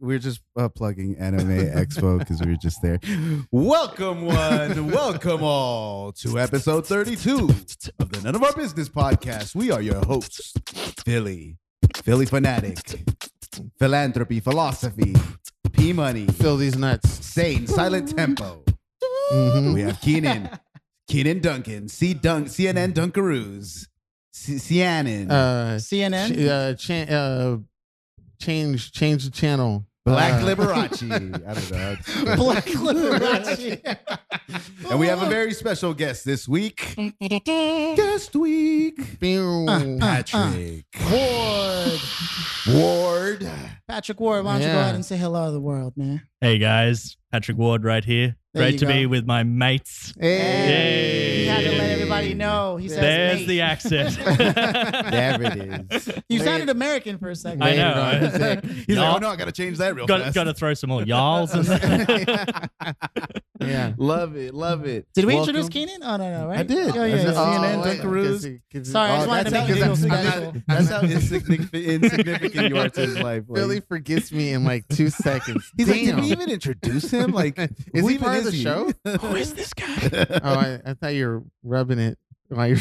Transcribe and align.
we're 0.00 0.18
just 0.18 0.40
uh, 0.56 0.68
plugging 0.68 1.16
Anime 1.18 1.48
Expo 1.74 2.18
because 2.18 2.40
we 2.40 2.50
were 2.52 2.56
just 2.56 2.80
there. 2.82 2.98
Welcome, 3.50 4.24
one, 4.26 4.90
welcome 4.90 5.42
all 5.42 6.12
to 6.12 6.38
episode 6.38 6.86
32 6.86 7.48
of 7.98 8.10
the 8.12 8.20
None 8.22 8.34
of 8.34 8.42
Our 8.42 8.52
Business 8.52 8.88
podcast. 8.88 9.54
We 9.54 9.70
are 9.70 9.80
your 9.82 10.04
hosts, 10.04 10.52
Philly, 11.04 11.56
Philly 11.96 12.26
fanatic, 12.26 12.78
philanthropy, 13.78 14.40
philosophy, 14.40 15.14
P 15.72 15.92
Money, 15.92 16.26
Fill 16.26 16.56
these 16.56 16.76
nuts. 16.76 17.08
Sane, 17.24 17.66
Silent 17.66 18.16
Tempo. 18.16 18.64
Mhm. 19.32 19.74
We 19.74 19.80
have 19.82 20.00
Keenan, 20.00 20.50
Keenan 21.08 21.40
Duncan, 21.40 21.88
C 21.88 22.14
Dunk, 22.14 22.48
CNN 22.48 22.92
Dunkaroos, 22.92 23.86
C- 24.32 24.54
Uh, 24.84 25.78
CNN? 25.78 26.78
ch- 26.78 26.90
uh, 27.10 27.12
uh, 27.14 27.58
change, 28.42 28.92
change 28.92 29.24
the 29.24 29.30
channel. 29.30 29.84
Black 30.04 30.42
uh, 30.42 30.46
Liberace. 30.46 31.02
I 31.46 31.54
don't 31.54 31.70
know. 31.70 32.36
Black 32.36 32.64
Liberace. 32.64 34.08
And 34.90 34.98
we 35.00 35.06
have 35.06 35.22
a 35.22 35.26
very 35.30 35.54
special 35.54 35.94
guest 35.94 36.24
this 36.26 36.46
week. 36.46 36.94
Guest 37.96 38.34
week. 38.36 38.98
Uh, 39.22 39.96
Patrick 39.98 40.84
Ward. 41.10 42.00
Ward. 42.68 43.50
Patrick 43.88 44.20
Ward, 44.20 44.44
why 44.44 44.52
don't 44.54 44.60
you 44.62 44.66
go 44.66 44.72
Yeah. 44.74 44.80
ahead 44.82 44.94
and 44.96 45.04
say 45.06 45.16
hello 45.16 45.46
to 45.46 45.52
the 45.52 45.60
world, 45.60 45.94
man? 45.96 46.22
Hey 46.40 46.58
guys, 46.58 47.16
Patrick 47.30 47.56
Ward 47.56 47.84
right 47.84 48.04
here. 48.04 48.36
There 48.54 48.64
Great 48.64 48.78
to 48.80 48.84
go. 48.86 48.92
be 48.92 49.06
with 49.06 49.24
my 49.26 49.44
mates. 49.44 50.12
Hey. 50.20 51.38
He 51.40 51.46
had 51.46 51.60
to 51.64 51.70
let 51.70 51.90
everybody 51.90 52.34
know. 52.34 52.76
He 52.76 52.88
says 52.90 52.98
There's 53.00 53.38
mate. 53.40 53.48
the 53.48 53.60
accent. 53.62 54.16
There 55.12 55.42
it 55.42 55.92
is. 55.92 56.12
You 56.28 56.38
sounded 56.40 56.68
American 56.68 57.16
for 57.18 57.30
a 57.30 57.36
second. 57.36 57.62
I 57.64 57.76
know. 57.76 57.88
Later 57.88 58.00
on, 58.00 58.30
he's 58.30 58.40
like, 58.40 58.64
He's 58.86 58.96
Y'all- 58.96 59.04
like, 59.12 59.16
oh 59.16 59.18
no, 59.20 59.28
I 59.30 59.36
gotta 59.36 59.52
change 59.52 59.78
that 59.78 59.94
real 59.94 60.06
got, 60.06 60.20
fast. 60.20 60.34
got 60.34 60.44
to 60.44 60.54
throw 60.54 60.74
some 60.74 60.90
more 60.90 61.02
y'alls 61.06 61.54
in 61.54 61.62
there. 61.62 62.46
Yeah. 63.60 63.92
love 63.96 64.34
it, 64.36 64.54
love 64.54 64.86
it. 64.86 65.06
Did 65.14 65.24
we 65.24 65.34
Welcome. 65.36 65.50
introduce 65.50 65.68
Keenan? 65.72 66.02
Oh, 66.02 66.16
no, 66.16 66.30
no, 66.40 66.48
right? 66.48 66.58
I 66.58 66.62
did. 66.64 66.96
Oh, 66.96 67.04
yeah, 67.04 67.14
yeah, 67.14 67.22
just- 67.22 67.38
oh, 67.38 67.52
yeah. 67.52 67.58
CNN, 67.76 67.82
wait, 67.84 68.00
Dunkaroos. 68.00 68.30
'cause 68.32 68.42
he- 68.42 68.50
'cause 68.72 68.86
he- 68.88 68.92
Sorry, 68.92 69.10
I 69.10 69.16
just 69.18 69.26
oh, 69.26 69.30
wanted 69.30 69.44
to 69.44 69.50
that's 69.52 69.68
make 69.68 69.78
how- 69.84 69.92
it 69.92 69.96
feel 69.96 70.12
I'm- 70.12 70.24
special. 70.24 70.62
That's 70.66 70.88
how 70.88 71.00
insignificant, 71.02 71.74
insignificant 71.86 72.68
you 72.70 72.76
are 72.78 72.88
to 72.88 73.00
his 73.02 73.18
life. 73.20 73.44
Like, 73.46 73.56
Philly 73.60 73.80
forgets 73.80 74.32
me 74.32 74.52
in 74.52 74.64
like 74.64 74.88
two 74.88 75.10
seconds. 75.10 75.70
he's 75.76 75.86
like, 75.88 76.00
did 76.00 76.06
Damn. 76.16 76.20
we 76.22 76.32
even 76.32 76.50
introduce 76.50 77.08
him? 77.12 77.30
Like, 77.30 77.56
Is 77.56 77.70
who 78.00 78.08
he 78.08 78.14
even 78.14 78.24
part 78.26 78.38
of 78.38 78.41
the 78.44 78.50
he? 78.50 78.62
show? 78.62 78.90
Who 79.20 79.36
is 79.36 79.54
this 79.54 79.72
guy? 79.74 79.86
Oh, 80.44 80.54
I, 80.54 80.80
I 80.84 80.94
thought 80.94 81.14
you 81.14 81.26
were 81.26 81.42
rubbing 81.62 81.98
it 81.98 82.18
while 82.52 82.68
you're. 82.68 82.78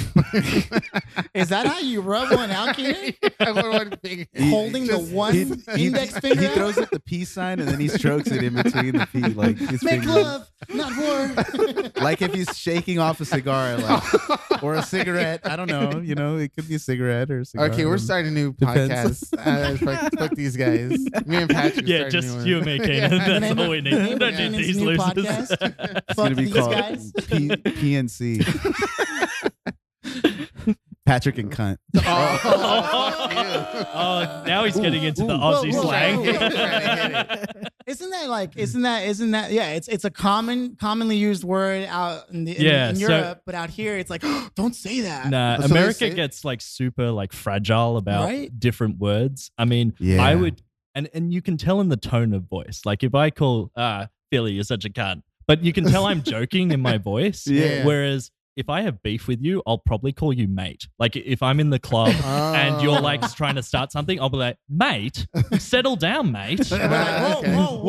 Is 1.34 1.50
that 1.50 1.66
how 1.66 1.80
you 1.80 2.02
rub 2.02 2.32
one 2.34 2.52
out, 2.52 2.76
Keenan? 2.76 3.14
I 3.40 3.52
wasn't 3.52 4.02
thinking- 4.02 4.28
Holding 4.50 4.88
the 4.88 4.98
Just- 4.98 5.12
one 5.12 5.34
he, 5.34 5.46
he- 5.76 5.88
index 5.88 6.18
finger 6.20 6.42
He 6.42 6.48
out? 6.48 6.54
throws 6.54 6.78
up 6.78 6.90
the 6.90 7.00
peace 7.00 7.30
sign 7.32 7.60
and 7.60 7.68
then 7.70 7.80
he 7.80 7.88
strokes 7.88 8.30
it 8.32 8.44
in 8.44 8.56
between 8.56 8.98
the 8.98 9.06
feet, 9.08 9.36
like 9.36 9.58
his 9.58 9.84
Make 9.84 10.04
fingers. 10.04 10.24
love, 10.24 10.48
not 10.74 10.98
war. 10.98 11.92
Like 12.02 12.22
if 12.24 12.34
he's 12.34 12.58
shaking 12.58 12.98
off 13.00 13.20
a 13.22 13.26
cigar, 13.26 13.78
like, 13.78 14.64
or 14.64 14.74
a 14.76 14.82
cigarette. 14.82 15.42
I 15.46 15.56
don't 15.56 15.70
know. 15.70 16.00
You 16.02 16.16
know, 16.16 16.38
it 16.38 16.54
could 16.56 16.68
be 16.68 16.76
a 16.76 16.80
cigarette 16.80 17.30
or 17.30 17.42
a 17.42 17.46
cigar. 17.46 17.68
Okay, 17.68 17.86
we're 17.86 18.00
starting 18.00 18.32
a 18.32 18.34
new 18.34 18.54
Depends. 18.54 19.30
podcast. 19.32 19.42
Uh, 19.42 19.76
fuck, 19.78 20.12
fuck 20.18 20.32
these 20.36 20.56
guys. 20.56 20.92
Me 21.26 21.38
and 21.38 21.50
Patrick. 21.50 21.88
yeah, 21.88 22.10
starting 22.10 22.18
a 22.18 22.22
just 22.22 22.38
new 22.40 22.44
you 22.46 22.58
and 22.58 22.66
me, 22.66 22.80
Keenan. 22.80 23.10
The 23.12 23.18
That's 23.40 23.60
all 23.60 23.70
we 23.70 23.82
need. 23.82 23.94
name 23.94 24.18
Don't 24.18 24.34
of 24.34 24.40
need 24.40 24.52
Keenan's 24.52 24.68
these 24.68 24.78
new 24.78 24.86
losers. 24.86 25.06
podcast. 25.06 25.52
It's 25.52 26.06
Fuck 26.08 26.16
gonna 26.16 26.36
be 26.36 26.46
these 26.46 26.54
called 26.54 26.72
guys. 26.74 27.12
P- 27.28 27.50
PNC. 27.50 29.52
Patrick 31.06 31.38
and 31.40 31.52
cunt. 31.52 31.78
Oh, 31.98 32.40
oh, 33.94 34.44
now 34.46 34.64
he's 34.66 34.80
getting 34.80 35.04
into 35.04 35.24
the 35.24 35.34
Aussie 35.34 35.74
whoa, 35.74 35.82
whoa, 35.82 35.82
slang. 35.82 36.18
whoa, 36.26 36.34
whoa. 36.34 37.62
Isn't 37.88 38.10
that 38.12 38.30
like? 38.30 38.56
Isn't 38.56 38.84
that? 38.84 39.04
Isn't 39.06 39.32
that? 39.32 39.52
Yeah, 39.52 39.72
it's 39.72 39.88
it's 39.88 40.06
a 40.06 40.12
common 40.12 40.76
commonly 40.76 41.18
used 41.18 41.44
word 41.44 41.88
out 41.90 42.30
in, 42.30 42.46
the, 42.46 42.56
in, 42.56 42.62
Yeah, 42.64 42.90
in 42.90 42.96
so- 42.96 43.08
Europe, 43.10 43.42
but 43.46 43.56
out 43.56 43.70
here 43.72 43.98
it's 43.98 44.10
like, 44.10 44.24
don't 44.56 44.76
say 44.76 45.02
that. 45.02 45.30
Nah, 45.30 45.58
So 45.60 45.66
America 45.66 46.10
gets 46.12 46.46
like 46.46 46.62
super 46.62 47.10
like 47.12 47.34
fragile 47.34 47.98
about 47.98 48.26
Right? 48.26 48.58
different 48.60 49.00
words. 49.00 49.52
I 49.58 49.66
mean, 49.66 49.94
Yeah. 50.00 50.24
I 50.24 50.36
would, 50.36 50.62
and 50.94 51.10
and 51.14 51.34
you 51.34 51.42
can 51.42 51.58
tell 51.58 51.82
in 51.82 51.90
the 51.90 51.98
tone 51.98 52.34
of 52.34 52.44
voice. 52.44 52.82
Like 52.86 53.04
if 53.04 53.16
I 53.16 53.32
call 53.32 53.72
ah 53.76 54.08
Philly, 54.32 54.54
you're 54.54 54.64
such 54.64 54.86
a 54.86 54.90
cunt, 54.90 55.24
but 55.48 55.64
you 55.64 55.74
can 55.74 55.86
tell 55.86 56.06
I'm 56.06 56.22
joking 56.22 56.72
in 56.72 56.80
my 56.80 56.98
voice. 57.00 57.48
Yeah. 57.48 57.86
Whereas 57.86 58.30
if 58.62 58.70
I 58.70 58.82
have 58.84 59.02
beef 59.04 59.28
with 59.28 59.42
you, 59.42 59.62
I'll 59.68 59.80
probably 59.80 60.14
call 60.14 60.32
you 60.32 60.48
mate. 60.48 60.88
Like 61.00 61.16
if 61.16 61.42
I'm 61.44 61.60
in 61.60 61.70
the 61.72 61.80
club 61.80 62.10
and 62.24 62.82
you're 62.82 62.98
ah. 62.98 63.02
like 63.02 63.20
Oh. 63.24 63.28
trying 63.36 63.56
to 63.56 63.64
start 63.64 63.92
something, 63.92 64.20
I'll 64.22 64.30
be 64.30 64.38
like, 64.38 64.58
mate, 64.70 65.26
settle 65.58 65.96
down, 65.98 66.32
mate. 66.32 66.70
Like, 66.72 66.90
whoa, 66.90 67.40
Okay. 67.40 67.56
whoa, 67.56 67.66
whoa. 67.80 67.82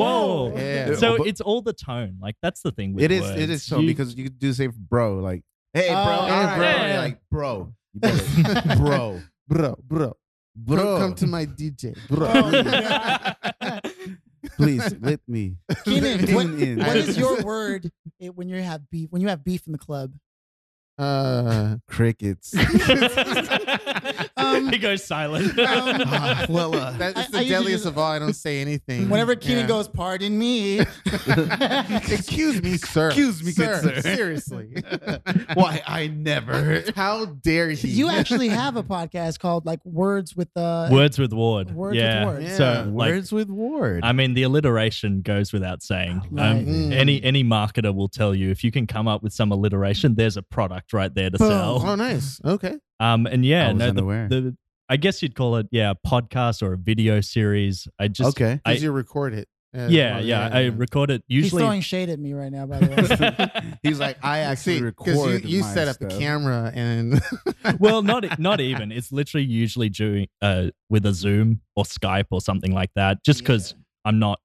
Whoa. 0.51 0.57
Yeah. 0.57 0.95
So 0.97 1.19
But- 1.19 1.27
it's 1.29 1.41
all 1.41 1.61
the 1.63 1.75
tone. 1.75 2.17
Like 2.21 2.37
that's 2.43 2.63
the 2.63 2.73
thing 2.73 2.95
with 2.95 3.05
It 3.05 3.13
is. 3.13 3.21
words. 3.23 3.41
It 3.41 3.51
is 3.51 3.63
so 3.63 3.79
You- 3.81 3.87
because 3.87 4.15
you 4.17 4.29
do 4.31 4.53
say 4.53 4.67
for 4.69 4.75
bro, 4.79 5.19
like, 5.19 5.43
hey, 5.75 5.89
bro, 5.89 5.97
Oh, 5.99 6.01
all 6.01 6.29
right, 6.29 6.57
bro. 6.57 6.65
You're 6.67 6.89
Yeah. 6.89 7.01
like, 7.01 7.21
bro, 7.31 7.75
bro, 8.79 9.21
bro, 9.49 9.77
bro, 9.87 10.13
bro, 10.57 10.77
Come, 10.77 10.99
come 11.01 11.15
to 11.17 11.27
my 11.27 11.45
DJ, 11.47 11.95
bro. 12.09 12.31
Oh, 12.35 13.81
please 14.57 14.95
let 15.01 15.21
me. 15.29 15.57
Keenan, 15.85 16.19
Tune 16.27 16.35
what, 16.35 16.47
in. 16.47 16.79
what 16.79 16.97
is 16.97 17.17
your 17.19 17.43
word 17.43 17.91
when 18.35 18.49
you 18.49 18.57
have 18.63 18.89
beef? 18.91 19.09
When 19.11 19.23
you 19.23 19.29
have 19.29 19.45
beef 19.45 19.67
in 19.67 19.73
the 19.73 19.79
club? 19.79 20.13
Uh, 21.03 21.77
crickets? 21.89 22.55
Um, 24.37 24.71
he 24.73 24.79
goes 24.79 25.05
silent. 25.05 25.57
um, 25.59 26.03
Ah, 26.07 26.47
well, 26.49 26.75
uh, 26.75 26.91
that's 26.93 27.17
I- 27.19 27.23
the 27.31 27.39
I 27.39 27.41
usually 27.41 27.49
deadliest 27.49 27.85
just- 27.85 27.87
of 27.87 27.99
all. 27.99 28.11
I 28.11 28.19
don't 28.19 28.35
say 28.35 28.61
anything. 28.61 29.09
Whenever 29.09 29.37
Keenan 29.37 29.61
Yeah. 29.63 29.67
goes, 29.69 29.89
pardon 29.89 30.37
me. 30.39 30.81
excuse 32.11 32.63
me, 32.63 32.77
sir. 32.77 33.09
Excuse 33.09 33.43
me, 33.43 33.53
good 33.53 33.83
sir. 33.83 34.01
Seriously, 34.01 34.75
why 35.55 35.83
I 35.87 36.09
never. 36.09 36.83
how 36.97 37.27
dare 37.27 37.71
he? 37.71 37.89
you 37.89 38.09
actually 38.11 38.49
have 38.49 38.77
a 38.77 38.83
podcast 38.83 39.39
called 39.39 39.65
like 39.65 39.85
Words 39.85 40.35
with 40.37 40.49
the 40.55 40.89
Words 40.91 41.19
with 41.19 41.33
Ward. 41.33 41.71
Words 41.71 41.95
with 41.95 42.03
yeah. 42.03 42.25
Ward. 42.25 42.43
Yeah. 42.43 42.57
So 42.57 42.91
like, 42.93 43.11
Words 43.13 43.33
with 43.33 43.49
Ward. 43.49 44.01
I 44.03 44.13
mean, 44.13 44.35
the 44.35 44.43
alliteration 44.43 45.23
goes 45.23 45.53
without 45.53 45.83
saying. 45.83 46.23
Right. 46.31 46.51
Um, 46.51 46.63
Mm. 46.63 46.93
Any 46.93 47.23
any 47.23 47.43
marketer 47.45 47.95
will 47.95 48.09
tell 48.09 48.35
you 48.35 48.51
if 48.51 48.63
you 48.65 48.71
can 48.71 48.87
come 48.87 49.07
up 49.09 49.23
with 49.23 49.33
some 49.33 49.51
alliteration, 49.53 50.15
there's 50.15 50.37
a 50.37 50.43
product 50.43 50.92
right 50.93 51.15
there 51.15 51.31
to 51.31 51.39
Boom. 51.39 51.49
sell. 51.49 51.83
Oh, 51.87 51.95
nice. 51.95 52.41
Okay. 52.45 52.77
Um, 53.01 53.27
and 53.27 53.45
yeah, 53.45 53.69
I 53.69 53.73
was 53.73 53.79
no, 53.81 53.89
unaware. 53.89 54.29
the, 54.29 54.41
the 54.41 54.57
I 54.89 54.97
guess 54.97 55.23
you'd 55.23 55.35
call 55.35 55.57
it 55.57 55.67
yeah, 55.71 55.93
a 55.93 56.09
podcast 56.09 56.63
or 56.63 56.75
a 56.75 56.77
video 56.77 57.21
series. 57.21 57.89
I 57.99 58.09
just 58.09 58.37
okay. 58.37 58.61
I- 58.65 58.73
Because 58.73 58.83
you 58.83 58.93
record 58.93 59.35
it. 59.35 59.49
Uh, 59.75 59.87
yeah, 59.89 60.17
well, 60.17 60.25
yeah, 60.27 60.51
I 60.53 60.65
record 60.67 61.11
it 61.11 61.25
usually. 61.29 61.63
He's 61.63 61.67
throwing 61.67 61.81
shade 61.81 62.11
at 62.11 62.19
me 62.19 62.35
right 62.35 62.53
now, 62.53 62.67
by 62.67 62.79
the 62.79 63.51
way. 63.57 63.79
He's 63.83 63.99
like, 63.99 64.19
I 64.23 64.41
actually 64.41 64.77
See, 64.81 64.85
record. 64.85 65.45
you, 65.45 65.49
you 65.49 65.61
my 65.63 65.73
set 65.73 65.89
up 65.89 65.97
stuff. 65.97 66.13
a 66.13 66.19
camera 66.19 66.71
and 66.75 67.23
well, 67.81 68.03
not 68.03 68.39
not 68.39 68.61
even. 68.61 68.93
It's 68.93 69.11
literally 69.13 69.47
usually 69.47 69.89
doing 69.89 70.27
uh 70.43 70.67
with 70.91 71.07
a 71.07 71.15
Zoom 71.15 71.63
or 71.75 71.85
Skype 71.85 72.27
or 72.31 72.43
something 72.43 72.73
like 72.75 72.91
that. 72.97 73.25
Just 73.25 73.39
because 73.41 73.75
I'm 74.05 74.19
not 74.19 74.41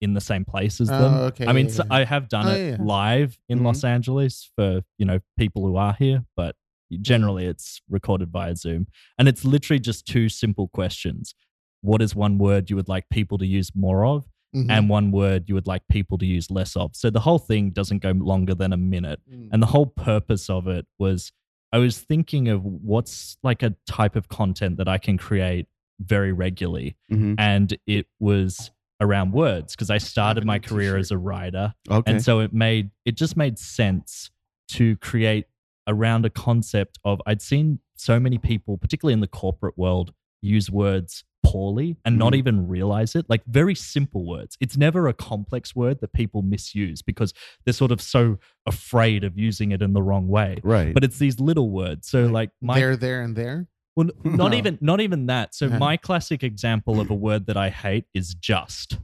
in 0.00 0.14
the 0.14 0.20
same 0.20 0.44
place 0.44 0.80
as 0.80 0.88
them. 0.88 1.14
Oh, 1.14 1.24
okay, 1.26 1.46
I 1.46 1.52
mean, 1.52 1.66
yeah, 1.66 1.72
so 1.72 1.84
yeah. 1.84 1.94
I 1.96 2.04
have 2.04 2.28
done 2.28 2.46
Oh, 2.46 2.50
it 2.54 2.70
yeah. 2.70 2.76
live 2.80 3.38
in 3.48 3.60
Mhm. 3.60 3.64
Los 3.64 3.84
Angeles 3.84 4.50
for 4.56 4.82
you 4.98 5.06
know 5.06 5.18
people 5.38 5.66
who 5.66 5.76
are 5.76 5.94
here, 5.98 6.24
but 6.36 6.54
generally 7.02 7.46
it's 7.46 7.80
recorded 7.88 8.30
via 8.30 8.56
Zoom, 8.56 8.86
and 9.18 9.28
it's 9.28 9.44
literally 9.44 9.80
just 9.80 10.06
two 10.06 10.28
simple 10.28 10.68
questions. 10.68 11.34
What 11.82 12.00
is 12.02 12.14
one 12.14 12.38
word 12.38 12.70
you 12.70 12.76
would 12.76 12.88
like 12.88 13.08
people 13.10 13.38
to 13.38 13.46
use 13.46 13.70
more 13.74 14.04
of, 14.06 14.26
Mhm. 14.54 14.70
and 14.70 14.88
one 14.88 15.10
word 15.10 15.44
you 15.48 15.54
would 15.54 15.66
like 15.66 15.82
people 15.88 16.16
to 16.18 16.26
use 16.26 16.50
less 16.50 16.76
of? 16.76 16.96
So 16.96 17.10
the 17.10 17.20
whole 17.20 17.38
thing 17.38 17.70
doesn't 17.70 17.98
go 18.02 18.12
longer 18.12 18.54
than 18.54 18.72
a 18.72 18.76
minute. 18.78 19.20
Mm. 19.30 19.48
And 19.52 19.62
the 19.62 19.66
whole 19.66 19.86
purpose 19.86 20.48
of 20.48 20.66
it 20.68 20.86
was 20.98 21.32
I 21.70 21.76
was 21.76 21.98
thinking 22.00 22.48
of 22.48 22.64
what's 22.64 23.36
like 23.42 23.62
a 23.62 23.74
type 23.86 24.16
of 24.16 24.28
content 24.28 24.78
that 24.78 24.88
I 24.88 24.96
can 24.96 25.18
create 25.18 25.66
very 26.00 26.32
regularly. 26.32 26.96
Mhm. 27.12 27.34
And 27.38 27.76
it 27.86 28.06
was 28.18 28.70
around 29.00 29.32
words 29.32 29.74
because 29.74 29.90
I 29.90 29.98
started 29.98 30.44
my 30.44 30.58
career 30.58 30.96
as 30.96 31.10
a 31.10 31.18
writer. 31.18 31.74
Okay. 31.90 32.10
And 32.10 32.22
so 32.22 32.40
it 32.40 32.52
made 32.52 32.90
it 33.04 33.16
just 33.16 33.36
made 33.36 33.58
sense 33.58 34.30
to 34.72 34.96
create 34.98 35.46
around 35.86 36.26
a 36.26 36.30
concept 36.30 36.98
of 37.04 37.20
I'd 37.26 37.40
seen 37.40 37.78
so 37.94 38.20
many 38.20 38.38
people, 38.38 38.76
particularly 38.76 39.14
in 39.14 39.20
the 39.20 39.26
corporate 39.28 39.78
world, 39.78 40.12
use 40.42 40.70
words 40.70 41.24
poorly 41.44 41.96
and 42.04 42.18
not 42.18 42.32
Mhm. 42.32 42.36
even 42.36 42.68
realize 42.68 43.14
it. 43.14 43.24
Like 43.28 43.42
very 43.46 43.74
simple 43.74 44.26
words. 44.26 44.56
It's 44.60 44.76
never 44.76 45.08
a 45.08 45.14
complex 45.14 45.74
word 45.74 46.00
that 46.00 46.12
people 46.12 46.42
misuse 46.42 47.00
because 47.00 47.32
they're 47.64 47.72
sort 47.72 47.90
of 47.92 48.02
so 48.02 48.38
afraid 48.66 49.24
of 49.24 49.38
using 49.38 49.70
it 49.72 49.80
in 49.80 49.92
the 49.94 50.02
wrong 50.02 50.28
way. 50.28 50.58
right. 50.62 50.92
But 50.92 51.04
it's 51.04 51.18
these 51.18 51.40
little 51.40 51.70
words. 51.70 52.08
So 52.08 52.26
like 52.26 52.50
my 52.60 52.78
there, 52.78 52.96
there, 52.96 53.22
and 53.22 53.34
there. 53.36 53.68
Well, 53.98 54.08
not 54.24 54.52
No. 54.52 54.56
even 54.56 54.78
not 54.80 55.00
even 55.00 55.26
that. 55.26 55.54
So 55.54 55.66
Uh-huh. 55.66 55.78
my 55.78 55.96
classic 55.96 56.42
example 56.42 57.00
of 57.00 57.10
a 57.10 57.14
word 57.14 57.46
that 57.46 57.56
I 57.56 57.70
hate 57.70 58.04
is 58.14 58.34
just. 58.34 58.98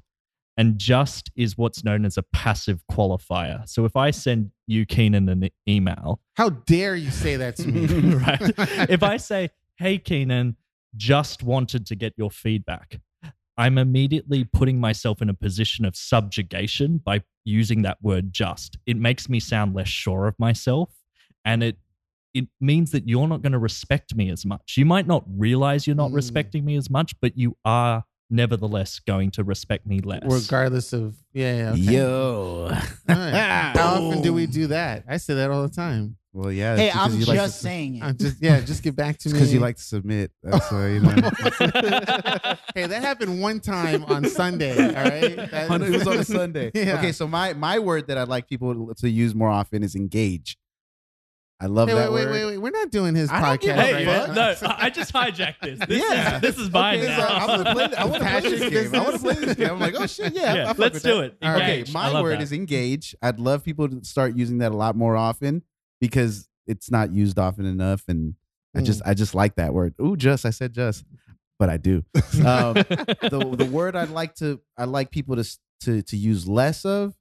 And 0.56 0.78
just 0.78 1.32
is 1.34 1.58
what's 1.58 1.82
known 1.82 2.04
as 2.04 2.16
a 2.16 2.22
passive 2.22 2.80
qualifier. 2.88 3.68
So 3.68 3.84
if 3.86 3.96
I 3.96 4.12
send 4.12 4.52
you 4.68 4.86
Keenan 4.86 5.28
an 5.28 5.50
email, 5.68 6.20
How 6.36 6.50
dare 6.50 6.94
you 6.94 7.10
say 7.10 7.34
that 7.36 7.56
to 7.56 7.66
me? 7.66 7.86
right? 8.14 8.40
if 8.88 9.02
I 9.02 9.16
say, 9.16 9.50
"Hey 9.78 9.98
Keenan, 9.98 10.54
just 10.96 11.42
wanted 11.42 11.86
to 11.86 11.96
get 11.96 12.14
your 12.16 12.30
feedback." 12.30 13.00
I'm 13.58 13.78
immediately 13.78 14.44
putting 14.44 14.78
myself 14.80 15.20
in 15.20 15.28
a 15.28 15.34
position 15.34 15.84
of 15.84 15.96
subjugation 15.96 16.98
by 16.98 17.22
using 17.44 17.82
that 17.82 17.98
word 18.00 18.32
just. 18.32 18.78
It 18.86 18.96
makes 18.96 19.28
me 19.28 19.40
sound 19.40 19.74
less 19.74 19.88
sure 19.88 20.26
of 20.28 20.38
myself 20.38 20.90
and 21.44 21.62
it 21.64 21.78
it 22.34 22.48
means 22.60 22.90
that 22.90 23.08
you're 23.08 23.28
not 23.28 23.40
going 23.42 23.52
to 23.52 23.58
respect 23.58 24.14
me 24.14 24.28
as 24.30 24.44
much. 24.44 24.74
You 24.76 24.84
might 24.84 25.06
not 25.06 25.24
realize 25.28 25.86
you're 25.86 25.96
not 25.96 26.10
Mm. 26.10 26.16
respecting 26.16 26.64
me 26.64 26.76
as 26.76 26.90
much, 26.90 27.14
but 27.20 27.38
you 27.38 27.56
are 27.64 28.04
nevertheless 28.30 28.98
going 28.98 29.30
to 29.30 29.44
respect 29.44 29.86
me 29.86 30.00
less. 30.00 30.22
Regardless 30.24 30.92
of 30.92 31.14
yeah, 31.32 31.56
yeah 31.56 31.70
okay. 31.72 31.80
Yo. 31.98 32.68
All 33.08 33.14
right. 33.16 33.72
How 33.76 33.94
often 34.02 34.22
do 34.22 34.32
we 34.32 34.46
do 34.46 34.66
that? 34.68 35.04
I 35.08 35.18
say 35.18 35.34
that 35.34 35.50
all 35.50 35.62
the 35.62 35.68
time. 35.74 36.16
Well, 36.32 36.50
yeah. 36.50 36.74
Hey, 36.74 36.90
I'm 36.92 37.12
just 37.16 37.28
like 37.28 37.38
to, 37.38 37.48
saying 37.48 38.00
I'm 38.02 38.16
just 38.16 38.42
yeah, 38.42 38.58
just 38.60 38.82
get 38.82 38.96
back 38.96 39.18
to 39.18 39.28
me. 39.30 39.34
because 39.34 39.52
you 39.54 39.60
like 39.60 39.76
to 39.76 39.82
submit. 39.82 40.32
That's 40.42 40.68
why 40.72 40.88
you 40.88 41.00
know. 41.00 41.10
hey, 42.74 42.86
that 42.86 43.02
happened 43.02 43.40
one 43.40 43.60
time 43.60 44.04
on 44.06 44.24
Sunday. 44.28 44.72
All 44.76 44.92
right, 45.04 45.36
That- 45.50 45.80
it 45.82 45.90
was 45.90 46.06
on 46.06 46.16
a 46.18 46.24
Sunday. 46.24 46.70
Yeah. 46.74 46.98
Okay, 46.98 47.12
so 47.12 47.28
my 47.28 47.52
my 47.52 47.78
word 47.78 48.08
that 48.08 48.18
I'd 48.18 48.26
like 48.28 48.48
people 48.48 48.92
to 48.94 49.08
use 49.08 49.34
more 49.34 49.48
often 49.50 49.82
is 49.84 49.94
engage. 49.94 50.56
I 51.64 51.66
love 51.68 51.88
Hey, 51.88 51.94
that 51.94 52.12
wait, 52.12 52.26
wait, 52.26 52.26
word. 52.26 52.32
wait, 52.32 52.44
wait. 52.46 52.58
We're 52.58 52.70
not 52.70 52.90
doing 52.90 53.14
his 53.14 53.30
I 53.30 53.40
don't 53.40 53.62
podcast 53.62 53.80
Hey, 53.82 54.06
right 54.06 54.28
now. 54.28 54.34
no, 54.34 54.54
I 54.76 54.90
just 54.90 55.14
hijacked 55.14 55.60
this. 55.62 55.78
This 55.88 56.02
Yeah. 56.02 56.34
is 56.36 56.40
this 56.42 56.58
is 56.58 56.70
mine 56.70 56.98
Okay, 56.98 57.06
so 57.06 57.22
now. 57.22 57.28
I'm 57.28 57.46
gonna 57.46 57.72
play. 57.74 57.94
I 57.96 58.04
want 58.04 58.22
to 58.22 58.28
play 58.28 58.40
this 58.40 58.60
Passion 58.60 58.70
game. 58.70 58.94
I 58.94 58.98
want 59.02 59.14
to 59.14 59.18
play 59.22 59.34
this 59.34 59.54
game. 59.56 59.70
I'm 59.70 59.80
like, 59.80 59.94
oh 59.98 60.06
shit, 60.06 60.34
yeah. 60.34 60.42
I 60.52 60.54
yeah, 60.56 60.74
let's 60.76 61.00
do 61.00 61.14
that. 61.14 61.24
it. 61.24 61.36
All 61.42 61.52
right. 61.54 61.62
Okay, 61.82 61.92
my 61.92 62.20
word 62.20 62.38
that. 62.38 62.42
is 62.42 62.52
engage. 62.52 63.14
I'd 63.22 63.40
love 63.40 63.64
people 63.64 63.88
to 63.88 64.04
start 64.04 64.36
using 64.36 64.58
that 64.58 64.72
a 64.72 64.76
lot 64.76 64.94
more 64.94 65.16
often 65.16 65.62
because 66.02 66.48
it's 66.66 66.90
not 66.90 67.12
used 67.12 67.38
often 67.38 67.64
enough, 67.64 68.02
and 68.08 68.34
I 68.76 68.82
just 68.82 69.00
I 69.06 69.14
just 69.14 69.34
like 69.34 69.54
that 69.56 69.72
word. 69.72 69.94
Ooh, 70.02 70.16
just 70.18 70.44
I 70.44 70.50
said 70.50 70.74
just, 70.74 71.02
but 71.58 71.70
I 71.70 71.78
do. 71.78 72.04
Um, 72.44 72.74
the 72.74 73.54
the 73.56 73.68
word 73.72 73.96
I'd 73.96 74.10
like 74.10 74.34
to 74.36 74.60
I 74.76 74.84
like 74.84 75.10
people 75.10 75.36
to 75.36 75.58
to 75.84 76.02
to 76.02 76.16
use 76.16 76.46
less 76.46 76.84
of. 76.84 77.14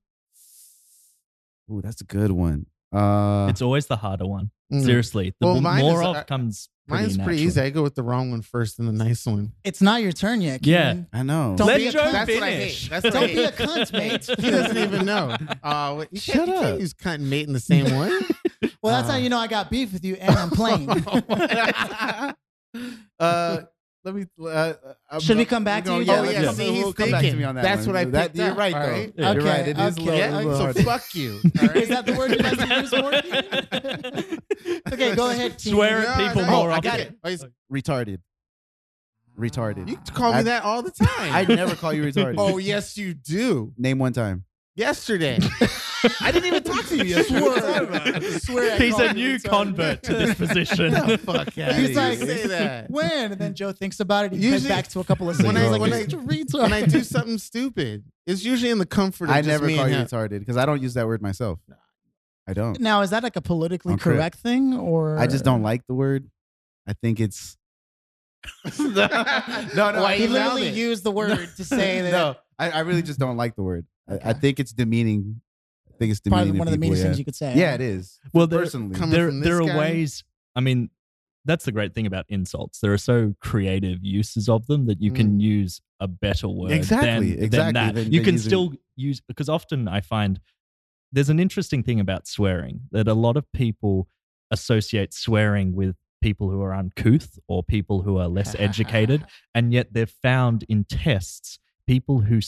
Ooh, 1.72 1.82
that's 1.82 2.02
a 2.02 2.06
good 2.06 2.32
one. 2.32 2.66
Uh, 2.94 3.48
It's 3.50 3.62
always 3.62 3.88
the 3.88 3.96
harder 3.98 4.26
one. 4.28 4.52
Mm. 4.72 4.84
Seriously, 4.86 5.34
the 5.40 5.48
Well, 5.48 5.58
m- 5.58 5.64
mine 5.64 5.82
more 5.82 6.02
is, 6.02 6.08
of 6.08 6.16
uh, 6.18 6.24
comes. 6.24 6.70
Pretty 6.88 7.04
Mine's 7.04 7.18
pretty 7.18 7.42
easy. 7.42 7.62
I 7.62 7.70
go 7.70 7.82
with 7.82 7.96
the 7.96 8.04
wrong 8.04 8.30
one 8.32 8.42
first 8.42 8.78
and 8.78 8.86
the 8.88 8.92
nice 8.92 9.26
one. 9.26 9.54
It's 9.64 9.82
not 9.82 10.02
your 10.02 10.12
turn 10.12 10.42
yet. 10.42 10.66
Yeah. 10.66 10.96
I 11.14 11.24
know. 11.24 11.56
Don't 11.58 11.68
Let 11.68 11.78
be 11.78 11.88
a 11.88 11.92
Joe 11.94 12.00
cunt. 12.02 12.12
That's 12.12 12.34
what 12.34 12.44
I 12.44 12.52
hate. 12.52 12.88
That's 12.90 13.04
what 13.06 13.14
Don't 13.14 13.28
be 13.28 13.34
hate. 13.36 13.48
a 13.48 13.52
cunt, 13.54 13.94
mate. 13.98 14.26
he 14.40 14.52
doesn't 14.52 14.78
even 14.78 15.06
know. 15.06 15.36
Uh, 15.64 15.94
what- 15.96 16.12
you 16.14 16.20
Shut 16.20 16.36
can't, 16.36 16.48
you 16.50 16.54
up. 16.56 16.62
can't 16.64 16.80
use 16.82 16.94
cunt 16.94 17.16
and 17.16 17.30
mate 17.30 17.48
in 17.48 17.54
the 17.54 17.60
same 17.62 17.96
one. 17.96 18.12
Well, 18.82 18.94
that's 18.96 19.08
how 19.10 19.16
Uh. 19.16 19.20
you 19.20 19.30
know 19.30 19.38
I 19.38 19.48
got 19.48 19.70
beef 19.72 19.94
with 19.94 20.04
you 20.04 20.16
and 20.16 20.36
I'm 20.36 20.50
playing. 20.50 20.90
uh, 23.20 23.62
let 24.04 24.16
me. 24.16 24.26
Uh, 24.46 24.74
Should 25.20 25.38
we 25.38 25.46
come 25.46 25.64
back 25.64 25.86
to 25.86 25.96
you? 25.96 26.02
Yeah, 26.02 26.20
Oh, 26.20 26.22
let's 26.24 26.34
yeah, 26.34 26.44
come- 26.46 26.56
see, 26.56 26.72
we'll 26.72 26.86
he's 26.88 26.94
come 26.94 27.12
back 27.12 27.22
to 27.22 27.26
thinking. 27.28 27.40
me 27.40 27.44
on 27.46 27.56
that. 27.56 27.62
That's 27.64 27.86
one. 27.88 27.96
what 27.96 28.02
I 28.02 28.06
That, 28.06 28.24
picked 28.28 28.36
You're 28.38 28.52
up, 28.52 28.58
right 28.58 28.74
though. 28.74 28.80
right? 28.92 29.14
You're 29.16 29.28
Okay, 29.28 29.40
right. 29.50 29.68
It 29.68 29.78
is 29.78 29.98
a 29.98 30.02
okay, 30.02 30.02
little, 30.04 30.16
yeah, 30.20 30.34
a 30.34 30.38
little 30.38 30.56
so 30.56 30.64
hard. 30.64 30.78
fuck 30.80 31.16
you. 31.16 31.40
all 31.62 31.68
right? 31.68 31.76
Is 31.78 31.90
that 31.90 32.06
the 32.06 32.14
word 32.14 32.32
you 32.32 32.38
like 32.38 32.58
to 32.58 32.82
use 32.82 32.92
more? 32.92 33.14
okay, 34.94 35.16
go 35.16 35.30
ahead. 35.30 35.58
Keenan. 35.58 35.76
Swear 35.78 35.98
at 36.08 36.28
people 36.28 36.42
no, 36.44 36.52
more 36.52 36.72
I 36.72 36.80
got 36.80 37.00
it. 37.00 37.16
Oh, 37.24 37.30
he's- 37.30 37.46
retarded. 37.72 38.20
Retarded. 39.40 39.90
You 39.90 39.98
call 40.14 40.32
me 40.34 40.40
I- 40.40 40.44
that 40.44 40.64
all 40.64 40.82
the 40.84 40.92
time. 40.92 41.08
I 41.34 41.44
never 41.46 41.76
call 41.76 41.92
you 41.94 42.04
retarded. 42.04 42.36
oh 42.38 42.58
yes, 42.58 42.98
you 42.98 43.14
do. 43.14 43.74
Name 43.78 43.98
one 44.00 44.14
time. 44.14 44.44
Yesterday. 44.76 45.40
I 46.22 46.32
didn't 46.32 46.46
even 46.46 46.64
talk 46.64 46.86
to 46.88 46.98
you 46.98 47.04
yesterday. 47.16 48.30
Swear 48.40 48.74
I 48.74 48.78
He's 48.78 48.94
called 48.96 49.04
a 49.04 49.08
you 49.08 49.14
new 49.30 49.36
retarded. 49.38 49.50
convert 49.50 50.04
to 50.04 50.14
this 50.14 50.36
position. 50.38 51.18
Fuck 51.20 51.56
yeah. 51.58 51.74
He's 51.74 51.96
like, 51.96 52.18
say 52.20 52.48
that. 52.48 52.90
when? 52.90 53.32
And 53.32 53.40
then 53.42 53.56
Joe 53.56 53.72
thinks 53.72 54.00
about 54.00 54.26
it. 54.26 54.32
He 54.34 54.38
Usually- 54.40 54.60
goes 54.62 54.68
back 54.68 54.88
to 54.90 55.00
a 55.00 55.04
couple 55.04 55.30
of 55.30 55.38
When 55.40 55.56
seconds. 55.56 55.66
I, 55.66 55.70
like, 55.70 55.82
when, 55.82 55.94
I, 55.94 56.64
when 56.64 56.74
I 56.74 56.86
do 56.86 57.04
something 57.04 57.38
stupid, 57.38 58.04
it's 58.28 58.44
usually 58.44 58.72
in 58.72 58.78
the 58.80 58.86
comfort 58.86 59.26
of 59.26 59.32
I 59.36 59.42
just 59.42 59.48
never 59.50 59.66
me 59.66 59.76
call 59.76 59.86
and 59.86 59.94
you 59.94 60.00
him. 60.02 60.08
retarded 60.08 60.40
because 60.40 60.58
I 60.58 60.66
don't 60.66 60.82
use 60.82 60.94
that 60.96 61.08
word 61.08 61.22
myself. 61.22 61.60
I 62.48 62.54
don't. 62.54 62.80
Now, 62.80 63.02
is 63.02 63.12
that 63.12 63.24
like 63.24 63.36
a 63.38 63.42
politically 63.42 63.94
I'm 63.94 64.00
correct. 64.00 64.18
correct 64.18 64.40
thing, 64.40 64.74
or 64.74 65.18
I 65.18 65.28
just 65.28 65.46
don't 65.46 65.62
like 65.64 65.86
the 65.88 65.94
word. 65.94 66.30
I 66.88 66.92
think 66.94 67.20
it's. 67.22 67.58
no, 68.80 68.86
no. 68.88 70.02
Why 70.02 70.14
I- 70.14 70.16
He 70.18 70.28
literally 70.28 70.68
used 70.70 71.04
the 71.06 71.12
word 71.12 71.50
to 71.56 71.64
say 71.64 72.02
that. 72.02 72.12
no, 72.12 72.36
I, 72.60 72.72
I 72.72 72.80
really 72.82 73.02
just 73.02 73.18
don't 73.20 73.38
like 73.38 73.56
the 73.56 73.64
word. 73.64 73.86
I, 74.10 74.32
I 74.32 74.34
think 74.34 74.60
it's 74.60 74.74
demeaning. 74.74 75.40
I 76.04 76.06
think 76.06 76.12
it's. 76.12 76.22
Probably 76.22 76.52
one 76.52 76.68
of 76.68 76.72
the 76.72 76.78
people, 76.78 76.90
meanest 76.90 77.02
yeah. 77.02 77.08
things 77.08 77.20
you 77.20 77.26
could 77.26 77.36
say. 77.36 77.54
Yeah, 77.56 77.74
it 77.74 77.82
is. 77.82 78.20
Well, 78.34 78.48
there, 78.48 78.60
Personally, 78.60 78.96
Coming 78.96 79.12
there, 79.12 79.28
from 79.28 79.40
there 79.40 79.62
are 79.62 79.66
guy? 79.68 79.78
ways. 79.78 80.24
I 80.56 80.60
mean, 80.60 80.90
that's 81.46 81.66
the 81.66 81.72
great 81.72 81.94
thing 81.94 82.06
about 82.06 82.26
insults. 82.30 82.80
There 82.80 82.94
are 82.94 82.98
so 82.98 83.36
creative 83.42 84.00
uses 84.04 84.48
of 84.50 84.68
them 84.68 84.86
that 84.88 85.02
you 85.02 85.12
can 85.12 85.40
use 85.40 85.82
a 86.00 86.08
better 86.08 86.48
word 86.48 86.72
Exactly, 86.72 87.34
than, 87.36 87.44
exactly, 87.46 87.48
than 87.50 87.74
that. 87.74 87.96
than- 87.96 88.12
you 88.12 88.20
than 88.20 88.26
can 88.26 88.34
using- 88.36 88.50
still 88.50 88.74
use 88.96 89.22
because 89.22 89.50
often 89.50 89.88
I 89.88 90.02
find 90.02 90.40
there's 91.12 91.30
an 91.30 91.40
interesting 91.40 91.84
thing 91.84 92.00
about 92.00 92.28
swearing 92.28 92.82
that 92.92 93.08
a 93.08 93.14
lot 93.14 93.38
of 93.38 93.52
people 93.52 94.08
associate 94.52 95.14
swearing 95.14 95.74
with 95.74 95.96
people 96.22 96.50
who 96.50 96.62
are 96.62 96.74
uncouth 96.74 97.38
or 97.48 97.64
people 97.64 98.04
who 98.04 98.18
are 98.18 98.28
less 98.28 98.56
educated 98.58 99.26
and 99.56 99.74
yet 99.74 99.94
they've 99.94 100.10
found 100.22 100.64
in 100.70 100.86
tests 100.86 101.60
people 101.88 102.20
who 102.22 102.40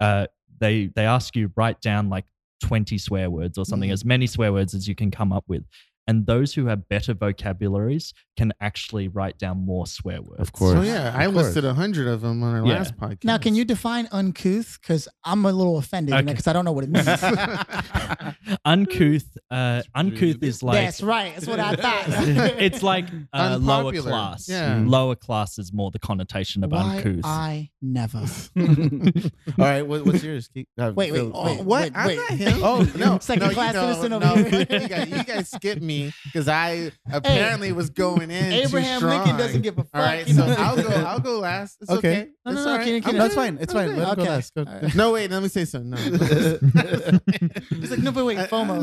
uh, 0.00 0.26
they 0.58 0.86
they 0.94 1.04
ask 1.04 1.36
you 1.36 1.50
write 1.56 1.80
down 1.80 2.08
like 2.08 2.24
20 2.60 2.98
swear 2.98 3.30
words 3.30 3.58
or 3.58 3.64
something 3.64 3.90
Mm. 3.90 3.92
as 3.92 4.04
many 4.04 4.26
swear 4.26 4.52
words 4.52 4.74
as 4.74 4.86
you 4.88 4.94
can 4.94 5.10
come 5.10 5.32
up 5.32 5.44
with 5.48 5.64
and 6.08 6.26
those 6.26 6.54
who 6.54 6.66
have 6.66 6.88
better 6.88 7.14
vocabularies 7.14 8.12
can 8.36 8.52
actually 8.60 9.06
write 9.08 9.38
down 9.38 9.64
more 9.64 9.86
swear 9.86 10.20
words 10.22 10.40
Of 10.40 10.52
course. 10.52 10.72
So 10.74 10.82
yeah, 10.82 11.12
I 11.14 11.24
course. 11.26 11.36
listed 11.36 11.64
a 11.64 11.74
hundred 11.74 12.08
of 12.08 12.20
them 12.22 12.42
on 12.42 12.54
our 12.56 12.66
Yeah. 12.66 12.78
last 12.78 12.96
podcast. 12.96 13.24
Now, 13.24 13.38
can 13.38 13.54
you 13.54 13.64
define 13.64 14.08
uncouth? 14.10 14.78
Because 14.80 15.06
I'm 15.24 15.44
a 15.44 15.52
little 15.52 15.78
offended 15.78 16.14
Okay. 16.14 16.24
because 16.24 16.46
I 16.48 16.52
don't 16.52 16.64
know 16.64 16.72
what 16.72 16.84
it 16.84 16.90
means. 16.90 17.06
uncouth 18.64 19.36
uh 19.50 19.82
uncouth 19.94 20.42
is 20.42 20.62
like 20.62 20.74
That's 20.84 21.02
right. 21.02 21.34
That's 21.34 21.46
what 21.46 21.60
I 21.60 21.74
thought. 21.76 22.04
it's 22.58 22.82
like 22.82 23.06
uh, 23.32 23.58
lower 23.60 23.92
class 23.92 24.48
Yeah. 24.48 24.82
lower 24.84 25.14
class 25.14 25.58
is 25.58 25.72
more 25.72 25.90
the 25.90 25.98
connotation 25.98 26.64
of 26.64 26.72
Why 26.72 26.96
uncouth 26.96 27.20
I 27.24 27.70
never. 27.82 28.18
All 28.58 28.64
right, 29.58 29.82
what, 29.82 30.04
what's 30.06 30.22
yours? 30.22 30.48
Keith? 30.48 30.66
Uh, 30.78 30.92
Wait, 30.94 31.12
wait, 31.12 31.18
Phil- 31.18 31.32
Oh, 31.34 31.44
wait, 31.44 31.64
what? 31.64 31.82
wait, 31.82 31.92
I'm 31.94 32.06
wait. 32.06 32.16
not 32.16 32.30
him. 32.30 32.60
Oh, 32.62 32.88
no, 32.96 33.18
Second 33.18 33.42
no, 33.42 33.48
you 33.50 33.54
class 33.54 33.74
know, 33.74 33.86
citizen 33.92 34.10
no, 34.10 34.20
over 34.32 34.48
here. 34.48 34.66
you 34.82 34.88
guys, 34.88 35.08
you 35.10 35.24
guys 35.24 35.50
skipped 35.50 35.82
me 35.82 35.97
because 36.24 36.48
I 36.48 36.90
apparently 37.12 37.72
was 37.72 37.90
going 37.90 38.30
in. 38.30 38.50
too 38.52 38.56
Abraham 38.68 38.98
strong. 38.98 39.18
Lincoln 39.18 39.36
doesn't 39.36 39.62
give 39.62 39.78
a 39.78 39.84
fuck. 39.84 39.90
All 39.94 40.02
right, 40.02 40.26
so 40.28 40.44
I'll 40.58 40.76
go. 40.76 40.88
I'll 40.88 41.20
go 41.20 41.38
last. 41.40 41.78
It's 41.80 41.90
okay. 41.90 42.08
Okay. 42.22 42.28
No, 42.44 42.52
no, 42.52 42.58
It's 42.58 42.64
no, 42.66 42.70
all 42.72 42.76
right. 42.78 42.84
Keenan, 42.84 43.02
I'm 43.04 43.16
That's 43.18 43.34
fine. 43.34 43.58
It's 43.60 43.72
fine. 43.72 43.88
good. 43.88 43.98
Let 43.98 44.08
him 44.08 44.14
go 44.16 44.22
Okay. 44.22 44.30
last. 44.30 44.54
Go. 44.54 44.64
All 44.66 44.74
right. 44.80 44.94
No, 44.94 45.12
wait. 45.12 45.30
Let 45.30 45.42
me 45.42 45.48
say 45.48 45.64
something. 45.64 45.90
No. 45.90 45.96
He's 47.80 47.90
like, 47.90 48.00
no, 48.00 48.12
but 48.12 48.24
wait, 48.24 48.38
FOMO. 48.50 48.82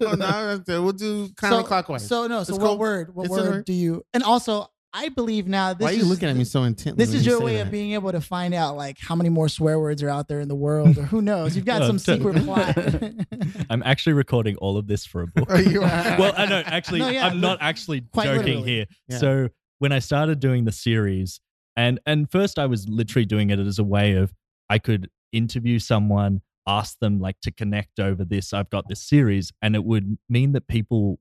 no, 0.00 0.14
no, 0.14 0.62
no, 0.66 0.82
we'll 0.82 0.92
do 0.92 1.28
counterclockwise. 1.30 2.00
So 2.02 2.26
no, 2.26 2.42
so 2.44 2.54
It's 2.54 2.62
what 2.62 2.68
cool. 2.68 2.78
word? 2.78 3.14
What 3.14 3.24
It's 3.26 3.30
word 3.32 3.64
do 3.64 3.72
you? 3.72 4.04
And 4.14 4.22
also, 4.22 4.68
I 4.96 5.08
believe 5.08 5.48
now 5.48 5.74
this 5.74 5.84
Why 5.84 5.90
are 5.90 5.94
you 5.94 6.02
is 6.02 6.08
looking 6.08 6.28
at 6.28 6.36
me 6.36 6.44
so 6.44 6.62
intently? 6.62 7.04
This 7.04 7.10
when 7.10 7.18
is 7.18 7.26
you 7.26 7.32
your 7.32 7.40
say 7.40 7.44
way 7.44 7.56
that? 7.56 7.66
of 7.66 7.72
being 7.72 7.92
able 7.94 8.12
to 8.12 8.20
find 8.20 8.54
out 8.54 8.76
like 8.76 8.96
how 9.00 9.16
many 9.16 9.28
more 9.28 9.48
swear 9.48 9.80
words 9.80 10.02
are 10.04 10.08
out 10.08 10.28
there 10.28 10.38
in 10.40 10.46
the 10.46 10.54
world, 10.54 10.96
or 10.96 11.02
who 11.02 11.20
knows? 11.20 11.56
You've 11.56 11.64
got 11.64 11.82
Oh, 11.82 11.96
some 11.96 11.98
totally. 11.98 12.34
secret 12.40 12.44
plot. 12.46 13.66
i'm 13.70 13.82
actually 13.82 14.12
recording 14.12 14.54
all 14.58 14.76
of 14.76 14.86
this 14.86 15.04
for 15.04 15.22
a 15.22 15.26
book 15.26 15.46
Oh, 15.50 15.58
you 15.58 15.82
are. 15.82 15.86
well, 16.18 16.32
I 16.36 16.46
know. 16.46 16.62
Actually, 16.64 17.00
No, 17.00 17.08
yeah, 17.08 17.26
I'm 17.26 17.40
not 17.40 17.58
actually 17.60 18.00
joking 18.14 18.36
literally. 18.36 18.62
here. 18.62 18.84
Yeah. 19.08 19.18
So 19.18 19.48
when 19.80 19.90
I 19.90 19.98
started 19.98 20.38
doing 20.38 20.64
the 20.64 20.72
series, 20.72 21.40
and 21.76 21.98
and 22.06 22.30
first 22.30 22.58
I 22.58 22.66
was 22.66 22.88
literally 22.88 23.26
doing 23.26 23.50
it 23.50 23.58
as 23.58 23.80
a 23.80 23.84
way 23.84 24.12
of 24.12 24.32
I 24.70 24.78
could 24.78 25.10
interview 25.32 25.80
someone, 25.80 26.40
ask 26.68 26.98
them 27.00 27.18
like 27.18 27.40
to 27.42 27.50
connect 27.50 27.98
over 27.98 28.24
this. 28.24 28.52
I've 28.52 28.70
got 28.70 28.88
this 28.88 29.02
series, 29.02 29.50
and 29.60 29.74
it 29.74 29.84
would 29.84 30.16
mean 30.28 30.52
that 30.52 30.68
people 30.68 31.18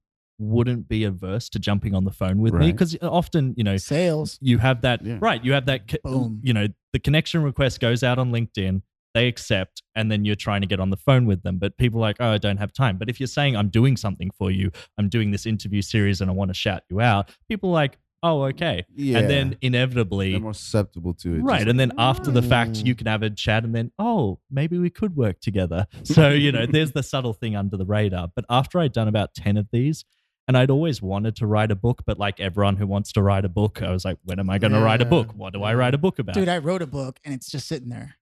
wouldn't 0.50 0.88
be 0.88 1.04
averse 1.04 1.50
to 1.50 1.60
jumping 1.60 1.94
on 1.96 2.04
the 2.06 2.12
phone 2.12 2.40
with 2.40 2.54
me 2.54 2.72
because 2.72 2.96
often 3.02 3.54
you 3.58 3.64
know 3.64 3.78
Sales. 3.78 4.38
you 4.42 4.58
have 4.58 4.82
that 4.82 5.04
Yeah. 5.06 5.18
right 5.22 5.44
you 5.44 5.54
have 5.54 5.66
that 5.68 5.82
Boom. 6.04 6.40
you 6.44 6.54
know 6.54 6.68
the 6.94 7.00
connection 7.00 7.44
request 7.44 7.80
goes 7.80 8.04
out 8.04 8.18
on 8.20 8.32
linkedin 8.32 8.82
they 9.14 9.28
accept 9.28 9.84
and 9.96 10.12
then 10.12 10.26
you're 10.26 10.36
trying 10.36 10.62
to 10.62 10.68
get 10.68 10.80
on 10.80 10.90
the 10.90 10.98
phone 10.98 11.26
with 11.26 11.44
them 11.44 11.58
but 11.58 11.78
people 11.78 12.00
are 12.00 12.08
like 12.10 12.18
oh 12.20 12.32
i 12.32 12.38
don't 12.38 12.58
have 12.58 12.74
time 12.74 12.98
but 12.98 13.10
if 13.10 13.20
you're 13.20 13.28
saying 13.28 13.56
i'm 13.56 13.70
doing 13.70 13.96
something 13.98 14.32
for 14.32 14.52
you 14.52 14.72
i'm 14.98 15.10
doing 15.10 15.32
this 15.32 15.46
interview 15.46 15.82
series 15.82 16.20
and 16.22 16.30
i 16.30 16.34
want 16.34 16.50
to 16.50 16.54
shout 16.56 16.82
you 16.90 17.00
out 17.00 17.30
people 17.48 17.70
are 17.70 17.74
like 17.74 17.98
oh 18.26 18.44
okay 18.44 18.86
Yeah. 18.96 19.20
and 19.20 19.30
then 19.30 19.58
inevitably 19.62 20.32
they're 20.32 20.40
more 20.40 20.54
susceptible 20.54 21.14
to 21.16 21.36
it. 21.36 21.42
Right. 21.42 21.58
Just- 21.60 21.70
And 21.70 21.78
then 21.78 21.92
after 21.98 22.32
the 22.32 22.42
fact, 22.42 22.78
you 22.78 22.94
oh. 22.94 22.96
can 22.96 23.08
have 23.08 23.22
a 23.22 23.30
chat 23.30 23.66
and 23.66 23.76
then, 23.76 23.92
oh, 24.00 24.40
maybe 24.50 24.78
we 24.78 24.90
could 24.90 25.18
work 25.18 25.42
together. 25.42 25.88
So, 26.04 26.30
you 26.30 26.54
know, 26.54 26.66
there's 26.66 26.94
the 26.94 27.04
subtle 27.04 27.34
thing 27.34 27.58
under 27.58 27.76
the 27.76 27.86
radar. 27.86 28.30
But 28.34 28.46
after 28.50 28.80
I'd 28.80 28.94
done 28.94 29.10
about 29.10 29.34
10 29.34 29.58
of 29.58 29.68
these, 29.74 30.06
and 30.48 30.58
I'd 30.58 30.70
always 30.70 31.02
wanted 31.02 31.36
to 31.38 31.48
write 31.48 31.72
a 31.72 31.76
book, 31.76 32.02
but 32.06 32.18
like 32.20 32.40
everyone 32.40 32.76
who 32.78 32.86
wants 32.88 33.12
to 33.14 33.22
write 33.22 33.46
a 33.46 33.50
book, 33.50 33.82
I 33.82 33.92
was 33.92 34.04
like, 34.06 34.18
when 34.26 34.40
am 34.40 34.50
I 34.50 34.58
going 34.58 34.74
to 34.74 34.80
write 34.82 35.02
a 35.02 35.06
book? 35.06 35.34
What 35.36 35.54
do 35.54 35.64
I 35.64 35.74
write 35.74 35.94
a 35.94 35.98
book 35.98 36.20
about? 36.20 36.36
Dude, 36.36 36.50
I 36.50 36.58
wrote 36.58 36.82
a 36.82 36.88
book 36.88 37.20
and 37.24 37.34
it's 37.34 37.50
just 37.50 37.68
sitting 37.68 37.90
there. 37.90 38.16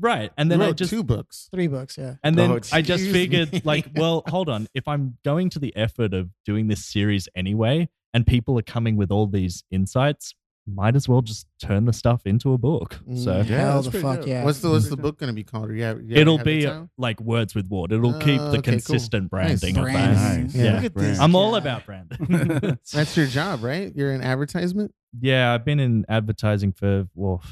right. 0.00 0.32
And 0.36 0.48
You 0.48 0.56
then 0.58 0.62
I 0.62 0.66
wrote 0.68 0.76
just, 0.76 0.90
two 0.90 1.02
books. 1.04 1.48
Three 1.52 1.66
books, 1.68 1.96
yeah. 1.98 2.14
and 2.24 2.36
then 2.36 2.50
Oh, 2.50 2.60
I 2.72 2.82
just 2.82 3.04
figured, 3.10 3.52
me. 3.52 3.62
like, 3.64 3.88
well, 3.94 4.22
hold 4.28 4.48
on. 4.48 4.66
If 4.74 4.88
I'm 4.88 5.18
going 5.24 5.50
to 5.50 5.58
the 5.58 5.74
effort 5.76 6.14
of 6.14 6.30
doing 6.44 6.68
this 6.68 6.84
series 6.84 7.28
anyway, 7.36 7.88
and 8.14 8.26
people 8.26 8.58
are 8.58 8.62
coming 8.62 8.96
with 8.96 9.10
all 9.12 9.26
these 9.26 9.62
insights, 9.70 10.34
might 10.74 10.94
as 10.96 11.08
well 11.08 11.20
just 11.22 11.46
turn 11.60 11.84
the 11.84 11.92
stuff 11.92 12.26
into 12.26 12.52
a 12.52 12.58
book. 12.58 12.94
So 13.14 13.30
Mm, 13.42 13.48
Yeah, 13.48 13.56
Hell 13.56 13.82
that's 13.82 13.94
the 13.94 14.00
fuck 14.00 14.18
dope. 14.20 14.26
yeah. 14.28 14.44
What's 14.44 14.60
the 14.60 14.70
what's 14.70 14.88
the 14.88 14.96
book 15.04 15.18
going 15.18 15.28
to 15.28 15.34
be 15.34 15.44
called? 15.44 15.70
Or 15.70 15.74
you 15.74 16.00
it'll 16.10 16.38
be 16.38 16.64
title? 16.64 16.90
like 16.98 17.20
words 17.20 17.54
with 17.54 17.68
Ward. 17.68 17.92
It'll 17.92 18.14
Oh, 18.14 18.18
keep 18.18 18.38
the 18.38 18.46
okay, 18.48 18.52
cool. 18.56 18.62
consistent 18.62 19.30
branding 19.30 19.76
of 19.78 19.84
Branding. 19.84 20.14
that. 20.14 20.42
Nice. 20.44 20.54
Yeah. 20.54 20.74
Look 20.76 20.84
at 20.84 20.94
this 20.94 21.18
I'm 21.18 21.34
all 21.34 21.52
guy. 21.52 21.58
about 21.58 21.86
brand. 21.86 22.78
That's 22.92 23.16
your 23.16 23.26
job, 23.26 23.62
right? 23.64 23.92
You're 23.96 24.12
in 24.12 24.22
advertisement. 24.22 24.92
yeah, 25.20 25.52
I've 25.54 25.64
been 25.64 25.80
in 25.80 26.04
advertising 26.08 26.72
for 26.72 27.08
well, 27.14 27.42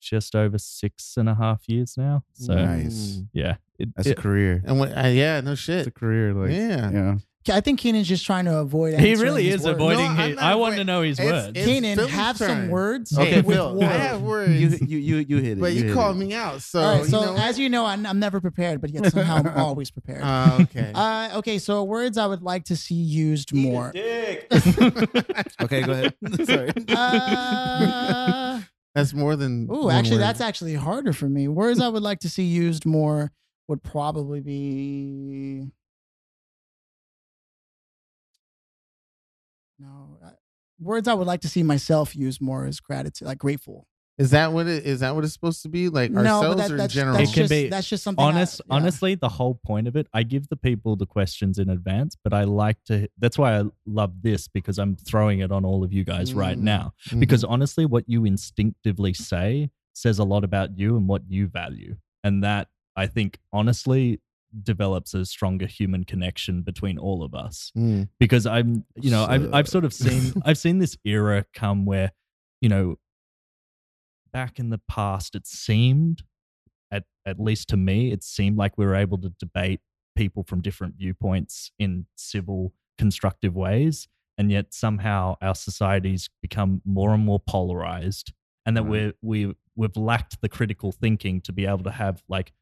just 0.00 0.34
over 0.36 0.58
six 0.58 1.16
and 1.16 1.28
a 1.28 1.34
half 1.34 1.68
years 1.68 1.96
now. 1.96 2.22
So 2.32 2.54
Nice. 2.54 3.20
Yeah, 3.32 3.56
it, 3.78 3.88
That's 3.96 4.08
it- 4.08 4.18
a 4.18 4.20
career. 4.20 4.62
And 4.66 4.78
what? 4.78 4.96
Uh, 4.96 5.08
yeah, 5.08 5.40
no 5.40 5.52
It's 5.52 5.60
shit. 5.60 5.86
a 5.86 5.90
career. 5.90 6.32
Like, 6.34 6.50
Yeah. 6.52 6.90
yeah. 6.90 7.14
I 7.50 7.62
think 7.62 7.78
Keenan's 7.80 8.06
just 8.08 8.26
trying 8.26 8.44
to 8.44 8.58
avoid. 8.58 9.00
he 9.00 9.14
really 9.14 9.48
is 9.48 9.62
words. 9.64 9.76
avoiding. 9.76 10.04
No, 10.04 10.10
I'm 10.22 10.28
his, 10.30 10.38
I 10.38 10.54
want 10.56 10.76
to 10.76 10.84
know 10.84 11.00
his 11.02 11.18
It's- 11.18 11.32
words. 11.32 11.48
it's- 11.50 11.64
Keenan, 11.66 11.96
Phil's 11.96 12.10
have 12.10 12.36
some 12.36 12.68
words. 12.68 13.16
Okay, 13.16 13.40
with 13.40 13.56
Phil, 13.56 13.72
words. 13.74 13.82
I 13.84 13.86
have 13.96 14.20
words. 14.20 14.52
You, 14.52 14.68
you, 14.86 14.98
you, 14.98 15.16
you 15.28 15.36
hit 15.38 15.52
it. 15.56 15.60
but 15.60 15.72
you, 15.72 15.84
hit 15.84 15.94
called 15.94 16.16
it. 16.16 16.18
me 16.26 16.34
out, 16.34 16.60
so 16.60 16.80
All 16.80 16.92
right, 16.96 17.04
you 17.04 17.08
so 17.08 17.20
know. 17.24 17.36
as 17.38 17.58
you 17.58 17.70
know, 17.70 17.86
I'm, 17.86 18.04
I'm 18.04 18.18
never 18.18 18.40
prepared, 18.42 18.82
but 18.82 18.90
yet 18.90 19.10
somehow 19.12 19.36
I'm 19.36 19.48
always 19.56 19.90
prepared. 19.90 20.22
Uh, 20.22 20.58
okay. 20.62 20.92
Uh, 20.94 21.30
okay, 21.36 21.58
so 21.58 21.84
words 21.84 22.18
I 22.18 22.26
would 22.26 22.42
like 22.42 22.64
to 22.66 22.76
see 22.76 22.94
used 22.96 23.54
more. 23.54 23.92
Okay, 25.60 25.82
go 25.82 25.92
ahead. 25.92 26.14
Sorry. 26.44 26.70
Uh, 26.88 28.60
that's 28.94 29.14
more 29.14 29.36
than. 29.36 29.68
ooh, 29.72 29.90
actually, 29.90 30.16
word. 30.16 30.22
that's 30.22 30.40
actually 30.40 30.74
harder 30.74 31.12
for 31.12 31.28
me. 31.28 31.48
Words 31.48 31.80
I 31.80 31.88
would 31.88 32.02
like 32.02 32.20
to 32.20 32.28
see 32.28 32.44
used 32.44 32.84
more 32.84 33.30
would 33.68 33.82
probably 33.82 34.40
be. 34.40 35.70
No, 39.78 40.18
uh, 40.24 40.30
words 40.80 41.08
I 41.08 41.14
would 41.14 41.26
like 41.26 41.40
to 41.42 41.48
see 41.48 41.62
myself 41.62 42.16
use 42.16 42.40
more 42.40 42.66
is 42.66 42.80
gratitude, 42.80 43.26
like 43.26 43.38
grateful. 43.38 43.86
Is 44.18 44.32
that 44.32 44.52
what 44.52 44.66
it 44.66 44.84
is? 44.84 44.98
That 44.98 45.14
what 45.14 45.22
it's 45.22 45.32
supposed 45.32 45.62
to 45.62 45.68
be? 45.68 45.88
Like 45.88 46.10
no, 46.10 46.20
ourselves 46.22 46.48
but 46.48 46.56
that, 46.56 46.70
or 46.70 46.74
in 46.74 46.78
that's, 46.78 46.94
general? 46.94 47.16
that's 47.18 47.30
It 47.30 47.34
can 47.34 47.42
just 47.44 47.50
be 47.50 47.68
that's 47.68 47.88
just 47.88 48.02
something. 48.02 48.24
I- 48.24 48.28
Honest, 48.28 48.60
yeah. 48.66 48.74
honestly, 48.74 49.14
the 49.14 49.28
whole 49.28 49.54
point 49.64 49.86
of 49.86 49.94
it, 49.94 50.08
I 50.12 50.24
give 50.24 50.48
the 50.48 50.56
people 50.56 50.96
the 50.96 51.06
questions 51.06 51.56
in 51.58 51.70
advance, 51.70 52.16
but 52.24 52.32
I 52.32 52.42
like 52.42 52.82
to. 52.86 53.08
That's 53.18 53.38
why 53.38 53.60
I 53.60 53.64
love 53.86 54.22
this 54.22 54.48
because 54.48 54.78
I'm 54.80 54.96
throwing 54.96 55.38
it 55.38 55.52
on 55.52 55.64
all 55.64 55.84
of 55.84 55.92
you 55.92 56.02
guys 56.02 56.34
right 56.34 56.58
Mm. 56.58 56.62
now. 56.62 56.94
Mhm. 57.10 57.20
Because 57.20 57.44
honestly, 57.44 57.86
what 57.86 58.08
you 58.08 58.24
instinctively 58.24 59.14
say 59.14 59.70
says 59.94 60.18
a 60.18 60.24
lot 60.24 60.42
about 60.42 60.76
you 60.76 60.96
and 60.96 61.06
what 61.06 61.22
you 61.28 61.46
value, 61.46 61.96
and 62.24 62.42
that 62.42 62.66
I 62.96 63.06
think 63.06 63.38
honestly 63.52 64.20
develops 64.62 65.12
a 65.14 65.24
stronger 65.26 65.66
human 65.66 66.04
connection 66.04 66.62
between 66.62 66.98
all 66.98 67.22
of 67.22 67.34
us 67.34 67.70
Mm. 67.76 68.08
because 68.18 68.46
I'm, 68.46 68.84
you 68.96 69.10
know, 69.10 69.24
I've 69.24 69.52
I've 69.52 69.68
sort 69.68 69.84
of 69.84 69.92
seen 69.92 70.32
I've 70.44 70.58
seen 70.58 70.78
this 70.78 70.96
era 71.04 71.44
come 71.54 71.84
where, 71.84 72.12
you 72.60 72.68
know, 72.68 72.96
back 74.32 74.58
in 74.58 74.70
the 74.70 74.80
past 74.88 75.34
it 75.34 75.46
seemed, 75.46 76.22
at 76.90 77.04
at 77.26 77.38
least 77.40 77.68
to 77.68 77.76
me, 77.76 78.12
it 78.12 78.22
seemed 78.22 78.56
like 78.56 78.78
we 78.78 78.86
were 78.86 78.94
able 78.94 79.18
to 79.18 79.30
debate 79.38 79.80
people 80.16 80.42
from 80.44 80.60
different 80.60 80.94
viewpoints 80.96 81.70
in 81.78 82.06
civil, 82.16 82.72
constructive 82.96 83.54
ways, 83.54 84.08
and 84.36 84.50
yet 84.50 84.72
somehow 84.72 85.36
our 85.42 85.54
societies 85.54 86.28
become 86.42 86.80
more 86.84 87.12
and 87.14 87.24
more 87.24 87.40
polarized, 87.40 88.32
and 88.66 88.76
that 88.76 88.82
Right. 88.82 88.90
we're 88.90 89.12
we 89.46 89.54
we've 89.76 89.96
lacked 89.96 90.40
the 90.40 90.48
critical 90.48 90.90
thinking 90.92 91.40
to 91.42 91.52
be 91.52 91.66
able 91.66 91.84
to 91.84 91.90
have 91.92 92.22
like 92.28 92.52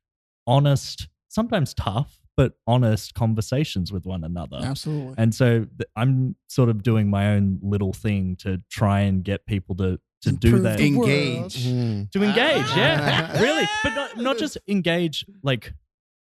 honest, 0.46 1.08
sometimes 1.28 1.74
tough, 1.74 2.20
but 2.36 2.54
honest 2.66 3.14
conversations 3.14 3.92
with 3.92 4.04
one 4.06 4.24
another. 4.24 4.58
absolutely. 4.62 5.14
And 5.18 5.34
so 5.34 5.60
th- 5.64 5.88
I'm 5.96 6.36
sort 6.48 6.68
of 6.68 6.82
doing 6.82 7.08
my 7.08 7.28
own 7.34 7.58
little 7.62 7.92
thing 7.92 8.36
to 8.40 8.62
try 8.70 9.00
and 9.00 9.22
get 9.24 9.46
people 9.46 9.74
to 9.76 9.98
to 10.22 10.32
do 10.32 10.58
that. 10.60 10.78
the 10.78 10.86
Engage. 10.86 11.66
Mm. 11.66 12.10
to 12.10 12.22
engage, 12.22 12.64
Ah. 12.68 12.76
yeah, 12.76 13.40
really, 13.46 13.66
but 13.84 13.94
not 13.94 14.16
not 14.18 14.38
just 14.38 14.58
engage 14.66 15.24
like 15.42 15.72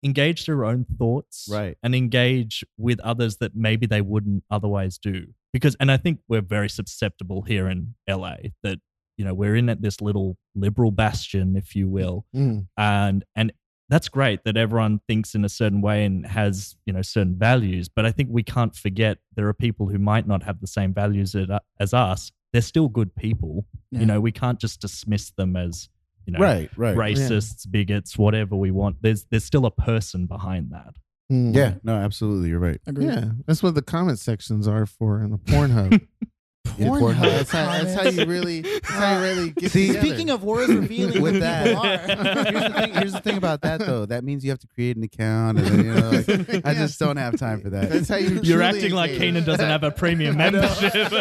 engage 0.04 0.46
their 0.46 0.64
own 0.64 0.84
thoughts, 0.98 1.46
Right. 1.50 1.76
and 1.82 1.94
engage 1.94 2.64
with 2.76 2.98
others 3.00 3.36
that 3.36 3.54
maybe 3.54 3.86
they 3.86 4.00
wouldn't 4.00 4.42
otherwise 4.50 4.98
do. 4.98 5.26
Because, 5.52 5.76
and 5.78 5.92
I 5.92 5.96
think 5.98 6.20
we're 6.28 6.40
very 6.40 6.68
susceptible 6.68 7.42
here 7.42 7.68
in 7.68 7.94
LA 8.08 8.36
that 8.62 8.80
you 9.18 9.24
know 9.24 9.34
we're 9.34 9.54
in 9.54 9.68
at 9.68 9.82
this 9.82 10.00
little 10.00 10.36
liberal 10.54 10.90
bastion, 10.90 11.54
if 11.56 11.76
you 11.76 11.88
will, 11.88 12.24
Mm. 12.34 12.66
and 12.76 13.24
and 13.36 13.52
that's 13.88 14.08
great 14.08 14.42
that 14.44 14.56
everyone 14.56 15.00
thinks 15.08 15.34
in 15.34 15.44
a 15.44 15.48
certain 15.48 15.80
way 15.82 16.04
and 16.04 16.26
has 16.26 16.76
you 16.86 16.92
know 16.92 17.02
certain 17.02 17.36
values 17.36 17.88
but 17.88 18.06
i 18.06 18.12
think 18.12 18.28
we 18.32 18.42
can't 18.42 18.74
forget 18.74 19.18
there 19.36 19.46
are 19.48 19.54
people 19.54 19.88
who 19.88 19.98
might 19.98 20.26
not 20.26 20.42
have 20.42 20.60
the 20.60 20.66
same 20.66 20.92
values 20.94 21.34
as- 21.34 21.48
as 21.80 21.92
us 21.94 22.32
they're 22.52 22.62
still 22.62 22.88
good 22.88 23.14
people 23.14 23.66
Yeah. 23.90 24.00
you 24.00 24.06
know 24.06 24.20
we 24.20 24.32
can't 24.32 24.58
just 24.58 24.80
dismiss 24.80 25.30
them 25.32 25.56
as 25.56 25.88
you 26.26 26.32
know 26.32 26.38
Right, 26.38 26.70
right. 26.76 26.96
racists 26.96 27.68
bigots 27.70 28.16
whatever 28.16 28.54
we 28.56 28.70
want 28.70 28.96
there's 29.02 29.24
there's 29.30 29.44
still 29.44 29.66
a 29.66 29.70
person 29.72 30.26
behind 30.26 30.70
that 30.72 30.94
Mm. 31.30 31.54
Yeah, 31.54 31.74
no, 31.82 31.94
absolutely. 31.94 32.50
You're 32.50 32.58
right. 32.58 32.78
Agreed. 32.86 33.06
Yeah, 33.06 33.30
that's 33.46 33.62
what 33.62 33.74
the 33.74 33.80
comment 33.80 34.18
sections 34.18 34.68
are 34.68 34.84
for 34.84 35.22
in 35.22 35.30
the 35.30 35.38
Pornhub. 35.38 36.06
Yeah, 36.78 36.88
Pornhub 36.88 37.20
that's, 37.20 37.50
how, 37.50 37.66
that's 37.66 37.94
how 37.94 38.08
you 38.08 38.26
really, 38.26 38.60
that's 38.62 38.88
how 38.90 39.16
you 39.16 39.22
really 39.22 39.50
get 39.50 39.70
See, 39.70 39.88
together. 39.88 40.06
Speaking 40.06 40.30
of 40.30 40.42
words 40.44 40.72
revealing 40.72 41.22
With 41.22 41.40
that, 41.40 41.74
are. 41.74 41.98
here's 42.52 42.62
the 42.62 42.80
thing. 42.80 42.94
Here's 42.94 43.12
the 43.12 43.20
thing 43.20 43.36
about 43.36 43.62
that, 43.62 43.80
though. 43.80 44.06
That 44.06 44.24
means 44.24 44.44
you 44.44 44.50
have 44.50 44.58
to 44.60 44.66
create 44.68 44.96
an 44.96 45.02
account, 45.02 45.58
and 45.58 45.66
then, 45.66 45.84
you 45.84 45.94
know, 45.94 46.10
like, 46.10 46.66
I 46.66 46.74
just 46.74 46.98
don't 46.98 47.16
have 47.16 47.36
time 47.38 47.60
for 47.60 47.70
that. 47.70 47.90
That's 47.90 48.08
how 48.08 48.16
you. 48.16 48.40
you're 48.42 48.58
truly 48.58 48.64
acting 48.64 48.92
like 48.92 49.10
engage. 49.10 49.22
keenan 49.22 49.44
doesn't 49.44 49.66
have 49.66 49.84
a 49.84 49.90
premium 49.90 50.40
I 50.40 50.50
know. 50.50 50.60
membership 50.60 51.12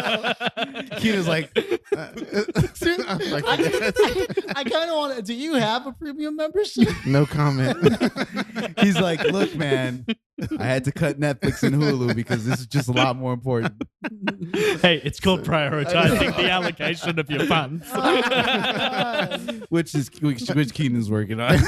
Keenan's 0.98 1.28
like, 1.28 1.50
uh, 1.96 2.08
Like, 3.32 3.44
I, 3.46 3.92
I 4.56 4.64
kind 4.64 4.90
of 4.90 4.96
want 4.96 5.16
to. 5.16 5.22
Do 5.22 5.34
you 5.34 5.54
have 5.54 5.86
a 5.86 5.92
premium 5.92 6.36
membership? 6.36 6.88
no 7.06 7.26
comment. 7.26 7.78
he's 8.80 8.98
like, 8.98 9.22
look, 9.24 9.54
man, 9.54 10.06
I 10.58 10.64
had 10.64 10.84
to 10.84 10.92
cut 10.92 11.18
Netflix 11.20 11.62
and 11.62 11.74
Hulu 11.76 12.14
because 12.14 12.44
this 12.44 12.60
is 12.60 12.66
just 12.66 12.88
a 12.88 12.92
lot 12.92 13.16
more 13.16 13.32
important. 13.32 13.82
hey 14.82 15.00
it's 15.04 15.20
called 15.20 15.42
prioritizing 15.44 16.36
the 16.36 16.50
allocation 16.50 17.18
of 17.18 17.30
your 17.30 17.46
funds 17.46 17.86
which 19.68 19.94
is 19.94 20.10
which, 20.20 20.48
which 20.48 20.74
Keenan's 20.74 21.10
working 21.10 21.40
on. 21.40 21.58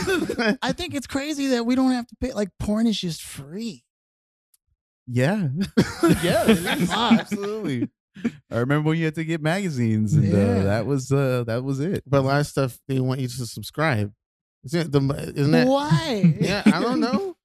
I 0.63 0.73
think 0.73 0.95
it's 0.95 1.07
crazy 1.07 1.49
that 1.49 1.65
we 1.65 1.75
don't 1.75 1.93
have 1.93 2.07
to 2.09 2.17
pay. 2.21 2.33
Like 2.33 2.51
porn 2.59 2.87
is 2.87 3.01
just 3.01 3.23
free. 3.23 3.85
yeah, 5.07 5.49
yeah, 6.23 6.45
it 6.45 6.51
is. 6.51 6.89
Fuck. 6.91 7.13
absolutely. 7.21 7.89
I 8.51 8.59
remember 8.59 8.91
when 8.91 8.99
you 8.99 9.07
had 9.07 9.17
to 9.17 9.25
get 9.25 9.43
magazines, 9.43 10.15
and 10.15 10.25
Yeah. 10.25 10.39
uh, 10.39 10.63
that 10.65 10.87
was 10.87 11.11
uh, 11.13 11.45
that 11.47 11.65
was 11.65 11.81
it. 11.81 12.05
but 12.07 12.19
a 12.19 12.23
lot 12.23 12.41
of 12.41 12.47
stuff 12.47 12.79
they 12.89 13.01
want 13.01 13.21
you 13.21 13.29
to 13.29 13.47
subscribe. 13.47 14.13
Isn't, 14.65 14.81
it 14.81 14.93
the, 14.93 15.33
isn't 15.37 15.51
that? 15.53 15.67
Why? 15.67 16.37
Yeah, 16.41 16.63
I 16.65 16.81
don't 16.81 17.01
know. 17.01 17.37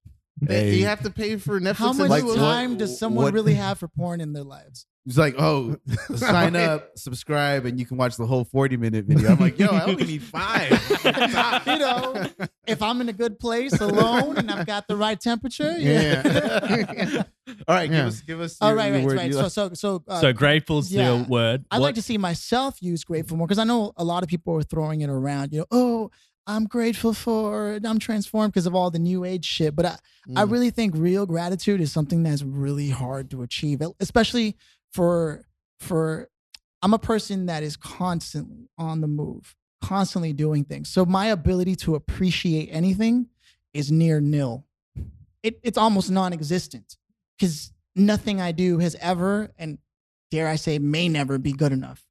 Hey. 0.47 0.75
You 0.75 0.85
have 0.85 1.01
to 1.03 1.09
pay 1.09 1.37
for 1.37 1.59
Netflix. 1.59 1.75
How 1.75 1.93
much 1.93 2.09
Like, 2.09 2.23
time 2.35 2.71
what- 2.71 2.79
does 2.79 2.97
someone 2.99 3.25
what- 3.25 3.33
really 3.33 3.55
have 3.55 3.79
for 3.79 3.87
porn 3.87 4.21
in 4.21 4.33
their 4.33 4.43
lives? 4.43 4.85
It's 5.05 5.17
like, 5.17 5.33
oh, 5.39 5.75
sign 6.15 6.55
up, 6.55 6.91
subscribe, 6.95 7.65
and 7.65 7.79
you 7.79 7.85
can 7.85 7.97
watch 7.97 8.15
the 8.15 8.27
whole 8.27 8.43
forty 8.43 8.77
minute 8.77 9.05
video. 9.05 9.31
I'm 9.31 9.39
like, 9.39 9.57
yo, 9.57 9.67
I 9.67 9.85
only 9.85 10.03
need 10.05 10.21
five. 10.21 10.69
you 11.65 11.79
know, 11.79 12.27
if 12.67 12.81
I'm 12.83 13.01
in 13.01 13.09
a 13.09 13.13
good 13.13 13.39
place 13.39 13.73
alone 13.81 14.37
and 14.37 14.51
I've 14.51 14.67
got 14.67 14.87
the 14.87 14.95
right 14.95 15.19
temperature, 15.19 15.73
yeah. 15.79 16.21
Yeah. 16.25 17.23
All 17.67 17.75
right, 17.75 17.89
Yeah. 17.89 17.97
give 17.97 18.05
us 18.07 18.21
give 18.21 18.41
us. 18.41 18.57
All 18.61 18.69
your- 18.69 18.77
right, 18.77 18.91
right, 18.93 19.03
word. 19.05 19.17
right. 19.17 19.33
So, 19.33 19.47
so, 19.47 19.73
so, 19.73 20.03
uh, 20.07 20.21
so 20.21 20.31
grateful's 20.33 20.91
yeah. 20.91 21.09
the 21.17 21.23
word 21.23 21.65
I 21.71 21.79
What- 21.79 21.85
like 21.85 21.95
to 21.95 22.01
see 22.03 22.17
myself 22.19 22.79
use 22.81 23.03
grateful 23.03 23.35
more 23.37 23.47
because 23.47 23.57
I 23.59 23.63
know 23.63 23.93
a 23.97 24.03
lot 24.03 24.21
of 24.21 24.29
people 24.29 24.55
are 24.57 24.63
throwing 24.63 25.01
it 25.01 25.09
around. 25.09 25.53
You 25.53 25.59
know, 25.61 25.65
oh, 25.71 26.11
I'm 26.49 26.65
grateful 26.65 27.13
for 27.13 27.79
I'm 27.83 27.99
transformed 27.99 28.53
because 28.53 28.65
of 28.65 28.73
all 28.73 28.89
the 28.89 28.99
new 28.99 29.23
age 29.23 29.45
shit. 29.45 29.75
But 29.75 29.85
I, 29.85 29.97
I 30.35 30.43
Mm. 30.45 30.51
really 30.51 30.69
think 30.71 30.95
real 30.95 31.25
gratitude 31.25 31.79
is 31.81 31.91
something 31.91 32.23
that's 32.23 32.43
really 32.43 32.89
hard 32.89 33.29
to 33.31 33.41
achieve, 33.43 33.81
especially 33.99 34.55
for 34.91 35.45
for 35.79 36.29
I'm 36.81 36.93
a 36.93 36.99
person 36.99 37.45
that 37.47 37.61
is 37.63 37.77
constantly 37.77 38.69
on 38.77 39.01
the 39.01 39.07
move, 39.07 39.55
constantly 39.81 40.33
doing 40.33 40.63
things. 40.63 40.89
So 40.89 41.05
my 41.05 41.27
ability 41.27 41.75
to 41.77 41.95
appreciate 41.95 42.69
anything 42.71 43.27
is 43.73 43.91
near 43.91 44.19
nil. 44.19 44.65
It, 45.43 45.59
it's 45.63 45.77
almost 45.77 46.09
non-existent 46.09 46.97
because 47.37 47.71
nothing 47.95 48.41
I 48.41 48.51
do 48.51 48.79
has 48.79 48.95
ever 48.95 49.51
and 49.57 49.77
dare 50.31 50.47
I 50.47 50.55
say 50.55 50.79
may 50.79 51.07
never 51.09 51.37
be 51.37 51.51
good 51.53 51.71
enough. 51.71 52.05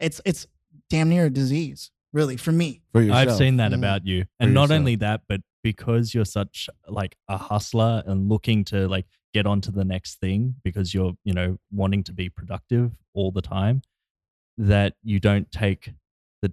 It's 0.00 0.20
it's 0.24 0.46
damn 0.90 1.08
near 1.08 1.26
a 1.26 1.30
disease, 1.30 1.90
really, 2.14 2.36
for 2.38 2.52
me. 2.52 2.80
for 2.92 3.02
yourself. 3.02 3.28
I've 3.28 3.36
seen 3.36 3.56
that 3.58 3.72
Mm. 3.72 3.78
about 3.78 4.06
you. 4.06 4.24
And 4.40 4.54
not 4.54 4.62
yourself. 4.62 4.78
only 4.78 4.96
that, 4.96 5.22
but 5.28 5.42
because 5.62 6.14
you're 6.14 6.24
such 6.24 6.70
like 6.88 7.16
a 7.28 7.36
hustler 7.36 8.02
and 8.06 8.28
looking 8.28 8.64
to 8.66 8.86
like 8.88 9.06
get 9.34 9.46
onto 9.46 9.70
the 9.72 9.84
next 9.84 10.20
thing 10.20 10.54
because 10.62 10.94
you're, 10.94 11.14
you 11.24 11.34
know, 11.34 11.58
wanting 11.72 12.02
to 12.04 12.12
be 12.12 12.28
productive 12.30 12.92
all 13.14 13.32
the 13.32 13.42
time, 13.42 13.82
that 14.56 14.94
you 15.02 15.18
don't 15.20 15.50
take 15.50 15.92
the 16.40 16.52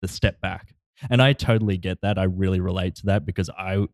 the 0.00 0.08
step 0.08 0.40
back. 0.40 0.74
And 1.10 1.20
I 1.20 1.32
totally 1.34 1.76
get 1.76 2.00
that. 2.02 2.18
I 2.18 2.24
really 2.24 2.60
relate 2.60 2.94
to 2.96 3.06
that 3.06 3.26
because 3.26 3.50
I 3.50 3.86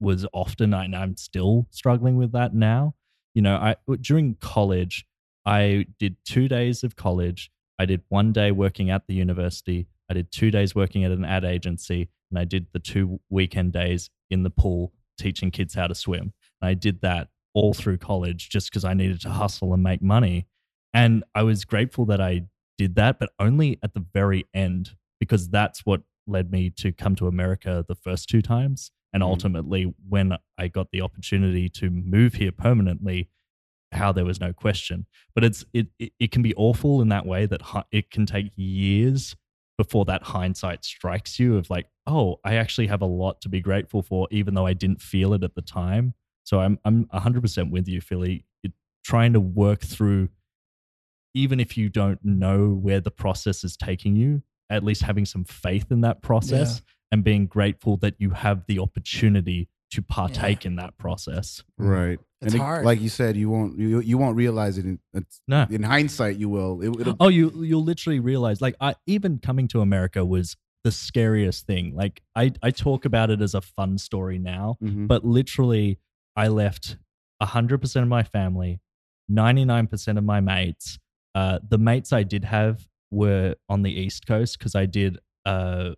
was 0.00 0.26
often 0.32 0.74
and 0.74 0.94
I'm 0.96 1.16
still 1.16 1.66
struggling 1.70 2.16
with 2.16 2.32
that 2.32 2.54
now. 2.54 2.94
You 3.34 3.42
know, 3.42 3.56
I 3.56 3.76
during 4.00 4.34
college, 4.36 5.06
I 5.44 5.86
did 5.98 6.16
2 6.24 6.48
days 6.48 6.82
of 6.82 6.96
college 6.96 7.50
I 7.78 7.84
did 7.84 8.02
one 8.08 8.32
day 8.32 8.50
working 8.52 8.88
at 8.90 9.06
the 9.06 9.14
university. 9.14 9.86
I 10.08 10.14
did 10.14 10.30
two 10.32 10.50
days 10.50 10.74
working 10.74 11.04
at 11.04 11.10
an 11.12 11.24
ad 11.24 11.44
agency, 11.44 12.08
and 12.30 12.38
I 12.38 12.44
did 12.44 12.66
the 12.72 12.78
two 12.78 13.20
weekend 13.30 13.72
days 13.72 14.10
in 14.30 14.42
the 14.42 14.50
pool 14.50 14.92
teaching 15.18 15.50
kids 15.50 15.74
how 15.74 15.86
to 15.86 15.94
swim. 15.94 16.32
And 16.60 16.68
I 16.68 16.74
did 16.74 17.00
that 17.00 17.28
all 17.54 17.72
through 17.72 17.98
college 17.98 18.50
just 18.50 18.70
because 18.70 18.84
I 18.84 18.94
needed 18.94 19.20
to 19.22 19.30
hustle 19.30 19.72
and 19.72 19.82
make 19.82 20.02
money. 20.02 20.46
And 20.92 21.24
I 21.34 21.42
was 21.42 21.64
grateful 21.64 22.04
that 22.06 22.20
I 22.20 22.42
did 22.78 22.94
that, 22.96 23.18
but 23.18 23.30
only 23.38 23.78
at 23.82 23.94
the 23.94 24.04
very 24.12 24.44
end 24.52 24.90
because 25.18 25.48
that's 25.48 25.86
what 25.86 26.02
led 26.26 26.50
me 26.50 26.68
to 26.70 26.92
come 26.92 27.14
to 27.16 27.26
America 27.26 27.84
the 27.88 27.94
first 27.94 28.28
two 28.28 28.42
times. 28.42 28.90
And 29.12 29.22
Mhm. 29.22 29.26
ultimately, 29.28 29.94
when 30.08 30.36
I 30.58 30.68
got 30.68 30.90
the 30.90 31.00
opportunity 31.00 31.68
to 31.70 31.88
move 31.90 32.34
here 32.34 32.52
permanently, 32.52 33.30
how 33.92 34.12
there 34.12 34.24
was 34.26 34.40
no 34.40 34.52
question. 34.52 35.06
But 35.34 35.44
it's 35.44 35.64
it 35.72 35.86
it, 35.98 36.12
it 36.18 36.30
can 36.32 36.42
be 36.42 36.54
awful 36.56 37.00
in 37.00 37.08
that 37.08 37.24
way 37.24 37.46
that 37.46 37.62
it 37.90 38.10
can 38.10 38.26
take 38.26 38.50
years 38.56 39.34
before 39.78 40.04
that 40.06 40.22
hindsight 40.22 40.84
strikes 40.84 41.38
you 41.38 41.56
of 41.56 41.68
like, 41.68 41.86
oh, 42.06 42.40
I 42.44 42.54
actually 42.54 42.86
have 42.86 43.02
a 43.02 43.06
lot 43.06 43.40
to 43.42 43.48
be 43.48 43.60
grateful 43.60 44.02
for, 44.02 44.26
even 44.30 44.54
though 44.54 44.66
I 44.66 44.72
didn't 44.72 45.02
feel 45.02 45.34
it 45.34 45.42
at 45.42 45.54
the 45.54 45.62
time. 45.62 46.14
So 46.44 46.60
I'm 46.60 46.78
I'm 46.84 47.06
100% 47.06 47.70
with 47.70 47.88
you, 47.88 48.00
Philly. 48.00 48.44
It, 48.62 48.72
trying 49.04 49.32
to 49.34 49.40
work 49.40 49.80
through, 49.80 50.28
even 51.34 51.60
if 51.60 51.76
you 51.76 51.88
don't 51.88 52.24
know 52.24 52.68
where 52.68 53.00
the 53.00 53.10
process 53.10 53.64
is 53.64 53.76
taking 53.76 54.16
you, 54.16 54.42
at 54.70 54.82
least 54.84 55.02
having 55.02 55.26
some 55.26 55.44
faith 55.44 55.90
in 55.90 56.00
that 56.02 56.22
process 56.22 56.82
and 57.12 57.22
being 57.22 57.46
grateful 57.46 57.96
that 57.98 58.14
you 58.18 58.30
have 58.30 58.64
the 58.66 58.78
opportunity 58.78 59.68
to 59.92 60.02
partake 60.02 60.66
in 60.66 60.76
that 60.76 60.96
process. 60.98 61.62
Right. 61.78 62.18
It's 62.42 62.52
and 62.52 62.60
it- 62.60 62.64
hard. 62.64 62.84
like 62.84 63.00
you 63.00 63.08
said, 63.08 63.36
you 63.36 63.48
won't 63.48 63.78
you, 63.78 64.00
you 64.00 64.18
won't 64.18 64.36
realize 64.36 64.78
it 64.78 64.84
in 64.84 64.98
it's- 65.14 65.40
No. 65.48 65.66
in 65.70 65.82
hindsight. 65.82 66.36
You 66.36 66.48
will. 66.48 66.82
It, 66.82 67.00
it'll, 67.00 67.16
Oh, 67.20 67.28
you 67.28 67.50
you'll 67.64 67.84
literally 67.84 68.20
realize 68.20 68.60
like 68.60 68.74
I 68.80 68.94
even 69.06 69.38
coming 69.38 69.68
to 69.68 69.80
America 69.80 70.24
was 70.24 70.56
the 70.84 70.92
scariest 70.92 71.66
thing. 71.66 71.94
Like 71.94 72.22
I 72.34 72.52
I 72.62 72.70
talk 72.70 73.04
about 73.04 73.30
it 73.30 73.40
as 73.40 73.54
a 73.54 73.60
fun 73.60 73.96
story 73.98 74.38
now, 74.38 74.76
Mhm. 74.82 75.06
but 75.08 75.24
literally 75.24 75.98
I 76.36 76.48
left 76.48 76.98
100% 77.42 78.02
of 78.02 78.08
my 78.08 78.22
family, 78.22 78.80
99% 79.30 80.18
of 80.18 80.24
my 80.24 80.40
mates. 80.40 80.98
Uh, 81.34 81.58
the 81.66 81.78
mates 81.78 82.12
I 82.12 82.22
did 82.22 82.44
have 82.44 82.86
were 83.10 83.54
on 83.68 83.82
the 83.82 83.90
East 83.92 84.26
Coast 84.26 84.58
because 84.58 84.74
I 84.74 84.86
did 84.86 85.18
uh 85.44 85.90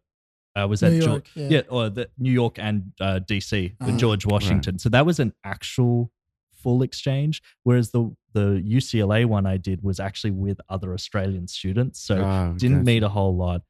I 0.59 0.65
was 0.65 0.83
New 0.83 0.89
at 0.89 0.93
Geor- 0.95 1.07
York, 1.07 1.29
yeah. 1.35 1.49
yeah, 1.51 1.61
or 1.69 1.89
the 1.91 2.09
New 2.19 2.33
York 2.33 2.59
and 2.59 2.93
uh, 3.01 3.21
DC, 3.27 3.51
the 3.79 3.85
Uh-huh. 3.87 3.97
George 3.97 4.27
Washington. 4.27 4.79
So 4.79 4.89
that 4.91 5.07
was 5.07 5.19
an 5.21 5.33
actual 5.45 6.11
full 6.53 6.83
exchange, 6.83 7.43
whereas 7.63 7.91
the 7.91 8.15
the 8.35 8.63
UCLA 8.67 9.25
one 9.27 9.47
I 9.47 9.57
did 9.57 9.83
was 9.83 9.99
actually 10.01 10.33
with 10.33 10.61
other 10.69 10.93
Australian 10.93 11.49
students. 11.49 12.01
So 12.01 12.23
Ah, 12.23 12.53
didn't 12.53 12.79
gotcha. 12.79 12.85
meet 12.85 13.03
a 13.03 13.09
whole 13.09 13.35
lot, 13.37 13.63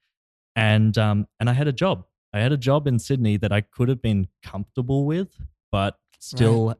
and 0.56 0.96
um 0.98 1.26
and 1.38 1.48
I 1.48 1.52
had 1.52 1.68
a 1.68 1.72
job. 1.72 2.04
I 2.32 2.40
had 2.40 2.52
a 2.52 2.56
job 2.56 2.86
in 2.86 2.98
Sydney 2.98 3.36
that 3.38 3.52
I 3.52 3.60
could 3.62 3.88
have 3.88 4.02
been 4.02 4.28
comfortable 4.42 5.04
with, 5.06 5.28
but 5.70 5.98
still. 6.18 6.74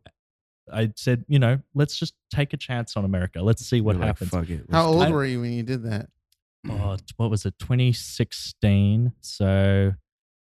I 0.71 0.93
said, 0.97 1.25
you 1.29 1.38
know, 1.38 1.59
let's 1.73 1.97
just 1.99 2.12
take 2.31 2.53
a 2.53 2.59
chance 2.59 2.95
on 2.95 3.07
America. 3.07 3.41
Let's 3.41 3.65
see 3.65 3.81
what 3.81 3.93
You're 3.95 4.00
like, 4.00 4.09
happens. 4.09 4.29
Fuck 4.29 4.50
it. 4.50 4.67
How 4.71 4.88
old 4.88 5.03
I- 5.03 5.11
were 5.11 5.25
you 5.25 5.41
when 5.41 5.53
you 5.53 5.62
did 5.62 5.83
that? 5.85 6.11
Oh, 6.71 6.97
what 7.17 7.31
was 7.31 7.45
it? 7.47 7.55
2016. 7.59 9.13
So, 9.21 9.93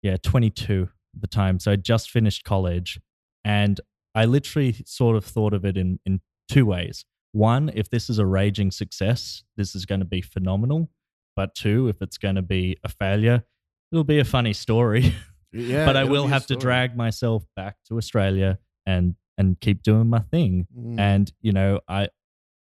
yeah, 0.01 0.17
22 0.21 0.89
at 1.15 1.21
the 1.21 1.27
time. 1.27 1.59
So 1.59 1.71
I 1.71 1.75
just 1.75 2.09
finished 2.11 2.43
college, 2.43 2.99
and 3.43 3.79
I 4.15 4.25
literally 4.25 4.75
sort 4.85 5.15
of 5.15 5.25
thought 5.25 5.53
of 5.53 5.65
it 5.65 5.77
in 5.77 5.99
in 6.05 6.21
two 6.47 6.65
ways. 6.65 7.05
One, 7.31 7.69
if 7.75 7.89
this 7.89 8.09
is 8.09 8.17
a 8.19 8.25
raging 8.25 8.71
success, 8.71 9.43
this 9.55 9.75
is 9.75 9.85
going 9.85 9.99
to 9.99 10.05
be 10.05 10.21
phenomenal. 10.21 10.89
But 11.35 11.53
two, 11.55 11.87
if 11.87 12.01
it's 12.01 12.17
going 12.17 12.35
to 12.35 12.41
be 12.41 12.77
a 12.83 12.89
failure, 12.89 13.43
it'll 13.91 14.03
be 14.03 14.19
a 14.19 14.25
funny 14.25 14.53
story. 14.53 15.15
Yeah, 15.51 15.87
but 15.87 15.97
I 15.97 16.03
will 16.03 16.27
have 16.27 16.45
to 16.45 16.55
drag 16.55 16.95
myself 16.95 17.43
back 17.55 17.77
to 17.87 17.97
Australia 17.97 18.59
and 18.85 19.15
and 19.35 19.59
keep 19.59 19.81
doing 19.81 20.07
my 20.07 20.19
thing 20.19 20.67
Mm. 20.77 20.99
and 20.99 21.33
you 21.41 21.51
know 21.53 21.79
i 21.87 22.09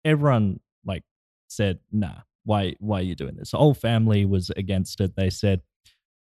everyone 0.04 0.61
like 0.85 1.02
said 1.48 1.81
nah 1.90 2.20
why 2.44 2.74
why 2.81 2.98
are 3.00 3.03
you 3.03 3.14
doing 3.14 3.37
this 3.37 3.50
the 3.53 3.59
whole 3.59 3.74
family 3.74 4.24
was 4.24 4.50
against 4.57 5.00
it 5.00 5.14
they 5.16 5.31
said 5.31 5.61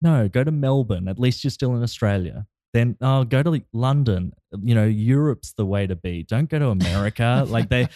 no 0.02 0.28
go 0.28 0.44
to 0.44 0.50
melbourne 0.52 1.08
at 1.08 1.18
least 1.18 1.42
you're 1.44 1.50
still 1.50 1.74
in 1.74 1.82
australia 1.82 2.46
then 2.72 2.96
oh 3.00 3.24
go 3.24 3.42
to 3.42 3.50
like, 3.50 3.64
london 3.72 4.32
you 4.62 4.74
know 4.74 4.84
europe's 4.84 5.52
the 5.54 5.64
way 5.66 5.86
to 5.86 5.96
be 5.96 6.22
don't 6.22 6.48
go 6.48 6.58
to 6.58 6.68
america 6.68 7.44
like 7.48 7.68
they 7.68 7.88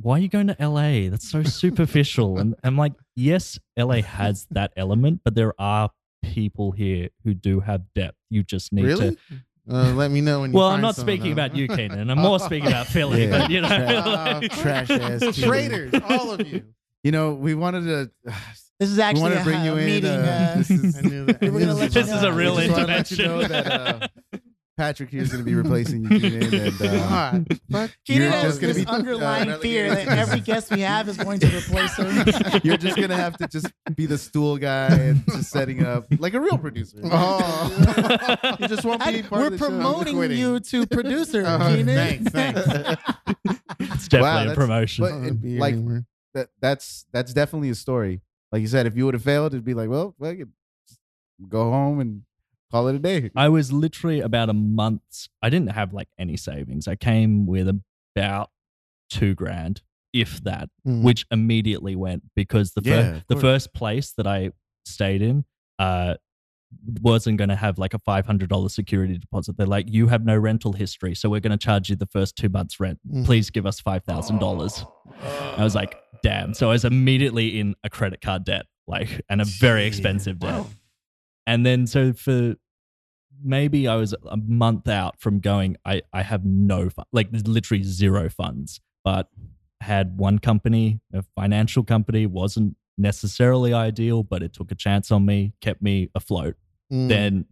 why 0.00 0.16
are 0.16 0.20
you 0.20 0.28
going 0.28 0.46
to 0.46 0.56
la 0.68 1.08
that's 1.10 1.28
so 1.30 1.42
superficial 1.42 2.38
and 2.38 2.54
i'm 2.62 2.76
like 2.76 2.92
yes 3.14 3.58
la 3.76 4.00
has 4.02 4.46
that 4.50 4.72
element 4.76 5.20
but 5.24 5.34
there 5.34 5.54
are 5.58 5.90
people 6.22 6.72
here 6.72 7.08
who 7.24 7.32
do 7.34 7.60
have 7.60 7.82
depth 7.94 8.16
you 8.30 8.42
just 8.42 8.72
need 8.72 8.84
really? 8.84 9.10
to 9.16 9.18
Uh, 9.68 9.92
let 9.94 10.12
me 10.12 10.20
know 10.20 10.42
when 10.42 10.52
you 10.52 10.56
well, 10.56 10.68
I'm 10.68 10.80
not 10.80 10.94
some, 10.94 11.04
speaking 11.06 11.34
though. 11.34 11.44
about 11.44 11.56
you, 11.56 11.66
Keenan. 11.66 12.08
I'm 12.08 12.18
more 12.28 12.38
speaking 12.38 12.68
about 12.68 12.86
Philly. 12.86 13.24
Yeah. 13.26 13.30
But 13.38 13.50
you 13.50 13.60
know, 13.62 13.68
like- 14.40 14.52
trash 14.52 14.90
ass 14.90 15.20
kid. 15.20 15.34
traitors, 15.44 15.92
all 16.08 16.30
of 16.30 16.46
you. 16.46 16.62
You 17.06 17.12
know, 17.12 17.34
we 17.34 17.54
wanted 17.54 17.82
to. 18.24 18.32
This 18.78 18.90
is 18.90 18.98
actually 18.98 19.22
wanted 19.22 19.36
a, 19.36 19.38
to 19.38 19.44
bring 19.44 19.60
a 19.60 19.64
you 19.64 19.76
in. 19.76 19.86
meeting. 19.86 20.10
uh, 20.10 20.50
uh, 20.54 20.58
this 20.58 20.70
is, 20.70 20.98
I 20.98 21.00
knew 21.00 21.24
that. 21.24 21.40
We 21.40 21.48
were 21.48 21.60
gonna 21.60 21.72
let 21.82 21.94
you 21.94 22.02
This 22.02 22.12
is 22.12 22.22
a 22.22 22.30
real 22.30 22.56
we 22.56 22.66
just 22.66 22.72
wanna 22.72 22.86
let 22.88 23.10
you 23.10 23.16
intervention. 23.24 23.26
know 23.26 23.48
that 23.48 23.72
uh, 24.34 24.38
Patrick 24.76 25.08
here 25.08 25.22
is 25.22 25.30
going 25.32 25.42
to 25.42 25.48
be 25.50 25.54
replacing 25.54 26.02
you, 26.02 26.20
Keenan, 26.20 26.54
and 26.54 26.82
uh, 26.82 27.08
God. 27.08 27.46
Keenan 28.06 28.22
You're 28.24 28.30
has 28.32 28.58
gonna 28.58 28.74
this 28.74 28.84
be, 28.84 28.86
uh, 28.86 28.92
underlying 28.92 29.48
relegated 29.48 29.62
fear 29.62 29.94
that 29.94 30.18
every 30.18 30.40
guest 30.40 30.70
we 30.70 30.80
have 30.82 31.08
is 31.08 31.16
going 31.16 31.40
to 31.40 31.46
replace 31.56 31.96
him. 31.96 32.60
you're 32.62 32.76
just 32.76 32.96
going 32.96 33.08
to 33.08 33.16
have 33.16 33.38
to 33.38 33.48
just 33.48 33.72
be 33.94 34.04
the 34.04 34.18
stool 34.18 34.58
guy 34.58 34.88
and 34.88 35.24
just 35.28 35.48
setting 35.50 35.82
up 35.86 36.04
like 36.18 36.34
a 36.34 36.40
real 36.40 36.58
producer. 36.58 36.98
Oh. 37.04 38.56
you 38.60 38.68
just 38.68 38.84
won't 38.84 39.02
be 39.06 39.10
Hey, 39.12 39.22
part 39.22 39.40
we're 39.40 39.46
of 39.46 39.52
the 39.52 39.58
show. 39.58 39.68
promoting 39.68 40.16
quitting. 40.16 40.36
you 40.38 40.60
to 40.60 40.86
producer, 40.86 41.44
Oh, 41.46 41.58
Keenan. 41.74 41.86
thanks, 41.96 42.30
thanks. 42.30 42.60
it's 43.80 44.08
definitely 44.08 44.20
Wow, 44.48 44.52
a 44.52 44.54
promotion. 44.54 45.02
but- 45.02 45.06
I 45.06 45.10
don't 45.12 45.20
wanna 45.22 45.34
be 45.34 45.48
here 45.52 45.60
like- 45.60 45.72
anymore. 45.72 46.04
That 46.36 46.48
that's 46.60 47.06
that's 47.12 47.32
definitely 47.32 47.70
a 47.70 47.74
story. 47.74 48.20
Like 48.52 48.60
you 48.62 48.68
said, 48.68 48.86
if 48.86 48.96
you 48.96 49.04
would 49.06 49.14
have 49.14 49.24
failed, 49.24 49.52
it'd 49.54 49.64
be 49.64 49.74
like, 49.74 49.88
well, 49.88 50.14
fuck 50.20 50.36
it. 50.36 50.48
Just 50.88 51.00
go 51.48 51.70
home 51.70 51.98
and 52.00 52.22
call 52.70 52.86
it 52.88 52.94
a 52.94 52.98
day. 53.00 53.30
I 53.34 53.48
was 53.48 53.72
literally 53.72 54.20
about 54.20 54.48
a 54.48 54.54
month. 54.54 55.28
I 55.42 55.50
didn't 55.50 55.72
have 55.72 55.92
like 55.92 56.08
any 56.18 56.36
savings. 56.36 56.86
I 56.86 56.94
came 56.96 57.46
with 57.46 57.68
about 58.14 58.50
two 59.10 59.34
grand, 59.34 59.82
if 60.12 60.42
that, 60.44 60.68
Mm. 60.86 61.02
which 61.02 61.26
immediately 61.30 61.96
went 61.96 62.22
because 62.36 62.72
the 62.72 62.82
Yeah, 62.84 62.94
fir- 63.02 63.22
the 63.28 63.34
course. 63.34 63.42
first 63.42 63.74
place 63.74 64.12
that 64.12 64.26
I 64.26 64.50
stayed 64.84 65.22
in 65.22 65.44
uh, 65.78 66.14
wasn't 67.00 67.38
going 67.38 67.48
to 67.48 67.56
have 67.56 67.78
like 67.78 67.94
a 67.94 67.98
five 68.00 68.26
hundred 68.26 68.48
dollars 68.48 68.74
security 68.74 69.18
deposit. 69.18 69.56
They're 69.56 69.66
like, 69.66 69.86
you 69.88 70.08
have 70.08 70.24
no 70.24 70.36
rental 70.36 70.72
history, 70.72 71.14
so 71.14 71.28
we're 71.30 71.40
going 71.40 71.56
to 71.56 71.64
charge 71.64 71.88
you 71.90 71.96
the 71.96 72.06
first 72.06 72.36
two 72.36 72.48
months 72.48 72.78
rent. 72.80 72.98
Mhm. 73.08 73.24
Please 73.24 73.50
give 73.50 73.66
us 73.66 73.80
five 73.80 74.04
thousand 74.04 74.38
dollars. 74.38 74.84
I 75.56 75.62
was 75.64 75.74
like, 75.74 75.96
damn. 76.26 76.54
So 76.54 76.68
I 76.68 76.72
was 76.72 76.84
immediately 76.84 77.58
in 77.60 77.74
a 77.84 77.90
credit 77.90 78.20
card 78.20 78.44
debt, 78.44 78.66
like, 78.86 79.20
and 79.28 79.40
a 79.40 79.44
very 79.44 79.82
Gee, 79.82 79.88
expensive 79.88 80.38
debt. 80.38 80.52
wow. 80.54 80.66
And 81.46 81.64
then 81.64 81.86
so 81.86 82.12
for 82.12 82.56
maybe 83.42 83.86
I 83.86 83.96
was 83.96 84.14
a 84.28 84.36
month 84.36 84.88
out 84.88 85.20
from 85.20 85.40
going, 85.40 85.76
I, 85.84 86.02
I 86.12 86.22
have 86.22 86.44
no 86.44 86.90
fun, 86.90 87.04
like 87.12 87.28
literally 87.32 87.84
zero 87.84 88.28
funds, 88.28 88.80
but 89.04 89.28
had 89.80 90.18
one 90.18 90.38
company, 90.38 91.00
a 91.12 91.22
financial 91.36 91.84
company, 91.84 92.26
wasn't 92.26 92.76
necessarily 92.98 93.72
ideal, 93.72 94.22
but 94.22 94.42
it 94.42 94.52
took 94.52 94.72
a 94.72 94.74
chance 94.74 95.12
on 95.12 95.24
me, 95.26 95.52
kept 95.60 95.82
me 95.82 96.08
afloat. 96.14 96.56
Mm. 96.92 97.08
Then 97.08 97.44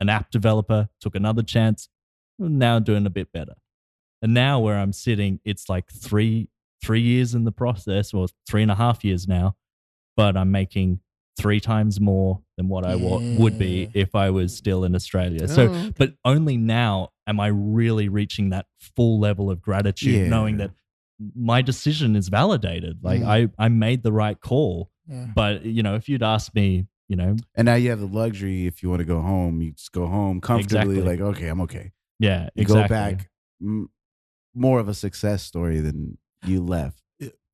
an 0.00 0.08
app 0.08 0.30
developer 0.30 0.88
took 1.00 1.14
another 1.14 1.42
chance. 1.42 1.88
Now 2.38 2.78
doing 2.78 3.04
a 3.04 3.10
bit 3.10 3.32
better. 3.32 3.54
And 4.22 4.32
now 4.32 4.60
where 4.60 4.78
I'm 4.78 4.92
sitting, 4.92 5.40
it's 5.44 5.68
like 5.68 5.90
three 5.90 6.48
three 6.84 7.00
years 7.00 7.34
in 7.34 7.44
the 7.44 7.52
process, 7.52 8.12
or 8.14 8.26
three 8.48 8.62
and 8.62 8.70
a 8.70 8.74
half 8.74 9.04
years 9.04 9.26
now, 9.26 9.56
but 10.16 10.36
I'm 10.36 10.50
making 10.50 11.00
three 11.36 11.58
times 11.60 12.00
more 12.00 12.40
than 12.56 12.68
what 12.68 12.86
I 12.86 12.94
wa- 12.94 13.18
would 13.38 13.58
be 13.58 13.90
if 13.94 14.14
I 14.14 14.30
was 14.30 14.56
still 14.56 14.84
in 14.84 14.94
Australia. 14.94 15.48
So, 15.48 15.68
Oh, 15.72 15.90
but 15.98 16.14
only 16.24 16.56
now 16.56 17.08
am 17.26 17.40
I 17.40 17.48
really 17.48 18.08
reaching 18.08 18.50
that 18.50 18.66
full 18.78 19.18
level 19.18 19.50
of 19.50 19.60
gratitude, 19.60 20.14
Yeah. 20.14 20.28
knowing 20.28 20.58
that 20.58 20.70
my 21.34 21.62
decision 21.62 22.14
is 22.16 22.28
validated. 22.28 22.98
Like 23.02 23.22
Mm. 23.22 23.50
I, 23.58 23.64
I 23.64 23.68
made 23.68 24.02
the 24.02 24.12
right 24.12 24.38
call. 24.40 24.90
Yeah. 25.08 25.26
But 25.34 25.64
you 25.64 25.82
know, 25.82 25.94
if 25.96 26.08
you'd 26.08 26.22
asked 26.22 26.54
me, 26.54 26.86
you 27.08 27.16
know, 27.16 27.36
And 27.56 27.66
now 27.66 27.74
you 27.74 27.90
have 27.90 28.00
the 28.00 28.06
luxury. 28.06 28.66
If 28.66 28.82
you 28.82 28.88
want 28.88 29.00
to 29.00 29.04
go 29.04 29.20
home, 29.20 29.60
you 29.60 29.72
just 29.72 29.92
go 29.92 30.06
home 30.06 30.40
comfortably. 30.40 30.98
Exactly. 30.98 31.00
Like, 31.02 31.20
okay, 31.36 31.48
I'm 31.48 31.60
okay. 31.62 31.92
yeah, 32.20 32.44
You 32.54 32.62
exactly. 32.62 32.82
go 32.82 32.88
back, 32.88 33.30
m- 33.60 33.88
more 34.54 34.78
of 34.80 34.88
a 34.88 34.94
success 34.94 35.42
story 35.42 35.80
than 35.80 36.16
you 36.46 36.62
left. 36.62 37.00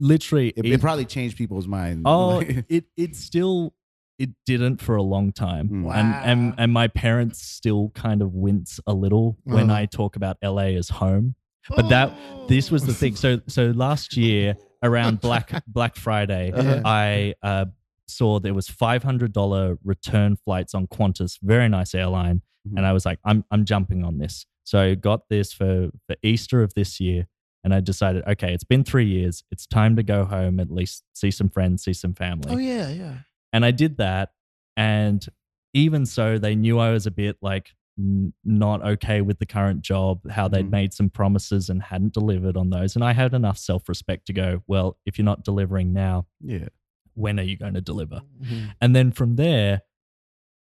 Literally, 0.02 0.48
It, 0.56 0.64
it- 0.64 0.72
it 0.72 0.80
probably 0.80 1.04
changed 1.04 1.36
people's 1.36 1.66
minds. 1.68 2.02
Oh, 2.06 2.40
it 2.68 2.86
it 2.96 3.16
still 3.16 3.74
it 4.18 4.30
didn't 4.46 4.80
for 4.80 4.96
a 4.96 5.02
long 5.02 5.32
time, 5.32 5.68
Mm. 5.68 5.94
and 5.94 6.14
and 6.30 6.54
and 6.58 6.72
my 6.72 6.88
parents 6.88 7.42
still 7.42 7.90
kind 7.94 8.22
of 8.22 8.32
wince 8.34 8.80
a 8.86 8.94
little 8.94 9.38
when 9.44 9.70
Uh-huh. 9.70 9.80
I 9.80 9.86
talk 9.86 10.16
about 10.16 10.36
LA 10.42 10.76
as 10.78 10.88
home. 10.88 11.34
But 11.68 11.88
that 11.90 12.12
this 12.48 12.70
was 12.70 12.84
the 12.86 12.94
thing. 12.94 13.14
So 13.16 13.40
so 13.46 13.72
last 13.72 14.16
year 14.16 14.56
around 14.82 15.20
Black 15.26 15.62
Black 15.66 15.96
Friday, 15.96 16.50
Uh-huh. 16.52 16.80
I 16.84 17.34
uh, 17.42 17.66
saw 18.08 18.40
there 18.40 18.54
was 18.54 18.68
five 18.68 19.02
hundred 19.02 19.32
dollar 19.34 19.78
return 19.84 20.36
flights 20.36 20.74
on 20.74 20.86
Qantas, 20.86 21.38
very 21.42 21.68
nice 21.68 21.94
airline, 21.94 22.40
Mhm. 22.66 22.76
and 22.78 22.86
I 22.86 22.92
was 22.94 23.04
like, 23.04 23.18
I'm 23.24 23.44
I'm 23.50 23.66
jumping 23.66 24.02
on 24.04 24.16
this. 24.18 24.46
So 24.64 24.80
I 24.80 24.94
got 24.94 25.28
this 25.28 25.52
for 25.52 25.90
for 26.06 26.16
Easter 26.22 26.62
of 26.62 26.72
this 26.74 27.00
year, 27.00 27.26
and 27.64 27.74
I 27.74 27.80
decided, 27.80 28.24
okay, 28.26 28.52
it's 28.54 28.64
been 28.64 28.84
three 28.84 29.06
years, 29.06 29.44
it's 29.50 29.66
time 29.66 29.96
to 29.96 30.02
go 30.02 30.24
home, 30.24 30.60
at 30.60 30.70
least 30.70 31.04
see 31.14 31.30
some 31.30 31.48
friends, 31.50 31.84
see 31.84 31.92
some 31.92 32.14
family. 32.14 32.52
Oh 32.54 32.58
yeah, 32.58 32.88
yeah. 32.88 33.14
And 33.52 33.64
I 33.64 33.70
did 33.70 33.96
that. 33.98 34.30
And 34.76 35.26
even 35.74 36.06
so, 36.06 36.38
they 36.38 36.54
knew 36.54 36.78
I 36.78 36.90
was 36.92 37.06
a 37.06 37.10
bit 37.10 37.36
like 37.42 37.74
n- 37.98 38.32
not 38.44 38.82
okay 38.82 39.20
with 39.20 39.38
the 39.38 39.46
current 39.46 39.82
job, 39.82 40.28
how 40.30 40.48
they'd 40.48 40.66
Mhm. 40.66 40.70
made 40.70 40.92
some 40.94 41.10
promises 41.10 41.68
and 41.68 41.82
hadn't 41.82 42.14
delivered 42.14 42.56
on 42.56 42.70
those. 42.70 42.94
And 42.96 43.04
I 43.04 43.12
had 43.12 43.34
enough 43.34 43.58
self 43.58 43.88
respect 43.88 44.26
to 44.28 44.32
go, 44.32 44.62
well, 44.66 44.98
if 45.04 45.18
you're 45.18 45.24
not 45.24 45.44
delivering 45.44 45.92
now, 45.92 46.26
Yeah. 46.40 46.68
when 47.14 47.38
are 47.38 47.42
you 47.44 47.56
going 47.56 47.74
to 47.74 47.80
deliver? 47.80 48.22
Mhm. 48.42 48.74
And 48.80 48.96
then 48.96 49.10
from 49.12 49.36
there, 49.36 49.82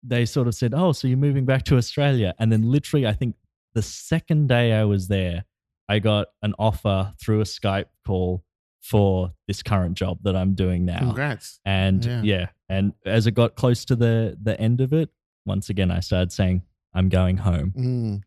they 0.01 0.25
sort 0.25 0.47
of 0.47 0.55
said, 0.55 0.73
oh, 0.73 0.91
so 0.91 1.07
you're 1.07 1.17
moving 1.17 1.45
back 1.45 1.63
to 1.63 1.77
Australia. 1.77 2.33
And 2.39 2.51
then 2.51 2.61
literally, 2.61 3.05
I 3.07 3.13
think 3.13 3.35
the 3.73 3.81
second 3.81 4.47
day 4.47 4.71
I 4.73 4.83
was 4.85 5.07
there, 5.07 5.45
I 5.87 5.99
got 5.99 6.27
an 6.41 6.53
offer 6.59 7.13
through 7.21 7.41
a 7.41 7.45
Skype 7.45 7.85
call 8.05 8.43
for 8.81 9.33
this 9.47 9.63
current 9.63 9.95
job 9.95 10.19
that 10.23 10.35
I'm 10.35 10.53
doing 10.53 10.85
now. 10.85 10.99
Congrats. 10.99 11.59
And 11.65 12.03
Yeah. 12.05 12.21
yeah. 12.23 12.47
and 12.69 12.93
as 13.05 13.25
it 13.27 13.31
got 13.31 13.55
close 13.55 13.85
to 13.85 13.95
the 13.95 14.37
the 14.41 14.59
end 14.59 14.81
of 14.81 14.93
it, 14.93 15.09
once 15.45 15.69
again 15.69 15.91
I 15.91 15.99
started 16.01 16.31
saying, 16.31 16.61
I'm 16.93 17.09
going 17.09 17.37
home. 17.37 17.73
Mm. 17.77 18.21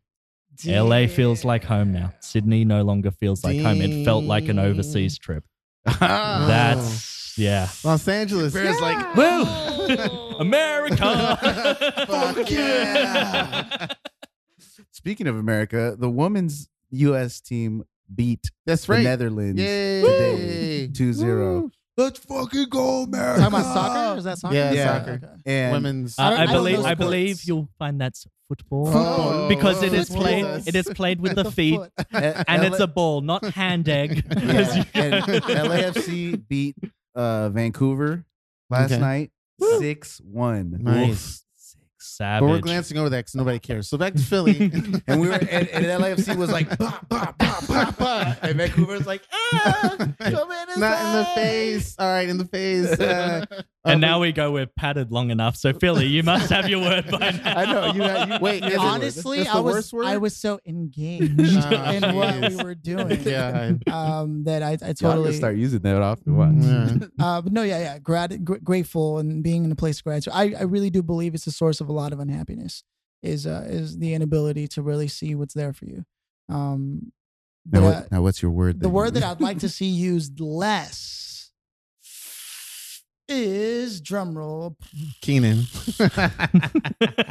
LA 0.66 1.06
feels 1.06 1.44
like 1.44 1.62
home 1.64 1.92
now. 1.92 2.12
Sydney 2.20 2.64
no 2.64 2.82
longer 2.82 3.12
feels 3.12 3.44
like 3.44 3.60
home. 3.60 3.80
It 3.80 4.04
felt 4.04 4.24
like 4.24 4.48
an 4.48 4.58
overseas 4.58 5.16
trip. 5.18 5.44
Oh. 5.86 6.46
That's 6.46 7.38
yeah. 7.38 7.68
Los 7.84 8.06
Angeles. 8.08 8.52
Bear's 8.52 8.80
like, 8.80 9.14
Woo! 9.14 9.42
America. 10.40 11.38
Fuck 12.08 12.50
yeah. 12.50 13.86
Speaking 14.90 15.26
of 15.28 15.36
America, 15.36 15.96
the 15.98 16.10
women's 16.10 16.68
U.S. 16.90 17.40
team 17.40 17.84
beat 18.14 18.50
That's 18.66 18.88
the. 18.88 19.02
Netherlands 19.04 19.60
Yay. 19.60 20.00
today 20.02 20.88
2-0. 20.92 21.70
Let's 21.96 22.20
fucking 22.20 22.68
go, 22.70 23.02
America. 23.02 23.40
Talking 23.40 23.58
about 23.60 23.74
soccer? 23.74 24.18
Is 24.18 24.24
that 24.24 24.38
soccer? 24.38 24.54
Yeah, 24.54 24.72
Yeah. 24.72 24.98
soccer. 24.98 25.12
Okay. 25.14 25.32
And 25.46 25.72
Women's. 25.72 26.16
I 26.18 26.30
don't- 26.30 26.38
I, 26.38 26.42
I 26.42 26.46
don't 26.46 26.54
believe 26.54 26.78
I 26.78 26.82
sports. 26.82 26.98
believe 26.98 27.44
you'll 27.44 27.68
find 27.78 28.00
that's 28.00 28.24
football 28.48 28.86
Football. 28.86 29.48
because 29.48 29.82
it 29.82 29.92
is 29.92 30.08
played 30.08 30.44
it 30.66 30.74
is 30.76 30.88
played 30.94 31.20
with 31.20 31.34
the 31.34 31.42
The 31.42 31.50
feet 31.50 31.76
foot. 31.80 31.92
and 32.12 32.64
it's 32.64 32.78
a 32.80 32.86
ball, 32.86 33.20
not 33.20 33.44
hand 33.46 33.88
egg. 33.88 34.24
yeah. 34.36 34.76
You- 34.76 34.84
and 34.94 35.24
LAFC 35.42 36.46
beat 36.48 36.76
uh, 37.16 37.48
Vancouver 37.50 38.24
last 38.70 38.92
Okay. 38.92 39.00
night 39.00 39.30
Woo. 39.58 39.80
6-1. 39.80 40.78
Nice. 40.80 41.44
Savage. 42.18 42.40
But 42.40 42.50
we're 42.50 42.58
glancing 42.60 42.98
over 42.98 43.08
that 43.10 43.18
because 43.18 43.36
nobody 43.36 43.60
cares. 43.60 43.88
So 43.88 43.96
back 43.96 44.14
to 44.14 44.18
Philly. 44.22 44.72
And 45.06 45.20
we 45.20 45.28
were 45.28 45.34
and, 45.34 45.68
and 45.68 45.84
LAFC 45.86 46.36
was 46.36 46.50
like 46.50 46.76
bah, 46.76 46.98
bah, 47.08 47.32
bah, 47.38 47.60
bah, 47.68 47.92
bah. 47.98 48.34
and 48.42 48.56
Vancouver's 48.56 49.06
like 49.06 49.22
ah, 49.32 49.94
come 50.18 50.50
in 50.52 50.80
Not 50.80 51.00
in 51.00 51.12
the 51.12 51.28
face. 51.36 51.84
face. 51.84 51.96
All 51.98 52.08
right, 52.08 52.28
in 52.28 52.36
the 52.38 52.44
face. 52.44 52.98
Uh, 53.08 53.92
and 53.92 54.04
uh, 54.04 54.06
now 54.08 54.20
we 54.20 54.32
go 54.32 54.50
we're 54.52 54.66
padded 54.66 55.10
long 55.12 55.30
enough. 55.30 55.56
So 55.56 55.72
Philly, 55.72 56.06
you 56.06 56.22
must 56.24 56.50
have 56.50 56.68
your 56.68 56.80
word 56.80 57.08
by 57.10 57.30
now. 57.44 57.56
I 57.58 57.64
know 57.64 57.92
you, 57.92 58.34
you 58.34 58.40
Wait, 58.40 58.64
is 58.64 58.76
Honestly, 58.76 59.38
that's 59.38 59.50
I 59.50 59.60
was 59.60 59.92
word? 59.92 60.04
I 60.04 60.16
was 60.18 60.36
so 60.36 60.58
engaged 60.66 61.40
Oh, 61.40 61.90
in 61.92 62.14
what 62.14 62.50
we 62.50 62.56
were 62.62 62.74
doing. 62.74 63.20
Yeah. 63.22 63.72
Um, 63.90 64.44
that 64.44 64.62
I, 64.62 64.70
I 64.70 64.70
Y'all 64.72 64.78
gonna 64.78 64.94
totally 64.94 65.32
start 65.34 65.56
using 65.56 65.78
that 65.80 66.02
often. 66.02 66.36
Watch. 66.36 66.54
Yeah. 66.58 67.06
uh, 67.24 67.40
but 67.40 67.52
no, 67.52 67.62
yeah, 67.62 67.78
yeah, 67.78 67.98
grat- 67.98 68.44
gr- 68.44 68.56
grateful 68.62 69.18
and 69.18 69.42
being 69.42 69.64
in 69.64 69.72
a 69.72 69.76
place 69.76 69.98
of 70.00 70.04
gratitude. 70.04 70.32
I, 70.34 70.52
I 70.58 70.62
really 70.64 70.90
do 70.90 71.02
believe 71.02 71.34
it's 71.34 71.46
a 71.46 71.52
source 71.52 71.80
of 71.80 71.88
a 71.88 71.92
lot 71.92 72.07
of 72.12 72.20
unhappiness. 72.20 72.82
Is 73.22 73.46
uh, 73.46 73.64
is 73.68 73.98
the 73.98 74.14
inability 74.14 74.68
to 74.68 74.82
really 74.82 75.08
see 75.08 75.34
what's 75.34 75.54
there 75.54 75.72
for 75.72 75.86
you. 75.86 76.04
Um, 76.48 77.10
Now, 77.66 77.80
but, 77.80 77.82
what, 77.82 78.12
now, 78.12 78.22
what's 78.22 78.40
your 78.42 78.52
word? 78.52 78.78
the 78.80 78.88
word 78.88 79.14
that? 79.14 79.24
I'd 79.24 79.40
like 79.40 79.58
to 79.60 79.68
see 79.78 79.86
used 79.86 80.38
less 80.40 81.50
is 83.28 84.00
drumroll. 84.00 84.76
Keenan. 85.20 85.64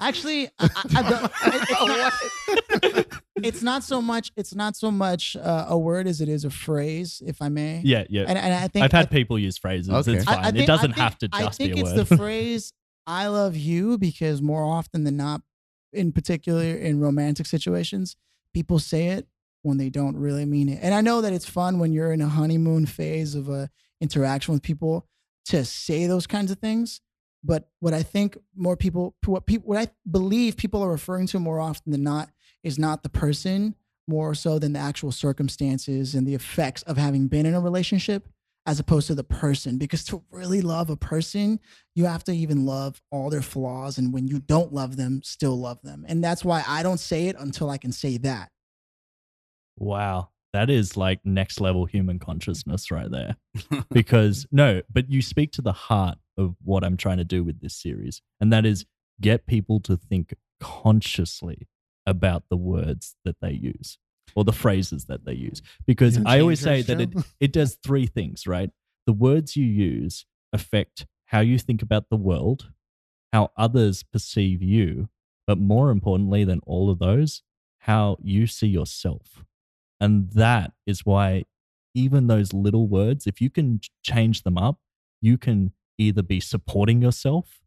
Actually, 0.00 0.48
I, 0.58 0.68
I, 0.74 0.82
I, 0.96 1.02
the- 1.02 1.30
it- 1.44 1.62
it's, 1.68 2.92
not, 2.96 3.06
it's 3.44 3.62
not 3.62 3.84
so 3.84 4.00
much. 4.00 4.32
It's 4.36 4.54
not 4.54 4.76
so 4.76 4.90
much 4.90 5.36
uh, 5.36 5.66
a 5.68 5.76
word 5.78 6.06
as 6.06 6.20
it 6.20 6.28
is 6.28 6.44
a 6.44 6.50
phrase, 6.50 7.20
if 7.26 7.42
I 7.42 7.48
may. 7.50 7.82
Yeah, 7.84 8.04
yeah. 8.08 8.24
And, 8.26 8.38
and 8.38 8.54
I 8.54 8.68
think 8.68 8.84
I've 8.84 8.92
had 8.92 9.10
people 9.10 9.38
use 9.38 9.58
phrases. 9.58 9.90
Okay. 9.90 10.14
It's 10.14 10.24
fine. 10.24 10.38
I 10.38 10.48
it 10.48 10.52
think- 10.54 10.66
doesn't 10.66 10.92
think- 10.94 11.02
have 11.02 11.18
to 11.18 11.28
just 11.28 11.42
I 11.42 11.50
think 11.50 11.74
be 11.74 11.80
a 11.80 11.84
word. 11.84 11.90
it's 11.90 11.98
word. 11.98 12.06
the 12.08 12.16
phrase 12.16 12.72
"I 13.10 13.26
love 13.26 13.56
you" 13.56 13.98
because 13.98 14.40
more 14.40 14.62
often 14.62 15.04
than 15.04 15.16
not, 15.16 15.42
in 15.92 16.12
particular 16.12 16.62
in 16.62 17.00
romantic 17.00 17.46
situations, 17.46 18.16
people 18.54 18.78
say 18.78 19.08
it 19.08 19.26
when 19.62 19.78
they 19.78 19.90
don't 19.90 20.16
really 20.16 20.44
mean 20.44 20.68
it. 20.68 20.78
And 20.80 20.94
I 20.94 21.00
know 21.00 21.20
that 21.20 21.32
it's 21.32 21.44
fun 21.44 21.78
when 21.78 21.92
you're 21.92 22.12
in 22.12 22.20
a 22.20 22.28
honeymoon 22.28 22.86
phase 22.86 23.34
of 23.34 23.48
a 23.48 23.68
interaction 24.00 24.54
with 24.54 24.62
people 24.62 25.06
to 25.46 25.64
say 25.64 26.06
those 26.06 26.26
kinds 26.26 26.50
of 26.50 26.58
things. 26.58 27.00
But 27.42 27.68
what 27.80 27.94
I 27.94 28.02
think 28.02 28.38
more 28.54 28.76
people, 28.76 29.16
what 29.26 29.46
people, 29.46 29.68
what 29.68 29.78
I 29.78 29.88
believe 30.10 30.56
people 30.56 30.82
are 30.82 30.90
referring 30.90 31.26
to 31.28 31.40
more 31.40 31.58
often 31.58 31.92
than 31.92 32.02
not 32.02 32.30
is 32.62 32.78
not 32.78 33.02
the 33.02 33.08
person 33.08 33.74
more 34.06 34.34
so 34.34 34.58
than 34.58 34.72
the 34.72 34.78
actual 34.78 35.12
circumstances 35.12 36.14
and 36.14 36.26
the 36.26 36.34
effects 36.34 36.82
of 36.82 36.96
having 36.96 37.28
been 37.28 37.46
in 37.46 37.54
a 37.54 37.60
relationship 37.60 38.28
as 38.66 38.78
opposed 38.78 39.06
to 39.08 39.14
the 39.14 39.24
person. 39.24 39.78
Because 39.78 40.04
to 40.04 40.22
really 40.30 40.60
love 40.60 40.90
a 40.90 40.96
person, 40.96 41.60
you 41.94 42.04
have 42.06 42.24
to 42.24 42.32
even 42.32 42.66
love 42.66 43.00
all 43.10 43.30
their 43.30 43.42
flaws. 43.42 43.98
And 43.98 44.12
when 44.12 44.28
you 44.28 44.38
don't 44.40 44.72
love 44.72 44.96
them, 44.96 45.22
still 45.24 45.58
love 45.58 45.80
them. 45.82 46.04
And 46.08 46.22
that's 46.22 46.44
why 46.44 46.64
I 46.66 46.82
don't 46.82 47.00
say 47.00 47.28
it 47.28 47.36
until 47.38 47.70
I 47.70 47.78
can 47.78 47.92
say 47.92 48.18
that. 48.18 48.50
Wow. 49.76 50.30
That 50.52 50.68
is 50.68 50.96
like 50.96 51.20
next 51.24 51.60
level 51.60 51.84
human 51.84 52.18
consciousness 52.18 52.90
right 52.90 53.10
there. 53.10 53.36
because 53.90 54.46
no, 54.50 54.82
but 54.92 55.10
you 55.10 55.22
speak 55.22 55.52
to 55.52 55.62
the 55.62 55.72
heart 55.72 56.18
of 56.36 56.56
what 56.62 56.84
I'm 56.84 56.96
trying 56.96 57.18
to 57.18 57.24
do 57.24 57.44
with 57.44 57.60
this 57.60 57.74
series. 57.74 58.20
And 58.40 58.52
that 58.52 58.66
is 58.66 58.84
get 59.20 59.46
people 59.46 59.80
to 59.80 59.96
think 59.96 60.34
consciously 60.60 61.68
about 62.06 62.44
the 62.50 62.56
words 62.56 63.14
that 63.24 63.36
they 63.40 63.52
use 63.52 63.98
or 64.34 64.44
the 64.44 64.52
phrases 64.52 65.06
that 65.06 65.24
they 65.24 65.34
use. 65.34 65.62
Because 65.86 66.18
I 66.24 66.40
always 66.40 66.60
say 66.60 66.82
that 66.82 67.00
it, 67.00 67.10
it 67.40 67.52
does 67.52 67.78
three 67.82 68.06
things, 68.06 68.46
right? 68.46 68.70
The 69.06 69.12
words 69.12 69.56
you 69.56 69.64
use 69.64 70.26
affect 70.52 71.06
how 71.26 71.40
you 71.40 71.58
think 71.58 71.82
about 71.82 72.10
the 72.10 72.16
world, 72.16 72.70
how 73.32 73.50
others 73.56 74.02
perceive 74.02 74.62
you, 74.62 75.08
but 75.46 75.58
more 75.58 75.90
importantly 75.90 76.44
than 76.44 76.60
all 76.66 76.90
of 76.90 76.98
those, 76.98 77.42
how 77.80 78.18
you 78.22 78.46
see 78.46 78.66
yourself. 78.66 79.44
And 80.00 80.30
that 80.32 80.72
is 80.86 81.04
why 81.06 81.44
even 81.94 82.26
those 82.26 82.52
little 82.52 82.88
words, 82.88 83.26
if 83.26 83.40
you 83.40 83.50
can 83.50 83.80
change 84.02 84.42
them 84.42 84.56
up, 84.56 84.78
you 85.20 85.38
can 85.38 85.72
either 85.98 86.22
be 86.22 86.40
supporting 86.40 87.02
yourself 87.02 87.60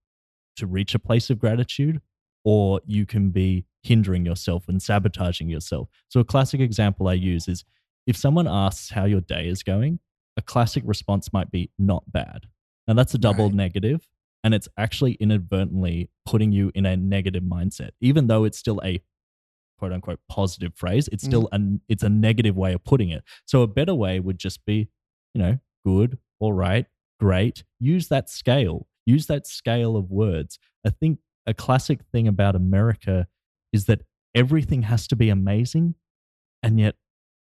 to 0.55 0.65
reach 0.67 0.95
a 0.95 0.99
place 0.99 1.29
of 1.29 1.39
gratitude, 1.39 2.01
or 2.43 2.81
you 2.85 3.05
can 3.05 3.29
be 3.29 3.65
hindering 3.81 4.25
yourself 4.25 4.67
and 4.67 4.81
sabotaging 4.81 5.49
yourself. 5.49 5.89
So, 6.09 6.19
a 6.19 6.23
classic 6.25 6.59
example 6.61 7.07
I 7.07 7.13
use 7.13 7.47
is 7.47 7.63
if 8.07 8.17
someone 8.17 8.47
asks 8.47 8.89
how 8.91 9.05
your 9.05 9.21
day 9.21 9.47
is 9.47 9.63
going, 9.63 9.99
a 10.37 10.41
classic 10.41 10.83
response 10.85 11.31
might 11.31 11.51
be 11.51 11.69
not 11.77 12.11
bad. 12.11 12.47
Now, 12.87 12.95
that's 12.95 13.13
a 13.13 13.17
double 13.17 13.45
Right. 13.45 13.55
negative, 13.55 14.07
and 14.43 14.53
it's 14.53 14.67
actually 14.77 15.13
inadvertently 15.13 16.09
putting 16.25 16.51
you 16.51 16.71
in 16.75 16.85
a 16.85 16.97
negative 16.97 17.43
mindset, 17.43 17.91
even 18.01 18.27
though 18.27 18.43
it's 18.43 18.57
still 18.57 18.81
a 18.83 19.01
quote 19.79 19.91
unquote 19.93 20.19
positive 20.29 20.73
phrase. 20.75 21.07
It's 21.11 21.23
still 21.23 21.43
Mm-hmm. 21.43 21.55
an 21.55 21.81
it's 21.87 22.03
a 22.03 22.09
negative 22.09 22.55
way 22.57 22.73
of 22.73 22.83
putting 22.83 23.09
it. 23.09 23.23
So 23.45 23.61
a 23.61 23.67
better 23.67 23.93
way 23.95 24.19
would 24.19 24.37
just 24.37 24.65
be, 24.65 24.89
you 25.33 25.41
know, 25.41 25.59
good, 25.85 26.17
all 26.39 26.53
right, 26.53 26.85
great. 27.19 27.63
Use 27.79 28.07
that 28.09 28.29
scale. 28.29 28.87
Use 29.05 29.27
that 29.27 29.45
scale 29.47 29.95
of 29.97 30.09
words. 30.11 30.59
I 30.85 30.89
think 30.89 31.19
a 31.45 31.53
classic 31.53 32.01
thing 32.11 32.27
about 32.27 32.55
America 32.55 33.27
is 33.71 33.85
that 33.85 34.01
everything 34.35 34.83
has 34.83 35.07
to 35.07 35.15
be 35.15 35.29
amazing, 35.29 35.95
and 36.61 36.79
yet 36.79 36.95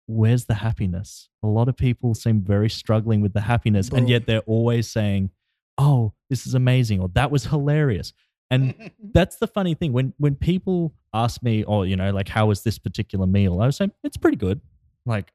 where's 0.06 0.46
the 0.46 0.54
happiness? 0.54 1.28
A 1.42 1.46
lot 1.46 1.68
of 1.68 1.76
people 1.76 2.14
seem 2.14 2.42
very 2.42 2.70
struggling 2.70 3.20
with 3.20 3.32
the 3.32 3.42
happiness, 3.42 3.88
and 3.90 4.08
yet 4.08 4.26
they're 4.26 4.40
always 4.40 4.88
saying, 4.88 5.30
"Oh, 5.76 6.14
this 6.30 6.46
is 6.46 6.54
amazing," 6.54 7.00
or 7.00 7.08
"That 7.08 7.30
was 7.30 7.46
hilarious." 7.46 8.12
And 8.50 8.90
that's 9.12 9.36
the 9.36 9.46
funny 9.46 9.74
thing 9.74 9.92
when 9.92 10.14
when 10.18 10.34
people 10.34 10.94
ask 11.12 11.42
me, 11.42 11.64
"Oh, 11.64 11.82
you 11.82 11.96
know, 11.96 12.10
like 12.10 12.28
how 12.28 12.46
was 12.46 12.62
this 12.62 12.78
particular 12.78 13.26
meal?" 13.26 13.60
I 13.60 13.66
was 13.66 13.76
saying 13.76 13.92
it's 14.02 14.16
pretty 14.16 14.36
good. 14.36 14.60
Like 15.06 15.32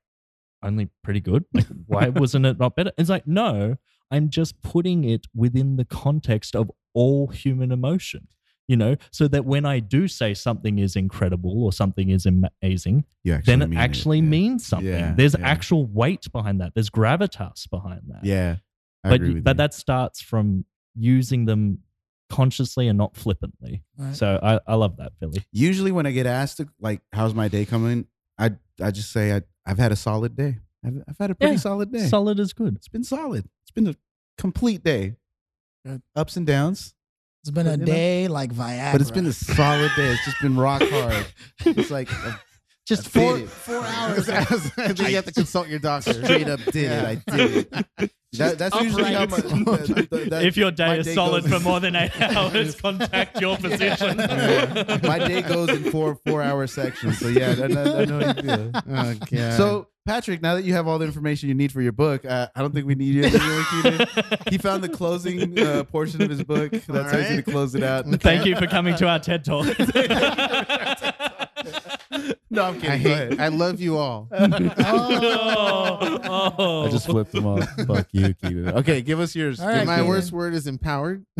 only 0.63 0.89
pretty 1.03 1.19
good. 1.19 1.45
Like 1.53 1.67
why 1.87 2.09
wasn't 2.09 2.45
it 2.45 2.59
not 2.59 2.75
better? 2.75 2.91
It's 2.97 3.09
like 3.09 3.27
no, 3.27 3.77
I'm 4.11 4.29
just 4.29 4.61
putting 4.61 5.03
it 5.03 5.27
within 5.35 5.75
the 5.77 5.85
context 5.85 6.55
of 6.55 6.71
all 6.93 7.27
human 7.27 7.71
emotion. 7.71 8.27
You 8.67 8.77
know, 8.77 8.95
so 9.11 9.27
that 9.27 9.45
when 9.45 9.65
I 9.65 9.79
do 9.79 10.07
say 10.07 10.33
something 10.33 10.79
is 10.79 10.95
incredible 10.95 11.63
or 11.63 11.73
something 11.73 12.09
is 12.09 12.25
amazing, 12.25 13.05
You 13.23 13.39
then 13.45 13.61
it 13.61 13.69
mean 13.69 13.79
actually 13.79 14.17
yeah. 14.19 14.23
means 14.25 14.65
something. 14.65 14.87
Yeah, 14.87 15.13
There's 15.15 15.35
yeah. 15.37 15.45
actual 15.47 15.85
weight 15.85 16.31
behind 16.31 16.61
that. 16.61 16.73
There's 16.73 16.89
gravitas 16.89 17.69
behind 17.69 18.01
that. 18.07 18.23
Yeah. 18.23 18.57
I 19.03 19.09
but 19.09 19.15
agree 19.15 19.33
with 19.35 19.43
but 19.43 19.55
you. 19.55 19.57
that 19.57 19.73
starts 19.73 20.21
from 20.21 20.65
using 20.95 21.45
them 21.45 21.79
consciously 22.29 22.87
and 22.87 22.97
not 22.97 23.15
flippantly. 23.15 23.83
Right. 23.97 24.15
So 24.15 24.39
I, 24.41 24.59
I 24.65 24.75
love 24.75 24.97
that, 24.97 25.11
Philly. 25.19 25.43
usually 25.51 25.91
when 25.91 26.05
I 26.05 26.11
get 26.11 26.25
asked 26.25 26.61
like 26.79 27.01
how's 27.11 27.33
my 27.33 27.47
day 27.49 27.65
coming, 27.65 28.07
I 28.39 28.51
I 28.81 28.91
just 28.91 29.11
say 29.11 29.35
I 29.35 29.41
I've 29.65 29.77
had 29.77 29.91
a 29.91 29.95
solid 29.95 30.35
day. 30.35 30.57
I've, 30.85 31.03
I've 31.07 31.17
had 31.19 31.31
a 31.31 31.35
pretty 31.35 31.53
Yeah. 31.55 31.59
solid 31.59 31.91
day. 31.91 32.07
Solid 32.07 32.39
is 32.39 32.53
good. 32.53 32.75
it's 32.75 32.87
been 32.87 33.03
solid. 33.03 33.45
It's 33.63 33.71
been 33.71 33.87
a 33.87 33.95
complete 34.37 34.83
day. 34.83 35.15
Good. 35.85 36.01
Ups 36.15 36.37
and 36.37 36.47
downs, 36.47 36.95
It's 37.43 37.51
been 37.51 37.67
a 37.67 37.75
know, 37.75 37.85
day 37.85 38.29
like 38.29 38.53
Viagra. 38.53 38.93
but 38.93 39.01
it's 39.01 39.11
been 39.11 39.25
a 39.25 39.33
solid 39.33 39.91
day. 39.97 40.13
It's 40.13 40.23
just 40.23 40.39
been 40.41 40.55
rock 40.55 40.81
hard. 40.81 41.25
It's 41.65 41.91
like 41.91 42.09
uh, 42.25 42.35
just 42.85 43.07
four 43.09 43.37
it. 43.39 43.49
four 43.49 43.83
hours. 43.83 44.27
and 44.77 44.97
then 44.97 45.07
you 45.09 45.15
have 45.15 45.25
to 45.25 45.31
consult 45.33 45.67
your 45.67 45.79
doctor. 45.79 46.13
straight 46.13 46.47
up 46.49 46.59
did 46.65 46.91
it. 46.91 47.05
I 47.05 47.15
did 47.37 47.67
it. 47.99 48.11
That, 48.33 48.57
that's 48.57 48.75
usually 48.81 49.13
how 49.13 49.25
my, 49.27 49.37
that- 49.37 50.07
that- 50.09 50.29
that- 50.31 50.45
if 50.45 50.57
your 50.57 50.71
my 50.71 50.75
day 50.75 50.99
is 50.99 51.05
day 51.05 51.13
solid 51.15 51.43
goes- 51.43 51.53
for 51.53 51.59
more 51.59 51.79
than 51.79 51.95
eight 51.95 52.19
hours, 52.19 52.75
contact 52.79 53.39
your 53.39 53.57
physician. 53.57 54.17
Yeah. 54.17 54.99
my 55.03 55.19
day 55.19 55.41
goes 55.43 55.69
in 55.69 55.91
four 55.91 56.17
four 56.25 56.41
hour 56.41 56.65
sections. 56.67 57.19
So 57.19 57.27
yeah, 57.27 57.51
I, 57.63 57.67
know- 57.67 57.97
I 57.99 58.05
know 58.05 58.19
how 58.19 58.33
you 58.35 58.41
feel. 58.41 58.71
Oh, 58.75 59.15
God. 59.31 59.53
So 59.57 59.87
Patrick, 60.05 60.41
now 60.41 60.55
that 60.55 60.65
you 60.65 60.73
have 60.73 60.85
all 60.85 60.99
the 60.99 61.05
information 61.05 61.47
you 61.47 61.55
need 61.55 61.71
for 61.71 61.81
your 61.81 61.93
book, 61.93 62.25
uh, 62.25 62.47
I 62.53 62.59
don't 62.61 62.73
think 62.73 62.85
we 62.85 62.95
need 62.95 63.13
you 63.15 63.23
anymore, 63.23 64.07
He 64.49 64.57
found 64.57 64.83
the 64.83 64.89
closing 64.89 65.57
uh, 65.57 65.85
portion 65.85 66.21
of 66.21 66.29
his 66.29 66.43
book. 66.43 66.71
That's 66.71 67.11
how 67.11 67.17
he's 67.19 67.27
going 67.29 67.43
to 67.43 67.49
close 67.51 67.73
it 67.73 67.83
out. 67.83 68.05
Thank 68.19 68.45
you 68.45 68.57
for 68.57 68.67
coming 68.67 68.95
to 68.97 69.07
our 69.07 69.19
TED 69.19 69.45
Talk. 69.45 69.65
No, 72.49 72.65
I'm 72.65 72.79
kidding. 72.79 73.03
Go 73.03 73.15
hate. 73.15 73.39
I 73.39 73.47
love 73.47 73.81
you 73.81 73.97
all. 73.97 74.27
oh, 74.31 74.49
oh. 76.57 76.85
I 76.85 76.89
just 76.89 77.07
flipped 77.07 77.31
them 77.31 77.47
off. 77.47 77.67
Fuck 77.87 78.07
you, 78.11 78.33
Keenan. 78.35 78.69
Okay, 78.77 79.01
give 79.01 79.19
us 79.19 79.35
yours. 79.35 79.59
All 79.59 79.67
right, 79.67 79.85
My 79.85 79.95
Keenan. 79.95 80.09
worst 80.09 80.31
word 80.31 80.53
is 80.53 80.67
empowered. 80.67 81.25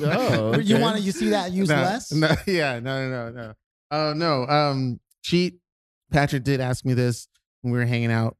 Oh, 0.00 0.58
You 0.58 0.78
want 0.78 0.96
to 0.98 1.02
you 1.02 1.12
see 1.12 1.30
that 1.30 1.52
used 1.52 1.70
no, 1.70 1.76
less? 1.76 2.12
No, 2.12 2.34
yeah, 2.46 2.78
no, 2.78 3.08
no, 3.08 3.30
no, 3.30 3.32
no. 3.32 3.54
Oh 3.90 4.12
no. 4.14 4.46
Um, 4.46 5.00
cheat. 5.22 5.58
Patrick 6.12 6.44
did 6.44 6.60
ask 6.60 6.84
me 6.84 6.94
this 6.94 7.28
when 7.62 7.72
we 7.72 7.78
were 7.78 7.84
hanging 7.86 8.12
out 8.12 8.36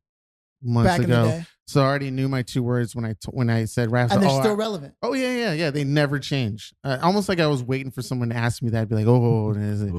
months 0.63 0.91
Back 0.91 0.99
in 1.01 1.05
ago. 1.07 1.43
The 1.69 1.73
day, 1.75 1.81
So 1.81 1.83
I 1.83 1.85
already 1.87 2.11
knew 2.11 2.29
my 2.29 2.43
two 2.43 2.63
words 2.63 2.95
when 2.97 3.05
I 3.05 3.13
t- 3.13 3.31
when 3.31 3.51
I 3.51 3.65
said 3.67 3.91
rap. 3.93 4.11
and 4.11 4.23
they're 4.23 4.31
oh, 4.31 4.41
still 4.41 4.53
I- 4.53 4.57
relevant. 4.57 4.95
oh 5.03 5.13
yeah, 5.15 5.35
yeah, 5.37 5.53
yeah. 5.53 5.71
They 5.71 5.85
never 5.85 6.19
change. 6.19 6.73
Uh, 6.85 6.99
almost 7.03 7.29
like 7.29 7.41
I 7.41 7.47
was 7.47 7.63
waiting 7.63 7.91
for 7.91 8.03
someone 8.03 8.31
to 8.31 8.37
ask 8.37 8.63
me 8.63 8.71
that. 8.71 8.83
I'd 8.83 8.89
be 8.89 8.95
like, 8.97 9.07
oh, 9.07 9.53
is 9.53 9.83
it? 9.83 9.93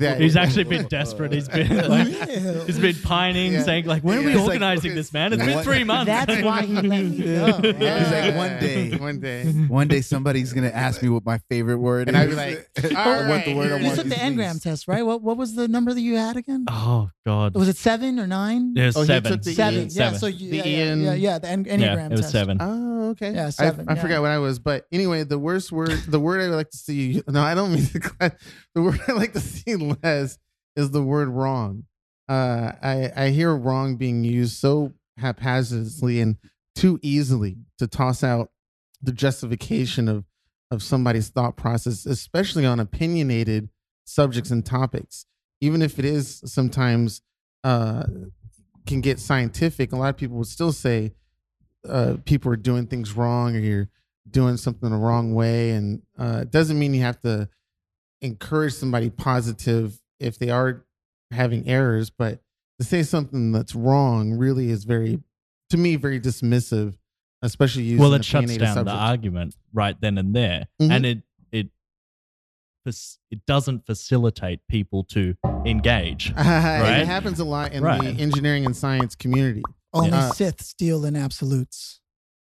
That- 0.00 0.16
He's 0.20 0.36
actually 0.36 0.64
been 0.74 0.86
desperate. 0.86 1.32
He's 1.32 1.48
been 1.48 1.88
like, 1.88 2.08
Yeah. 2.08 2.64
he's 2.64 2.78
been 2.78 2.96
pining, 3.02 3.52
Yeah. 3.54 3.62
saying 3.62 3.86
like, 3.86 4.02
"When 4.02 4.18
are 4.18 4.20
we 4.22 4.26
Yeah. 4.28 4.32
It's 4.32 4.40
like- 4.40 4.48
organizing 4.48 4.94
this, 4.94 5.12
man? 5.12 5.32
It's 5.32 5.44
been 5.44 5.62
three 5.62 5.84
months." 5.84 6.06
That's 6.06 6.42
why 6.42 6.62
he 6.62 6.74
let 6.74 6.84
me 6.84 7.18
go. 7.22 7.60
Yeah. 7.78 7.98
He's 7.98 8.10
like, 8.12 8.36
one 8.36 8.58
day. 8.60 8.96
one 8.96 9.20
day. 9.20 9.44
One 9.68 9.88
day 9.88 10.00
somebody's 10.00 10.52
gonna 10.52 10.68
ask 10.68 11.02
me 11.02 11.08
what 11.08 11.24
my 11.24 11.38
favorite 11.50 11.78
word 11.78 12.08
And 12.08 12.16
is. 12.16 12.22
I'd 12.22 12.30
be 12.30 12.34
like, 12.36 12.68
or 12.92 12.98
all 12.98 13.28
what 13.28 13.44
the 13.44 13.54
right, 13.54 13.56
word 13.56 13.72
I 13.72 13.76
You 13.78 13.84
want 13.86 13.96
took 13.96 14.06
is 14.06 14.10
the 14.12 14.16
Enneagram 14.16 14.52
least. 14.54 14.62
test, 14.62 14.88
right? 14.88 15.04
What 15.04 15.22
what 15.22 15.36
was 15.36 15.54
the 15.54 15.68
number 15.68 15.92
that 15.94 16.00
you 16.00 16.16
had 16.16 16.36
again? 16.36 16.64
oh 16.68 17.10
God, 17.26 17.54
Was 17.54 17.68
it 17.68 17.76
seven 17.76 18.18
or 18.18 18.26
nine? 18.26 18.74
there's 18.74 18.96
Oh, 18.96 19.00
he 19.02 19.06
seven. 19.06 19.42
seven. 19.42 19.80
E- 19.86 19.88
Yeah. 19.92 20.12
So 20.12 20.26
you, 20.26 20.47
The 20.50 20.56
yeah, 20.58 20.64
yeah, 20.64 20.84
Ian- 20.86 21.00
yeah, 21.02 21.14
yeah, 21.14 21.38
the 21.38 21.48
en- 21.48 21.64
yeah, 21.64 22.06
it 22.06 22.10
was 22.10 22.20
test. 22.22 22.32
seven. 22.32 22.56
Oh, 22.60 23.10
okay. 23.10 23.34
Yeah, 23.34 23.46
I- 23.46 23.50
seven, 23.50 23.88
I, 23.88 23.94
yeah. 23.94 24.02
forgot 24.02 24.20
what 24.22 24.30
I 24.30 24.38
was, 24.38 24.58
but 24.58 24.86
anyway, 24.92 25.24
the 25.24 25.38
worst 25.38 25.70
word, 25.72 25.90
the 26.08 26.20
word 26.20 26.40
I 26.40 26.48
would 26.48 26.56
like 26.56 26.70
to 26.70 26.76
see. 26.78 27.22
No, 27.28 27.40
I 27.42 27.54
don't 27.54 27.72
mean 27.72 27.86
to. 27.86 28.00
cla- 28.00 28.32
The 28.74 28.82
word 28.82 29.00
I 29.08 29.12
like 29.12 29.32
to 29.34 29.40
see 29.40 29.74
less 30.02 30.38
is 30.76 30.90
the 30.90 31.02
word 31.02 31.28
wrong. 31.28 31.84
Uh, 32.28 32.72
I 32.82 33.10
I 33.16 33.28
hear 33.30 33.54
wrong 33.54 33.96
being 33.96 34.22
used 34.24 34.56
so 34.58 34.92
haphazardly 35.18 36.20
and 36.20 36.36
too 36.74 36.98
easily 37.02 37.56
to 37.78 37.86
toss 37.86 38.22
out 38.22 38.50
the 39.02 39.12
justification 39.12 40.08
of 40.08 40.24
of 40.70 40.82
somebody's 40.82 41.30
thought 41.30 41.56
process, 41.56 42.04
especially 42.04 42.66
on 42.66 42.78
opinionated 42.78 43.70
subjects 44.04 44.50
and 44.50 44.64
topics. 44.66 45.24
Even 45.62 45.80
if 45.82 45.98
it 45.98 46.04
is 46.04 46.42
sometimes 46.44 47.22
uh, 47.64 48.04
can 48.88 49.00
get 49.00 49.20
scientific, 49.20 49.92
a 49.92 49.96
lot 49.96 50.08
of 50.08 50.16
people 50.16 50.36
would 50.38 50.46
still 50.48 50.72
say 50.72 51.12
uh, 51.88 52.16
people 52.24 52.50
are 52.50 52.56
doing 52.56 52.86
things 52.86 53.12
wrong 53.12 53.54
or 53.54 53.60
you're 53.60 53.88
doing 54.28 54.56
something 54.56 54.90
the 54.90 54.96
wrong 54.96 55.34
way. 55.34 55.70
And 55.70 56.02
uh, 56.18 56.40
it 56.42 56.50
doesn't 56.50 56.78
mean 56.78 56.94
you 56.94 57.02
have 57.02 57.20
to 57.20 57.48
encourage 58.20 58.72
somebody 58.72 59.10
positive 59.10 60.00
if 60.18 60.38
they 60.38 60.50
are 60.50 60.84
having 61.30 61.68
errors, 61.68 62.10
but 62.10 62.40
to 62.80 62.86
say 62.86 63.02
something 63.02 63.52
that's 63.52 63.74
wrong 63.74 64.32
really 64.32 64.70
is 64.70 64.84
very, 64.84 65.20
to 65.70 65.76
me, 65.76 65.96
very 65.96 66.18
dismissive, 66.18 66.96
especially 67.42 67.82
using 67.84 67.98
well, 68.00 68.14
it 68.14 68.24
shuts 68.24 68.56
down 68.56 68.84
the 68.84 68.90
argument 68.90 69.54
right 69.72 70.00
then 70.00 70.18
and 70.18 70.34
there, 70.34 70.66
Mhm. 70.80 70.90
and 70.90 71.06
it 71.06 71.22
it 73.30 73.44
doesn't 73.46 73.86
facilitate 73.86 74.60
people 74.68 75.04
to 75.04 75.34
engage. 75.64 76.32
And 76.36 76.82
Right? 76.82 77.00
It 77.00 77.06
happens 77.06 77.38
a 77.40 77.44
lot 77.44 77.72
in 77.72 77.82
Right. 77.82 78.00
the 78.00 78.22
engineering 78.22 78.64
and 78.66 78.76
science 78.76 79.14
community. 79.14 79.62
Only 79.92 80.10
Uh, 80.12 80.30
Sith 80.32 80.74
deal 80.76 81.04
in 81.04 81.16
absolutes, 81.16 82.00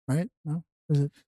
right? 0.08 0.30
No. 0.46 0.64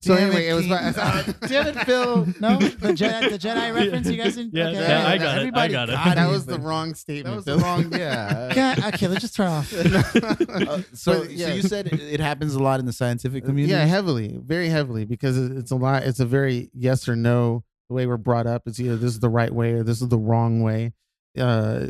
So 0.01 0.15
Damn 0.15 0.27
anyway, 0.27 0.47
it, 0.47 0.51
it 0.51 0.53
was. 0.53 0.63
Keaton. 0.65 0.87
about- 0.89 1.27
Uh, 1.29 1.33
damn 1.47 1.67
it, 1.67 1.85
Phil. 1.85 2.25
No, 2.39 2.57
the 2.59 2.93
Jedi, 2.93 3.29
the 3.31 3.39
Jedi 3.39 3.73
reference. 3.73 4.07
You 4.07 4.17
guys 4.17 4.35
didn't. 4.35 4.53
Yeah, 4.53 4.67
okay. 4.67 4.79
yeah, 4.81 5.07
I 5.07 5.17
got 5.17 5.37
it. 5.41 5.55
I 5.55 5.67
got 5.69 5.89
it. 5.89 5.93
got 5.93 6.15
that 6.15 6.29
was 6.29 6.45
the 6.45 6.57
but- 6.57 6.65
wrong 6.67 6.89
That 6.89 6.97
statement. 6.97 7.35
was 7.37 7.45
the 7.45 7.57
wrong. 7.57 7.91
Yeah. 7.91 8.53
Yeah, 8.53 8.91
okay, 8.93 9.07
let's 9.07 9.21
just 9.21 9.35
turn 9.35 9.47
off. 9.47 9.73
Uh, 9.73 10.81
so, 10.93 11.21
But, 11.21 11.31
yeah. 11.31 11.47
so 11.47 11.53
you 11.53 11.61
said 11.63 11.87
it, 11.87 11.99
it 11.99 12.19
happens 12.19 12.53
a 12.53 12.59
lot 12.59 12.79
in 12.79 12.85
the 12.85 12.93
scientific 12.93 13.45
community. 13.45 13.71
Yeah, 13.73 13.85
heavily, 13.85 14.37
very 14.43 14.69
heavily, 14.69 15.05
because 15.05 15.37
it's 15.37 15.71
a 15.71 15.75
lot. 15.75 16.03
It's 16.03 16.19
a 16.19 16.25
very 16.25 16.69
yes 16.73 17.07
or 17.07 17.15
no. 17.15 17.63
The 17.89 17.95
way 17.95 18.05
we're 18.07 18.17
brought 18.17 18.47
up 18.47 18.67
is 18.67 18.79
either 18.81 18.97
this 18.97 19.11
is 19.13 19.19
the 19.19 19.29
right 19.29 19.51
way 19.53 19.73
or 19.73 19.83
this 19.83 20.01
is 20.01 20.07
the 20.09 20.17
wrong 20.17 20.61
way. 20.61 20.93
Uh, 21.37 21.87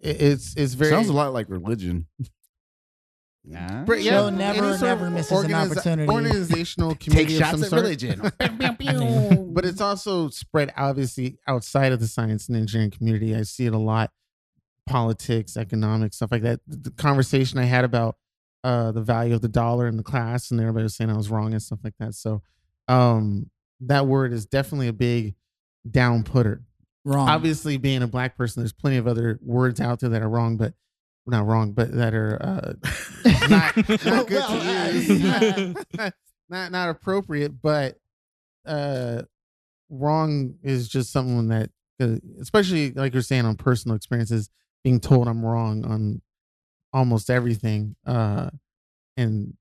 it- 0.00 0.20
it's 0.20 0.54
it's 0.56 0.74
very 0.74 0.90
sounds 0.90 1.08
a 1.08 1.12
lot 1.14 1.32
like 1.32 1.48
religion. 1.48 2.06
Yeah. 3.46 3.84
But 3.86 4.00
Joe 4.00 4.28
any 4.28 4.36
never, 4.38 4.78
never 4.78 5.10
misses 5.10 5.44
an 5.44 5.54
opportunity. 5.54 6.10
Organizational 6.10 6.90
Take 6.94 7.00
community 7.00 7.38
shots 7.38 7.54
of 7.54 7.62
at 7.64 7.68
some 7.70 7.78
sort. 7.78 7.82
religion. 7.82 8.20
but 9.54 9.64
it's 9.66 9.80
also 9.80 10.28
spread 10.30 10.72
obviously 10.76 11.38
outside 11.46 11.92
of 11.92 12.00
the 12.00 12.06
science 12.06 12.48
and 12.48 12.56
engineering 12.56 12.90
community. 12.90 13.34
I 13.34 13.42
see 13.42 13.66
it 13.66 13.74
a 13.74 13.78
lot, 13.78 14.12
politics, 14.86 15.56
economics, 15.56 16.16
stuff 16.16 16.32
like 16.32 16.42
that. 16.42 16.60
The 16.66 16.76
the 16.76 16.90
conversation 16.90 17.58
I 17.58 17.64
had 17.64 17.84
about 17.84 18.16
uh, 18.62 18.92
the 18.92 19.02
value 19.02 19.34
of 19.34 19.42
the 19.42 19.48
dollar 19.48 19.86
in 19.88 19.96
the 19.98 20.02
class, 20.02 20.50
and 20.50 20.58
everybody 20.60 20.84
was 20.84 20.94
saying 20.96 21.10
I 21.10 21.16
was 21.16 21.30
wrong 21.30 21.52
and 21.52 21.62
stuff 21.62 21.80
like 21.84 21.94
that. 21.98 22.14
So 22.14 22.40
um, 22.88 23.50
that 23.80 24.06
word 24.06 24.32
is 24.32 24.46
definitely 24.46 24.88
a 24.88 24.92
big 24.92 25.34
down 25.88 26.22
putter. 26.22 26.62
Wrong. 27.04 27.28
Obviously, 27.28 27.76
being 27.76 28.02
a 28.02 28.06
black 28.06 28.36
person, 28.36 28.62
there's 28.62 28.72
plenty 28.72 28.96
of 28.96 29.06
other 29.06 29.38
words 29.42 29.80
out 29.80 30.00
there 30.00 30.10
that 30.10 30.22
are 30.22 30.28
wrong, 30.28 30.56
but 30.56 30.72
not 31.26 31.46
wrong, 31.46 31.72
but 31.72 31.92
that 31.92 32.14
are 32.14 32.38
uh, 32.42 32.72
not, 33.48 33.76
not 34.04 34.26
good 34.26 34.40
Well, 34.40 34.60
to 34.60 34.68
uh, 34.70 35.56
use. 35.58 36.12
not 36.48 36.72
not 36.72 36.88
appropriate, 36.88 37.60
but 37.60 37.98
uh, 38.66 39.22
wrong 39.90 40.54
is 40.62 40.88
just 40.88 41.12
someone 41.12 41.48
that, 41.48 41.70
uh, 42.00 42.16
especially 42.40 42.92
like 42.92 43.12
you're 43.12 43.22
saying 43.22 43.44
on 43.44 43.56
personal 43.56 43.96
experiences, 43.96 44.50
being 44.82 45.00
told 45.00 45.28
I'm 45.28 45.44
wrong 45.44 45.84
on 45.84 46.22
almost 46.92 47.30
everything, 47.30 47.96
uh, 48.06 48.50
and 49.16 49.54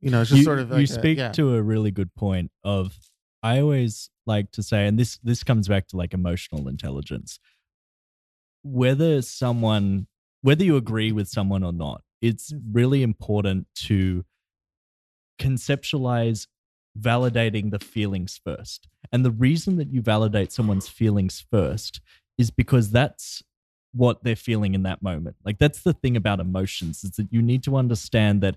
you 0.00 0.10
know, 0.10 0.20
it's 0.20 0.30
just 0.30 0.38
you, 0.38 0.44
sort 0.44 0.58
of 0.58 0.70
you 0.70 0.76
like 0.76 0.84
a- 0.84 0.92
speak 0.92 1.18
yeah. 1.18 1.32
to 1.32 1.54
a 1.56 1.62
really 1.62 1.90
good 1.90 2.14
point 2.14 2.50
of 2.62 2.94
i 3.46 3.60
always 3.60 4.10
like 4.26 4.50
to 4.52 4.62
say 4.62 4.86
and 4.86 4.98
this 4.98 5.18
this 5.22 5.42
comes 5.44 5.68
back 5.68 5.86
to 5.88 5.96
like 5.96 6.12
emotional 6.12 6.68
intelligence. 6.68 7.38
Whether 8.62 9.22
someone 9.22 10.08
whether 10.42 10.64
you 10.64 10.76
agree 10.76 11.12
with 11.12 11.28
someone 11.28 11.62
or 11.62 11.72
not 11.72 12.02
it's 12.20 12.52
mm. 12.52 12.60
really 12.72 13.02
important 13.02 13.66
to 13.86 14.24
conceptualize 15.40 16.46
validating 16.98 17.70
the 17.70 17.78
feelings 17.78 18.40
first. 18.42 18.88
And 19.12 19.24
the 19.24 19.30
reason 19.30 19.76
that 19.76 19.92
you 19.92 20.00
validate 20.00 20.50
someone's 20.50 20.88
feelings 20.88 21.44
first 21.50 22.00
is 22.38 22.50
because 22.50 22.90
that's 22.90 23.42
what 23.92 24.24
they're 24.24 24.34
feeling 24.34 24.74
in 24.74 24.82
that 24.84 25.02
moment. 25.02 25.36
Like 25.44 25.58
that's 25.58 25.82
the 25.82 25.92
thing 25.92 26.16
about 26.16 26.40
emotions 26.40 27.04
is 27.04 27.12
that 27.12 27.32
you 27.32 27.42
need 27.42 27.62
to 27.64 27.76
understand 27.76 28.40
that 28.42 28.56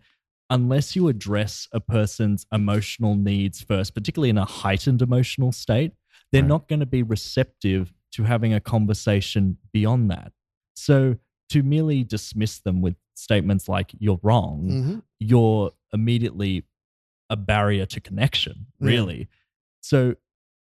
unless 0.50 0.96
you 0.96 1.08
address 1.08 1.68
a 1.72 1.80
person's 1.80 2.46
emotional 2.52 3.16
needs 3.16 3.62
first, 3.62 3.94
particularly 3.94 4.30
in 4.30 4.38
a 4.38 4.46
heightened 4.46 5.02
emotional 5.02 5.52
state, 5.52 5.94
they're 6.32 6.42
Right. 6.42 6.48
not 6.48 6.68
going 6.68 6.80
to 6.80 6.86
be 6.86 7.04
receptive 7.04 7.94
to 8.12 8.24
having 8.24 8.54
a 8.54 8.60
conversation 8.60 9.58
beyond 9.72 10.10
that. 10.12 10.34
So 10.76 11.18
to 11.50 11.64
merely 11.64 12.04
dismiss 12.04 12.60
them 12.60 12.82
with 12.82 12.96
statements 13.16 13.68
like 13.68 13.92
you're 14.00 14.20
wrong, 14.24 14.68
Mhm. 14.70 15.04
you're 15.20 15.72
immediately 15.94 16.64
a 17.30 17.36
barrier 17.36 17.86
to 17.86 18.00
connection, 18.00 18.68
Yeah. 18.80 18.88
really. 18.88 19.28
So 19.82 20.16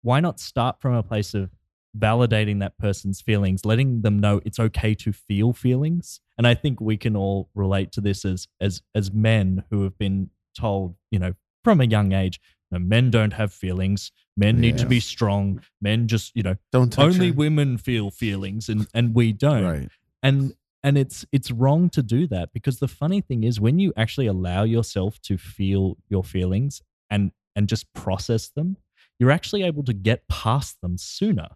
why 0.01 0.19
not 0.19 0.39
start 0.39 0.79
from 0.81 0.93
a 0.93 1.03
place 1.03 1.33
of 1.33 1.49
validating 1.97 2.59
that 2.59 2.77
person's 2.77 3.21
feelings, 3.21 3.65
letting 3.65 4.01
them 4.01 4.19
know 4.19 4.41
it's 4.45 4.59
okay 4.59 4.93
to 4.95 5.11
feel 5.13 5.53
feelings. 5.53 6.19
And 6.37 6.47
I 6.47 6.55
think 6.55 6.81
we 6.81 6.97
can 6.97 7.15
all 7.15 7.49
relate 7.55 7.91
to 7.93 8.01
this 8.01 8.25
as 8.25 8.47
as 8.59 8.81
as 8.95 9.11
men 9.11 9.63
who 9.69 9.83
have 9.83 9.97
been 9.97 10.29
told, 10.57 10.95
you 11.11 11.19
know, 11.19 11.33
from 11.63 11.81
a 11.81 11.85
young 11.85 12.11
age, 12.13 12.39
know, 12.71 12.79
men 12.79 13.11
don't 13.11 13.33
have 13.33 13.53
feelings. 13.53 14.11
Men 14.35 14.59
need 14.59 14.77
to 14.79 14.87
be 14.87 14.99
strong. 14.99 15.61
Men 15.81 16.07
just, 16.07 16.35
you 16.35 16.41
know, 16.43 16.55
Don't 16.71 16.91
touch 16.91 17.13
only 17.13 17.27
her. 17.27 17.33
women 17.33 17.77
feel 17.77 18.09
feelings 18.09 18.67
and 18.69 18.87
and 18.93 19.13
we 19.13 19.31
don't 19.31 19.63
Right. 19.63 19.89
and 20.23 20.53
and 20.83 20.97
it's 20.97 21.25
it's 21.31 21.51
wrong 21.51 21.89
to 21.91 22.01
do 22.03 22.27
that 22.27 22.51
because 22.51 22.79
the 22.79 22.87
funny 22.87 23.21
thing 23.21 23.43
is 23.43 23.61
when 23.61 23.77
you 23.79 23.93
actually 23.95 24.27
allow 24.27 24.63
yourself 24.63 25.19
to 25.21 25.37
feel 25.37 25.97
your 26.09 26.23
feelings 26.23 26.81
and 27.09 27.31
and 27.55 27.69
just 27.69 27.85
process 27.93 28.49
them 28.49 28.77
you're 29.19 29.31
actually 29.31 29.61
able 29.63 29.83
to 29.83 29.93
get 29.93 30.27
past 30.27 30.81
them 30.81 30.97
sooner 30.97 31.49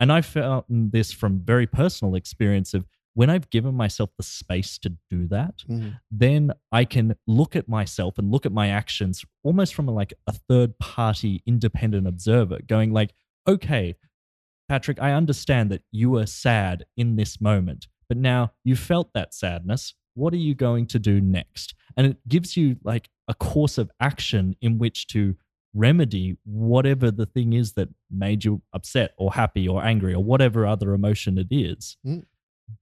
and 0.00 0.12
i 0.12 0.20
found 0.20 0.64
this 0.92 1.12
from 1.12 1.40
very 1.40 1.66
personal 1.66 2.14
experience 2.14 2.74
of 2.74 2.86
when 3.14 3.30
i've 3.30 3.48
given 3.50 3.74
myself 3.74 4.10
the 4.16 4.22
space 4.22 4.78
to 4.78 4.92
do 5.10 5.26
that 5.28 5.54
Mhm. 5.68 5.98
then 6.10 6.52
I 6.72 6.84
can 6.84 7.14
look 7.26 7.56
at 7.56 7.68
myself 7.68 8.18
and 8.18 8.30
look 8.30 8.44
at 8.46 8.52
my 8.52 8.68
actions 8.68 9.24
almost 9.42 9.74
from 9.74 9.88
a, 9.88 9.92
like 9.92 10.12
a 10.26 10.32
third 10.32 10.78
party 10.78 11.42
independent 11.46 12.06
observer, 12.06 12.58
going 12.66 12.92
like, 12.92 13.14
okay, 13.48 13.94
Patrick, 14.68 15.00
I 15.00 15.12
understand 15.12 15.70
that 15.70 15.82
you 15.92 16.10
were 16.10 16.26
sad 16.26 16.84
in 16.96 17.16
this 17.16 17.40
moment, 17.40 17.86
but 18.08 18.18
now 18.18 18.52
you 18.64 18.76
felt 18.76 19.12
that 19.14 19.32
sadness. 19.32 19.94
What 20.14 20.32
are 20.34 20.38
you 20.48 20.54
going 20.54 20.86
to 20.88 20.98
do 20.98 21.20
next? 21.20 21.74
And 21.96 22.06
it 22.06 22.16
gives 22.28 22.56
you 22.56 22.76
like 22.84 23.08
a 23.28 23.34
course 23.34 23.78
of 23.78 23.90
action 24.00 24.54
in 24.60 24.78
which 24.78 25.06
to 25.08 25.36
remedy 25.76 26.36
whatever 26.44 27.10
the 27.10 27.26
thing 27.26 27.52
is 27.52 27.74
that 27.74 27.88
made 28.10 28.44
you 28.44 28.62
upset 28.72 29.12
or 29.18 29.34
happy 29.34 29.68
or 29.68 29.84
angry 29.84 30.14
or 30.14 30.24
whatever 30.24 30.66
other 30.66 30.94
emotion 30.94 31.38
it 31.38 31.48
is. 31.50 31.98
Mm. 32.04 32.24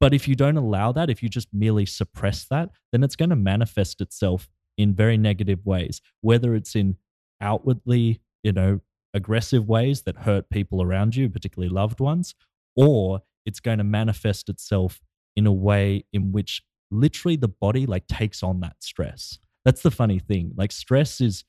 But 0.00 0.14
if 0.14 0.28
you 0.28 0.34
don't 0.34 0.56
allow 0.56 0.92
that, 0.92 1.10
if 1.10 1.22
you 1.22 1.28
just 1.28 1.48
merely 1.52 1.84
suppress 1.84 2.44
that, 2.46 2.70
then 2.92 3.02
it's 3.02 3.16
going 3.16 3.30
to 3.30 3.36
manifest 3.36 4.00
itself 4.00 4.48
in 4.78 4.94
very 4.94 5.18
negative 5.18 5.66
ways, 5.66 6.00
whether 6.20 6.54
it's 6.54 6.74
in 6.74 6.96
outwardly, 7.40 8.20
you 8.42 8.52
know, 8.52 8.80
aggressive 9.12 9.68
ways 9.68 10.02
that 10.02 10.18
hurt 10.18 10.48
people 10.48 10.82
around 10.82 11.16
you, 11.16 11.28
particularly 11.28 11.72
loved 11.72 12.00
ones, 12.00 12.34
or 12.76 13.22
it's 13.44 13.60
going 13.60 13.78
to 13.78 13.84
manifest 13.84 14.48
itself 14.48 15.02
in 15.36 15.46
a 15.46 15.52
way 15.52 16.04
in 16.12 16.32
which 16.32 16.62
literally 16.90 17.36
the 17.36 17.48
body 17.48 17.86
like 17.86 18.06
takes 18.06 18.42
on 18.42 18.60
that 18.60 18.76
stress. 18.80 19.38
That's 19.64 19.82
the 19.82 19.90
funny 19.90 20.18
thing. 20.18 20.52
Like 20.56 20.72
stress 20.72 21.20
is 21.20 21.44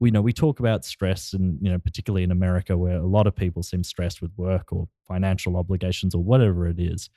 we 0.00 0.10
know 0.10 0.22
we 0.22 0.32
talk 0.32 0.60
about 0.60 0.84
stress 0.84 1.32
and 1.32 1.58
you 1.60 1.70
know 1.70 1.78
particularly 1.78 2.22
in 2.22 2.30
America 2.30 2.76
where 2.76 2.96
a 2.98 3.06
lot 3.06 3.26
of 3.26 3.34
people 3.34 3.62
seem 3.62 3.82
stressed 3.84 4.22
with 4.22 4.30
work 4.36 4.72
or 4.72 4.88
financial 5.06 5.56
obligations 5.56 6.14
or 6.14 6.22
whatever 6.22 6.66
it 6.68 6.78
is. 6.78 7.10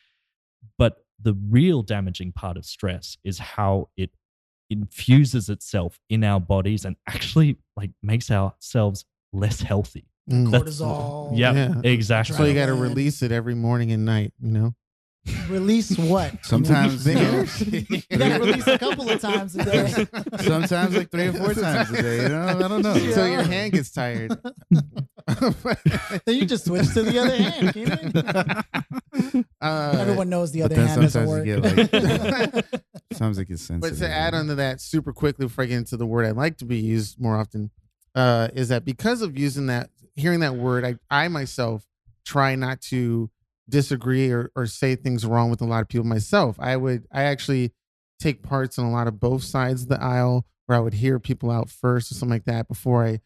But 0.77 1.03
the 1.21 1.35
real 1.49 1.83
damaging 1.83 2.31
part 2.31 2.57
of 2.57 2.65
stress 2.65 3.17
is 3.23 3.37
how 3.39 3.89
it 3.97 4.09
infuses 4.69 5.49
itself 5.49 5.99
in 6.09 6.23
our 6.23 6.39
bodies 6.39 6.85
and 6.85 6.95
actually 7.07 7.57
like 7.75 7.91
makes 8.01 8.31
ourselves 8.31 9.05
less 9.33 9.61
healthy. 9.61 10.05
Mm. 10.29 10.51
That's- 10.51 10.79
Cortisol. 10.79 11.37
Yep, 11.37 11.55
Yeah. 11.55 11.81
exactly. 11.89 12.35
So 12.35 12.45
you 12.45 12.53
got 12.53 12.67
to 12.67 12.73
release 12.73 13.21
it 13.21 13.31
every 13.31 13.55
morning 13.55 13.91
and 13.91 14.05
night, 14.05 14.33
you 14.41 14.51
know? 14.51 14.75
Release 15.49 15.95
what? 15.97 16.43
Sometimes, 16.43 17.03
The 17.03 17.11
you 17.13 17.19
know. 17.19 18.01
You 18.09 18.17
got 18.17 18.37
to 18.37 18.43
release 18.43 18.67
a 18.67 18.79
couple 18.79 19.07
of 19.09 19.21
times 19.21 19.55
a 19.55 19.63
day. 19.63 19.87
sometimes 20.39 20.95
like 20.97 21.11
three 21.11 21.27
or 21.27 21.33
four 21.33 21.53
times 21.53 21.91
a 21.91 22.01
day. 22.01 22.23
You 22.23 22.29
know, 22.29 22.47
I 22.47 22.67
don't 22.67 22.81
know. 22.81 22.97
So 23.11 23.25
your 23.25 23.43
hand 23.43 23.73
gets 23.73 23.91
tired. 23.91 24.31
then 26.25 26.35
you 26.35 26.45
just 26.45 26.65
switch 26.65 26.91
to 26.93 27.03
the 27.03 27.19
other 27.19 27.35
hand. 27.35 27.73
Keenan. 27.73 28.11
Uh, 29.61 29.95
Everyone 29.99 30.29
knows 30.29 30.51
the 30.51 30.63
other 30.63 30.75
hand 30.75 31.01
doesn't 31.01 31.09
sometimes 31.11 31.29
work. 31.29 31.45
you 31.45 31.61
get 31.61 32.31
like 32.51 32.65
sometimes 33.13 33.37
it 33.37 33.45
gets 33.45 33.61
sensitive. 33.61 33.99
but 33.99 34.03
to 34.05 34.11
add 34.11 34.33
on 34.33 34.47
to 34.47 34.55
that 34.55 34.81
super 34.81 35.13
quickly 35.13 35.45
before 35.45 35.63
I 35.63 35.67
get 35.67 35.77
into 35.77 35.97
the 35.97 36.05
word 36.07 36.25
I'd 36.25 36.35
like 36.35 36.57
to 36.57 36.65
be 36.65 36.77
used 36.77 37.21
more 37.21 37.37
often, 37.37 37.69
uh, 38.15 38.47
is 38.55 38.69
that 38.69 38.85
because 38.85 39.21
of 39.21 39.37
using 39.37 39.67
that, 39.67 39.91
hearing 40.15 40.39
that 40.39 40.55
word, 40.55 40.83
I, 40.83 40.95
I 41.11 41.27
myself 41.27 41.85
try 42.25 42.55
not 42.55 42.81
to 42.83 43.29
disagree 43.69 44.31
or, 44.31 44.51
or 44.55 44.65
say 44.65 44.95
things 44.95 45.25
wrong 45.25 45.49
with 45.49 45.61
a 45.61 45.65
lot 45.65 45.81
of 45.81 45.87
people 45.87 46.05
myself. 46.05 46.57
I 46.59 46.75
would, 46.77 47.05
I 47.11 47.23
actually 47.23 47.73
take 48.19 48.43
parts 48.43 48.77
in 48.77 48.83
a 48.83 48.91
lot 48.91 49.07
of 49.07 49.19
both 49.19 49.43
sides 49.43 49.83
of 49.83 49.89
the 49.89 50.01
aisle 50.01 50.45
where 50.65 50.77
I 50.77 50.81
would 50.81 50.93
hear 50.95 51.19
people 51.19 51.49
out 51.51 51.69
first 51.69 52.11
or 52.11 52.15
something 52.15 52.29
like 52.35 52.45
that 52.45 52.67
before 52.67 53.05
I 53.05 53.19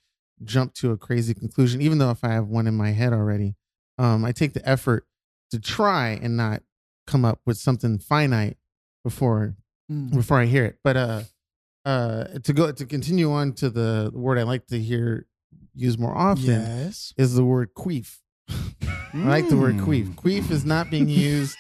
jump 0.44 0.74
to 0.76 0.92
a 0.92 0.98
crazy 0.98 1.34
conclusion, 1.34 1.82
even 1.82 1.98
though 1.98 2.12
if 2.12 2.24
I 2.24 2.30
have 2.30 2.48
one 2.48 2.68
in 2.68 2.76
my 2.76 2.92
head 2.92 3.14
already. 3.14 3.56
Um, 3.98 4.26
I 4.26 4.32
take 4.32 4.54
the 4.54 4.68
effort 4.68 5.06
to 5.52 5.60
try 5.60 6.10
and 6.22 6.36
not 6.36 6.62
come 7.08 7.24
up 7.24 7.40
with 7.46 7.58
something 7.58 8.00
finite 8.00 8.58
before 9.04 9.56
Mm. 9.92 10.10
before 10.16 10.40
I 10.40 10.46
hear 10.46 10.66
it. 10.66 10.80
But 10.84 10.98
uh 10.98 11.22
uh 11.86 12.24
to 12.44 12.54
go 12.54 12.72
to 12.72 12.86
continue 12.88 13.32
on 13.32 13.54
to 13.54 13.70
the 13.70 14.10
word 14.16 14.40
I 14.40 14.44
like 14.44 14.66
to 14.68 14.80
hear 14.82 15.28
used 15.76 16.00
more 16.00 16.18
often 16.18 16.46
Yes. 16.66 17.14
is 17.16 17.36
the 17.36 17.46
word 17.46 17.76
queef. 17.76 18.18
I 18.50 19.28
like 19.28 19.50
the 19.50 19.58
word 19.58 19.76
queef. 19.78 20.08
Mm. 20.08 20.16
Queef 20.16 20.52
is 20.52 20.66
not 20.66 20.90
being 20.90 21.08
used 21.10 21.58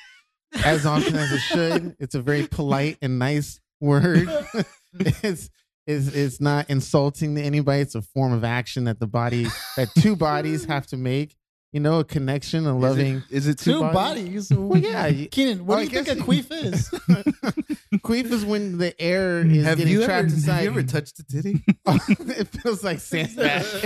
as 0.63 0.85
often 0.85 1.15
as 1.15 1.31
it 1.31 1.39
should. 1.39 1.95
It's 1.99 2.15
a 2.15 2.21
very 2.21 2.47
polite 2.47 2.97
and 3.01 3.17
nice 3.19 3.59
word. 3.79 4.27
it's 4.99 5.49
it's 5.87 6.07
it's 6.07 6.41
not 6.41 6.69
insulting 6.69 7.35
to 7.35 7.41
anybody. 7.41 7.81
It's 7.81 7.95
a 7.95 8.01
form 8.01 8.33
of 8.33 8.43
action 8.43 8.85
that 8.85 8.99
the 8.99 9.07
body 9.07 9.47
that 9.77 9.89
two 9.99 10.15
bodies 10.15 10.65
have 10.65 10.87
to 10.87 10.97
make. 10.97 11.35
You 11.71 11.81
know, 11.81 11.99
a 11.99 12.05
connection, 12.05 12.65
a 12.67 12.77
loving. 12.77 13.15
Is 13.15 13.23
it, 13.23 13.31
is 13.35 13.47
it 13.49 13.59
two, 13.59 13.73
Two 13.73 13.79
bodies? 13.81 14.47
bodies. 14.47 14.53
Well, 14.53 14.79
yeah. 14.79 15.25
Keenan, 15.31 15.65
what 15.65 15.75
Oh, 15.79 15.85
do 15.85 15.91
you 15.91 16.03
think 16.03 16.19
a 16.19 16.23
queef 16.23 16.49
is? 16.49 16.89
queef 17.99 18.31
is 18.31 18.45
when 18.45 18.77
the 18.77 18.99
air 19.01 19.39
is 19.45 19.65
Have 19.65 19.77
getting 19.79 19.95
trapped 19.97 20.09
ever, 20.11 20.23
inside. 20.27 20.51
have 20.53 20.63
you 20.63 20.69
ever 20.69 20.83
touched 20.83 21.19
a 21.19 21.25
titty? 21.25 21.61
it 21.85 22.47
feels 22.47 22.81
like 22.81 22.99
sand. 23.01 23.31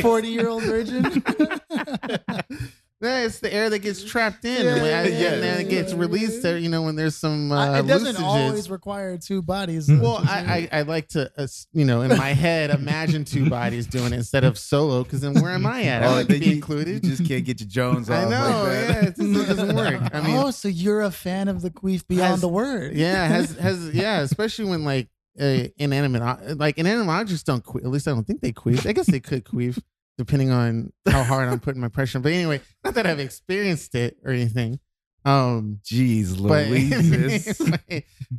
40 0.02 0.28
year 0.28 0.50
old 0.50 0.62
virgin? 0.66 1.24
No, 3.02 3.16
it's 3.24 3.40
the 3.40 3.54
air 3.54 3.70
that 3.70 3.80
gets 3.80 4.04
trapped 4.04 4.44
in, 4.44 4.66
Yeah, 4.66 4.76
and, 4.76 4.86
yeah, 4.86 5.02
and 5.04 5.14
yeah, 5.14 5.30
then 5.40 5.62
it 5.62 5.70
gets 5.70 5.94
yeah, 5.94 6.00
released. 6.00 6.36
yeah. 6.36 6.42
There, 6.42 6.58
you 6.58 6.68
know, 6.68 6.82
when 6.82 6.98
there's 6.98 7.16
some 7.16 7.50
uh, 7.50 7.56
I- 7.76 7.80
it 7.80 7.88
doesn't 7.88 8.18
loosages. 8.18 8.22
always 8.24 8.70
require 8.70 9.18
two 9.18 9.42
bodies. 9.42 9.90
Well, 9.90 10.18
I, 10.28 10.68
I 10.72 10.80
I 10.80 10.82
like 10.82 11.08
to, 11.10 11.32
uh, 11.38 11.48
you 11.72 11.86
know, 11.86 12.02
in 12.02 12.10
my 12.18 12.34
head, 12.34 12.72
imagine 12.72 13.24
two 13.24 13.50
bodies 13.50 13.88
doing 13.88 14.08
it 14.12 14.18
instead 14.18 14.44
of 14.44 14.58
solo. 14.60 15.04
Because 15.06 15.22
then 15.22 15.34
where 15.42 15.52
am 15.52 15.66
I 15.66 15.84
at? 15.84 16.04
I 16.04 16.08
Oh, 16.08 16.12
like 16.16 16.28
to 16.28 16.40
be 16.40 16.46
you, 16.48 16.52
included. 16.56 17.06
You 17.06 17.12
just 17.16 17.26
can't 17.26 17.46
get 17.46 17.62
your 17.62 17.70
Jones 17.70 18.10
off. 18.10 18.28
I 18.28 18.30
know. 18.30 18.64
like 18.64 18.88
that. 18.88 18.90
yeah, 18.90 19.02
it, 19.10 19.16
just, 19.16 19.20
it 19.20 19.56
doesn't 19.56 19.76
work. 19.78 20.02
I 20.14 20.20
mean, 20.22 20.36
oh, 20.36 20.52
so 20.52 20.68
you're 20.68 21.02
a 21.02 21.12
fan 21.12 21.48
of 21.48 21.62
the 21.62 21.70
queef 21.72 22.06
beyond 22.06 22.32
Has- 22.32 22.42
the 22.42 22.50
word. 22.50 22.96
yeah, 22.96 23.28
has 23.28 23.56
has 23.60 23.92
yeah, 23.94 24.20
especially 24.20 24.66
when 24.66 24.84
like 24.84 25.08
uh, 25.40 25.68
inanimate 25.78 26.58
like 26.58 26.78
inanimate 26.78 27.10
objects 27.16 27.44
don't 27.44 27.64
queef. 27.64 27.86
At 27.86 27.92
least 27.92 28.10
I 28.10 28.12
don't 28.12 28.28
think 28.28 28.42
they 28.42 28.52
queef. 28.52 28.86
I 28.86 28.92
guess 28.92 29.06
they 29.06 29.22
could 29.22 29.46
queef 29.46 29.82
depending 30.20 30.52
on 30.52 30.92
how 31.10 31.24
hard 31.24 31.48
I'm 31.48 31.62
putting 31.62 31.80
my 31.82 31.88
pressure. 31.88 32.18
on. 32.18 32.22
But 32.22 32.34
anyway, 32.34 32.60
not 32.84 32.94
that 32.96 33.08
I've 33.08 33.20
experienced 33.22 33.96
it 33.96 34.18
or 34.24 34.32
anything. 34.32 34.80
Um, 35.26 35.80
Jeez, 35.84 36.38
Louise. 36.40 37.60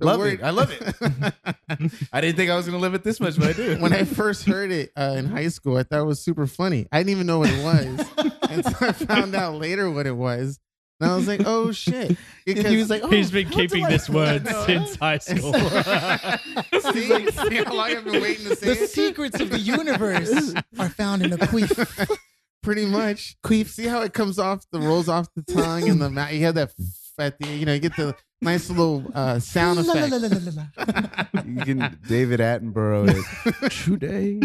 Love 0.01 0.19
word- 0.21 0.35
it. 0.35 0.43
I 0.43 0.51
love 0.51 0.71
it. 0.71 0.83
I 2.13 2.21
didn't 2.21 2.37
think 2.37 2.51
I 2.51 2.57
was 2.57 2.67
going 2.67 2.77
to 2.79 2.83
live 2.83 2.93
it 2.95 3.03
this 3.03 3.19
much, 3.19 3.39
but 3.39 3.49
I 3.49 3.53
do. 3.55 3.79
when 3.81 3.93
I 3.95 4.05
first 4.05 4.45
heard 4.45 4.71
it 4.71 4.91
uh, 4.97 5.15
in 5.17 5.27
high 5.27 5.49
school, 5.49 5.77
I 5.79 5.83
thought 5.83 6.01
it 6.01 6.05
was 6.07 6.23
super 6.23 6.47
funny. 6.47 6.87
I 6.93 6.99
didn't 6.99 7.11
even 7.13 7.27
know 7.27 7.39
what 7.39 7.51
it 7.51 7.65
was 7.65 8.31
until 8.43 8.89
I 8.89 8.93
found 8.93 9.35
out 9.35 9.55
later 9.55 9.91
what 9.91 10.07
it 10.07 10.17
was. 10.17 10.59
And 11.01 11.11
I 11.11 11.17
was 11.17 11.27
like, 11.27 11.43
oh 11.47 11.73
shit. 11.73 12.17
Because 12.47 12.67
he 12.73 12.77
was 12.79 12.91
like, 12.91 13.03
oh, 13.05 13.09
He's 13.11 13.31
been 13.31 13.49
keeping 13.49 13.85
this 13.85 14.09
word 14.11 14.45
No. 14.45 14.65
since 14.67 14.97
high 14.97 15.19
school. 15.19 15.53
see, 15.53 17.31
see 17.31 17.55
how 17.57 17.73
long 17.73 17.87
I've 17.91 18.05
been 18.05 18.21
waiting 18.21 18.47
to 18.47 18.57
say 18.57 18.75
The 18.75 18.83
it? 18.85 18.91
secrets 18.91 19.39
of 19.41 19.51
the 19.51 19.59
universe 19.59 20.55
are 20.79 20.89
found 20.89 21.23
in 21.23 21.33
a 21.33 21.39
queef. 21.39 22.11
Pretty 22.63 22.87
much. 22.87 23.37
Queef. 23.45 23.69
See 23.69 23.87
how 23.87 24.03
it 24.03 24.13
comes 24.13 24.39
off, 24.39 24.65
the 24.73 24.81
rolls 24.81 25.09
off 25.09 25.29
the 25.37 25.43
tongue 25.43 25.89
and 25.89 26.01
the 26.01 26.11
mouth. 26.11 26.33
You 26.33 26.45
have 26.47 26.57
that 26.57 26.71
f- 26.79 26.87
at 27.19 27.39
the, 27.39 27.47
you 27.49 27.67
know, 27.67 27.75
you 27.75 27.81
get 27.81 27.95
the 27.97 28.17
nice 28.43 28.69
little 28.69 29.05
uh, 29.15 29.39
sound 29.39 29.87
La, 29.87 29.93
la, 29.95 30.05
effect. 30.07 30.13
la, 30.13 30.19
la, 30.19 30.39
la, 30.39 31.01
la. 31.35 31.43
you 31.47 31.61
can 31.65 31.99
David 32.09 32.41
Attenborough 32.41 33.15
it. 33.15 33.71
Today 33.71 34.41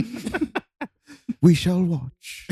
we 1.41 1.53
shall 1.55 1.81
watch 1.81 2.47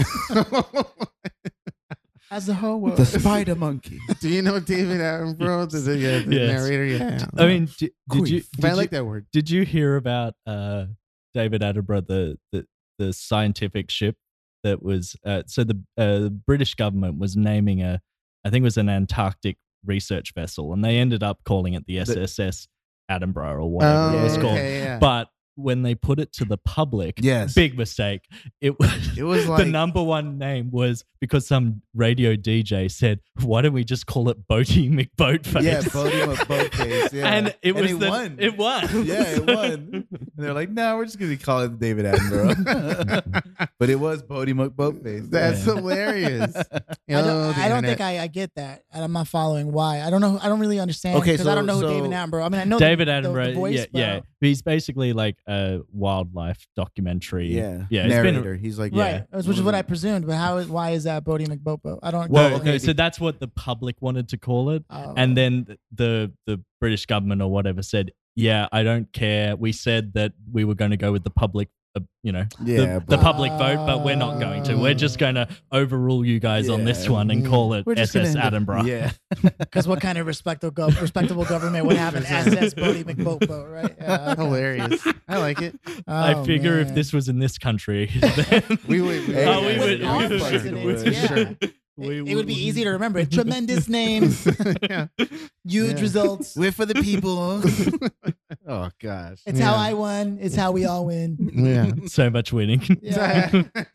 As 2.33 2.49
a 2.49 2.53
hoe. 2.55 2.89
the 2.95 3.05
spider 3.05 3.55
monkey. 3.55 3.99
Do 4.19 4.27
you 4.29 4.41
know 4.41 4.59
David 4.59 4.99
Attenborough, 5.01 5.69
the, 5.69 5.77
the, 5.79 5.97
yeah, 5.97 6.19
the 6.19 6.35
Yes. 6.35 6.51
narrator? 6.61 6.85
Yeah. 6.85 7.25
I 7.37 7.45
mean, 7.45 7.65
di- 7.77 7.91
did 8.09 8.27
you 8.29 8.41
Queef. 8.41 8.47
but 8.59 8.65
I 8.65 8.69
did 8.69 8.77
like 8.77 8.91
you, 8.91 8.97
that 8.97 9.05
word. 9.05 9.25
did 9.31 9.49
you 9.49 9.63
hear 9.63 9.95
about 9.97 10.33
uh, 10.47 10.85
David 11.33 11.61
Attenborough, 11.61 12.07
the, 12.07 12.37
the 12.51 12.65
the 12.99 13.13
scientific 13.13 13.89
ship 13.91 14.15
that 14.63 14.81
was 14.81 15.15
uh, 15.25 15.43
so 15.47 15.63
the 15.63 15.79
uh, 15.97 16.29
British 16.29 16.73
government 16.75 17.17
was 17.19 17.35
naming 17.37 17.81
a, 17.81 18.01
I 18.45 18.49
think 18.49 18.61
it 18.61 18.65
was 18.65 18.77
an 18.77 18.89
Antarctic 18.89 19.57
research 19.85 20.33
vessel, 20.33 20.73
and 20.73 20.83
they 20.83 20.97
ended 20.97 21.21
up 21.23 21.39
calling 21.43 21.73
it 21.73 21.85
the 21.85 21.99
SSS 21.99 22.67
Attenborough 23.11 23.59
or 23.61 23.69
whatever 23.71 24.17
it 24.17 24.23
was 24.23 24.37
Oh, 24.37 24.41
called. 24.41 24.53
okay, 24.57 24.79
yeah. 24.79 24.99
But 24.99 25.27
when 25.55 25.81
they 25.83 25.95
put 25.95 26.19
it 26.19 26.33
to 26.33 26.45
the 26.45 26.57
public, 26.57 27.19
Yes. 27.21 27.53
big 27.53 27.77
mistake. 27.77 28.21
It 28.61 28.79
was 28.79 29.17
It 29.17 29.23
was 29.23 29.45
the 29.57 29.65
number 29.65 30.01
one 30.01 30.37
name 30.37 30.71
was 30.71 31.03
because 31.19 31.47
some 31.47 31.81
radio 31.93 32.35
DJ 32.35 32.89
said, 32.91 33.19
"Why 33.41 33.61
don't 33.61 33.71
we 33.73 33.83
just 33.83 34.05
call 34.07 34.29
it 34.29 34.45
Boaty 34.47 34.89
McBoatface?" 34.91 35.61
Yeah, 35.63 35.81
podium 35.87 36.31
McBoatface. 36.31 37.13
Yeah. 37.13 37.27
and 37.33 37.55
it 37.61 37.75
was 37.75 37.91
it 37.91 37.99
the, 37.99 38.09
won. 38.09 38.35
It 38.39 38.57
won. 38.57 39.05
yeah, 39.05 39.23
it 39.27 39.45
won. 39.47 40.07
And 40.35 40.43
they're 40.47 40.53
like, 40.53 40.71
no, 40.71 40.97
we're 40.97 41.05
just 41.05 41.19
gonna 41.19 41.37
call 41.37 41.61
it 41.61 41.79
David 41.79 42.05
Attenborough. 42.05 43.69
but 43.79 43.89
it 43.89 43.99
was 43.99 44.23
Boaty 44.23 44.53
McBoatface. 44.53 45.29
That's 45.29 45.65
Yeah. 45.65 45.75
hilarious. 45.75 46.55
I 46.55 46.61
Oh, 47.09 47.23
don't, 47.23 47.53
the 47.55 47.61
I 47.61 47.69
don't 47.69 47.83
think. 47.83 48.01
I, 48.01 48.19
I 48.21 48.27
get 48.27 48.53
that. 48.55 48.83
And 48.91 49.03
I'm 49.03 49.11
not 49.11 49.27
following 49.27 49.71
why. 49.71 50.01
I 50.01 50.09
don't 50.09 50.21
know. 50.21 50.39
I 50.41 50.47
don't 50.49 50.59
really 50.59 50.79
understand. 50.79 51.17
Okay, 51.17 51.33
because 51.33 51.47
I 51.47 51.53
don't 51.55 51.65
know 51.67 51.77
who 51.79 51.87
David 51.87 52.11
Attenborough. 52.11 52.45
I 52.45 52.49
mean, 52.49 52.61
I 52.61 52.63
know 52.63 52.79
David 52.79 53.07
the, 53.07 53.21
the- 53.21 53.31
the 53.31 53.53
voice, 53.53 53.75
yeah, 53.77 53.85
but- 53.91 53.99
yeah. 53.99 54.19
He's 54.43 54.61
basically 54.61 55.13
like 55.13 55.37
a 55.47 55.79
wildlife 55.91 56.65
documentary. 56.75 57.47
yeah, 57.47 57.85
yeah. 57.89 58.05
It's 58.05 58.15
been, 58.15 58.35
narrator. 58.35 58.55
He's 58.55 58.77
like, 58.77 58.93
Right, 58.93 59.25
yeah, 59.31 59.37
which 59.41 59.57
is 59.57 59.63
what 59.63 59.75
I 59.75 59.81
presumed. 59.81 60.27
But 60.27 60.35
how? 60.35 60.57
is 60.57 60.67
Why 60.67 60.91
is 60.91 61.05
that 61.05 61.23
Boaty 61.23 61.47
McBoatboat? 61.47 61.99
I 62.03 62.11
don't. 62.11 62.29
Well, 62.29 62.49
no, 62.51 62.55
okay, 62.57 62.79
so 62.79 62.93
that's 62.93 63.19
what 63.19 63.39
the 63.39 63.47
public 63.47 63.95
wanted 64.01 64.29
to 64.29 64.37
call 64.37 64.69
it, 64.71 64.83
Oh. 64.89 65.13
and 65.17 65.35
then 65.37 65.77
the 65.93 66.31
the 66.45 66.61
British 66.79 67.05
government 67.05 67.41
or 67.41 67.49
whatever 67.49 67.81
said, 67.81 68.11
"Yeah, 68.35 68.67
I 68.71 68.83
don't 68.83 69.11
care. 69.13 69.55
We 69.55 69.71
said 69.71 70.13
that 70.13 70.33
we 70.51 70.63
were 70.65 70.75
going 70.75 70.91
to 70.91 70.97
go 70.97 71.11
with 71.11 71.23
the 71.23 71.29
public." 71.29 71.69
Uh, 71.95 71.99
you 72.23 72.31
know, 72.31 72.45
Yeah, 72.63 72.77
the, 72.77 72.85
the 73.01 73.03
but- 73.17 73.19
public 73.21 73.51
vote, 73.51 73.85
but 73.85 74.03
we're 74.03 74.15
not 74.15 74.39
going 74.39 74.63
to. 74.63 74.75
We're 74.75 74.95
just 74.95 75.19
going 75.19 75.35
to 75.35 75.47
overrule 75.71 76.25
you 76.25 76.39
guys 76.39 76.67
on 76.67 76.85
this 76.85 77.07
one 77.07 77.29
and 77.29 77.45
call 77.45 77.73
it 77.75 77.85
We're 77.85 77.93
just 77.95 78.15
SS 78.15 78.33
gonna- 78.33 78.49
Attenborough. 78.65 78.87
yeah. 78.87 79.11
Because 79.59 79.87
what 79.87 80.01
kind 80.01 80.17
of 80.17 80.25
respectable, 80.25 80.73
gov- 80.73 80.99
respectable 80.99 81.45
government 81.45 81.85
would 81.85 81.97
have 81.97 82.15
an 82.15 82.25
SS 82.27 82.73
Boaty 82.73 83.03
McBoatboat, 83.03 83.71
right? 83.71 83.95
Yeah, 83.99 84.31
okay. 84.31 84.41
hilarious. 84.43 85.07
I 85.27 85.37
like 85.37 85.61
it. 85.61 85.79
I 86.07 86.33
Oh, 86.33 86.43
figure 86.43 86.79
if 86.79 86.95
this 86.95 87.13
was 87.13 87.29
in 87.29 87.37
this 87.39 87.57
country, 87.59 88.09
then 88.19 88.79
We 88.87 89.01
would. 89.01 89.27
We 89.27 89.33
Hey, 89.35 89.45
oh, 89.45 89.61
we 89.61 89.73
yeah, 89.73 89.79
would. 90.17 90.29
we 90.31 90.37
would- 90.37 90.41
fucking 90.41 90.83
would. 90.85 91.13
Yeah. 91.13 91.27
Sure. 91.27 91.55
We 91.97 92.19
it, 92.21 92.27
it 92.29 92.35
would 92.35 92.47
be 92.47 92.53
easy 92.53 92.83
to 92.83 92.91
remember. 92.91 93.23
Tremendous 93.39 93.87
names, 93.87 94.45
yeah. 94.81 95.07
huge 95.17 95.95
Yeah. 95.95 96.01
results. 96.01 96.55
We're 96.55 96.71
for 96.71 96.85
the 96.85 96.95
people. 96.95 97.61
oh 98.67 98.89
gosh. 99.01 99.41
It's 99.45 99.59
Yeah. 99.59 99.65
how 99.65 99.75
I 99.75 99.93
won. 99.93 100.37
It's 100.41 100.55
how 100.55 100.71
we 100.71 100.85
all 100.85 101.05
win. 101.05 101.37
Yeah. 101.53 101.91
So 102.07 102.29
much 102.29 102.51
winning. 102.53 102.81
Yeah. 103.01 103.49
so 103.49 103.57
much 103.63 103.87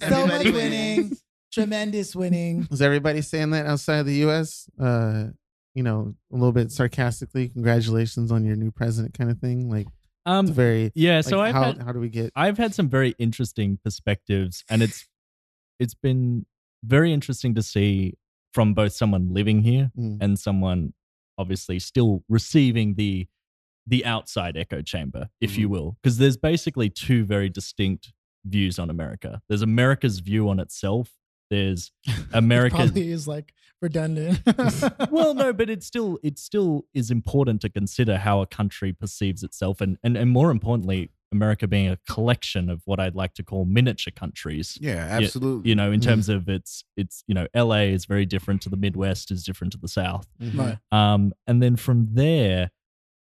Everybody 0.46 0.51
winning. 0.53 1.16
Tremendous 1.53 2.14
winning. 2.14 2.68
Is 2.70 2.82
everybody 2.82 3.22
saying 3.22 3.51
that 3.51 3.66
outside 3.66 4.03
the 4.03 4.14
U.S.? 4.16 4.68
Uh, 4.78 5.28
you 5.74 5.82
know, 5.82 6.14
a 6.32 6.34
little 6.36 6.53
bit 6.53 6.70
sarcastically, 6.72 7.49
congratulations 7.49 8.30
on 8.32 8.44
your 8.44 8.57
new 8.57 8.70
president, 8.70 9.14
kind 9.16 9.30
of 9.30 9.38
thing. 9.38 9.70
Like, 9.70 9.86
it's 9.86 9.94
Um, 10.26 10.46
very. 10.49 10.92
yeah. 10.94 11.20
So 11.22 11.40
I've 11.40 11.55
how 11.55 11.62
had, 11.64 11.82
how 11.82 11.92
do 11.92 12.01
we 12.01 12.11
get? 12.11 12.32
I've 12.36 12.59
had 12.59 12.74
some 12.74 12.88
very 12.88 13.14
interesting 13.18 13.78
perspectives, 13.82 14.62
and 14.68 14.82
it's 14.82 15.07
it's 15.80 15.94
been 15.94 16.44
very 16.85 17.12
interesting 17.12 17.55
to 17.55 17.62
see 17.62 18.14
from 18.53 18.74
both 18.74 18.93
someone 18.93 19.33
living 19.33 19.62
here 19.62 19.91
Mm. 19.99 20.18
and 20.20 20.39
someone 20.39 20.95
obviously 21.37 21.79
still 21.79 22.24
receiving 22.29 22.95
the 22.95 23.26
the 23.87 24.05
outside 24.05 24.55
echo 24.57 24.83
chamber, 24.83 25.31
if 25.41 25.57
you 25.57 25.66
will, 25.68 25.97
because 26.03 26.18
there's 26.18 26.37
basically 26.37 26.91
two 26.91 27.24
very 27.24 27.49
distinct 27.49 28.12
views 28.45 28.79
on 28.79 28.91
America. 28.91 29.41
There's 29.49 29.62
America's 29.62 30.18
view 30.20 30.51
on 30.51 30.61
itself. 30.61 31.12
There's 31.49 31.91
America's 32.35 32.91
Probably 32.91 33.11
is 33.11 33.26
like 33.26 33.55
redundant. 33.81 34.41
well, 35.11 35.33
no, 35.33 35.55
but 35.55 35.70
it 35.70 35.83
still 35.83 36.18
it 36.22 36.39
still 36.39 36.85
is 36.93 37.11
important 37.11 37.62
to 37.62 37.70
consider 37.70 38.18
how 38.18 38.43
a 38.43 38.47
country 38.47 38.93
perceives 38.93 39.43
itself, 39.43 39.81
and 39.81 39.97
and 40.03 40.16
and 40.18 40.31
more 40.31 40.51
importantly, 40.51 41.11
America 41.33 41.66
being 41.68 41.89
a 41.89 41.99
collection 42.09 42.68
of 42.70 42.83
what 42.87 42.99
I'd 43.01 43.14
like 43.14 43.35
to 43.35 43.43
call 43.43 43.64
miniature 43.64 44.12
countries. 44.14 44.79
Yeah, 44.81 45.07
absolutely. 45.11 45.68
You 45.68 45.74
know, 45.76 45.93
in 45.93 46.01
Mhm. 46.01 46.05
terms 46.05 46.29
of 46.29 46.49
its 46.49 46.85
its 46.97 47.22
you 47.26 47.35
know, 47.35 47.47
L.A. 47.55 47.93
is 47.93 48.07
very 48.07 48.24
different 48.26 48.62
to 48.62 48.68
the 48.70 48.76
Midwest, 48.76 49.31
is 49.31 49.45
different 49.45 49.72
to 49.74 49.79
the 49.79 49.89
South, 49.89 50.26
Mhm. 50.41 50.59
right. 50.59 50.79
um, 50.93 51.33
and 51.47 51.62
then 51.62 51.76
from 51.76 52.14
there, 52.14 52.70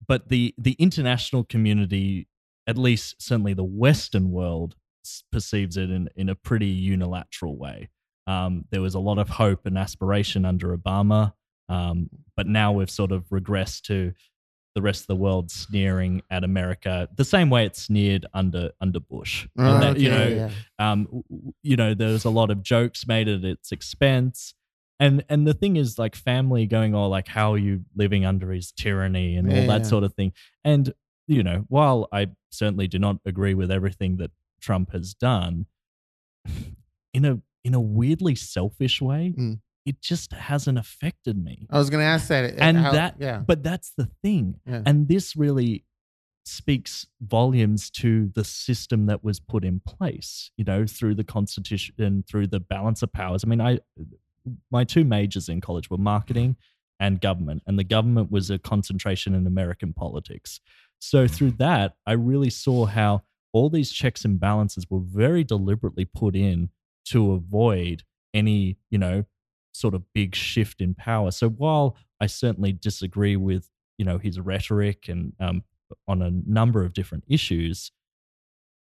but 0.07 0.29
the 0.29 0.53
the 0.57 0.73
international 0.73 1.43
community, 1.43 2.27
at 2.67 2.77
least 2.77 3.21
certainly 3.21 3.53
the 3.53 3.63
Western 3.63 4.29
world, 4.31 4.75
s- 5.05 5.23
perceives 5.31 5.77
it 5.77 5.89
in 5.89 6.09
in 6.15 6.29
a 6.29 6.35
pretty 6.35 6.67
unilateral 6.67 7.55
way. 7.57 7.89
Um, 8.27 8.65
there 8.71 8.81
was 8.81 8.95
a 8.95 8.99
lot 8.99 9.19
of 9.19 9.29
hope 9.29 9.65
and 9.65 9.77
aspiration 9.77 10.45
under 10.45 10.75
Obama, 10.75 11.33
um, 11.69 12.09
but 12.35 12.47
now 12.47 12.71
we've 12.73 12.89
sort 12.89 13.11
of 13.11 13.29
regressed 13.29 13.81
to 13.83 14.13
the 14.75 14.81
rest 14.81 15.01
of 15.01 15.07
the 15.07 15.15
world 15.15 15.49
sneering 15.49 16.21
at 16.29 16.43
America 16.43 17.07
the 17.15 17.23
same 17.25 17.49
way 17.49 17.65
it 17.65 17.75
sneered 17.75 18.25
under 18.33 18.71
under 18.81 18.99
Bush. 18.99 19.47
Oh, 19.57 19.73
And 19.73 19.81
that, 19.81 19.99
you 19.99 20.09
know, 20.09 20.27
yeah. 20.27 20.91
um, 20.91 21.23
you 21.63 21.77
know, 21.77 21.93
there's 21.93 22.25
a 22.25 22.29
lot 22.29 22.51
of 22.51 22.61
jokes 22.61 23.07
made 23.07 23.27
at 23.27 23.43
its 23.43 23.71
expense. 23.71 24.53
And 24.99 25.23
and 25.29 25.47
the 25.47 25.53
thing 25.53 25.77
is, 25.77 25.97
like 25.97 26.15
family 26.15 26.65
going, 26.67 26.93
oh, 26.93 27.07
like 27.07 27.27
how 27.27 27.53
are 27.53 27.57
you 27.57 27.85
living 27.95 28.25
under 28.25 28.51
his 28.51 28.71
tyranny 28.71 29.35
and 29.35 29.49
all 29.49 29.67
that 29.67 29.81
yeah. 29.81 29.87
sort 29.87 30.03
of 30.03 30.13
thing. 30.13 30.33
And 30.63 30.93
you 31.27 31.41
know, 31.41 31.65
while 31.69 32.07
I 32.11 32.27
certainly 32.51 32.87
do 32.87 32.99
not 32.99 33.17
agree 33.25 33.53
with 33.53 33.71
everything 33.71 34.17
that 34.17 34.31
Trump 34.61 34.91
has 34.91 35.13
done, 35.13 35.65
in 37.13 37.25
a 37.25 37.39
in 37.63 37.73
a 37.73 37.79
weirdly 37.79 38.35
selfish 38.35 39.01
way, 39.01 39.33
Mm. 39.37 39.59
It 39.85 40.01
just 40.01 40.33
hasn't 40.33 40.77
affected 40.77 41.41
me. 41.41 41.67
I 41.69 41.77
was 41.77 41.89
gonna 41.89 42.03
ask 42.03 42.27
that. 42.29 42.45
Eh, 42.45 42.57
and 42.57 42.77
how- 42.77 42.91
that, 42.91 43.15
yeah. 43.19 43.39
but 43.39 43.63
that's 43.63 43.91
the 43.97 44.09
thing. 44.23 44.59
Yeah. 44.65 44.81
And 44.85 45.07
this 45.07 45.35
really 45.35 45.85
speaks 46.45 47.07
volumes 47.21 47.89
to 47.89 48.31
the 48.35 48.43
system 48.43 49.07
that 49.07 49.23
was 49.23 49.39
put 49.39 49.63
in 49.63 49.79
place, 49.79 50.51
you 50.57 50.63
know, 50.63 50.85
through 50.85 51.15
the 51.15 51.23
constitution, 51.23 51.95
and 51.97 52.27
through 52.27 52.47
the 52.47 52.59
balance 52.59 53.01
of 53.01 53.11
powers. 53.11 53.43
I 53.43 53.47
mean, 53.47 53.61
I 53.61 53.79
my 54.71 54.83
two 54.83 55.03
majors 55.03 55.49
in 55.49 55.59
college 55.61 55.89
were 55.89 55.97
marketing 55.97 56.55
and 56.99 57.19
government, 57.19 57.63
and 57.67 57.77
the 57.77 57.83
government 57.83 58.31
was 58.31 58.49
a 58.49 58.59
concentration 58.59 59.33
in 59.33 59.45
American 59.47 59.93
politics. 59.93 60.59
So 60.99 61.25
mm. 61.25 61.31
through 61.31 61.51
that, 61.51 61.95
I 62.05 62.13
really 62.13 62.49
saw 62.49 62.85
how 62.85 63.23
all 63.53 63.69
these 63.69 63.91
checks 63.91 64.25
and 64.25 64.39
balances 64.39 64.85
were 64.89 65.01
very 65.01 65.43
deliberately 65.43 66.05
put 66.05 66.35
in 66.35 66.69
to 67.05 67.31
avoid 67.31 68.03
any, 68.33 68.77
you 68.89 68.97
know, 68.97 69.23
sort 69.75 69.93
of 69.93 70.03
big 70.13 70.35
shift 70.35 70.81
in 70.81 70.93
power. 70.95 71.31
So 71.31 71.49
while 71.49 71.95
I 72.19 72.27
certainly 72.27 72.73
disagree 72.73 73.35
with, 73.35 73.69
you 73.97 74.05
know, 74.05 74.17
his 74.17 74.39
rhetoric 74.39 75.07
and 75.07 75.33
um, 75.39 75.63
on 76.07 76.21
a 76.21 76.31
number 76.31 76.83
of 76.83 76.93
different 76.93 77.23
issues, 77.27 77.91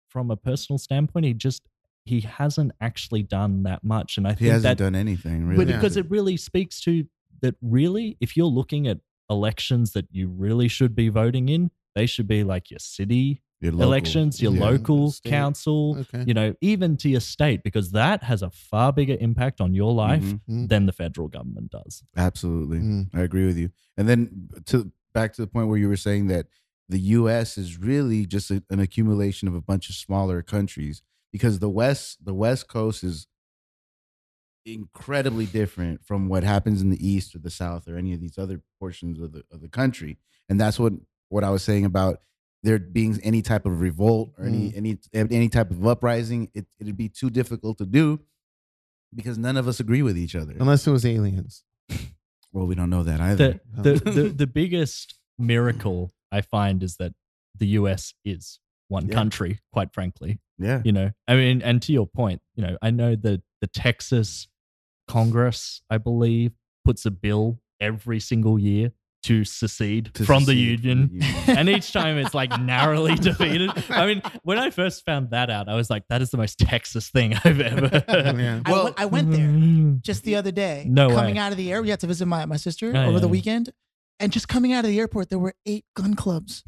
from 0.09 0.29
a 0.29 0.37
personal 0.37 0.77
standpoint, 0.77 1.25
he 1.25 1.33
just 1.33 1.63
he 2.05 2.21
hasn't 2.21 2.71
actually 2.81 3.23
done 3.23 3.63
that 3.63 3.83
much. 3.83 4.17
And 4.17 4.27
I 4.27 4.31
he 4.31 4.35
think 4.35 4.51
hasn't 4.51 4.77
that 4.77 4.83
done 4.83 4.95
anything 4.95 5.47
really. 5.47 5.65
but 5.65 5.73
because 5.73 5.97
it 5.97 6.09
really 6.09 6.37
speaks 6.37 6.79
to 6.81 7.05
that 7.43 7.55
really 7.61 8.17
if 8.19 8.35
you're 8.35 8.47
looking 8.47 8.87
at 8.87 8.99
elections 9.29 9.93
that 9.93 10.07
you 10.11 10.27
really 10.27 10.67
should 10.67 10.95
be 10.95 11.09
voting 11.09 11.49
in 11.49 11.69
they 11.95 12.05
should 12.05 12.27
be 12.27 12.43
like 12.43 12.71
your 12.71 12.79
city 12.79 13.42
Your 13.63 13.71
local- 13.71 13.87
elections 13.93 14.41
your 14.41 14.53
yeah. 14.53 14.59
local 14.69 15.11
state. 15.11 15.29
council 15.29 15.97
Okay. 16.01 16.23
you 16.27 16.33
know 16.33 16.53
even 16.59 16.97
to 16.97 17.07
your 17.09 17.21
state 17.21 17.63
because 17.63 17.91
that 17.91 18.21
has 18.23 18.41
a 18.41 18.49
far 18.49 18.91
bigger 18.91 19.15
impact 19.21 19.61
on 19.61 19.73
your 19.73 19.93
life 19.93 20.21
Mhm. 20.23 20.41
Mhm. 20.49 20.67
than 20.69 20.85
the 20.85 20.91
federal 20.91 21.29
government 21.29 21.71
does 21.71 22.03
Absolutely. 22.17 22.79
Mm. 22.79 23.09
I 23.13 23.21
agree 23.21 23.45
with 23.45 23.57
you. 23.57 23.69
And 23.97 24.07
then 24.09 24.49
to 24.65 24.91
back 25.13 25.31
to 25.33 25.41
the 25.41 25.47
point 25.47 25.67
where 25.69 25.77
you 25.77 25.87
were 25.87 25.95
saying 25.95 26.27
that 26.27 26.47
the 26.89 26.99
US 27.21 27.57
is 27.57 27.77
really 27.77 28.25
just 28.25 28.51
a, 28.51 28.61
an 28.69 28.79
accumulation 28.81 29.47
of 29.47 29.55
a 29.55 29.61
bunch 29.61 29.87
of 29.89 29.95
smaller 29.95 30.41
countries 30.41 31.01
because 31.31 31.59
the 31.59 31.69
west 31.69 32.25
the 32.25 32.33
west 32.33 32.67
coast 32.67 33.01
is 33.03 33.27
incredibly 34.65 35.45
different 35.45 36.05
from 36.05 36.27
what 36.29 36.43
happens 36.43 36.81
in 36.81 36.89
the 36.89 37.05
east 37.05 37.35
or 37.35 37.39
the 37.39 37.49
south 37.49 37.87
or 37.87 37.97
any 37.97 38.13
of 38.13 38.19
these 38.21 38.37
other 38.37 38.61
portions 38.79 39.19
of 39.19 39.31
the 39.31 39.43
of 39.51 39.61
the 39.61 39.69
country. 39.69 40.17
And 40.49 40.59
that's 40.59 40.79
what 40.79 40.93
what 41.29 41.43
I 41.43 41.49
was 41.49 41.63
saying 41.63 41.85
about 41.85 42.19
there 42.63 42.79
being 42.79 43.19
any 43.23 43.41
type 43.41 43.65
of 43.65 43.81
revolt 43.81 44.33
or 44.37 44.45
any 44.45 44.71
mm. 44.71 44.77
any 44.77 44.97
any 45.13 45.49
type 45.49 45.69
of 45.69 45.85
uprising, 45.85 46.49
it 46.53 46.65
it'd 46.79 46.97
be 46.97 47.09
too 47.09 47.29
difficult 47.29 47.77
to 47.77 47.85
do 47.85 48.19
because 49.13 49.37
none 49.37 49.57
of 49.57 49.67
us 49.67 49.79
agree 49.79 50.01
with 50.01 50.17
each 50.17 50.35
other. 50.35 50.55
Unless 50.59 50.87
it 50.87 50.91
was 50.91 51.05
aliens. 51.05 51.63
Well, 52.55 52.67
we 52.67 52.75
don't 52.75 52.91
know 52.91 53.01
that 53.01 53.19
either. 53.19 53.59
the, 53.75 53.93
the, 53.93 54.11
the, 54.11 54.21
the 54.43 54.45
biggest 54.47 55.15
miracle 55.37 56.11
i 56.31 56.41
find 56.41 56.83
is 56.83 56.97
that 56.97 57.13
the 57.57 57.67
us 57.67 58.13
is 58.23 58.59
one 58.87 59.07
Yeah. 59.07 59.15
country 59.15 59.59
quite 59.71 59.93
frankly 59.93 60.39
yeah. 60.59 60.81
you 60.85 60.91
know 60.91 61.11
i 61.27 61.35
mean 61.35 61.61
and 61.61 61.81
to 61.81 61.91
your 61.91 62.05
point 62.05 62.41
you 62.55 62.63
know 62.63 62.77
i 62.81 62.91
know 62.91 63.15
that 63.15 63.41
the 63.61 63.67
texas 63.67 64.47
congress 65.07 65.81
i 65.89 65.97
believe 65.97 66.51
puts 66.85 67.05
a 67.05 67.11
bill 67.11 67.59
every 67.79 68.19
single 68.19 68.59
year 68.59 68.91
to 69.23 69.43
secede 69.43 70.11
To 70.15 70.25
from 70.25 70.45
the 70.45 70.51
secede 70.51 70.81
from 70.81 70.89
union 70.89 71.09
the 71.19 71.25
union. 71.25 71.43
and 71.57 71.69
each 71.69 71.91
time 71.91 72.17
it's 72.17 72.33
like 72.33 72.57
narrowly 72.61 73.15
defeated 73.29 73.71
i 73.89 74.05
mean 74.05 74.21
when 74.43 74.57
i 74.59 74.69
first 74.69 75.05
found 75.05 75.29
that 75.31 75.49
out 75.49 75.69
i 75.69 75.75
was 75.75 75.89
like 75.89 76.03
that 76.09 76.21
is 76.21 76.29
the 76.31 76.37
most 76.37 76.59
texas 76.59 77.09
thing 77.09 77.33
i've 77.45 77.59
ever 77.61 77.87
heard 78.07 78.37
Yeah. 78.37 78.61
I, 78.65 78.71
Well- 78.71 78.83
went, 78.85 78.99
I 78.99 79.05
went 79.05 79.31
there 79.31 79.99
just 80.01 80.23
the 80.23 80.35
other 80.35 80.51
day. 80.51 80.85
No 80.87 81.09
Coming 81.09 81.35
way. 81.35 81.41
out 81.41 81.51
of 81.51 81.57
the 81.57 81.71
air, 81.71 81.81
we 81.81 81.89
had 81.89 81.99
to 82.01 82.07
visit 82.07 82.25
my, 82.25 82.45
my 82.45 82.57
sister 82.57 82.91
Oh, 82.95 83.01
over 83.03 83.11
yeah, 83.13 83.19
the 83.19 83.27
weekend. 83.27 83.71
And 84.19 84.31
just 84.31 84.47
coming 84.47 84.73
out 84.73 84.83
of 84.85 84.89
the 84.91 84.99
airport, 84.99 85.29
there 85.29 85.39
were 85.39 85.53
eight 85.65 85.85
gun 85.95 86.13
clubs. 86.15 86.63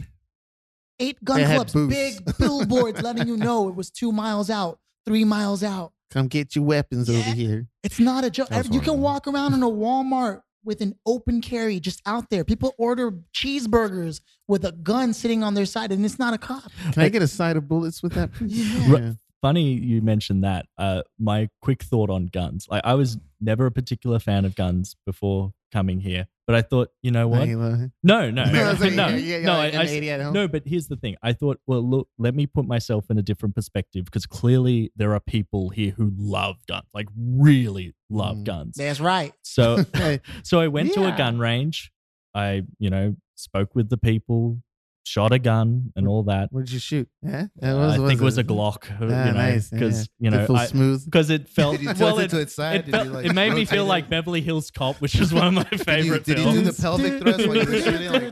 eight 1.00 1.22
gun 1.24 1.42
They 1.42 1.46
clubs, 1.56 1.74
big 1.74 2.38
billboards 2.38 3.02
letting 3.02 3.28
you 3.28 3.36
know 3.38 3.68
it 3.68 3.76
was 3.76 3.90
two 3.92 4.12
miles 4.12 4.50
out, 4.50 4.80
three 5.06 5.24
miles 5.26 5.64
out. 5.64 5.92
Come 6.12 6.28
get 6.28 6.56
your 6.56 6.64
weapons 6.66 7.10
over 7.10 7.20
here. 7.32 7.68
It's 7.84 8.00
not 8.00 8.24
a 8.24 8.30
joke. 8.30 8.48
You 8.72 8.80
can 8.80 9.02
walk 9.02 9.28
around 9.28 9.54
in 9.54 9.64
a 9.64 9.70
Walmart 9.70 10.42
with 10.66 10.82
an 10.82 10.96
open 11.06 11.42
carry 11.42 11.80
just 11.80 12.02
out 12.06 12.30
there. 12.30 12.44
People 12.44 12.74
order 12.78 13.12
cheeseburgers 13.34 14.22
with 14.48 14.66
a 14.66 14.72
gun 14.72 15.14
sitting 15.14 15.44
on 15.44 15.54
their 15.54 15.66
side, 15.66 15.92
and 15.92 16.04
it's 16.04 16.20
not 16.20 16.34
a 16.34 16.38
cop. 16.38 16.72
Can 16.92 17.04
I 17.04 17.10
get 17.10 17.22
a 17.22 17.28
side 17.28 17.56
of 17.56 17.68
bullets 17.68 18.02
with 18.04 18.14
that? 18.14 18.30
Yeah. 18.42 18.98
Yeah. 18.98 19.12
Funny 19.42 19.74
you 19.74 20.02
mentioned 20.02 20.44
that. 20.44 20.66
Uh, 20.78 21.04
my 21.20 21.50
quick 21.62 21.84
thought 21.84 22.10
on 22.10 22.28
guns. 22.28 22.68
Like 22.70 22.82
I 22.84 22.96
was 22.96 23.18
never 23.40 23.68
a 23.68 23.72
particular 23.72 24.18
fan 24.18 24.44
of 24.44 24.56
guns 24.56 24.96
before 25.06 25.54
coming 25.72 26.00
here, 26.00 26.28
but 26.48 26.56
I 26.56 26.62
thought, 26.62 26.90
you 27.02 27.12
know 27.12 27.28
what? 27.28 27.48
No, 28.04 28.30
no, 28.30 28.30
no, 28.32 28.74
no. 28.74 29.08
yeah, 29.08 29.16
yeah, 29.16 29.40
no, 29.40 29.54
like 29.58 29.74
I- 29.74 29.76
an 29.76 29.82
I 29.82 29.84
s- 29.86 29.92
80 29.92 30.10
at 30.12 30.22
home. 30.22 30.34
no, 30.34 30.48
but 30.48 30.64
here's 30.66 30.88
the 30.88 30.96
thing. 30.96 31.16
I 31.24 31.34
thought, 31.34 31.60
well, 31.68 31.82
look, 31.88 32.08
let 32.18 32.36
me 32.36 32.46
put 32.48 32.66
myself 32.66 33.06
in 33.10 33.18
a 33.18 33.22
different 33.24 33.56
perspective 33.56 34.06
because 34.06 34.26
clearly 34.26 34.92
there 34.96 35.14
are 35.14 35.20
people 35.20 35.70
here 35.70 35.92
who 35.92 36.12
love 36.18 36.58
guns, 36.68 36.86
like 36.94 37.08
really 37.18 37.94
love 38.10 38.38
Mm. 38.38 38.44
guns. 38.46 38.76
That's 38.78 39.00
right. 39.00 39.34
So, 39.42 39.84
so 40.44 40.60
I 40.60 40.68
went 40.68 40.94
to 40.94 41.12
a 41.12 41.18
gun 41.18 41.40
range. 41.40 41.92
I, 42.34 42.64
you 42.80 42.90
know, 42.90 43.16
spoke 43.36 43.74
with 43.76 43.90
the 43.90 43.98
people, 43.98 44.62
shot 45.06 45.32
a 45.32 45.38
gun, 45.40 45.94
and 45.96 46.08
all 46.08 46.24
that. 46.24 46.50
what 46.52 46.66
did 46.66 46.74
you 46.74 46.80
shoot? 46.80 47.08
Yeah, 47.22 47.46
Uh, 47.62 47.90
I 47.90 47.98
think 48.08 48.20
it 48.20 48.24
was 48.24 48.38
a 48.40 48.44
Glock, 48.44 48.86
Ah, 48.90 49.02
you 49.02 49.08
know, 49.08 49.32
nice, 49.34 49.72
yeah, 49.72 49.78
because 49.80 50.10
yeah. 50.20 50.32
you 50.32 50.36
it 50.36 50.40
know, 50.40 50.46
feel 50.48 50.56
I- 50.56 50.66
smooth. 50.66 51.06
because 51.06 51.30
it 51.30 51.48
felt 51.58 51.78
Did 51.78 51.84
you 51.98 52.04
well, 52.04 52.18
it 52.20 52.26
it, 52.26 52.30
to 52.32 52.40
its 52.42 52.56
side? 52.56 52.76
it, 52.82 52.86
Did 52.86 52.92
felt- 52.92 53.06
you, 53.08 53.14
like, 53.14 53.26
it 53.28 53.34
made 53.36 53.54
me 53.54 53.66
feel 53.66 53.84
rotate 53.84 53.90
like? 53.90 54.10
Beverly 54.10 54.42
Hills 54.42 54.72
Cop, 54.72 54.96
which 55.02 55.16
is 55.16 55.32
one 55.34 55.48
of 55.48 55.54
my 55.54 55.64
Did 55.70 55.80
you, 55.80 55.86
favorite 55.86 56.24
did 56.26 56.40
you 56.40 56.52
do 56.52 56.62
the 56.62 56.74
pelvic 56.74 57.22
thrust 57.22 57.48
while 57.48 57.56
you 57.58 57.66
were 57.66 57.80
shooting? 57.80 58.30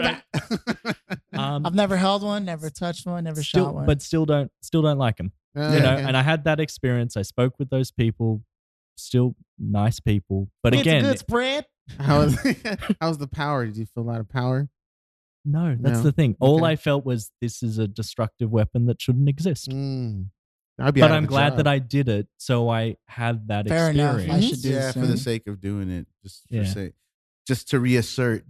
Like. 0.00 0.22
Um, 1.32 1.66
I've 1.66 1.74
never 1.74 1.96
held 1.98 2.22
one, 2.22 2.46
never 2.46 2.70
touched 2.70 3.04
one, 3.06 3.24
never 3.24 3.42
still, 3.42 3.66
shot 3.66 3.74
one. 3.74 3.84
but 3.86 4.00
still 4.00 4.24
don't 4.24 4.50
still 4.62 4.80
don't 4.80 4.96
like 4.96 5.18
them. 5.18 5.32
Oh, 5.54 5.74
You 5.74 5.80
know, 5.80 5.92
okay. 5.92 6.02
and 6.04 6.16
I 6.16 6.22
had 6.22 6.44
that 6.44 6.60
experience. 6.60 7.14
I 7.16 7.22
spoke 7.22 7.58
with 7.58 7.68
those 7.68 7.90
people, 7.90 8.42
still 8.96 9.36
nice 9.58 10.00
people, 10.00 10.48
but 10.62 10.72
it's 10.72 10.80
again, 10.80 11.04
a 11.04 11.08
good 11.08 11.18
spread. 11.18 11.66
how 12.00 12.20
was 12.20 12.36
how 13.00 13.08
was 13.08 13.18
the 13.18 13.28
power? 13.28 13.66
Did 13.66 13.76
you 13.76 13.84
feel 13.86 14.02
a 14.02 14.08
lot 14.08 14.20
of 14.20 14.30
power? 14.30 14.68
No, 15.46 15.76
that's 15.80 15.98
No. 15.98 16.02
the 16.02 16.12
thing. 16.12 16.36
All 16.40 16.56
Okay. 16.64 16.72
I 16.72 16.76
felt 16.76 17.04
was 17.06 17.30
this 17.40 17.62
is 17.62 17.78
a 17.78 17.86
destructive 17.88 18.50
weapon 18.50 18.86
that 18.86 19.00
shouldn't 19.00 19.28
exist. 19.28 19.70
Mm. 19.70 20.26
Be 20.92 21.00
but 21.00 21.10
I'm 21.10 21.24
glad 21.24 21.50
job. 21.50 21.56
that 21.58 21.66
I 21.66 21.78
did 21.78 22.08
it, 22.10 22.28
so 22.36 22.68
I 22.68 22.96
had 23.06 23.48
that 23.48 23.66
Fair 23.66 23.90
enough. 23.90 24.16
experience. 24.16 24.44
I 24.44 24.48
should 24.48 24.62
do 24.62 24.68
yeah, 24.70 24.92
for 24.92 25.06
the 25.06 25.16
sake 25.16 25.46
of 25.46 25.58
doing 25.60 25.90
it, 25.90 26.06
just 26.22 26.46
for 26.48 26.56
Yeah. 26.56 26.64
sake, 26.64 26.92
just 27.48 27.70
to 27.70 27.80
reassert 27.80 28.44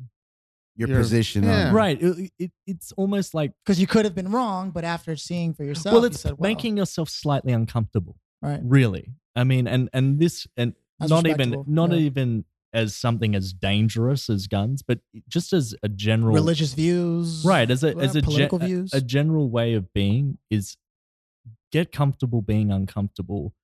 your, 0.75 0.89
Your- 0.89 0.99
position. 0.99 1.45
yeah. 1.45 1.69
on 1.69 1.75
Right. 1.75 2.03
It, 2.03 2.33
it, 2.39 2.53
it's 2.67 2.91
almost 2.93 3.33
like 3.33 3.53
Because 3.65 3.81
you 3.81 3.87
could 3.87 4.05
have 4.05 4.15
been 4.17 4.31
wrong, 4.33 4.73
but 4.73 4.85
after 4.85 5.15
seeing 5.17 5.55
for 5.55 5.63
yourself, 5.65 5.93
well, 5.93 6.03
you 6.03 6.09
it's 6.09 6.21
said, 6.21 6.33
well, 6.33 6.49
making 6.51 6.77
yourself 6.77 7.09
slightly 7.11 7.53
uncomfortable. 7.53 8.17
right. 8.43 8.61
Really, 8.63 9.13
I 9.37 9.45
mean, 9.45 9.69
and 9.69 9.89
and 9.93 10.19
this 10.19 10.47
and 10.57 10.75
That's 10.99 11.11
not 11.11 11.27
even 11.29 11.65
not 11.69 11.93
yeah. 11.93 11.99
even 11.99 12.45
as 12.77 12.95
something 12.95 13.35
as 13.35 13.53
dangerous 13.55 14.29
as 14.29 14.47
guns, 14.47 14.83
but 14.83 15.01
just 15.29 15.53
as 15.53 15.75
a 15.83 15.89
general 15.89 16.35
religious 16.35 16.75
views, 16.75 17.43
right 17.45 17.71
as 17.71 17.83
a 17.83 17.97
uh, 17.97 18.01
as 18.01 18.15
a, 18.15 18.23
political 18.23 18.59
a- 18.63 18.67
views. 18.67 18.93
a 18.93 19.01
general 19.01 19.49
way 19.51 19.73
of 19.75 19.93
being 19.95 20.39
is 20.51 20.77
get 21.73 21.91
comfortable 21.91 22.43
being 22.43 22.71
uncomfortable 22.71 23.55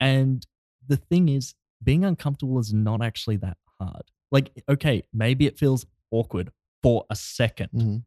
and 0.00 0.46
the 0.86 0.96
thing 0.96 1.28
is 1.28 1.54
being 1.82 2.04
uncomfortable 2.04 2.58
is 2.58 2.72
not 2.72 3.02
actually 3.02 3.36
that 3.36 3.56
hard 3.78 4.02
like 4.30 4.50
okay 4.68 5.02
maybe 5.12 5.46
it 5.46 5.58
feels 5.58 5.84
awkward 6.10 6.50
for 6.82 7.04
a 7.10 7.14
2nd 7.14 7.68
Mhm. 7.74 8.02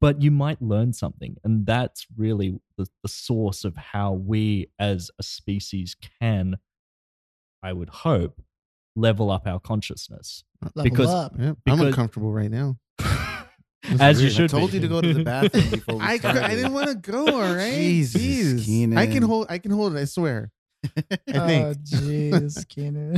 but 0.00 0.20
you 0.22 0.30
might 0.30 0.60
learn 0.62 0.92
something 0.92 1.36
and 1.44 1.66
that's 1.66 2.06
really 2.16 2.58
the, 2.76 2.86
the 3.02 3.08
source 3.08 3.64
of 3.64 3.74
how 3.76 4.12
we 4.12 4.68
as 4.78 5.10
a 5.18 5.22
species 5.22 5.96
can 6.20 6.56
i 7.62 7.72
would 7.72 7.88
hope 7.88 8.40
level 8.96 9.30
up 9.30 9.46
our 9.46 9.60
consciousness 9.60 10.44
Level 10.74 10.82
because- 10.84 11.08
up. 11.10 11.32
Yep, 11.38 11.58
I'm 11.66 11.80
uncomfortable 11.80 12.32
right 12.32 12.50
now. 12.50 12.76
as 14.00 14.20
you 14.20 14.26
weird. 14.28 14.32
I 14.32 14.34
should 14.34 14.44
I 14.44 14.46
told 14.58 14.70
be. 14.70 14.76
you 14.76 14.80
to 14.82 14.88
go 14.88 15.00
to 15.00 15.12
the 15.14 15.24
bathroom 15.24 15.70
before 15.70 15.96
we 15.96 16.00
I. 16.04 16.14
I 16.14 16.54
didn't 16.54 16.72
want 16.72 16.88
to 16.88 16.94
go. 16.94 17.26
All 17.26 17.54
right, 17.54 17.70
Jesus, 17.72 18.66
Jeez. 18.66 18.96
I 18.96 19.06
can 19.06 19.22
hold. 19.22 19.46
I 19.50 19.58
can 19.58 19.72
hold 19.72 19.94
it. 19.96 20.00
I 20.00 20.04
swear. 20.04 20.50
I 20.96 21.02
Oh, 21.34 21.46
think. 21.46 21.78
jeez, 21.84 22.68
Keenan. 22.68 23.14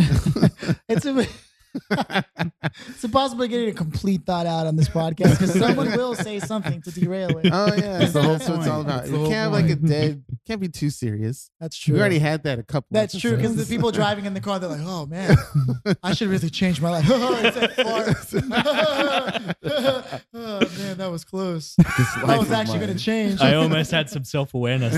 it's 0.88 1.04
a, 1.04 1.26
it's 2.88 3.04
impossible 3.04 3.44
to 3.44 3.48
get 3.48 3.68
a 3.68 3.72
complete 3.72 4.24
thought 4.24 4.46
out 4.46 4.66
on 4.66 4.76
this 4.76 4.88
podcast 4.88 5.32
because 5.32 5.58
someone 5.58 5.90
will 5.92 6.14
say 6.14 6.38
something 6.40 6.80
to 6.82 6.90
derail 6.90 7.36
it. 7.38 7.50
Oh 7.52 7.74
yeah, 7.74 7.98
That's 7.98 8.12
the 8.12 8.22
whole 8.22 8.34
That's 8.34 8.48
what 8.48 8.58
it's 8.58 8.68
all 8.68 8.80
about. 8.80 9.04
That's 9.04 9.10
You 9.10 9.18
can't 9.18 9.34
have 9.34 9.52
like 9.52 9.70
a 9.70 9.76
dead. 9.76 10.24
Can't 10.46 10.60
be 10.60 10.68
too 10.68 10.90
serious. 10.90 11.50
That's 11.60 11.76
true. 11.76 11.94
We 11.94 12.00
already 12.00 12.18
had 12.18 12.44
that 12.44 12.58
a 12.58 12.62
couple. 12.62 12.88
That's 12.90 13.18
true 13.18 13.36
because 13.36 13.56
the 13.56 13.64
people 13.64 13.90
driving 13.90 14.26
in 14.26 14.34
the 14.34 14.40
car, 14.40 14.58
they're 14.58 14.70
like, 14.70 14.80
"Oh 14.82 15.06
man, 15.06 15.36
I 16.02 16.14
should 16.14 16.28
really 16.28 16.50
change 16.50 16.80
my 16.80 16.90
life." 16.90 17.06
oh, 17.10 17.40
it's 17.42 17.56
that 18.30 18.56
oh 20.34 20.60
man, 20.78 20.98
that 20.98 21.10
was 21.10 21.24
close. 21.24 21.74
This 21.76 22.16
I 22.24 22.38
was 22.38 22.50
actually 22.50 22.78
going 22.78 22.96
to 22.96 23.02
change. 23.02 23.40
i 23.40 23.54
almost 23.54 23.90
had 23.90 24.10
some 24.10 24.24
self-awareness 24.24 24.94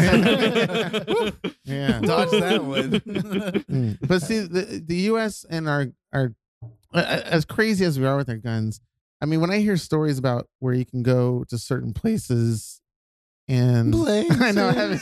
yeah. 1.64 2.00
dodge 2.00 2.30
that 2.30 2.64
one. 2.64 2.90
Mm. 2.90 3.98
But 4.06 4.22
see, 4.22 4.40
the 4.40 4.82
the 4.84 4.96
U.S. 5.12 5.44
and 5.48 5.68
our 5.68 5.88
our 6.12 6.34
as 6.94 7.44
crazy 7.44 7.84
as 7.84 7.98
we 7.98 8.06
are 8.06 8.16
with 8.16 8.28
our 8.28 8.36
guns. 8.36 8.80
I 9.20 9.26
mean, 9.26 9.40
when 9.40 9.50
I 9.50 9.58
hear 9.58 9.76
stories 9.76 10.18
about 10.18 10.48
where 10.60 10.74
you 10.74 10.84
can 10.86 11.02
go 11.02 11.44
to 11.48 11.58
certain 11.58 11.92
places, 11.92 12.80
and 13.48 13.94
I 14.08 14.52
know 14.52 14.68
I 14.68 14.72
haven't. 14.72 15.00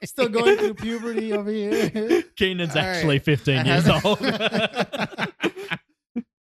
Still 0.04 0.28
going 0.28 0.56
through 0.58 0.74
puberty 0.74 1.32
over 1.32 1.50
here. 1.50 2.22
Keenan's 2.36 2.76
All 2.76 2.82
actually 2.82 3.16
right. 3.16 3.24
15 3.24 3.66
years 3.66 3.88
old. 3.88 4.22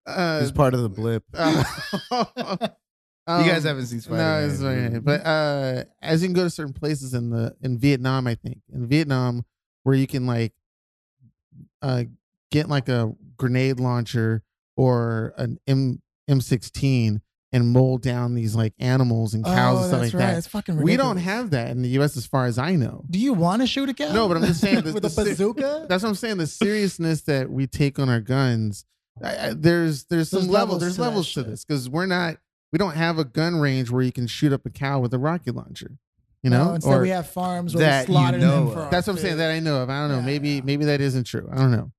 uh, 0.06 0.40
It's 0.42 0.50
part 0.52 0.74
of 0.74 0.80
the 0.82 0.88
blip. 0.88 1.24
uh, 1.34 1.64
you 2.10 3.50
guys 3.50 3.64
um, 3.64 3.68
haven't 3.68 3.86
seen 3.86 4.00
Spider 4.00 4.16
No, 4.16 4.46
it's 4.48 4.60
right. 4.60 5.02
But 5.04 5.24
uh, 5.26 5.84
as 6.02 6.22
you 6.22 6.28
can 6.28 6.34
go 6.34 6.44
to 6.44 6.50
certain 6.50 6.72
places 6.74 7.14
in 7.14 7.30
the 7.30 7.54
in 7.62 7.78
Vietnam, 7.78 8.26
I 8.26 8.34
think 8.34 8.58
in 8.72 8.86
Vietnam 8.86 9.44
where 9.82 9.94
you 9.94 10.06
can 10.06 10.26
like 10.26 10.52
uh 11.82 12.04
get 12.50 12.68
like 12.68 12.88
a 12.88 13.12
grenade 13.36 13.80
launcher 13.80 14.42
or 14.76 15.34
an 15.36 15.58
M 15.66 16.00
M16 16.30 17.20
and 17.52 17.68
mold 17.70 18.02
down 18.02 18.34
these 18.34 18.54
like 18.56 18.72
animals 18.80 19.34
and 19.34 19.44
cows 19.44 19.54
and 19.54 19.56
oh, 19.84 19.88
stuff 19.88 19.98
Oh, 19.98 20.00
that's 20.02 20.14
like 20.14 20.20
right. 20.20 20.26
that. 20.32 20.38
It's 20.38 20.46
fucking 20.48 20.76
We 20.82 20.96
don't 20.96 21.18
have 21.18 21.50
that 21.50 21.70
in 21.70 21.82
the 21.82 21.88
U.S. 21.90 22.16
as 22.16 22.26
far 22.26 22.46
as 22.46 22.58
I 22.58 22.74
know. 22.74 23.04
Do 23.08 23.18
you 23.18 23.32
want 23.32 23.62
to 23.62 23.66
shoot 23.68 23.88
a 23.88 23.94
cow? 23.94 24.12
No, 24.12 24.26
but 24.26 24.36
I'm 24.38 24.44
just 24.44 24.60
saying 24.60 24.76
that 24.82 24.94
with 24.94 25.02
the 25.02 25.08
a 25.08 25.10
si- 25.10 25.24
bazooka. 25.24 25.86
That's 25.88 26.02
what 26.02 26.08
I'm 26.08 26.14
saying. 26.16 26.38
The 26.38 26.46
seriousness 26.48 27.22
that 27.22 27.50
we 27.50 27.66
take 27.68 27.98
on 28.00 28.08
our 28.08 28.20
guns, 28.20 28.84
I, 29.22 29.36
I, 29.48 29.54
there's 29.54 30.04
there's 30.06 30.30
some 30.30 30.40
There's 30.40 30.48
levels. 30.50 30.80
levels 30.80 30.80
There's 30.80 30.96
to 30.96 31.02
levels 31.02 31.26
to 31.28 31.32
shit. 31.40 31.46
this 31.46 31.64
because 31.64 31.88
we're 31.88 32.06
not 32.06 32.38
we 32.72 32.78
don't 32.78 32.96
have 32.96 33.18
a 33.20 33.24
gun 33.24 33.56
range 33.60 33.88
where 33.90 34.02
you 34.02 34.10
can 34.10 34.26
shoot 34.26 34.52
up 34.52 34.66
a 34.66 34.70
cow 34.70 34.98
with 34.98 35.14
a 35.14 35.18
rocket 35.18 35.54
launcher. 35.54 35.92
You 36.42 36.50
know, 36.50 36.64
No, 36.64 36.74
instead 36.74 36.92
or 36.92 37.00
we 37.02 37.08
have 37.10 37.28
farms 37.28 37.74
where 37.74 37.84
that 37.86 38.08
we 38.08 38.16
you 38.16 38.32
know 38.32 38.66
them 38.66 38.74
for 38.74 38.88
that's 38.90 39.06
what 39.06 39.14
I'm 39.14 39.18
saying. 39.20 39.36
That 39.36 39.52
I 39.52 39.60
know 39.60 39.80
of. 39.82 39.90
I 39.90 40.00
don't 40.00 40.08
know. 40.10 40.18
Yeah, 40.18 40.26
maybe 40.26 40.48
yeah. 40.50 40.60
maybe 40.64 40.86
that 40.86 41.00
isn't 41.00 41.24
true. 41.24 41.48
I 41.52 41.56
don't 41.56 41.70
know. 41.70 41.92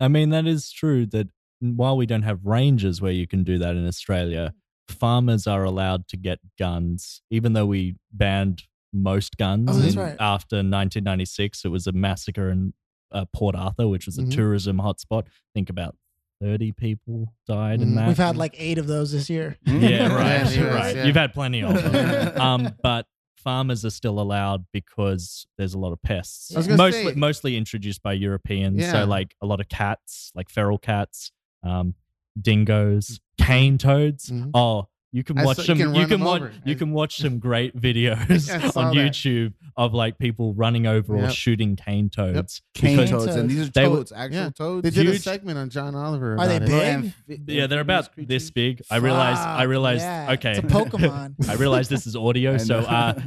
I 0.00 0.08
mean, 0.08 0.30
that 0.30 0.46
is 0.46 0.70
true 0.72 1.06
that 1.06 1.28
while 1.60 1.96
we 1.96 2.06
don't 2.06 2.22
have 2.22 2.44
ranges 2.44 3.00
where 3.00 3.12
you 3.12 3.26
can 3.26 3.44
do 3.44 3.58
that 3.58 3.76
in 3.76 3.86
Australia, 3.86 4.52
farmers 4.88 5.46
are 5.46 5.64
allowed 5.64 6.06
to 6.08 6.16
get 6.16 6.38
guns, 6.58 7.22
even 7.30 7.52
though 7.54 7.66
we 7.66 7.96
banned 8.12 8.64
most 8.92 9.36
guns 9.36 9.68
Oh, 9.70 9.74
that's 9.78 9.94
in- 9.94 10.00
right. 10.00 10.16
after 10.20 10.56
1996. 10.56 11.64
It 11.64 11.68
was 11.68 11.86
a 11.86 11.92
massacre 11.92 12.50
in 12.50 12.72
uh, 13.12 13.24
Port 13.32 13.54
Arthur, 13.54 13.86
which 13.88 14.04
was 14.06 14.18
a 14.18 14.22
Mhm. 14.22 14.34
tourism 14.34 14.78
hotspot. 14.78 15.22
I 15.26 15.30
think 15.54 15.70
about 15.70 15.96
30 16.40 16.72
people 16.72 17.32
died 17.46 17.80
in 17.80 17.92
Mhm. 17.92 17.94
that. 17.96 18.08
We've 18.08 18.16
had 18.18 18.36
like 18.36 18.54
eight 18.58 18.78
of 18.78 18.86
those 18.88 19.12
this 19.12 19.30
year. 19.30 19.56
yeah, 19.64 20.08
right, 20.14 20.54
Yeah, 20.54 20.62
right. 20.64 20.96
yeah. 20.96 21.04
You've 21.06 21.16
had 21.16 21.32
plenty 21.32 21.62
of 21.62 21.74
them. 21.74 22.40
um, 22.40 22.74
but 22.82 23.06
farmers 23.36 23.84
are 23.84 23.90
still 23.90 24.18
allowed 24.20 24.66
because 24.72 25.46
there's 25.56 25.72
a 25.74 25.78
lot 25.78 25.92
of 25.92 26.02
pests. 26.02 26.52
I 26.54 26.58
was 26.58 26.68
mostly, 26.68 27.12
say- 27.12 27.18
mostly 27.18 27.56
introduced 27.56 28.02
by 28.02 28.12
Europeans. 28.14 28.80
Yeah. 28.80 28.90
So 28.92 29.04
like 29.06 29.34
a 29.40 29.46
lot 29.46 29.60
of 29.60 29.68
cats, 29.68 30.32
like 30.34 30.50
feral 30.50 30.78
cats, 30.78 31.30
um, 31.66 31.94
dingoes, 32.40 33.20
cane 33.38 33.78
toads. 33.78 34.30
Mhm. 34.30 34.50
Oh, 34.54 34.88
you 35.12 35.24
can 35.24 35.36
watch 35.42 35.56
saw- 35.56 35.62
you 35.62 35.66
some. 35.66 35.78
can 35.78 35.94
You 35.94 36.00
can 36.02 36.10
them 36.10 36.20
watch. 36.20 36.42
over. 36.42 36.52
You 36.64 36.74
can 36.76 36.92
watch 36.92 37.16
some 37.18 37.38
great 37.48 37.74
videos 37.76 38.50
I 38.50 38.68
saw 38.70 38.80
on 38.88 38.96
that. 38.96 39.12
YouTube 39.12 39.54
of 39.76 39.94
like 39.94 40.18
people 40.18 40.52
running 40.54 40.86
over 40.86 41.16
or 41.16 41.30
shooting 41.30 41.76
cane 41.76 42.10
toads. 42.10 42.60
Cane 42.74 43.06
toads, 43.06 43.34
and 43.34 43.48
these 43.48 43.68
are 43.68 43.70
They 43.70 43.88
were- 43.88 43.96
toads, 43.98 44.12
actual 44.12 44.36
Yeah. 44.38 44.50
toads. 44.50 44.82
They 44.84 44.90
did 44.90 45.06
a 45.14 45.18
segment 45.18 45.58
on 45.58 45.70
John 45.70 45.94
Oliver. 45.94 46.36
Are 46.38 46.46
they 46.46 46.56
about 46.56 46.68
it. 46.70 47.12
big? 47.26 47.42
Yeah, 47.48 47.66
they're 47.66 47.80
about 47.80 48.08
amphibious 48.08 48.28
this 48.28 48.50
big. 48.50 48.82
I 48.90 48.96
realized. 48.96 49.40
I 49.40 49.60
Fuck, 49.60 49.68
realized. 49.68 50.00
yeah. 50.02 50.32
Okay, 50.32 50.50
It's 50.50 50.58
a 50.58 50.62
Pokemon. 50.66 51.48
I 51.48 51.54
realize 51.54 51.88
this 51.88 52.06
is 52.06 52.14
audio, 52.16 52.58
so 52.58 52.78
uh, 52.80 53.18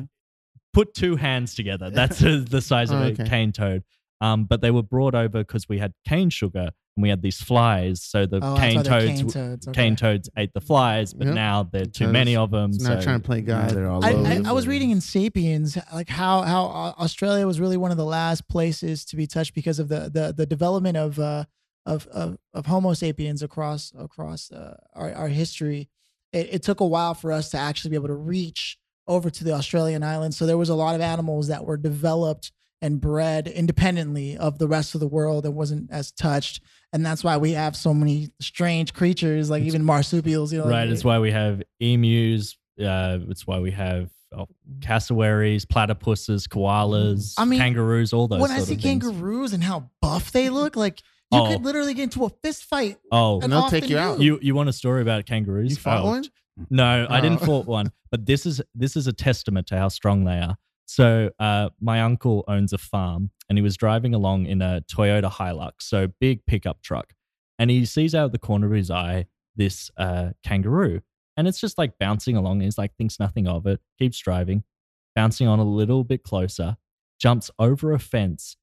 put 0.73 0.93
two 0.93 1.15
hands 1.15 1.55
together. 1.55 1.89
That's 1.89 2.21
uh, 2.23 2.43
the 2.47 2.61
size 2.61 2.91
of 2.91 2.99
Oh, 3.01 3.07
a 3.07 3.13
cane 3.25 3.51
toad. 3.51 3.83
Um, 4.22 4.45
but 4.45 4.61
they 4.61 4.72
were 4.72 4.84
brought 4.84 5.15
over 5.15 5.39
because 5.39 5.70
we 5.70 5.80
had 5.80 5.93
cane 6.07 6.30
sugar 6.30 6.70
and 6.97 7.01
we 7.03 7.07
had 7.09 7.22
these 7.22 7.41
flies. 7.41 8.03
So 8.03 8.26
the 8.26 8.39
Oh, 8.43 8.55
cane 8.57 8.84
toads, 8.84 9.05
cane 9.05 9.28
toads. 9.30 9.67
okay. 9.67 9.82
cane 9.82 9.95
toads 9.95 10.30
ate 10.36 10.51
the 10.53 10.59
flies, 10.61 11.13
but 11.13 11.28
Yep. 11.28 11.36
now 11.36 11.63
there 11.63 11.84
are 11.84 11.86
too 11.86 11.89
Because 12.05 12.11
many 12.13 12.36
of 12.36 12.51
them. 12.51 12.72
It's 12.72 12.84
So 12.84 12.95
not 12.95 13.03
trying 13.03 13.22
to 13.22 13.26
play 13.26 13.41
Now 13.41 13.61
God. 13.61 13.70
they're 13.72 13.89
all 13.89 14.03
I, 14.03 14.11
I, 14.11 14.41
I 14.47 14.51
was 14.51 14.67
reading 14.67 14.91
in 14.91 14.99
Sapiens 14.99 15.78
like 15.93 16.09
how 16.09 16.41
how 16.41 16.65
Australia 16.99 17.47
was 17.47 17.59
really 17.61 17.78
one 17.78 17.91
of 17.91 17.97
the 17.97 18.05
last 18.05 18.47
places 18.49 19.05
to 19.05 19.15
be 19.15 19.26
touched 19.26 19.53
because 19.55 19.80
of 19.80 19.88
the 19.88 20.09
the, 20.13 20.34
the 20.36 20.45
development 20.45 20.97
of 20.97 21.17
uh 21.20 21.45
of, 21.86 22.05
of 22.07 22.38
of 22.53 22.65
Homo 22.65 22.93
sapiens 22.93 23.41
across 23.41 23.93
across 23.97 24.51
uh, 24.51 24.76
our 24.93 25.13
our 25.13 25.30
history. 25.30 25.88
It, 26.34 26.49
it 26.55 26.63
took 26.63 26.82
a 26.82 26.86
while 26.86 27.13
for 27.13 27.32
us 27.32 27.49
to 27.51 27.57
actually 27.57 27.91
be 27.91 27.95
able 27.95 28.09
to 28.09 28.13
reach 28.15 28.78
over 29.07 29.30
to 29.32 29.43
the 29.43 29.53
Australian 29.53 30.03
islands. 30.03 30.38
So 30.38 30.45
there 30.45 30.57
was 30.57 30.70
a 30.70 30.76
lot 30.76 30.93
of 30.93 31.01
animals 31.01 31.47
that 31.47 31.63
were 31.65 31.78
developed 31.78 32.51
and 32.82 33.01
bred 33.01 33.47
independently 33.47 34.38
of 34.38 34.57
the 34.59 34.67
rest 34.67 34.93
of 34.95 35.01
the 35.01 35.07
world 35.07 35.45
and 35.45 35.55
wasn't 35.55 35.91
as 35.91 36.11
touched. 36.11 36.61
And 36.93 37.05
that's 37.05 37.23
why 37.23 37.38
we 37.38 37.51
have 37.51 37.75
so 37.75 37.93
many 37.93 38.30
strange 38.39 38.93
creatures, 38.93 39.49
like 39.49 39.63
even 39.63 39.84
marsupials. 39.84 40.51
You 40.53 40.59
know, 40.59 40.65
right, 40.65 40.86
like- 40.86 40.89
it's 40.89 41.03
why 41.03 41.19
we 41.19 41.32
have 41.32 41.61
emus. 41.80 42.57
Uh, 42.80 43.19
it's 43.30 43.45
why 43.45 43.59
we 43.59 43.71
have 43.71 44.09
oh, 44.34 44.47
cassowaries, 44.82 45.65
platypuses, 45.65 46.47
koalas, 46.47 47.34
I 47.38 47.45
mean, 47.45 47.59
kangaroos, 47.59 48.13
all 48.13 48.27
those. 48.27 48.39
when 48.41 48.51
I 48.51 48.59
see 48.59 48.75
of 48.75 48.82
things. 48.82 49.03
kangaroos 49.03 49.53
and 49.53 49.63
how 49.63 49.89
buff 50.01 50.32
they 50.32 50.49
look, 50.49 50.75
like 50.75 51.01
you 51.32 51.39
Oh. 51.39 51.47
could 51.51 51.63
literally 51.63 51.93
get 51.93 52.03
into 52.03 52.25
a 52.25 52.30
fist 52.41 52.63
fight. 52.65 52.97
Oh, 53.11 53.39
And 53.41 53.51
they'll 53.51 53.59
often 53.59 53.82
take 53.82 53.89
you 53.89 53.97
out. 53.97 54.19
you 54.19 54.39
you 54.41 54.55
want 54.55 54.69
a 54.69 54.73
story 54.73 55.01
about 55.01 55.25
kangaroos? 55.25 55.71
You 55.71 55.75
fought 55.75 56.01
Oh, 56.03 56.05
one? 56.05 56.23
No, 56.69 57.05
I 57.09 57.21
didn't 57.21 57.39
fought 57.41 57.65
one, 57.65 57.91
but 58.11 58.25
this 58.25 58.45
is 58.45 58.61
this 58.73 58.95
is 58.95 59.07
a 59.07 59.13
testament 59.13 59.67
to 59.67 59.77
how 59.77 59.89
strong 59.89 60.23
they 60.23 60.39
are. 60.39 60.57
So, 60.89 61.29
uh, 61.37 61.69
my 61.79 62.01
uncle 62.01 62.43
owns 62.47 62.73
a 62.73 62.79
farm, 62.79 63.29
and 63.47 63.59
he 63.59 63.61
was 63.61 63.77
driving 63.77 64.15
along 64.15 64.47
in 64.47 64.59
a 64.59 64.81
Toyota 64.91 65.31
Hilux, 65.31 65.73
so 65.81 66.07
big 66.19 66.43
pickup 66.47 66.81
truck, 66.81 67.13
and 67.59 67.69
he 67.69 67.85
sees 67.85 68.15
out 68.15 68.25
of 68.25 68.31
the 68.31 68.39
corner 68.39 68.65
of 68.65 68.73
his 68.73 68.89
eye 68.89 69.27
this 69.55 69.91
uh, 69.97 70.29
kangaroo, 70.43 71.01
and 71.37 71.47
it's 71.47 71.61
just 71.61 71.77
like 71.77 71.99
bouncing 71.99 72.35
along. 72.35 72.53
And 72.53 72.63
he's 72.63 72.79
like 72.79 72.95
thinks 72.97 73.19
nothing 73.19 73.47
of 73.47 73.67
it, 73.67 73.79
keeps 73.99 74.17
driving, 74.17 74.63
bouncing 75.15 75.47
on 75.47 75.59
a 75.59 75.63
little 75.63 76.03
bit 76.03 76.23
closer, 76.23 76.75
jumps 77.19 77.51
over 77.59 77.93
a 77.93 77.99
fence, 77.99 78.57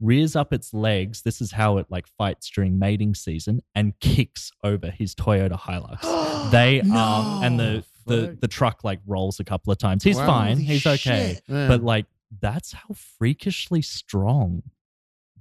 rears 0.00 0.36
up 0.36 0.52
its 0.52 0.74
legs. 0.74 1.22
This 1.22 1.40
is 1.40 1.52
how 1.52 1.78
it 1.78 1.86
like 1.88 2.06
fights 2.06 2.50
during 2.50 2.78
mating 2.78 3.14
season, 3.14 3.62
and 3.74 3.98
kicks 4.00 4.52
over 4.62 4.90
his 4.90 5.14
Toyota 5.14 5.58
Hilux. 5.58 6.00
They 6.50 6.80
are, 6.80 7.44
and 7.44 7.60
the 7.60 7.84
the 8.06 8.36
the 8.40 8.48
truck 8.48 8.84
like 8.84 9.00
rolls 9.06 9.40
a 9.40 9.44
couple 9.44 9.72
of 9.72 9.78
times. 9.78 10.02
He's 10.04 10.16
Wow. 10.16 10.26
fine. 10.26 10.56
Holy 10.56 10.64
He's 10.64 10.86
okay. 10.86 11.38
Yeah. 11.46 11.68
But 11.68 11.82
like 11.82 12.06
that's 12.40 12.72
how 12.72 12.94
freakishly 13.18 13.82
strong 13.82 14.62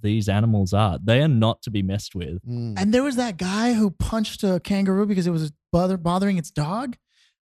these 0.02 0.30
animals 0.30 0.74
are. 0.74 0.98
They 1.04 1.22
are 1.22 1.28
not 1.28 1.62
to 1.64 1.72
be 1.72 1.82
messed 1.82 2.16
with. 2.16 2.46
Mm. 2.48 2.76
And 2.78 2.94
there 2.94 3.04
was 3.04 3.16
that 3.18 3.38
guy 3.38 3.74
who 3.74 3.92
punched 3.92 4.44
a 4.44 4.60
kangaroo 4.60 5.06
because 5.06 5.28
it 5.28 5.32
was 5.32 5.52
bother, 5.72 5.98
bothering 5.98 6.38
its 6.38 6.52
dog. 6.52 6.96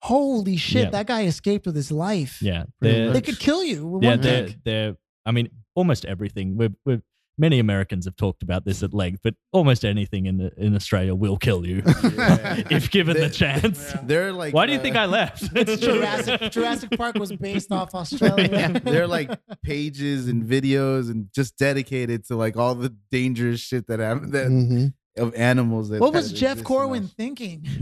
Holy 0.03 0.57
shit! 0.57 0.85
Yeah. 0.85 0.89
That 0.91 1.07
guy 1.07 1.23
escaped 1.25 1.65
with 1.65 1.75
his 1.75 1.91
life. 1.91 2.39
Yeah, 2.41 2.65
they're, 2.79 3.07
much. 3.07 3.13
They 3.15 3.21
could 3.21 3.39
kill 3.39 3.63
you. 3.63 3.85
with 3.85 4.03
yeah, 4.03 4.09
one 4.11 4.21
they're, 4.21 4.49
they're. 4.63 4.97
I 5.25 5.31
mean, 5.31 5.49
almost 5.75 6.05
everything. 6.05 6.55
We've, 6.55 6.75
we've 6.85 7.01
many 7.37 7.59
Americans 7.59 8.05
have 8.05 8.15
talked 8.15 8.41
about 8.43 8.65
this 8.65 8.81
at 8.83 8.93
length, 8.93 9.19
but 9.23 9.35
almost 9.51 9.85
anything 9.85 10.25
in 10.25 10.37
the, 10.37 10.51
in 10.57 10.75
Australia 10.75 11.13
will 11.13 11.37
kill 11.37 11.65
you 11.65 11.83
Yeah. 12.03 12.63
if 12.69 12.89
given 12.89 13.15
the 13.15 13.27
They- 13.27 13.29
chance. 13.29 13.93
They're 14.03 14.33
like. 14.33 14.53
Why 14.53 14.65
do 14.65 14.71
you 14.73 14.79
uh, 14.79 14.81
think 14.81 14.95
I 14.95 15.05
left? 15.05 15.53
Jurassic 15.79 16.51
Jurassic 16.51 16.91
Park 16.97 17.15
was 17.15 17.31
based 17.33 17.71
off 17.71 17.93
Australia. 17.95 18.81
They're 18.83 19.07
like 19.07 19.31
pages 19.63 20.27
and 20.27 20.43
videos 20.43 21.09
and 21.11 21.27
just 21.33 21.57
dedicated 21.57 22.25
to 22.27 22.35
like 22.35 22.57
all 22.57 22.75
the 22.75 22.95
dangerous 23.11 23.59
shit 23.59 23.87
that 23.87 23.99
happened. 23.99 24.33
that 24.33 24.47
Mhm. 24.47 24.93
Of 25.17 25.33
animals. 25.35 25.89
That 25.89 25.99
what 26.01 26.13
was 26.13 26.31
Jeff 26.31 26.63
Corwin 26.63 27.05
Aus- 27.05 27.13
thinking? 27.13 27.63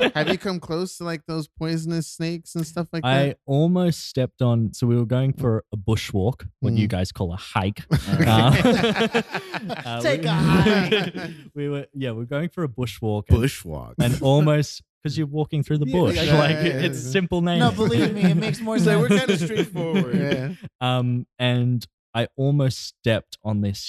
Have 0.14 0.28
you 0.28 0.38
come 0.38 0.60
close 0.60 0.98
to 0.98 1.04
like 1.04 1.22
those 1.26 1.48
poisonous 1.48 2.06
snakes 2.08 2.54
and 2.54 2.66
stuff 2.66 2.88
like 2.92 3.04
I 3.04 3.14
that? 3.14 3.30
I 3.30 3.34
almost 3.46 4.06
stepped 4.08 4.42
on. 4.42 4.72
So 4.74 4.86
we 4.86 4.96
were 4.96 5.06
going 5.06 5.32
for 5.32 5.64
a 5.72 5.76
bushwalk, 5.76 6.46
what 6.60 6.72
you 6.74 6.86
Mm. 6.86 6.90
guys 6.90 7.12
call 7.12 7.32
a 7.32 7.36
hike. 7.36 7.82
Okay. 7.94 8.24
Uh, 8.26 9.74
uh, 9.86 10.00
Take 10.00 10.22
we- 10.22 10.26
a 10.26 10.32
hike. 10.32 11.30
we 11.54 11.68
were, 11.68 11.86
yeah, 11.94 12.10
we're 12.10 12.24
going 12.24 12.48
for 12.48 12.64
a 12.64 12.68
bushwalk, 12.68 13.24
and, 13.28 13.38
Bushwalk. 13.38 13.94
and 14.00 14.20
almost 14.22 14.82
because 15.02 15.16
you're 15.18 15.26
walking 15.26 15.62
through 15.62 15.78
the 15.78 15.86
bush, 15.86 16.16
yeah, 16.16 16.38
like 16.38 16.50
yeah, 16.56 16.62
yeah, 16.64 16.80
it's 16.86 17.04
yeah. 17.04 17.10
simple 17.12 17.40
name. 17.42 17.58
no, 17.60 17.70
believe 17.70 18.12
me, 18.14 18.22
it 18.22 18.36
makes 18.36 18.60
more 18.60 18.78
So 18.78 18.84
sense. 18.86 19.00
we're 19.10 19.18
kind 19.18 19.30
of 19.30 19.38
straightforward. 19.40 20.16
yeah. 20.16 20.52
Um, 20.80 21.26
and 21.38 21.86
I 22.14 22.28
almost 22.36 22.78
stepped 22.86 23.36
on 23.44 23.60
this 23.60 23.86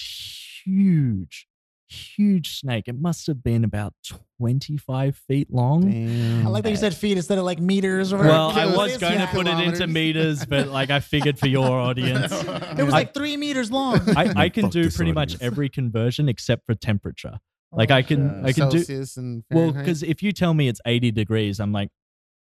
huge, 0.66 1.48
huge 1.88 2.58
snake. 2.60 2.88
It 2.88 3.00
must 3.00 3.28
have 3.28 3.44
been 3.44 3.64
about 3.64 3.94
25 4.40 5.16
feet 5.28 5.52
long. 5.54 5.90
Damn. 5.90 6.48
I 6.48 6.50
like 6.50 6.64
that 6.64 6.70
you 6.72 6.76
said 6.76 6.96
feet 6.96 7.18
instead 7.18 7.38
of 7.38 7.44
like 7.44 7.60
meters 7.60 8.12
or 8.12 8.18
Well. 8.20 8.50
I 8.52 8.66
was 8.66 8.98
going 8.98 9.14
yeah. 9.14 9.26
to 9.28 9.32
put 9.32 9.48
it 9.48 9.60
into 9.60 9.88
meters, 9.88 10.46
but 10.46 10.68
like 10.68 10.90
I 10.90 11.00
figured 11.00 11.38
for 11.40 11.48
your 11.48 11.68
audience, 11.80 12.32
It 12.32 12.84
was 12.84 12.94
I- 12.94 12.98
like 13.00 13.14
three 13.14 13.38
meters 13.38 13.72
long. 13.72 14.00
I, 14.18 14.34
I 14.46 14.50
can 14.50 14.64
Fuck 14.64 14.72
do 14.74 14.84
this 14.84 14.96
pretty 14.98 15.12
much 15.12 15.36
every 15.42 15.70
conversion 15.70 16.28
except 16.30 16.66
for 16.66 16.76
temperature. 16.76 17.38
Like 17.72 17.92
Oh, 17.92 17.96
I 17.96 18.02
can, 18.04 18.30
shit. 18.30 18.46
I 18.46 18.52
can 18.54 18.70
do 18.70 18.78
Celsius 18.80 19.18
and 19.18 19.44
well 19.52 19.72
because 19.72 20.02
if 20.02 20.24
you 20.24 20.32
tell 20.32 20.54
me 20.54 20.68
it's 20.68 20.80
80 20.86 21.12
degrees, 21.12 21.60
I'm 21.60 21.72
like, 21.72 21.90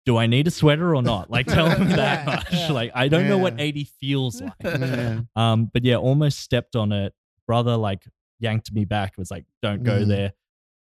do 0.07 0.17
I 0.17 0.27
need 0.27 0.47
a 0.47 0.51
sweater 0.51 0.95
or 0.97 1.03
not? 1.03 1.29
Like, 1.31 1.47
tell 1.47 1.69
me 1.79 1.85
that 1.97 2.25
much. 2.25 2.47
yeah. 2.53 2.73
Like, 2.73 2.93
I 2.95 3.09
don't 3.09 3.29
know 3.29 3.37
what 3.37 3.61
80 3.61 3.89
feels 4.01 4.41
like. 4.41 4.53
Yeah. 4.65 5.21
Um, 5.37 5.71
but 5.71 5.85
yeah, 5.85 5.97
almost 5.97 6.39
stepped 6.41 6.77
on 6.77 6.93
it. 6.93 7.13
Brother 7.47 7.77
like 7.77 8.05
yanked 8.41 8.73
me 8.73 8.85
back. 8.85 9.15
Was 9.19 9.31
like, 9.31 9.45
"Don't 9.63 9.83
go 9.83 10.01
Mm. 10.03 10.09
there." 10.09 10.33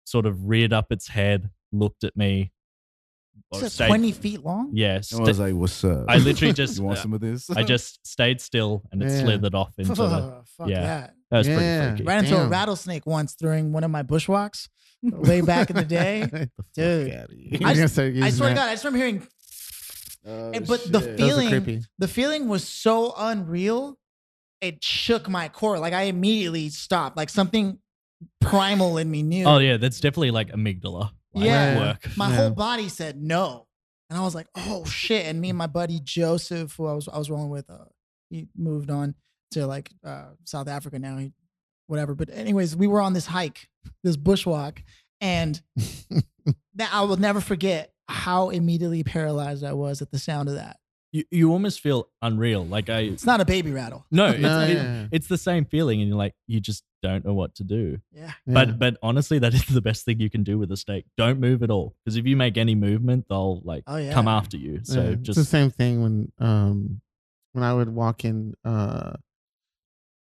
Sort 0.05 0.25
of 0.25 0.47
reared 0.47 0.73
up 0.73 0.91
its 0.91 1.07
head, 1.07 1.49
looked 1.71 2.03
at 2.03 2.15
me. 2.15 2.51
Is 3.53 3.61
it 3.63 3.69
stayed- 3.71 3.87
twenty 3.87 4.11
feet 4.11 4.43
long? 4.43 4.71
Yeah, 4.73 4.99
I 5.13 5.19
was 5.19 5.39
like, 5.39 5.53
"What's 5.53 5.83
up?" 5.83 6.05
I 6.07 6.17
literally 6.17 6.53
just- 6.53 6.77
you 6.79 6.83
want 6.83 6.97
some 6.99 7.13
of 7.13 7.21
this? 7.21 7.49
I 7.49 7.63
just 7.63 7.99
stayed 8.07 8.41
still 8.41 8.83
and 8.91 9.01
it 9.03 9.09
Yeah. 9.09 9.19
slithered 9.21 9.53
off 9.55 9.73
into 9.77 9.93
the. 9.93 10.43
Fuck 10.57 10.69
yeah. 10.69 10.81
that. 10.81 11.15
That 11.31 11.37
was 11.39 11.47
Yeah. 11.47 11.55
pretty 11.57 11.89
freaky. 11.97 12.03
Ran 12.05 12.23
into 12.25 12.41
a 12.41 12.47
rattlesnake 12.47 13.05
once 13.05 13.35
during 13.35 13.71
one 13.73 13.83
of 13.83 13.91
my 13.91 14.01
bushwalks 14.03 14.69
way 15.03 15.41
back 15.41 15.69
in 15.69 15.75
the 15.75 15.85
day. 15.85 16.21
Dude. 16.73 17.11
Outta 17.13 17.33
here. 17.35 17.47
You're 17.51 17.59
gonna 17.59 17.87
start 17.87 18.07
I 18.07 18.11
using 18.11 18.31
swear 18.31 18.49
to. 18.49 18.55
God, 18.55 18.69
I 18.69 18.73
just 18.73 18.83
remember 18.85 19.05
hearing, 19.05 19.27
Oh, 20.25 20.51
and- 20.51 20.67
but 20.67 20.91
the 20.91 20.99
shit. 20.99 21.17
Those 21.17 21.31
are 21.31 21.61
feeling, 21.61 21.85
the 21.99 22.07
feeling 22.07 22.47
was 22.47 22.67
so 22.67 23.13
unreal. 23.17 23.97
It 24.61 24.83
shook 24.83 25.29
my 25.29 25.49
core. 25.49 25.79
Like 25.79 25.93
I 25.93 26.03
immediately 26.03 26.69
stopped. 26.69 27.15
Like 27.17 27.29
something 27.29 27.77
primal 28.41 28.97
in 28.97 29.09
me 29.09 29.23
knew. 29.23 29.45
Oh 29.45 29.59
yeah, 29.59 29.77
that's 29.77 29.99
definitely 29.99 30.31
like 30.31 30.49
amygdala. 30.51 31.11
Like, 31.33 31.45
Yeah. 31.45 31.77
work. 31.77 32.17
my 32.17 32.29
Yeah. 32.29 32.35
whole 32.37 32.49
body 32.51 32.89
said 32.89 33.21
no, 33.21 33.67
and 34.09 34.17
I 34.17 34.23
was 34.23 34.33
like, 34.33 34.47
"Oh 34.55 34.85
shit!" 34.85 35.25
And 35.27 35.39
me 35.39 35.49
and 35.49 35.57
my 35.57 35.67
buddy 35.67 35.99
Joseph, 36.03 36.73
who 36.75 36.87
I 36.87 36.93
was 36.93 37.07
I 37.07 37.17
was 37.17 37.29
rolling 37.29 37.49
with, 37.49 37.69
uh, 37.69 37.85
he 38.29 38.47
moved 38.55 38.89
on 38.89 39.13
to 39.51 39.67
like 39.67 39.91
uh, 40.03 40.29
South 40.45 40.67
Africa 40.67 40.97
now. 40.99 41.17
He, 41.17 41.31
whatever. 41.87 42.15
But 42.15 42.29
anyways, 42.31 42.75
we 42.75 42.87
were 42.87 43.01
on 43.01 43.13
this 43.13 43.27
hike, 43.27 43.67
this 44.03 44.17
bushwalk, 44.17 44.79
and 45.21 45.61
that 46.75 46.89
I 46.91 47.01
will 47.01 47.17
never 47.17 47.41
forget 47.41 47.93
how 48.07 48.49
immediately 48.49 49.03
paralyzed 49.03 49.63
I 49.63 49.73
was 49.73 50.01
at 50.01 50.11
the 50.11 50.19
sound 50.19 50.49
of 50.49 50.55
that. 50.55 50.77
You 51.13 51.23
you 51.31 51.51
almost 51.51 51.79
feel 51.79 52.09
unreal. 52.21 52.65
Like 52.65 52.89
I 52.89 52.99
It's 53.01 53.25
not 53.25 53.39
a 53.41 53.45
baby 53.45 53.71
rattle. 53.71 54.05
no, 54.11 54.25
it's, 54.31 54.39
No, 54.41 54.59
it- 54.61 54.73
yeah. 54.73 55.07
it's 55.11 55.27
the 55.27 55.37
same 55.37 55.65
feeling, 55.65 56.01
and 56.01 56.09
you're 56.09 56.17
like 56.17 56.35
you 56.47 56.59
just 56.59 56.83
don't 57.01 57.23
know 57.25 57.33
what 57.33 57.55
to 57.55 57.63
do. 57.63 57.99
Yeah. 58.11 58.31
Yeah. 58.45 58.53
But 58.53 58.77
but 58.79 58.97
honestly, 59.01 59.39
that 59.39 59.53
is 59.53 59.65
the 59.67 59.81
best 59.81 60.03
thing 60.05 60.19
you 60.19 60.29
can 60.29 60.43
do 60.43 60.57
with 60.59 60.71
a 60.71 60.77
snake. 60.77 61.05
Don't 61.15 61.39
move 61.39 61.63
at 61.63 61.69
all, 61.71 61.95
because 62.03 62.17
if 62.17 62.25
you 62.25 62.35
make 62.35 62.57
any 62.57 62.75
movement, 62.75 63.25
they'll 63.29 63.61
like 63.63 63.83
Oh 63.87 63.97
yeah. 63.97 64.13
come 64.13 64.27
after 64.27 64.57
you. 64.57 64.81
So 64.83 65.01
Yeah, 65.01 65.09
it's 65.11 65.21
just 65.21 65.37
the 65.37 65.45
same 65.45 65.71
thing 65.71 66.01
when 66.03 66.31
um 66.39 67.01
when 67.53 67.63
I 67.63 67.73
would 67.73 67.89
walk 67.89 68.25
in 68.25 68.53
uh 68.65 69.13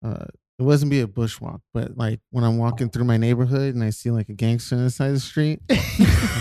uh 0.04 0.26
it 0.62 0.66
wasn't 0.66 0.92
be 0.92 1.00
a 1.02 1.08
bushwalk, 1.08 1.62
but 1.74 1.98
like 1.98 2.20
when 2.30 2.44
I'm 2.44 2.58
walking 2.60 2.90
through 2.90 3.06
my 3.06 3.18
neighborhood 3.18 3.74
and 3.74 3.84
I 3.84 3.90
see 3.90 4.12
like 4.12 4.30
a 4.30 4.34
gangster 4.34 4.76
on 4.76 4.84
the 4.84 4.90
side 4.92 5.08
of 5.08 5.14
the 5.16 5.20
street. 5.20 5.60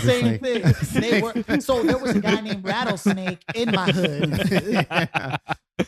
Same 0.03 0.25
like- 0.25 0.41
thing. 0.41 0.73
They 1.01 1.21
were, 1.21 1.33
so 1.59 1.81
there 1.81 1.97
was 1.97 2.11
a 2.15 2.19
guy 2.21 2.39
named 2.41 2.63
Rattlesnake 2.63 3.43
in 3.55 3.71
my 3.71 3.91
hood 3.91 4.47
yeah. 4.67 5.37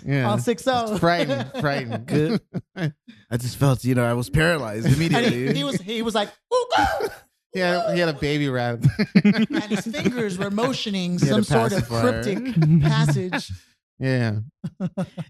yeah. 0.04 0.30
on 0.32 0.40
six 0.42 0.66
It's 0.66 0.88
zero. 0.88 0.98
frightening, 0.98 1.46
frightening. 1.62 2.06
Good. 2.06 2.42
I 2.76 3.38
just 3.38 3.58
felt, 3.58 3.84
you 3.86 3.94
know, 3.94 4.04
I 4.04 4.14
was 4.14 4.30
paralyzed 4.32 4.86
And 4.88 4.96
immediately. 4.96 5.48
he, 5.50 5.54
he 5.54 5.64
was 5.64 5.80
he 5.80 6.02
was 6.02 6.16
like, 6.16 6.30
"Ooh, 6.54 6.66
go!" 6.76 7.08
he, 7.54 7.60
had, 7.60 7.94
he 7.94 8.00
had 8.00 8.10
a 8.10 8.14
baby 8.14 8.50
rat. 8.50 8.80
and 9.24 9.64
his 9.66 9.86
fingers 9.86 10.40
were 10.40 10.50
motioning 10.50 11.14
He 11.20 11.28
some 11.28 11.44
sort 11.44 11.74
of 11.74 11.88
cryptic 11.88 12.56
passage. 12.82 13.52
yeah. 14.00 14.40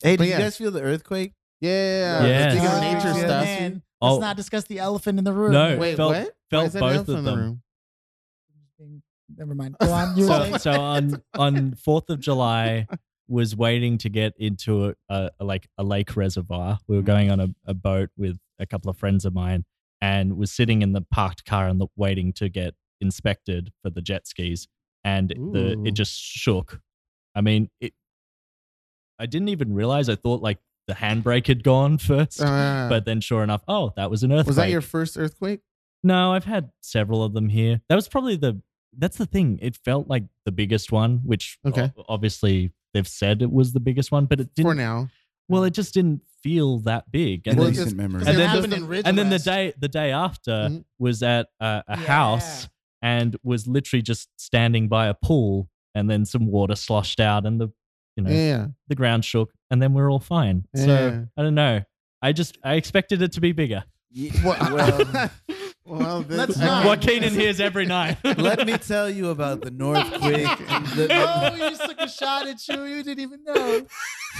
hey, 0.01 0.15
did 0.15 0.17
But 0.19 0.27
you 0.27 0.37
guys 0.37 0.55
feel 0.55 0.71
the 0.71 0.81
earthing? 0.81 1.33
Yeah. 1.63 2.25
Yeah. 2.25 2.49
Speaking 2.49 2.67
of 2.67 3.15
Oh, 3.15 3.19
stuff. 3.19 3.43
man. 3.45 3.81
Oh. 4.01 4.11
Let's 4.11 4.21
not 4.21 4.37
discuss 4.37 4.63
the 4.65 4.79
elephant 4.79 5.17
in 5.17 5.23
the 5.23 5.31
room. 5.33 5.53
No. 5.53 5.77
Wait, 5.77 5.95
felt- 5.95 6.13
what? 6.13 6.23
Why 6.23 6.29
felt 6.49 6.65
is 6.67 6.73
that 6.73 6.79
both 6.81 6.93
elephant 6.93 7.09
of 7.09 7.17
in 7.19 7.23
the 7.23 7.31
them. 7.31 7.39
room? 7.39 7.61
Never 9.35 9.55
mind. 9.55 9.75
Go 9.79 9.91
on. 9.91 10.17
You 10.17 10.27
were 10.27 10.29
so, 10.29 10.43
saying? 10.43 10.59
so 10.59 10.71
on 10.71 11.23
on 11.35 11.75
Fourth 11.75 12.09
of 12.09 12.19
July, 12.19 12.87
was 13.27 13.55
waiting 13.55 13.97
to 13.99 14.09
get 14.09 14.33
into 14.37 14.89
a, 14.89 14.93
a, 15.09 15.31
a- 15.39 15.45
like 15.45 15.67
a 15.77 15.83
lake 15.83 16.15
reservoir. 16.15 16.79
We 16.87 16.97
were 16.97 17.01
mm-hmm. 17.01 17.07
going 17.07 17.31
on 17.31 17.39
a, 17.39 17.47
a 17.65 17.73
boat 17.73 18.09
with 18.17 18.37
a 18.59 18.65
couple 18.65 18.91
of 18.91 18.97
friends 18.97 19.25
of 19.25 19.33
mine, 19.33 19.63
and 20.01 20.37
was 20.37 20.51
sitting 20.51 20.81
in 20.81 20.91
the 20.91 21.01
parked 21.01 21.45
car 21.45 21.67
and 21.67 21.79
the, 21.79 21.87
waiting 21.95 22.33
to 22.33 22.49
get 22.49 22.75
inspected 23.01 23.71
for 23.81 23.89
the 23.89 24.01
jet 24.01 24.27
skis, 24.27 24.67
and 25.03 25.29
the 25.29 25.77
Ooh. 25.77 25.83
it 25.85 25.91
just 25.91 26.19
shook. 26.19 26.81
I 27.33 27.41
mean, 27.41 27.69
it. 27.79 27.93
I 29.17 29.25
didn't 29.25 29.49
even 29.49 29.73
realize. 29.73 30.09
I 30.09 30.15
thought 30.15 30.41
like 30.41 30.59
the 30.87 30.93
handbrake 30.93 31.47
had 31.47 31.63
gone 31.63 31.97
first, 32.09 32.41
Uh, 32.41 32.87
but 32.89 33.05
then 33.05 33.21
sure 33.21 33.43
enough, 33.43 33.63
oh, 33.67 33.93
that 33.95 34.09
was 34.11 34.23
an 34.23 34.31
earthquake. 34.31 34.47
was 34.47 34.55
that 34.57 34.69
your 34.69 34.81
first 34.81 35.17
earthquake? 35.17 35.61
No, 36.03 36.33
I've 36.33 36.43
had 36.45 36.69
several 36.81 37.23
of 37.23 37.33
them 37.33 37.49
here. 37.49 37.81
That 37.89 37.95
was 37.95 38.07
probably 38.07 38.35
the. 38.35 38.61
That's 38.95 39.17
the 39.17 39.25
thing. 39.25 39.57
It 39.61 39.75
felt 39.77 40.07
like 40.07 40.23
the 40.45 40.51
biggest 40.51 40.91
one, 40.91 41.21
which 41.23 41.57
Okay. 41.65 41.91
o- 41.97 42.05
obviously 42.09 42.73
they've 42.93 43.07
said 43.07 43.41
it 43.41 43.51
was 43.51 43.73
the 43.73 43.79
biggest 43.79 44.11
one, 44.11 44.25
but 44.25 44.39
it 44.39 44.53
didn't. 44.53 44.69
For 44.69 44.75
now. 44.75 45.09
Well, 45.49 45.63
it 45.63 45.71
just 45.73 45.93
didn't 45.93 46.21
feel 46.43 46.79
that 46.79 47.11
big. 47.11 47.47
And 47.47 47.57
Well, 47.57 47.65
then, 47.65 47.73
decent 47.73 47.95
memory. 47.97 48.19
And 48.19 48.27
then 48.27 48.37
the- 48.37 48.47
happened 48.47 48.73
in 48.73 48.87
Ridge 48.87 49.03
and 49.05 49.17
then 49.17 49.29
the 49.29 49.39
day 49.39 49.73
the 49.79 49.87
day 49.87 50.11
after 50.11 50.51
Mhm. 50.69 50.83
was 50.99 51.23
at 51.23 51.47
a, 51.59 51.83
a 51.87 51.97
Yeah. 51.97 52.05
house 52.05 52.69
and 53.01 53.35
was 53.43 53.67
literally 53.67 54.01
just 54.01 54.29
standing 54.37 54.87
by 54.89 55.07
a 55.07 55.13
pool, 55.13 55.69
and 55.95 56.09
then 56.09 56.25
some 56.25 56.45
water 56.47 56.75
sloshed 56.75 57.19
out, 57.19 57.45
and 57.45 57.59
the 57.61 57.69
you 58.15 58.23
know 58.23 58.29
Yeah. 58.29 58.67
the 58.89 58.95
ground 58.95 59.25
shook, 59.25 59.53
and 59.73 59.81
then 59.81 59.93
we're 59.93 60.09
all 60.09 60.19
fine. 60.19 60.65
Yeah. 60.75 60.85
So 60.85 61.27
I 61.35 61.41
don't 61.41 61.55
know. 61.55 61.81
I 62.21 62.31
just 62.31 62.57
I 62.63 62.75
expected 62.75 63.21
it 63.23 63.33
to 63.33 63.41
be 63.41 63.51
bigger. 63.53 63.83
well, 64.43 65.29
well, 65.85 66.21
this- 66.21 66.37
Let's 66.37 66.57
not. 66.59 66.85
What 66.85 67.01
Keenan 67.01 67.33
hears 67.33 67.59
every 67.59 67.87
night. 67.87 68.17
let 68.23 68.65
me 68.67 68.77
tell 68.77 69.09
you 69.09 69.29
about 69.31 69.61
the 69.61 69.71
Northquake. 69.71 70.45
The- 70.95 71.07
oh, 71.11 71.53
you 71.55 71.69
just 71.71 71.83
took 71.83 71.99
a 71.99 72.07
shot 72.07 72.47
at 72.47 72.65
you. 72.67 72.83
You 72.83 73.01
didn't 73.03 73.21
even 73.23 73.43
know. 73.43 73.87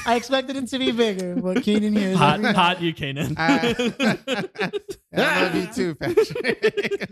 I 0.06 0.16
expected 0.16 0.56
it 0.56 0.68
to 0.68 0.78
be 0.78 0.92
bigger. 0.92 1.34
What 1.36 1.64
Keenan 1.64 1.94
hears 1.94 2.16
Heart, 2.18 2.34
every 2.36 2.44
night. 2.44 2.56
heart 2.56 2.80
you, 2.82 2.94
Keenan. 2.94 3.34
I, 3.38 3.76
I 5.16 5.42
love 5.44 5.56
you 5.56 5.68
too, 5.74 5.96
Patrick. 5.96 7.10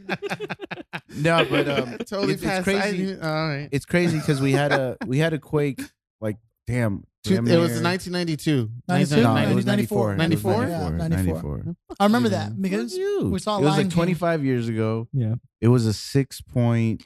no, 1.15 1.43
but 1.49 1.67
um, 1.67 1.97
totally 2.05 2.33
it's, 2.33 2.43
it's 2.43 2.43
passed. 2.43 2.63
crazy. 2.65 3.17
I, 3.19 3.27
all 3.27 3.47
right. 3.49 3.69
It's 3.71 3.85
crazy 3.85 4.19
because 4.19 4.39
we 4.39 4.51
had 4.51 4.71
a 4.71 4.97
we 5.07 5.17
had 5.17 5.33
a 5.33 5.39
quake 5.39 5.81
like 6.21 6.37
damn. 6.67 7.03
Two- 7.23 7.35
it 7.35 7.41
was 7.41 7.81
1992. 7.81 8.69
92? 8.87 9.21
No, 9.21 9.35
it 9.37 9.53
was 9.55 9.65
94. 9.65 10.15
94. 10.15 10.51
94? 10.65 10.67
Yeah, 10.67 10.89
94. 10.89 11.09
94. 11.09 11.57
94. 11.57 11.75
I 11.99 12.03
remember 12.05 12.29
Yeah. 12.29 12.37
that 12.49 12.61
because 12.61 12.93
we 13.23 13.39
saw 13.39 13.57
It 13.57 13.61
was 13.61 13.65
Lion 13.65 13.65
like 13.65 13.77
King. 13.81 13.89
25 13.91 14.43
years 14.45 14.67
ago. 14.67 15.07
yeah. 15.13 15.35
It 15.61 15.67
was 15.67 15.85
a 15.85 15.93
six 15.93 16.41
point. 16.41 17.03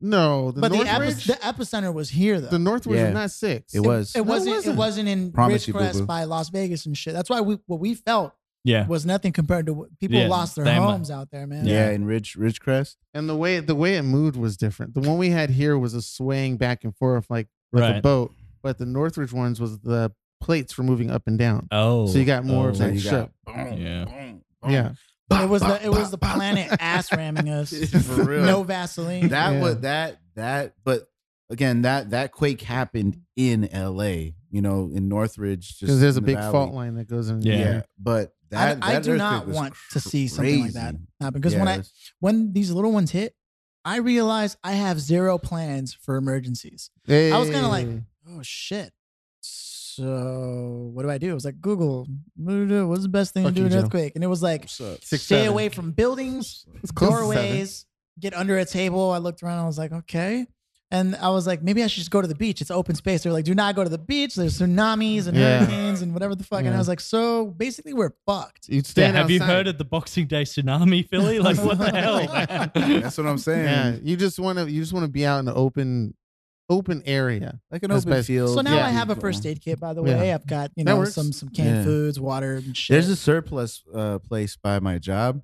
No, 0.00 0.50
the 0.52 0.60
but 0.60 0.72
the, 0.72 0.78
epi- 0.78 1.12
the 1.14 1.38
epicenter 1.42 1.92
was 1.92 2.10
here 2.10 2.38
though. 2.40 2.48
the 2.48 2.58
Northridge 2.58 2.96
Yeah. 2.96 3.04
was 3.06 3.14
not 3.14 3.30
six. 3.30 3.74
It 3.74 3.80
was. 3.80 4.14
It 4.14 4.18
No, 4.18 4.24
it 4.24 4.26
wasn't. 4.26 4.48
It 4.48 4.56
wasn't. 4.56 4.76
wasn't 4.78 5.08
in 5.08 5.32
Promise 5.32 5.66
Ridgecrest 5.66 5.92
boo-boo. 5.94 6.06
by 6.06 6.24
Las 6.24 6.50
Vegas 6.50 6.84
and 6.86 6.96
shit. 6.96 7.14
That's 7.14 7.30
why 7.30 7.40
we 7.40 7.58
what 7.66 7.80
we 7.80 7.94
felt 7.94 8.34
Yeah. 8.62 8.86
was 8.86 9.06
nothing 9.06 9.32
compared 9.32 9.64
to 9.66 9.72
what 9.74 9.98
people 9.98 10.18
Yeah, 10.18 10.28
lost 10.28 10.56
their 10.56 10.66
they 10.66 10.78
mu- 10.78 10.84
homes 10.86 11.10
out 11.10 11.30
there, 11.30 11.46
man. 11.46 11.66
yeah, 11.66 11.90
in 11.90 12.04
Ridge 12.04 12.34
Ridgecrest. 12.36 12.96
and 13.14 13.26
the 13.28 13.36
way 13.36 13.58
the 13.60 13.74
way 13.74 13.96
it 13.96 14.02
moved 14.02 14.36
was 14.36 14.58
different. 14.58 14.92
The 14.92 15.00
one 15.00 15.16
we 15.16 15.30
had 15.30 15.48
here 15.50 15.78
was 15.78 15.94
a 15.94 16.02
swaying 16.02 16.58
back 16.58 16.84
and 16.84 16.94
forth 16.96 17.26
like 17.30 17.48
like 17.72 17.96
a 17.96 18.00
boat, 18.02 18.32
but 18.66 18.78
the 18.78 18.84
Northridge 18.86 19.32
ones 19.32 19.60
was 19.60 19.78
the 19.78 20.10
plates 20.40 20.76
were 20.76 20.82
moving 20.82 21.08
up 21.08 21.22
and 21.28 21.38
down. 21.38 21.68
Oh. 21.70 22.08
So 22.08 22.18
you 22.18 22.24
oh, 22.24 22.26
got 22.26 22.44
more 22.44 22.68
of 22.70 22.74
oh. 22.74 22.78
So 22.78 22.84
that 22.88 22.94
you 22.94 22.98
shit. 23.00 23.12
got 23.12 23.30
boom, 23.46 23.78
Yeah. 23.80 24.04
boom, 24.06 24.42
boom. 24.60 24.70
Yeah. 24.72 24.92
It 25.30 25.48
was 25.48 25.62
the 25.62 25.84
it 25.84 25.88
was 25.88 26.10
the 26.10 26.18
planet 26.18 26.68
ass 26.80 27.12
ramming 27.12 27.48
us. 27.48 27.70
For 28.06 28.24
real. 28.24 28.42
No 28.44 28.64
Vaseline. 28.64 29.28
That 29.28 29.52
Yeah. 29.52 29.60
was 29.62 29.80
that 29.82 30.18
that 30.34 30.74
but 30.84 31.06
again 31.48 31.82
that 31.82 32.10
that 32.10 32.32
quake 32.32 32.60
happened 32.60 33.20
in 33.36 33.68
LA, 33.72 34.32
you 34.50 34.62
know, 34.62 34.90
in 34.92 35.06
Northridge 35.08 35.68
just 35.68 35.80
Because 35.82 36.00
there's 36.00 36.16
a 36.16 36.20
the 36.20 36.26
big 36.26 36.38
valley. 36.38 36.50
fault 36.52 36.74
line 36.74 36.96
that 36.96 37.06
goes 37.08 37.30
in. 37.30 37.42
Yeah. 37.42 37.54
Yeah, 37.58 37.82
but 37.96 38.32
that 38.50 38.82
I, 38.82 38.96
I 38.96 39.00
do 39.00 39.16
not 39.16 39.46
was 39.46 39.54
want 39.54 39.74
to 39.92 40.00
see 40.00 40.26
something 40.26 40.62
like 40.62 40.72
that 40.72 40.96
happen 41.20 41.40
because 41.40 41.52
Yeah, 41.52 41.60
when 41.60 41.68
I 41.68 41.82
when 42.18 42.52
these 42.52 42.72
little 42.72 42.90
ones 42.90 43.12
hit, 43.12 43.36
I 43.84 43.98
realized 43.98 44.58
I 44.64 44.72
have 44.72 44.98
zero 44.98 45.38
plans 45.38 45.94
for 45.94 46.16
emergencies. 46.16 46.90
Hey. 47.06 47.30
I 47.30 47.38
was 47.38 47.48
kinda 47.48 47.68
like- 47.68 47.86
Oh 48.36 48.42
shit. 48.42 48.92
So 49.40 50.90
what 50.92 51.02
do 51.04 51.10
I 51.10 51.18
do? 51.18 51.30
I 51.30 51.34
was 51.34 51.44
like, 51.44 51.60
Google, 51.60 52.06
what 52.36 52.52
do 52.52 52.68
do? 52.68 52.88
what's 52.88 53.02
the 53.02 53.08
best 53.08 53.32
thing 53.32 53.44
Fuck 53.44 53.52
to 53.52 53.54
do 53.54 53.60
you, 53.62 53.66
in 53.66 53.72
an 53.72 53.78
Joe. 53.78 53.84
earthquake? 53.86 54.14
And 54.14 54.22
it 54.22 54.26
was 54.26 54.42
like 54.42 54.68
Six, 54.68 55.06
stay 55.06 55.16
seven. 55.16 55.48
away 55.48 55.68
from 55.70 55.92
buildings, 55.92 56.66
It's 56.82 56.92
close 56.92 57.10
to 57.12 57.16
seven. 57.16 57.34
doorways, 57.34 57.86
get 58.20 58.34
under 58.34 58.58
a 58.58 58.64
table. 58.66 59.10
I 59.10 59.18
looked 59.18 59.42
around, 59.42 59.60
I 59.60 59.66
was 59.66 59.78
like, 59.78 59.92
okay. 59.92 60.46
And 60.90 61.16
I 61.16 61.30
was 61.30 61.46
like, 61.48 61.62
maybe 61.64 61.82
I 61.82 61.88
should 61.88 61.98
just 62.00 62.12
go 62.12 62.22
to 62.22 62.28
the 62.28 62.34
beach. 62.36 62.60
It's 62.60 62.70
open 62.70 62.94
space. 62.94 63.24
They're 63.24 63.32
like, 63.32 63.44
do 63.44 63.56
not 63.56 63.74
go 63.74 63.82
to 63.82 63.90
the 63.90 63.98
beach. 63.98 64.36
There's 64.36 64.60
tsunamis 64.60 65.26
and 65.26 65.36
Yeah. 65.36 65.60
hurricanes 65.64 66.00
and 66.02 66.12
whatever 66.12 66.34
the 66.36 66.44
fuck. 66.44 66.60
And 66.60 66.68
Yeah. 66.68 66.74
I 66.74 66.78
was 66.78 66.86
like, 66.88 67.00
so 67.00 67.46
basically 67.46 67.92
we're 67.92 68.12
fucked. 68.24 68.68
You'd 68.68 68.86
Yeah, 68.86 68.90
stand 68.90 69.16
have 69.16 69.28
you 69.30 69.40
outside. 69.42 69.52
heard 69.52 69.66
of 69.66 69.78
the 69.78 69.84
Boxing 69.84 70.26
Day 70.28 70.42
tsunami, 70.42 71.08
Philly? 71.08 71.38
Like, 71.40 71.56
what 71.58 71.78
the 71.78 71.90
hell, 72.00 72.24
man? 72.26 72.70
That's 73.02 73.18
what 73.18 73.26
I'm 73.26 73.38
saying. 73.48 73.64
Yeah, 73.64 73.96
you 74.00 74.16
just 74.16 74.38
want 74.38 74.58
to 74.58 74.70
you 74.70 74.80
just 74.80 74.92
want 74.92 75.04
to 75.04 75.10
be 75.10 75.26
out 75.26 75.38
in 75.40 75.44
the 75.46 75.54
open 75.54 76.14
open 76.68 77.02
area. 77.06 77.60
Like 77.70 77.82
an 77.84 77.92
open 77.92 78.10
best. 78.10 78.26
field. 78.26 78.54
So 78.54 78.60
now 78.60 78.74
Yeah. 78.76 78.86
I 78.86 78.90
have 78.90 79.10
a 79.10 79.16
first 79.16 79.46
aid 79.46 79.60
kit, 79.60 79.78
by 79.78 79.92
the 79.94 80.02
Yeah. 80.04 80.18
way. 80.18 80.32
I've 80.32 80.46
got, 80.46 80.70
you 80.76 80.84
know, 80.84 81.04
some 81.04 81.32
some 81.32 81.48
canned 81.48 81.76
Yeah. 81.78 81.84
foods, 81.84 82.18
water 82.18 82.54
and 82.56 82.76
shit. 82.76 82.94
There's 82.94 83.08
a 83.08 83.16
surplus 83.16 83.82
uh, 83.94 84.18
place 84.18 84.56
by 84.56 84.80
my 84.80 84.98
job. 84.98 85.42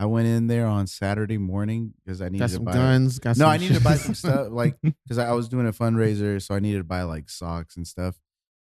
I 0.00 0.06
went 0.06 0.28
in 0.28 0.46
there 0.46 0.66
on 0.66 0.86
Saturday 0.86 1.38
morning 1.38 1.94
because 2.04 2.20
I 2.22 2.26
needed 2.26 2.38
Got 2.40 2.48
to 2.50 2.54
some 2.54 2.64
buy 2.64 2.72
guns. 2.72 3.18
Got 3.18 3.30
No, 3.36 3.44
some 3.46 3.50
I 3.50 3.56
needed 3.56 3.78
to 3.78 3.82
buy 3.82 3.96
some 3.96 4.14
stuff 4.14 4.48
like 4.50 4.76
because 5.04 5.18
I 5.18 5.32
was 5.32 5.48
doing 5.48 5.66
a 5.66 5.72
fundraiser, 5.72 6.40
so 6.40 6.54
I 6.54 6.60
needed 6.60 6.78
to 6.78 6.84
buy 6.84 7.02
like 7.02 7.28
socks 7.30 7.76
and 7.76 7.84
stuff 7.86 8.16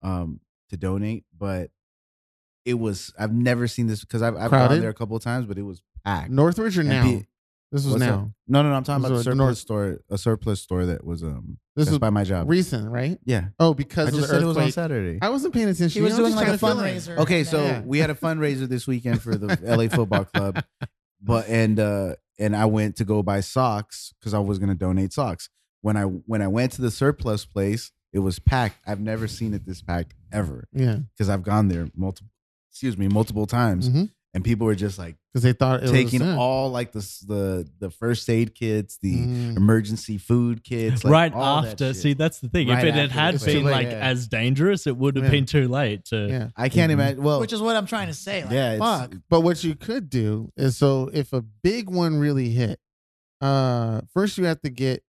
um, 0.01 0.41
to 0.71 0.77
donate. 0.77 1.23
But 1.37 1.71
it 2.65 2.73
was 2.75 3.13
I've 3.17 3.31
never 3.33 3.67
seen 3.67 3.87
this 3.87 4.01
because 4.01 4.21
I've, 4.21 4.35
I've 4.35 4.51
gone 4.51 4.79
there 4.81 4.89
a 4.89 4.93
couple 4.93 5.15
of 5.15 5.23
times, 5.23 5.45
but 5.45 5.57
it 5.57 5.61
was 5.63 5.81
packed. 6.03 6.31
Northridge 6.31 6.77
or 6.77 6.81
And 6.81 6.89
now? 6.89 7.03
pe- 7.03 7.25
this 7.71 7.85
was 7.85 7.95
now. 7.95 8.13
up? 8.13 8.27
No, 8.49 8.61
no, 8.63 8.69
no. 8.69 8.75
I'm 8.75 8.83
talking 8.83 9.05
about 9.05 9.15
a 9.17 9.23
surplus 9.23 9.37
North- 9.37 9.57
store, 9.57 9.99
a 10.09 10.17
surplus 10.17 10.61
store 10.61 10.85
that 10.87 11.05
was 11.05 11.23
um 11.23 11.59
This 11.75 11.89
is 11.89 11.99
by 11.99 12.09
my 12.09 12.23
job. 12.25 12.49
recent, 12.49 12.89
right? 12.89 13.17
yeah, 13.23 13.45
Oh, 13.59 13.73
because 13.73 14.07
I 14.07 14.09
of 14.09 14.15
just 14.15 14.27
the 14.27 14.33
said 14.35 14.43
it 14.43 14.45
was 14.45 14.57
on. 14.57 14.71
Saturday. 14.71 15.19
I 15.21 15.29
wasn't 15.29 15.53
paying 15.53 15.69
attention. 15.69 15.89
he 15.89 16.01
was 16.01 16.13
You 16.17 16.23
know, 16.23 16.29
doing 16.29 16.35
like 16.35 16.47
a 16.47 16.51
just 16.51 16.59
trying 16.59 16.75
to 16.75 16.81
fill 16.81 16.85
in. 16.85 16.97
fundraiser. 16.97 17.17
Okay, 17.23 17.43
so 17.45 17.63
Yeah. 17.63 17.81
we 17.81 17.99
had 17.99 18.09
a 18.09 18.15
fundraiser 18.15 18.67
this 18.67 18.87
weekend 18.87 19.21
for 19.21 19.35
the 19.35 19.57
LA 19.63 19.87
Football 19.87 20.25
Club, 20.25 20.63
but 21.21 21.47
and 21.47 21.79
uh 21.79 22.15
and 22.39 22.55
I 22.55 22.65
went 22.65 22.95
to 22.97 23.05
go 23.05 23.23
buy 23.23 23.39
socks 23.39 24.13
because 24.19 24.33
I 24.33 24.39
was 24.39 24.59
gonna 24.59 24.75
donate 24.75 25.13
socks. 25.13 25.49
When 25.81 25.95
I 25.95 26.03
when 26.03 26.41
I 26.41 26.47
went 26.47 26.73
to 26.73 26.81
the 26.81 26.91
surplus 26.91 27.45
place, 27.45 27.91
it 28.11 28.19
was 28.19 28.39
packed. 28.39 28.77
I've 28.85 28.99
never 28.99 29.27
seen 29.27 29.53
it 29.53 29.65
this 29.65 29.81
packed 29.81 30.13
ever 30.31 30.67
Yeah, 30.73 30.97
because 31.15 31.29
I've 31.29 31.43
gone 31.43 31.69
there 31.69 31.87
multiple, 31.95 32.31
excuse 32.69 32.97
me, 32.97 33.07
multiple 33.07 33.45
times, 33.47 33.87
because 33.87 34.09
and 34.33 34.43
people 34.45 34.65
were 34.65 34.75
just 34.75 34.97
like 34.97 35.17
because 35.33 35.43
they 35.43 35.51
thought 35.53 35.83
it 35.83 35.91
taking 35.91 36.21
was, 36.21 36.35
all 36.37 36.69
like 36.71 36.91
the 36.93 36.99
the 37.27 37.69
the 37.79 37.89
first 37.89 38.29
aid 38.29 38.55
kits, 38.55 38.97
the 39.01 39.15
Mm. 39.25 39.57
emergency 39.57 40.17
food 40.17 40.63
kits, 40.63 41.03
like, 41.03 41.11
right 41.11 41.33
all 41.33 41.61
that 41.63 41.71
after. 41.73 41.87
shit. 41.93 41.95
See, 41.97 42.13
that's 42.13 42.39
the 42.39 42.47
thing. 42.49 42.69
Right 42.69 42.79
if 42.79 42.83
it 42.85 42.93
had 42.95 43.11
had 43.11 43.35
it's 43.35 43.43
too 43.45 43.55
been 43.61 43.63
like 43.65 43.87
yeah. 43.87 43.99
as 43.99 44.27
dangerous, 44.27 44.87
it 44.87 44.95
would 44.97 45.15
have 45.17 45.25
Yeah. 45.25 45.31
been 45.31 45.45
too 45.45 45.67
late 45.67 46.05
to. 46.05 46.27
Yeah, 46.29 46.47
I 46.55 46.69
can't 46.69 46.89
Mhm. 46.89 46.93
imagine. 46.93 47.23
Well, 47.23 47.39
which 47.41 47.51
is 47.53 47.61
what 47.61 47.75
I'm 47.75 47.85
trying 47.85 48.07
to 48.07 48.13
say. 48.13 48.43
Like, 48.43 48.51
yeah, 48.53 48.77
fuck. 48.77 49.15
but 49.29 49.41
what 49.41 49.63
you 49.63 49.75
could 49.75 50.09
do 50.09 50.51
is 50.55 50.77
so 50.77 51.09
if 51.13 51.33
a 51.33 51.41
big 51.41 51.89
one 51.89 52.17
really 52.17 52.49
hit, 52.51 52.79
uh, 53.41 54.01
first 54.13 54.37
you 54.37 54.45
have 54.45 54.61
to 54.61 54.69
get 54.69 55.03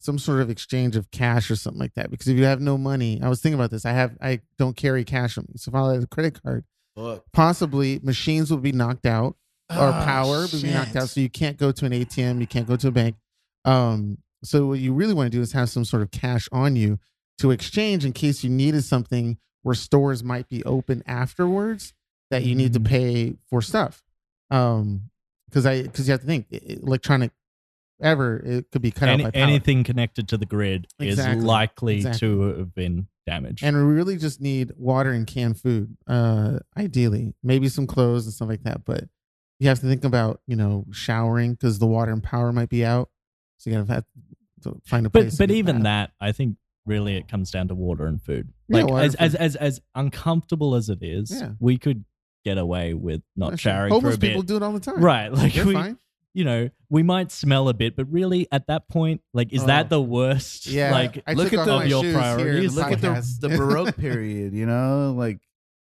some 0.00 0.18
sort 0.18 0.40
of 0.40 0.50
exchange 0.50 0.94
of 0.96 1.10
cash 1.10 1.50
or 1.50 1.56
something 1.56 1.80
like 1.80 1.94
that. 1.94 2.10
Because 2.10 2.28
if 2.28 2.36
you 2.36 2.44
have 2.44 2.60
no 2.60 2.76
money, 2.78 3.20
I 3.22 3.28
was 3.28 3.40
thinking 3.40 3.58
about 3.58 3.70
this. 3.70 3.84
I 3.84 3.92
have 3.92 4.16
I 4.20 4.40
don't 4.58 4.76
carry 4.76 5.04
cash 5.04 5.38
on 5.38 5.44
me, 5.48 5.54
so 5.56 5.70
if 5.70 5.74
I 5.74 5.92
have 5.94 6.02
a 6.02 6.06
credit 6.06 6.40
card, 6.42 6.64
Fuck. 6.96 7.24
possibly 7.32 8.00
machines 8.02 8.50
will 8.50 8.58
be 8.58 8.72
knocked 8.72 9.06
out 9.06 9.36
or 9.70 9.88
Oh, 9.88 9.92
power 10.04 10.46
will 10.50 10.62
be 10.62 10.70
knocked 10.72 10.96
out, 10.96 11.08
so 11.10 11.20
you 11.20 11.28
can't 11.28 11.56
go 11.58 11.70
to 11.72 11.84
an 11.86 11.92
ATM, 11.92 12.40
you 12.40 12.46
can't 12.46 12.66
go 12.66 12.76
to 12.76 12.88
a 12.88 12.90
bank. 12.92 13.16
Um, 13.64 14.18
so 14.44 14.66
what 14.66 14.78
you 14.78 14.92
really 14.92 15.12
want 15.14 15.30
to 15.30 15.36
do 15.36 15.42
is 15.42 15.52
have 15.52 15.68
some 15.68 15.84
sort 15.84 16.02
of 16.02 16.10
cash 16.10 16.48
on 16.52 16.76
you 16.76 16.98
to 17.38 17.50
exchange 17.50 18.04
in 18.04 18.12
case 18.12 18.42
you 18.44 18.50
needed 18.50 18.82
something 18.84 19.38
where 19.62 19.74
stores 19.74 20.22
might 20.24 20.48
be 20.48 20.64
open 20.64 21.02
afterwards 21.06 21.92
that 22.30 22.44
you 22.44 22.54
need 22.54 22.72
to 22.72 22.80
Mhm. 22.80 22.86
pay 22.86 23.36
for 23.50 23.60
stuff. 23.60 24.02
Um, 24.50 25.10
because 25.48 25.66
I 25.66 25.82
because 25.82 26.06
you 26.08 26.12
have 26.12 26.20
to 26.20 26.26
think 26.26 26.46
electronic 26.50 27.32
ever 28.00 28.36
it 28.38 28.70
could 28.70 28.82
be 28.82 28.90
cut 28.90 29.08
Any, 29.08 29.24
out 29.24 29.32
by 29.32 29.38
power. 29.38 29.48
anything 29.48 29.82
connected 29.84 30.28
to 30.28 30.36
the 30.36 30.46
grid 30.46 30.86
Exactly. 30.98 31.38
is 31.38 31.44
likely 31.44 31.96
Exactly. 31.96 32.18
to 32.28 32.40
have 32.58 32.74
been 32.74 33.08
damaged. 33.26 33.62
and 33.64 33.76
we 33.76 33.82
really 33.82 34.16
just 34.16 34.40
need 34.40 34.72
water 34.76 35.10
and 35.10 35.26
canned 35.26 35.60
food 35.60 35.96
uh 36.06 36.58
ideally. 36.76 37.34
Maybe 37.42 37.68
some 37.68 37.86
clothes 37.86 38.24
and 38.26 38.32
stuff 38.34 38.48
like 38.48 38.62
that 38.62 38.84
but 38.84 39.04
you 39.58 39.68
have 39.68 39.80
to 39.80 39.86
think 39.86 40.04
about 40.04 40.40
you 40.46 40.56
know 40.56 40.84
showering 40.92 41.52
because 41.54 41.78
the 41.78 41.86
water 41.86 42.12
and 42.12 42.22
power 42.22 42.52
might 42.52 42.68
be 42.68 42.84
out. 42.84 43.10
So 43.58 43.70
you 43.70 43.76
gotta 43.76 43.92
have 43.92 44.04
to 44.62 44.80
find 44.84 45.06
a 45.06 45.10
place 45.10 45.36
but 45.36 45.48
but 45.48 45.54
even 45.54 45.82
that, 45.82 46.12
I 46.20 46.32
think 46.32 46.56
really 46.84 47.16
it 47.16 47.26
comes 47.28 47.50
down 47.50 47.68
to 47.68 47.74
water 47.74 48.06
and 48.06 48.22
food. 48.22 48.52
Yeah, 48.68 48.82
Like 48.84 49.04
as, 49.04 49.14
and 49.16 49.22
as 49.24 49.34
as 49.34 49.56
as 49.56 49.80
uncomfortable 49.94 50.74
as 50.74 50.88
it 50.88 50.98
is, 51.02 51.30
Yeah. 51.32 51.52
we 51.58 51.78
could 51.78 52.04
get 52.44 52.58
away 52.58 52.94
with 52.94 53.22
not 53.34 53.50
That's 53.50 53.62
showering 53.62 53.90
for 53.90 53.94
homeless 53.94 54.18
people 54.18 54.42
do 54.42 54.56
it 54.56 54.62
all 54.62 54.72
the 54.72 54.80
time. 54.80 55.00
Right, 55.02 55.32
like 55.32 55.54
they're 55.54 55.66
we, 55.66 55.74
fine 55.74 55.98
you 56.36 56.44
know, 56.44 56.68
we 56.90 57.02
might 57.02 57.32
smell 57.32 57.68
a 57.70 57.74
bit, 57.74 57.96
but 57.96 58.06
really 58.12 58.46
at 58.52 58.66
that 58.66 58.88
point, 58.90 59.22
like, 59.32 59.52
is 59.54 59.62
Oh. 59.62 59.66
that 59.68 59.88
the 59.88 60.00
worst? 60.02 60.66
Yeah, 60.66 60.90
Like, 61.00 61.22
I 61.26 61.32
look 61.32 61.52
at 61.54 61.64
the- 61.64 61.74
of 61.76 61.86
your 61.86 62.02
shoes 62.02 62.12
here 62.12 62.20
in 62.22 62.34
priorities. 62.36 62.74
the 62.74 62.80
Look 62.82 62.92
at 62.92 63.00
the, 63.00 63.48
the 63.48 63.48
Baroque 63.56 63.96
period, 64.06 64.52
you 64.52 64.66
know, 64.66 65.14
like 65.16 65.38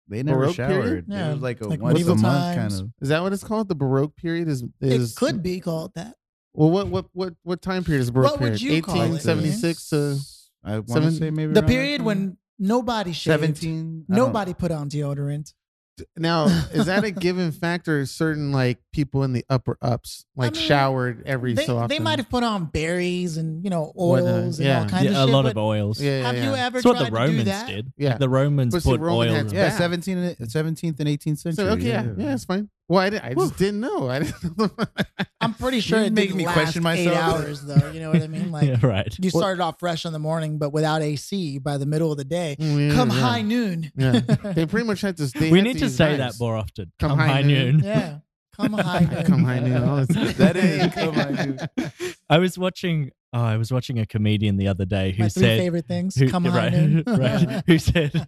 they 0.07 0.21
never 0.23 0.41
Baroque 0.41 0.55
showered. 0.55 0.83
period? 0.83 1.05
Yeah, 1.09 1.29
it 1.29 1.33
was 1.33 1.41
like 1.41 1.59
a 1.61 1.67
like 1.67 1.81
once 1.81 2.01
a 2.03 2.05
month 2.15 2.21
times. 2.21 2.55
kind 2.55 2.73
of. 2.87 2.93
Is 3.01 3.09
that 3.09 3.23
what 3.23 3.33
it's 3.33 3.43
called? 3.43 3.67
The 3.67 3.75
Baroque 3.75 4.15
period 4.15 4.47
is 4.47 4.63
is 4.79 5.13
it 5.13 5.15
could 5.17 5.41
be 5.41 5.59
called 5.59 5.93
that. 5.95 6.13
Well, 6.53 6.69
what 6.69 6.87
what 6.87 7.05
what 7.13 7.33
what 7.43 7.61
time 7.61 7.83
period 7.83 8.01
is 8.01 8.11
Baroque 8.11 8.31
What 8.33 8.39
would 8.41 8.57
period? 8.59 8.61
you 8.61 8.81
call 8.83 9.01
it, 9.01 9.05
Eighteen 9.05 9.19
seventy 9.19 9.51
six 9.51 9.89
to 9.89 10.17
I 10.63 10.79
want 10.79 11.03
to 11.03 11.11
say 11.11 11.29
maybe 11.31 11.53
The 11.53 11.63
period 11.63 12.01
when 12.03 12.37
nobody 12.59 13.11
shaved, 13.11 13.41
seventeen. 13.41 14.05
I 14.09 14.15
don't- 14.15 14.27
nobody 14.27 14.53
put 14.53 14.71
on 14.71 14.89
deodorant. 14.89 15.53
Now 16.15 16.45
is 16.73 16.85
that 16.85 17.03
a 17.03 17.11
given 17.27 17.51
factor? 17.51 18.05
Certain 18.05 18.51
like 18.51 18.79
people 18.93 19.23
in 19.23 19.33
the 19.33 19.45
upper 19.49 19.77
ups 19.81 20.25
like 20.35 20.53
mean, 20.53 20.61
showered 20.61 21.23
every 21.25 21.53
They, 21.53 21.65
so 21.65 21.77
often. 21.77 21.89
they 21.89 21.99
might 21.99 22.19
have 22.19 22.29
put 22.29 22.43
on 22.43 22.65
berries 22.65 23.37
and 23.37 23.63
you 23.63 23.69
know 23.69 23.91
Whatnot, 23.95 24.33
oils 24.33 24.59
and 24.59 24.67
yeah. 24.67 24.79
all 24.81 24.89
kinds 24.89 25.05
yeah, 25.05 25.09
of 25.11 25.15
a 25.15 25.19
shit. 25.21 25.29
A 25.29 25.37
lot 25.37 25.45
of 25.45 25.57
oils. 25.57 26.01
Yeah, 26.01 26.19
yeah, 26.19 26.25
have 26.27 26.37
yeah. 26.37 26.49
you 26.49 26.55
ever 26.55 26.77
That's 26.77 26.85
what 26.85 26.97
tried 26.97 26.99
the 26.99 27.05
to 27.05 27.11
do 27.11 27.17
Romans 27.17 27.45
that? 27.45 27.67
did. 27.67 27.93
Yeah. 27.97 28.17
The 28.17 28.29
Romans 28.29 28.73
But 28.73 28.83
see, 28.83 28.89
put 28.91 28.99
Roman 29.01 29.29
oil. 29.29 29.33
had 29.35 29.51
Yeah, 29.51 29.69
back. 29.69 29.77
seventeenth 29.77 30.39
and 30.39 30.51
seventeenth 30.51 30.99
and 30.99 31.09
eighteenth 31.09 31.39
century. 31.39 31.65
So, 31.65 31.71
okay, 31.71 31.87
yeah, 31.89 32.07
yeah, 32.17 32.33
it's 32.33 32.45
fine. 32.45 32.69
Well, 32.89 32.99
I, 33.01 33.09
did, 33.09 33.21
I 33.21 33.33
just 33.33 33.57
didn't 33.57 33.81
know. 33.81 34.09
I 34.09 34.19
didn't 34.19 34.57
know. 34.57 34.69
I'm 35.41 35.53
pretty 35.53 35.81
sure 35.81 35.99
You 35.99 36.05
it 36.05 36.13
make 36.13 36.27
didn't 36.29 36.37
me 36.37 36.45
last 36.45 36.53
question 36.55 36.81
eight 36.87 37.05
myself. 37.07 37.17
hours 37.41 37.61
though. 37.63 37.91
You 37.91 37.99
know 37.99 38.11
what 38.11 38.21
I 38.23 38.27
mean? 38.27 38.49
Like 38.51 38.67
yeah, 38.67 38.77
right. 38.85 39.13
you 39.19 39.29
Well- 39.33 39.41
started 39.41 39.61
off 39.61 39.77
fresh 39.79 40.05
in 40.05 40.13
the 40.13 40.19
morning, 40.19 40.57
but 40.57 40.71
without 40.71 41.01
AC 41.01 41.59
by 41.59 41.77
the 41.77 41.85
middle 41.85 42.11
of 42.13 42.17
the 42.17 42.23
day. 42.23 42.55
Mm, 42.59 42.89
yeah, 42.89 42.95
Come 42.95 43.09
yeah. 43.09 43.19
high 43.19 43.41
noon. 43.41 43.91
Yeah, 43.95 44.11
they 44.53 44.65
pretty 44.65 44.87
much 44.87 45.01
had 45.01 45.17
to. 45.17 45.25
They 45.27 45.51
We 45.51 45.57
had 45.57 45.65
need 45.67 45.73
to 45.79 45.79
use 45.85 45.97
say 45.97 46.17
knives. 46.17 46.37
that 46.37 46.43
more 46.43 46.55
often. 46.55 46.91
Come 46.97 47.09
Come, 47.09 47.19
high 47.19 47.27
high 47.27 47.41
noon. 47.41 47.77
noon. 47.77 47.83
yeah. 47.85 48.17
Come 48.55 48.73
high 48.73 48.99
noon. 49.01 49.23
Come 49.25 49.43
high 49.43 49.59
noon. 49.59 49.83
all 49.83 50.05
this- 50.05 50.37
That 50.37 50.55
is 50.55 50.93
come 50.93 51.13
high 51.13 51.31
noon. 51.31 51.59
I 52.29 52.37
was 52.39 52.57
watching. 52.57 53.11
Oh, 53.37 53.43
I 53.43 53.57
was 53.57 53.71
watching 53.71 53.99
a 53.99 54.05
comedian 54.07 54.57
the 54.57 54.67
other 54.67 54.83
day 54.85 55.11
who 55.11 55.21
My 55.21 55.29
three 55.29 55.43
said, 55.43 55.59
favorite 55.59 55.85
things. 55.85 56.15
who, 56.15 56.27
Come 56.27 56.47
right, 56.47 56.73
noon. 56.73 57.03
right, 57.07 57.61
who 57.67 57.77
said, 57.77 58.27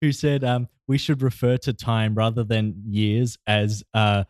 who 0.00 0.10
said, 0.10 0.42
um, 0.42 0.68
we 0.86 0.96
should 0.96 1.20
refer 1.20 1.58
to 1.58 1.74
time 1.74 2.14
rather 2.14 2.44
than 2.44 2.82
years 2.86 3.36
as 3.46 3.84
uh, 3.92 4.24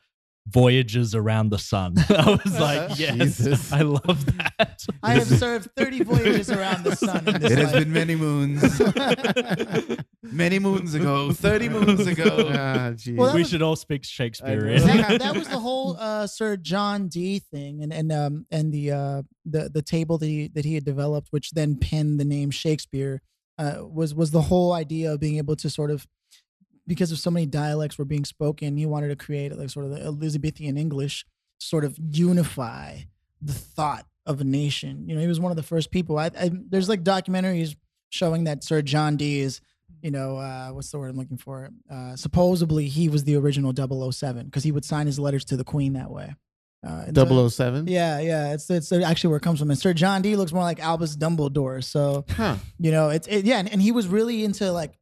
voyages 0.50 1.14
around 1.14 1.50
the 1.50 1.58
sun. 1.58 1.94
I 2.08 2.38
was 2.44 2.58
like, 2.60 2.98
yes, 2.98 3.14
Jesus. 3.38 3.72
I 3.72 3.82
love 3.82 4.24
that. 4.38 4.84
I 5.02 5.14
have 5.14 5.26
served 5.26 5.70
30 5.76 6.04
voyages 6.04 6.50
around 6.50 6.84
the 6.84 6.96
sun 6.96 7.28
in 7.28 7.40
this 7.40 7.52
It 7.52 7.58
has 7.58 7.72
been 7.72 7.92
many 7.92 8.14
moons. 8.14 8.62
many 10.22 10.58
moons 10.58 10.94
ago, 10.94 11.32
thirty 11.32 11.68
moons 11.68 12.06
ago. 12.06 12.50
Ah, 12.58 12.92
geez. 12.96 13.16
Well, 13.16 13.34
we 13.34 13.40
was- 13.40 13.50
should 13.50 13.62
all 13.62 13.76
speak 13.76 14.04
Shakespearean. 14.04 14.82
that, 14.86 15.20
that 15.20 15.36
was 15.36 15.48
the 15.48 15.58
whole 15.58 15.96
uh, 15.98 16.26
Sir 16.26 16.56
John 16.56 17.08
Dee 17.08 17.38
thing, 17.38 17.82
and 17.82 17.92
and 17.92 18.10
um 18.12 18.46
and 18.50 18.72
the 18.72 18.90
uh 18.90 19.22
the 19.44 19.68
the 19.68 19.82
table 19.82 20.18
that 20.18 20.26
he 20.26 20.48
that 20.48 20.64
he 20.64 20.74
had 20.74 20.84
developed, 20.84 21.28
which 21.30 21.50
then 21.52 21.76
penned 21.76 22.18
the 22.18 22.24
name 22.24 22.50
Shakespeare, 22.50 23.20
uh, 23.58 23.76
was 23.80 24.14
was 24.14 24.30
the 24.30 24.42
whole 24.42 24.72
idea 24.72 25.12
of 25.12 25.20
being 25.20 25.36
able 25.36 25.56
to 25.56 25.70
sort 25.70 25.90
of 25.90 26.06
because 26.88 27.12
of 27.12 27.18
so 27.20 27.30
many 27.30 27.46
dialects 27.46 27.96
were 27.98 28.04
being 28.04 28.24
spoken, 28.24 28.76
he 28.76 28.86
wanted 28.86 29.08
to 29.08 29.16
create 29.16 29.56
like 29.56 29.70
sort 29.70 29.84
of 29.86 29.92
the 29.92 30.00
Elizabethan 30.02 30.76
English, 30.76 31.24
sort 31.60 31.84
of 31.84 31.96
unify 32.10 32.98
the 33.40 33.52
thought 33.52 34.06
of 34.26 34.40
a 34.40 34.44
nation. 34.44 35.08
You 35.08 35.14
know, 35.14 35.20
he 35.20 35.28
was 35.28 35.38
one 35.38 35.52
of 35.52 35.56
the 35.56 35.62
first 35.62 35.90
people. 35.92 36.18
I, 36.18 36.30
I 36.38 36.50
there's 36.52 36.88
like 36.88 37.04
documentaries 37.04 37.76
showing 38.10 38.44
that 38.44 38.64
Sir 38.64 38.82
John 38.82 39.16
Dee 39.16 39.40
is 39.40 39.60
you 40.02 40.10
know, 40.12 40.36
uh, 40.36 40.68
what's 40.68 40.90
the 40.92 40.98
word 40.98 41.08
I'm 41.10 41.16
looking 41.16 41.38
for? 41.38 41.70
Uh, 41.90 42.14
supposedly 42.14 42.86
he 42.88 43.08
was 43.08 43.24
the 43.24 43.34
original 43.36 43.72
007 44.12 44.44
because 44.46 44.62
he 44.62 44.70
would 44.70 44.84
sign 44.84 45.06
his 45.06 45.18
letters 45.18 45.44
to 45.46 45.56
the 45.56 45.64
Queen 45.64 45.94
that 45.94 46.10
way. 46.10 46.34
Uh, 46.86 47.04
and 47.08 47.16
so- 47.16 47.48
007? 47.48 47.88
yeah, 47.88 48.20
yeah, 48.20 48.52
it's 48.52 48.70
it's 48.70 48.92
actually 48.92 49.28
where 49.28 49.38
it 49.38 49.42
comes 49.42 49.58
from. 49.58 49.70
And 49.70 49.78
Sir 49.78 49.92
John 49.94 50.22
Dee 50.22 50.36
looks 50.36 50.52
more 50.52 50.62
like 50.62 50.78
Albus 50.78 51.16
Dumbledore. 51.16 51.82
So 51.82 52.24
Huh. 52.30 52.56
you 52.78 52.90
know, 52.92 53.08
it's 53.08 53.26
it, 53.26 53.44
yeah, 53.44 53.58
and, 53.58 53.72
and 53.72 53.82
he 53.82 53.90
was 53.90 54.06
really 54.06 54.44
into 54.44 54.70
like, 54.70 54.97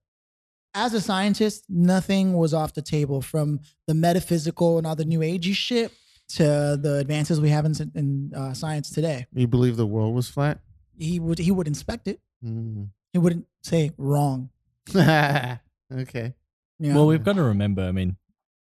as 0.77 0.93
a 0.95 1.01
scientist, 1.01 1.65
nothing 1.69 2.35
was 2.35 2.53
off 2.55 2.75
the 2.75 2.83
table 2.83 3.23
from 3.23 3.61
the 3.87 3.95
metaphysical 3.95 4.79
and 4.79 4.87
all 4.87 4.95
the 4.95 5.05
new 5.07 5.21
agey 5.21 5.55
shit 5.55 5.91
to 6.29 6.79
the 6.81 6.99
advances 7.01 7.41
we 7.41 7.49
have 7.49 7.65
in, 7.65 7.73
in 7.95 8.33
uh, 8.37 8.53
science 8.53 8.91
today. 8.91 9.27
You 9.33 9.47
believe 9.49 9.77
the 9.77 9.87
world 9.87 10.15
was 10.15 10.29
flat? 10.29 10.61
He 10.99 11.19
would 11.19 11.39
he 11.39 11.51
would 11.51 11.67
inspect 11.67 12.07
it. 12.09 12.21
Mm. 12.45 12.91
He 13.13 13.19
wouldn't 13.19 13.47
say 13.63 13.93
wrong. 13.97 14.51
okay. 14.97 16.35
You 16.79 16.91
know? 16.93 16.95
Well, 16.97 17.07
we've 17.07 17.25
got 17.25 17.37
to 17.37 17.43
remember, 17.43 17.83
I 17.83 17.93
mean, 17.93 18.17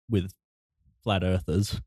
with 0.09 0.33
flat 1.05 1.23
earthers, 1.23 1.81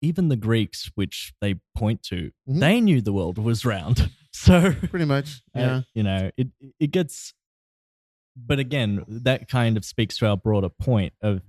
even 0.00 0.28
the 0.28 0.36
Greeks, 0.36 0.90
which 0.94 1.32
they 1.40 1.56
point 1.76 2.02
to, 2.04 2.30
Mhm. 2.48 2.60
they 2.60 2.80
knew 2.80 3.00
the 3.00 3.12
world 3.12 3.38
was 3.38 3.64
round. 3.64 4.10
So, 4.34 4.72
Pretty 4.88 5.04
much. 5.04 5.42
uh, 5.54 5.60
Yeah. 5.60 5.80
you 5.92 6.02
know, 6.02 6.30
it 6.38 6.48
it 6.80 6.90
gets. 6.90 7.34
But 8.36 8.58
again, 8.58 9.04
that 9.08 9.48
kind 9.48 9.76
of 9.76 9.84
speaks 9.84 10.16
to 10.18 10.26
our 10.26 10.36
broader 10.36 10.68
point 10.68 11.12
of 11.22 11.42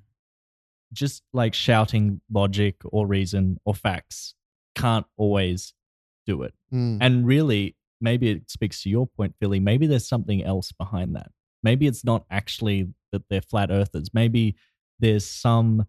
just 0.91 1.23
like 1.33 1.53
shouting 1.53 2.21
logic 2.31 2.75
or 2.85 3.07
reason 3.07 3.57
or 3.65 3.73
facts 3.73 4.35
can't 4.75 5.05
always 5.17 5.73
do 6.25 6.43
it. 6.43 6.53
Mm. 6.73 6.97
And 7.01 7.25
really, 7.25 7.75
maybe 8.01 8.29
it 8.29 8.49
speaks 8.49 8.83
to 8.83 8.89
your 8.89 9.07
point, 9.07 9.35
Philly. 9.39 9.59
Maybe 9.59 9.87
there's 9.87 10.07
something 10.07 10.43
else 10.43 10.71
behind 10.71 11.15
that. 11.15 11.31
Maybe 11.63 11.87
it's 11.87 12.03
not 12.03 12.25
actually 12.29 12.89
that 13.11 13.23
they're 13.29 13.41
flat 13.41 13.71
earthers. 13.71 14.09
Maybe 14.13 14.55
there's 14.99 15.25
some 15.25 15.85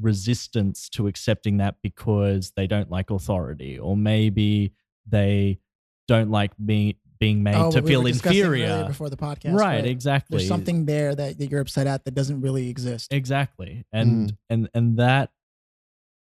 resistance 0.00 0.88
to 0.90 1.06
accepting 1.06 1.58
that 1.58 1.76
because 1.82 2.52
they 2.56 2.66
don't 2.66 2.90
like 2.90 3.10
authority, 3.10 3.78
or 3.78 3.96
maybe 3.96 4.72
they 5.06 5.58
don't 6.06 6.30
like 6.30 6.52
being 6.64 6.94
being 7.20 7.42
made 7.42 7.54
Oh, 7.54 7.70
to 7.70 7.76
what 7.76 7.84
we 7.84 7.90
feel 7.90 8.02
were 8.02 8.08
inferior. 8.08 8.84
before 8.86 9.08
the 9.08 9.16
podcast. 9.16 9.58
Right, 9.58 9.84
exactly. 9.84 10.38
There's 10.38 10.48
something 10.48 10.84
there 10.86 11.14
that, 11.14 11.38
that 11.38 11.50
you're 11.50 11.60
upset 11.60 11.86
at 11.86 12.04
that 12.04 12.14
doesn't 12.14 12.40
really 12.40 12.68
exist. 12.68 13.12
Exactly. 13.12 13.84
Mm. 13.94 14.00
And 14.00 14.36
and 14.50 14.68
and 14.74 14.98
that 14.98 15.30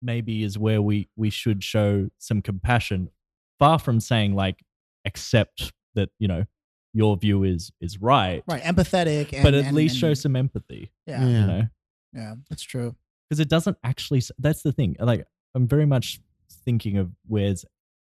maybe 0.03 0.43
is 0.43 0.59
where 0.59 0.83
we 0.83 1.09
we 1.17 1.31
should 1.31 1.63
show 1.65 2.09
some 2.19 2.43
compassion 2.43 3.11
far 3.59 3.79
from 3.79 4.01
saying 4.01 4.35
like 4.35 4.63
accept 5.05 5.73
that, 5.95 6.11
you 6.19 6.29
know, 6.29 6.45
your 6.93 7.17
view 7.17 7.43
is 7.45 7.73
is 7.81 8.01
right, 8.01 8.43
Right, 8.47 8.63
empathetic, 8.63 9.33
and, 9.33 9.43
but 9.43 9.55
at 9.55 9.65
and- 9.67 9.77
least 9.77 9.95
and- 9.95 10.01
show 10.01 10.15
some 10.15 10.37
empathy, 10.37 10.93
Yeah, 11.07 11.25
Yeah. 11.25 11.41
you 11.41 11.47
know. 11.47 11.63
yeah, 12.13 12.35
that's 12.49 12.63
true. 12.63 12.95
Because 13.29 13.41
it 13.41 13.49
doesn't 13.49 13.77
actually 13.83 14.23
that's 14.39 14.63
the 14.63 14.73
thing. 14.73 14.97
Like 15.01 15.25
I'm 15.55 15.67
very 15.67 15.87
much 15.87 16.21
thinking 16.65 16.97
of 16.99 17.11
where's 17.27 17.65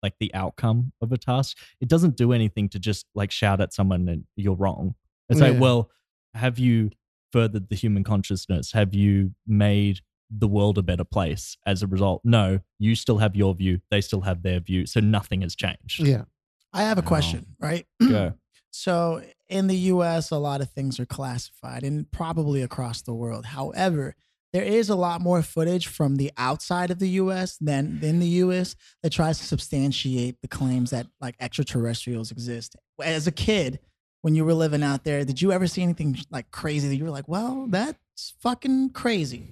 like 0.03 0.15
the 0.19 0.33
outcome 0.35 0.91
of 1.01 1.11
a 1.11 1.17
task. 1.17 1.57
It 1.81 1.87
doesn't 1.87 2.17
do 2.17 2.33
anything 2.33 2.69
to 2.69 2.79
just 2.79 3.07
like 3.15 3.31
shout 3.31 3.61
at 3.61 3.73
someone 3.73 4.07
and 4.09 4.25
you're 4.35 4.55
wrong. 4.55 4.95
It's 5.29 5.39
Yeah. 5.39 5.51
like, 5.51 5.59
well, 5.61 5.89
have 6.35 6.59
you 6.59 6.91
furthered 7.31 7.69
the 7.69 7.75
human 7.75 8.03
consciousness? 8.03 8.73
Have 8.73 8.93
you 8.93 9.33
made 9.47 10.01
the 10.29 10.47
world 10.47 10.77
a 10.77 10.83
better 10.83 11.03
place 11.05 11.57
as 11.65 11.81
a 11.81 11.87
result? 11.87 12.21
No, 12.23 12.59
you 12.79 12.95
still 12.95 13.19
have 13.19 13.35
your 13.35 13.55
view. 13.55 13.79
They 13.89 14.01
still 14.01 14.21
have 14.21 14.43
their 14.43 14.59
view. 14.59 14.85
So 14.85 14.99
nothing 14.99 15.41
has 15.41 15.55
changed. 15.55 16.01
Yeah. 16.01 16.25
I 16.73 16.83
have 16.83 16.97
a 16.97 17.01
Wow. 17.01 17.07
question, 17.07 17.55
right? 17.59 17.87
Go. 18.07 18.33
So 18.75 19.21
in 19.49 19.67
the 19.67 19.75
US, 19.93 20.31
a 20.31 20.37
lot 20.39 20.59
of 20.59 20.71
things 20.71 20.99
are 20.99 21.05
classified 21.05 21.83
and 21.83 22.09
probably 22.11 22.63
across 22.63 23.03
the 23.03 23.13
world. 23.13 23.45
However, 23.45 24.15
there 24.53 24.63
is 24.63 24.89
a 24.89 24.95
lot 24.95 25.19
more 25.19 25.41
footage 25.41 25.87
from 25.87 26.15
the 26.17 26.31
outside 26.37 26.91
of 26.91 26.99
the 26.99 27.09
US 27.21 27.57
than 27.57 27.99
in 28.03 28.19
the 28.19 28.27
US 28.43 28.75
that 29.01 29.11
tries 29.11 29.39
to 29.39 29.45
substantiate 29.45 30.37
the 30.41 30.47
claims 30.47 30.91
that 30.91 31.07
like 31.19 31.35
extraterrestrials 31.39 32.31
exist. 32.31 32.75
As 33.03 33.25
a 33.27 33.31
kid, 33.31 33.79
when 34.21 34.35
you 34.35 34.45
were 34.45 34.53
living 34.53 34.83
out 34.83 35.03
there, 35.03 35.25
did 35.25 35.41
you 35.41 35.51
ever 35.51 35.67
see 35.67 35.81
anything 35.83 36.17
like 36.31 36.49
crazy 36.51 36.87
that 36.87 36.95
you 36.95 37.03
were 37.03 37.09
like, 37.09 37.27
well, 37.27 37.65
that's 37.69 38.33
fucking 38.41 38.91
crazy? 38.91 39.49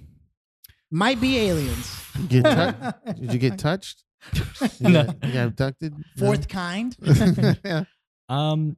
Might 0.90 1.20
be 1.20 1.38
aliens. 1.38 2.00
You 2.18 2.42
get 2.42 2.44
tou- 2.44 3.12
Did 3.20 3.32
you 3.32 3.38
get 3.38 3.58
touched? 3.58 4.04
You 4.78 4.88
No. 4.90 5.04
got, 5.04 5.24
you 5.24 5.32
got 5.32 5.46
abducted? 5.48 5.94
No? 5.98 6.26
Fourth 6.26 6.48
kind? 6.48 6.96
yeah. 7.64 7.84
Um 8.28 8.76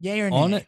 Yay 0.00 0.20
or 0.20 0.30
nay? 0.30 0.36
on 0.36 0.54
it 0.54 0.66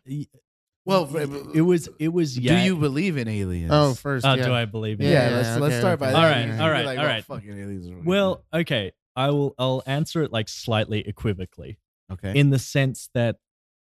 Well, 0.87 1.09
it 1.55 1.62
was 1.62 1.89
it 1.99 2.09
was 2.12 2.39
yeah. 2.39 2.59
Do 2.59 2.64
you 2.64 2.76
believe 2.76 3.16
in 3.16 3.26
aliens? 3.28 3.70
Oh, 3.72 3.95
first. 3.95 4.26
uh, 4.26 4.35
yeah. 4.39 4.47
do 4.47 4.53
I 4.53 4.64
believe 4.66 5.01
in? 5.01 5.07
Yeah, 5.07 5.30
Yeah, 5.30 5.37
let's 5.37 5.49
yeah, 5.49 5.57
let's 5.57 5.72
okay, 5.74 5.80
start 5.80 5.99
by 6.01 6.07
okay. 6.07 6.12
that. 6.14 6.18
All 6.22 6.30
right, 6.30 6.47
You'd 6.47 6.61
all 6.61 6.66
be 6.66 6.72
right, 6.72 6.85
like, 6.87 6.99
all 6.99 7.05
oh. 7.07 7.20
Fucking 7.22 7.59
aliens. 7.59 7.91
Well, 8.05 8.45
okay. 8.53 8.93
I 9.16 9.30
will 9.30 9.55
I'll 9.59 9.82
answer 9.87 10.22
it 10.22 10.32
like 10.32 10.49
slightly 10.49 11.07
equivocally. 11.09 11.78
okay. 12.12 12.39
in 12.39 12.51
the 12.51 12.59
sense 12.59 13.09
that 13.14 13.37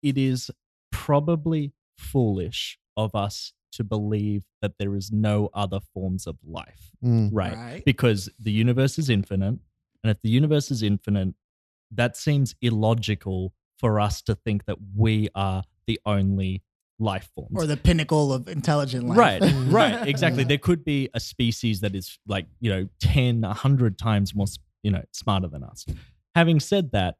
it 0.03 0.17
is 0.17 0.51
probably 0.91 1.73
foolish 1.97 2.77
of 2.97 3.15
us 3.15 3.53
to 3.71 3.83
believe 3.83 4.43
that 4.61 4.73
there 4.77 4.95
is 4.95 5.11
no 5.11 5.49
other 5.53 5.79
forms 5.93 6.27
of 6.27 6.37
life, 6.45 6.91
Mm. 7.03 7.29
right? 7.33 7.53
Right. 7.55 7.85
Because 7.85 8.29
the 8.39 8.51
universe 8.51 8.97
is 8.99 9.09
infinite. 9.09 9.59
And 10.03 10.11
if 10.11 10.21
the 10.21 10.29
universe 10.29 10.69
is 10.71 10.81
infinite, 10.83 11.33
that 11.91 12.15
seems 12.15 12.55
illogical 12.61 13.53
for 13.79 13.99
us 13.99 14.21
to 14.23 14.35
think 14.35 14.65
that 14.65 14.77
we 14.95 15.29
are 15.35 15.63
the 15.87 15.99
only 16.05 16.61
life 16.99 17.29
forms. 17.35 17.51
or 17.55 17.65
the 17.65 17.77
pinnacle 17.77 18.31
of 18.31 18.47
intelligent 18.47 19.05
life. 19.07 19.17
Right, 19.17 19.41
right, 19.67 20.07
exactly. 20.07 20.43
There 20.43 20.57
could 20.57 20.85
be 20.85 21.09
a 21.13 21.19
species 21.19 21.81
that 21.81 21.93
is 21.95 22.17
like, 22.27 22.45
you 22.59 22.69
know, 22.71 22.87
10, 23.01 23.41
100 23.41 23.97
times 23.97 24.33
more, 24.33 24.47
you 24.83 24.91
know, 24.91 25.03
smarter 25.11 25.47
than 25.47 25.63
us. 25.63 25.85
Having 26.35 26.61
said 26.61 26.91
that, 26.91 27.15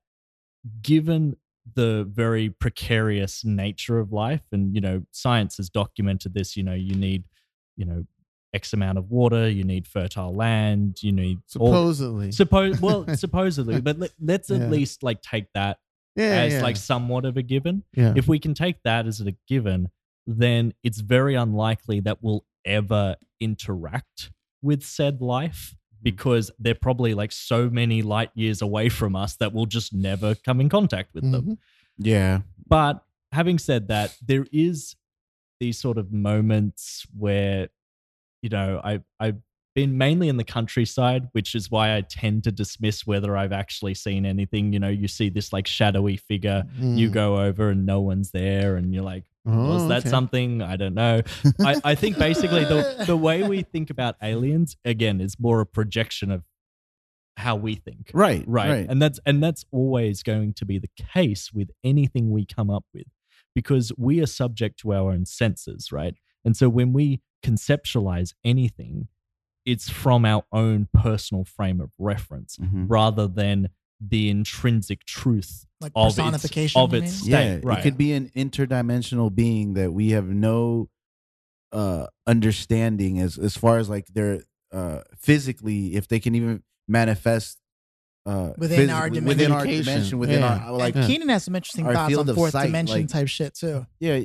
given 0.81 1.35
the 1.73 2.05
very 2.09 2.49
precarious 2.49 3.43
nature 3.43 3.99
of 3.99 4.11
life, 4.11 4.43
and, 4.51 4.73
you 4.73 4.81
know, 4.81 5.03
science 5.11 5.57
has 5.57 5.69
documented 5.69 6.33
this, 6.33 6.55
you 6.55 6.63
know, 6.63 6.73
you 6.73 6.95
need, 6.95 7.23
you 7.75 7.85
know, 7.85 8.05
X 8.53 8.71
amount 8.71 8.97
of 8.97 9.11
water, 9.11 9.49
you 9.49 9.63
need 9.65 9.85
fertile 9.87 10.33
land, 10.33 11.03
you 11.03 11.11
need 11.11 11.39
all- 11.59 11.67
Supposedly. 11.67 12.31
Suppose 12.31 12.79
well, 12.79 13.05
supposedly, 13.15 13.81
but 13.81 13.99
let, 13.99 14.11
let's 14.21 14.49
at 14.49 14.61
Yeah. 14.61 14.67
least 14.69 15.03
like 15.03 15.21
take 15.21 15.47
that 15.53 15.79
yeah, 16.15 16.41
as 16.41 16.53
yeah. 16.53 16.63
like 16.63 16.77
somewhat 16.77 17.25
of 17.25 17.37
a 17.37 17.41
given 17.41 17.83
yeah. 17.93 18.13
if 18.15 18.27
we 18.27 18.39
can 18.39 18.53
take 18.53 18.81
that 18.83 19.05
as 19.07 19.21
a 19.21 19.33
given, 19.47 19.89
then 20.25 20.73
it's 20.83 20.99
very 20.99 21.35
unlikely 21.35 21.99
that 22.01 22.19
we'll 22.21 22.45
ever 22.65 23.15
interact 23.39 24.31
with 24.61 24.83
said 24.83 25.21
life 25.21 25.75
because 26.01 26.51
they're 26.59 26.75
probably 26.75 27.13
like 27.13 27.31
so 27.31 27.69
many 27.69 28.01
light 28.01 28.29
years 28.35 28.61
away 28.61 28.89
from 28.89 29.15
us 29.15 29.35
that 29.37 29.53
we'll 29.53 29.65
just 29.65 29.93
never 29.93 30.35
come 30.35 30.61
in 30.61 30.69
contact 30.69 31.13
with 31.13 31.29
them. 31.31 31.45
Mhm. 31.45 31.57
Yeah. 31.97 32.41
But 32.67 33.03
having 33.31 33.57
said 33.57 33.87
that, 33.87 34.15
there 34.23 34.45
is 34.51 34.95
these 35.59 35.79
sort 35.79 35.97
of 35.97 36.11
moments 36.11 37.05
where, 37.17 37.69
you 38.41 38.49
know, 38.49 38.81
I 38.83 39.01
I've 39.19 39.41
been 39.75 39.97
mainly 39.97 40.29
in 40.29 40.37
the 40.37 40.43
countryside, 40.43 41.27
which 41.33 41.53
is 41.53 41.69
why 41.69 41.95
I 41.95 42.01
tend 42.01 42.43
to 42.45 42.51
dismiss 42.51 43.05
whether 43.05 43.35
I've 43.37 43.51
actually 43.51 43.93
seen 43.93 44.25
anything. 44.25 44.73
You 44.73 44.79
know, 44.79 44.87
you 44.89 45.07
see 45.07 45.29
this 45.29 45.51
like 45.53 45.67
shadowy 45.67 46.17
figure, 46.17 46.63
you 46.79 47.09
Mm. 47.09 47.13
go 47.13 47.37
over 47.41 47.69
and 47.69 47.85
no 47.85 47.99
one's 48.01 48.31
there, 48.31 48.77
and 48.77 48.93
you're 48.93 49.03
like, 49.03 49.25
Oh, 49.47 49.67
was 49.73 49.87
that 49.89 49.99
okay. 49.99 50.09
something? 50.09 50.63
I 50.63 50.75
don't 50.75 50.95
know. 50.95 51.21
I, 51.59 51.79
I 51.83 51.93
think 51.95 52.17
basically 52.17 52.63
the 52.63 53.03
the 53.05 53.15
way 53.17 53.43
we 53.43 53.61
think 53.61 53.91
about 53.91 54.15
aliens 54.23 54.75
again 54.83 55.21
is 55.21 55.39
more 55.39 55.59
a 55.61 55.65
projection 55.67 56.31
of 56.31 56.43
how 57.37 57.55
we 57.55 57.75
think 57.75 58.09
Right. 58.13 58.43
right. 58.47 58.69
Right. 58.69 58.85
and 58.89 59.01
that's 59.01 59.19
and 59.25 59.43
that's 59.43 59.65
always 59.71 60.23
going 60.23 60.53
to 60.53 60.65
be 60.65 60.79
the 60.79 60.89
case 61.13 61.51
with 61.53 61.69
anything 61.83 62.31
we 62.31 62.45
come 62.45 62.69
up 62.71 62.85
with 62.93 63.07
because 63.53 63.91
we 63.97 64.19
are 64.21 64.25
subject 64.25 64.79
to 64.79 64.93
our 64.93 65.11
own 65.11 65.25
senses 65.25 65.91
right 65.91 66.15
and 66.45 66.55
so 66.55 66.69
when 66.69 66.93
we 66.93 67.21
conceptualize 67.43 68.33
anything 68.43 69.09
it's 69.65 69.89
from 69.89 70.25
our 70.25 70.43
own 70.51 70.87
personal 70.93 71.43
frame 71.43 71.81
of 71.81 71.91
reference 71.97 72.57
Mhm. 72.57 72.85
rather 72.87 73.27
than 73.27 73.69
the 73.99 74.29
intrinsic 74.29 75.05
truth 75.05 75.65
Like 75.81 75.91
of 75.95 76.17
its, 76.19 76.75
of 76.75 76.93
its 76.93 77.13
state 77.13 77.29
Yeah, 77.29 77.59
right 77.63 77.79
it 77.79 77.81
could 77.83 77.97
be 77.97 78.11
an 78.13 78.29
interdimensional 78.35 79.33
being 79.33 79.73
that 79.73 79.93
we 79.93 80.11
have 80.11 80.27
no 80.27 80.89
uh 81.71 82.07
understanding 82.27 83.19
as 83.19 83.37
as 83.37 83.57
far 83.57 83.77
as 83.79 83.89
like 83.89 84.07
their 84.07 84.43
uh 84.71 85.01
physically 85.17 85.95
if 85.95 86.07
they 86.07 86.19
can 86.19 86.35
even 86.35 86.61
manifest 86.87 87.59
uh 88.25 88.51
Within 88.57 88.89
phys- 88.89 88.93
our 88.93 89.09
within 89.09 89.51
our 89.51 89.63
dimension. 89.63 89.83
dimension 89.85 90.19
within 90.19 90.39
Yeah. 90.41 90.65
our 90.67 90.71
like 90.73 90.95
and 90.95 91.05
Keenan 91.07 91.29
has 91.29 91.43
some 91.43 91.55
interesting 91.55 91.85
thoughts 91.85 92.15
on 92.17 92.35
fourth 92.35 92.51
sight, 92.51 92.65
dimension 92.67 92.97
like- 93.01 93.07
type 93.07 93.27
shit 93.27 93.55
too. 93.55 93.85
yeah 93.99 94.21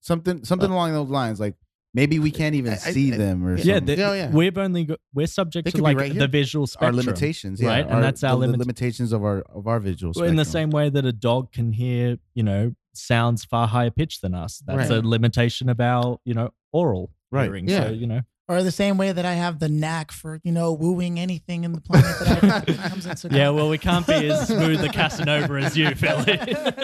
something 0.00 0.44
something 0.44 0.70
along 0.70 0.92
those 0.92 1.08
lines 1.08 1.40
like 1.40 1.54
maybe 1.94 2.18
we 2.18 2.30
can't 2.30 2.54
even 2.54 2.72
I- 2.72 2.76
see 2.76 3.12
I- 3.12 3.16
them 3.16 3.44
or 3.46 3.56
yeah, 3.56 3.76
something. 3.76 3.96
the- 3.96 4.04
oh, 4.04 4.12
Yeah, 4.12 4.24
yeah. 4.24 4.30
we've 4.30 4.58
only 4.58 4.84
got, 4.84 4.98
we're 5.14 5.26
subject 5.26 5.64
They 5.66 5.70
to 5.70 5.82
like 5.82 5.96
right 5.96 6.12
the 6.14 6.28
visual 6.28 6.68
our 6.80 6.92
limitations 6.92 7.60
yeah 7.60 7.68
right? 7.68 7.86
And 7.88 8.02
that's 8.02 8.22
our 8.24 8.32
the, 8.32 8.40
the 8.40 8.40
limit- 8.46 8.58
limitations 8.60 9.12
of 9.12 9.22
our 9.24 9.40
of 9.54 9.66
our 9.66 9.80
visual 9.80 10.12
Well, 10.16 10.26
in 10.28 10.36
the 10.36 10.44
same 10.44 10.70
way 10.70 10.90
that 10.90 11.04
a 11.06 11.12
dog 11.12 11.52
can 11.52 11.72
hear, 11.72 12.18
you 12.34 12.42
know, 12.42 12.74
sounds 12.94 13.44
far 13.44 13.66
higher 13.68 13.90
pitched 13.90 14.22
than 14.22 14.34
us. 14.34 14.62
That's 14.66 14.90
Right. 14.90 14.98
a 15.04 15.08
limitation 15.08 15.68
of 15.68 15.80
our, 15.80 16.18
you 16.24 16.34
know, 16.34 16.50
oral 16.72 17.10
Right. 17.30 17.44
hearing. 17.46 17.68
Yeah. 17.68 17.86
So, 17.88 17.92
you 17.92 18.06
know, 18.06 18.20
Or 18.46 18.62
the 18.62 18.70
same 18.70 18.98
way 18.98 19.10
that 19.10 19.24
I 19.24 19.32
have 19.32 19.58
the 19.58 19.70
knack 19.70 20.12
for, 20.12 20.38
you 20.44 20.52
know, 20.52 20.74
wooing 20.74 21.18
anything 21.18 21.64
in 21.64 21.72
the 21.72 21.80
planet 21.80 22.14
that 22.18 22.44
I 22.44 22.60
that 22.60 22.90
comes 22.90 23.06
into 23.06 23.34
yeah, 23.34 23.48
well, 23.48 23.70
we 23.70 23.78
can't 23.78 24.06
be 24.06 24.28
as 24.28 24.48
smooth 24.48 24.84
a 24.84 24.90
Casanova 24.90 25.54
as 25.54 25.74
you, 25.78 25.94
Philly. 25.94 26.38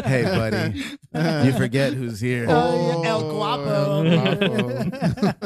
hey 0.04 0.22
buddy 0.24 0.84
you 1.46 1.52
forget 1.52 1.92
who's 1.92 2.18
here 2.18 2.46
Oh, 2.48 3.02
yeah, 3.02 3.08
El 3.10 3.30
Guapo. 3.30 4.02
Guapo. 4.04 5.40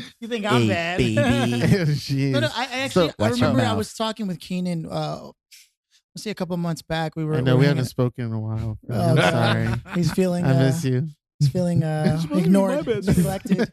you 0.20 0.28
think 0.28 0.44
I'm 0.44 0.62
Hey, 0.62 0.68
bad? 0.68 0.98
baby. 0.98 1.14
Jeez. 1.94 2.32
No, 2.32 2.40
no, 2.40 2.48
I, 2.52 2.62
I 2.64 2.78
actually 2.80 3.12
I 3.18 3.28
remember 3.28 3.60
I 3.60 3.74
was 3.74 3.94
talking 3.94 4.26
with 4.26 4.40
Keenan. 4.40 4.86
Uh, 4.86 5.30
let's 6.14 6.24
see, 6.24 6.30
a 6.30 6.34
couple 6.34 6.56
months 6.56 6.82
back, 6.82 7.16
we 7.16 7.24
were. 7.24 7.36
I 7.36 7.40
know 7.40 7.54
were 7.54 7.60
we 7.60 7.66
haven't 7.66 7.84
spoken 7.86 8.26
in 8.26 8.32
a 8.32 8.40
while. 8.40 8.78
Oh, 8.90 9.16
I'm 9.16 9.16
sorry. 9.18 9.68
He's 9.94 10.12
feeling. 10.12 10.44
I 10.44 10.54
uh, 10.54 10.58
miss 10.58 10.84
you. 10.84 11.08
He's 11.44 11.52
feeling 11.52 11.82
uh, 11.82 12.20
ignored, 12.34 12.86
neglected. 13.06 13.68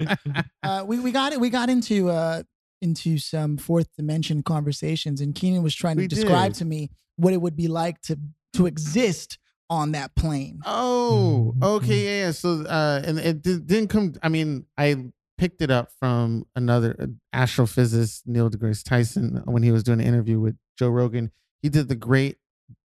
Uh, 0.63 0.83
we 0.87 0.99
we 0.99 1.11
got 1.11 1.33
it. 1.33 1.39
We 1.39 1.49
got 1.49 1.69
into 1.69 2.09
uh 2.09 2.43
into 2.81 3.17
some 3.19 3.57
fourth 3.57 3.87
dimension 3.95 4.41
conversations, 4.43 5.21
and 5.21 5.35
Keenan 5.35 5.61
was 5.63 5.75
trying 5.75 5.97
to 5.97 6.01
We 6.01 6.07
describe 6.07 6.53
did. 6.53 6.59
to 6.59 6.65
me 6.65 6.89
what 7.17 7.33
it 7.33 7.41
would 7.41 7.55
be 7.55 7.67
like 7.67 8.01
to 8.03 8.17
to 8.53 8.65
exist 8.65 9.37
on 9.69 9.93
that 9.93 10.13
plane. 10.15 10.59
Oh, 10.65 11.53
Mhm. 11.57 11.63
okay, 11.63 12.03
yeah. 12.05 12.25
yeah. 12.25 12.31
So, 12.31 12.63
uh, 12.65 13.01
and 13.05 13.17
it 13.19 13.41
di- 13.41 13.59
didn't 13.59 13.87
come. 13.89 14.13
I 14.21 14.27
mean, 14.29 14.65
I 14.77 15.05
picked 15.37 15.61
it 15.61 15.71
up 15.71 15.89
from 15.99 16.45
another 16.55 16.95
uh, 16.99 17.05
astrophysicist, 17.33 18.23
Neil 18.25 18.49
deGrasse 18.49 18.83
Tyson, 18.83 19.41
when 19.45 19.63
he 19.63 19.71
was 19.71 19.83
doing 19.83 20.01
an 20.01 20.07
interview 20.07 20.39
with 20.39 20.55
Joe 20.77 20.89
Rogan. 20.89 21.31
He 21.61 21.69
did 21.69 21.87
the 21.87 21.95
great, 21.95 22.37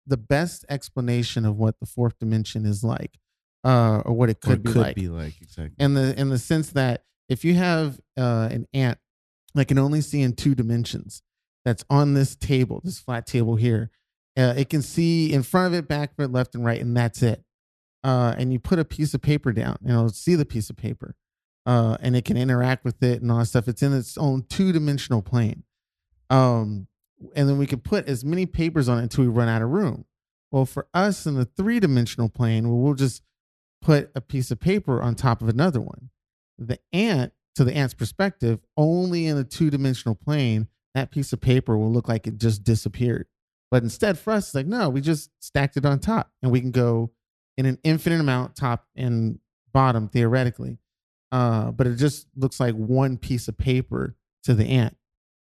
the 0.06 0.16
best 0.16 0.64
explanation 0.68 1.44
of 1.44 1.56
what 1.58 1.78
the 1.80 1.86
fourth 1.86 2.18
dimension 2.18 2.64
is 2.64 2.82
like, 2.82 3.18
uh, 3.64 4.02
or 4.04 4.12
what 4.12 4.30
it 4.30 4.40
could, 4.40 4.62
be 4.62 4.72
could 4.72 4.82
like. 4.82 4.96
be 4.96 5.08
like 5.08 5.34
exactly 5.40 5.74
in 5.78 5.94
the 5.94 6.18
in 6.18 6.28
the 6.28 6.38
sense 6.38 6.70
that 6.70 7.04
if 7.28 7.44
you 7.44 7.54
have 7.54 8.00
uh, 8.18 8.48
an 8.50 8.66
ant 8.72 8.98
that 9.54 9.66
can 9.66 9.78
only 9.78 10.00
see 10.00 10.22
in 10.22 10.34
two 10.34 10.54
dimensions, 10.54 11.22
that's 11.64 11.84
on 11.90 12.14
this 12.14 12.34
table, 12.34 12.80
this 12.84 12.98
flat 12.98 13.26
table 13.26 13.56
here, 13.56 13.90
uh, 14.36 14.54
it 14.56 14.68
can 14.68 14.82
see 14.82 15.32
in 15.32 15.42
front 15.42 15.72
of 15.72 15.78
it, 15.78 15.88
back 15.88 16.12
of 16.12 16.24
it, 16.24 16.32
left 16.32 16.54
and 16.54 16.64
right, 16.64 16.80
and 16.80 16.96
that's 16.96 17.22
it. 17.22 17.44
Uh, 18.02 18.34
and 18.38 18.52
you 18.52 18.58
put 18.58 18.78
a 18.78 18.84
piece 18.84 19.12
of 19.12 19.20
paper 19.20 19.52
down, 19.52 19.76
and 19.82 19.90
it'll 19.90 20.08
see 20.08 20.34
the 20.34 20.46
piece 20.46 20.70
of 20.70 20.76
paper, 20.76 21.14
uh, 21.66 21.96
and 22.00 22.16
it 22.16 22.24
can 22.24 22.36
interact 22.36 22.84
with 22.84 23.02
it 23.02 23.20
and 23.20 23.30
all 23.30 23.38
that 23.38 23.46
stuff. 23.46 23.68
It's 23.68 23.82
in 23.82 23.92
its 23.92 24.16
own 24.16 24.44
two 24.48 24.72
dimensional 24.72 25.22
plane. 25.22 25.64
Um, 26.30 26.86
and 27.34 27.48
then 27.48 27.58
we 27.58 27.66
can 27.66 27.80
put 27.80 28.08
as 28.08 28.24
many 28.24 28.46
papers 28.46 28.88
on 28.88 28.98
it 28.98 29.02
until 29.02 29.24
we 29.24 29.30
run 29.30 29.48
out 29.48 29.62
of 29.62 29.68
room. 29.68 30.06
Well, 30.50 30.64
for 30.64 30.88
us 30.94 31.26
in 31.26 31.34
the 31.34 31.44
three 31.44 31.78
dimensional 31.78 32.28
plane, 32.28 32.68
well, 32.68 32.78
we'll 32.78 32.94
just 32.94 33.22
put 33.82 34.10
a 34.14 34.20
piece 34.20 34.50
of 34.50 34.60
paper 34.60 35.02
on 35.02 35.14
top 35.14 35.42
of 35.42 35.48
another 35.48 35.80
one. 35.80 36.10
The 36.58 36.78
ant, 36.92 37.32
to 37.54 37.64
the 37.64 37.74
ant's 37.74 37.94
perspective, 37.94 38.60
only 38.76 39.26
in 39.26 39.36
a 39.36 39.44
two 39.44 39.70
dimensional 39.70 40.14
plane, 40.14 40.68
that 40.94 41.10
piece 41.10 41.32
of 41.32 41.40
paper 41.40 41.76
will 41.76 41.92
look 41.92 42.08
like 42.08 42.26
it 42.26 42.38
just 42.38 42.64
disappeared. 42.64 43.26
But 43.70 43.82
instead, 43.82 44.18
for 44.18 44.32
us, 44.32 44.48
it's 44.48 44.54
like, 44.54 44.66
no, 44.66 44.88
we 44.88 45.00
just 45.00 45.30
stacked 45.40 45.76
it 45.76 45.86
on 45.86 46.00
top 46.00 46.30
and 46.42 46.50
we 46.50 46.60
can 46.60 46.72
go 46.72 47.12
in 47.56 47.66
an 47.66 47.78
infinite 47.84 48.20
amount, 48.20 48.56
top 48.56 48.86
and 48.96 49.38
bottom, 49.72 50.08
theoretically. 50.08 50.78
Uh, 51.30 51.70
but 51.70 51.86
it 51.86 51.96
just 51.96 52.26
looks 52.34 52.58
like 52.58 52.74
one 52.74 53.16
piece 53.16 53.46
of 53.46 53.56
paper 53.56 54.16
to 54.42 54.54
the 54.54 54.66
ant. 54.66 54.96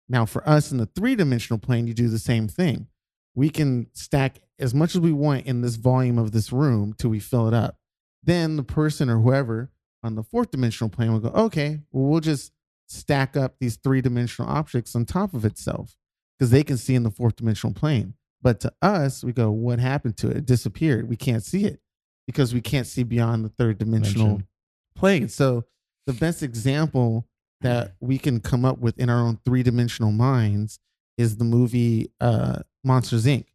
Now, 0.07 0.25
for 0.25 0.47
us 0.47 0.71
in 0.71 0.77
the 0.77 0.85
three 0.85 1.15
dimensional 1.15 1.59
plane, 1.59 1.87
you 1.87 1.93
do 1.93 2.07
the 2.07 2.19
same 2.19 2.47
thing. 2.47 2.87
We 3.33 3.49
can 3.49 3.87
stack 3.93 4.39
as 4.59 4.73
much 4.73 4.95
as 4.95 5.01
we 5.01 5.11
want 5.11 5.45
in 5.45 5.61
this 5.61 5.75
volume 5.75 6.17
of 6.17 6.31
this 6.31 6.53
room 6.53 6.93
till 6.97 7.09
we 7.09 7.19
fill 7.19 7.47
it 7.47 7.53
up. 7.53 7.77
Then 8.25 8.57
the 8.57 8.63
person 8.63 9.09
or 9.09 9.19
whoever 9.19 9.71
on 10.03 10.15
the 10.15 10.23
fourth 10.23 10.51
dimensional 10.51 10.89
plane 10.89 11.11
will 11.11 11.19
go, 11.19 11.29
okay, 11.29 11.81
well, 11.91 12.05
we'll 12.05 12.19
just 12.19 12.51
stack 12.87 13.35
up 13.35 13.55
these 13.59 13.77
three 13.77 14.01
dimensional 14.01 14.49
objects 14.49 14.95
on 14.95 15.05
top 15.05 15.33
of 15.33 15.45
itself 15.45 15.95
because 16.37 16.51
they 16.51 16.63
can 16.63 16.77
see 16.77 16.95
in 16.95 17.03
the 17.03 17.11
fourth 17.11 17.35
dimensional 17.35 17.73
plane. 17.73 18.13
But 18.41 18.59
to 18.61 18.73
us, 18.81 19.23
we 19.23 19.31
go, 19.31 19.51
what 19.51 19.79
happened 19.79 20.17
to 20.17 20.29
it? 20.29 20.37
It 20.37 20.45
disappeared. 20.45 21.09
We 21.09 21.15
can't 21.15 21.43
see 21.43 21.65
it 21.65 21.79
because 22.27 22.53
we 22.53 22.61
can't 22.61 22.85
see 22.85 23.03
beyond 23.03 23.45
the 23.45 23.49
third 23.49 23.77
dimensional 23.77 24.25
Dimension. 24.27 24.47
plane. 24.95 25.29
So 25.29 25.65
the 26.05 26.13
best 26.13 26.43
example 26.43 27.27
that 27.61 27.95
we 27.99 28.17
can 28.19 28.39
come 28.39 28.65
up 28.65 28.77
with 28.77 28.99
in 28.99 29.09
our 29.09 29.19
own 29.19 29.39
three 29.45 29.63
dimensional 29.63 30.11
minds 30.11 30.79
is 31.17 31.37
the 31.37 31.45
movie 31.45 32.11
uh, 32.19 32.59
Monsters 32.83 33.25
Inc., 33.25 33.45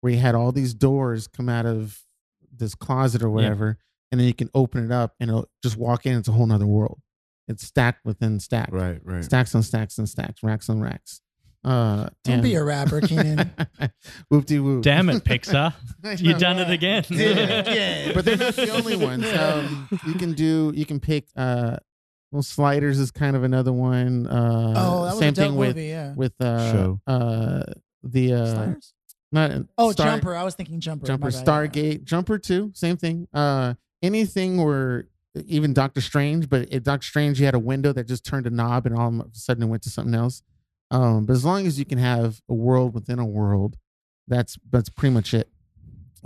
where 0.00 0.12
you 0.12 0.18
had 0.18 0.34
all 0.34 0.52
these 0.52 0.72
doors 0.72 1.26
come 1.26 1.48
out 1.48 1.66
of 1.66 2.00
this 2.56 2.74
closet 2.74 3.22
or 3.22 3.28
whatever, 3.30 3.78
and 4.10 4.20
then 4.20 4.26
you 4.26 4.34
can 4.34 4.50
open 4.54 4.84
it 4.84 4.92
up 4.92 5.14
and 5.20 5.30
it'll 5.30 5.48
just 5.62 5.76
walk 5.76 6.06
in. 6.06 6.16
It's 6.18 6.28
a 6.28 6.32
whole 6.32 6.46
nother 6.46 6.66
world. 6.66 7.00
It's 7.48 7.66
stacked 7.66 8.04
within 8.04 8.40
stack, 8.40 8.68
right 8.72 9.00
right 9.04 9.24
stacks 9.24 9.54
on 9.54 9.62
stacks 9.62 9.96
and 9.98 10.08
stacks, 10.08 10.42
racks 10.42 10.68
on 10.68 10.80
racks. 10.80 11.20
Uh, 11.64 12.08
Don't 12.24 12.40
be 12.40 12.54
a 12.54 12.62
rapper, 12.62 13.00
Keenan. 13.00 13.50
whoop 14.28 14.46
de 14.46 14.58
whoop. 14.60 14.82
damn 14.82 15.10
it, 15.10 15.24
Pixar. 15.24 15.74
You 16.20 16.32
know. 16.34 16.38
done 16.38 16.58
it 16.60 16.70
again. 16.70 17.04
Yeah, 17.10 17.28
yeah. 17.72 18.12
But 18.14 18.24
they're 18.24 18.36
not 18.36 18.54
the 18.54 18.70
only 18.70 18.96
ones. 18.96 19.24
Um, 19.32 19.88
you 20.06 20.14
can 20.14 20.32
do. 20.34 20.72
You 20.74 20.86
can 20.86 21.00
pick. 21.00 21.26
Uh, 21.36 21.78
well, 22.30 22.42
sliders 22.42 22.98
is 22.98 23.10
kind 23.10 23.34
of 23.34 23.42
another 23.42 23.72
one. 23.72 24.26
Uh, 24.26 24.74
oh, 24.76 25.04
that 25.04 25.10
was 25.10 25.18
same 25.18 25.28
a 25.30 25.32
dope 25.32 25.44
thing 25.46 25.56
with 25.56 25.76
movie. 25.76 25.88
Yeah. 25.88 26.14
with 26.14 26.40
uh, 26.40 26.72
Show. 26.72 27.00
uh, 27.06 27.62
the 28.02 28.32
uh, 28.34 28.54
Sliders? 28.54 28.94
not 29.32 29.50
Oh, 29.78 29.92
Star- 29.92 30.06
Jumper. 30.06 30.36
I 30.36 30.44
was 30.44 30.54
thinking 30.54 30.78
Jumper. 30.80 31.06
Jumper, 31.06 31.26
My 31.26 31.30
bad, 31.30 31.36
yeah. 31.38 31.44
Stargate, 31.44 32.04
Jumper 32.04 32.38
too. 32.38 32.70
Same 32.74 32.96
thing. 32.98 33.26
Uh, 33.32 33.74
anything 34.02 34.62
where 34.62 35.08
even 35.46 35.72
Doctor 35.72 36.00
Strange. 36.00 36.48
But 36.48 36.72
at 36.72 36.82
Doctor 36.82 37.06
Strange, 37.06 37.38
you 37.38 37.46
had 37.46 37.54
a 37.54 37.58
window 37.58 37.92
that 37.92 38.06
just 38.06 38.24
turned 38.24 38.46
a 38.46 38.50
knob, 38.50 38.86
and 38.86 38.96
all 38.96 39.08
of 39.08 39.20
a 39.20 39.26
sudden 39.32 39.62
it 39.62 39.66
went 39.66 39.82
to 39.84 39.90
something 39.90 40.14
else. 40.14 40.42
Um, 40.90 41.26
but 41.26 41.34
as 41.34 41.44
long 41.44 41.66
as 41.66 41.78
you 41.78 41.84
can 41.84 41.98
have 41.98 42.40
a 42.48 42.54
world 42.54 42.94
within 42.94 43.18
a 43.18 43.26
world, 43.26 43.76
that's 44.26 44.58
that's 44.70 44.88
pretty 44.88 45.14
much 45.14 45.34
it. 45.34 45.48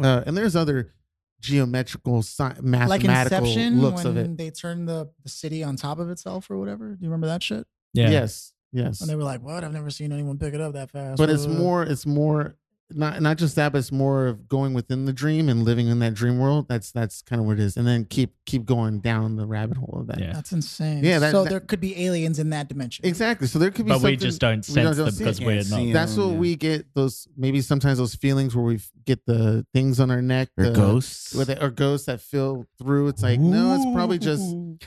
Uh, 0.03 0.23
and 0.27 0.37
there's 0.37 0.57
other 0.57 0.95
geometrical, 1.41 2.23
sci- 2.23 2.45
like 2.45 2.63
mathematical 2.63 3.39
Inception 3.39 3.81
looks 3.81 4.05
when 4.05 4.17
of 4.17 4.17
it. 4.17 4.37
they 4.37 4.51
turned 4.51 4.89
the, 4.89 5.11
the 5.25 5.29
city 5.29 5.63
on 5.65 5.77
top 5.77 5.99
of 5.99 6.09
itself 6.09 6.49
or 6.51 6.57
whatever. 6.57 6.91
Do 6.91 6.99
you 7.01 7.09
remember 7.09 7.27
that 7.27 7.43
shit? 7.43 7.67
Yeah. 7.93 8.11
Yes, 8.11 8.53
yes. 8.73 9.01
And 9.01 9.11
they 9.11 9.17
were 9.17 9.25
like, 9.25 9.43
"What? 9.43 9.65
I've 9.65 9.73
never 9.73 9.91
seen 9.91 10.13
anyone 10.13 10.39
pick 10.39 10.55
it 10.55 10.61
up 10.61 10.75
that 10.75 10.91
fast." 10.91 11.19
but 11.19 11.29
it's 11.29 11.47
more 11.47 11.83
it's 11.83 12.07
more 12.07 12.55
not 12.91 13.23
not 13.23 13.39
just 13.39 13.57
that 13.57 13.73
but 13.73 13.79
it's 13.79 13.91
more 13.91 14.27
of 14.27 14.49
going 14.49 14.75
within 14.75 15.07
the 15.07 15.13
dream 15.15 15.49
and 15.49 15.63
living 15.65 15.89
in 15.89 15.99
that 16.01 16.13
dream 16.13 16.39
world 16.39 16.67
that's 16.69 16.93
that's 16.93 17.23
kind 17.23 17.41
of 17.41 17.47
what 17.47 17.55
it 17.55 17.61
is 17.61 17.77
and 17.79 17.87
then 17.87 18.05
keep 18.05 18.35
keep 18.45 18.67
going 18.67 19.01
down 19.01 19.37
the 19.37 19.47
rabbit 19.47 19.79
hole 19.79 19.99
of 20.01 20.07
that 20.09 20.19
Yeah. 20.19 20.33
That's 20.35 20.53
insane. 20.53 21.03
Yeah, 21.03 21.19
that- 21.21 21.31
so 21.33 21.45
that- 21.45 21.51
there 21.51 21.61
could 21.61 21.81
be 21.81 22.05
aliens 22.05 22.39
in 22.39 22.51
that 22.51 22.69
dimension. 22.69 23.07
exactly 23.07 23.47
so 23.47 23.59
there 23.59 23.71
could 23.71 23.87
be 23.87 23.93
But 23.93 24.03
we 24.03 24.17
just 24.17 24.41
don't 24.41 24.63
sense 24.63 24.97
don't 24.99 25.07
them 25.07 25.15
because 25.17 25.41
we're 25.41 25.63
Can't 25.63 25.93
that's 25.95 26.17
what 26.17 26.33
yeah. 26.33 26.37
we 26.39 26.57
get 26.57 26.87
those 26.95 27.27
maybe 27.37 27.63
sometimes 27.63 27.97
those 27.99 28.15
feelings 28.15 28.55
where 28.55 28.65
we 28.65 28.79
get 29.07 29.25
the 29.27 29.67
things 29.73 29.99
on 29.99 30.11
our 30.11 30.21
neck 30.23 30.51
Or 30.59 30.65
the- 30.65 30.73
ghosts. 30.73 31.35
with 31.35 31.49
it, 31.49 31.63
or 31.63 31.71
ghosts 31.71 32.07
that 32.07 32.21
feel 32.21 32.67
through 32.79 33.09
it's 33.09 33.23
like 33.23 33.41
no 33.41 33.75
it's 33.75 33.87
probably 33.95 34.19
just 34.19 34.43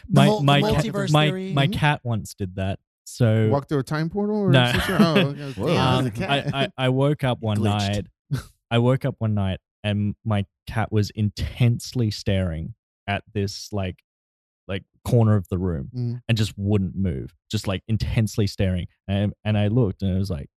My 0.10 0.26
mul- 0.28 0.40
the 0.40 0.46
my 0.46 0.62
cat, 0.62 0.84
multiverse 0.86 1.12
my 1.12 1.32
my 1.32 1.66
mm-hmm. 1.68 1.72
cat 1.74 2.02
once 2.04 2.34
did 2.36 2.56
that. 2.58 2.80
So 3.06 3.50
walk 3.50 3.70
through 3.70 3.80
a 3.80 3.84
time 3.84 4.10
portal 4.10 4.38
or 4.38 4.50
No. 4.52 4.72
oh 4.76 5.18
okay. 5.28 5.52
Whoa. 5.58 5.68
Damn, 5.68 5.88
um, 6.00 6.08
it's 6.08 6.20
a 6.20 6.32
I, 6.32 6.42
cat. 6.42 6.54
I 6.78 6.86
I 6.86 6.90
woke 6.90 7.24
up 7.24 7.42
one 7.42 7.58
Glitched. 7.58 8.04
night. 8.32 8.42
I 8.72 8.78
woke 8.80 9.06
up 9.06 9.16
one 9.20 9.34
night 9.36 9.60
and 9.84 10.16
my 10.26 10.46
cat 10.68 10.92
was 10.92 11.12
intensely 11.12 12.10
staring 12.12 12.74
at 13.08 13.24
this 13.34 13.72
like 13.72 14.00
like 14.68 14.84
corner 15.08 15.36
of 15.36 15.48
the 15.50 15.60
room 15.60 15.92
Mm. 15.96 16.22
and 16.28 16.36
just 16.38 16.54
wouldn't 16.58 16.96
move, 16.96 17.36
just 17.52 17.68
like 17.68 17.84
intensely 17.88 18.48
staring. 18.48 18.88
And 19.08 19.34
and 19.44 19.56
I 19.58 19.68
looked 19.68 20.02
and 20.02 20.10
it 20.16 20.18
was 20.18 20.32
like, 20.32 20.50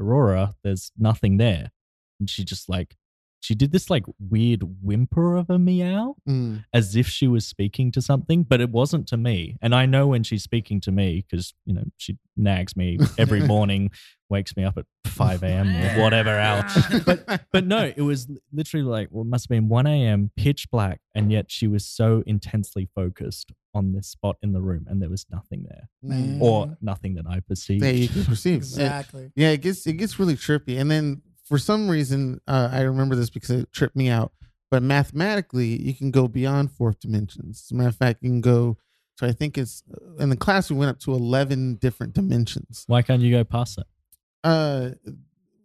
Aurora, 0.00 0.54
there's 0.64 0.90
nothing 0.98 1.36
there. 1.36 1.70
And 2.18 2.28
she 2.28 2.44
just 2.44 2.68
like 2.68 2.96
she 3.42 3.54
did 3.56 3.72
this 3.72 3.90
like 3.90 4.04
weird 4.18 4.62
whimper 4.82 5.36
of 5.36 5.50
a 5.50 5.58
meow 5.58 6.14
Mm. 6.28 6.64
as 6.72 6.94
if 6.96 7.08
she 7.08 7.26
was 7.26 7.44
speaking 7.46 7.90
to 7.92 8.00
something, 8.00 8.44
but 8.44 8.60
it 8.60 8.70
wasn't 8.70 9.06
to 9.08 9.16
me. 9.16 9.56
And 9.60 9.74
I 9.74 9.84
know 9.84 10.06
when 10.06 10.22
she's 10.22 10.42
speaking 10.44 10.80
to 10.82 10.92
me 10.92 11.24
because, 11.28 11.52
you 11.66 11.74
know, 11.74 11.84
she 11.96 12.18
nags 12.36 12.76
me 12.76 12.98
every 13.18 13.40
morning, 13.54 13.90
wakes 14.30 14.56
me 14.56 14.62
up 14.64 14.78
at 14.78 14.86
5 15.06 15.42
a.m. 15.48 15.68
or 15.98 16.02
whatever 16.02 16.30
hour. 16.38 16.64
But, 17.04 17.42
but 17.52 17.66
no, 17.66 17.92
it 17.96 18.02
was 18.02 18.28
literally 18.52 18.84
like, 18.86 19.08
well, 19.10 19.22
it 19.22 19.28
must 19.28 19.44
have 19.46 19.50
been 19.50 19.68
1 19.68 19.86
a.m., 19.88 20.30
pitch 20.36 20.70
black. 20.70 21.00
And 21.14 21.32
yet 21.32 21.50
she 21.50 21.66
was 21.66 21.84
so 21.84 22.22
intensely 22.26 22.88
focused 22.94 23.50
on 23.74 23.92
this 23.92 24.06
spot 24.06 24.36
in 24.42 24.52
the 24.52 24.60
room 24.60 24.86
and 24.88 25.00
there 25.02 25.08
was 25.10 25.26
nothing 25.30 25.64
there 25.68 25.88
Mm. 26.04 26.40
or 26.40 26.76
nothing 26.80 27.14
that 27.14 27.26
I 27.26 27.40
perceived. 27.40 27.82
yeah 27.84 27.90
you 27.90 28.08
can 28.08 28.24
perceive 28.24 28.56
exactly. 28.56 29.32
Yeah, 29.34 29.50
it 29.50 29.62
gets 29.62 29.86
it 29.86 29.94
gets 29.94 30.18
really 30.18 30.34
trippy, 30.36 30.78
and 30.80 30.90
then 30.90 31.22
for 31.52 31.58
some 31.58 31.86
reason, 31.90 32.40
uh, 32.48 32.70
I 32.72 32.80
remember 32.80 33.14
this 33.14 33.28
because 33.28 33.50
it 33.50 33.70
tripped 33.72 33.94
me 33.94 34.08
out. 34.08 34.32
But 34.70 34.82
mathematically, 34.82 35.78
you 35.82 35.92
can 35.92 36.10
go 36.10 36.26
beyond 36.28 36.72
fourth 36.72 36.98
dimensions. 36.98 37.64
As 37.66 37.70
a 37.72 37.74
matter 37.74 37.90
of 37.90 37.96
fact, 37.96 38.22
you 38.22 38.30
can 38.30 38.40
go. 38.40 38.78
So 39.18 39.26
I 39.26 39.32
think 39.32 39.58
it's 39.58 39.82
in 40.18 40.30
the 40.30 40.36
class 40.36 40.70
we 40.70 40.78
went 40.78 40.88
up 40.88 40.98
to 41.00 41.12
eleven 41.12 41.74
different 41.74 42.14
dimensions. 42.14 42.84
Why 42.86 43.02
can't 43.02 43.20
you 43.20 43.30
go 43.30 43.44
past 43.44 43.76
that? 43.76 43.86
Uh, 44.42 44.90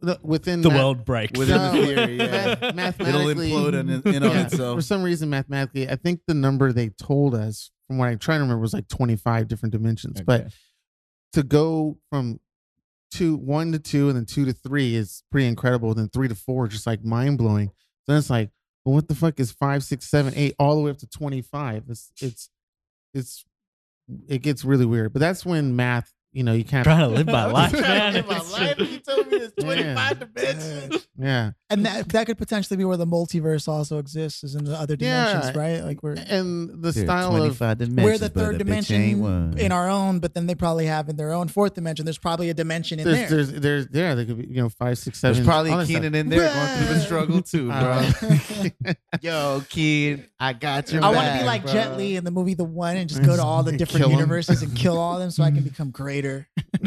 the- 0.01 0.19
within 0.23 0.59
The 0.61 0.67
math- 0.69 0.77
world 0.77 1.05
breaks. 1.05 1.39
Within 1.39 1.55
No, 1.55 1.71
the 1.71 1.85
theory, 1.88 2.17
yeah. 2.17 2.25
math- 2.25 2.63
It'll 2.63 2.73
mathematically, 2.75 3.51
implode 3.51 3.79
in, 3.79 4.13
in 4.13 4.23
on 4.23 4.31
Yeah, 4.31 4.41
itself. 4.41 4.77
For 4.77 4.81
some 4.81 5.01
reason, 5.03 5.29
mathematically, 5.29 5.89
I 5.89 5.95
think 5.95 6.19
the 6.27 6.33
number 6.33 6.73
they 6.73 6.89
told 6.89 7.33
us, 7.33 7.71
from 7.88 7.97
what 7.97 8.09
I'm 8.09 8.19
trying 8.19 8.39
to 8.39 8.43
remember, 8.43 8.59
was 8.61 8.73
like 8.73 8.89
twenty 8.89 9.15
five 9.15 9.47
different 9.47 9.71
dimensions. 9.71 10.19
But 10.21 10.41
Okay. 10.41 10.49
to 11.31 11.43
go 11.43 11.97
from 12.09 12.41
two 13.11 13.35
one 13.35 13.71
to 13.71 13.79
two 13.79 14.09
and 14.09 14.17
then 14.17 14.25
two 14.25 14.45
to 14.45 14.53
three 14.53 14.95
is 14.95 15.23
pretty 15.31 15.47
incredible. 15.47 15.93
Then 15.93 16.09
three 16.09 16.27
to 16.27 16.35
four 16.35 16.67
is 16.67 16.73
just 16.73 16.87
like 16.87 17.03
mind 17.03 17.37
blowing. 17.37 17.71
Then 18.07 18.17
it's 18.17 18.29
like, 18.29 18.51
well, 18.85 18.95
what 18.95 19.07
the 19.07 19.15
fuck 19.15 19.39
is 19.39 19.51
five, 19.51 19.83
six, 19.83 20.09
seven, 20.09 20.33
eight, 20.35 20.55
all 20.59 20.75
the 20.75 20.81
way 20.81 20.91
up 20.91 20.97
to 20.99 21.07
twenty 21.07 21.41
five? 21.41 21.83
It's 21.89 22.11
it's 22.21 22.49
it's 23.13 23.45
it 24.27 24.41
gets 24.41 24.63
really 24.63 24.85
weird. 24.85 25.13
But 25.13 25.19
that's 25.19 25.45
when 25.45 25.75
math, 25.75 26.13
you 26.38 26.43
know, 26.43 26.53
you 26.53 26.63
can't. 26.63 26.83
trying 26.83 26.99
to 27.01 27.07
live 27.07 27.25
my 27.27 27.45
life, 27.51 27.73
man. 27.73 28.13
live 28.13 28.27
my 28.27 28.39
life. 28.39 28.77
You 28.79 28.99
told 28.99 29.27
me 29.31 29.39
there's 29.39 29.51
Yeah. 29.57 29.63
25 29.63 30.19
dimensions. 30.33 31.07
Yeah. 31.19 31.51
And 31.71 31.83
that 31.88 32.09
that 32.09 32.27
could 32.27 32.38
potentially 32.38 32.77
be 32.77 32.85
where 32.85 32.95
the 32.95 33.07
multiverse 33.07 33.67
also 33.67 33.97
exists, 33.97 34.43
is 34.43 34.53
in 34.53 34.65
the 34.65 34.75
other 34.79 34.95
dimensions, 34.95 35.51
Yeah. 35.55 35.59
right? 35.59 35.83
Like 35.83 36.03
we're 36.03 36.15
And 36.15 36.83
the 36.83 36.93
style 36.93 37.31
of 37.35 37.57
25 37.57 37.79
we're 38.03 38.19
the 38.19 38.29
third 38.29 38.61
a 38.61 38.63
bitch 38.63 38.91
ain't 38.93 39.17
dimension 39.19 39.57
in 39.57 39.71
our 39.71 39.89
own, 39.89 40.19
but 40.19 40.35
then 40.35 40.45
they 40.45 40.53
probably 40.53 40.85
have 40.85 41.09
in 41.09 41.15
their 41.15 41.33
own 41.33 41.47
fourth 41.47 41.73
dimension. 41.73 42.05
There's 42.05 42.19
probably 42.19 42.51
a 42.51 42.53
dimension 42.53 42.99
in 42.99 43.05
there's, 43.05 43.17
there. 43.17 43.29
there's 43.29 43.51
there's 43.53 43.88
yeah, 43.91 44.13
there 44.13 44.25
could 44.25 44.38
be, 44.38 44.47
you 44.47 44.61
know, 44.61 44.69
five, 44.69 44.99
six, 44.99 45.19
seven. 45.19 45.33
There's 45.38 45.47
probably 45.47 45.71
all 45.71 45.77
a 45.79 45.81
that 45.81 45.88
stuff. 45.88 46.01
Keenan 46.03 46.13
in 46.15 46.29
there 46.29 46.53
going 46.53 46.77
through 46.77 46.93
the 46.93 46.99
struggle 47.07 47.41
too, 47.41 47.67
bro. 47.69 48.93
Yo, 49.21 49.63
kid, 49.69 50.29
I 50.39 50.53
got 50.53 50.91
your 50.91 51.03
I 51.03 51.09
want 51.09 51.27
to 51.33 51.39
be 51.39 51.45
like 51.45 51.63
bro. 51.63 51.73
Jet 51.73 51.97
Li 51.97 52.15
in 52.15 52.23
the 52.23 52.31
movie 52.31 52.53
The 52.53 52.63
One 52.63 52.95
and 52.95 53.09
just 53.09 53.23
go 53.23 53.35
to 53.35 53.41
all 53.43 53.63
the 53.63 53.75
different 53.75 54.07
universes 54.09 54.61
and 54.61 54.75
kill 54.75 54.97
all 54.99 55.13
of 55.15 55.19
them 55.19 55.31
so 55.31 55.43
I 55.43 55.51
can 55.51 55.63
become 55.63 55.89
greater. 55.91 56.26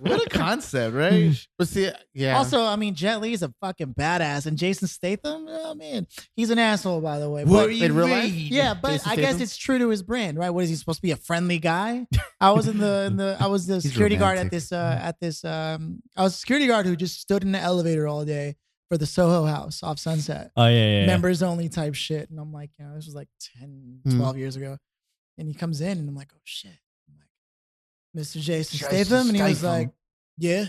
what 0.00 0.26
a 0.26 0.28
concept, 0.30 0.94
right? 0.94 1.34
but 1.58 1.68
see, 1.68 1.90
yeah. 2.14 2.38
Also, 2.38 2.64
I 2.64 2.76
mean, 2.76 2.94
Jet 2.94 3.20
Li 3.20 3.32
is 3.32 3.42
a 3.42 3.52
fucking 3.60 3.94
badass, 3.94 4.46
and 4.46 4.56
Jason 4.56 4.88
Statham, 4.88 5.46
oh 5.48 5.74
man, 5.74 6.06
he's 6.34 6.50
an 6.50 6.58
asshole, 6.58 7.00
by 7.00 7.18
the 7.18 7.28
way. 7.30 7.44
What 7.44 7.66
But 7.66 7.74
you 7.74 7.84
in 7.84 7.94
real 7.94 8.08
life? 8.08 8.32
yeah, 8.32 8.74
but 8.74 8.92
Jason 8.92 9.10
I 9.10 9.16
guess 9.16 9.40
it's 9.40 9.56
true 9.56 9.78
to 9.78 9.88
his 9.88 10.02
brand, 10.02 10.38
right? 10.38 10.50
What 10.50 10.64
is 10.64 10.70
he 10.70 10.76
supposed 10.76 10.98
to 10.98 11.02
be? 11.02 11.10
A 11.10 11.16
friendly 11.16 11.58
guy? 11.58 12.06
I 12.40 12.52
was 12.52 12.68
in 12.68 12.78
the, 12.78 13.04
in 13.06 13.16
the 13.16 13.36
I 13.40 13.46
was 13.46 13.66
the 13.66 13.80
security 13.88 14.16
guard 14.16 14.38
at 14.38 14.50
this 14.50 14.72
uh 14.72 14.98
at 15.02 15.20
this 15.20 15.44
um 15.44 16.00
I 16.16 16.22
was 16.22 16.34
a 16.34 16.38
security 16.38 16.66
guard 16.66 16.86
who 16.86 16.96
just 16.96 17.20
stood 17.20 17.42
in 17.42 17.52
the 17.52 17.58
elevator 17.60 18.06
all 18.08 18.24
day 18.24 18.56
for 18.88 18.96
the 18.96 19.06
Soho 19.06 19.44
House 19.44 19.82
off 19.82 19.98
Sunset. 19.98 20.50
Oh, 20.56 20.66
yeah, 20.66 20.70
yeah. 20.72 21.00
yeah. 21.00 21.06
members 21.06 21.42
only 21.42 21.68
type 21.68 21.94
shit. 21.94 22.30
And 22.30 22.40
I'm 22.40 22.52
like, 22.54 22.70
you 22.78 22.86
know, 22.86 22.94
this 22.94 23.04
was 23.04 23.14
like 23.14 23.28
10, 23.58 24.00
Hmm. 24.04 24.16
12 24.18 24.38
years 24.38 24.56
ago. 24.56 24.78
And 25.36 25.46
he 25.46 25.52
comes 25.54 25.80
in 25.82 25.98
and 25.98 26.08
I'm 26.08 26.14
like, 26.16 26.30
oh 26.34 26.40
shit. 26.44 26.78
I'm 28.14 28.18
like, 28.20 28.26
Mr. 28.26 28.40
Jason 28.40 28.78
Jason 28.78 29.04
Statham. 29.04 29.28
And 29.28 29.36
he 29.36 29.42
was 29.42 29.58
Statham. 29.58 29.78
like, 29.78 29.90
yeah. 30.38 30.64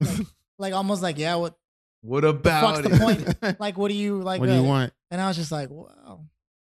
Like, 0.00 0.26
like 0.58 0.74
almost 0.74 1.02
like, 1.02 1.18
yeah, 1.18 1.36
what 1.36 1.54
What 2.02 2.20
the 2.22 2.28
about 2.28 2.76
fuck's 2.76 2.86
it? 2.86 2.90
the 2.90 2.98
point? 2.98 3.60
Like, 3.60 3.78
what 3.78 3.88
do 3.88 3.94
you 3.94 4.20
like? 4.22 4.40
what 4.40 4.46
do 4.46 4.54
you 4.54 4.60
uh, 4.60 4.64
want? 4.64 4.92
And 5.10 5.20
I 5.20 5.28
was 5.28 5.36
just 5.36 5.52
like, 5.52 5.70
wow. 5.70 6.24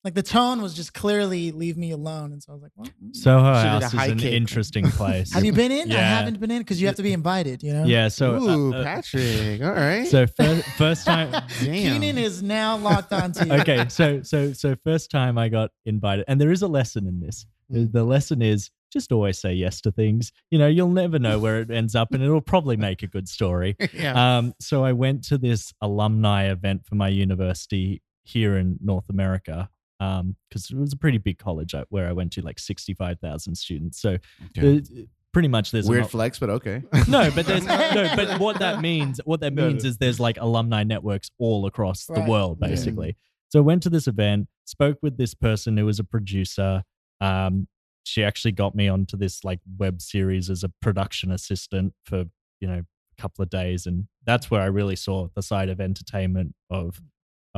Like 0.05 0.15
the 0.15 0.23
tone 0.23 0.63
was 0.63 0.73
just 0.75 0.95
clearly 0.95 1.51
leave 1.51 1.77
me 1.77 1.91
alone. 1.91 2.31
And 2.33 2.41
so 2.41 2.53
I 2.53 2.55
was 2.55 2.63
like, 2.63 2.71
well, 2.77 2.87
mm. 3.03 3.17
Soho 3.17 3.53
Should've 3.55 3.83
House 3.83 3.85
is 3.87 3.93
high 3.99 4.07
an 4.07 4.19
kick. 4.19 4.35
interesting 4.35 4.89
place. 4.89 5.33
have 5.35 5.45
you 5.45 5.53
been 5.53 5.73
in? 5.73 5.91
I 5.91 5.95
Yeah. 5.97 6.19
haven't 6.19 6.39
been 6.39 6.53
in 6.53 6.59
because 6.59 6.81
you 6.81 6.87
have 6.87 6.95
to 6.97 7.03
be 7.03 7.13
invited, 7.13 7.61
you 7.65 7.73
know? 7.73 7.85
Yeah. 7.85 8.07
So, 8.07 8.37
uh, 8.37 8.41
Ooh, 8.57 8.73
uh, 8.75 8.85
Patrick. 8.85 9.63
All 9.63 9.73
right. 9.73 10.07
so 10.07 10.29
first, 10.29 10.65
first 10.79 11.07
time. 11.07 11.33
Damn. 11.33 11.73
Keenan 12.01 12.19
is 12.19 12.41
now 12.41 12.77
locked 12.77 13.13
onto 13.13 13.47
you. 13.47 13.53
okay. 13.55 13.87
So, 13.89 14.23
so, 14.23 14.53
so 14.53 14.77
first 14.85 15.11
time 15.11 15.39
I 15.39 15.49
got 15.49 15.71
invited, 15.87 16.25
and 16.29 16.41
there 16.41 16.53
is 16.53 16.63
a 16.63 16.69
lesson 16.69 17.09
in 17.09 17.19
this. 17.19 17.45
The- 17.69 17.87
The 17.87 18.05
lesson 18.05 18.43
is 18.43 18.71
just 18.93 19.13
always 19.13 19.39
say 19.39 19.53
yes 19.53 19.81
to 19.83 19.93
things. 19.93 20.33
You 20.51 20.59
know, 20.59 20.69
you'll 20.69 20.89
never 20.91 21.19
know 21.19 21.39
where 21.39 21.61
it 21.61 21.71
ends 21.71 21.95
up, 21.95 22.13
and 22.15 22.23
it'll 22.23 22.41
probably 22.41 22.77
make 22.89 23.03
a 23.03 23.07
good 23.07 23.29
story. 23.29 23.77
yeah. 23.93 24.39
Um, 24.39 24.55
so 24.61 24.85
I 24.85 24.93
went 24.93 25.25
to 25.25 25.39
this 25.39 25.73
alumni 25.81 26.51
event 26.51 26.87
for 26.87 26.95
my 26.95 27.09
university 27.09 28.03
here 28.25 28.57
in 28.57 28.79
North 28.83 29.09
America 29.09 29.69
because 29.99 30.71
it 30.71 30.77
was 30.77 30.93
a 30.93 30.97
pretty 30.97 31.19
big 31.19 31.39
college 31.39 31.75
uh, 31.75 31.85
where 31.89 32.09
I 32.09 32.13
went 32.13 32.33
to, 32.35 32.43
like 32.43 32.59
sixty-five 32.59 33.19
thousand 33.21 33.55
students. 33.55 34.01
So 34.01 34.19
Okay. 34.57 34.79
uh, 34.79 35.03
pretty 35.33 35.49
much 35.49 35.71
there's 35.71 35.89
Weird 35.89 36.03
an, 36.05 36.09
flex, 36.09 36.39
but 36.39 36.51
okay. 36.51 36.83
no, 37.09 37.31
but 37.35 37.47
there's 37.47 37.65
no, 37.67 38.11
but 38.17 38.39
what 38.41 38.59
that 38.59 38.81
means, 38.81 39.21
what 39.25 39.41
that 39.41 39.53
means 39.55 39.85
no. 39.85 39.89
is 39.91 39.99
there's 39.99 40.19
like 40.21 40.39
alumni 40.41 40.83
networks 40.85 41.31
all 41.39 41.67
across 41.67 42.09
Right. 42.09 42.25
the 42.25 42.31
world, 42.31 42.59
Yeah. 42.61 42.69
basically. 42.69 43.17
So 43.49 43.59
I 43.61 43.63
went 43.63 43.83
to 43.85 43.91
this 43.91 44.07
event, 44.07 44.49
spoke 44.65 44.99
with 45.03 45.17
this 45.19 45.35
person 45.35 45.77
who 45.77 45.87
was 45.87 45.99
a 45.99 46.05
producer. 46.05 46.83
Um, 47.21 47.67
she 48.07 48.23
actually 48.25 48.53
got 48.53 48.75
me 48.75 48.89
onto 48.89 49.17
this 49.17 49.45
like 49.45 49.61
web 49.79 50.01
series 50.01 50.49
as 50.51 50.63
a 50.65 50.69
production 50.81 51.31
assistant 51.33 51.93
for 52.05 52.25
you 52.61 52.69
know 52.69 52.83
a 53.19 53.21
couple 53.23 53.43
of 53.43 53.51
days, 53.51 53.87
and 53.87 54.07
that's 54.25 54.51
where 54.51 54.61
I 54.63 54.67
really 54.67 54.97
saw 54.97 55.29
the 55.35 55.43
side 55.43 55.69
of 55.69 55.81
entertainment 55.81 56.55
of. 56.71 57.01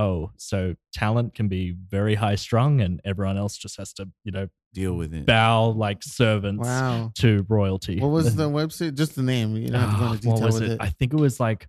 Oh, 0.01 0.31
so 0.37 0.77
talent 0.93 1.35
can 1.35 1.49
be 1.49 1.73
very 1.73 2.15
high 2.15 2.37
strung, 2.37 2.81
and 2.81 3.01
everyone 3.05 3.37
else 3.37 3.57
just 3.57 3.79
has 3.79 3.93
to, 3.95 4.09
you 4.23 4.31
know, 4.31 4.47
Deal 4.73 4.95
with 4.95 5.13
it. 5.13 5.27
bow 5.27 5.71
like 5.71 6.05
servants 6.05 6.65
wow. 6.69 7.11
to 7.17 7.45
royalty. 7.49 7.99
What 7.99 8.13
was 8.13 8.37
the 8.37 8.49
website? 8.49 8.95
Just 8.95 9.17
the 9.17 9.25
name. 9.25 9.57
You 9.57 9.71
don't 9.71 9.81
have 9.81 9.91
to 9.91 9.99
go 9.99 10.05
Ah, 10.05 10.13
into 10.13 10.29
what 10.29 10.35
detail 10.37 10.47
was 10.47 10.61
with 10.61 10.71
it? 10.71 10.75
it. 10.75 10.79
I 10.81 10.91
think 10.91 11.13
it 11.15 11.19
was 11.19 11.41
like 11.41 11.67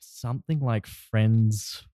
something 0.00 0.60
like 0.60 0.86
friends, 0.86 1.84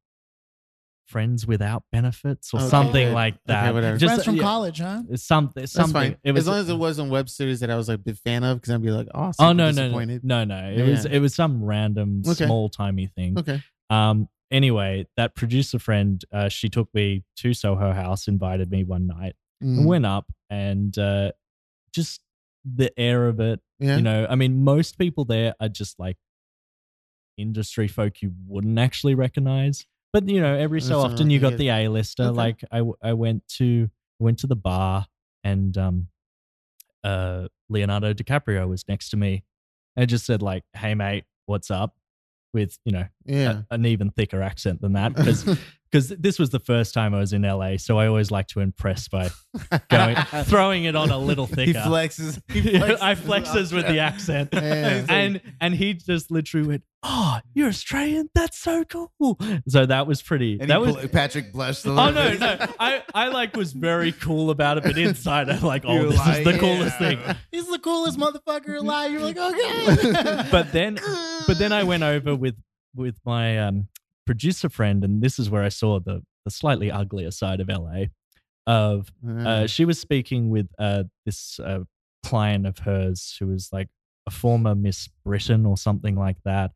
friends 1.12 1.46
without 1.46 1.84
benefits, 1.92 2.52
or 2.52 2.58
Okay. 2.60 2.68
something 2.68 3.06
Okay. 3.06 3.14
like 3.14 3.34
Okay, 3.34 3.42
that. 3.46 3.74
whatever. 3.74 3.96
Just 3.98 4.14
Friends 4.14 4.24
from 4.24 4.36
yeah, 4.36 4.42
college, 4.42 4.78
huh? 4.78 5.02
it's 5.10 5.22
Something, 5.22 5.60
That's 5.62 5.72
something. 5.72 5.92
fine. 6.12 6.16
It 6.24 6.32
was 6.32 6.44
as 6.44 6.48
long 6.48 6.58
as 6.58 6.68
it 6.68 6.74
wasn't 6.76 7.10
web 7.10 7.28
series 7.28 7.60
that 7.60 7.70
I 7.70 7.76
was 7.76 7.88
like 7.88 7.96
a 8.00 8.02
big 8.02 8.16
fan 8.16 8.42
of, 8.42 8.56
because 8.60 8.72
I'd 8.74 8.82
be 8.82 8.90
like, 8.90 9.08
awesome. 9.14 9.44
Oh 9.46 9.52
no, 9.52 9.70
no, 9.70 9.88
no, 9.90 10.18
no, 10.22 10.44
no! 10.44 10.68
It 10.70 10.78
Yeah. 10.78 10.84
was 10.90 11.04
it 11.04 11.18
was 11.20 11.34
some 11.34 11.62
random 11.62 12.22
Okay. 12.26 12.46
small 12.46 12.68
timey 12.68 13.06
thing. 13.06 13.38
Okay. 13.38 13.62
Um, 13.90 14.28
anyway, 14.50 15.06
that 15.16 15.34
producer 15.36 15.78
friend, 15.78 16.24
uh, 16.32 16.48
she 16.48 16.68
took 16.68 16.88
me 16.94 17.24
to 17.36 17.52
Soho 17.54 17.92
House, 17.92 18.26
invited 18.26 18.70
me 18.70 18.82
one 18.84 19.06
night, 19.06 19.34
Mm. 19.62 19.78
and 19.78 19.86
went 19.86 20.06
up, 20.06 20.26
and 20.50 20.96
uh, 20.98 21.32
just 21.94 22.20
the 22.64 22.90
air 22.98 23.28
of 23.28 23.38
it. 23.40 23.60
yeah. 23.80 23.96
You 23.96 24.02
know, 24.02 24.26
I 24.30 24.34
mean, 24.36 24.62
most 24.64 24.96
people 24.98 25.24
there 25.24 25.54
are 25.60 25.68
just 25.68 25.98
like 25.98 26.16
industry 27.36 27.88
folk 27.88 28.22
you 28.22 28.32
wouldn't 28.46 28.78
actually 28.78 29.14
recognize. 29.14 29.86
But 30.12 30.28
you 30.28 30.40
know, 30.40 30.54
every 30.54 30.80
so 30.80 31.00
That's 31.02 31.14
often 31.14 31.30
you 31.30 31.40
got 31.40 31.56
the 31.56 31.68
A-lister. 31.70 32.24
Okay. 32.24 32.36
Like 32.36 32.64
i 32.70 33.12
went 33.12 33.46
to 33.56 33.88
went 34.18 34.38
to 34.40 34.46
the 34.46 34.56
bar, 34.56 35.06
and 35.42 35.76
um, 35.78 36.08
uh, 37.02 37.48
Leonardo 37.68 38.12
DiCaprio 38.12 38.68
was 38.68 38.84
next 38.88 39.10
to 39.10 39.16
me. 39.16 39.44
and 39.96 40.08
just 40.08 40.26
said 40.26 40.42
like, 40.42 40.64
"Hey, 40.74 40.94
mate, 40.94 41.24
what's 41.46 41.70
up?" 41.70 41.96
With 42.52 42.78
you 42.84 42.92
know 42.92 43.06
yeah. 43.24 43.62
a- 43.70 43.74
an 43.74 43.86
even 43.86 44.10
thicker 44.10 44.42
accent 44.42 44.82
than 44.82 44.92
that 44.92 45.14
because 45.16 45.46
because 45.92 46.08
this 46.08 46.38
was 46.38 46.48
the 46.50 46.58
first 46.58 46.94
time 46.94 47.14
I 47.14 47.18
was 47.18 47.34
in 47.34 47.42
LA, 47.42 47.76
so 47.76 47.98
I 47.98 48.06
always 48.06 48.30
like 48.30 48.46
to 48.48 48.60
impress 48.60 49.08
by 49.08 49.28
going 49.90 50.16
throwing 50.44 50.84
it 50.84 50.96
on 50.96 51.10
a 51.10 51.18
little 51.18 51.46
He 51.46 51.54
thicker. 51.54 51.80
flexes. 51.80 52.40
He 52.50 52.62
flexes 52.62 52.98
I 53.02 53.14
flexes 53.14 53.72
with 53.72 53.86
the 53.86 53.98
accent, 53.98 54.48
Yeah. 54.54 55.04
and 55.08 55.40
and 55.60 55.74
he 55.74 55.92
just 55.94 56.30
literally 56.30 56.66
went, 56.66 56.82
"Oh, 57.02 57.40
you're 57.52 57.68
Australian? 57.68 58.30
That's 58.34 58.58
so 58.58 58.84
cool." 58.84 59.38
So 59.68 59.84
that 59.86 60.06
was 60.06 60.22
pretty. 60.22 60.58
And 60.60 60.70
that 60.70 60.80
was. 60.80 60.96
bl- 60.96 61.06
Patrick 61.08 61.52
blushed. 61.52 61.84
A 61.84 61.90
Oh 61.90 61.94
little 61.94 62.12
no, 62.12 62.30
bit. 62.30 62.40
no! 62.40 62.66
I, 62.80 63.02
I 63.14 63.28
like 63.28 63.54
was 63.54 63.72
very 63.74 64.12
cool 64.12 64.50
about 64.50 64.78
it, 64.78 64.84
but 64.84 64.96
inside 64.96 65.50
I'm 65.50 65.60
like, 65.62 65.84
oh, 65.86 65.94
You're 65.94 66.08
this 66.10 66.18
like, 66.18 66.38
is 66.38 66.52
the 66.52 66.58
coolest 66.58 67.00
yeah. 67.00 67.08
thing. 67.24 67.36
He's 67.50 67.66
the 67.68 67.78
coolest 67.78 68.18
motherfucker 68.18 68.78
alive. 68.78 69.12
You're 69.12 69.20
like, 69.20 69.36
okay. 69.36 70.48
But 70.50 70.72
then, 70.72 70.98
but 71.46 71.58
then 71.58 71.72
I 71.72 71.82
went 71.82 72.02
over 72.02 72.34
with 72.34 72.56
with 72.94 73.16
my 73.26 73.58
um, 73.58 73.88
producer 74.26 74.68
friend, 74.68 75.04
and 75.04 75.22
this 75.22 75.38
is 75.38 75.50
where 75.50 75.62
I 75.62 75.68
saw 75.70 75.98
the 76.00 76.22
the 76.44 76.50
slightly 76.50 76.90
uglier 76.90 77.30
side 77.30 77.60
of 77.60 77.68
LA. 77.68 78.04
Of 78.66 79.10
uh, 79.46 79.66
she 79.66 79.84
was 79.84 79.98
speaking 79.98 80.48
with 80.50 80.68
uh, 80.78 81.04
this 81.26 81.58
uh, 81.60 81.80
client 82.24 82.66
of 82.66 82.78
hers 82.78 83.36
who 83.40 83.48
was 83.48 83.68
like 83.72 83.88
a 84.26 84.30
former 84.30 84.74
Miss 84.74 85.08
Britain 85.24 85.66
or 85.66 85.76
something 85.76 86.14
like 86.14 86.36
that, 86.44 86.70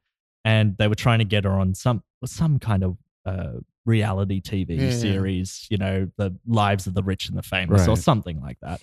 and 0.44 0.76
they 0.78 0.88
were 0.88 0.96
trying 0.96 1.20
to 1.20 1.24
get 1.24 1.44
her 1.44 1.52
on 1.52 1.74
some 1.74 2.02
some 2.24 2.58
kind 2.58 2.82
of 2.82 2.96
uh, 3.24 3.52
reality 3.84 4.40
TV 4.40 4.78
Yeah. 4.78 4.90
series, 4.90 5.66
you 5.70 5.76
know, 5.78 6.10
the 6.16 6.36
lives 6.46 6.86
of 6.88 6.94
the 6.94 7.02
rich 7.04 7.28
and 7.28 7.38
the 7.38 7.42
famous, 7.42 7.86
or 7.92 7.96
something 7.96 8.40
like 8.40 8.58
that. 8.62 8.80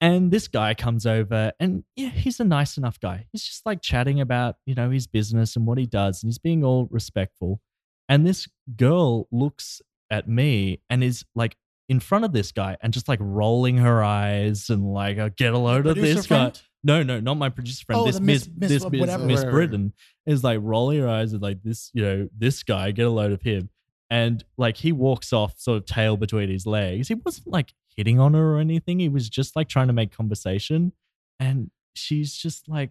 And 0.00 0.30
this 0.30 0.48
guy 0.48 0.74
comes 0.74 1.06
over, 1.06 1.52
and 1.60 1.84
yeah, 1.96 2.08
he's 2.10 2.40
a 2.40 2.44
nice 2.44 2.76
enough 2.76 2.98
guy. 3.00 3.26
He's 3.32 3.44
just 3.44 3.64
like 3.66 3.80
chatting 3.82 4.20
about 4.20 4.56
you 4.66 4.74
know 4.74 4.90
his 4.90 5.06
business 5.06 5.56
and 5.56 5.66
what 5.66 5.76
he 5.78 5.86
does, 5.86 6.22
and 6.22 6.28
he's 6.30 6.38
being 6.38 6.64
all 6.64 6.86
respectful. 6.90 7.60
And 8.08 8.26
this 8.26 8.48
girl 8.76 9.26
looks 9.30 9.80
at 10.10 10.28
me 10.28 10.80
and 10.90 11.02
is 11.02 11.24
like 11.34 11.56
in 11.88 12.00
front 12.00 12.24
of 12.24 12.32
this 12.32 12.52
guy 12.52 12.76
and 12.82 12.92
just 12.92 13.08
like 13.08 13.18
rolling 13.20 13.78
her 13.78 14.02
eyes 14.02 14.70
and 14.70 14.92
like 14.92 15.18
uh, 15.18 15.30
get 15.36 15.52
a 15.54 15.58
load 15.58 15.86
of 15.86 15.94
Producer 15.96 16.14
this 16.14 16.26
guy. 16.26 16.36
friend? 16.36 16.62
No, 16.86 17.02
no, 17.02 17.18
not 17.18 17.34
my 17.38 17.48
producer 17.48 17.82
friend. 17.86 18.02
Oh, 18.02 18.04
this 18.06 18.16
the 18.16 18.22
Miss, 18.22 18.46
Miss- 18.46 18.58
Miss 18.58 18.68
this 18.82 18.90
Miss, 18.90 19.00
whatever. 19.00 19.24
Miss 19.24 19.36
Whatever. 19.38 19.52
Britain 19.52 19.92
is 20.26 20.44
like 20.44 20.58
rolling 20.62 21.00
her 21.00 21.08
eyes 21.08 21.32
and 21.32 21.40
like 21.40 21.62
this, 21.62 21.90
you 21.94 22.02
know, 22.02 22.28
this 22.36 22.62
guy 22.62 22.90
get 22.90 23.06
a 23.06 23.10
load 23.10 23.32
of 23.32 23.40
him. 23.42 23.70
And 24.10 24.44
like 24.58 24.76
he 24.76 24.92
walks 24.92 25.32
off, 25.32 25.58
sort 25.58 25.78
of 25.78 25.86
tail 25.86 26.16
between 26.18 26.50
his 26.50 26.66
legs. 26.66 27.08
He 27.08 27.14
wasn't 27.14 27.46
like 27.48 27.72
hitting 27.96 28.20
on 28.20 28.34
her 28.34 28.54
or 28.56 28.58
anything. 28.60 28.98
He 28.98 29.08
was 29.08 29.28
just 29.30 29.56
like 29.56 29.68
trying 29.68 29.86
to 29.86 29.92
make 29.94 30.14
conversation. 30.14 30.92
And 31.40 31.70
she's 31.94 32.34
just 32.34 32.68
like, 32.68 32.90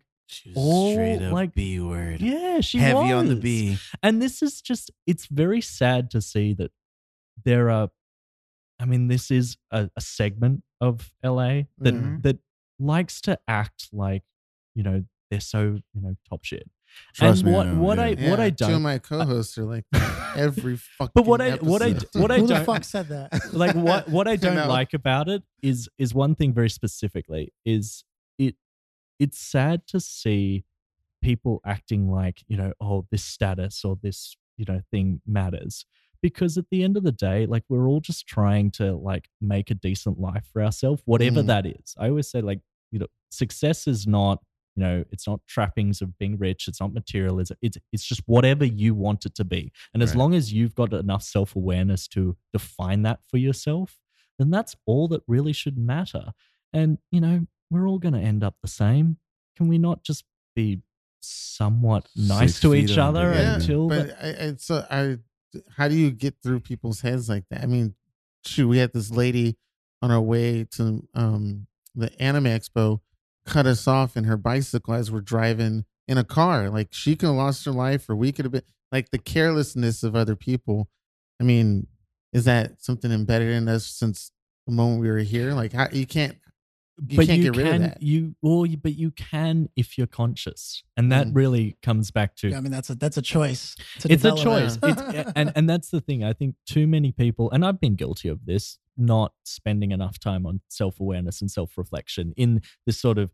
all, 0.55 0.91
straight 0.93 1.21
up 1.21 1.33
like, 1.33 1.53
B 1.53 1.79
word. 1.79 2.21
yeah, 2.21 2.59
she 2.61 2.77
Heavy 2.79 3.11
on 3.11 3.27
the. 3.27 3.35
B. 3.35 3.77
And 4.01 4.21
this 4.21 4.41
is 4.41 4.61
just, 4.61 4.91
it's 5.05 5.25
very 5.27 5.61
sad 5.61 6.09
to 6.11 6.21
see 6.21 6.53
that 6.53 6.71
there 7.43 7.69
are, 7.69 7.89
I 8.79 8.85
mean, 8.85 9.07
this 9.07 9.29
is 9.31 9.57
a, 9.71 9.89
a 9.95 10.01
segment 10.01 10.63
of 10.81 11.11
LA 11.23 11.63
that, 11.79 11.93
Mhm. 11.93 12.21
that 12.23 12.39
likes 12.79 13.21
to 13.21 13.39
act 13.47 13.89
like, 13.93 14.23
you 14.75 14.83
know, 14.83 15.03
they're 15.29 15.39
so, 15.39 15.79
you 15.93 16.01
know, 16.01 16.15
top 16.29 16.43
shit. 16.43 16.69
Trust 17.15 17.41
and 17.43 17.49
me, 17.51 17.55
I 17.55 17.57
what, 17.57 17.67
know, 17.67 17.81
what 17.81 17.97
yeah. 17.97 18.03
I, 18.03 18.29
what 18.29 18.39
I 18.39 18.49
Two 18.51 18.65
of 18.65 18.69
don't, 18.71 18.81
my 18.83 18.97
co-hosts 18.99 19.57
are 19.57 19.63
like 19.65 19.85
every 20.35 20.77
fucking. 20.77 21.11
But 21.15 21.25
what 21.25 21.41
I- 21.41 21.55
what 21.55 21.81
I- 21.81 21.93
what 22.13 22.29
I 22.31 22.37
Who 22.39 22.47
the 22.47 22.53
don't- 22.55 22.65
fuck 22.65 22.83
said 22.83 23.07
that? 23.09 23.53
like 23.53 23.75
what 23.75 24.09
what 24.09 24.27
I 24.27 24.35
don't 24.45 24.67
like 24.67 24.93
about 24.93 25.27
it 25.29 25.41
is 25.63 25.89
is 25.97 26.13
one 26.13 26.35
thing 26.35 26.53
very 26.53 26.69
specifically 26.69 27.51
is 27.65 28.03
it 28.03 28.12
it's 29.19 29.39
sad 29.39 29.87
to 29.87 29.99
see 29.99 30.65
people 31.21 31.61
acting 31.65 32.09
like 32.11 32.43
you 32.47 32.57
know 32.57 32.73
oh 32.81 33.05
this 33.11 33.23
status 33.23 33.83
or 33.85 33.97
this 34.01 34.35
you 34.57 34.65
know 34.67 34.81
thing 34.91 35.21
matters. 35.25 35.85
Because 36.21 36.57
at 36.57 36.65
the 36.71 36.83
end 36.83 36.95
of 36.97 37.03
the 37.03 37.11
day 37.11 37.45
like 37.45 37.63
we're 37.69 37.87
all 37.87 37.99
just 38.01 38.27
trying 38.27 38.71
to 38.71 38.93
like 38.95 39.29
make 39.41 39.69
a 39.71 39.75
decent 39.75 40.19
life 40.19 40.45
for 40.51 40.61
ourselves 40.63 41.01
whatever 41.05 41.41
Mm. 41.41 41.47
that 41.47 41.65
is. 41.65 41.95
I 41.97 42.09
always 42.09 42.29
say 42.29 42.41
like 42.41 42.59
you 42.91 42.99
know 42.99 43.07
success 43.31 43.87
is 43.87 44.05
not 44.07 44.39
you 44.75 44.83
know 44.83 45.03
it's 45.11 45.27
not 45.27 45.39
trappings 45.47 46.01
of 46.01 46.17
being 46.17 46.37
rich 46.37 46.67
it's 46.67 46.79
not 46.81 46.93
materialism 46.93 47.57
it's 47.61 47.77
it's 47.91 48.03
just 48.03 48.21
whatever 48.25 48.65
you 48.65 48.93
want 48.95 49.25
it 49.25 49.35
to 49.35 49.43
be. 49.45 49.71
And 49.93 50.01
as 50.03 50.15
long 50.15 50.33
as 50.33 50.51
you've 50.51 50.75
got 50.75 50.93
enough 50.93 51.23
self-awareness 51.23 52.07
to 52.09 52.35
define 52.51 53.03
that 53.03 53.19
for 53.29 53.37
yourself 53.37 53.99
then 54.39 54.49
that's 54.49 54.75
all 54.87 55.07
that 55.09 55.21
really 55.27 55.53
should 55.53 55.77
matter. 55.77 56.31
And 56.73 56.97
you 57.11 57.21
know 57.21 57.45
we're 57.69 57.87
all 57.87 57.99
going 57.99 58.13
to 58.13 58.19
end 58.19 58.43
up 58.43 58.55
the 58.61 58.67
same 58.67 59.17
can 59.55 59.67
we 59.67 59.77
not 59.77 60.03
just 60.03 60.25
be 60.55 60.81
somewhat 61.21 62.07
nice 62.15 62.51
Six 62.55 62.59
to 62.61 62.75
each 62.75 62.97
other 62.97 63.33
yeah. 63.33 63.55
until 63.55 63.87
but 63.87 64.07
the- 64.07 64.25
I, 64.25 64.47
I, 64.47 64.55
so 64.57 64.85
I, 64.89 65.17
how 65.77 65.87
do 65.87 65.95
you 65.95 66.11
get 66.11 66.35
through 66.41 66.61
people's 66.61 67.01
heads 67.01 67.29
like 67.29 67.45
that? 67.49 67.61
I 67.63 67.65
mean, 67.65 67.95
shoot, 68.45 68.67
we 68.67 68.79
had 68.79 68.93
this 68.93 69.11
lady 69.11 69.57
on 70.01 70.11
our 70.11 70.21
way 70.21 70.65
to 70.71 71.07
um 71.13 71.67
the 71.95 72.11
anime 72.21 72.45
expo 72.45 72.99
cut 73.45 73.65
us 73.65 73.87
off 73.87 74.17
in 74.17 74.23
her 74.23 74.37
bicycle 74.37 74.93
as 74.93 75.11
we're 75.11 75.21
driving 75.21 75.85
in 76.07 76.17
a 76.17 76.23
car. 76.23 76.69
Like 76.69 76.89
she 76.91 77.15
could 77.15 77.27
have 77.27 77.35
lost 77.35 77.65
her 77.65 77.71
life, 77.71 78.09
or 78.09 78.15
we 78.15 78.31
could 78.31 78.45
have 78.45 78.51
been 78.51 78.63
like 78.91 79.11
the 79.11 79.17
carelessness 79.17 80.03
of 80.03 80.15
other 80.15 80.35
people. 80.35 80.89
I 81.39 81.43
mean, 81.43 81.87
is 82.31 82.45
that 82.45 82.81
something 82.81 83.11
embedded 83.11 83.49
in 83.49 83.67
us 83.67 83.85
since 83.85 84.31
the 84.65 84.73
moment 84.73 85.01
we 85.01 85.09
were 85.09 85.19
here? 85.19 85.53
Like, 85.53 85.73
how 85.73 85.87
you 85.91 86.05
can't 86.05 86.37
you 87.07 87.17
but 87.17 87.25
can't 87.25 87.39
you 87.39 87.51
get 87.51 87.57
rid 87.57 87.65
can 87.65 87.75
of 87.75 87.81
that. 87.89 88.03
you 88.03 88.35
well 88.43 88.65
you- 88.65 88.77
but 88.77 88.95
you 88.95 89.09
can 89.11 89.67
if 89.75 89.97
you're 89.97 90.05
conscious 90.07 90.83
and 90.95 91.11
that 91.11 91.27
Mm. 91.27 91.35
really 91.35 91.77
comes 91.81 92.11
back 92.11 92.35
to 92.37 92.53
I 92.53 92.59
mean, 92.59 92.71
that's 92.71 92.89
a 92.91 92.95
that's 92.95 93.17
a 93.17 93.21
choice. 93.21 93.75
it's 94.05 94.23
a 94.23 94.35
choice 94.35 94.77
it's, 94.83 95.31
and 95.35 95.51
and 95.55 95.67
that's 95.69 95.89
the 95.89 96.01
thing 96.01 96.23
i 96.23 96.33
think 96.33 96.55
too 96.67 96.85
many 96.85 97.11
people 97.11 97.49
and 97.51 97.65
i've 97.65 97.81
been 97.81 97.95
guilty 97.95 98.27
of 98.29 98.45
this 98.45 98.77
not 98.95 99.33
spending 99.43 99.91
enough 99.91 100.19
time 100.19 100.45
on 100.45 100.61
self-awareness 100.69 101.41
and 101.41 101.49
self-reflection 101.49 102.31
in 102.37 102.61
this 102.85 102.99
sort 102.99 103.17
of 103.17 103.31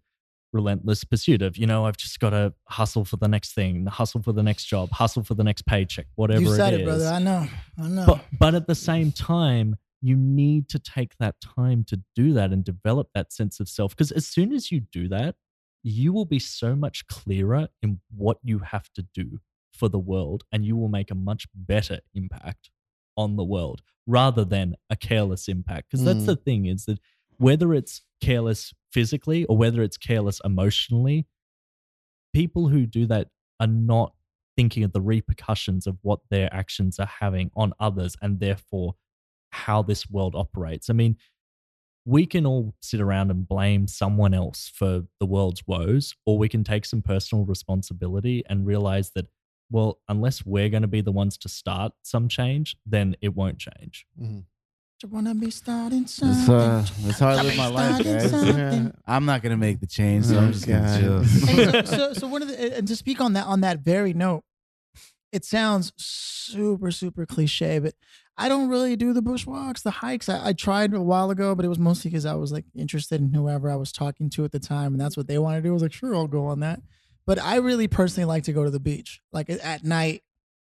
relentless 0.53 1.03
pursuit 1.03 1.41
of 1.41 1.57
you 1.57 1.67
know 1.67 1.85
i've 1.85 1.97
just 1.97 2.19
got 2.21 2.29
to 2.31 2.53
hustle 2.69 3.03
for 3.03 3.17
the 3.17 3.27
next 3.27 3.51
thing 3.53 3.85
hustle 3.87 4.21
for 4.21 4.31
the 4.31 4.41
next 4.41 4.65
job 4.65 4.89
hustle 4.91 5.21
for 5.23 5.35
the 5.35 5.43
next 5.43 5.63
paycheck 5.65 6.07
whatever 6.15 6.41
you 6.41 6.55
said 6.55 6.73
it 6.73 6.79
it, 6.79 6.83
is 6.83 6.85
brother. 6.87 7.07
I 7.07 7.19
know. 7.19 7.45
I 7.77 7.87
know. 7.89 8.05
but 8.07 8.25
but 8.39 8.55
at 8.55 8.67
the 8.67 8.73
same 8.75 9.11
time 9.11 9.75
you 10.01 10.15
need 10.15 10.69
to 10.69 10.79
take 10.79 11.17
that 11.19 11.35
time 11.41 11.83
to 11.83 12.01
do 12.15 12.33
that 12.33 12.51
and 12.51 12.63
develop 12.63 13.09
that 13.13 13.33
sense 13.33 13.59
of 13.59 13.67
self 13.67 13.91
because 13.91 14.11
as 14.11 14.25
soon 14.25 14.53
as 14.53 14.71
you 14.71 14.79
do 14.79 15.07
that 15.07 15.35
you 15.83 16.11
will 16.11 16.25
be 16.25 16.39
so 16.39 16.75
much 16.75 17.07
clearer 17.07 17.67
in 17.81 17.99
what 18.15 18.37
you 18.43 18.59
have 18.59 18.89
to 18.93 19.01
do 19.13 19.39
for 19.73 19.87
the 19.89 19.99
world 19.99 20.43
and 20.51 20.65
you 20.65 20.75
will 20.75 20.89
make 20.89 21.09
a 21.11 21.15
much 21.15 21.47
better 21.55 21.99
impact 22.13 22.69
on 23.15 23.35
the 23.35 23.43
world 23.43 23.81
rather 24.07 24.43
than 24.45 24.75
a 24.89 24.95
careless 24.95 25.47
impact 25.47 25.89
because 25.89 26.03
that's 26.05 26.23
Mm. 26.23 26.25
the 26.27 26.35
thing 26.35 26.65
is 26.65 26.85
that 26.85 26.99
whether 27.37 27.73
it's 27.73 28.01
careless 28.21 28.73
physically 28.91 29.45
or 29.45 29.55
whether 29.57 29.81
it's 29.81 29.97
careless 29.97 30.41
emotionally 30.43 31.25
people 32.33 32.67
who 32.69 32.85
do 32.85 33.05
that 33.05 33.29
are 33.59 33.67
not 33.67 34.13
thinking 34.55 34.83
of 34.83 34.91
the 34.91 35.01
repercussions 35.01 35.87
of 35.87 35.97
what 36.01 36.19
their 36.29 36.53
actions 36.53 36.99
are 36.99 37.09
having 37.19 37.49
on 37.55 37.73
others 37.79 38.15
and 38.21 38.39
therefore 38.39 38.95
how 39.51 39.81
this 39.81 40.09
world 40.09 40.35
operates. 40.35 40.89
I 40.89 40.93
mean, 40.93 41.17
we 42.05 42.25
can 42.25 42.45
all 42.45 42.73
sit 42.81 43.01
around 43.01 43.29
and 43.29 43.47
blame 43.47 43.87
someone 43.87 44.33
else 44.33 44.71
for 44.73 45.03
the 45.19 45.25
world's 45.25 45.63
woes, 45.67 46.15
or 46.25 46.37
we 46.37 46.49
can 46.49 46.63
take 46.63 46.85
some 46.85 47.01
personal 47.01 47.45
responsibility 47.45 48.43
and 48.49 48.65
realize 48.65 49.11
that, 49.11 49.25
well, 49.69 49.99
unless 50.07 50.45
we're 50.45 50.69
going 50.69 50.81
to 50.81 50.87
be 50.87 51.01
the 51.01 51.11
ones 51.11 51.37
to 51.39 51.49
start 51.49 51.93
some 52.03 52.27
change, 52.27 52.75
then 52.85 53.15
it 53.21 53.35
won't 53.35 53.59
change. 53.59 54.05
Mhm. 54.19 54.45
You 55.01 55.07
wanna 55.07 55.33
be 55.33 55.49
starting 55.49 56.01
That's, 56.01 56.13
something. 56.15 56.53
uh, 56.53 56.85
that's 57.03 57.19
how 57.19 57.29
I 57.29 57.41
live 57.41 57.55
my 57.55 57.67
life, 57.67 58.03
guys. 58.03 58.29
something. 58.31 58.93
I'm 59.07 59.23
not 59.23 59.41
gonna 59.41 59.55
make 59.55 59.79
the 59.79 59.87
change, 59.87 60.25
so 60.25 60.37
I'm 60.37 60.49
Oh, 60.49 60.51
just 60.51 60.67
gonna 60.67 60.99
chill. 60.99 61.23
So, 61.25 61.83
so, 61.85 62.13
so 62.13 62.27
one 62.27 62.41
of 62.41 62.49
the 62.49 62.75
and 62.77 62.85
to 62.85 62.97
speak 62.97 63.21
on 63.21 63.31
that 63.31 63.45
on 63.45 63.61
that 63.61 63.79
very 63.79 64.11
note, 64.13 64.43
it 65.31 65.45
sounds 65.45 65.93
super 65.95 66.91
super 66.91 67.25
cliche, 67.25 67.79
but 67.79 67.93
I 68.39 68.49
don't 68.49 68.69
really 68.69 68.95
do 68.95 69.11
the 69.13 69.21
bushwalks, 69.21 69.83
the 69.83 69.91
hikes. 69.91 70.29
I, 70.29 70.47
I 70.49 70.53
tried 70.53 70.93
a 70.93 71.01
while 71.01 71.29
ago, 71.29 71.53
but 71.55 71.65
it 71.65 71.67
was 71.67 71.77
mostly 71.79 72.09
because 72.09 72.25
I 72.25 72.33
was 72.35 72.51
like 72.51 72.65
interested 72.75 73.19
in 73.21 73.33
whoever 73.33 73.69
I 73.69 73.75
was 73.75 73.91
talking 73.91 74.29
to 74.31 74.45
at 74.45 74.51
the 74.51 74.59
time, 74.59 74.93
and 74.93 75.01
that's 75.01 75.17
what 75.17 75.27
they 75.27 75.37
wanted 75.37 75.57
to 75.57 75.63
do. 75.63 75.69
I 75.69 75.73
was 75.73 75.81
like, 75.81 75.93
sure, 75.93 76.15
I'll 76.15 76.27
go 76.27 76.45
on 76.45 76.61
that. 76.61 76.81
But 77.27 77.37
I 77.39 77.57
really 77.57 77.87
personally 77.87 78.25
like 78.25 78.43
to 78.43 78.53
go 78.53 78.63
to 78.63 78.69
the 78.71 78.79
beach, 78.79 79.21
like 79.31 79.49
at 79.49 79.83
night, 79.83 80.23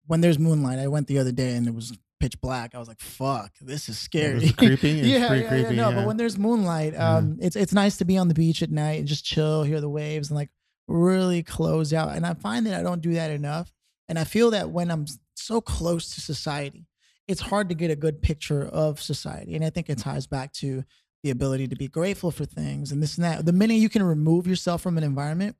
when 0.05 0.21
there's 0.21 0.37
moonlight, 0.37 0.77
I 0.77 0.87
went 0.87 1.07
the 1.07 1.17
other 1.19 1.31
day 1.31 1.55
and 1.55 1.65
it 1.67 1.73
was 1.73 1.97
pitch 2.19 2.39
black. 2.41 2.75
I 2.75 2.79
was 2.79 2.87
like, 2.87 2.99
"Fuck, 2.99 3.53
this 3.61 3.87
is 3.89 3.97
scary." 3.97 4.49
Creepy. 4.57 4.99
It's 4.99 5.07
yeah, 5.07 5.33
yeah, 5.33 5.47
creepy. 5.47 5.61
yeah, 5.61 5.69
no, 5.71 5.89
yeah. 5.89 5.95
but 5.95 6.07
when 6.07 6.17
there's 6.17 6.37
moonlight, 6.37 6.93
Yeah. 6.93 7.15
um, 7.17 7.37
it's 7.41 7.55
it's 7.55 7.73
nice 7.73 7.97
to 7.97 8.05
be 8.05 8.17
on 8.17 8.27
the 8.27 8.33
beach 8.33 8.61
at 8.61 8.69
night 8.71 8.99
and 8.99 9.07
just 9.07 9.25
chill, 9.25 9.63
hear 9.63 9.79
the 9.81 9.89
waves, 9.89 10.29
and 10.29 10.35
like 10.35 10.49
really 10.87 11.41
close 11.43 11.93
out. 11.93 12.09
And 12.15 12.25
I 12.25 12.33
find 12.33 12.65
that 12.67 12.79
I 12.79 12.83
don't 12.83 13.01
do 13.01 13.13
that 13.13 13.31
enough. 13.31 13.71
And 14.09 14.19
I 14.19 14.25
feel 14.25 14.51
that 14.51 14.69
when 14.69 14.91
I'm 14.91 15.05
so 15.35 15.61
close 15.61 16.13
to 16.15 16.21
society, 16.21 16.85
it's 17.27 17.41
hard 17.41 17.69
to 17.69 17.75
get 17.75 17.91
a 17.91 17.95
good 17.95 18.21
picture 18.21 18.65
of 18.65 19.01
society. 19.01 19.55
And 19.55 19.63
I 19.63 19.69
think 19.69 19.89
it 19.89 19.97
mm-hmm. 19.97 20.09
ties 20.09 20.27
back 20.27 20.53
to 20.53 20.83
the 21.23 21.29
ability 21.29 21.67
to 21.69 21.75
be 21.75 21.87
grateful 21.87 22.31
for 22.31 22.45
things 22.45 22.91
and 22.91 23.01
this 23.01 23.15
and 23.15 23.23
that. 23.23 23.45
The 23.45 23.53
minute 23.53 23.75
you 23.75 23.89
can 23.89 24.03
remove 24.03 24.45
yourself 24.45 24.81
from 24.81 24.97
an 24.97 25.03
environment, 25.03 25.55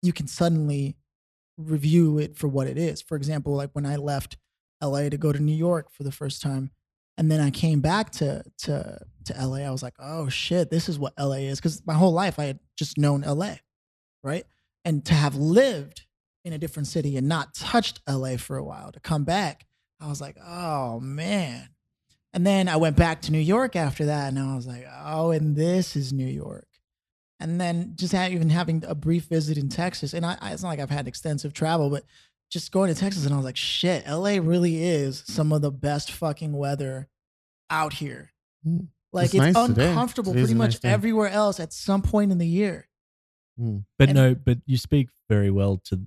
you 0.00 0.12
can 0.12 0.28
suddenly 0.28 0.96
review 1.56 2.18
it 2.18 2.36
for 2.36 2.48
what 2.48 2.68
it 2.68 2.78
is. 2.78 3.02
For 3.02 3.16
example, 3.16 3.54
like 3.54 3.70
when 3.72 3.86
I 3.86 3.96
left 3.96 4.36
LA 4.82 5.08
to 5.08 5.16
go 5.16 5.32
to 5.32 5.40
New 5.40 5.54
York 5.54 5.90
for 5.92 6.04
the 6.04 6.12
first 6.12 6.40
time, 6.40 6.70
and 7.18 7.30
then 7.30 7.40
I 7.40 7.50
came 7.50 7.80
back 7.80 8.10
to 8.12 8.42
to 8.58 8.98
to 9.26 9.46
LA, 9.46 9.58
I 9.58 9.70
was 9.70 9.82
like, 9.82 9.94
oh 9.98 10.28
shit, 10.28 10.70
this 10.70 10.88
is 10.88 10.98
what 10.98 11.12
LA 11.18 11.36
is. 11.36 11.58
Because 11.58 11.84
my 11.86 11.94
whole 11.94 12.12
life 12.12 12.38
I 12.38 12.44
had 12.44 12.58
just 12.76 12.96
known 12.96 13.22
LA, 13.22 13.56
right? 14.24 14.44
And 14.84 15.04
to 15.06 15.14
have 15.14 15.34
lived 15.34 16.06
in 16.44 16.52
a 16.52 16.58
different 16.58 16.88
city 16.88 17.16
and 17.16 17.28
not 17.28 17.54
touched 17.54 18.00
LA 18.08 18.36
for 18.36 18.56
a 18.56 18.64
while, 18.64 18.90
to 18.92 19.00
come 19.00 19.24
back, 19.24 19.66
I 20.02 20.08
was 20.08 20.20
like, 20.20 20.36
oh 20.44 21.00
man. 21.00 21.68
And 22.34 22.46
then 22.46 22.68
I 22.68 22.76
went 22.76 22.96
back 22.96 23.22
to 23.22 23.32
New 23.32 23.38
York 23.38 23.76
after 23.76 24.06
that, 24.06 24.28
and 24.28 24.38
I 24.38 24.56
was 24.56 24.66
like, 24.66 24.86
oh, 25.04 25.32
and 25.32 25.54
this 25.54 25.96
is 25.96 26.12
New 26.14 26.26
York. 26.26 26.66
And 27.38 27.60
then 27.60 27.92
just 27.96 28.14
ha- 28.14 28.28
even 28.30 28.48
having 28.48 28.82
a 28.86 28.94
brief 28.94 29.24
visit 29.24 29.58
in 29.58 29.68
Texas, 29.68 30.14
and 30.14 30.24
I, 30.24 30.38
I, 30.40 30.52
it's 30.52 30.62
not 30.62 30.70
like 30.70 30.80
I've 30.80 30.90
had 30.90 31.06
extensive 31.06 31.52
travel, 31.52 31.90
but 31.90 32.04
just 32.50 32.72
going 32.72 32.92
to 32.92 32.98
Texas, 32.98 33.26
and 33.26 33.34
I 33.34 33.36
was 33.36 33.44
like, 33.44 33.56
shit, 33.56 34.06
LA 34.08 34.38
really 34.40 34.82
is 34.82 35.24
some 35.26 35.52
of 35.52 35.60
the 35.60 35.70
best 35.70 36.10
fucking 36.10 36.52
weather 36.52 37.08
out 37.68 37.94
here. 37.94 38.30
Mm. 38.66 38.88
Like 39.12 39.26
It's 39.26 39.34
it's, 39.34 39.54
nice 39.54 39.68
uncomfortable 39.68 40.32
It 40.32 40.38
is 40.38 40.44
pretty 40.48 40.58
much 40.58 40.82
nice 40.82 40.92
everywhere 40.92 41.28
else 41.28 41.60
at 41.60 41.72
some 41.72 42.00
point 42.00 42.32
in 42.32 42.38
the 42.38 42.46
year. 42.46 42.88
But 43.98 44.08
And- 44.08 44.14
no, 44.14 44.34
but 44.34 44.58
you 44.64 44.78
speak 44.78 45.08
very 45.28 45.50
well 45.50 45.78
to 45.84 46.00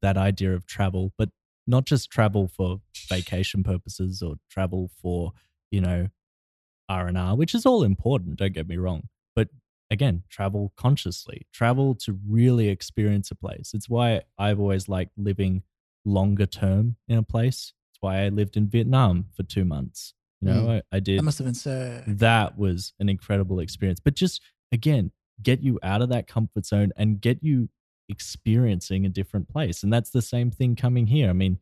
that 0.00 0.16
idea 0.16 0.54
of 0.54 0.66
travel, 0.66 1.12
but 1.18 1.30
not 1.66 1.84
just 1.84 2.10
travel 2.10 2.48
for 2.48 2.80
vacation 3.08 3.62
purposes 3.62 4.22
or 4.22 4.36
travel 4.50 4.90
for, 5.00 5.32
you 5.70 5.80
know, 5.80 6.08
R 6.88 7.06
and 7.06 7.16
R, 7.16 7.36
which 7.36 7.54
is 7.54 7.64
all 7.64 7.82
important, 7.82 8.36
don't 8.36 8.52
get 8.52 8.68
me 8.68 8.76
wrong. 8.76 9.08
But 9.34 9.48
again, 9.90 10.24
travel 10.28 10.72
consciously, 10.76 11.46
travel 11.52 11.94
to 11.96 12.18
really 12.28 12.68
experience 12.68 13.30
a 13.30 13.34
place. 13.34 13.72
It's 13.74 13.88
why 13.88 14.22
I've 14.38 14.60
always 14.60 14.88
liked 14.88 15.12
living 15.16 15.62
longer 16.04 16.46
term 16.46 16.96
in 17.08 17.18
a 17.18 17.22
place. 17.22 17.72
It's 17.92 17.98
why 18.00 18.24
I 18.24 18.28
lived 18.28 18.56
in 18.56 18.68
Vietnam 18.68 19.26
for 19.34 19.42
two 19.42 19.64
months. 19.64 20.14
You 20.40 20.48
know, 20.48 20.62
mm. 20.62 20.82
I, 20.92 20.96
I 20.96 21.00
did 21.00 21.20
That 21.20 21.24
must 21.24 21.38
have 21.38 21.46
been 21.46 21.54
so. 21.54 22.02
that 22.06 22.58
was 22.58 22.94
an 22.98 23.08
incredible 23.08 23.60
experience. 23.60 24.00
But 24.00 24.14
just 24.14 24.40
again, 24.72 25.12
get 25.40 25.62
you 25.62 25.78
out 25.82 26.02
of 26.02 26.08
that 26.08 26.26
comfort 26.26 26.66
zone 26.66 26.92
and 26.96 27.20
get 27.20 27.42
you 27.42 27.68
experiencing 28.08 29.06
a 29.06 29.10
different 29.10 29.48
place. 29.48 29.82
And 29.82 29.92
that's 29.92 30.10
the 30.10 30.22
same 30.22 30.50
thing 30.50 30.76
coming 30.76 31.06
here. 31.06 31.30
I 31.30 31.32
mean, 31.32 31.58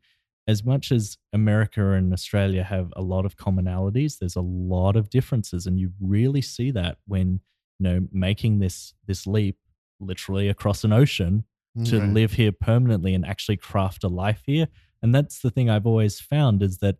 as 0.48 0.64
much 0.64 0.90
as 0.90 1.16
America 1.32 1.92
and 1.92 2.12
Australia 2.12 2.64
have 2.64 2.92
a 2.96 3.02
lot 3.02 3.24
of 3.24 3.36
commonalities, 3.36 4.18
there's 4.18 4.36
a 4.36 4.40
lot 4.40 4.96
of 4.96 5.10
differences. 5.10 5.66
And 5.66 5.78
you 5.78 5.92
really 6.00 6.42
see 6.42 6.70
that 6.72 6.98
when, 7.06 7.40
you 7.78 7.88
know, 7.88 8.08
making 8.12 8.58
this 8.58 8.94
this 9.06 9.26
leap 9.26 9.58
literally 10.00 10.48
across 10.48 10.82
an 10.82 10.92
ocean 10.92 11.44
to 11.84 11.98
live 12.14 12.32
here 12.32 12.52
permanently 12.52 13.14
and 13.14 13.24
actually 13.24 13.56
craft 13.56 14.02
a 14.02 14.08
life 14.08 14.42
here. 14.44 14.66
And 15.02 15.14
that's 15.14 15.40
the 15.40 15.50
thing 15.50 15.70
I've 15.70 15.86
always 15.86 16.18
found 16.18 16.62
is 16.62 16.78
that 16.78 16.96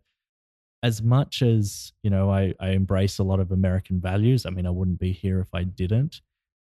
as 0.81 1.01
much 1.01 1.41
as, 1.41 1.91
you 2.03 2.09
know, 2.09 2.31
I, 2.31 2.53
I 2.59 2.69
embrace 2.69 3.19
a 3.19 3.23
lot 3.23 3.39
of 3.39 3.51
American 3.51 3.99
values, 3.99 4.45
I 4.45 4.49
mean, 4.49 4.65
I 4.65 4.69
wouldn't 4.71 4.99
be 4.99 5.11
here 5.11 5.39
if 5.39 5.53
I 5.53 5.63
didn't. 5.63 6.21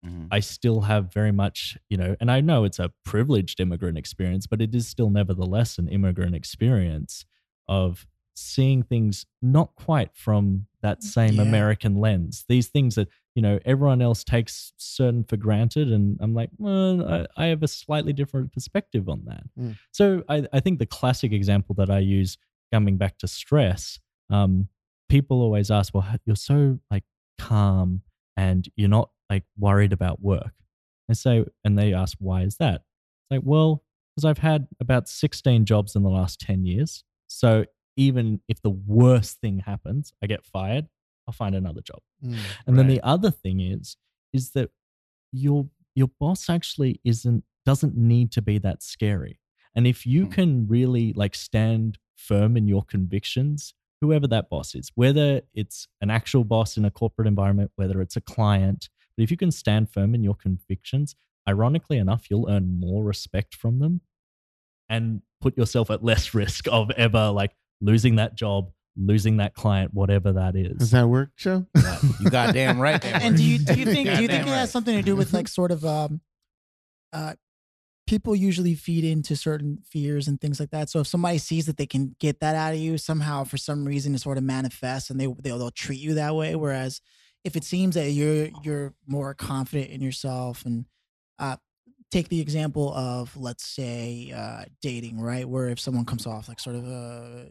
Mhm. 0.05 0.27
I 0.31 0.39
still 0.39 0.81
have 0.81 1.13
very 1.13 1.31
much, 1.31 1.77
you 1.89 1.97
know, 1.97 2.15
and 2.19 2.31
I 2.31 2.41
know 2.41 2.63
it's 2.63 2.79
a 2.79 2.91
privileged 3.03 3.59
immigrant 3.59 3.97
experience, 3.97 4.47
but 4.47 4.61
it 4.61 4.73
is 4.73 4.87
still 4.87 5.09
nevertheless 5.09 5.77
an 5.77 5.87
immigrant 5.87 6.35
experience 6.35 7.25
of 7.67 8.07
seeing 8.33 8.81
things 8.81 9.25
not 9.41 9.75
quite 9.75 10.15
from 10.15 10.67
that 10.81 11.03
same 11.03 11.35
Yeah. 11.35 11.43
American 11.43 11.95
lens. 11.95 12.45
These 12.47 12.69
things 12.69 12.95
that, 12.95 13.09
you 13.35 13.41
know, 13.41 13.59
everyone 13.65 14.01
else 14.01 14.23
takes 14.23 14.73
certain 14.77 15.23
for 15.23 15.37
granted. 15.37 15.91
And 15.91 16.17
I'm 16.19 16.33
like, 16.33 16.49
well, 16.57 17.05
I, 17.07 17.27
I 17.37 17.45
have 17.47 17.61
a 17.61 17.67
slightly 17.67 18.13
different 18.13 18.51
perspective 18.53 19.07
on 19.07 19.25
that. 19.25 19.43
Mm. 19.59 19.77
So 19.91 20.23
I, 20.27 20.47
I 20.51 20.59
think 20.59 20.79
the 20.79 20.85
classic 20.85 21.31
example 21.31 21.75
that 21.75 21.91
I 21.91 21.99
use 21.99 22.37
coming 22.71 22.97
back 22.97 23.17
to 23.19 23.27
stress, 23.27 23.99
um, 24.29 24.69
people 25.09 25.41
always 25.41 25.69
ask, 25.69 25.93
well, 25.93 26.07
you're 26.25 26.35
so 26.35 26.79
like 26.89 27.03
calm 27.37 28.01
and 28.41 28.67
you're 28.75 28.89
not 28.89 29.09
like 29.29 29.43
worried 29.57 29.93
about 29.93 30.21
work. 30.21 30.53
I 31.09 31.13
say, 31.13 31.45
and 31.63 31.77
they 31.77 31.93
ask, 31.93 32.17
why 32.19 32.41
is 32.43 32.57
that? 32.57 32.75
It's 32.75 33.31
like, 33.31 33.41
well, 33.43 33.83
because 34.15 34.25
I've 34.25 34.39
had 34.39 34.67
about 34.79 35.07
16 35.07 35.65
jobs 35.65 35.95
in 35.95 36.03
the 36.03 36.09
last 36.09 36.39
10 36.39 36.65
years. 36.65 37.03
So 37.27 37.65
even 37.97 38.41
if 38.47 38.61
the 38.61 38.69
worst 38.69 39.39
thing 39.41 39.59
happens, 39.59 40.13
I 40.23 40.27
get 40.27 40.43
fired, 40.45 40.87
I'll 41.27 41.33
find 41.33 41.55
another 41.55 41.81
job. 41.81 41.99
Mm. 42.25 42.39
And 42.65 42.79
then 42.79 42.87
the 42.87 43.01
other 43.03 43.31
thing 43.31 43.59
is, 43.59 43.97
is 44.33 44.51
that 44.51 44.69
your 45.31 45.67
your 45.95 46.09
boss 46.19 46.49
actually 46.49 46.99
isn't 47.03 47.43
doesn't 47.65 47.95
need 47.95 48.31
to 48.31 48.41
be 48.41 48.57
that 48.59 48.81
scary. 48.81 49.39
And 49.75 49.85
if 49.85 50.05
you 50.05 50.25
Hmm. 50.25 50.31
can 50.31 50.67
really 50.67 51.13
like 51.13 51.35
stand 51.35 51.99
firm 52.15 52.57
in 52.57 52.67
your 52.67 52.83
convictions, 52.83 53.73
whoever 54.01 54.27
that 54.27 54.49
boss 54.49 54.75
is, 54.75 54.91
whether 54.95 55.41
it's 55.53 55.87
an 56.01 56.09
actual 56.09 56.43
boss 56.43 56.75
in 56.75 56.83
a 56.83 56.91
corporate 56.91 57.27
environment, 57.27 57.71
whether 57.75 58.01
it's 58.01 58.15
a 58.15 58.21
client, 58.21 58.89
but 59.15 59.23
if 59.23 59.31
you 59.31 59.37
can 59.37 59.51
stand 59.51 59.89
firm 59.89 60.15
in 60.15 60.23
your 60.23 60.35
convictions, 60.35 61.15
ironically 61.47 61.97
enough, 61.97 62.29
you'll 62.29 62.49
earn 62.49 62.79
more 62.79 63.03
respect 63.03 63.55
from 63.55 63.79
them 63.79 64.01
and 64.89 65.21
put 65.39 65.57
yourself 65.57 65.91
at 65.91 66.03
less 66.03 66.33
risk 66.33 66.67
of 66.71 66.91
ever 66.91 67.29
like 67.29 67.51
losing 67.79 68.15
that 68.15 68.35
job, 68.35 68.71
losing 68.97 69.37
that 69.37 69.53
client, 69.53 69.93
whatever 69.93 70.33
that 70.33 70.55
is. 70.55 70.77
Does 70.77 70.91
that 70.91 71.07
work, 71.07 71.29
Joe? 71.37 71.65
You 72.19 72.29
goddamn 72.29 72.79
right. 72.79 73.03
and 73.05 73.37
do 73.37 73.43
you 73.43 73.59
do 73.59 73.75
you 73.75 73.85
think 73.85 74.09
do 74.09 74.21
you 74.21 74.27
think 74.27 74.45
Goddamn 74.45 74.47
it 74.47 74.57
has 74.57 74.71
something 74.71 74.95
to 74.95 75.03
do 75.03 75.15
with 75.15 75.33
like 75.33 75.47
sort 75.47 75.71
of 75.71 75.85
um 75.85 76.21
uh 77.13 77.35
people 78.11 78.35
usually 78.35 78.75
feed 78.75 79.05
into 79.05 79.37
certain 79.37 79.79
fears 79.89 80.27
and 80.27 80.41
things 80.41 80.59
like 80.59 80.69
that. 80.71 80.89
So 80.89 80.99
if 80.99 81.07
somebody 81.07 81.37
sees 81.37 81.65
that 81.67 81.77
they 81.77 81.85
can 81.85 82.13
get 82.19 82.41
that 82.41 82.57
out 82.57 82.73
of 82.73 82.79
you 82.79 82.97
somehow 82.97 83.45
for 83.45 83.55
some 83.55 83.85
reason 83.85 84.13
it 84.13 84.19
sort 84.19 84.37
of 84.37 84.43
manifests 84.43 85.09
and 85.09 85.17
they 85.17 85.27
they'll, 85.39 85.57
they'll 85.57 85.71
treat 85.71 86.01
you 86.01 86.15
that 86.15 86.35
way. 86.35 86.53
Whereas 86.55 86.99
if 87.45 87.55
it 87.55 87.63
seems 87.63 87.95
that 87.95 88.11
you're 88.11 88.49
you're 88.63 88.93
more 89.07 89.33
confident 89.33 89.91
in 89.91 90.01
yourself 90.01 90.65
and 90.65 90.83
uh 91.39 91.55
take 92.11 92.27
the 92.27 92.41
example 92.41 92.93
of 92.93 93.37
let's 93.37 93.65
say 93.65 94.33
uh 94.35 94.65
dating 94.81 95.21
right? 95.21 95.47
Where 95.47 95.69
if 95.69 95.79
someone 95.79 96.03
comes 96.03 96.27
off 96.27 96.49
like 96.49 96.59
sort 96.59 96.75
of 96.75 96.85
uh, 96.85 97.45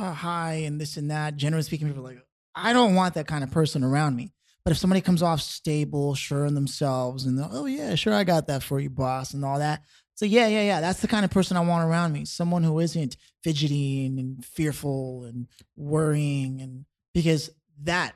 uh 0.00 0.12
hi 0.12 0.62
and 0.64 0.80
this 0.80 0.96
and 0.96 1.10
that 1.10 1.36
generally 1.36 1.64
speaking 1.64 1.88
people 1.88 2.06
are 2.06 2.10
like 2.10 2.22
i 2.54 2.72
don't 2.72 2.94
want 2.94 3.14
that 3.14 3.26
kind 3.26 3.42
of 3.42 3.50
person 3.50 3.82
around 3.82 4.14
me. 4.14 4.32
But 4.64 4.70
if 4.70 4.78
somebody 4.78 5.02
comes 5.02 5.22
off 5.22 5.42
stable, 5.42 6.14
sure 6.14 6.46
in 6.46 6.54
themselves, 6.54 7.26
and 7.26 7.38
oh 7.52 7.66
yeah, 7.66 7.96
sure, 7.96 8.14
I 8.14 8.24
got 8.24 8.46
that 8.46 8.62
for 8.62 8.80
you, 8.80 8.88
boss, 8.88 9.34
and 9.34 9.44
all 9.44 9.58
that. 9.58 9.82
So 10.16 10.26
yeah, 10.26 10.46
yeah, 10.46 10.62
yeah, 10.62 10.80
that's 10.80 11.00
the 11.00 11.08
kind 11.08 11.24
of 11.24 11.30
person 11.30 11.56
I 11.56 11.60
want 11.60 11.88
around 11.88 12.12
me. 12.12 12.24
Someone 12.24 12.62
who 12.62 12.78
isn't 12.78 13.16
fidgety 13.42 14.06
and, 14.06 14.18
and 14.18 14.44
fearful 14.44 15.24
and 15.24 15.48
worrying, 15.76 16.60
and 16.60 16.84
because 17.12 17.50
that 17.82 18.14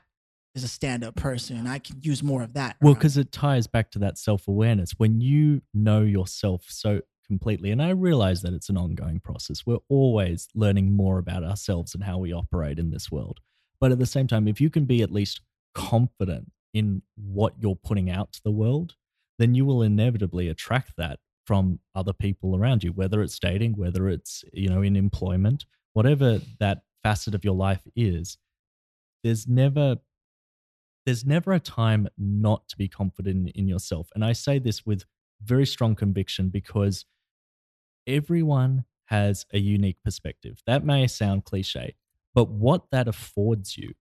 is 0.54 0.62
a 0.62 0.68
stand-up 0.68 1.16
person, 1.16 1.66
I 1.66 1.78
can 1.78 2.00
use 2.00 2.22
more 2.22 2.42
of 2.42 2.54
that. 2.54 2.76
Well, 2.80 2.94
because 2.94 3.16
it 3.16 3.32
ties 3.32 3.66
back 3.66 3.90
to 3.92 3.98
that 4.00 4.16
self 4.16 4.46
awareness. 4.46 4.92
When 4.96 5.20
you 5.20 5.62
know 5.74 6.02
yourself 6.02 6.66
so 6.68 7.00
completely, 7.26 7.72
and 7.72 7.82
I 7.82 7.90
realize 7.90 8.42
that 8.42 8.52
it's 8.52 8.68
an 8.68 8.76
ongoing 8.76 9.18
process, 9.18 9.66
we're 9.66 9.78
always 9.88 10.48
learning 10.54 10.92
more 10.92 11.18
about 11.18 11.42
ourselves 11.42 11.94
and 11.94 12.04
how 12.04 12.18
we 12.18 12.32
operate 12.32 12.78
in 12.78 12.90
this 12.90 13.10
world. 13.10 13.40
But 13.80 13.92
at 13.92 13.98
the 13.98 14.06
same 14.06 14.28
time, 14.28 14.46
if 14.46 14.60
you 14.60 14.70
can 14.70 14.84
be 14.84 15.02
at 15.02 15.12
least 15.12 15.40
confident 15.74 16.52
in 16.72 17.02
what 17.16 17.54
you're 17.58 17.76
putting 17.76 18.08
out 18.08 18.32
to 18.34 18.40
the 18.44 18.50
world, 18.52 18.94
then 19.38 19.54
you 19.54 19.64
will 19.64 19.82
inevitably 19.82 20.48
attract 20.48 20.92
that 20.96 21.18
from 21.48 21.80
other 21.94 22.12
people 22.12 22.54
around 22.54 22.84
you, 22.84 22.92
whether 22.92 23.22
it's 23.22 23.38
dating, 23.38 23.72
whether 23.72 24.06
it's, 24.06 24.44
you 24.52 24.68
know, 24.68 24.82
in 24.82 24.96
employment, 24.96 25.64
whatever 25.94 26.42
that 26.60 26.82
facet 27.02 27.34
of 27.34 27.42
your 27.42 27.54
life 27.54 27.80
is. 27.96 28.36
There's 29.24 29.48
never 29.48 29.96
there's 31.06 31.24
never 31.24 31.54
a 31.54 31.60
time 31.60 32.06
not 32.18 32.68
to 32.68 32.76
be 32.76 32.86
confident 32.86 33.52
in 33.54 33.66
yourself. 33.66 34.10
And 34.14 34.22
I 34.22 34.34
say 34.34 34.58
this 34.58 34.84
with 34.84 35.04
very 35.42 35.64
strong 35.64 35.94
conviction 35.94 36.50
because 36.50 37.06
everyone 38.06 38.84
has 39.06 39.46
a 39.54 39.58
unique 39.58 40.02
perspective. 40.04 40.60
That 40.66 40.84
may 40.84 41.06
sound 41.06 41.46
cliche, 41.46 41.94
but 42.34 42.50
what 42.50 42.90
that 42.92 43.08
affords 43.08 43.78
you 43.78 43.94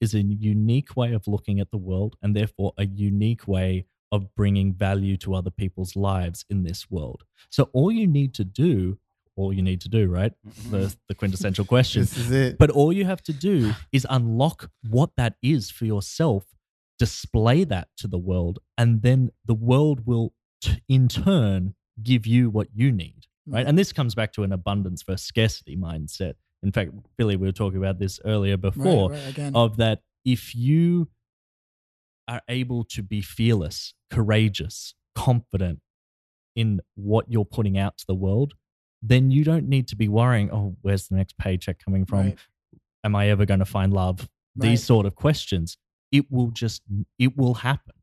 is 0.00 0.14
a 0.14 0.22
unique 0.22 0.96
way 0.96 1.14
of 1.14 1.26
looking 1.26 1.58
at 1.58 1.72
the 1.72 1.78
world 1.78 2.14
and 2.22 2.36
therefore 2.36 2.74
a 2.78 2.86
unique 2.86 3.48
way 3.48 3.86
of 4.12 4.32
bringing 4.36 4.72
value 4.72 5.16
to 5.16 5.34
other 5.34 5.50
people's 5.50 5.96
lives 5.96 6.44
in 6.48 6.62
this 6.62 6.88
world. 6.90 7.24
So 7.50 7.70
all 7.72 7.90
you 7.90 8.06
need 8.06 8.34
to 8.34 8.44
do 8.44 8.98
all 9.34 9.52
you 9.52 9.62
need 9.62 9.80
to 9.80 9.88
do, 9.88 10.08
right? 10.08 10.32
The 10.70 10.78
mm-hmm. 10.78 10.94
the 11.08 11.14
quintessential 11.14 11.64
question. 11.74 12.02
This 12.02 12.18
is 12.18 12.30
it. 12.30 12.58
But 12.58 12.70
all 12.70 12.92
you 12.92 13.04
have 13.04 13.22
to 13.22 13.32
do 13.32 13.72
is 13.92 14.06
unlock 14.10 14.70
what 14.88 15.10
that 15.16 15.36
is 15.42 15.70
for 15.70 15.86
yourself, 15.86 16.44
display 16.98 17.64
that 17.64 17.88
to 17.98 18.06
the 18.06 18.18
world, 18.18 18.58
and 18.76 19.02
then 19.02 19.30
the 19.44 19.54
world 19.54 20.06
will, 20.06 20.34
t- 20.60 20.82
in 20.88 21.08
turn, 21.08 21.74
give 22.02 22.26
you 22.26 22.50
what 22.50 22.68
you 22.74 22.92
need. 22.92 23.26
Right. 23.46 23.66
And 23.66 23.76
this 23.76 23.92
comes 23.92 24.14
back 24.14 24.32
to 24.34 24.44
an 24.44 24.52
abundance 24.52 25.02
versus 25.02 25.26
scarcity 25.26 25.76
mindset. 25.76 26.34
In 26.62 26.70
fact, 26.70 26.92
Billy, 27.16 27.36
we 27.36 27.48
were 27.48 27.52
talking 27.52 27.78
about 27.78 27.98
this 27.98 28.20
earlier 28.24 28.56
before 28.56 29.10
right, 29.10 29.38
right, 29.38 29.52
of 29.54 29.78
that 29.78 30.02
if 30.24 30.54
you 30.54 31.08
are 32.28 32.42
able 32.48 32.84
to 32.84 33.02
be 33.02 33.20
fearless, 33.20 33.94
courageous, 34.10 34.94
confident 35.14 35.80
in 36.54 36.80
what 36.94 37.30
you're 37.30 37.44
putting 37.44 37.78
out 37.78 37.98
to 37.98 38.06
the 38.06 38.14
world, 38.14 38.54
then 39.02 39.30
you 39.30 39.44
don't 39.44 39.68
need 39.68 39.88
to 39.88 39.96
be 39.96 40.08
worrying, 40.08 40.50
oh, 40.52 40.76
where's 40.82 41.08
the 41.08 41.16
next 41.16 41.36
paycheck 41.38 41.78
coming 41.84 42.04
from? 42.06 42.18
Right. 42.18 42.38
Am 43.04 43.16
I 43.16 43.28
ever 43.30 43.44
going 43.44 43.60
to 43.60 43.66
find 43.66 43.92
love? 43.92 44.28
Right. 44.56 44.68
These 44.70 44.84
sort 44.84 45.06
of 45.06 45.14
questions. 45.14 45.76
It 46.12 46.30
will 46.30 46.50
just, 46.50 46.82
it 47.18 47.36
will 47.36 47.54
happen 47.54 47.94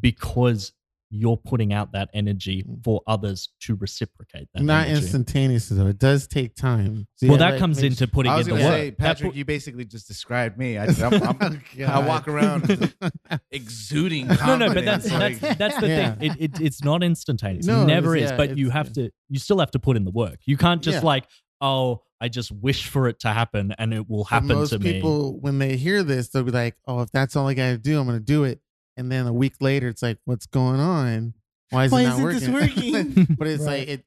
because 0.00 0.72
you're 1.14 1.36
putting 1.36 1.74
out 1.74 1.92
that 1.92 2.08
energy 2.14 2.62
Mm. 2.62 2.82
for 2.82 3.02
others 3.06 3.50
to 3.60 3.76
reciprocate 3.76 4.48
that. 4.54 4.62
Not 4.62 4.86
energy. 4.86 5.02
instantaneously 5.02 5.76
though. 5.76 5.86
It 5.88 5.98
does 5.98 6.26
take 6.26 6.54
time. 6.56 7.06
So 7.16 7.28
Well, 7.28 7.38
yeah, 7.38 7.50
that 7.50 7.58
comes 7.58 7.82
makes- 7.82 8.00
into 8.00 8.10
putting 8.10 8.32
I 8.32 8.36
was 8.38 8.48
in 8.48 8.54
the 8.54 8.60
gonna 8.60 8.72
work. 8.72 8.80
say, 8.80 8.90
Patrick, 8.92 9.36
you 9.36 9.44
basically 9.44 9.84
just 9.84 10.08
described 10.08 10.56
me. 10.56 10.78
I, 10.78 10.86
I'm, 10.86 11.22
I'm, 11.40 11.62
I 11.86 11.98
walk 12.06 12.28
around 12.28 12.92
exuding 13.50 14.26
confidence. 14.28 14.46
no, 14.46 14.56
no, 14.68 14.74
but 14.74 14.84
that's 14.84 15.10
like- 15.12 15.38
that's 15.40 15.58
that's 15.58 15.80
the 15.80 15.88
Yeah. 15.88 16.14
thing. 16.14 16.30
It, 16.32 16.36
it 16.56 16.60
it's 16.60 16.82
not 16.82 17.02
instantaneous. 17.02 17.66
No, 17.66 17.82
it 17.82 17.86
never 17.86 18.16
is. 18.16 18.30
yeah, 18.30 18.36
But 18.36 18.56
you 18.56 18.70
have 18.70 18.92
to. 18.94 19.10
You 19.28 19.38
still 19.38 19.58
have 19.60 19.70
to 19.72 19.78
put 19.78 19.96
in 19.96 20.04
the 20.04 20.10
work. 20.10 20.38
You 20.46 20.56
can't 20.56 20.82
just 20.82 21.04
like, 21.04 21.26
oh, 21.60 22.02
I 22.20 22.28
just 22.28 22.52
wish 22.52 22.86
for 22.86 23.08
it 23.08 23.18
to 23.20 23.28
happen 23.28 23.74
and 23.78 23.92
it 23.92 24.08
will 24.08 24.24
happen 24.24 24.48
most 24.48 24.70
to 24.70 24.78
me. 24.78 24.92
people, 24.94 25.40
when 25.40 25.58
they 25.58 25.76
hear 25.76 26.02
this, 26.02 26.28
they'll 26.28 26.44
be 26.44 26.52
like, 26.52 26.76
"Oh, 26.86 27.00
if 27.00 27.10
that's 27.10 27.34
all 27.34 27.48
I 27.48 27.54
got 27.54 27.70
to 27.70 27.78
do, 27.78 27.98
I'm 27.98 28.06
going 28.06 28.18
to 28.18 28.24
do 28.24 28.44
it." 28.44 28.60
And 28.96 29.10
then 29.10 29.26
a 29.26 29.32
week 29.32 29.54
later, 29.60 29.88
it's 29.88 30.02
like, 30.02 30.18
"What's 30.24 30.46
going 30.46 30.80
on? 30.80 31.34
Why 31.70 31.84
is 31.84 31.92
Why 31.92 32.02
it 32.02 32.04
not 32.04 32.20
working?" 32.20 32.52
working? 32.52 33.26
but 33.38 33.46
it's 33.46 33.64
Right. 33.64 33.80
like 33.80 33.88
it. 33.88 34.04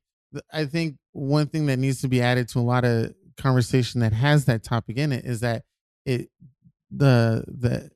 I 0.52 0.66
think 0.66 0.98
one 1.14 1.48
thing 1.48 1.68
that 1.68 1.80
needs 1.80 2.02
to 2.02 2.08
be 2.08 2.22
added 2.22 2.50
to 2.50 2.60
a 2.60 2.62
lot 2.62 2.86
of 2.86 3.14
conversation 3.38 4.02
that 4.02 4.14
has 4.14 4.46
that 4.46 4.64
topic 4.64 4.98
in 4.98 5.12
it 5.12 5.26
is 5.26 5.40
that 5.42 5.64
it 6.06 6.30
the 6.92 7.44
the 7.48 7.90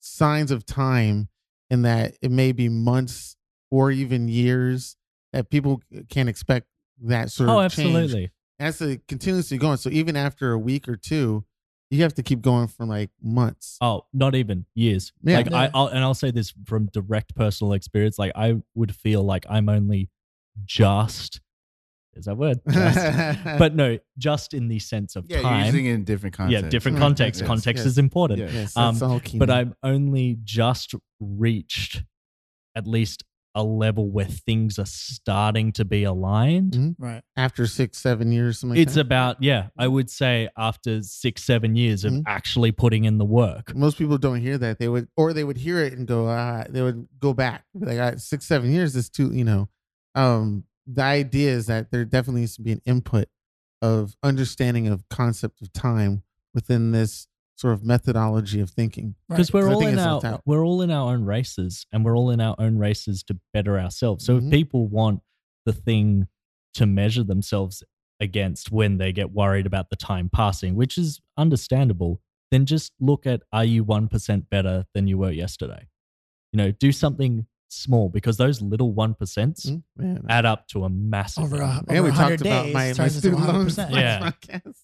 signs 0.00 0.50
of 0.50 0.64
time 0.64 1.28
and 1.68 1.84
that 1.84 2.14
it 2.22 2.30
may 2.30 2.52
be 2.52 2.68
months 2.68 3.36
or 3.70 3.90
even 3.90 4.28
years 4.28 4.96
that 5.32 5.50
people 5.50 5.80
can't 6.08 6.28
expect 6.28 6.66
that 7.02 7.30
sort 7.30 7.48
oh, 7.48 7.60
of 7.60 7.72
change 7.72 7.94
absolutely. 7.94 8.30
has 8.58 8.78
to 8.78 8.98
continuously 9.08 9.58
going. 9.58 9.76
So 9.76 9.90
even 9.90 10.16
after 10.16 10.52
a 10.52 10.58
week 10.58 10.88
or 10.88 10.96
two, 10.96 11.44
you 11.90 12.02
have 12.02 12.14
to 12.14 12.22
keep 12.22 12.40
going 12.40 12.68
for 12.68 12.86
like 12.86 13.10
months. 13.22 13.76
Oh, 13.80 14.06
not 14.12 14.34
even 14.34 14.64
years. 14.74 15.12
Yeah. 15.22 15.38
Like 15.38 15.52
I, 15.52 15.64
Yeah. 15.64 15.70
I'll, 15.74 15.86
and 15.88 15.98
I'll 16.00 16.14
say 16.14 16.30
this 16.30 16.52
from 16.64 16.86
direct 16.92 17.34
personal 17.34 17.72
experience. 17.72 18.18
Like 18.18 18.32
I 18.36 18.62
would 18.74 18.94
feel 18.94 19.22
like 19.24 19.44
I'm 19.50 19.68
only 19.68 20.08
just. 20.64 21.40
Is 22.14 22.24
that 22.26 22.36
word? 22.36 22.60
Just. 22.68 23.44
but 23.58 23.74
no, 23.74 23.98
just 24.18 24.52
in 24.54 24.68
the 24.68 24.78
sense 24.80 25.14
of 25.16 25.26
yeah, 25.28 25.36
you're 25.36 25.42
time. 25.44 25.66
using 25.66 25.86
it 25.86 25.92
in 25.94 26.04
different 26.04 26.34
context. 26.36 26.64
yeah, 26.64 26.68
different 26.68 26.96
Mm, 26.98 27.00
context. 27.00 27.40
yes, 27.40 27.46
context 27.46 27.80
yes. 27.80 27.86
is 27.86 27.98
important. 27.98 28.40
Yeah. 28.40 28.48
yes, 28.52 28.76
Um, 28.76 28.94
that's 28.94 29.02
all 29.02 29.20
key. 29.20 29.38
but. 29.38 29.48
I've 29.50 29.72
only 29.82 30.38
just 30.44 30.94
reached 31.20 32.02
at 32.76 32.86
least 32.86 33.24
a 33.54 33.64
level 33.64 34.08
where 34.10 34.24
things 34.26 34.78
are 34.78 34.86
starting 34.86 35.72
to 35.72 35.84
be 35.84 36.04
aligned. 36.04 36.72
Mhm. 36.74 36.94
right. 36.98 37.22
after 37.36 37.66
six, 37.66 37.98
seven 37.98 38.30
years, 38.32 38.58
something 38.60 38.76
like 38.76 38.82
it's 38.86 38.94
that. 38.94 39.00
about, 39.00 39.42
yeah, 39.42 39.68
I 39.78 39.88
would 39.88 40.08
say 40.10 40.48
after 40.56 41.02
six, 41.02 41.42
seven 41.42 41.74
years 41.74 42.04
of 42.04 42.12
Mhm. 42.12 42.22
actually 42.26 42.70
putting 42.70 43.04
in 43.04 43.18
the 43.18 43.24
work. 43.24 43.74
Most 43.74 43.98
people 43.98 44.18
don't 44.18 44.40
hear 44.40 44.56
that. 44.58 44.78
They 44.78 44.88
would, 44.88 45.08
or 45.16 45.32
they 45.32 45.42
would 45.44 45.56
hear 45.56 45.78
it 45.80 45.94
and 45.94 46.06
go, 46.06 46.28
ah, 46.28 46.64
they 46.68 46.82
would 46.82 47.08
go 47.18 47.32
back. 47.34 47.64
Like 47.74 47.98
ah, 47.98 48.12
six, 48.18 48.44
seven 48.46 48.70
years 48.72 48.94
is 48.94 49.08
too, 49.10 49.32
you 49.34 49.44
know. 49.44 49.68
Um, 50.14 50.64
the 50.86 51.02
idea 51.02 51.50
is 51.52 51.66
that 51.66 51.90
there 51.90 52.04
definitely 52.04 52.42
needs 52.42 52.56
to 52.56 52.62
be 52.62 52.72
an 52.72 52.82
input 52.84 53.28
of 53.82 54.16
understanding 54.22 54.86
of 54.86 55.08
concept 55.08 55.62
of 55.62 55.72
time 55.72 56.22
within 56.54 56.90
this 56.92 57.26
sort 57.60 57.74
of 57.74 57.84
methodology 57.84 58.60
of 58.60 58.70
thinking. 58.70 59.14
Because 59.28 59.52
Right. 59.52 59.62
we're 59.64 59.72
all 59.74 59.86
in 59.86 59.98
our 59.98 60.24
out. 60.24 60.42
we're 60.46 60.64
all 60.64 60.80
in 60.80 60.90
our 60.90 61.12
own 61.12 61.24
races 61.24 61.84
and 61.92 62.04
we're 62.04 62.16
all 62.16 62.30
in 62.30 62.40
our 62.40 62.54
own 62.58 62.78
races 62.78 63.22
to 63.24 63.38
better 63.52 63.78
ourselves. 63.78 64.24
So 64.24 64.38
Mhm. 64.40 64.46
if 64.46 64.50
people 64.50 64.86
want 64.88 65.20
the 65.66 65.72
thing 65.74 66.26
to 66.74 66.86
measure 66.86 67.22
themselves 67.22 67.82
against 68.18 68.72
when 68.72 68.96
they 68.96 69.12
get 69.12 69.32
worried 69.32 69.66
about 69.66 69.90
the 69.90 69.96
time 69.96 70.30
passing, 70.30 70.74
which 70.74 70.96
is 70.96 71.20
understandable, 71.36 72.20
then 72.50 72.64
just 72.64 72.92
look 72.98 73.26
at 73.26 73.42
are 73.52 73.64
you 73.64 73.84
1% 73.84 74.48
better 74.48 74.86
than 74.94 75.06
you 75.06 75.18
were 75.18 75.30
yesterday? 75.30 75.86
You 76.52 76.56
know, 76.56 76.70
do 76.70 76.92
something 76.92 77.46
small 77.68 78.08
because 78.08 78.36
those 78.38 78.60
little 78.62 78.92
1%s 78.92 79.66
Mhm. 79.66 79.82
Man, 79.96 80.24
add 80.28 80.44
up 80.46 80.66
to 80.68 80.84
a 80.84 80.88
massive 80.88 81.44
Over 81.44 81.60
a, 81.60 81.82
over 81.82 81.94
yeah, 81.94 82.00
we 82.00 82.08
100 82.10 82.38
talked 82.38 82.40
about 82.40 82.72
my, 82.72 82.92
my 82.96 83.08
student 83.08 83.42
loans 83.46 83.76
100%. 83.76 83.90
Yeah. 83.94 84.30
podcast. 84.30 84.74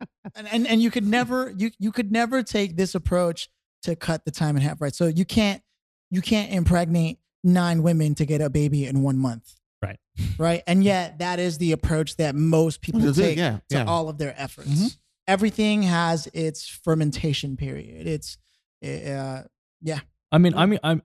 and, 0.34 0.48
and 0.48 0.66
and 0.66 0.82
you 0.82 0.90
could 0.90 1.06
never 1.06 1.52
you 1.56 1.70
you 1.78 1.92
could 1.92 2.12
never 2.12 2.42
take 2.42 2.76
this 2.76 2.94
approach 2.94 3.48
to 3.82 3.96
cut 3.96 4.24
the 4.24 4.30
time 4.30 4.56
in 4.56 4.62
half 4.62 4.80
right 4.80 4.94
so 4.94 5.06
you 5.06 5.24
can't 5.24 5.62
you 6.10 6.20
can't 6.20 6.52
impregnate 6.52 7.18
nine 7.42 7.82
women 7.82 8.14
to 8.14 8.26
get 8.26 8.40
a 8.40 8.50
baby 8.50 8.84
in 8.86 9.02
one 9.02 9.16
month 9.18 9.54
Right. 9.82 9.98
right 10.38 10.62
and 10.66 10.84
yet 10.84 11.18
that 11.20 11.38
is 11.38 11.56
the 11.58 11.72
approach 11.72 12.16
that 12.16 12.34
most 12.34 12.82
people 12.82 13.00
That's 13.00 13.16
it, 13.18 13.22
take 13.22 13.38
yeah, 13.38 13.58
to 13.70 13.76
yeah. 13.78 13.84
all 13.86 14.08
of 14.10 14.18
their 14.18 14.34
efforts 14.36 14.68
Mhm. 14.68 14.96
everything 15.26 15.82
has 15.84 16.26
its 16.34 16.68
fermentation 16.68 17.56
period 17.56 18.06
it's 18.06 18.36
uh 18.84 19.42
yeah. 19.82 20.00
I 20.32 20.38
mean, 20.38 20.54
I 20.54 20.66
mean, 20.66 20.78
I'm 20.82 21.02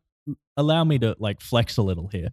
allow 0.57 0.83
me 0.83 0.99
to 0.99 1.15
like 1.19 1.39
flex 1.41 1.77
a 1.77 1.81
little 1.81 2.07
here. 2.07 2.29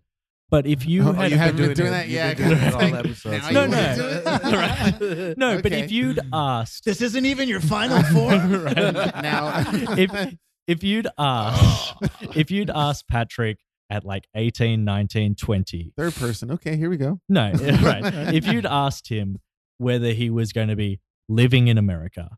But 0.52 0.66
if 0.66 0.86
you 0.86 1.02
Oh, 1.08 1.12
had 1.14 1.30
you 1.32 1.38
haven't 1.38 1.56
been 1.56 1.70
it- 1.70 1.76
doing 1.78 1.90
that? 1.92 2.08
Yeah, 2.08 2.34
doing 2.34 2.52
it 2.52 2.62
I 2.62 2.70
all 2.72 2.80
think- 2.80 2.94
episodes. 2.96 3.42
now 3.50 3.50
No, 3.50 3.66
no. 3.66 3.76
wanna 3.78 3.96
do 3.96 4.06
it? 4.06 5.02
Right. 5.32 5.38
no, 5.38 5.62
but 5.62 5.72
if 5.72 5.90
you'd 5.90 6.20
asked 6.32 6.84
this 6.84 7.00
isn't 7.00 7.24
even 7.24 7.48
your 7.48 7.60
final 7.60 8.02
form 8.02 8.52
Right. 8.64 8.76
Now- 8.76 9.64
if 9.96 10.34
if 10.68 10.84
you'd 10.84 11.08
asked 11.18 11.94
if 12.36 12.50
you'd 12.50 12.70
asked 12.70 13.08
Patrick 13.08 13.58
at 13.90 14.04
like 14.04 14.26
18, 14.34 14.84
19, 14.84 15.34
20, 15.36 15.92
Third 15.96 16.14
person. 16.14 16.50
Okay, 16.52 16.76
here 16.76 16.88
we 16.90 16.96
go. 16.98 17.18
no, 17.30 17.50
right. 17.52 18.34
If 18.34 18.46
you'd 18.46 18.66
asked 18.66 19.08
him 19.08 19.38
whether 19.78 20.12
he 20.12 20.28
was 20.30 20.52
going 20.52 20.68
to 20.68 20.76
be 20.76 21.00
living 21.30 21.68
in 21.68 21.78
America, 21.78 22.28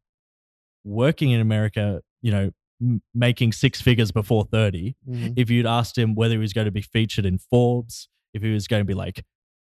working 0.84 1.30
in 1.32 1.40
America, 1.40 2.00
you 2.22 2.30
know, 2.32 2.50
m- 2.82 3.02
making 3.14 3.52
six 3.52 3.80
figures 3.80 4.10
before 4.12 4.44
30, 4.44 4.94
Mhm. 5.08 5.34
if 5.36 5.50
you'd 5.50 5.66
asked 5.66 5.96
him 5.98 6.14
whether 6.14 6.34
he 6.34 6.38
was 6.38 6.52
going 6.52 6.64
to 6.66 6.70
be 6.70 6.82
featured 6.82 7.24
in 7.26 7.38
Forbes, 7.38 8.08
if 8.32 8.42
he 8.42 8.52
was 8.52 8.66
going 8.68 8.80
to 8.80 8.84
be 8.86 8.94
like 8.94 9.24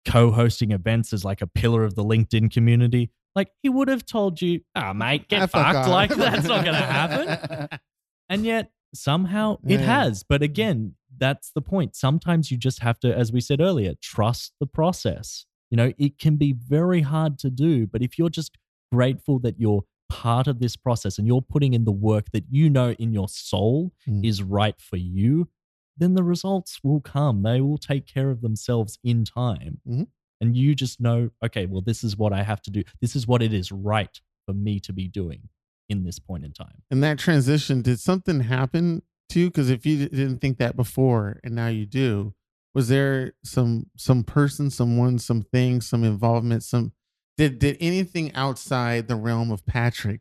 co-hosting 0.07 0.71
events 0.73 1.13
as 1.13 1.25
like 1.25 1.41
a 1.43 1.47
pillar 1.47 1.85
of 1.85 1.95
the 1.95 2.05
LinkedIn 2.05 2.51
community, 2.51 3.11
like 3.35 3.49
he 3.63 3.69
would 3.69 3.89
have 3.89 4.05
told 4.07 4.41
you, 4.43 4.61
"Ah, 4.75 4.93
mate, 4.93 5.29
get 5.29 5.51
fuck 5.51 5.75
fucked." 5.75 5.89
Like 5.89 6.11
that's 6.15 6.47
not 6.47 6.65
going 6.65 6.77
to 6.77 6.83
happen. 6.87 7.79
And 8.31 8.47
yet 8.47 8.71
somehow 8.95 9.59
it 9.67 9.81
Yeah. 9.81 10.01
has. 10.03 10.23
But 10.23 10.43
again, 10.43 10.95
that's 11.15 11.51
the 11.55 11.61
point. 11.61 11.95
Sometimes 11.95 12.51
you 12.51 12.57
just 12.57 12.81
have 12.81 12.99
to, 13.01 13.15
as 13.15 13.31
we 13.33 13.41
said 13.43 13.61
earlier, 13.61 13.93
trust 14.01 14.55
the 14.61 14.67
process. 14.67 15.45
You 15.71 15.77
know, 15.77 15.93
it 15.99 16.19
can 16.19 16.37
be 16.37 16.53
very 16.55 17.03
hard 17.03 17.39
to 17.41 17.51
do, 17.51 17.87
but 17.87 18.01
if 18.01 18.19
you're 18.19 18.31
just 18.31 18.57
grateful 18.91 19.39
that 19.41 19.61
you're 19.61 19.83
part 20.23 20.47
of 20.47 20.59
this 20.61 20.77
process 20.77 21.19
and 21.19 21.27
you're 21.27 21.43
putting 21.55 21.73
in 21.75 21.85
the 21.85 21.93
work 22.11 22.27
that 22.33 22.45
you 22.51 22.71
know 22.71 22.91
in 23.05 23.13
your 23.13 23.29
soul 23.29 23.93
Mm. 24.07 24.25
is 24.25 24.43
right 24.43 24.79
for 24.81 24.97
you, 24.97 25.49
then 25.97 26.15
the 26.15 26.23
results 26.25 26.79
will 26.85 27.01
come. 27.01 27.43
They 27.43 27.61
will 27.61 27.79
take 27.79 28.07
care 28.07 28.31
of 28.31 28.41
themselves 28.41 28.99
in 29.03 29.25
time. 29.25 29.81
Mhm. 29.87 30.07
And 30.41 30.57
you 30.57 30.75
just 30.75 31.01
know, 31.01 31.31
okay, 31.47 31.67
well, 31.67 31.81
this 31.83 32.05
is 32.05 32.17
what 32.17 32.33
I 32.33 32.43
have 32.43 32.61
to 32.63 32.71
do. 32.71 32.83
This 33.01 33.15
is 33.17 33.27
what 33.27 33.43
it 33.43 33.53
is 33.53 33.73
right 33.73 34.21
for 34.47 34.53
me 34.53 34.79
to 34.81 34.93
be 34.93 35.09
doing 35.09 35.49
in 35.89 36.05
this 36.05 36.19
point 36.19 36.45
in 36.45 36.53
time. 36.53 36.83
And 36.91 37.03
that 37.03 37.19
transition, 37.19 37.83
did 37.83 37.99
something 38.01 38.41
happen 38.41 39.03
to 39.31 39.41
you? 39.41 39.47
Because 39.51 39.71
if 39.71 39.85
you 39.87 40.09
didn't 40.09 40.39
think 40.41 40.59
that 40.59 40.77
before 40.77 41.41
and 41.45 41.55
now 41.55 41.69
you 41.69 41.87
do, 41.87 42.35
was 42.75 42.89
there 42.89 43.33
some 43.45 43.87
some 43.97 44.25
person, 44.25 44.71
someone, 44.71 45.19
something, 45.19 45.81
some 45.81 46.03
involvement, 46.05 46.63
some 46.65 46.93
did 47.37 47.59
did 47.59 47.77
anything 47.81 48.33
outside 48.35 49.09
the 49.09 49.17
realm 49.17 49.51
of 49.51 49.65
Patrick 49.67 50.21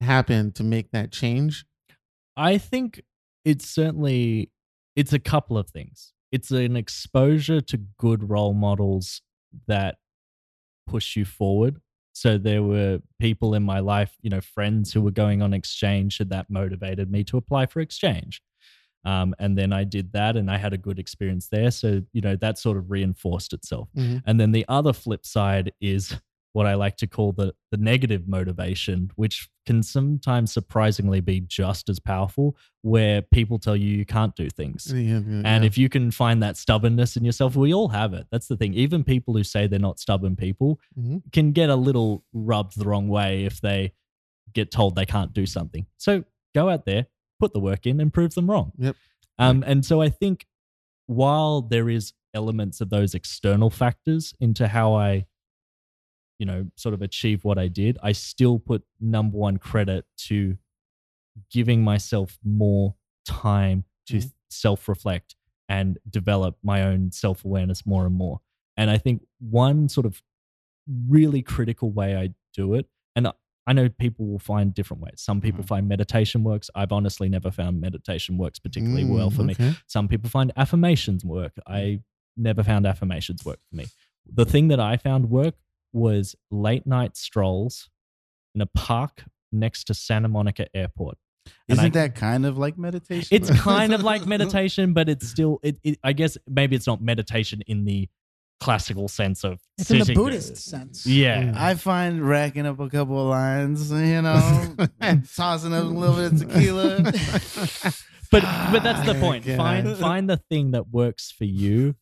happen 0.00 0.52
to 0.52 0.62
make 0.64 0.90
that 0.92 1.12
change? 1.12 1.64
I 2.36 2.58
think 2.58 3.02
it's 3.44 3.66
certainly 3.68 4.50
it's 4.96 5.12
a 5.12 5.18
couple 5.18 5.56
of 5.58 5.70
things. 5.70 6.12
It's 6.32 6.50
an 6.50 6.76
exposure 6.76 7.60
to 7.62 7.76
good 7.98 8.28
role 8.28 8.52
models 8.54 9.22
that 9.66 9.96
push 10.86 11.16
you 11.16 11.24
forward. 11.24 11.80
So 12.12 12.36
there 12.36 12.62
were 12.62 13.00
people 13.20 13.54
in 13.54 13.62
my 13.62 13.78
life, 13.78 14.16
you 14.22 14.28
know, 14.30 14.40
friends 14.40 14.92
who 14.92 15.00
were 15.00 15.12
going 15.12 15.40
on 15.40 15.54
exchange, 15.54 16.18
and 16.20 16.30
that 16.30 16.50
motivated 16.50 17.10
me 17.10 17.22
to 17.24 17.36
apply 17.36 17.66
for 17.66 17.80
exchange. 17.80 18.42
Um, 19.04 19.34
and 19.38 19.56
then 19.56 19.72
I 19.72 19.84
did 19.84 20.12
that, 20.12 20.36
and 20.36 20.50
I 20.50 20.58
had 20.58 20.72
a 20.72 20.78
good 20.78 20.98
experience 20.98 21.48
there. 21.48 21.70
So 21.70 22.02
you 22.12 22.20
know 22.20 22.34
that 22.36 22.58
sort 22.58 22.76
of 22.76 22.90
reinforced 22.90 23.52
itself. 23.52 23.88
Mhm. 23.96 24.22
And 24.26 24.40
then 24.40 24.50
the 24.52 24.64
other 24.68 24.92
flip 24.92 25.24
side 25.24 25.72
is 25.80 26.20
what 26.52 26.66
I 26.66 26.74
like 26.74 26.96
to 26.98 27.06
call 27.06 27.32
the 27.32 27.54
the 27.70 27.76
negative 27.76 28.26
motivation, 28.26 29.10
which 29.16 29.48
can 29.66 29.82
sometimes 29.82 30.50
surprisingly 30.52 31.20
be 31.20 31.40
just 31.40 31.88
as 31.90 32.00
powerful, 32.00 32.56
where 32.82 33.20
people 33.22 33.58
tell 33.58 33.76
you 33.76 33.94
you 33.96 34.06
can't 34.06 34.34
do 34.34 34.48
things. 34.48 34.90
Yeah, 34.92 34.98
yeah, 35.18 35.42
And 35.44 35.44
yeah. 35.44 35.66
if 35.66 35.76
you 35.76 35.88
can 35.90 36.10
find 36.10 36.42
that 36.42 36.56
stubbornness 36.56 37.16
in 37.16 37.24
yourself, 37.24 37.54
we 37.56 37.74
all 37.74 37.88
have 37.88 38.14
it. 38.14 38.26
That's 38.32 38.48
the 38.48 38.56
thing. 38.56 38.72
Even 38.74 39.04
people 39.04 39.34
who 39.36 39.44
say 39.44 39.66
they're 39.66 39.78
not 39.78 40.00
stubborn 40.00 40.36
people 40.36 40.80
Mhm. 40.98 41.22
can 41.32 41.52
get 41.52 41.68
a 41.68 41.76
little 41.76 42.24
rubbed 42.32 42.78
the 42.78 42.86
wrong 42.86 43.08
way 43.08 43.44
if 43.44 43.60
they 43.60 43.92
get 44.54 44.70
told 44.70 44.94
they 44.96 45.04
can't 45.06 45.34
do 45.34 45.44
something. 45.44 45.84
So 45.98 46.24
go 46.54 46.70
out 46.70 46.86
there, 46.86 47.06
put 47.38 47.52
the 47.52 47.60
work 47.60 47.86
in, 47.86 48.00
and 48.00 48.10
prove 48.12 48.32
them 48.34 48.50
wrong. 48.50 48.72
Yep. 48.78 48.96
Um, 49.38 49.62
and 49.66 49.84
so 49.84 50.00
I 50.00 50.08
think 50.08 50.46
while 51.06 51.62
there 51.62 51.88
is 51.88 52.12
elements 52.34 52.80
of 52.80 52.90
those 52.90 53.14
external 53.14 53.70
factors 53.70 54.34
into 54.40 54.68
how 54.68 54.94
I, 54.94 55.26
you 56.38 56.46
know, 56.46 56.66
sort 56.76 56.94
of 56.94 57.02
achieve 57.02 57.44
what 57.44 57.58
I 57.58 57.68
did, 57.68 57.98
I 58.02 58.12
still 58.12 58.58
put 58.58 58.84
number 59.00 59.36
one 59.36 59.56
credit 59.58 60.04
to 60.28 60.56
giving 61.50 61.82
myself 61.82 62.38
more 62.44 62.94
time 63.24 63.84
to 64.06 64.16
Mhm. 64.18 64.32
self 64.48 64.88
reflect 64.88 65.34
and 65.68 65.98
develop 66.08 66.56
my 66.62 66.82
own 66.82 67.12
self 67.12 67.44
awareness 67.44 67.84
more 67.84 68.06
and 68.06 68.14
more. 68.14 68.40
And 68.76 68.90
I 68.90 68.98
think 68.98 69.22
one 69.38 69.88
sort 69.88 70.06
of 70.06 70.22
really 71.08 71.42
critical 71.42 71.90
way 71.90 72.16
I 72.16 72.34
do 72.54 72.74
it, 72.74 72.88
and 73.14 73.28
I- 73.28 73.32
know 73.74 73.90
people 73.90 74.24
will 74.26 74.38
find 74.38 74.72
different 74.72 75.02
ways. 75.02 75.20
Some 75.20 75.42
people 75.42 75.62
Mhm. 75.62 75.68
find 75.68 75.88
meditation 75.88 76.42
works. 76.42 76.70
I've 76.74 76.90
honestly 76.90 77.28
never 77.28 77.50
found 77.50 77.82
meditation 77.82 78.38
works 78.38 78.58
particularly 78.58 79.04
Mm, 79.04 79.14
well 79.14 79.28
for 79.30 79.42
me. 79.44 79.54
Some 79.86 80.08
people 80.08 80.30
find 80.30 80.50
affirmations 80.56 81.22
work. 81.22 81.52
I 81.66 82.02
never 82.34 82.62
found 82.64 82.86
affirmations 82.86 83.44
work 83.44 83.60
for 83.68 83.76
me. 83.76 83.84
The 84.24 84.46
thing 84.46 84.68
that 84.68 84.80
I 84.80 84.96
found 84.96 85.28
work 85.28 85.54
was 85.92 86.36
late 86.50 86.86
night 86.86 87.16
strolls 87.16 87.88
in 88.54 88.60
a 88.60 88.66
park 88.66 89.24
next 89.52 89.84
to 89.84 89.94
Santa 89.94 90.28
Monica 90.28 90.66
Airport. 90.74 91.18
And 91.68 91.78
Isn't 91.78 91.96
I- 91.96 92.00
that 92.00 92.14
kind 92.14 92.44
of 92.44 92.58
like 92.58 92.76
meditation? 92.76 93.28
It's 93.34 93.50
kind 93.60 93.94
of 93.94 94.02
like 94.02 94.26
meditation, 94.26 94.92
but 94.92 95.08
it's 95.08 95.26
still. 95.28 95.60
It, 95.62 95.78
it. 95.82 95.98
I 96.04 96.12
guess 96.12 96.36
maybe 96.46 96.76
it's 96.76 96.86
not 96.86 97.00
meditation 97.00 97.62
in 97.66 97.84
the 97.84 98.08
classical 98.60 99.08
sense 99.08 99.44
of. 99.44 99.58
It's 99.78 99.90
in 99.90 100.00
the 100.00 100.04
sitting- 100.04 100.22
Buddhist 100.22 100.56
sense. 100.58 101.06
Yeah. 101.06 101.42
Mm. 101.44 101.56
I 101.56 101.74
find 101.76 102.28
racking 102.28 102.66
up 102.66 102.80
a 102.80 102.88
couple 102.90 103.18
of 103.20 103.28
lines, 103.28 103.90
you 103.90 104.20
know, 104.20 104.74
tossing 105.36 105.72
up 105.72 105.84
a 105.84 105.86
little 105.86 106.16
bit 106.16 106.32
of 106.32 106.48
tequila. 106.48 107.12
But 108.30 108.42
but 108.70 108.82
that's 108.82 109.06
the 109.06 109.14
point. 109.14 109.46
God. 109.46 109.56
Find 109.56 109.96
find 109.96 110.28
the 110.28 110.36
thing 110.36 110.72
that 110.72 110.90
works 110.90 111.30
for 111.32 111.46
you. 111.46 111.94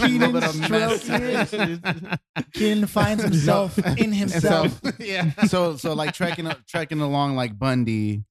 Little 0.00 0.32
bit 0.32 0.44
of 0.44 0.54
stroke 0.54 1.08
mess. 1.08 2.18
Keenan 2.54 2.86
finds 2.86 3.22
himself 3.24 3.78
in 3.98 4.12
himself. 4.22 4.80
yeah. 4.98 5.30
so 5.46 5.76
so 5.76 5.92
like 5.94 6.12
trekking 6.14 6.50
trekking 6.68 7.00
along 7.00 7.36
like 7.36 7.58
Bundy. 7.58 8.24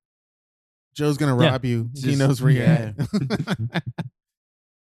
Joe's 0.95 1.17
gonna 1.17 1.37
Yeah. 1.41 1.49
rob 1.51 1.65
you. 1.65 1.89
he 1.95 2.15
knows 2.15 2.41
where 2.41 2.51
yeah. 2.51 2.93
you're 2.97 3.27
at. 3.73 3.83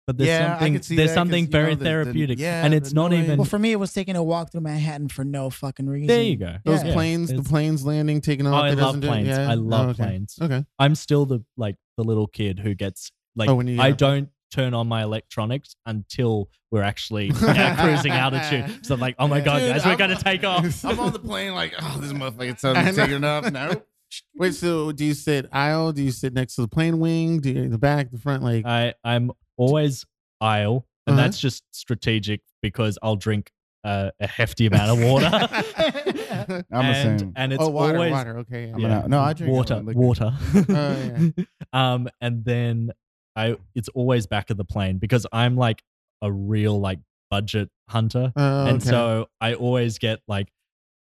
But 0.05 0.17
there's 0.17 0.27
Yeah, 0.27 0.59
something 0.59 0.73
there's 0.73 0.87
that 0.89 0.97
'cause, 0.97 1.13
something 1.13 1.45
you 1.45 1.49
very 1.49 1.63
know, 1.63 1.75
the- 1.75 1.77
the- 1.77 1.85
therapeutic, 1.89 2.37
yeah, 2.39 2.65
and 2.65 2.73
it's 2.73 2.91
not 2.91 3.11
noise. 3.11 3.23
even. 3.23 3.37
Well, 3.37 3.45
for 3.45 3.57
me, 3.57 3.71
it 3.71 3.77
was 3.79 3.93
taking 3.93 4.17
a 4.17 4.23
walk 4.23 4.51
through 4.51 4.59
Manhattan 4.61 5.07
for 5.07 5.23
no 5.23 5.49
fucking 5.49 5.87
reason. 5.87 6.07
there 6.07 6.21
you 6.23 6.35
go. 6.35 6.57
Those 6.65 6.83
Yeah. 6.83 6.91
planes, 6.93 7.29
the 7.31 7.41
planes 7.41 7.85
landing, 7.85 8.19
taking 8.19 8.45
off. 8.45 8.53
Oh, 8.53 8.57
I 8.65 8.69
love 8.71 8.77
doesn't 8.79 8.99
do 8.99 9.07
it? 9.07 9.09
planes. 9.09 9.27
Yeah. 9.29 9.49
I 9.49 9.53
love 9.53 9.87
Oh, 9.87 9.89
okay. 9.91 10.03
planes. 10.03 10.37
Okay. 10.41 10.65
I'm 10.77 10.95
still 10.95 11.25
the 11.25 11.45
like 11.55 11.77
the 11.95 12.03
little 12.03 12.27
kid 12.27 12.59
who 12.59 12.75
gets 12.75 13.13
like 13.37 13.49
Oh, 13.49 13.55
when 13.55 13.67
you- 13.67 13.79
I 13.79 13.91
don't 13.91 14.27
turn 14.53 14.73
on 14.73 14.87
my 14.87 15.03
electronics 15.03 15.75
until 15.85 16.49
we're 16.71 16.83
actually 16.83 17.29
at 17.47 17.77
cruising 17.79 18.11
altitude. 18.11 18.85
So 18.85 18.93
I'm 18.93 18.99
like, 18.99 19.15
oh 19.19 19.27
my 19.27 19.41
god, 19.41 19.59
Dude, 19.59 19.73
guys, 19.73 19.83
we're 19.85 19.91
I'm- 19.91 19.97
gonna 19.99 20.15
take 20.15 20.43
off. 20.43 20.85
I'm 20.85 20.99
on 20.99 21.11
the 21.13 21.19
plane 21.19 21.53
like, 21.53 21.73
oh, 21.81 21.97
this 21.99 22.13
motherfucker 22.13 22.51
I 22.75 22.83
sounds 22.83 22.95
taking 22.97 23.23
off. 23.23 23.51
No. 23.51 23.81
Wait, 24.35 24.53
so 24.53 24.91
do 24.91 25.03
you 25.05 25.13
sit 25.15 25.47
aisle? 25.51 25.91
Do 25.91 26.03
you 26.03 26.11
sit 26.11 26.33
next 26.33 26.55
to 26.55 26.61
the 26.61 26.67
plane 26.67 26.99
wing? 26.99 27.39
Do 27.39 27.49
you 27.51 27.63
in 27.63 27.71
the 27.71 27.79
back, 27.79 28.11
the 28.11 28.19
front? 28.19 28.43
Like, 28.43 28.63
I 28.65 28.93
I'm 29.03 29.31
always 29.57 30.05
aisle, 30.39 30.85
and 31.07 31.15
Uh-huh. 31.15 31.23
that's 31.25 31.39
just 31.39 31.63
strategic 31.71 32.41
because 32.61 32.99
I'll 33.01 33.15
drink 33.15 33.49
uh, 33.83 34.11
a 34.19 34.27
hefty 34.27 34.67
amount 34.67 34.91
of 34.91 35.03
water. 35.03 35.29
I'm 35.31 36.47
the 36.47 36.65
and, 36.71 37.19
same. 37.19 37.33
and 37.35 37.53
it's 37.53 37.61
oh, 37.63 37.69
water, 37.69 37.95
always 37.95 38.11
water. 38.11 38.37
Okay. 38.39 38.71
I'm 38.71 38.79
yeah. 38.79 38.87
gonna- 38.89 39.07
no, 39.09 39.19
I 39.19 39.33
drink 39.33 39.51
water, 39.51 39.75
liquor. 39.81 39.99
water. 39.99 40.31
Oh, 40.69 41.31
um, 41.77 42.07
and 42.21 42.45
then 42.45 42.91
I 43.35 43.57
it's 43.75 43.89
always 43.89 44.27
back 44.27 44.49
of 44.49 44.57
the 44.57 44.65
plane 44.65 44.97
because 44.97 45.25
I'm 45.31 45.55
like 45.55 45.81
a 46.21 46.31
real 46.31 46.79
like 46.79 46.99
budget 47.31 47.69
hunter, 47.89 48.31
Oh, 48.35 48.65
and 48.67 48.77
okay. 48.81 48.89
so 48.89 49.27
I 49.41 49.53
always 49.55 49.97
get 49.97 50.19
like. 50.27 50.49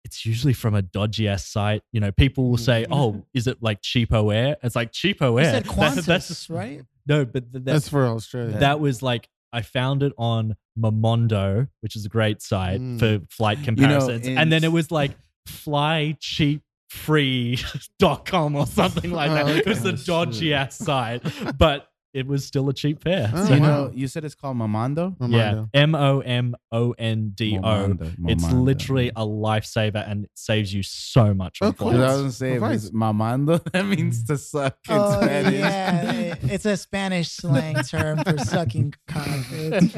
It's 0.05 0.23
usually 0.23 0.53
from 0.53 0.75
a 0.75 0.83
dodgy 0.83 1.27
ass 1.27 1.47
site. 1.47 1.81
You 1.91 1.99
know, 1.99 2.11
people 2.11 2.47
will 2.51 2.57
say, 2.57 2.85
"Oh, 2.91 3.23
is 3.33 3.47
it 3.47 3.57
like 3.63 3.81
cheapo 3.81 4.31
air?" 4.33 4.55
It's 4.61 4.75
like 4.75 4.91
cheapo 4.91 5.31
You 5.31 5.39
air. 5.39 5.45
said 5.45 5.63
That- 5.65 5.73
Qantas, 5.75 6.05
that's 6.05 6.47
right? 6.49 6.83
no, 7.07 7.25
but 7.25 7.51
th- 7.51 7.63
that's 7.63 7.85
that's 7.85 7.89
for 7.89 8.05
Australia. 8.05 8.59
that 8.59 8.79
was 8.79 9.01
like 9.01 9.27
I 9.51 9.63
found 9.63 10.03
it 10.03 10.13
on 10.19 10.57
Momondo, 10.77 11.69
which 11.81 11.95
is 11.95 12.05
a 12.05 12.09
great 12.09 12.43
site 12.43 12.79
Mm. 12.81 12.99
for 12.99 13.25
flight 13.31 13.63
comparisons, 13.63 14.27
in- 14.27 14.37
and 14.37 14.51
then 14.51 14.63
it 14.63 14.71
was 14.71 14.91
like 14.91 15.11
fly 15.47 16.15
cheap 16.19 16.61
free.com 16.91 18.55
or 18.55 18.67
something 18.67 19.11
like 19.11 19.31
that. 19.31 19.45
Oh, 19.45 19.49
It 19.49 19.65
was 19.65 19.79
okay. 19.85 19.91
the 19.95 20.03
dodgy 20.05 20.53
ass 20.53 20.75
site, 20.77 21.23
but 21.57 21.87
it 22.15 22.25
was 22.27 22.45
still 22.45 22.69
a 22.69 22.73
cheap 22.73 23.03
fare. 23.03 23.29
Oh, 23.33 23.45
So, 23.45 23.53
you 23.53 23.61
wow. 23.61 23.67
know, 23.67 23.91
you 23.93 24.07
said 24.07 24.23
it's 24.23 24.35
called 24.35 24.55
Mamando. 24.57 25.15
yeah, 25.19 25.51
Momondo. 25.53 25.69
M 25.73 25.95
O 25.95 26.19
M 26.21 26.55
O 26.71 26.95
N 26.97 27.31
D 27.35 27.57
O. 27.57 27.61
Mamando, 27.61 28.13
It's 28.29 28.49
literally 28.51 29.09
a 29.09 29.25
lifesaver 29.25 30.09
and 30.09 30.23
it 30.25 30.31
saves 30.33 30.73
you 30.73 30.81
so 30.81 31.33
much 31.33 31.59
on 31.61 31.73
cool. 31.73 31.91
Because 31.91 32.01
I 32.01 32.07
flights. 32.07 32.23
was 32.23 32.39
gonna 32.39 32.59
say, 32.69 32.75
it's 32.75 32.91
mamando, 32.91 33.63
that 33.73 33.85
means 33.85 34.23
to 34.25 34.37
suck 34.37 34.77
in 34.89 34.95
Oh, 34.95 35.21
Spanish. 35.21 35.53
yeah. 35.59 36.11
it- 36.13 36.39
It's 36.43 36.65
a 36.65 36.77
Spanish 36.77 37.31
slang 37.31 37.75
term 37.83 38.23
for 38.23 38.37
sucking 38.37 38.93
cock. 39.07 39.27
It's, 39.51 39.95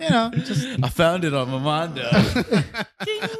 you 0.00 0.10
know, 0.10 0.30
just 0.34 0.64
I 0.82 0.88
found 0.88 1.24
it 1.24 1.34
on 1.34 1.48
Mamando. 1.48 2.06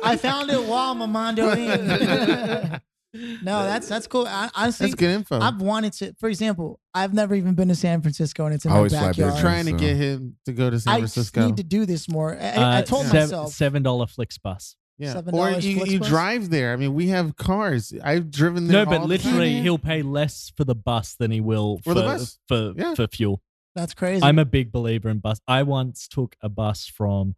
I 0.02 0.16
found 0.16 0.50
it 0.50 0.64
while 0.64 0.94
Mamando 0.96 1.56
in. 1.56 2.80
No, 3.14 3.62
that's 3.64 3.88
that's 3.88 4.06
cool. 4.06 4.26
I, 4.26 4.50
honestly, 4.54 4.86
That's 4.88 4.94
good 5.00 5.10
info. 5.10 5.40
I've 5.40 5.60
wanted 5.62 5.92
to. 5.94 6.14
For 6.20 6.28
example, 6.28 6.78
I've 6.94 7.14
never 7.14 7.34
even 7.34 7.54
been 7.54 7.68
to 7.68 7.74
San 7.74 8.02
Francisco, 8.02 8.44
and 8.46 8.54
it's 8.54 8.64
in 8.64 8.70
I 8.70 8.74
my 8.74 8.78
always 8.78 8.92
fly 8.92 9.00
backyard. 9.08 9.28
business. 9.34 9.40
trying 9.40 9.66
to 9.66 9.72
get 9.72 9.96
him 9.96 10.36
to 10.46 10.52
go 10.52 10.68
to 10.70 10.78
San 10.78 10.94
I 10.94 11.00
just 11.00 11.14
Francisco. 11.14 11.46
need 11.46 11.56
to 11.56 11.62
do 11.62 11.86
this 11.86 12.08
more. 12.08 12.36
I, 12.38 12.44
I 12.48 12.78
Uh, 12.78 12.82
told 12.82 13.06
sev- 13.06 13.14
myself. 13.30 13.52
seven 13.54 13.82
dollar 13.82 14.06
Flix 14.06 14.36
bus. 14.38 14.76
yeah. 14.98 15.14
$7 15.14 15.32
Or 15.32 15.50
you, 15.60 15.84
you 15.86 16.00
Flixbus? 16.00 16.06
drive 16.08 16.50
there. 16.50 16.72
I 16.72 16.76
mean, 16.76 16.92
we 16.94 17.08
have 17.08 17.36
cars. 17.36 17.94
I've 18.04 18.30
driven 18.30 18.66
there. 18.66 18.84
No, 18.84 18.90
there. 18.90 18.98
but 18.98 19.02
all 19.02 19.08
the 19.08 19.16
time. 19.18 19.32
literally, 19.32 19.60
he'll 19.60 19.78
pay 19.78 20.02
less 20.02 20.52
for 20.56 20.64
the 20.64 20.74
bus 20.74 21.14
than 21.18 21.30
he 21.30 21.40
will 21.40 21.78
For 21.78 21.82
for 21.84 21.94
the 21.94 22.02
bus. 22.02 22.38
for, 22.48 22.72
Yeah. 22.76 22.94
for 22.94 23.06
fuel. 23.06 23.40
That's 23.76 23.94
crazy. 23.94 24.22
I'm 24.24 24.38
a 24.40 24.44
big 24.44 24.72
believer 24.72 25.08
in 25.08 25.20
bus. 25.20 25.40
I 25.46 25.62
once 25.62 26.08
took 26.08 26.34
a 26.42 26.48
bus 26.48 26.86
from 26.86 27.36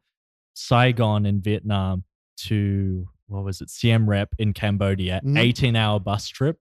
Saigon 0.55 1.27
in 1.27 1.41
Vietnam 1.43 2.05
to 2.47 3.09
what 3.31 3.45
was 3.45 3.61
it, 3.61 3.71
Siem 3.71 4.09
Reap 4.09 4.29
in 4.39 4.53
Cambodia, 4.53 5.21
Mhm. 5.25 5.39
18 5.39 5.77
hour 5.77 5.99
bus 6.01 6.29
trip. 6.29 6.59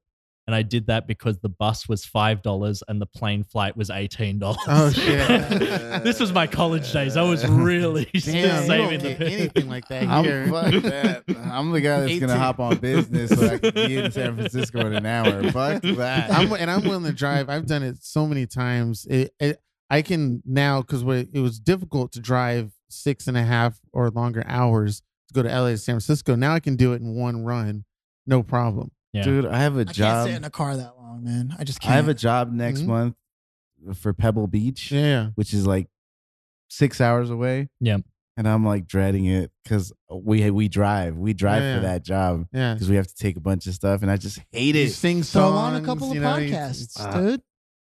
And 0.48 0.56
I 0.56 0.64
did 0.64 0.88
that 0.88 1.06
because 1.06 1.38
the 1.38 1.50
bus 1.50 1.88
was 1.88 2.06
five 2.06 2.42
dollars 2.42 2.82
and 2.88 3.00
the 3.00 3.06
plane 3.06 3.44
flight 3.44 3.78
was 3.78 3.92
eighteen 3.92 4.40
dollars. 4.40 4.58
Oh, 4.68 4.90
shit. 4.90 5.28
this 6.04 6.20
was 6.20 6.34
my 6.34 6.48
college 6.48 6.92
days. 6.92 7.16
I 7.18 7.22
was 7.22 7.46
really 7.48 8.06
Damn, 8.06 8.12
just 8.14 8.28
you 8.34 8.42
don't 8.48 8.66
saving 8.66 9.00
get 9.00 9.20
the 9.20 9.26
anything 9.28 9.70
like 9.70 9.88
that 9.90 10.08
I'm, 10.08 10.50
fuck 10.50 10.84
that. 10.86 11.24
I'm 11.52 11.70
the 11.72 11.82
guy 11.82 12.00
that's 12.00 12.14
18. 12.14 12.20
gonna 12.22 12.40
hop 12.40 12.60
on 12.60 12.78
business 12.78 13.30
so 13.30 13.46
I 13.48 13.58
can 13.60 13.74
be 13.76 13.98
in 13.98 14.12
San 14.12 14.38
Francisco 14.38 14.80
in 14.88 14.96
an 14.96 15.06
hour. 15.06 15.44
Fuck 15.52 15.84
that. 15.84 16.32
I'm, 16.32 16.52
and 16.54 16.72
I'm 16.72 16.82
willing 16.84 17.04
to 17.06 17.14
drive. 17.14 17.48
I've 17.48 17.68
done 17.68 17.84
it 17.84 17.98
so 18.04 18.26
many 18.26 18.48
times. 18.48 19.06
It, 19.08 19.32
it 19.40 19.62
I 19.92 20.02
can 20.02 20.42
now 20.48 20.82
because 20.82 21.04
it 21.04 21.40
was 21.42 21.60
difficult 21.60 22.12
to 22.14 22.20
drive 22.22 22.72
six 22.90 23.28
and 23.28 23.38
a 23.38 23.44
half 23.44 23.78
or 23.94 24.10
longer 24.10 24.44
hours 24.48 25.02
to 25.02 25.04
go 25.34 25.44
to 25.44 25.50
LA 25.50 25.70
to 25.70 25.78
San 25.78 25.94
Francisco. 25.94 26.36
Now 26.36 26.54
I 26.54 26.60
can 26.60 26.76
do 26.76 26.94
it 26.94 27.02
in 27.02 27.16
one 27.16 27.44
run, 27.44 27.86
no 28.26 28.44
problem. 28.44 28.92
Yeah. 29.14 29.24
Dude, 29.24 29.46
I 29.46 29.58
have 29.60 29.78
a 29.78 29.82
I 29.82 29.84
can't 29.86 29.96
job. 29.96 30.28
sit 30.28 30.36
in 30.36 30.44
a 30.44 30.50
car 30.50 30.78
that 30.78 30.96
long, 30.98 31.24
man. 31.24 31.56
I 31.58 31.64
just 31.64 31.80
can't. 31.82 31.94
I 31.94 31.96
have 31.96 32.08
a 32.08 32.14
job 32.14 32.52
next 32.52 32.82
Mhm. 32.82 32.88
month 32.88 33.16
for 33.96 34.14
Pebble 34.14 34.48
Beach, 34.48 34.92
Yeah, 34.92 35.30
which 35.36 35.54
is 35.54 35.66
like 35.66 35.88
six 36.70 37.02
hours 37.02 37.30
away. 37.30 37.70
Yeah. 37.80 37.98
And 38.38 38.48
I'm 38.48 38.64
like 38.66 38.88
dreading 38.88 39.26
it 39.26 39.52
because 39.64 39.92
we 40.10 40.50
we 40.52 40.68
drive. 40.70 41.18
We 41.18 41.34
drive 41.34 41.62
Yeah. 41.62 41.76
for 41.76 41.82
that 41.82 42.04
job 42.06 42.46
yeah. 42.54 42.74
because 42.74 42.90
we 42.90 42.96
have 42.96 43.08
to 43.08 43.16
take 43.16 43.36
a 43.36 43.42
bunch 43.42 43.68
of 43.68 43.74
stuff, 43.74 44.02
and 44.02 44.10
I 44.10 44.16
just 44.18 44.40
hate 44.52 44.76
You 44.76 44.84
it. 44.84 44.92
sing 44.92 45.24
Throw 45.24 45.42
songs. 45.52 45.56
on 45.76 45.76
a 45.76 45.86
couple 45.86 46.10
of 46.10 46.16
you 46.16 46.22
know, 46.22 46.38
you- 46.38 46.52
podcasts, 46.54 47.00
uh, 47.00 47.20
dude. 47.20 47.42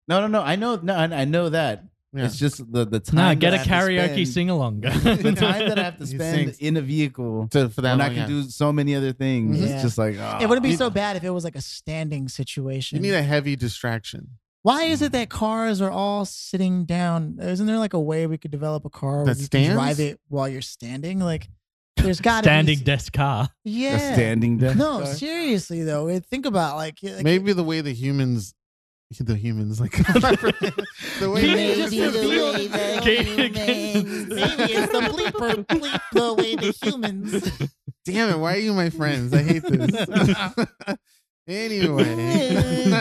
No, 0.07 0.21
no, 0.21 0.27
no. 0.27 0.41
I 0.41 0.55
know. 0.55 0.75
No, 0.77 0.95
I 0.95 1.03
I 1.21 1.25
know 1.25 1.49
that. 1.49 1.83
Yeah. 2.15 2.25
It's 2.25 2.37
just 2.37 2.71
the 2.71 2.85
the 2.85 2.99
time. 2.99 3.15
Nah, 3.15 3.33
get 3.33 3.53
a 3.53 3.57
that 3.57 3.67
I 3.67 3.69
karaoke 3.69 4.25
sing 4.25 4.49
along. 4.49 4.81
the 4.81 5.35
time 5.37 5.67
that 5.67 5.77
I 5.77 5.83
have 5.83 5.97
to 5.99 6.05
He 6.05 6.15
spend 6.15 6.47
sings. 6.47 6.57
in 6.59 6.77
a 6.77 6.81
vehicle 6.81 7.47
to, 7.49 7.69
for 7.69 7.81
that 7.81 7.91
when 7.91 8.01
I 8.01 8.07
long, 8.07 8.15
can 8.15 8.21
yeah. 8.23 8.41
do 8.43 8.43
so 8.43 8.71
many 8.71 8.95
other 8.95 9.13
things. 9.13 9.59
Yeah. 9.59 9.67
It's 9.67 9.83
just 9.83 9.97
like 9.97 10.15
oh. 10.15 10.37
It 10.39 10.45
ah, 10.45 10.47
wouldn't 10.47 10.63
be 10.63 10.75
so 10.75 10.89
bad 10.89 11.17
if 11.17 11.23
it 11.23 11.29
was 11.29 11.43
like 11.43 11.55
a 11.55 11.61
standing 11.61 12.27
situation. 12.27 12.97
You 12.97 13.01
need 13.01 13.17
a 13.17 13.23
heavy 13.23 13.55
distraction. 13.55 14.29
Why 14.65 14.85
is 14.85 15.03
it 15.03 15.11
hmm. 15.11 15.17
that 15.17 15.29
cars 15.29 15.79
are 15.79 15.91
all 15.91 16.25
sitting 16.25 16.85
down? 16.85 17.37
Isn't 17.39 17.67
there 17.67 17.77
like 17.77 17.93
a 17.93 17.99
way 17.99 18.25
we 18.25 18.39
could 18.39 18.49
develop 18.49 18.83
a 18.83 18.89
car 18.89 19.17
where 19.17 19.25
That 19.25 19.37
you 19.37 19.47
can 19.47 19.65
stands? 19.65 19.73
drive 19.73 19.99
it 19.99 20.19
while 20.27 20.49
you're 20.49 20.63
standing? 20.63 21.19
Like, 21.19 21.49
there's 21.97 22.19
got 22.19 22.45
Standing 22.45 22.79
be, 22.79 22.81
Standing 22.81 22.83
desk 22.83 23.13
car. 23.13 23.49
Yeah. 23.63 23.95
A 23.95 24.13
standing 24.15 24.57
desk. 24.57 24.75
No, 24.75 25.01
car? 25.01 25.05
seriously 25.05 25.83
though. 25.83 26.07
it- 26.07 26.25
Think 26.25 26.47
about 26.47 26.77
like, 26.77 26.97
like 27.03 27.23
Maybe 27.23 27.53
the 27.53 27.63
way 27.63 27.81
the 27.81 27.93
humans, 27.93 28.55
the 29.19 29.35
humans 29.35 29.79
like 29.79 29.91
the 29.97 31.29
way 31.33 31.41
Maybe 31.41 31.81
the 31.81 31.89
the 31.89 31.95
humans- 31.95 32.15
way 32.15 32.67
the 32.67 33.01
Maybe 33.05 33.23
humans- 33.23 34.29
maybe 34.29 34.73
it's 34.73 34.91
the 34.91 34.99
bleeper 34.99 35.65
bleep 35.67 36.01
the 36.11 36.33
way 36.33 36.55
the 36.55 36.71
humans. 36.83 37.69
Damn 38.03 38.29
it! 38.31 38.39
Why 38.39 38.55
are 38.55 38.59
you 38.59 38.73
my 38.73 38.89
friends? 38.89 39.33
I 39.33 39.41
hate 39.43 39.63
this. 39.63 40.05
anyway, 41.47 42.91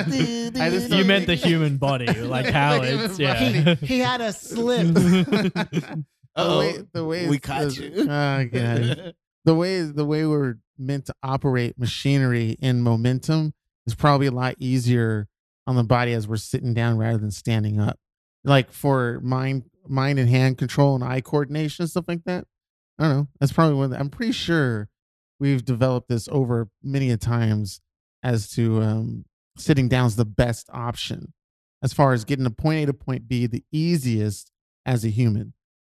I 0.61 0.71
just 0.71 0.91
You 0.91 1.05
meant 1.05 1.27
the 1.27 1.35
human 1.35 1.77
body, 1.79 2.07
like 2.07 2.47
how 2.47 2.81
The 2.81 3.05
it's 3.05 3.19
yeah. 3.19 3.35
body. 3.75 3.87
He 3.87 3.99
had 3.99 4.21
a 4.21 4.33
slip. 4.33 4.87
the 4.95 6.05
way 6.37 6.85
the 6.93 7.05
way 7.05 7.29
we 7.29 7.39
caught 7.39 7.71
the- 7.71 7.83
you. 7.83 8.03
Oh 8.09 8.45
god. 8.47 9.15
the 9.45 9.55
way 9.55 9.83
the 9.83 10.05
way 10.05 10.27
we're 10.27 10.57
meant 10.79 11.07
to 11.07 11.15
operate 11.23 11.79
machinery 11.79 12.57
in 12.61 12.81
momentum 12.83 13.55
is 13.87 13.95
probably 13.95 14.27
a 14.27 14.33
lot 14.33 14.55
easier 14.59 15.29
on 15.67 15.77
the 15.77 15.85
body 15.85 16.13
as 16.13 16.29
we're 16.29 16.37
sitting 16.37 16.75
down 16.75 16.99
rather 16.99 17.19
than 17.19 17.31
standing 17.31 17.81
up. 17.81 17.99
Like 18.45 18.73
for 18.73 19.21
mind 19.23 19.65
mind 19.87 20.19
and 20.19 20.29
hand 20.29 20.59
control 20.59 20.95
and 20.95 21.05
eye 21.05 21.21
coordination 21.21 21.83
and 21.83 21.91
stuff 21.91 22.05
like 22.09 22.25
that. 22.25 22.47
I 22.99 23.05
don't 23.05 23.17
know. 23.17 23.29
That's 23.41 23.53
probably 23.53 23.77
one. 23.77 23.93
I'm 23.93 24.11
pretty 24.11 24.33
sure 24.33 24.89
we've 25.41 25.65
developed 25.65 26.09
this 26.09 26.29
over 26.31 26.69
many 26.83 27.11
a 27.11 27.17
times 27.17 27.81
as 28.23 28.49
to 28.51 28.83
um, 28.83 29.25
sitting 29.57 29.89
down 29.89 30.07
is 30.07 30.17
the 30.17 30.25
best 30.25 30.69
option 30.73 31.33
as 31.83 31.93
far 31.93 32.13
as 32.13 32.25
getting 32.25 32.45
to 32.45 32.51
point 32.51 32.83
A 32.83 32.87
to 32.87 32.95
point 32.95 33.29
B 33.29 33.47
the 33.47 33.65
easiest 33.73 34.51
as 34.87 35.05
a 35.05 35.09
human. 35.09 35.53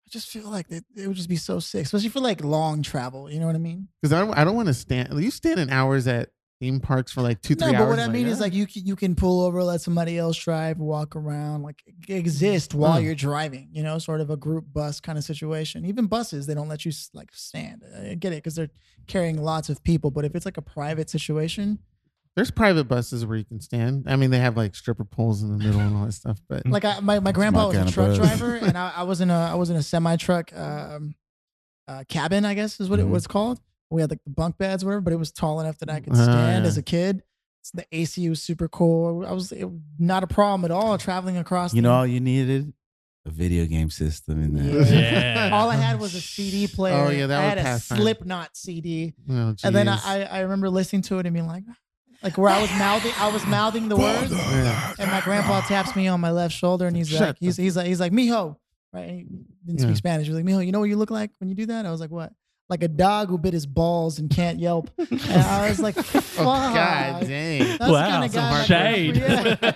I 0.08 0.10
just 0.10 0.30
feel 0.30 0.50
like 0.50 0.70
it, 0.70 0.86
it 0.96 1.08
would 1.08 1.16
just 1.16 1.30
be 1.30 1.36
so 1.36 1.60
sick, 1.60 1.86
especially 1.86 2.10
for 2.10 2.20
like 2.20 2.44
long 2.44 2.82
travel. 2.82 3.30
You 3.30 3.40
know 3.40 3.48
what 3.48 3.56
I 3.56 3.60
mean? 3.60 3.88
Because 4.02 4.14
I 4.14 4.20
don't, 4.20 4.38
I 4.38 4.44
don't 4.44 4.56
want 4.56 4.68
to 4.68 4.74
stand. 4.74 5.20
You 5.22 5.32
stand 5.32 5.60
in 5.60 5.70
hours 5.70 6.08
at 6.08 6.30
theme 6.60 6.80
parks 6.80 7.11
for 7.11 7.22
like 7.22 7.41
two, 7.41 7.53
three 7.56 7.72
no, 7.72 7.77
hours. 7.80 7.86
but 7.86 7.90
what 7.90 7.99
I 7.99 8.07
mean 8.07 8.27
yeah. 8.27 8.32
is 8.32 8.40
like 8.40 8.53
you 8.53 8.65
can, 8.65 8.86
you 8.86 8.95
can 8.95 9.14
pull 9.15 9.41
over, 9.41 9.61
let 9.64 9.82
somebody 9.82 10.18
else 10.18 10.38
drive, 10.38 10.77
walk 10.80 11.15
around, 11.15 11.64
like 11.64 11.84
exist 12.07 12.73
while 12.73 12.99
Mm. 12.99 13.03
you're 13.06 13.15
driving. 13.15 13.69
You 13.73 13.84
know, 13.84 13.98
sort 13.99 14.22
of 14.22 14.30
a 14.30 14.38
group 14.38 14.65
bus 14.72 14.99
kind 14.99 15.18
of 15.18 15.23
situation. 15.23 15.86
Even 15.86 16.06
buses, 16.07 16.48
they 16.48 16.53
don't 16.53 16.69
let 16.69 16.86
you 16.86 16.91
like 17.14 17.30
stand. 17.34 17.84
I 18.10 18.14
get 18.15 18.32
it 18.32 18.38
because 18.38 18.56
they're 18.56 18.69
carrying 19.07 19.41
lots 19.41 19.69
of 19.69 19.84
people. 19.84 20.11
But 20.11 20.23
if 20.26 20.34
it's 20.36 20.45
like 20.45 20.57
a 20.57 20.61
private 20.61 21.10
situation, 21.10 21.80
there's 22.36 22.52
private 22.52 22.86
buses 22.86 23.26
where 23.26 23.38
you 23.38 23.45
can 23.45 23.60
stand. 23.61 24.06
I 24.07 24.15
mean, 24.15 24.30
they 24.30 24.40
have 24.40 24.57
like 24.57 24.76
stripper 24.76 25.06
poles 25.06 25.41
in 25.44 25.52
the 25.52 25.57
middle 25.64 25.80
and 25.82 25.95
all 25.95 26.06
that 26.06 26.11
stuff. 26.14 26.40
But 26.48 26.65
like 26.65 26.86
I, 26.86 26.99
my 27.02 27.19
my 27.19 27.32
grandpa 27.32 27.60
my 27.72 27.80
was 27.84 27.90
a 27.90 27.91
truck 27.91 28.07
bus. 28.10 28.18
driver, 28.18 28.56
and 28.56 28.77
I, 28.77 28.91
I 28.98 29.03
was 29.03 29.19
in 29.22 29.30
a 29.30 29.38
I 29.52 29.56
was 29.56 29.69
in 29.69 29.76
a 29.76 29.84
semi 29.84 30.15
truck 30.18 30.56
um, 30.57 31.15
uh, 31.88 32.03
cabin, 32.10 32.45
I 32.45 32.53
guess 32.53 32.80
is 32.80 32.90
what 32.90 32.99
Mhm. 32.99 33.03
it 33.03 33.10
was 33.10 33.27
called. 33.27 33.60
We 33.96 34.02
had 34.02 34.10
like 34.12 34.24
the 34.24 34.30
bunk 34.32 34.58
beds, 34.58 34.86
whatever, 34.86 35.02
but 35.02 35.14
it 35.14 35.18
was 35.18 35.32
tall 35.32 35.60
enough 35.60 35.80
that 35.80 35.90
I 35.90 36.00
could 36.02 36.16
stand 36.16 36.66
Ah, 36.66 36.68
as 36.68 36.78
a 36.78 36.84
kid. 36.84 37.24
So 37.64 37.72
the 37.80 37.86
AC 37.92 38.30
was 38.30 38.42
super 38.44 38.68
cool. 38.68 39.26
I 39.26 39.32
was 39.32 39.52
it, 39.52 39.68
not 39.98 40.24
a 40.24 40.28
problem 40.28 40.66
at 40.66 40.72
all 40.72 40.98
traveling 41.00 41.38
across. 41.38 41.74
You 41.74 41.82
the- 41.82 41.88
know, 41.88 41.94
all 41.96 42.06
you 42.08 42.20
needed 42.20 42.74
a 43.26 43.32
video 43.32 43.66
game 43.66 43.90
system 43.90 44.40
in 44.44 44.54
there. 44.54 44.84
Yeah. 44.94 45.50
all 45.52 45.72
I 45.72 45.76
had 45.76 46.00
was 46.00 46.14
a 46.14 46.22
CD 46.22 46.68
player. 46.68 47.06
Oh, 47.08 47.10
yeah, 47.10 47.26
that 47.26 47.40
I 47.40 47.44
would 47.44 47.50
had 47.50 47.58
a 47.58 47.62
pass 47.64 47.88
time. 47.88 47.98
Slipknot 48.02 48.56
CD, 48.56 49.16
oh, 49.32 49.56
and 49.64 49.76
then. 49.76 49.88
I 49.90 50.26
I 50.30 50.40
remember 50.42 50.70
listening 50.70 51.02
to 51.04 51.18
it 51.18 51.26
and 51.26 51.34
being 51.34 51.48
like, 51.48 51.64
like 52.22 52.38
where 52.38 52.52
I 52.52 52.62
was 52.62 52.70
mouthing 52.78 53.14
I 53.18 53.32
was 53.34 53.44
mouthing 53.48 53.90
the 53.90 53.96
words. 53.98 54.32
And 54.32 55.10
my 55.10 55.22
grandpa 55.22 55.62
taps 55.62 55.96
me 55.96 56.08
on 56.08 56.22
my 56.22 56.30
left 56.30 56.54
shoulder 56.54 56.86
and 56.86 56.96
he's 56.96 57.10
Shut 57.10 57.20
like, 57.22 57.40
the- 57.40 57.46
he's, 57.48 57.58
he's 57.58 57.76
like, 57.76 57.88
he's 57.88 58.00
like, 58.00 58.12
mijo, 58.12 58.58
right? 58.94 59.10
And 59.10 59.18
he 59.20 59.26
didn't 59.66 59.80
speak 59.80 59.90
Yeah. 59.90 59.96
Spanish. 59.96 60.28
He 60.28 60.34
was 60.34 60.44
like, 60.44 60.46
mijo, 60.46 60.64
you 60.64 60.72
know 60.72 60.80
what 60.80 60.90
you 60.90 60.98
look 60.98 61.10
like 61.10 61.32
when 61.40 61.50
you 61.50 61.56
do 61.56 61.66
that? 61.66 61.88
I 61.88 61.92
was 61.92 62.00
like, 62.02 62.12
what? 62.12 62.32
Like 62.70 62.82
a 62.82 62.88
dog 62.88 63.30
who 63.30 63.38
bit 63.38 63.54
his 63.54 63.66
balls 63.68 64.18
and 64.20 64.30
can't 64.30 64.60
yelp. 64.60 64.90
And 65.00 65.22
I 65.22 65.70
was 65.70 65.80
like, 65.80 65.98
oh, 65.98 66.02
fuck. 66.02 66.40
Oh, 66.40 66.74
God 66.74 67.22
dang. 67.28 67.78
That's 67.78 67.92
Wow, 67.92 68.10
kind 68.10 68.26
of 68.26 68.32
some 68.32 68.44
guy. 68.44 68.52
my 68.52 68.64
shade. 68.64 69.14
grandpa- 69.20 69.72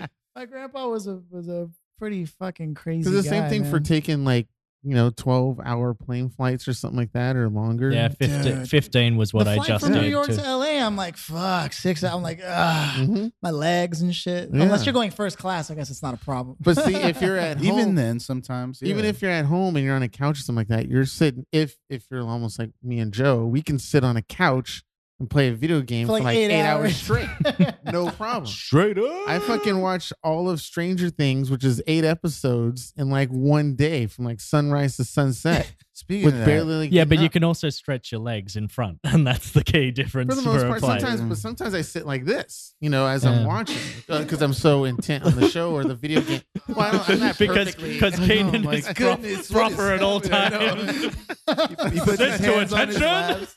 yeah. 0.00 0.06
my 0.36 0.44
grandpa 0.46 0.88
was 0.88 1.06
a 1.06 1.20
was 1.30 1.48
a 1.48 1.68
pretty 1.98 2.24
fucking 2.24 2.74
crazy. 2.74 3.08
It's 3.08 3.10
the 3.10 3.22
same 3.22 3.44
guy, 3.44 3.48
thing 3.48 3.64
for 3.70 3.78
taking 3.80 4.24
like 4.24 4.48
you 4.84 4.94
know 4.94 5.10
12 5.10 5.60
hour 5.64 5.94
plane 5.94 6.28
flights 6.28 6.68
or 6.68 6.74
something 6.74 6.98
like 6.98 7.12
that 7.12 7.36
or 7.36 7.48
longer. 7.48 7.90
Yeah, 7.90 8.08
15, 8.08 8.42
Dude. 8.42 8.68
15 8.70 9.16
was 9.16 9.32
what 9.32 9.44
the 9.44 9.50
I 9.52 9.54
flight 9.56 9.68
just 9.68 9.84
from 9.86 9.94
New. 9.94 10.02
York 10.02 10.26
too. 10.26 10.36
to 10.36 10.42
LA. 10.42 10.84
I'm 10.84 10.94
like, 10.96 11.16
fuck, 11.16 11.72
six. 11.72 12.04
I'm 12.04 12.22
like, 12.22 12.40
ah, 12.44 12.96
Mhm. 12.98 13.32
my 13.42 13.50
legs 13.50 14.02
and 14.02 14.14
shit. 14.14 14.50
Yeah. 14.52 14.62
Unless 14.62 14.84
you're 14.86 14.92
going 14.92 15.10
first 15.10 15.38
class, 15.38 15.70
I 15.70 15.74
guess 15.74 15.90
it's 15.90 16.02
not 16.02 16.14
a 16.14 16.18
problem. 16.18 16.56
But 16.60 16.76
see, 16.76 16.94
if 16.94 17.20
you're 17.22 17.38
at 17.38 17.56
home, 17.58 17.66
Even 17.66 17.94
then, 17.94 18.20
sometimes, 18.20 18.82
even 18.82 19.04
if 19.04 19.22
you're 19.22 19.30
at 19.30 19.46
home 19.46 19.76
and 19.76 19.84
you're 19.84 19.96
on 19.96 20.02
a 20.02 20.08
couch 20.08 20.38
or 20.38 20.42
something 20.42 20.60
like 20.60 20.68
that, 20.68 20.88
you're 20.88 21.06
sitting. 21.06 21.46
If 21.50 21.76
if 21.88 22.04
you're 22.10 22.22
almost 22.22 22.58
like 22.58 22.70
me 22.82 22.98
and 23.00 23.12
Joe, 23.12 23.46
we 23.46 23.62
can 23.62 23.78
sit 23.78 24.04
on 24.04 24.16
a 24.16 24.22
couch 24.22 24.82
and 25.20 25.30
play 25.30 25.48
a 25.48 25.52
video 25.52 25.80
game 25.80 26.06
for 26.06 26.20
like, 26.20 26.36
eight, 26.36 26.60
hours. 26.62 26.96
straight, 26.96 27.28
no 27.92 28.10
problem. 28.10 28.46
straight 28.46 28.98
up, 28.98 29.28
I 29.28 29.38
fucking 29.38 29.80
watched 29.80 30.12
all 30.22 30.50
of 30.50 30.60
Stranger 30.60 31.10
Things, 31.10 31.50
which 31.50 31.64
is 31.64 31.82
eight 31.86 32.04
episodes 32.04 32.92
in 32.96 33.10
like 33.10 33.28
one 33.30 33.74
day 33.76 34.06
from 34.06 34.24
like 34.24 34.40
sunrise 34.40 34.96
to 34.96 35.04
sunset 35.04 35.72
Speaking 35.96 36.24
with 36.24 36.34
of 36.34 36.40
that, 36.40 36.46
barely. 36.46 36.74
Like, 36.78 36.92
Yeah, 36.92 37.04
but 37.04 37.10
getting 37.10 37.22
you 37.22 37.30
can 37.30 37.44
also 37.44 37.70
stretch 37.70 38.10
your 38.10 38.20
legs 38.20 38.56
in 38.56 38.66
front, 38.66 38.98
and 39.04 39.24
that's 39.24 39.52
the 39.52 39.62
key 39.62 39.92
difference 39.92 40.34
for 40.34 40.40
the 40.40 40.46
most 40.46 40.62
a 40.64 40.66
part. 40.66 40.80
play. 40.80 40.98
Sometimes, 40.98 41.20
but 41.22 41.38
sometimes 41.38 41.72
I 41.72 41.82
sit 41.82 42.04
like 42.04 42.24
this, 42.24 42.74
you 42.80 42.90
know, 42.90 43.06
as 43.06 43.24
I'm 43.24 43.42
Yeah. 43.42 43.46
watching 43.46 43.78
because 44.08 44.42
I'm 44.42 44.52
so 44.54 44.84
intent 44.84 45.24
on 45.24 45.36
the 45.36 45.48
show 45.48 45.72
or 45.72 45.84
the 45.84 45.94
video 45.94 46.20
game. 46.20 46.42
Well, 46.68 46.80
I 46.80 46.90
don't, 46.92 47.08
I'm 47.10 47.20
not 47.20 47.38
because 47.38 47.74
perfectly. 47.76 47.92
because 47.94 48.18
I 48.20 48.26
know, 48.42 48.70
is 48.72 48.84
pro- 48.86 48.94
goodness, 48.94 49.50
what 49.50 49.70
is 49.70 49.76
proper 49.76 49.92
at 49.92 50.02
all 50.02 50.20
happening? 50.20 51.12
I 51.48 51.54
know. 51.54 51.66
times. 51.66 51.92
he 51.92 52.00
puts 52.00 52.18
his 52.20 52.34
Sit 52.34 52.42
to 52.44 52.52
hands 52.52 52.72
on 52.72 52.86
his 52.88 52.96
attention. 52.96 53.00
laps. 53.02 53.56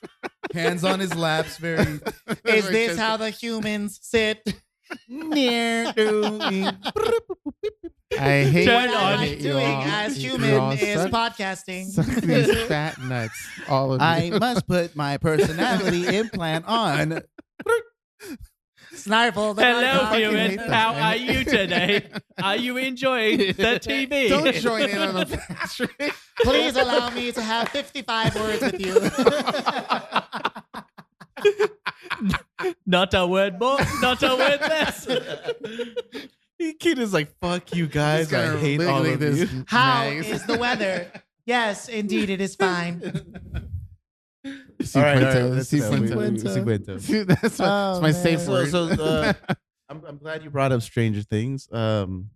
Hands 0.53 0.83
on 0.83 0.99
his 0.99 1.15
laps, 1.15 1.57
very. 1.57 1.81
Is 2.45 2.69
this 2.69 2.97
how 2.97 3.17
the 3.17 3.29
humans 3.31 3.99
sit 4.01 4.45
near 4.45 4.53
to 4.53 4.53
me? 4.53 4.59
I 8.19 8.43
hate 8.49 8.65
Turn 8.65 8.89
What 8.89 8.89
on. 8.89 8.95
I 8.95 9.11
I 9.11 9.15
like 9.17 9.29
hate 9.29 9.41
doing 9.41 9.65
all. 9.65 9.81
as 9.83 10.23
You 10.23 10.31
human 10.37 10.71
is 10.77 11.01
suck- 11.01 11.11
podcasting. 11.11 11.85
suck 11.87 12.05
these 12.05 12.63
fat 12.67 12.97
nuts, 13.01 13.47
all 13.67 13.93
of 13.93 14.01
you. 14.01 14.07
I 14.07 14.29
must 14.39 14.67
put 14.67 14.95
my 14.95 15.17
personality 15.17 16.15
implant 16.15 16.65
on. 16.67 17.21
Snarfle. 18.93 19.55
Hello, 19.59 19.81
dog. 19.81 20.15
human. 20.15 20.57
How 20.57 20.93
are 20.95 21.15
you 21.15 21.43
today? 21.43 22.07
Are 22.41 22.55
you 22.55 22.77
enjoying 22.77 23.37
the 23.37 23.43
TV? 23.83 24.29
Don't 24.29 24.53
join 24.55 24.89
in 24.89 24.97
on 24.97 25.13
the 25.15 25.25
fat. 25.25 26.13
Please 26.41 26.75
allow 26.75 27.09
me 27.11 27.31
to 27.33 27.41
have 27.41 27.69
55 27.69 28.35
words 28.35 28.61
with 28.61 28.79
you. 28.79 28.99
Not 32.85 33.13
a 33.13 33.25
word 33.27 33.59
more, 33.59 33.77
not 34.01 34.21
a 34.23 34.35
word 34.35 34.59
less. 34.61 35.05
Kid 36.79 36.97
is 36.99 37.13
like, 37.13 37.31
fuck 37.39 37.75
you 37.75 37.87
guys. 37.87 38.33
I 38.33 38.57
hate 38.57 38.81
all 38.83 39.05
of 39.05 39.19
this 39.19 39.51
you. 39.51 39.63
How 39.67 40.05
mags. 40.09 40.27
is 40.29 40.45
the 40.45 40.57
weather? 40.57 41.11
Yes, 41.45 41.87
indeed, 41.87 42.29
it 42.29 42.41
is 42.41 42.55
fine. 42.55 42.99
Si 44.81 44.97
All 44.99 45.05
right, 45.05 45.17
all 45.17 45.23
right, 45.23 45.35
cuento, 45.35 45.55
that's 45.55 45.69
si 45.69 45.77
enough. 45.77 45.91
We- 45.99 46.07
cuento. 46.07 46.43
we- 46.43 46.49
si 46.49 46.59
cuento. 46.61 47.01
See, 47.01 47.23
That's, 47.23 47.59
my, 47.59 47.65
Oh, 47.67 47.91
that's 47.93 48.01
my 48.01 48.11
safe 48.11 48.47
word. 48.47 48.69
So, 48.69 48.95
so 48.95 49.03
uh, 49.03 49.33
I'm, 49.89 50.01
I'm 50.07 50.17
glad 50.17 50.43
you 50.43 50.49
brought 50.49 50.71
up 50.71 50.81
Stranger 50.81 51.21
Things. 51.23 51.67
Um, 51.71 52.29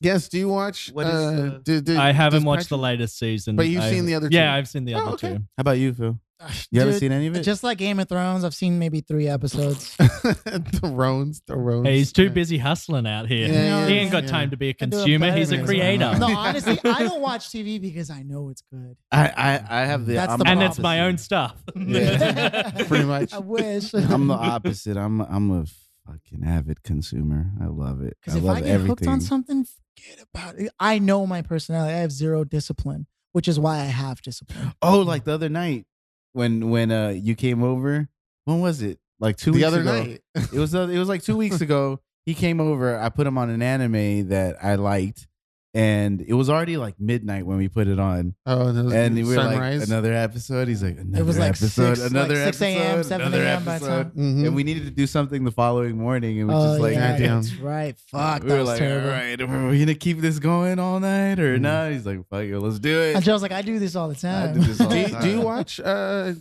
yes, 0.00 0.28
do 0.28 0.38
you 0.38 0.48
watch? 0.48 0.90
What 0.92 1.06
is, 1.06 1.12
uh, 1.14 1.16
uh, 1.56 1.58
did- 1.62 1.84
did- 1.84 1.96
I 1.96 2.12
haven't 2.12 2.40
does 2.40 2.46
watched 2.46 2.68
the 2.68 2.78
latest 2.78 3.18
season. 3.18 3.56
But 3.56 3.68
you've 3.68 3.82
I- 3.82 3.90
seen 3.90 4.06
the 4.06 4.14
other 4.14 4.28
two. 4.28 4.36
Yeah. 4.36 4.54
I've 4.54 4.68
seen 4.68 4.84
the 4.84 4.94
Oh, 4.94 4.98
other 4.98 5.10
okay. 5.12 5.28
two. 5.36 5.42
how 5.56 5.60
about 5.60 5.78
you, 5.78 5.94
Phil? 5.94 6.18
You 6.70 6.80
haven't 6.80 6.94
Dude, 6.94 7.00
seen 7.00 7.12
any 7.12 7.26
of 7.28 7.36
it? 7.36 7.42
Just 7.42 7.62
like 7.62 7.78
Game 7.78 7.98
of 8.00 8.08
Thrones, 8.08 8.44
I've 8.44 8.54
seen 8.54 8.78
maybe 8.78 9.00
three 9.00 9.28
episodes. 9.28 9.96
the 9.98 10.78
Thrones. 10.80 11.40
the 11.46 11.82
Hey, 11.84 11.98
he's 11.98 12.12
too 12.12 12.28
busy 12.30 12.58
hustling 12.58 13.06
out 13.06 13.28
here. 13.28 13.48
Yeah, 13.48 13.86
he 13.86 13.94
ain't 13.94 14.10
got 14.10 14.24
yeah. 14.24 14.30
time 14.30 14.50
to 14.50 14.56
be 14.56 14.66
a 14.66 14.70
I 14.70 14.72
do 14.72 14.84
it 14.84 14.90
consumer. 14.90 15.26
better 15.26 15.38
He's 15.38 15.52
a 15.52 15.56
than 15.56 15.66
creator. 15.66 16.04
anyone. 16.04 16.20
No, 16.32 16.36
honestly, 16.38 16.78
I 16.84 17.04
don't 17.04 17.20
watch 17.20 17.48
TV 17.48 17.80
because 17.80 18.10
I 18.10 18.22
know 18.22 18.48
it's 18.50 18.62
good. 18.72 18.96
I, 19.12 19.28
I, 19.28 19.82
I 19.82 19.84
have 19.86 20.06
the. 20.06 20.14
That's 20.14 20.32
I'm 20.32 20.38
the 20.40 20.48
and 20.48 20.62
it's 20.62 20.78
my 20.78 21.00
own 21.00 21.18
stuff. 21.18 21.54
Yeah. 21.76 22.70
Pretty 22.88 23.04
much. 23.04 23.32
I 23.32 23.38
wish. 23.38 23.94
I'm 23.94 24.26
the 24.26 24.34
opposite. 24.34 24.96
I'm 24.96 25.20
I'm 25.20 25.50
a 25.50 25.64
fucking 26.06 26.44
avid 26.46 26.82
consumer. 26.82 27.46
I 27.60 27.66
love 27.66 28.02
it. 28.02 28.16
Because 28.20 28.34
I 28.34 28.38
if 28.38 28.44
love 28.44 28.56
I 28.56 28.60
get 28.60 28.68
everything. 28.70 28.88
hooked 28.88 29.06
on 29.06 29.20
something, 29.20 29.64
forget 29.96 30.26
about 30.34 30.58
it. 30.58 30.72
I 30.80 30.98
know 30.98 31.26
my 31.26 31.42
personality. 31.42 31.94
I 31.94 31.98
have 31.98 32.12
zero 32.12 32.44
discipline, 32.44 33.06
which 33.32 33.48
is 33.48 33.58
why 33.60 33.76
I 33.78 33.84
have 33.84 34.20
discipline. 34.22 34.72
Oh, 34.82 35.00
like 35.00 35.24
the 35.24 35.32
other 35.32 35.48
night 35.48 35.86
when 36.34 36.68
when 36.68 36.92
uh 36.92 37.08
you 37.08 37.34
came 37.34 37.62
over. 37.62 38.08
When 38.44 38.60
was 38.60 38.82
it? 38.82 38.98
Like 39.18 39.38
two 39.38 39.52
the 39.52 39.56
weeks 39.56 39.66
other 39.66 39.80
ago. 39.80 40.02
night. 40.02 40.20
It 40.52 40.58
was 40.58 40.74
uh, 40.74 40.88
it 40.88 40.98
was 40.98 41.08
like 41.08 41.22
two 41.22 41.36
weeks 41.36 41.62
ago. 41.62 42.00
He 42.26 42.34
came 42.34 42.60
over. 42.60 42.98
I 42.98 43.08
put 43.08 43.26
him 43.26 43.38
on 43.38 43.48
an 43.48 43.62
anime 43.62 44.28
that 44.28 44.62
I 44.62 44.74
liked, 44.74 45.26
and 45.74 46.20
it 46.20 46.34
was 46.34 46.48
already 46.48 46.76
like 46.76 46.98
midnight 47.00 47.44
when 47.44 47.56
we 47.58 47.68
put 47.68 47.88
it 47.88 47.98
on, 47.98 48.34
Oh, 48.46 48.68
and, 48.68 48.78
it 48.78 48.82
was 48.84 48.92
and 48.94 49.14
we 49.16 49.24
were 49.24 49.34
sunrise. 49.34 49.80
like 49.80 49.88
another 49.88 50.12
episode. 50.12 50.68
He's 50.68 50.82
like 50.82 50.98
another 50.98 51.24
was 51.24 51.38
like 51.38 51.48
episode, 51.50 51.96
six- 51.96 52.10
another 52.10 52.34
like 52.36 52.54
6 52.54 52.62
a.m., 52.62 53.02
7 53.02 53.34
a.m. 53.34 53.64
by 53.64 53.78
the 53.78 53.84
episode, 53.86 54.14
Mhm. 54.14 54.46
and 54.46 54.54
we 54.54 54.62
needed 54.64 54.84
to 54.84 54.90
do 54.90 55.06
something 55.06 55.44
the 55.44 55.50
following 55.50 55.98
morning, 55.98 56.38
and 56.40 56.48
we 56.48 56.54
oh 56.54 56.68
just 56.72 56.80
like 56.80 56.94
yeah, 56.94 57.16
that's 57.16 57.54
right. 57.56 57.96
Fuck, 58.08 58.42
we 58.44 58.48
that 58.50 58.54
were 58.54 58.60
was 58.60 58.68
like, 58.68 58.78
terrible. 58.78 59.08
all 59.08 59.14
right, 59.16 59.40
are 59.40 59.68
we 59.70 59.78
gonna 59.80 59.94
keep 59.94 60.20
this 60.20 60.38
going 60.38 60.78
all 60.78 61.00
night 61.00 61.40
or 61.40 61.58
Mhm. 61.58 61.62
not? 61.62 61.90
He's 61.92 62.06
like, 62.06 62.20
fuck 62.28 62.42
it, 62.44 62.58
let's 62.58 62.78
do 62.78 63.00
it. 63.00 63.16
And 63.16 63.24
Joe's 63.24 63.42
like, 63.42 63.52
I 63.52 63.62
do 63.62 63.78
this 63.78 63.96
all 63.96 64.08
the 64.08 64.14
I 64.16 64.46
time. 64.46 64.54
do 64.54 64.60
this 64.60 64.80
all 64.80 64.88
do, 64.88 65.02
the 65.02 65.10
you, 65.10 65.20
do 65.20 65.28
you 65.30 65.40
watch 65.40 65.80
uh, 65.80 66.34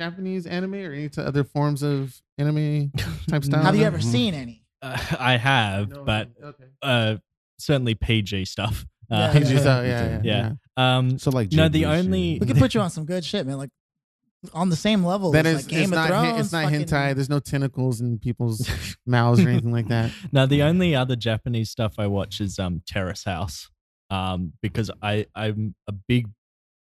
Japanese 0.00 0.46
anime 0.46 0.74
or 0.74 0.92
any 0.92 1.10
other 1.18 1.44
forms 1.44 1.82
of 1.82 2.20
anime 2.38 2.90
type 3.28 3.44
style? 3.44 3.62
Have 3.64 3.74
you 3.74 3.82
No? 3.82 3.86
ever 3.88 4.00
seen 4.00 4.32
any? 4.34 4.62
Uh, 4.80 4.96
I 5.18 5.36
have, 5.36 5.90
No, 5.90 6.04
but 6.04 6.28
okay. 6.42 6.64
uh, 6.82 7.16
certainly 7.58 7.94
PG 7.94 8.44
stuff. 8.46 8.86
Uh, 9.10 9.16
Yeah, 9.16 9.32
PG 9.32 9.54
yeah. 9.54 9.60
style, 9.60 9.84
yeah, 9.86 10.20
yeah, 10.22 10.52
Yeah. 10.76 10.96
Um, 10.98 11.18
So 11.18 11.30
like, 11.30 11.50
No, 11.52 11.68
Ghibli 11.68 11.72
the 11.72 11.78
shit. 11.80 11.88
only- 11.88 12.38
We 12.40 12.46
could 12.46 12.56
put 12.58 12.74
you 12.74 12.80
on 12.80 12.90
some 12.90 13.04
good 13.06 13.24
shit, 13.24 13.46
man. 13.46 13.56
Like 13.58 13.70
on 14.52 14.68
the 14.68 14.76
same 14.76 15.04
level. 15.04 15.32
That 15.32 15.46
as, 15.46 15.60
is, 15.60 15.64
like 15.66 15.70
Game 15.70 15.80
it's 15.80 15.88
of 15.92 15.94
not, 15.96 16.10
hen- 16.10 16.24
Thrones. 16.24 16.40
it's 16.46 16.52
not 16.52 16.64
fucking- 16.64 16.80
hentai. 16.86 17.14
There's 17.14 17.28
no 17.30 17.40
tentacles 17.40 18.00
in 18.00 18.18
people's 18.18 18.68
mouths 19.06 19.40
or 19.44 19.48
anything 19.48 19.72
like 19.72 19.88
that. 19.88 20.12
now 20.30 20.46
the 20.46 20.62
only 20.62 20.94
other 20.94 21.16
Japanese 21.16 21.70
stuff 21.70 21.94
I 21.98 22.06
watch 22.06 22.40
is 22.40 22.58
um 22.58 22.82
Terrace 22.86 23.24
House, 23.24 23.68
um 24.10 24.52
because 24.62 24.90
I 25.02 25.26
I'm 25.34 25.74
a 25.88 25.92
big 25.92 26.28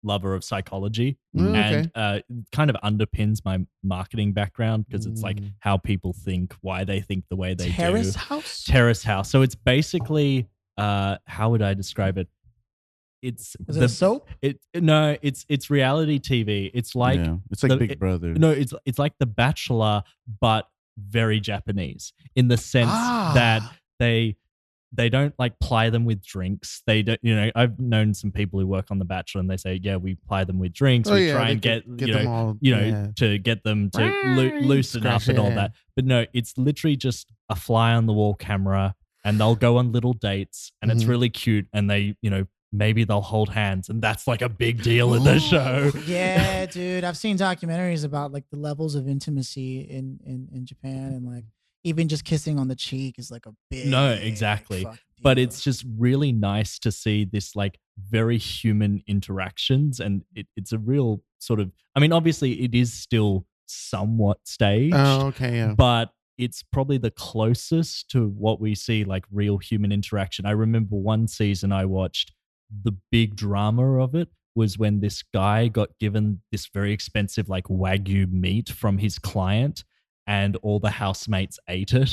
lover 0.03 0.33
of 0.33 0.43
psychology 0.43 1.17
Mm, 1.35 1.49
okay. 1.49 1.75
and 1.75 1.91
uh, 1.95 2.19
kind 2.51 2.69
of 2.69 2.75
underpins 2.83 3.39
my 3.45 3.59
marketing 3.83 4.33
background 4.33 4.85
because 4.87 5.05
it's 5.05 5.21
like 5.21 5.37
Mm. 5.37 5.53
how 5.59 5.77
people 5.77 6.13
think, 6.13 6.55
why 6.61 6.83
they 6.83 7.01
think 7.01 7.25
the 7.29 7.35
way 7.35 7.53
they 7.53 7.69
Terrace 7.69 8.13
do. 8.13 8.13
Terrace 8.13 8.15
house. 8.15 8.63
Terrace 8.65 9.03
House. 9.03 9.29
So 9.29 9.41
it's 9.41 9.55
basically 9.55 10.47
uh 10.77 11.17
how 11.25 11.49
would 11.51 11.61
I 11.61 11.73
describe 11.73 12.17
it? 12.17 12.27
It's 13.21 13.55
Is 13.67 13.77
it 13.77 13.79
the 13.79 13.85
a 13.85 13.89
soap? 13.89 14.27
it 14.41 14.59
no, 14.73 15.15
it's 15.21 15.45
it's 15.47 15.69
reality 15.69 16.19
TV. 16.19 16.71
It's 16.73 16.95
like 16.95 17.19
Yeah. 17.19 17.37
it's 17.51 17.61
like 17.61 17.69
the- 17.71 17.77
Big 17.77 17.91
it- 17.91 17.99
Brother. 17.99 18.33
no, 18.33 18.49
it's 18.49 18.73
it's 18.85 18.97
like 18.97 19.13
The 19.19 19.27
Bachelor, 19.27 20.03
but 20.39 20.67
very 20.97 21.39
Japanese 21.39 22.13
in 22.35 22.47
the 22.47 22.57
sense 22.57 22.89
Ah. 22.91 23.31
that 23.35 23.61
they 23.99 24.35
they 24.93 25.09
don't 25.09 25.33
like 25.39 25.57
ply 25.59 25.89
them 25.89 26.03
with 26.05 26.21
drinks. 26.23 26.81
They 26.85 27.01
don't, 27.01 27.19
you 27.23 27.35
know. 27.35 27.49
I've 27.55 27.79
known 27.79 28.13
some 28.13 28.31
people 28.31 28.59
who 28.59 28.67
work 28.67 28.87
on 28.91 28.99
The 28.99 29.05
Bachelor, 29.05 29.39
and 29.41 29.49
they 29.49 29.57
say, 29.57 29.79
"Yeah, 29.81 29.95
we 29.95 30.15
ply 30.27 30.43
them 30.43 30.59
with 30.59 30.73
drinks. 30.73 31.09
Oh 31.09 31.13
we 31.13 31.27
yeah, 31.27 31.33
try 31.33 31.49
and 31.49 31.61
get, 31.61 31.97
get 31.97 32.07
you 32.09 32.13
know, 32.15 32.29
all. 32.31 32.57
you 32.59 32.75
know, 32.75 32.81
yeah. 32.83 33.07
to 33.17 33.37
get 33.37 33.63
them 33.63 33.89
to 33.91 34.03
loo- 34.35 34.59
loosen 34.61 35.05
up 35.07 35.25
and 35.27 35.39
all 35.39 35.49
that." 35.51 35.71
But 35.95 36.05
no, 36.05 36.25
it's 36.33 36.57
literally 36.57 36.95
just 36.97 37.31
a 37.49 37.55
fly 37.55 37.93
on 37.93 38.05
the 38.05 38.13
wall 38.13 38.33
camera, 38.33 38.95
and 39.23 39.39
they'll 39.39 39.55
go 39.55 39.77
on 39.77 39.91
little 39.91 40.13
dates, 40.13 40.71
and 40.81 40.91
it's 40.91 41.03
Mhm. 41.05 41.09
really 41.09 41.29
cute, 41.29 41.67
and 41.73 41.89
they, 41.89 42.15
you 42.21 42.29
know. 42.29 42.45
Maybe 42.73 43.03
they'll 43.03 43.19
hold 43.19 43.49
hands, 43.49 43.89
and 43.89 44.01
that's 44.01 44.27
like 44.27 44.41
a 44.41 44.47
big 44.47 44.81
deal 44.81 45.13
in 45.13 45.25
the 45.25 45.39
show. 45.41 45.91
yeah, 46.07 46.65
dude. 46.71 47.03
I've 47.03 47.17
seen 47.17 47.37
documentaries 47.37 48.05
about 48.05 48.31
like 48.31 48.45
the 48.49 48.55
levels 48.55 48.95
of 48.95 49.09
intimacy 49.09 49.81
in 49.81 50.21
in 50.25 50.47
in 50.53 50.65
Japan, 50.65 51.11
and 51.11 51.25
like 51.25 51.43
even 51.83 52.07
just 52.07 52.23
kissing 52.25 52.59
on 52.59 52.67
the 52.67 52.75
cheek 52.75 53.15
is 53.17 53.31
like 53.31 53.45
a 53.45 53.51
big. 53.69 53.87
No, 53.87 54.11
exactly. 54.11 54.85
but 55.23 55.37
it's 55.39 55.61
just 55.63 55.85
really 55.97 56.31
nice 56.31 56.79
to 56.79 56.91
see 56.91 57.25
this 57.25 57.55
like 57.55 57.79
very 58.09 58.37
human 58.37 59.03
interactions 59.07 59.99
and 59.99 60.23
it, 60.35 60.47
it's 60.55 60.71
a 60.71 60.79
real 60.79 61.21
sort 61.39 61.59
of 61.59 61.71
i 61.95 61.99
mean 61.99 62.11
obviously 62.11 62.53
it 62.63 62.73
is 62.73 62.91
still 62.91 63.45
somewhat 63.67 64.39
staged 64.43 64.95
Oh, 64.97 65.27
okay, 65.27 65.57
yeah. 65.57 65.73
but 65.77 66.11
it's 66.37 66.63
probably 66.63 66.97
the 66.97 67.11
closest 67.11 68.09
to 68.11 68.27
what 68.29 68.59
we 68.59 68.73
see 68.73 69.03
like 69.03 69.25
real 69.31 69.57
human 69.59 69.91
interaction 69.91 70.45
i 70.47 70.51
remember 70.51 70.95
one 70.95 71.27
season 71.27 71.71
i 71.71 71.85
watched 71.85 72.31
the 72.83 72.93
big 73.11 73.35
drama 73.35 73.99
of 73.99 74.15
it 74.15 74.29
was 74.55 74.77
when 74.79 74.99
this 74.99 75.21
guy 75.33 75.67
got 75.67 75.89
given 75.99 76.41
this 76.51 76.67
very 76.73 76.91
expensive 76.93 77.47
like 77.49 77.65
wagyu 77.65 78.31
meat 78.31 78.69
from 78.69 78.97
his 78.97 79.19
client 79.19 79.83
and 80.31 80.55
all 80.63 80.79
the 80.79 80.89
housemates 80.89 81.59
ate 81.67 81.93
it 81.93 82.11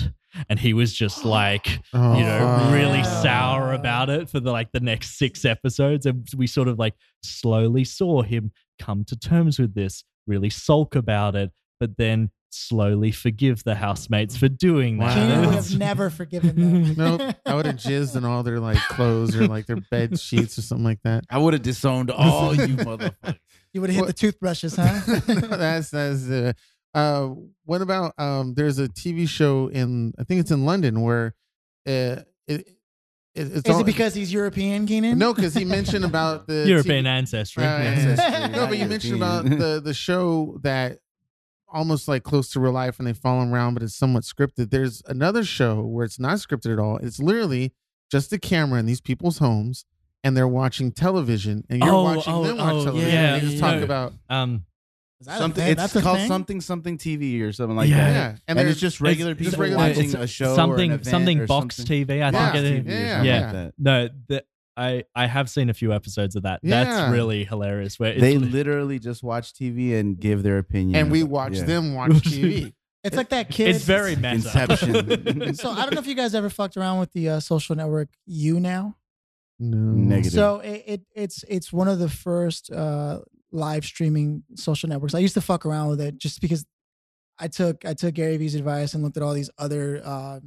and 0.49 0.59
he 0.59 0.73
was 0.75 0.93
just 0.93 1.25
like 1.41 1.67
Oh, 1.95 2.19
you 2.19 2.25
know, 2.25 2.71
really 2.73 3.05
sour 3.05 3.73
about 3.73 4.11
it 4.11 4.29
for 4.29 4.41
the 4.41 4.51
like 4.53 4.71
the 4.73 4.81
next 4.81 5.19
six 5.19 5.45
episodes. 5.45 6.05
And 6.07 6.27
we 6.37 6.47
sort 6.47 6.69
of 6.69 6.79
like 6.79 6.95
slowly 7.23 7.85
saw 7.85 8.23
him 8.23 8.51
come 8.81 9.05
to 9.05 9.17
terms 9.17 9.59
with 9.59 9.75
this, 9.75 10.05
really 10.27 10.51
sulk 10.51 10.95
about 10.97 11.35
it, 11.37 11.51
but 11.81 11.97
then 11.97 12.31
slowly 12.51 13.13
forgive 13.13 13.63
the 13.65 13.75
housemates 13.77 14.37
for 14.37 14.49
doing 14.49 14.99
that. 14.99 15.15
Keenan 15.15 15.31
And 15.31 15.47
would 15.47 15.55
have 15.55 15.79
never 15.89 16.11
forgiven 16.11 16.57
them. 16.57 16.95
Nope, 17.19 17.37
I 17.47 17.55
would 17.55 17.67
have 17.67 17.77
jizzed 17.77 18.17
in 18.17 18.25
all 18.25 18.43
their 18.43 18.59
like 18.59 18.79
clothes 18.89 19.37
or 19.37 19.47
like 19.47 19.67
their 19.67 19.83
bed 19.91 20.19
sheets 20.27 20.59
or 20.59 20.63
something 20.63 20.85
like 20.85 21.03
that. 21.05 21.25
I 21.31 21.39
would 21.39 21.53
have 21.55 21.63
disowned 21.63 22.11
all 22.11 22.55
you 22.55 22.77
motherfuckers. 22.77 23.39
You 23.73 23.81
would 23.83 23.91
have 23.91 23.97
hit 23.97 24.01
What- 24.03 24.09
the 24.09 24.13
toothbrushes, 24.15 24.77
huh? 24.77 25.01
No, 25.29 25.57
that's 25.57 25.91
that's. 25.91 26.29
Uh, 26.29 26.53
uh, 26.99 27.35
what 27.65 27.81
about 27.83 28.15
um? 28.19 28.55
There's 28.55 28.79
a 28.79 28.89
TV 28.89 29.29
show 29.29 29.69
in 29.69 30.13
I 30.19 30.25
think 30.25 30.41
it's 30.41 30.51
in 30.51 30.65
London 30.65 31.01
where, 31.03 31.35
uh, 31.87 31.91
it, 31.91 32.25
it 32.47 32.67
it's 33.35 33.69
Is 33.69 33.75
all, 33.75 33.81
it 33.81 33.87
because 33.87 34.15
he's 34.15 34.33
European, 34.33 34.87
Keenan? 34.87 35.19
no? 35.19 35.33
Because 35.35 35.55
he 35.55 35.65
mentioned 35.65 36.05
about 36.05 36.47
the 36.49 36.67
European 36.67 37.05
TV 37.05 37.09
ancestry. 37.09 37.65
Uh, 37.65 37.69
Ancestry, 37.69 38.49
no, 38.53 38.67
but 38.67 38.79
you 38.79 38.87
mentioned 38.87 39.17
about 39.17 39.45
the 39.45 39.81
the 39.85 39.95
show 39.95 40.59
that 40.63 40.99
almost 41.71 42.09
like 42.09 42.23
close 42.23 42.51
to 42.51 42.61
real 42.61 42.73
life 42.73 42.99
and 42.99 43.07
they 43.07 43.13
follow 43.13 43.43
him 43.43 43.53
around, 43.53 43.75
but 43.75 43.83
it's 43.83 43.95
somewhat 43.95 44.23
scripted. 44.25 44.71
There's 44.71 45.03
another 45.07 45.45
show 45.45 45.83
where 45.83 46.05
it's 46.05 46.19
not 46.19 46.39
scripted 46.39 46.73
at 46.73 46.79
all. 46.79 46.97
It's 46.97 47.19
literally 47.21 47.75
just 48.11 48.33
a 48.33 48.39
camera 48.39 48.81
in 48.81 48.87
these 48.87 49.03
people's 49.03 49.39
homes 49.39 49.85
and 50.25 50.35
they're 50.37 50.49
watching 50.49 50.91
television 50.93 51.65
and 51.69 51.83
you're 51.85 51.93
Oh, 51.93 52.03
watching 52.05 52.33
oh, 52.33 52.45
them 52.45 52.57
watch 52.57 52.75
oh, 52.75 52.85
television. 52.85 53.11
yeah, 53.13 53.35
and 53.35 53.43
they 53.43 53.51
just 53.51 53.63
yeah. 53.63 53.73
talk 53.75 53.83
about 53.83 54.13
Um, 54.31 54.55
Is 54.55 54.61
that 55.27 55.39
something. 55.39 55.63
thing? 55.63 55.73
It's 55.73 55.81
That's 55.81 55.97
a 55.97 56.03
called 56.03 56.19
thing? 56.19 56.29
something 56.29 56.61
something 56.61 56.99
TV 56.99 57.43
or 57.43 57.53
something 57.53 57.77
like 57.77 57.89
Yeah. 57.91 57.97
that. 57.97 58.13
yeah, 58.13 58.37
And, 58.47 58.59
they're 58.59 58.69
it's 58.69 58.79
just 58.81 59.01
regular 59.01 59.35
just 59.35 59.51
people 59.51 59.63
regular 59.63 59.89
watching 59.89 60.07
people. 60.07 60.23
a 60.23 60.27
show, 60.27 60.55
something 60.55 60.91
or 60.91 60.95
an 60.95 61.01
event 61.01 61.07
something 61.07 61.41
or 61.41 61.47
box 61.47 61.77
something. 61.77 62.07
TV. 62.07 62.11
I 62.23 62.31
Yeah. 62.31 62.53
think 62.53 62.65
it 62.65 62.65
is. 62.65 62.85
TV 62.85 62.89
or 62.89 62.91
Yeah. 62.93 63.11
something 63.11 63.27
Yeah. 63.27 63.41
like 63.45 63.53
that. 63.53 63.75
No, 63.79 64.09
the, 64.29 64.45
I 64.77 65.05
I 65.17 65.27
have 65.27 65.51
seen 65.51 65.71
a 65.71 65.75
few 65.75 65.93
episodes 65.93 66.37
of 66.37 66.45
that. 66.45 66.61
Yeah. 66.63 66.85
That's 66.85 67.13
really 67.13 67.45
hilarious. 67.45 67.99
Where 67.99 68.13
it's 68.13 68.21
They 68.21 68.39
li- 68.39 68.49
literally 68.49 69.01
just 69.01 69.25
watch 69.25 69.53
TV 69.53 69.99
and 69.99 70.19
give 70.21 70.45
their 70.45 70.59
opinion. 70.59 70.95
and 70.95 71.11
we 71.11 71.23
about- 71.23 71.31
watch 71.33 71.55
yeah. 71.57 71.65
them 71.65 71.95
watch 71.95 72.13
TV. 72.13 72.73
It's 73.05 73.17
like 73.17 73.29
that 73.31 73.49
kid. 73.49 73.69
it's 73.75 73.85
very 73.85 74.17
meta. 74.17 74.29
Inception. 74.35 75.55
So 75.55 75.71
I 75.71 75.83
don't 75.83 75.95
know 75.95 76.01
if 76.01 76.07
you 76.09 76.15
guys 76.17 76.35
ever 76.35 76.51
fucked 76.51 76.77
around 76.77 76.99
with 76.99 77.13
the 77.13 77.29
uh, 77.29 77.41
social 77.41 77.75
network 77.77 78.09
YouNow. 78.29 78.95
No. 79.61 79.77
Negative. 79.77 80.33
So 80.33 80.59
it, 80.59 80.85
it 80.87 81.01
it's 81.15 81.45
it's 81.49 81.73
one 81.73 81.89
of 81.89 81.99
the 82.01 82.09
first 82.09 82.71
uh, 82.73 83.21
live 83.53 83.85
streaming 83.85 84.43
social 84.55 84.89
networks. 84.89 85.15
I 85.15 85.21
used 85.21 85.35
to 85.35 85.41
fuck 85.41 85.65
around 85.65 85.89
with 85.89 86.01
it 86.01 86.19
just 86.19 86.41
because 86.41 86.65
I 87.39 87.49
took 87.49 87.85
I 87.85 87.95
took 87.95 88.15
Gary 88.15 88.37
Vee's 88.37 88.55
advice 88.55 88.95
and 88.95 89.03
looked 89.03 89.17
at 89.17 89.23
all 89.23 89.35
these 89.35 89.51
other 89.59 90.03
uh, 90.05 90.41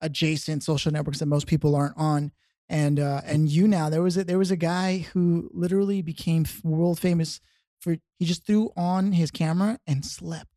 adjacent 0.00 0.62
social 0.62 0.92
networks 0.92 1.18
that 1.20 1.26
most 1.26 1.46
people 1.46 1.74
aren't 1.74 1.96
on. 1.96 2.32
And 2.68 2.98
uh, 2.98 3.22
and 3.24 3.48
YouNow 3.48 3.90
there 3.90 4.02
was 4.02 4.16
a 4.16 4.24
there 4.24 4.38
was 4.38 4.50
a 4.50 4.56
guy 4.56 5.06
who 5.12 5.50
literally 5.52 6.02
became 6.02 6.44
world 6.64 6.98
famous 6.98 7.40
for 7.80 7.96
he 8.18 8.24
just 8.24 8.46
threw 8.46 8.70
on 8.76 9.12
his 9.12 9.30
camera 9.30 9.78
and 9.86 10.04
slept 10.04 10.55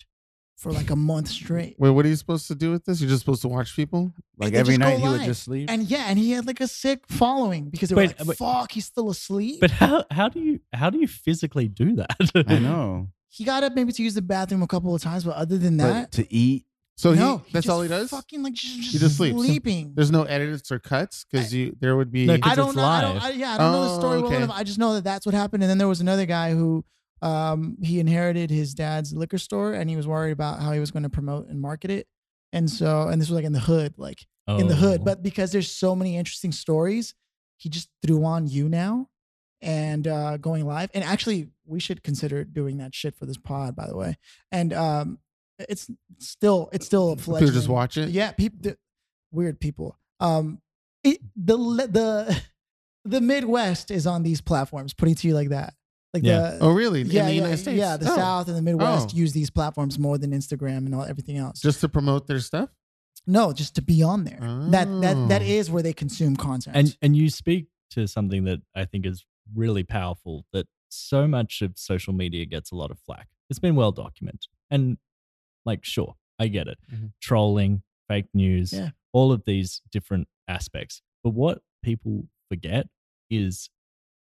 for 0.59 0.71
like 0.71 0.89
a 0.89 0.95
month 0.95 1.29
straight. 1.29 1.75
Wait, 1.79 1.89
what 1.89 2.05
are 2.05 2.09
you 2.09 2.15
supposed 2.15 2.47
to 2.49 2.55
do 2.55 2.69
with 2.71 2.85
this? 2.85 2.99
You're 3.01 3.09
just 3.09 3.21
supposed 3.21 3.41
to 3.43 3.47
watch 3.47 3.75
people? 3.75 4.13
like 4.37 4.53
every 4.53 4.77
night 4.77 4.99
he 4.99 5.07
would 5.07 5.21
just 5.23 5.43
sleep. 5.43 5.69
And 5.71 5.83
yeah, 5.89 6.05
and 6.07 6.19
he 6.19 6.31
had 6.31 6.45
like 6.45 6.59
a 6.61 6.67
sick 6.67 7.03
following 7.07 7.69
because 7.69 7.89
they 7.89 7.95
were 7.95 8.01
Wait, 8.01 8.19
like, 8.19 8.27
wait. 8.27 8.37
"Fuck, 8.37 8.71
he's 8.73 8.85
still 8.85 9.09
asleep." 9.09 9.61
But 9.61 9.71
how 9.71 10.05
how 10.11 10.29
do 10.29 10.39
you 10.39 10.59
how 10.73 10.89
do 10.89 10.99
you 10.99 11.07
physically 11.07 11.67
do 11.67 11.95
that? 11.95 12.15
I 12.47 12.59
know. 12.59 13.07
he 13.29 13.43
got 13.43 13.63
up 13.63 13.73
maybe 13.73 13.91
to 13.93 14.03
use 14.03 14.13
the 14.13 14.21
bathroom 14.21 14.61
a 14.61 14.67
couple 14.67 14.93
of 14.93 15.01
times, 15.01 15.23
but 15.23 15.35
other 15.35 15.57
than 15.57 15.77
But 15.77 15.83
that, 15.87 16.11
to 16.13 16.33
eat, 16.33 16.65
So 16.97 17.13
no, 17.13 17.37
he 17.45 17.53
that's 17.53 17.65
just 17.65 17.73
all 17.73 17.81
he 17.81 17.87
does? 17.89 18.09
Fucking 18.09 18.41
like 18.43 18.53
just, 18.53 18.75
just, 18.77 18.91
He 18.91 18.97
just 18.97 19.17
sleeps. 19.17 19.37
sleeping. 19.37 19.93
There's 19.95 20.11
no 20.11 20.23
edits 20.23 20.71
or 20.71 20.79
cuts 20.79 21.25
because 21.29 21.53
you 21.53 21.75
there 21.79 21.95
would 21.95 22.11
be 22.11 22.25
No, 22.25 22.33
I 22.33 22.39
'cause 22.39 22.55
don't 22.57 22.67
it's 22.69 22.75
know. 22.77 22.83
I 22.85 23.01
don't, 23.01 23.13
live. 23.15 23.23
I, 23.23 23.29
yeah, 23.31 23.53
I 23.53 23.57
don't 23.57 23.71
know 23.71 23.83
the 23.85 23.91
Oh, 23.95 23.99
story 23.99 24.17
well 24.21 24.27
okay. 24.27 24.37
enough. 24.43 24.51
I 24.53 24.63
just 24.63 24.79
know 24.79 24.93
that 24.95 25.03
that's 25.05 25.25
what 25.25 25.33
happened. 25.35 25.63
And 25.63 25.69
then 25.69 25.77
there 25.77 25.87
was 25.87 26.01
another 26.01 26.25
guy 26.25 26.53
who, 26.53 26.83
um, 27.21 27.77
he 27.81 27.99
inherited 27.99 28.49
his 28.49 28.73
dad's 28.73 29.13
liquor 29.13 29.37
store, 29.37 29.73
and 29.73 29.89
he 29.89 29.95
was 29.95 30.07
worried 30.07 30.31
about 30.31 30.61
how 30.61 30.71
he 30.71 30.79
was 30.79 30.91
going 30.91 31.03
to 31.03 31.09
promote 31.09 31.47
and 31.47 31.59
market 31.59 31.91
it. 31.91 32.07
And 32.51 32.69
so, 32.69 33.07
and 33.07 33.21
this 33.21 33.29
was 33.29 33.35
like 33.35 33.45
in 33.45 33.53
the 33.53 33.59
hood, 33.59 33.93
like 33.97 34.25
in 34.47 34.67
the 34.67 34.75
hood. 34.75 35.01
Oh. 35.01 35.03
But 35.03 35.21
because 35.21 35.51
there's 35.51 35.71
so 35.71 35.95
many 35.95 36.17
interesting 36.17 36.51
stories, 36.51 37.13
he 37.57 37.69
just 37.69 37.89
threw 38.03 38.23
on 38.25 38.47
YouNow 38.47 39.05
and 39.61 40.07
uh, 40.07 40.37
going 40.37 40.65
live. 40.65 40.89
And 40.93 41.03
actually, 41.03 41.49
we 41.65 41.79
should 41.79 42.03
consider 42.03 42.43
doing 42.43 42.77
that 42.77 42.95
shit 42.95 43.15
for 43.15 43.25
this 43.25 43.37
pod, 43.37 43.75
by 43.75 43.87
the 43.87 43.95
way. 43.95 44.17
And 44.51 44.73
um, 44.73 45.19
it's 45.59 45.89
still 46.19 46.69
it's 46.71 46.85
still 46.85 47.11
a 47.11 47.15
people 47.15 47.33
fledgling. 47.33 47.53
just 47.53 47.69
watch 47.69 47.97
it. 47.97 48.09
Yeah, 48.09 48.31
people, 48.31 48.73
weird 49.31 49.59
people. 49.59 49.97
Um, 50.19 50.61
it, 51.03 51.19
the 51.35 51.57
the 51.57 52.41
the 53.05 53.21
Midwest 53.21 53.91
is 53.91 54.07
on 54.07 54.23
these 54.23 54.41
platforms. 54.41 54.93
Putting 54.93 55.13
it 55.13 55.17
to 55.19 55.27
you 55.27 55.33
like 55.33 55.49
that, 55.49 55.73
like 56.13 56.23
Yeah. 56.23 56.51
the 56.51 56.59
Oh, 56.61 56.71
really? 56.71 57.01
In 57.01 57.07
yeah, 57.07 57.25
the 57.25 57.29
yeah, 57.29 57.35
United 57.35 57.57
States? 57.57 57.77
yeah. 57.77 57.97
The 57.97 58.11
Oh, 58.11 58.15
South 58.15 58.47
and 58.47 58.57
the 58.57 58.61
Midwest 58.61 59.11
Oh. 59.13 59.17
use 59.17 59.33
these 59.33 59.49
platforms 59.49 59.97
more 59.99 60.17
than 60.17 60.31
Instagram 60.31 60.79
and 60.85 60.95
all 60.95 61.03
everything 61.03 61.37
else. 61.37 61.59
Just 61.61 61.81
to 61.81 61.89
promote 61.89 62.27
their 62.27 62.39
stuff? 62.39 62.69
no, 63.27 63.53
just 63.53 63.75
to 63.75 63.81
be 63.81 64.01
on 64.01 64.23
there. 64.23 64.39
That 64.71 64.85
that 65.01 65.27
that 65.29 65.41
Oh. 65.41 65.45
is 65.45 65.69
where 65.69 65.83
they 65.83 65.93
consume 65.93 66.35
content. 66.35 66.75
and 66.75 66.97
and 67.01 67.15
you 67.15 67.29
speak 67.29 67.67
to 67.91 68.07
something 68.07 68.43
that 68.45 68.61
I 68.75 68.85
think 68.85 69.05
is 69.05 69.25
really 69.53 69.83
powerful 69.83 70.45
that 70.53 70.67
so 70.89 71.27
much 71.27 71.61
of 71.61 71.77
social 71.77 72.13
media 72.13 72.45
gets 72.45 72.71
a 72.71 72.75
lot 72.75 72.89
of 72.91 72.99
flack. 72.99 73.27
It's 73.49 73.59
been 73.59 73.75
well 73.75 73.91
documented. 73.91 74.47
And 74.71 74.97
like, 75.65 75.83
sure, 75.85 76.15
I 76.39 76.47
get 76.47 76.67
it. 76.67 76.79
Mhm. 76.91 77.11
Trolling, 77.21 77.83
fake 78.07 78.29
news, 78.33 78.73
Yeah. 78.73 78.91
all 79.11 79.31
of 79.31 79.43
these 79.45 79.81
different 79.91 80.27
aspects. 80.47 81.01
But 81.23 81.31
what 81.31 81.61
people 81.83 82.29
forget 82.47 82.87
is 83.29 83.69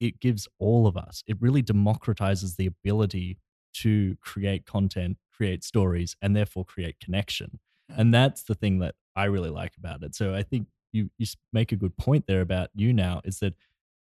it 0.00 0.20
gives 0.20 0.48
all 0.58 0.86
of 0.86 0.96
us, 0.96 1.22
it 1.26 1.36
really 1.40 1.62
democratizes 1.62 2.56
the 2.56 2.66
ability 2.66 3.38
to 3.74 4.16
create 4.20 4.66
content, 4.66 5.18
create 5.32 5.64
stories, 5.64 6.16
and 6.22 6.36
therefore 6.36 6.64
create 6.64 7.00
connection. 7.00 7.58
And 7.88 8.14
that's 8.14 8.44
the 8.44 8.54
thing 8.54 8.78
that 8.78 8.94
I 9.16 9.24
really 9.24 9.50
like 9.50 9.72
about 9.76 10.02
it. 10.02 10.14
So 10.14 10.34
I 10.34 10.42
think 10.42 10.68
you 10.92 11.10
you 11.18 11.26
make 11.52 11.72
a 11.72 11.76
good 11.76 11.96
point 11.96 12.26
there 12.26 12.40
about 12.40 12.70
YouNow 12.78 13.20
is 13.24 13.40
that 13.40 13.54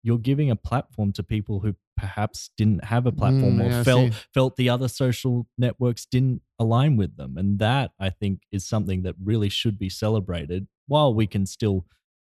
you're 0.02 0.18
giving 0.18 0.50
a 0.50 0.56
platform 0.56 1.12
to 1.12 1.22
people 1.22 1.60
who 1.60 1.74
perhaps 1.96 2.50
didn't 2.56 2.84
have 2.84 3.06
a 3.06 3.12
platform 3.12 3.58
Mm, 3.58 3.64
or 3.64 3.68
yeah, 3.68 3.82
felt 3.82 4.12
felt 4.32 4.56
the 4.56 4.68
other 4.70 4.88
social 4.88 5.46
networks 5.58 6.06
didn't 6.06 6.40
align 6.58 6.96
with 6.96 7.16
them 7.16 7.36
and 7.36 7.58
that 7.58 7.90
i 8.00 8.08
think 8.08 8.40
is 8.50 8.66
something 8.66 9.02
that 9.02 9.14
really 9.22 9.50
should 9.50 9.78
be 9.78 9.90
celebrated 9.90 10.66
while 10.86 11.12
we 11.12 11.26
can 11.26 11.44
still 11.44 11.84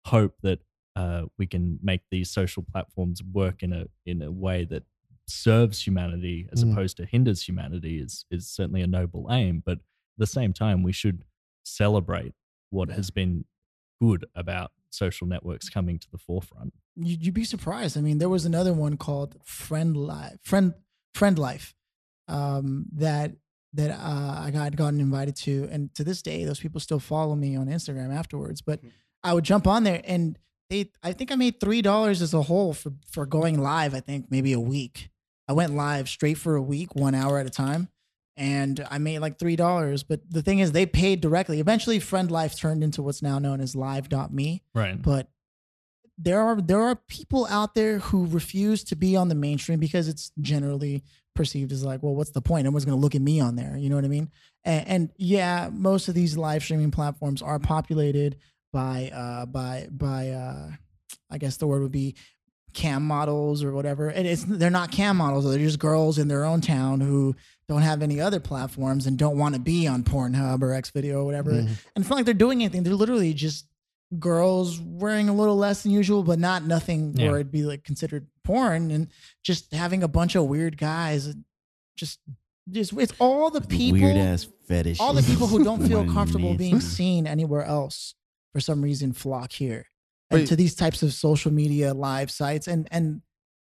hope 0.07 0.35
that 0.41 0.59
uh, 0.95 1.23
we 1.37 1.47
can 1.47 1.79
make 1.81 2.01
these 2.11 2.29
social 2.29 2.63
platforms 2.63 3.21
work 3.23 3.63
in 3.63 3.71
a 3.73 3.85
in 4.05 4.21
a 4.21 4.31
way 4.31 4.65
that 4.65 4.83
serves 5.27 5.85
humanity 5.87 6.47
as 6.51 6.63
Mm. 6.63 6.71
opposed 6.73 6.97
to 6.97 7.05
hinders 7.05 7.47
humanity 7.47 7.99
is 7.99 8.25
is 8.29 8.47
certainly 8.47 8.81
a 8.81 8.87
noble 8.87 9.27
aim 9.31 9.61
but 9.65 9.77
at 9.77 9.83
the 10.17 10.27
same 10.27 10.51
time 10.51 10.83
we 10.83 10.91
should 10.91 11.23
celebrate 11.63 12.33
what 12.69 12.89
Yeah. 12.89 12.95
has 12.95 13.11
been 13.11 13.45
good 14.01 14.25
about 14.35 14.71
social 14.89 15.27
networks 15.27 15.69
coming 15.69 15.99
to 15.99 16.09
the 16.11 16.17
forefront 16.17 16.73
you, 16.97 17.15
you'd 17.21 17.33
be 17.33 17.45
surprised. 17.45 17.97
I 17.97 18.01
mean, 18.01 18.17
there 18.17 18.27
was 18.27 18.45
another 18.45 18.73
one 18.73 18.97
called 18.97 19.37
Friend 19.45 19.95
Life, 19.95 20.39
Friend 20.43 20.73
Friend 21.13 21.39
Life, 21.39 21.73
um, 22.27 22.87
that 22.91 23.31
that 23.73 23.91
uh, 23.91 24.35
I 24.45 24.51
got 24.51 24.75
gotten 24.75 24.99
invited 24.99 25.37
to, 25.37 25.69
and 25.71 25.93
to 25.95 26.03
this 26.03 26.21
day, 26.21 26.43
those 26.43 26.59
people 26.59 26.81
still 26.81 26.99
follow 26.99 27.35
me 27.37 27.55
on 27.55 27.67
Instagram 27.67 28.13
afterwards. 28.13 28.61
But 28.61 28.81
I 29.23 29.33
would 29.33 29.45
jump 29.45 29.65
on 29.67 29.85
there, 29.85 30.01
and 30.03 30.37
they, 30.71 30.89
I 31.03 31.11
think 31.11 31.31
I 31.31 31.35
made 31.35 31.59
three 31.59 31.81
dollars 31.81 32.21
as 32.21 32.33
a 32.33 32.41
whole 32.41 32.73
for 32.73 32.93
for 33.11 33.25
going 33.25 33.61
live. 33.61 33.93
I 33.93 33.99
think 33.99 34.31
maybe 34.31 34.53
a 34.53 34.59
week. 34.59 35.09
I 35.47 35.53
went 35.53 35.75
live 35.75 36.07
straight 36.07 36.37
for 36.37 36.55
a 36.55 36.61
week, 36.61 36.95
one 36.95 37.13
hour 37.13 37.37
at 37.37 37.45
a 37.45 37.49
time, 37.49 37.89
and 38.37 38.85
I 38.89 38.97
made 38.97 39.19
like 39.19 39.37
three 39.37 39.57
dollars. 39.57 40.01
But 40.03 40.21
the 40.29 40.41
thing 40.41 40.59
is, 40.59 40.71
they 40.71 40.85
paid 40.85 41.19
directly. 41.19 41.59
Eventually, 41.59 41.99
Friend 41.99 42.31
Life 42.31 42.57
turned 42.57 42.83
into 42.83 43.03
what's 43.03 43.21
now 43.21 43.37
known 43.37 43.59
as 43.59 43.75
Live.me 43.75 44.63
right 44.73 45.01
but 45.01 45.27
there 46.17 46.39
are 46.39 46.61
there 46.61 46.81
are 46.81 46.95
people 46.95 47.47
out 47.49 47.75
there 47.75 47.99
who 47.99 48.25
refuse 48.27 48.83
to 48.85 48.95
be 48.95 49.15
on 49.15 49.27
the 49.27 49.35
mainstream 49.35 49.79
because 49.79 50.07
it's 50.07 50.31
generally 50.39 51.03
perceived 51.35 51.71
as 51.71 51.83
like, 51.83 52.03
well, 52.03 52.15
what's 52.15 52.31
the 52.31 52.41
point? 52.41 52.65
Everyone's 52.65 52.85
going 52.85 52.97
to 52.97 53.01
look 53.01 53.15
at 53.15 53.21
me 53.21 53.39
on 53.39 53.55
there. 53.55 53.77
You 53.77 53.89
know 53.89 53.95
what 53.95 54.05
I 54.05 54.09
mean? 54.09 54.29
And, 54.65 54.87
and 54.87 55.09
yeah, 55.17 55.69
most 55.71 56.07
of 56.09 56.13
these 56.13 56.37
live 56.37 56.61
streaming 56.61 56.91
platforms 56.91 57.41
are 57.41 57.57
populated 57.57 58.37
by 58.73 59.11
uh 59.13 59.45
by 59.45 59.87
by 59.91 60.29
uh 60.29 60.71
I 61.29 61.37
guess 61.37 61.57
the 61.57 61.67
word 61.67 61.81
would 61.81 61.91
be 61.91 62.15
cam 62.73 63.03
models 63.05 63.63
or 63.63 63.73
whatever. 63.73 64.07
And 64.09 64.25
it's 64.27 64.43
they're 64.45 64.69
not 64.69 64.91
cam 64.91 65.17
models; 65.17 65.43
they're 65.49 65.57
just 65.57 65.79
girls 65.79 66.17
in 66.17 66.27
their 66.29 66.45
own 66.45 66.61
town 66.61 67.01
who 67.01 67.35
don't 67.67 67.81
have 67.81 68.01
any 68.01 68.19
other 68.21 68.39
platforms 68.39 69.07
and 69.07 69.17
don't 69.17 69.37
want 69.37 69.55
to 69.55 69.61
be 69.61 69.87
on 69.87 70.03
Pornhub 70.03 70.61
or 70.61 70.69
Xvideo 70.69 71.15
or 71.15 71.25
whatever. 71.25 71.51
Mhm. 71.51 71.59
And 71.67 71.77
it's 72.03 72.09
not 72.09 72.15
like 72.17 72.25
they're 72.25 72.33
doing 72.33 72.61
anything. 72.61 72.83
They're 72.83 72.95
literally 72.95 73.33
just 73.33 73.65
girls 74.19 74.79
wearing 74.81 75.29
a 75.29 75.33
little 75.33 75.55
less 75.55 75.83
than 75.83 75.91
usual, 75.93 76.23
but 76.23 76.37
not 76.39 76.65
nothing 76.65 77.13
Yeah. 77.17 77.27
where 77.29 77.39
it'd 77.39 77.51
be 77.51 77.63
like 77.63 77.83
considered 77.83 78.27
porn 78.43 78.91
and 78.91 79.07
just 79.43 79.73
having 79.73 80.03
a 80.03 80.07
bunch 80.09 80.35
of 80.35 80.45
weird 80.45 80.77
guys. 80.77 81.33
Just, 81.95 82.19
just 82.69 82.91
it's 82.93 83.13
all 83.19 83.49
the 83.51 83.61
people, 83.61 84.01
Weird 84.01 84.17
ass 84.17 84.47
fetish. 84.67 84.99
all 84.99 85.13
the 85.13 85.23
people 85.23 85.47
who 85.47 85.63
don't 85.63 85.81
feel 85.87 86.05
comfortable 86.11 86.55
being 86.55 86.81
seen 86.81 87.25
anywhere 87.25 87.63
else 87.63 88.15
for 88.53 88.59
some 88.59 88.81
reason 88.81 89.13
flock 89.13 89.51
here 89.53 89.85
and 90.29 90.41
Wait. 90.41 90.47
to 90.47 90.55
these 90.55 90.75
types 90.75 91.03
of 91.03 91.13
social 91.13 91.51
media 91.51 91.93
live 91.93 92.29
sites. 92.31 92.67
And 92.67 92.87
and 92.91 93.21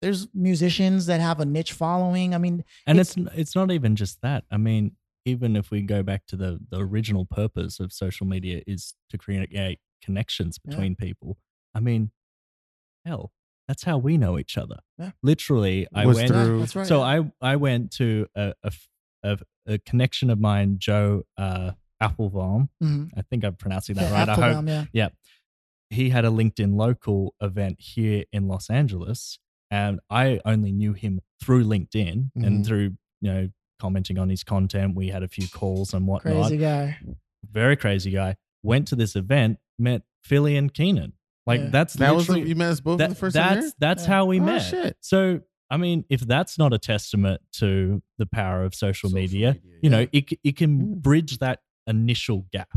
there's 0.02 0.28
musicians 0.34 1.06
that 1.06 1.20
have 1.20 1.40
a 1.40 1.44
niche 1.44 1.72
following. 1.72 2.34
I 2.34 2.38
mean, 2.38 2.64
and 2.86 2.98
It's- 2.98 3.16
it's 3.16 3.36
it's 3.36 3.54
not 3.54 3.70
even 3.70 3.96
just 3.96 4.20
that 4.22 4.44
i 4.50 4.56
mean 4.56 4.96
even 5.26 5.54
if 5.56 5.70
we 5.70 5.82
go 5.82 6.02
back 6.02 6.26
to 6.28 6.36
the 6.36 6.58
the 6.70 6.78
original 6.80 7.26
purpose 7.26 7.78
of 7.80 7.92
social 7.92 8.26
media 8.26 8.62
is 8.66 8.94
to 9.10 9.18
create 9.18 9.78
connections 10.02 10.58
Yeah. 10.64 10.70
between 10.70 10.96
people 10.96 11.36
i 11.74 11.80
mean 11.80 12.10
hell 13.04 13.32
that's 13.68 13.84
how 13.84 13.98
we 13.98 14.16
know 14.16 14.38
each 14.38 14.56
other 14.56 14.78
Yeah. 14.98 15.10
literally 15.22 15.86
i 15.94 16.06
Was 16.06 16.16
went 16.16 16.28
through- 16.28 16.60
that's 16.60 16.74
right. 16.76 16.86
so 16.86 17.02
i 17.02 17.30
i 17.42 17.56
went 17.56 17.90
to 17.92 18.26
a 18.34 18.54
a 19.66 19.78
connection 19.84 20.30
of 20.30 20.40
mine 20.40 20.76
joe 20.78 21.22
uh 21.36 21.72
applebaum 22.00 22.68
Mhm. 22.82 23.10
i 23.16 23.22
think 23.22 23.44
i'm 23.44 23.54
pronouncing 23.56 23.96
that 23.96 24.10
Yeah, 24.10 24.12
right 24.12 24.28
i 24.28 24.34
hope 24.34 24.44
Applebaum, 24.44 24.88
yeah. 24.92 25.08
he 25.90 26.10
had 26.10 26.24
a 26.24 26.28
LinkedIn 26.28 26.76
local 26.76 27.34
event 27.40 27.80
here 27.80 28.24
in 28.32 28.46
Los 28.46 28.70
Angeles, 28.70 29.38
and 29.72 29.98
I 30.08 30.40
only 30.44 30.70
knew 30.72 30.92
him 30.92 31.20
through 31.42 31.64
LinkedIn 31.64 32.30
Mhm. 32.36 32.46
and 32.46 32.64
through 32.66 32.96
you 33.20 33.32
know 33.32 33.48
commenting 33.80 34.16
on 34.18 34.28
his 34.28 34.44
content. 34.44 34.94
We 34.94 35.08
had 35.08 35.22
a 35.24 35.28
few 35.28 35.48
calls 35.48 35.92
and 35.94 36.06
whatnot. 36.06 36.34
Crazy 36.48 36.58
guy. 36.58 36.98
Very 37.50 37.74
crazy 37.76 38.10
guy. 38.12 38.36
Went 38.62 38.86
to 38.88 38.94
this 38.96 39.16
event, 39.16 39.58
met 39.78 40.02
Philly 40.22 40.56
and 40.56 40.72
Keenan. 40.72 41.14
Like 41.46 41.60
Yeah. 41.60 41.70
that's 41.70 41.94
That 41.94 42.14
was 42.14 42.26
the, 42.28 42.38
you 42.40 42.54
met 42.54 42.70
us 42.70 42.80
both 42.80 42.98
that- 42.98 43.08
the 43.08 43.14
first 43.16 43.34
that's 43.34 43.48
time. 43.54 43.60
there? 43.62 43.72
that's 43.80 44.02
Yeah. 44.04 44.08
how 44.14 44.26
we 44.26 44.38
Oh, 44.38 44.44
met. 44.44 44.58
shit. 44.60 44.96
So 45.00 45.40
I 45.72 45.76
mean, 45.76 46.04
if 46.10 46.20
that's 46.20 46.56
not 46.58 46.72
a 46.72 46.78
testament 46.78 47.40
to 47.54 48.02
the 48.18 48.26
power 48.26 48.64
of 48.64 48.74
social, 48.74 49.08
Social 49.08 49.20
media, 49.20 49.54
media, 49.54 49.78
you 49.82 49.90
know, 49.90 50.06
it 50.12 50.24
it 50.44 50.56
can 50.56 50.78
Mm. 50.96 51.02
bridge 51.02 51.38
that 51.38 51.60
initial 51.86 52.46
gap, 52.52 52.68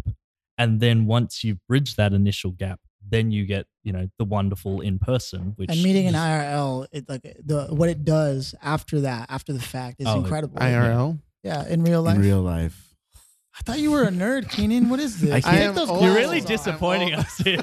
and 0.58 0.80
then 0.80 1.06
once 1.06 1.44
you've 1.44 1.60
bridged 1.68 1.98
that 1.98 2.14
initial 2.14 2.52
gap, 2.52 2.80
then 3.08 3.32
you 3.32 3.46
get 3.46 3.66
you 3.84 3.92
know 3.92 4.08
the 4.18 4.26
wonderful 4.26 4.82
in 4.82 5.00
person, 5.00 5.54
which 5.58 5.70
and 5.70 5.82
meeting 5.84 6.06
in 6.06 6.16
is- 6.16 6.22
IRL, 6.22 6.88
it 6.92 7.10
like 7.10 7.22
the 7.44 7.68
what 7.70 7.90
it 7.90 8.04
does 8.06 8.56
after 8.62 9.02
that, 9.02 9.28
after 9.30 9.54
the 9.54 9.60
fact, 9.62 10.00
is 10.00 10.08
Oh, 10.08 10.20
incredible. 10.20 10.58
IRL. 10.60 11.20
yeah, 11.44 11.68
in 11.68 11.84
real 11.84 12.02
life. 12.02 12.16
in 12.16 12.22
real 12.22 12.42
life. 12.42 12.90
I 13.56 13.62
thought 13.62 13.78
you 13.78 13.92
were 13.92 14.02
a 14.02 14.10
nerd, 14.10 14.50
Keenan. 14.50 14.90
What 14.90 15.00
is 15.00 15.20
this? 15.22 15.32
I 15.32 15.40
can't- 15.42 15.78
I 15.78 15.82
am 15.84 16.02
You're 16.04 16.16
really 16.16 16.42
disappointing 16.42 17.14
us 17.14 17.38
here. 17.38 17.62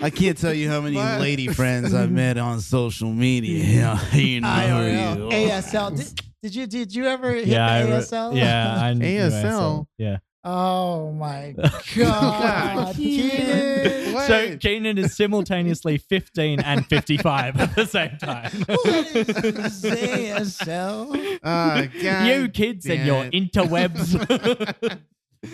I 0.00 0.08
can't 0.08 0.38
tell 0.38 0.54
you 0.54 0.68
how 0.70 0.80
many 0.80 0.94
But- 1.02 1.20
lady 1.20 1.48
friends 1.48 1.92
I've 1.92 2.12
met 2.12 2.38
on 2.38 2.60
social 2.60 3.12
media. 3.12 3.98
you 4.12 4.40
know, 4.40 4.46
IRL, 4.48 5.16
you- 5.16 5.48
ASL. 5.48 5.96
Did, 5.96 6.22
did 6.42 6.54
you 6.54 6.66
did 6.68 6.94
you 6.94 7.06
ever 7.06 7.32
hit 7.32 7.48
yeah, 7.48 7.66
I 7.68 7.80
re- 7.82 7.90
ASL? 7.90 8.36
yeah, 8.36 8.80
I 8.80 8.92
knew 8.94 9.04
ASL. 9.04 9.86
Yeah. 9.98 10.18
Oh 10.44 11.12
my 11.12 11.52
God, 11.56 11.72
god, 11.96 12.94
Keenan. 12.96 14.16
So 14.26 14.56
Keenan 14.58 14.98
is 14.98 15.16
simultaneously 15.16 15.98
15 15.98 16.60
and 16.60 16.86
55 16.86 17.60
at 17.60 17.74
the 17.76 17.86
same 17.86 18.16
time. 18.18 18.50
What 18.66 19.16
is 19.16 19.82
ASL? 19.82 21.38
Uh, 21.42 21.86
God 22.02 22.26
you 22.26 22.48
kids 22.48 22.86
and 22.86 23.06
your 23.06 23.24
damn 23.24 23.32
it. 23.32 23.52
interwebs. 23.52 24.98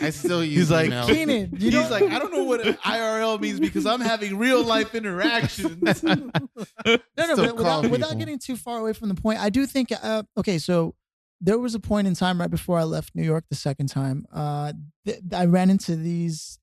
I 0.03 0.11
still 0.11 0.43
use 0.45 0.57
He's 0.57 0.71
like, 0.71 0.87
email. 0.87 1.07
Keenan, 1.07 1.51
you 1.53 1.59
He's 1.59 1.73
don't 1.75 1.91
like, 1.91 2.03
I 2.11 2.19
don't 2.19 2.33
know 2.33 2.43
what 2.45 2.61
IRL 2.63 3.41
means 3.41 3.61
because 3.61 3.87
I'm 3.87 4.01
having 4.01 4.37
real 4.37 4.65
life 4.65 4.95
interactions. 4.97 6.03
no, 6.03 6.15
no, 6.15 6.31
Still 6.35 7.37
but 7.37 7.37
call 7.37 7.55
without, 7.55 7.83
without 7.91 7.91
people. 8.09 8.19
getting 8.19 8.39
too 8.41 8.57
far 8.57 8.79
away 8.81 8.93
from 8.95 9.09
the 9.11 9.15
point, 9.15 9.39
I 9.41 9.49
do 9.51 9.65
think. 9.67 9.93
Uh, 10.03 10.25
okay, 10.37 10.59
so 10.59 10.95
there 11.41 11.59
was 11.59 11.75
a 11.75 11.81
point 11.81 12.07
in 12.07 12.15
time 12.15 12.41
right 12.41 12.51
before 12.51 12.79
I 12.79 12.85
left 12.85 13.15
New 13.15 13.23
York 13.23 13.45
the 13.49 13.57
second 13.57 13.89
time. 13.89 14.27
Uh, 14.33 14.73
th- 15.05 15.21
I 15.33 15.45
ran 15.47 15.71
into 15.71 15.97
these. 15.97 16.59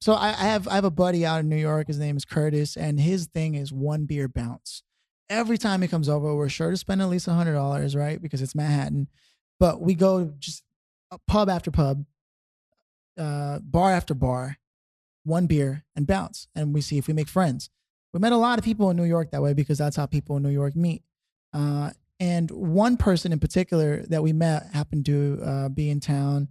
So 0.00 0.14
I, 0.14 0.28
I 0.28 0.44
have 0.46 0.66
I 0.66 0.74
have 0.74 0.84
a 0.84 0.90
buddy 0.90 1.24
out 1.24 1.40
in 1.40 1.48
New 1.48 1.56
York. 1.56 1.86
His 1.86 1.98
name 1.98 2.16
is 2.16 2.24
Curtis, 2.24 2.76
and 2.76 2.98
his 2.98 3.26
thing 3.26 3.54
is 3.54 3.72
one 3.72 4.04
beer 4.04 4.28
bounce. 4.28 4.82
Every 5.30 5.56
time 5.56 5.82
he 5.82 5.88
comes 5.88 6.08
over, 6.08 6.34
we're 6.34 6.48
sure 6.48 6.70
to 6.70 6.76
spend 6.76 7.00
at 7.00 7.08
least 7.08 7.26
hundred 7.26 7.54
dollars, 7.54 7.94
right? 7.94 8.20
Because 8.20 8.42
it's 8.42 8.54
Manhattan. 8.54 9.08
But 9.60 9.80
we 9.80 9.94
go 9.94 10.32
just 10.38 10.64
uh, 11.12 11.18
pub 11.28 11.48
after 11.48 11.70
pub, 11.70 12.04
uh, 13.16 13.60
bar 13.60 13.92
after 13.92 14.14
bar, 14.14 14.58
one 15.24 15.46
beer 15.46 15.84
and 15.94 16.06
bounce, 16.06 16.48
and 16.54 16.74
we 16.74 16.80
see 16.80 16.98
if 16.98 17.06
we 17.06 17.14
make 17.14 17.28
friends. 17.28 17.70
We 18.12 18.18
met 18.18 18.32
a 18.32 18.36
lot 18.36 18.58
of 18.58 18.64
people 18.64 18.90
in 18.90 18.96
New 18.96 19.04
York 19.04 19.30
that 19.30 19.40
way 19.42 19.54
because 19.54 19.78
that's 19.78 19.96
how 19.96 20.06
people 20.06 20.36
in 20.36 20.42
New 20.42 20.50
York 20.50 20.74
meet. 20.74 21.04
Uh, 21.52 21.90
and 22.22 22.52
one 22.52 22.96
person 22.96 23.32
in 23.32 23.40
particular 23.40 24.02
that 24.06 24.22
we 24.22 24.32
met 24.32 24.68
happened 24.72 25.04
to 25.06 25.40
uh, 25.44 25.68
be 25.68 25.90
in 25.90 25.98
town 25.98 26.46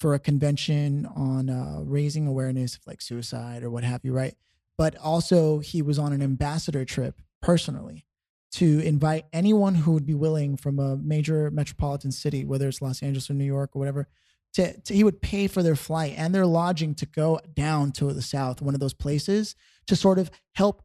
for 0.00 0.14
a 0.14 0.18
convention 0.18 1.06
on 1.14 1.48
uh, 1.48 1.78
raising 1.84 2.26
awareness 2.26 2.74
of 2.74 2.80
like 2.84 3.00
suicide 3.00 3.62
or 3.62 3.70
what 3.70 3.84
have 3.84 4.00
you, 4.02 4.12
right? 4.12 4.34
But 4.76 4.96
also, 4.96 5.60
he 5.60 5.82
was 5.82 6.00
on 6.00 6.12
an 6.12 6.20
ambassador 6.20 6.84
trip 6.84 7.20
personally 7.40 8.06
to 8.54 8.80
invite 8.80 9.26
anyone 9.32 9.76
who 9.76 9.92
would 9.92 10.04
be 10.04 10.14
willing 10.14 10.56
from 10.56 10.80
a 10.80 10.96
major 10.96 11.48
metropolitan 11.52 12.10
city, 12.10 12.44
whether 12.44 12.66
it's 12.66 12.82
Los 12.82 13.00
Angeles 13.00 13.30
or 13.30 13.34
New 13.34 13.44
York 13.44 13.76
or 13.76 13.78
whatever, 13.78 14.08
to, 14.54 14.80
to 14.80 14.94
he 14.94 15.04
would 15.04 15.22
pay 15.22 15.46
for 15.46 15.62
their 15.62 15.76
flight 15.76 16.14
and 16.16 16.34
their 16.34 16.46
lodging 16.46 16.96
to 16.96 17.06
go 17.06 17.38
down 17.54 17.92
to 17.92 18.12
the 18.12 18.22
south, 18.22 18.60
one 18.60 18.74
of 18.74 18.80
those 18.80 18.94
places, 18.94 19.54
to 19.86 19.94
sort 19.94 20.18
of 20.18 20.28
help 20.54 20.82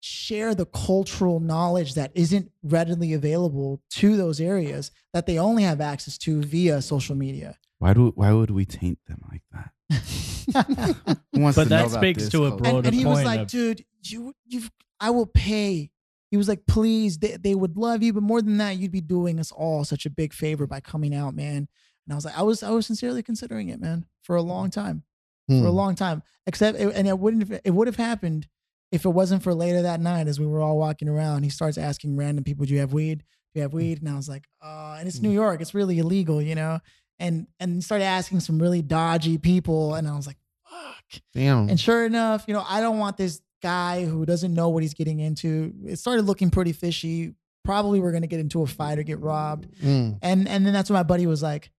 share 0.00 0.54
the 0.54 0.66
cultural 0.66 1.40
knowledge 1.40 1.94
that 1.94 2.12
isn't 2.14 2.50
readily 2.62 3.12
available 3.12 3.80
to 3.90 4.16
those 4.16 4.40
areas 4.40 4.90
that 5.12 5.26
they 5.26 5.38
only 5.38 5.62
have 5.64 5.80
access 5.80 6.16
to 6.18 6.42
via 6.42 6.80
social 6.82 7.16
media. 7.16 7.56
Why 7.78 7.94
do 7.94 8.12
why 8.14 8.32
would 8.32 8.50
we 8.50 8.64
taint 8.64 8.98
them 9.06 9.22
like 9.30 9.42
that? 9.52 9.70
But 11.32 11.68
that 11.68 11.90
speaks 11.90 12.28
to 12.30 12.46
a 12.46 12.48
culture? 12.50 12.62
broad- 12.62 12.76
and, 12.76 12.86
and 12.86 12.94
he 12.94 13.04
was 13.04 13.22
like, 13.24 13.40
of- 13.40 13.46
dude, 13.48 13.84
you, 14.02 14.32
you, 14.46 14.62
I 15.00 15.10
will 15.10 15.26
pay. 15.26 15.90
He 16.30 16.36
was 16.36 16.48
like, 16.48 16.66
please, 16.66 17.18
they, 17.18 17.36
they 17.36 17.54
would 17.54 17.76
love 17.76 18.02
you, 18.02 18.12
but 18.12 18.22
more 18.22 18.42
than 18.42 18.58
that, 18.58 18.76
you'd 18.76 18.90
be 18.92 19.00
doing 19.00 19.38
us 19.40 19.50
all 19.52 19.84
such 19.84 20.04
a 20.06 20.10
big 20.10 20.32
favor 20.32 20.66
by 20.66 20.80
coming 20.80 21.14
out, 21.14 21.34
man. 21.34 21.68
And 22.06 22.12
I 22.12 22.14
was 22.14 22.24
like, 22.24 22.36
I 22.38 22.42
was, 22.42 22.62
I 22.62 22.70
was 22.70 22.86
sincerely 22.86 23.22
considering 23.22 23.68
it, 23.68 23.80
man, 23.80 24.06
for 24.22 24.36
a 24.36 24.42
long 24.42 24.70
time, 24.70 25.04
for 25.48 25.54
a 25.54 25.58
Hmm. 25.60 25.66
long 25.68 25.94
time. 25.94 26.22
Except, 26.46 26.78
it, 26.78 26.92
and 26.94 27.06
it 27.08 27.18
wouldn't, 27.18 27.48
have, 27.48 27.60
it 27.64 27.70
would 27.70 27.86
have 27.86 27.96
happened 27.96 28.46
if 28.90 29.04
it 29.04 29.10
wasn't 29.10 29.42
for 29.42 29.54
later 29.54 29.82
that 29.82 30.00
night 30.00 30.28
as 30.28 30.40
we 30.40 30.46
were 30.46 30.60
all 30.60 30.78
walking 30.78 31.08
around. 31.08 31.42
He 31.42 31.50
starts 31.50 31.78
asking 31.78 32.16
random 32.16 32.44
people, 32.44 32.64
"Do 32.64 32.74
you 32.74 32.80
have 32.80 32.92
weed? 32.92 33.18
Do 33.52 33.58
you 33.58 33.62
have 33.62 33.72
weed?" 33.72 34.00
And 34.00 34.08
I 34.08 34.16
was 34.16 34.28
like, 34.28 34.46
"Uh," 34.62 34.96
and 34.98 35.08
it's 35.08 35.20
New 35.20 35.30
York, 35.30 35.60
it's 35.60 35.74
really 35.74 35.98
illegal, 35.98 36.40
you 36.40 36.54
know. 36.54 36.80
And 37.18 37.46
and 37.60 37.76
he 37.76 37.80
started 37.80 38.04
asking 38.04 38.40
some 38.40 38.58
really 38.58 38.82
dodgy 38.82 39.38
people, 39.38 39.94
and 39.94 40.08
I 40.08 40.16
was 40.16 40.26
like, 40.26 40.38
"Fuck." 40.68 41.22
Damn. 41.34 41.68
And 41.68 41.78
sure 41.78 42.06
enough, 42.06 42.44
you 42.46 42.54
know, 42.54 42.64
I 42.68 42.80
don't 42.80 42.98
want 42.98 43.16
this 43.16 43.40
guy 43.62 44.04
who 44.04 44.24
doesn't 44.24 44.54
know 44.54 44.68
what 44.68 44.82
he's 44.82 44.94
getting 44.94 45.18
into. 45.18 45.72
It 45.84 45.98
started 45.98 46.22
looking 46.22 46.50
pretty 46.50 46.72
fishy. 46.72 47.34
Probably 47.64 48.00
we're 48.00 48.12
gonna 48.12 48.26
get 48.26 48.40
into 48.40 48.62
a 48.62 48.66
fight 48.66 48.98
or 48.98 49.02
get 49.02 49.20
robbed. 49.20 49.68
Mm. 49.82 50.18
And 50.22 50.48
and 50.48 50.64
then 50.64 50.72
that's 50.72 50.88
when 50.90 50.98
my 50.98 51.02
buddy 51.02 51.26
was 51.26 51.42
like, 51.42 51.70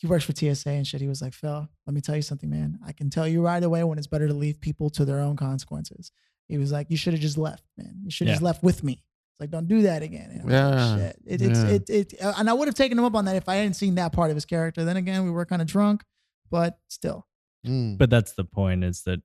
he 0.00 0.06
works 0.06 0.24
for 0.24 0.32
TSA 0.32 0.70
and 0.70 0.86
shit. 0.86 1.00
He 1.00 1.08
was 1.08 1.20
like, 1.20 1.34
Phil, 1.34 1.68
let 1.86 1.94
me 1.94 2.00
tell 2.00 2.16
you 2.16 2.22
something, 2.22 2.48
man. 2.48 2.78
I 2.86 2.92
can 2.92 3.10
tell 3.10 3.28
you 3.28 3.42
right 3.42 3.62
away 3.62 3.84
when 3.84 3.98
it's 3.98 4.06
better 4.06 4.26
to 4.26 4.34
leave 4.34 4.60
people 4.60 4.88
to 4.90 5.04
their 5.04 5.20
own 5.20 5.36
consequences. 5.36 6.10
He 6.50 6.58
was 6.58 6.72
like, 6.72 6.90
you 6.90 6.96
should 6.96 7.12
have 7.12 7.22
just 7.22 7.38
left, 7.38 7.64
man. 7.78 7.94
You 8.02 8.10
should 8.10 8.26
have 8.26 8.34
just 8.34 8.42
left 8.42 8.62
with 8.62 8.82
me. 8.82 8.92
It's 8.94 9.40
like, 9.40 9.50
don't 9.50 9.68
do 9.68 9.82
that 9.82 10.02
again. 10.02 10.30
And 10.30 10.40
I 10.42 10.44
was 10.44 10.52
like, 10.52 10.78
Yeah. 10.78 10.96
shit. 10.96 11.16
It, 11.26 11.42
it's, 11.42 11.58
Yeah. 11.58 11.68
it, 11.68 11.90
it, 11.90 12.22
uh, 12.22 12.32
and 12.38 12.50
I 12.50 12.52
would 12.52 12.68
have 12.68 12.74
taken 12.74 12.98
him 12.98 13.04
up 13.04 13.14
on 13.14 13.24
that 13.26 13.36
if 13.36 13.48
I 13.48 13.54
hadn't 13.56 13.74
seen 13.74 13.94
that 13.94 14.12
part 14.12 14.30
of 14.30 14.36
his 14.36 14.44
character. 14.44 14.84
Then 14.84 14.96
again, 14.96 15.24
we 15.24 15.30
were 15.30 15.46
kind 15.46 15.62
of 15.62 15.68
drunk, 15.68 16.02
but 16.50 16.78
still. 16.88 17.26
Mm. 17.66 17.96
But 17.98 18.10
that's 18.10 18.32
the 18.32 18.44
point 18.44 18.84
is 18.84 19.02
that 19.02 19.20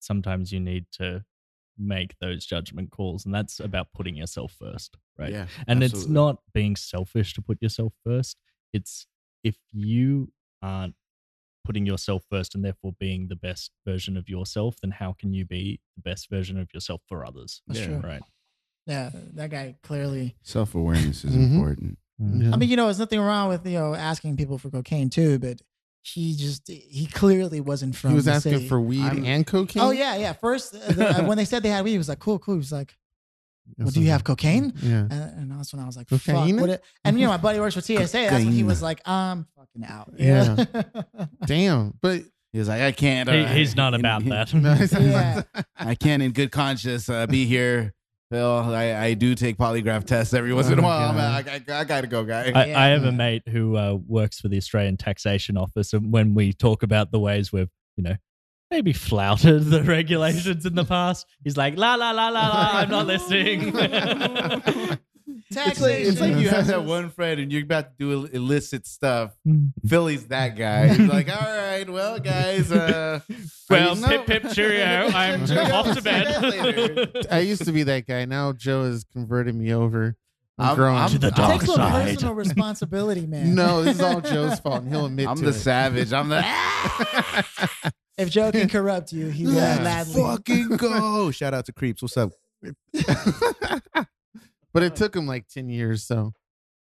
sometimes 0.00 0.52
you 0.52 0.60
need 0.60 0.86
to 0.92 1.24
make 1.76 2.14
those 2.20 2.44
judgment 2.46 2.90
calls. 2.90 3.24
And 3.24 3.34
that's 3.34 3.58
about 3.58 3.88
putting 3.94 4.14
yourself 4.16 4.54
first, 4.58 4.96
right? 5.18 5.32
Yeah, 5.32 5.46
and 5.66 5.82
it's 5.82 6.06
not 6.06 6.36
being 6.52 6.76
selfish 6.76 7.34
to 7.34 7.42
put 7.42 7.60
yourself 7.62 7.94
first. 8.04 8.36
It's 8.72 9.06
if 9.42 9.56
you 9.72 10.30
aren't 10.62 10.94
putting 11.64 11.86
yourself 11.86 12.24
first 12.30 12.54
and 12.54 12.64
therefore 12.64 12.94
being 12.98 13.28
the 13.28 13.36
best 13.36 13.70
version 13.86 14.16
of 14.16 14.28
yourself, 14.28 14.76
then 14.82 14.90
how 14.92 15.12
can 15.12 15.32
you 15.32 15.44
be 15.44 15.80
the 15.96 16.02
best 16.02 16.28
version 16.30 16.58
of 16.58 16.68
yourself 16.72 17.02
for 17.06 17.24
others? 17.26 17.62
That's 17.66 17.80
Yeah. 17.80 17.86
true. 17.86 17.96
Right. 17.98 18.22
Yeah, 18.86 19.10
that 19.34 19.50
guy 19.50 19.76
clearly. 19.82 20.36
self 20.42 20.74
awareness 20.74 21.24
is 21.24 21.34
Mhm. 21.36 21.52
important. 21.54 21.98
Yeah. 22.18 22.52
I 22.52 22.56
mean, 22.56 22.68
you 22.68 22.76
know, 22.76 22.84
there's 22.86 22.98
nothing 22.98 23.20
wrong 23.20 23.48
with 23.48 23.66
you 23.66 23.78
know 23.78 23.94
asking 23.94 24.36
people 24.36 24.58
for 24.58 24.70
cocaine 24.70 25.10
too, 25.10 25.38
but 25.38 25.60
he 26.02 26.34
just 26.34 26.66
he 26.68 27.06
clearly 27.12 27.60
wasn't 27.60 27.94
from. 27.94 28.10
he 28.10 28.16
was 28.16 28.24
the 28.24 28.32
asking 28.32 28.52
city. 28.54 28.68
for 28.68 28.80
weed 28.80 29.02
I'm- 29.02 29.24
and 29.24 29.46
cocaine. 29.46 29.82
Oh 29.82 29.90
yeah, 29.90 30.16
yeah. 30.16 30.32
First, 30.32 30.74
uh, 30.74 30.92
the, 30.92 31.08
uh, 31.08 31.24
when 31.28 31.36
they 31.36 31.44
said 31.44 31.62
they 31.62 31.68
had 31.68 31.84
weed, 31.84 31.92
he 31.92 31.98
was 31.98 32.08
like, 32.08 32.18
"Cool, 32.18 32.38
cool." 32.38 32.54
He 32.54 32.58
was 32.58 32.72
like, 32.72 32.96
"Well, 33.78 33.86
Yes, 33.86 33.94
do 33.94 34.00
you 34.02 34.10
have 34.10 34.24
cocaine?" 34.24 34.72
Yeah. 34.82 35.00
And, 35.00 35.12
and 35.12 35.50
that's 35.52 35.72
when 35.72 35.82
I 35.82 35.86
was 35.86 35.96
like, 35.96 36.08
Cocaine? 36.08 36.54
"Fuck!" 36.56 36.60
What 36.60 36.70
it, 36.70 36.84
and 37.04 37.18
you 37.18 37.24
know, 37.26 37.30
my 37.32 37.36
buddy 37.36 37.60
works 37.60 37.74
for 37.74 37.80
TSA. 37.80 37.94
That's 37.96 38.32
when 38.44 38.52
he 38.52 38.62
was 38.62 38.82
like, 38.82 39.00
"I'm 39.06 39.46
fucking 39.56 39.84
out." 39.84 40.12
you 40.18 40.26
know? 41.16 41.26
Damn. 41.46 41.94
But 42.00 42.22
He 42.52 42.58
was 42.58 42.68
like, 42.68 42.82
I 42.82 42.92
can't. 42.92 43.28
He, 43.28 43.40
uh, 43.40 43.48
he's 43.48 43.76
not 43.76 43.94
about 43.94 44.22
in- 44.22 44.28
that. 44.30 44.52
Yeah. 45.00 45.42
I 45.76 45.94
can't, 45.94 46.22
in 46.22 46.32
good 46.32 46.50
conscience, 46.52 47.08
uh, 47.08 47.26
be 47.26 47.44
here. 47.46 47.94
Phil, 48.32 48.46
I, 48.46 48.94
I 49.06 49.14
do 49.14 49.34
take 49.34 49.56
polygraph 49.56 50.04
tests 50.04 50.34
every 50.34 50.52
once 50.54 50.68
in 50.68 50.78
a 50.78 50.82
Oh, 50.82 50.84
while. 50.84 51.08
I'm 51.10 51.16
God. 51.16 51.46
like, 51.46 51.68
I, 51.68 51.74
I, 51.74 51.80
I 51.80 51.84
gotta 51.84 52.06
go, 52.06 52.22
guy. 52.22 52.52
I, 52.54 52.64
Yeah. 52.66 52.80
I 52.80 52.86
have 52.88 53.02
a 53.04 53.10
mate 53.10 53.42
who 53.48 53.76
uh, 53.76 53.94
works 54.06 54.40
for 54.40 54.46
the 54.48 54.56
Australian 54.56 54.96
Taxation 54.96 55.56
Office, 55.56 55.92
and 55.92 56.12
when 56.12 56.34
we 56.34 56.52
talk 56.52 56.84
about 56.84 57.10
the 57.10 57.18
ways 57.18 57.52
we've, 57.52 57.70
you 57.96 58.04
know, 58.04 58.14
maybe 58.70 58.92
flouted 58.92 59.64
the 59.66 59.82
regulations 59.82 60.64
in 60.66 60.74
the 60.74 60.84
past, 60.84 61.26
he's 61.44 61.56
like, 61.56 61.76
"La 61.76 61.94
la 61.96 62.10
la 62.12 62.28
la 62.28 62.48
la, 62.48 62.70
I'm 62.74 62.90
not 62.90 63.06
listening." 63.06 63.72
It's 65.52 65.80
like, 65.80 65.94
it's 65.94 66.20
like 66.20 66.36
you 66.36 66.48
have 66.48 66.68
that 66.68 66.84
one 66.84 67.10
friend 67.10 67.40
and 67.40 67.52
you're 67.52 67.62
about 67.64 67.86
to 67.86 67.94
do 67.98 68.24
illicit 68.26 68.86
stuff. 68.86 69.36
Philly's 69.86 70.26
that 70.28 70.56
guy. 70.56 70.88
He's 70.88 71.08
like, 71.08 71.28
all 71.28 71.40
right, 71.56 71.88
well, 71.90 72.20
guys. 72.20 72.70
Uh, 72.70 73.18
well, 73.68 73.90
are 74.04 74.12
you- 74.12 74.18
pip 74.22 74.42
pip 74.42 74.52
cheerio, 74.52 75.08
I'm 75.14 75.46
Cheerio. 75.46 75.72
off 75.74 75.86
to 75.86 75.94
See 76.02 76.08
you 76.08 76.24
guys 76.24 76.42
later. 76.42 77.06
bed. 77.06 77.26
I 77.32 77.40
used 77.40 77.64
to 77.64 77.72
be 77.72 77.82
that 77.84 78.06
guy. 78.06 78.26
Now 78.26 78.52
Joe 78.52 78.84
has 78.84 79.04
converted 79.12 79.54
me 79.56 79.72
over. 79.72 80.16
I'm, 80.56 80.66
I'm- 80.68 80.76
growing. 80.76 80.96
I'm- 80.98 81.10
To 81.10 81.18
the 81.18 81.28
It 81.28 81.34
dark 81.34 81.52
takes 81.60 81.64
a 81.72 81.74
side. 81.74 82.06
personal 82.14 82.34
responsibility, 82.34 83.26
man. 83.26 83.54
no, 83.54 83.82
this 83.82 83.96
is 83.96 84.02
all 84.02 84.20
Joe's 84.20 84.60
fault, 84.60 84.82
and 84.84 84.92
he'll 84.92 85.06
admit 85.06 85.26
I'm 85.28 85.36
to 85.36 85.42
the 85.42 85.48
it. 85.50 85.54
savage. 85.54 86.12
I'm 86.12 86.28
the. 86.28 86.44
If 88.20 88.30
Joe 88.30 88.52
can 88.52 88.68
corrupt 88.76 89.12
you, 89.12 89.28
he 89.28 89.46
will 89.46 89.54
gladly. 89.54 90.14
fucking 90.22 90.68
go. 90.76 91.30
Shout 91.30 91.54
out 91.54 91.66
to 91.66 91.72
Creeps. 91.72 92.02
What's 92.02 92.16
up? 92.16 92.30
but 94.72 94.82
it 94.82 94.94
took 94.96 95.16
him 95.16 95.26
like 95.26 95.48
ten 95.48 95.68
years. 95.68 96.04
So 96.04 96.32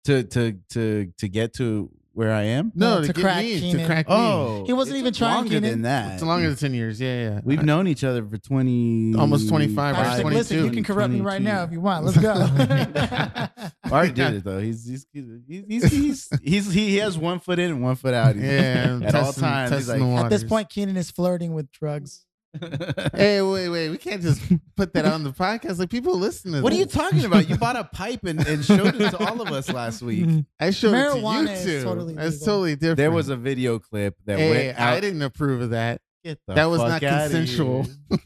To 0.05 0.23
to 0.23 0.59
to 0.71 1.13
to 1.19 1.29
get 1.29 1.55
to 1.55 1.91
where 2.15 2.33
I 2.33 2.43
am. 2.43 2.73
no, 2.75 2.95
No, 2.97 3.01
to, 3.03 3.07
to 3.09 3.13
get 3.13 3.23
crack 3.23 3.45
me, 3.45 3.55
to 3.55 3.61
Keenan. 3.61 3.87
crack 3.87 4.09
me. 4.09 4.15
Oh, 4.17 4.65
He 4.67 4.73
wasn't 4.73 4.97
it 4.97 5.01
even 5.01 5.13
took 5.13 5.19
trying, 5.19 5.35
longer 5.35 5.51
Keenan. 5.51 5.71
than 5.71 5.83
that. 5.83 6.15
It's 6.15 6.23
longer 6.23 6.49
than 6.49 6.57
ten 6.57 6.73
years. 6.75 7.01
Yeah, 7.01 7.23
yeah. 7.31 7.41
We've 7.45 7.59
I- 7.59 7.63
known 7.63 7.87
each 7.89 8.05
other 8.05 8.25
for 8.27 8.39
twenty, 8.39 9.15
Almost 9.17 9.49
25, 9.49 9.79
I 9.79 9.99
right? 10.01 10.09
like, 10.15 10.21
22. 10.23 10.39
listen, 10.39 10.65
you 10.65 10.71
can 10.71 10.85
corrupt 10.85 11.13
me 11.13 11.21
right 11.21 11.43
now 11.43 11.65
if 11.65 11.73
you 11.73 11.81
want. 11.81 12.05
Let's 12.05 12.17
go. 12.19 12.33
Art 13.91 14.15
did 14.15 14.35
it 14.35 14.45
though. 14.45 14.61
He's 14.61 14.87
he's 14.87 15.07
he's 15.13 15.27
he's, 15.69 15.85
he's, 15.93 16.29
he's 16.43 16.73
he 16.73 16.97
has 16.97 17.19
one 17.19 17.39
foot 17.41 17.59
in 17.59 17.71
and 17.71 17.83
one 17.83 17.97
foot 17.97 18.15
out. 18.15 18.35
He's- 18.37 18.47
Yeah, 18.47 19.01
at 19.05 19.15
all 19.15 19.33
times. 19.33 19.89
Like, 19.89 20.01
At 20.01 20.29
this 20.31 20.45
point, 20.45 20.69
Keenan 20.71 20.97
is 20.97 21.11
flirting 21.11 21.55
with 21.55 21.71
drugs. 21.73 22.25
Hey, 23.15 23.41
wait, 23.43 23.69
wait. 23.69 23.89
We 23.91 23.99
can't 23.99 24.23
just 24.23 24.41
put 24.77 24.93
that 24.95 25.05
on 25.07 25.25
the 25.25 25.31
podcast. 25.31 25.79
Like 25.79 25.91
people 25.91 26.19
listen 26.19 26.53
to 26.53 26.63
what 26.63 26.73
are 26.73 26.77
you 26.77 26.87
talking 26.87 27.25
about? 27.25 27.49
You 27.49 27.57
bought 27.57 27.77
a 27.77 27.85
pipe 27.93 28.25
and, 28.25 28.47
and 28.47 28.65
showed 28.65 28.95
it 29.01 29.11
to 29.11 29.25
all 29.27 29.41
of 29.41 29.49
us 29.49 29.71
last 29.73 30.03
week. 30.03 30.45
I 30.61 30.71
showed 30.71 30.93
Marijuana 30.95 31.45
it 31.49 31.51
is 31.51 31.65
to 31.65 31.71
you 31.73 31.79
too. 31.79 31.85
totally 31.85 32.15
That's 32.15 32.35
legal. 32.41 32.47
totally 32.47 32.75
different. 32.77 32.97
There 32.99 33.11
was 33.11 33.29
a 33.29 33.37
video 33.37 33.79
clip 33.79 34.17
that 34.27 34.39
Hey, 34.39 34.51
went 34.67 34.79
out. 34.79 34.95
I 34.95 35.01
didn't 35.01 35.23
approve 35.23 35.61
of 35.63 35.71
that. 35.71 36.01
Get 36.25 36.39
the 36.47 36.55
that 36.55 36.65
was 36.67 36.81
fuck 36.81 36.89
not 36.89 37.05
outta 37.05 37.23
consensual. 37.35 37.83
here. 38.09 38.19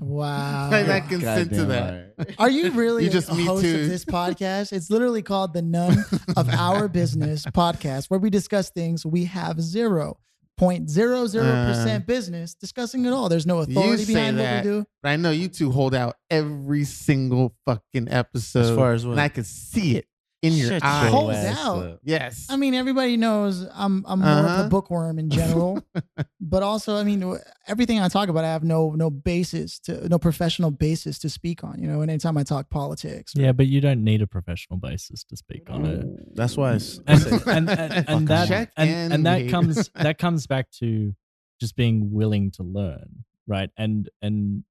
Wow. 0.00 0.70
I 0.72 0.82
not 0.82 1.08
consent 1.08 1.50
to 1.50 1.56
Goddamn 1.56 1.68
that. 1.68 2.12
right. 2.18 2.34
Are 2.38 2.50
you 2.50 2.70
really 2.72 3.04
You 3.04 3.10
just 3.10 3.28
a 3.30 3.34
me 3.34 3.44
host 3.44 3.62
too. 3.64 3.74
of 3.80 3.88
this 3.88 4.04
podcast? 4.04 4.72
It's 4.72 4.90
literally 4.90 5.22
called 5.22 5.52
the 5.52 5.62
None 5.62 6.04
of 6.36 6.48
Our 6.50 6.86
Business 6.88 7.44
podcast, 7.46 8.06
where 8.10 8.20
we 8.20 8.30
discuss 8.30 8.70
things 8.70 9.04
we 9.04 9.24
have 9.24 9.60
zero 9.60 10.18
point 10.56 10.88
zero 10.88 11.26
zero 11.26 11.44
percent 11.44 12.04
uh. 12.04 12.06
business 12.06 12.54
discussing 12.54 13.04
it 13.04 13.12
all. 13.12 13.28
There's 13.28 13.46
no 13.46 13.58
authority 13.58 14.04
say 14.04 14.14
behind 14.14 14.38
what 14.38 14.56
we 14.56 14.62
do. 14.62 14.86
But 15.02 15.08
I 15.10 15.16
know 15.16 15.30
you 15.30 15.48
two 15.48 15.70
hold 15.70 15.94
out 15.94 16.16
every 16.30 16.84
single 16.84 17.54
fucking 17.66 18.08
episode. 18.10 18.60
As 18.60 18.76
far 18.76 18.92
as 18.92 19.06
what? 19.06 19.12
and 19.12 19.20
I 19.20 19.28
can 19.28 19.44
see 19.44 19.96
it 19.96 20.06
in 20.44 20.52
your 20.52 20.68
Shut 20.70 20.84
eyes. 20.84 21.10
Hold 21.10 21.30
ass 21.32 21.58
out. 21.58 21.86
up. 21.86 22.00
Yes. 22.04 22.46
I 22.50 22.56
mean, 22.56 22.74
everybody 22.74 23.16
knows 23.16 23.66
I'm 23.72 24.04
I'm 24.06 24.20
more 24.20 24.28
of 24.30 24.44
Uh-huh. 24.44 24.62
the 24.64 24.68
bookworm 24.68 25.18
in 25.18 25.30
general, 25.30 25.82
but 26.40 26.62
also, 26.62 26.96
I 26.96 27.04
mean, 27.04 27.38
everything 27.66 27.98
I 28.00 28.08
talk 28.08 28.28
about, 28.28 28.44
I 28.44 28.48
have 28.52 28.62
no 28.64 28.90
no 28.92 29.10
basis 29.10 29.78
to 29.80 30.08
no 30.08 30.18
professional 30.18 30.70
basis 30.70 31.18
to 31.20 31.28
speak 31.30 31.64
on. 31.64 31.80
You 31.80 31.88
know, 31.88 32.00
and 32.02 32.10
anytime 32.10 32.36
I 32.36 32.42
talk 32.42 32.70
politics, 32.70 33.32
yeah, 33.34 33.52
but 33.52 33.66
you 33.66 33.80
don't 33.80 34.04
need 34.04 34.20
a 34.22 34.26
professional 34.26 34.78
basis 34.78 35.24
to 35.24 35.36
speak 35.36 35.70
on 35.70 35.86
it. 35.86 36.36
That's 36.36 36.56
why. 36.56 36.74
It's, 36.74 36.98
and 37.06 37.22
and, 37.46 37.70
and, 37.70 37.70
and 37.70 38.06
Fucking 38.06 38.24
that 38.26 38.48
check 38.48 38.72
and, 38.76 38.90
and 38.90 39.12
and 39.14 39.26
that 39.26 39.48
comes 39.50 39.88
that 39.94 40.18
comes 40.18 40.46
back 40.46 40.70
to 40.80 41.14
just 41.60 41.76
being 41.76 42.12
willing 42.12 42.50
to 42.50 42.62
learn 42.62 43.24
right 43.46 43.70
and 43.76 44.08
and 44.20 44.64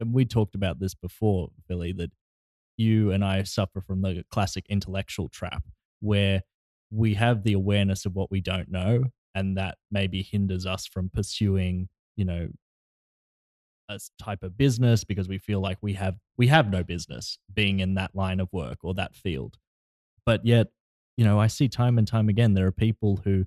and 0.00 0.12
we 0.12 0.24
talked 0.24 0.54
about 0.54 0.78
this 0.80 0.94
before 0.94 1.48
Billy 1.68 1.92
that 1.92 2.10
you 2.78 3.10
and 3.10 3.24
I 3.24 3.42
suffer 3.42 3.80
from 3.80 4.02
the 4.02 4.24
classic 4.30 4.66
intellectual 4.68 5.28
trap 5.28 5.64
where 6.00 6.42
we 6.90 7.14
have 7.14 7.42
the 7.42 7.52
awareness 7.52 8.06
of 8.06 8.14
what 8.14 8.30
we 8.30 8.40
don't 8.40 8.70
know 8.70 9.04
and 9.34 9.56
that 9.56 9.76
maybe 9.90 10.22
hinders 10.22 10.64
us 10.64 10.86
from 10.86 11.10
pursuing 11.12 11.88
you 12.16 12.24
know 12.24 12.48
a 13.90 13.98
type 14.18 14.42
of 14.42 14.56
business 14.56 15.04
because 15.04 15.28
we 15.28 15.38
feel 15.38 15.60
like 15.60 15.78
we 15.80 15.94
have 15.94 16.16
we 16.36 16.46
have 16.46 16.70
no 16.70 16.82
business 16.82 17.38
being 17.52 17.80
in 17.80 17.94
that 17.94 18.14
line 18.14 18.40
of 18.40 18.48
work 18.52 18.78
or 18.82 18.94
that 18.94 19.14
field. 19.14 19.56
But 20.24 20.44
yet 20.44 20.68
you 21.18 21.24
know 21.24 21.38
i 21.38 21.48
see 21.48 21.68
time 21.68 21.98
and 21.98 22.08
time 22.08 22.30
again 22.30 22.54
there 22.54 22.66
are 22.66 22.72
people 22.72 23.20
who 23.24 23.44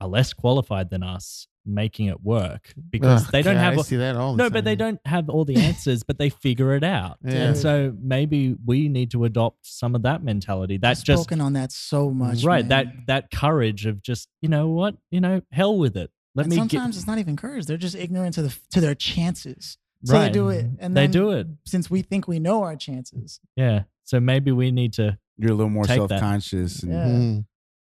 are 0.00 0.06
less 0.06 0.32
qualified 0.32 0.90
than 0.90 1.02
us 1.02 1.48
making 1.68 2.06
it 2.06 2.22
work 2.22 2.72
because 2.90 3.24
Ugh, 3.26 3.32
they 3.32 3.42
don't 3.42 3.54
God, 3.54 3.60
have 3.60 3.72
I 3.74 3.76
all- 3.76 3.82
see 3.84 3.96
that 3.96 4.16
all 4.16 4.34
the 4.34 4.42
no 4.44 4.50
but 4.50 4.64
they 4.64 4.74
don't 4.74 4.98
have 5.04 5.28
all 5.28 5.44
the 5.44 5.56
answers 5.56 6.02
but 6.02 6.18
they 6.18 6.30
figure 6.30 6.74
it 6.74 6.82
out 6.82 7.18
Yeah. 7.24 7.32
and 7.34 7.56
so 7.56 7.94
maybe 8.00 8.56
we 8.64 8.88
need 8.88 9.10
to 9.12 9.24
adopt 9.24 9.58
some 9.66 9.94
of 9.94 10.02
that 10.02 10.22
mentality 10.24 10.78
that's 10.78 11.02
just 11.02 11.22
spoken 11.22 11.40
on 11.40 11.52
that 11.52 11.70
so 11.72 12.10
much. 12.10 12.42
right 12.44 12.66
man. 12.66 12.68
that 13.06 13.06
that 13.06 13.30
courage 13.30 13.86
of 13.86 14.02
just 14.02 14.28
you 14.40 14.48
know 14.48 14.68
what 14.68 14.96
you 15.10 15.20
know 15.20 15.42
hell 15.52 15.76
with 15.78 15.96
it 15.96 16.10
let 16.34 16.44
and 16.44 16.50
me 16.50 16.56
sometimes 16.56 16.94
get 16.96 17.00
it's 17.00 17.06
not 17.06 17.18
even 17.18 17.36
courage; 17.36 17.66
they're 17.66 17.76
just 17.76 17.96
ignorant 17.96 18.34
to 18.34 18.42
the 18.42 18.56
to 18.70 18.80
their 18.80 18.94
chances 18.94 19.76
So 20.04 20.14
right. 20.14 20.26
they 20.26 20.30
do 20.32 20.50
it, 20.50 20.66
and 20.78 20.96
they 20.96 21.02
then 21.02 21.10
do 21.10 21.30
it. 21.32 21.46
since 21.66 21.90
we 21.90 22.02
think 22.02 22.28
we 22.28 22.38
know 22.38 22.62
our 22.62 22.76
chances. 22.76 23.40
Yeah. 23.56 23.84
So 24.04 24.20
maybe 24.20 24.52
we 24.52 24.70
need 24.70 24.92
to. 24.94 25.18
You're 25.36 25.50
a 25.50 25.54
little 25.54 25.70
more 25.70 25.84
self 25.84 26.10
conscious. 26.10 26.82
And 26.84 26.92
Yeah. 26.92 27.06
Mhm. 27.08 27.44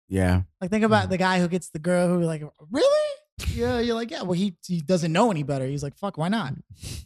yeah. 0.09 0.41
Like 0.59 0.71
think 0.71 0.83
about 0.83 1.09
the 1.09 1.17
guy 1.17 1.39
who 1.39 1.47
gets 1.47 1.69
the 1.69 1.79
girl 1.79 2.09
who 2.09 2.21
like 2.23 2.43
really. 2.69 3.09
Yeah, 3.53 3.80
you're 3.80 3.95
like, 3.95 4.11
yeah. 4.11 4.22
Well, 4.22 4.34
he 4.34 4.55
he 4.65 4.80
doesn't 4.80 5.11
know 5.11 5.31
any 5.31 5.43
better. 5.43 5.65
He's 5.65 5.84
like, 5.84 5.95
fuck, 5.97 6.18
why 6.18 6.27
not? 6.30 6.53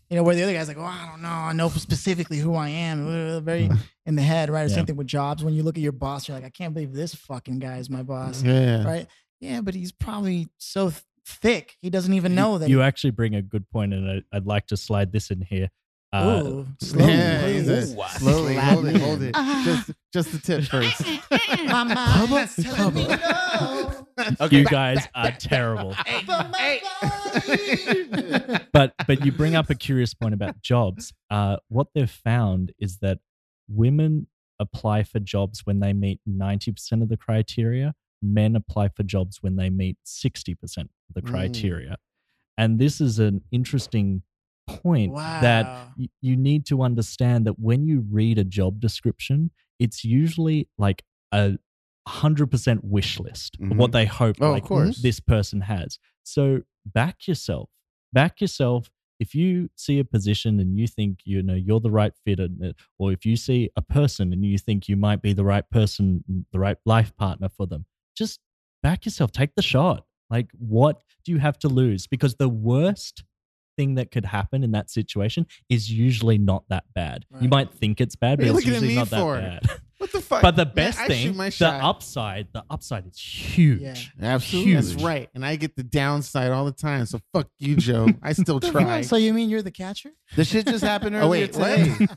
You 0.10 0.18
know, 0.18 0.24
where 0.24 0.36
the 0.36 0.44
other 0.44 0.54
guy's 0.54 0.68
like, 0.68 0.78
oh, 0.78 0.84
I 0.84 1.08
don't 1.12 1.22
know. 1.22 1.30
I 1.30 1.54
know 1.54 1.70
specifically 1.70 2.38
who 2.38 2.56
I 2.56 2.70
am. 2.70 3.08
Uh, 3.08 3.40
Very 3.40 3.70
in 4.06 4.16
the 4.16 4.22
head, 4.22 4.50
right? 4.50 4.70
Yeah. 4.70 4.76
Same 4.76 4.86
thing 4.86 4.96
with 4.98 5.08
jobs. 5.08 5.44
When 5.44 5.54
you 5.54 5.64
look 5.64 5.78
at 5.78 5.82
your 5.82 5.92
boss, 5.94 6.28
you're 6.28 6.36
like, 6.38 6.46
I 6.46 6.50
can't 6.50 6.74
believe 6.74 6.94
this 6.94 7.14
fucking 7.16 7.60
guy 7.60 7.78
is 7.78 7.90
my 7.90 8.04
boss, 8.04 8.44
Yeah. 8.44 8.84
right? 8.86 9.08
Yeah, 9.40 9.62
but 9.62 9.74
he's 9.76 9.92
probably 9.92 10.48
so 10.58 10.90
th- 10.90 11.02
thick 11.26 11.76
he 11.82 11.90
doesn't 11.90 12.14
even 12.14 12.34
know 12.36 12.58
that. 12.58 12.70
You 12.70 12.82
actually 12.82 13.12
bring 13.12 13.36
a 13.36 13.42
good 13.42 13.70
point, 13.70 13.94
and 13.94 14.10
I, 14.10 14.36
I'd 14.36 14.46
like 14.46 14.68
to 14.68 14.78
slide 14.78 15.12
this 15.12 15.30
in 15.32 15.42
here. 15.42 15.70
He, 16.12 16.18
Uh, 16.18 16.44
Ooh, 16.44 16.68
slowly, 16.82 17.14
Yeah, 17.14 17.42
please. 17.42 17.70
Ooh. 17.70 18.04
slowly 18.18 18.56
hold 18.56 18.86
it, 18.88 19.02
hold 19.02 19.22
it. 19.22 19.32
Ah. 19.36 19.62
Just, 19.66 19.92
just 20.14 20.32
the 20.32 20.40
tip 20.40 20.64
first. 20.66 21.02
My 21.68 21.84
mind's 21.84 22.56
telling 22.56 22.96
me 22.96 23.08
no. 23.08 24.48
you 24.50 24.64
guys 24.66 25.08
are 25.14 25.32
terrible. 25.32 25.96
But 26.26 26.50
my 26.52 26.80
but 28.74 28.94
but 29.06 29.26
you 29.26 29.32
bring 29.32 29.56
up 29.56 29.70
a 29.70 29.76
curious 29.76 30.14
point 30.14 30.34
about 30.34 30.62
jobs. 30.62 31.14
Uh, 31.30 31.58
what 31.70 31.88
they've 31.94 32.10
found 32.10 32.72
is 32.80 32.98
that 33.00 33.20
women 33.68 34.28
apply 34.60 35.04
for 35.04 35.20
jobs 35.20 35.66
when 35.66 35.80
they 35.80 35.94
meet 35.94 36.20
ninety 36.26 36.72
percent 36.72 37.04
of 37.04 37.10
the 37.10 37.18
criteria. 37.18 37.94
Men 38.22 38.56
apply 38.56 38.90
for 38.90 39.04
jobs 39.04 39.40
when 39.42 39.56
they 39.56 39.70
meet 39.70 39.98
sixty 40.04 40.56
percent 40.56 40.90
of 41.10 41.16
the 41.16 41.22
Mm. 41.22 41.32
criteria, 41.32 41.98
and 42.58 42.80
this 42.80 43.00
is 43.00 43.20
an 43.20 43.42
interesting 43.52 44.24
point 44.68 45.16
that 45.16 45.90
y- 45.98 46.08
you 46.22 46.36
need 46.36 46.66
to 46.68 46.82
understand 46.82 47.46
that 47.48 47.60
when 47.60 47.86
you 47.88 48.06
read 48.12 48.38
a 48.38 48.44
job 48.44 48.80
description, 48.80 49.52
it's 49.80 50.04
usually 50.04 50.68
like 50.78 51.04
a 51.32 51.58
hundred 52.08 52.48
percent 52.48 52.84
wish 52.84 53.20
list 53.20 53.58
of 53.62 53.78
what 53.78 53.92
mm-hmm. 53.92 53.98
they 53.98 54.06
hope 54.06 54.38
Oh, 54.40 54.48
of 54.48 54.52
like 54.54 54.64
course. 54.64 55.02
this 55.02 55.20
person 55.20 55.62
has. 55.62 56.00
So 56.24 56.62
back 56.86 57.28
yourself. 57.28 57.70
Back 58.14 58.40
yourself. 58.42 58.90
If 59.20 59.34
you 59.34 59.70
see 59.76 60.00
a 60.00 60.06
position 60.06 60.60
and 60.60 60.78
you 60.78 60.88
think 60.88 61.20
you 61.26 61.42
know 61.42 61.56
you're 61.56 61.80
the 61.80 61.92
right 61.92 62.14
fit, 62.24 62.40
in 62.40 62.60
it, 62.62 62.70
uh, 62.70 62.74
or 63.00 63.12
if 63.12 63.26
you 63.26 63.36
see 63.36 63.70
a 63.76 63.82
person 63.82 64.32
and 64.32 64.46
you 64.46 64.58
think 64.58 64.88
you 64.88 64.96
might 64.96 65.22
be 65.22 65.34
the 65.34 65.44
right 65.44 65.68
person, 65.70 66.24
mm, 66.32 66.46
the 66.52 66.60
right 66.60 66.78
life 66.86 67.16
partner 67.18 67.50
for 67.50 67.66
them, 67.66 67.86
just 68.16 68.40
back 68.84 69.06
yourself. 69.06 69.32
Take 69.32 69.56
the 69.56 69.62
shot. 69.62 70.06
Like, 70.30 70.50
what 70.58 71.02
do 71.26 71.32
you 71.32 71.40
have 71.40 71.58
to 71.60 71.68
lose? 71.68 72.06
Because 72.06 72.36
the 72.36 72.50
worst 72.50 73.24
thing 73.78 73.96
that 73.96 74.12
could 74.12 74.26
happen 74.26 74.64
in 74.64 74.72
that 74.72 74.90
situation 74.90 75.46
is 75.70 75.90
usually 75.90 76.38
not 76.38 76.66
that 76.70 76.84
bad. 76.94 77.24
You 77.40 77.48
might 77.48 77.72
think 77.74 78.02
it's 78.02 78.16
bad, 78.18 78.40
What 78.40 78.48
but 78.48 78.58
it's 78.58 78.66
usually 78.66 78.96
not 78.96 79.10
that 79.12 79.20
for? 79.22 79.36
bad. 79.38 79.62
What 80.00 80.12
the 80.12 80.22
fuck? 80.22 80.44
But 80.44 80.56
the 80.56 80.68
best 80.68 81.00
I 81.00 81.08
thing, 81.08 81.36
the 81.36 81.50
shot. 81.50 81.82
upside, 81.84 82.50
the 82.54 82.64
upside 82.70 83.08
is 83.08 83.18
huge. 83.18 83.82
Yeah. 83.82 83.96
Absolutely. 84.22 84.76
That's 84.76 84.94
right. 84.94 85.28
And 85.34 85.44
I 85.44 85.56
get 85.56 85.76
the 85.76 85.82
downside 85.82 86.52
all 86.52 86.66
the 86.66 86.72
time. 86.72 87.08
So 87.08 87.20
fuck 87.34 87.48
you, 87.58 87.76
Joe. 87.78 88.08
I 88.22 88.34
still 88.34 88.60
try. 88.74 89.02
So 89.02 89.16
you 89.16 89.34
mean 89.34 89.50
you're 89.50 89.64
the 89.64 89.72
catcher? 89.72 90.12
The 90.36 90.44
shit 90.46 90.68
just 90.68 90.84
happened 90.84 91.16
earlier 91.16 91.50
oh, 91.52 91.60
wait, 91.60 91.88
today. 91.98 92.08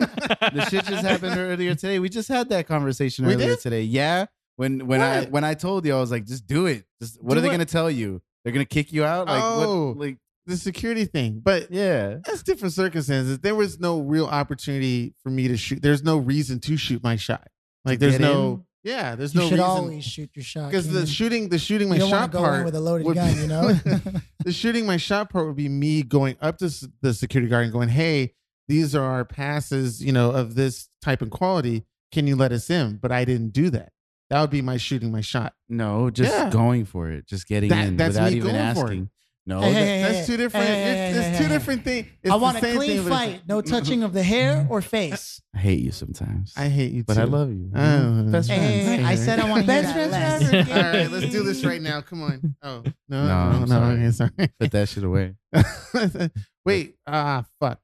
the 0.53 0.69
shit 0.69 0.85
just 0.85 1.07
happened 1.07 1.39
earlier 1.39 1.75
today. 1.75 1.99
We 2.01 2.11
just 2.11 2.29
had 2.29 2.51
that 2.51 2.67
conversation 2.69 3.25
We 3.25 3.33
earlier 3.33 3.49
did? 3.57 3.61
today. 3.61 3.83
Yeah. 3.83 4.27
When 4.57 4.87
when 4.87 5.01
I 5.01 5.25
when 5.25 5.45
I 5.45 5.55
told 5.55 5.87
you, 5.87 5.95
I 5.97 6.01
was 6.01 6.11
like, 6.11 6.27
just 6.27 6.47
do 6.47 6.67
it. 6.67 6.85
Just 7.01 7.23
what 7.23 7.33
Do 7.33 7.39
are 7.39 7.41
they 7.41 7.49
what? 7.49 7.53
gonna 7.55 7.65
tell 7.65 7.91
you? 7.91 8.21
They're 8.45 8.53
gonna 8.53 8.67
kick 8.67 8.93
you 8.93 9.05
out? 9.05 9.27
Like 9.27 9.43
Oh. 9.43 9.89
what 9.89 9.97
like 9.97 10.19
the 10.47 10.57
security 10.57 11.05
thing. 11.05 11.41
But 11.45 11.71
yeah. 11.71 12.19
that's 12.25 12.43
different 12.43 12.75
circumstances. 12.75 13.39
There 13.41 13.55
was 13.55 13.79
no 13.79 14.01
real 14.01 14.27
opportunity 14.27 15.15
for 15.23 15.31
me 15.31 15.49
to 15.49 15.57
shoot. 15.57 15.83
There's 15.83 16.03
no 16.03 16.17
reason 16.17 16.61
to 16.61 16.77
shoot 16.77 17.03
my 17.03 17.17
shot. 17.17 17.47
Like 17.85 17.99
there's 17.99 18.19
get 18.19 18.23
no 18.23 18.65
yeah, 18.83 19.15
there's 19.15 19.35
You 19.35 19.41
no 19.41 19.47
should 19.49 19.53
reason 19.59 19.65
always 19.71 20.05
shoot 20.05 20.31
your 20.35 20.43
shot. 20.43 20.71
because 20.71 20.89
the 20.91 21.07
shooting 21.07 21.51
the 21.51 21.59
shooting 21.59 21.89
my 21.91 21.97
you 21.97 22.09
shot 22.09 22.33
part 22.33 22.61
in 22.61 22.65
with 22.65 22.75
a 22.75 22.81
loaded 22.81 23.07
would 23.07 23.15
gun, 23.17 23.35
be- 23.35 23.41
you 23.43 23.47
know. 23.47 23.73
the 24.45 24.53
shooting 24.53 24.87
my 24.87 24.97
shot 24.97 25.29
part 25.31 25.47
would 25.47 25.57
be 25.57 25.69
me 25.69 26.03
going 26.03 26.37
up 26.41 26.57
to 26.59 26.71
the 27.03 27.13
security 27.13 27.49
guard 27.51 27.65
and 27.65 27.73
going, 27.73 27.91
"Hey, 27.91 28.33
these 28.69 28.95
are 28.95 29.05
our 29.05 29.25
passes, 29.27 30.03
you 30.03 30.13
know, 30.13 30.31
of 30.31 30.55
this 30.55 30.89
type 31.03 31.21
and 31.21 31.31
quality. 31.31 31.85
Can 32.11 32.27
you 32.27 32.37
let 32.37 32.53
us 32.53 32.71
in?" 32.71 32.97
But 32.97 33.13
I 33.13 33.25
didn't 33.27 33.51
do 33.53 33.69
that. 33.71 33.93
That 34.31 34.41
would 34.41 34.51
be 34.51 34.63
my 34.63 34.79
shooting 34.79 35.11
my 35.13 35.21
shot. 35.21 35.55
No, 35.69 36.09
just 36.09 36.33
Yeah. 36.33 36.49
going 36.51 36.85
for 36.87 37.11
it. 37.11 37.27
Just 37.27 37.47
getting 37.49 37.69
That- 37.69 37.89
in 37.89 37.97
that's 37.99 38.15
without 38.15 38.31
me 38.31 38.37
even 38.39 38.53
going 38.53 38.75
for 38.75 38.81
it. 38.81 38.85
asking. 38.85 39.11
No, 39.51 39.61
Hey, 39.61 39.73
that- 39.73 39.79
hey, 39.81 40.03
That's 40.13 40.27
two 40.27 40.37
different. 40.37 40.67
hey, 40.67 40.73
hey, 40.75 40.91
it's, 40.91 40.99
hey, 40.99 41.19
it's 41.19 41.29
hey, 41.29 41.39
two 41.45 41.49
hey. 41.49 41.59
different 41.59 41.85
things. 41.85 42.07
I 42.25 42.29
the 42.29 42.39
want 42.39 42.57
a 42.57 42.61
same 42.61 42.77
clean 42.77 42.91
thing, 42.99 43.03
but 43.05 43.11
fight. 43.13 43.43
No 43.49 43.61
touching 43.75 44.03
of 44.03 44.13
the 44.13 44.23
hair 44.23 44.67
or 44.71 44.81
face. 44.81 45.43
I 45.55 45.59
hate 45.59 45.81
you 45.81 45.91
sometimes. 45.93 46.55
I 46.57 46.69
hate 46.69 46.93
you, 46.93 47.03
but 47.05 47.15
too. 47.15 47.21
I 47.21 47.25
love 47.25 47.51
you. 47.51 47.71
Oh. 47.75 48.23
Best 48.31 48.49
Hey, 48.49 48.57
friends. 48.57 48.87
hey, 48.87 48.97
hey, 48.99 49.05
I 49.05 49.15
said 49.17 49.41
I 49.41 49.51
want 49.51 49.67
to 49.67 49.73
hear 49.73 49.83
Best 49.83 49.95
friends 49.95 50.13
last. 50.13 50.47
forever. 50.51 50.73
All 50.75 50.93
right, 50.93 51.11
let's 51.11 51.33
do 51.33 51.43
this 51.43 51.65
right 51.65 51.83
now. 51.83 52.01
Come 52.01 52.23
on. 52.23 52.55
Oh 52.63 52.83
no, 53.09 53.27
No, 53.27 53.27
no, 53.27 53.33
I'm 53.35 53.61
no. 53.61 53.67
sorry. 53.67 53.95
Okay, 53.95 54.11
sorry. 54.13 54.31
Put 54.61 54.71
that 54.71 54.89
shit 54.89 55.05
away. 55.05 55.35
Wait, 56.65 56.95
ah, 57.07 57.45
fuck. 57.59 57.81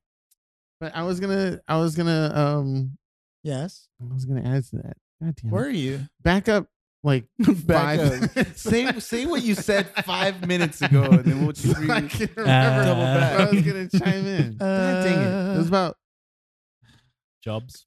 But 0.81 0.95
I 0.95 1.03
was 1.05 1.21
gonna, 1.21 1.61
I 1.67 1.79
was 1.79 1.97
gonna, 1.97 2.33
um, 2.35 2.97
Yes. 3.43 3.89
I 4.01 4.13
was 4.13 4.25
gonna 4.25 4.43
add 4.49 4.65
to 4.67 4.77
that. 4.77 4.97
God 5.23 5.35
damn. 5.37 5.51
it. 5.51 5.53
Were 5.53 5.69
you? 5.69 6.01
Back 6.23 6.49
up, 6.49 6.69
like 7.07 7.25
Back 7.39 7.99
five. 8.01 8.53
say 8.57 8.93
say 8.99 9.27
what 9.27 9.43
you 9.43 9.55
said 9.55 9.87
five 10.05 10.45
minutes 10.47 10.83
ago, 10.83 11.05
and 11.05 11.25
then 11.25 11.43
we'll 11.43 11.53
just 11.53 11.75
I 11.89 12.03
can't 12.03 12.37
remember. 12.37 12.85
Double 12.85 13.03
back. 13.03 13.41
I 13.41 13.51
was 13.51 13.63
gonna 13.63 13.89
chime 13.89 14.27
in. 14.27 14.57
God 14.57 15.05
dang 15.05 15.23
it! 15.23 15.55
It 15.55 15.59
was 15.59 15.69
about. 15.69 15.97
Jobs, 17.43 17.87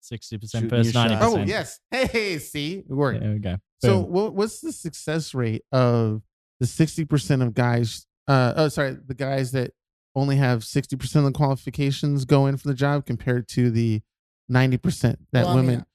Sixty 0.00 0.38
percent 0.38 0.70
versus 0.70 0.94
your 0.94 1.02
ninety 1.04 1.16
shot. 1.16 1.22
Oh 1.22 1.38
yes. 1.38 1.80
Hey, 1.90 2.06
hey, 2.06 2.38
see, 2.38 2.78
it 2.78 2.88
worked. 2.88 3.20
There 3.20 3.32
we 3.32 3.38
go. 3.38 3.56
So, 3.82 4.00
what, 4.00 4.34
what's 4.34 4.60
the 4.60 4.72
success 4.72 5.34
rate 5.34 5.62
of 5.70 6.22
the 6.60 6.66
sixty 6.66 7.04
percent 7.04 7.42
of 7.42 7.52
guys? 7.52 8.06
Uh, 8.26 8.54
oh, 8.56 8.68
sorry, 8.68 8.96
the 9.06 9.12
guys 9.14 9.52
that 9.52 9.72
only 10.14 10.36
have 10.36 10.64
sixty 10.64 10.96
percent 10.96 11.26
of 11.26 11.32
the 11.34 11.36
qualifications 11.36 12.24
go 12.24 12.46
in 12.46 12.56
for 12.56 12.68
the 12.68 12.74
job 12.74 13.04
compared 13.04 13.48
to 13.48 13.70
the 13.70 14.00
ninety 14.48 14.78
percent 14.78 15.18
that 15.32 15.44
Well, 15.44 15.52
I 15.52 15.56
mean, 15.56 15.66
women. 15.66 15.86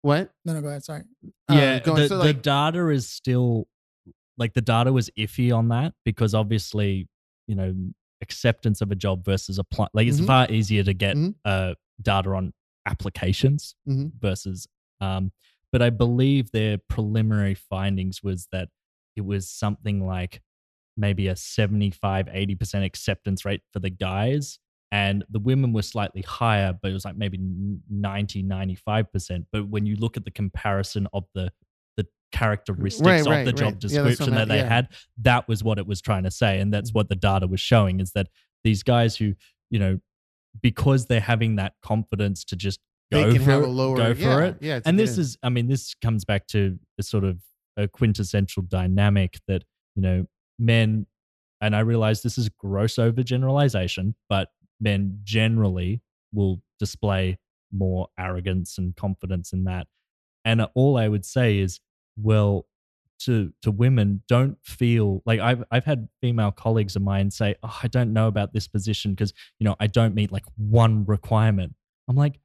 what? 0.00 0.30
No, 0.46 0.54
no, 0.54 0.62
go 0.62 0.68
ahead. 0.68 0.82
Sorry. 0.84 1.02
Yeah, 1.50 1.78
going- 1.80 2.02
the, 2.02 2.08
so, 2.08 2.22
the 2.22 2.32
data 2.34 2.88
is 2.88 3.08
still 3.08 3.66
like 4.38 4.54
the 4.54 4.60
data 4.62 4.92
was 4.92 5.10
iffy 5.18 5.54
on 5.56 5.68
that 5.68 5.94
because 6.04 6.34
obviously, 6.34 7.08
you 7.46 7.54
know, 7.54 7.74
acceptance 8.20 8.80
of 8.80 8.90
a 8.90 8.94
job 8.94 9.24
versus 9.24 9.58
apply 9.58 9.86
like 9.94 10.08
it's 10.08 10.20
Mhm. 10.20 10.26
far 10.26 10.50
easier 10.50 10.82
to 10.82 10.94
get 10.94 11.16
Mhm. 11.16 11.34
uh, 11.44 11.74
data 12.02 12.30
on 12.30 12.52
applications 12.86 13.74
Mhm. 13.88 14.12
versus. 14.20 14.66
Um, 15.00 15.32
but 15.70 15.82
I 15.82 15.90
believe 15.90 16.50
their 16.50 16.78
preliminary 16.88 17.54
findings 17.54 18.22
was 18.22 18.48
that 18.52 18.68
it 19.16 19.22
was 19.22 19.48
something 19.50 20.06
like 20.06 20.42
maybe 20.96 21.26
a 21.28 21.36
75 21.36 22.28
80% 22.28 22.84
acceptance 22.84 23.44
rate 23.44 23.62
for 23.72 23.80
the 23.80 23.90
guys 23.90 24.58
and 24.94 25.24
the 25.28 25.40
women 25.40 25.72
were 25.72 25.82
slightly 25.82 26.22
higher 26.22 26.72
but 26.80 26.90
it 26.90 26.94
was 26.94 27.04
like 27.04 27.16
maybe 27.16 27.36
90 27.90 28.44
95% 28.44 29.44
but 29.52 29.68
when 29.68 29.84
you 29.86 29.96
look 29.96 30.16
at 30.16 30.24
the 30.24 30.30
comparison 30.30 31.08
of 31.12 31.24
the 31.34 31.50
the 31.96 32.06
characteristics 32.30 33.04
Right, 33.06 33.20
of 33.20 33.26
right, 33.26 33.44
the 33.44 33.52
job 33.52 33.74
right. 33.74 33.82
Yeah, 33.90 34.02
description 34.04 34.34
I 34.34 34.38
that 34.38 34.48
they 34.48 34.58
yeah. 34.58 34.68
had 34.68 34.88
that 35.22 35.48
was 35.48 35.64
what 35.64 35.78
it 35.78 35.86
was 35.86 36.00
trying 36.00 36.22
to 36.22 36.30
say 36.30 36.60
and 36.60 36.72
that's 36.72 36.90
mm-hmm. 36.90 36.98
what 36.98 37.08
the 37.08 37.16
data 37.16 37.46
was 37.48 37.60
showing 37.60 37.98
is 38.00 38.12
that 38.12 38.28
these 38.62 38.82
guys 38.84 39.16
who 39.16 39.34
you 39.68 39.78
know 39.80 39.98
because 40.62 41.06
they're 41.06 41.20
having 41.20 41.56
that 41.56 41.72
confidence 41.82 42.44
to 42.44 42.54
just 42.56 42.78
They 43.10 43.24
go 43.24 43.32
can 43.32 43.42
for 43.42 43.50
have 43.50 43.62
it, 43.62 43.68
a 43.68 43.72
lower. 43.72 43.96
go 43.96 44.14
for 44.14 44.20
yeah, 44.20 44.44
it 44.44 44.56
Yeah, 44.60 44.80
and 44.86 44.96
this 44.96 45.18
is 45.18 45.36
i 45.42 45.48
mean 45.48 45.66
this 45.66 45.94
comes 45.94 46.24
back 46.24 46.46
to 46.48 46.78
a 47.00 47.02
sort 47.02 47.24
of 47.24 47.40
a 47.76 47.88
quintessential 47.88 48.62
dynamic 48.62 49.40
that 49.48 49.64
you 49.96 50.02
know 50.02 50.26
men 50.60 51.06
and 51.60 51.74
i 51.74 51.80
realize 51.80 52.22
this 52.22 52.38
is 52.38 52.48
gross 52.48 52.94
overgeneralization 52.94 54.14
but 54.28 54.48
men 54.80 55.20
generally 55.24 56.00
will 56.32 56.62
display 56.78 57.38
more 57.72 58.08
arrogance 58.18 58.78
and 58.78 58.94
confidence 58.96 59.52
in 59.52 59.64
that 59.64 59.86
and 60.44 60.60
all 60.74 60.96
i 60.96 61.08
would 61.08 61.24
say 61.24 61.58
is 61.58 61.80
well 62.16 62.66
to 63.18 63.52
to 63.62 63.70
women 63.70 64.22
don't 64.28 64.58
feel 64.64 65.22
like 65.24 65.38
I've 65.38 65.62
I've 65.70 65.84
had 65.84 66.08
female 66.20 66.50
colleagues 66.50 66.96
of 66.96 67.02
mine 67.02 67.30
say, 67.30 67.54
"Oh, 67.62 67.78
I 67.82 67.86
don't 67.86 68.12
know 68.12 68.26
about 68.26 68.52
this 68.52 68.66
position 68.66 69.12
because 69.12 69.32
you 69.60 69.64
know 69.64 69.76
I 69.78 69.86
don't 69.86 70.14
meet 70.16 70.32
like 70.32 70.44
one 70.56 71.04
requirement." 71.06 71.76
I'm 72.08 72.16
like, 72.16 72.40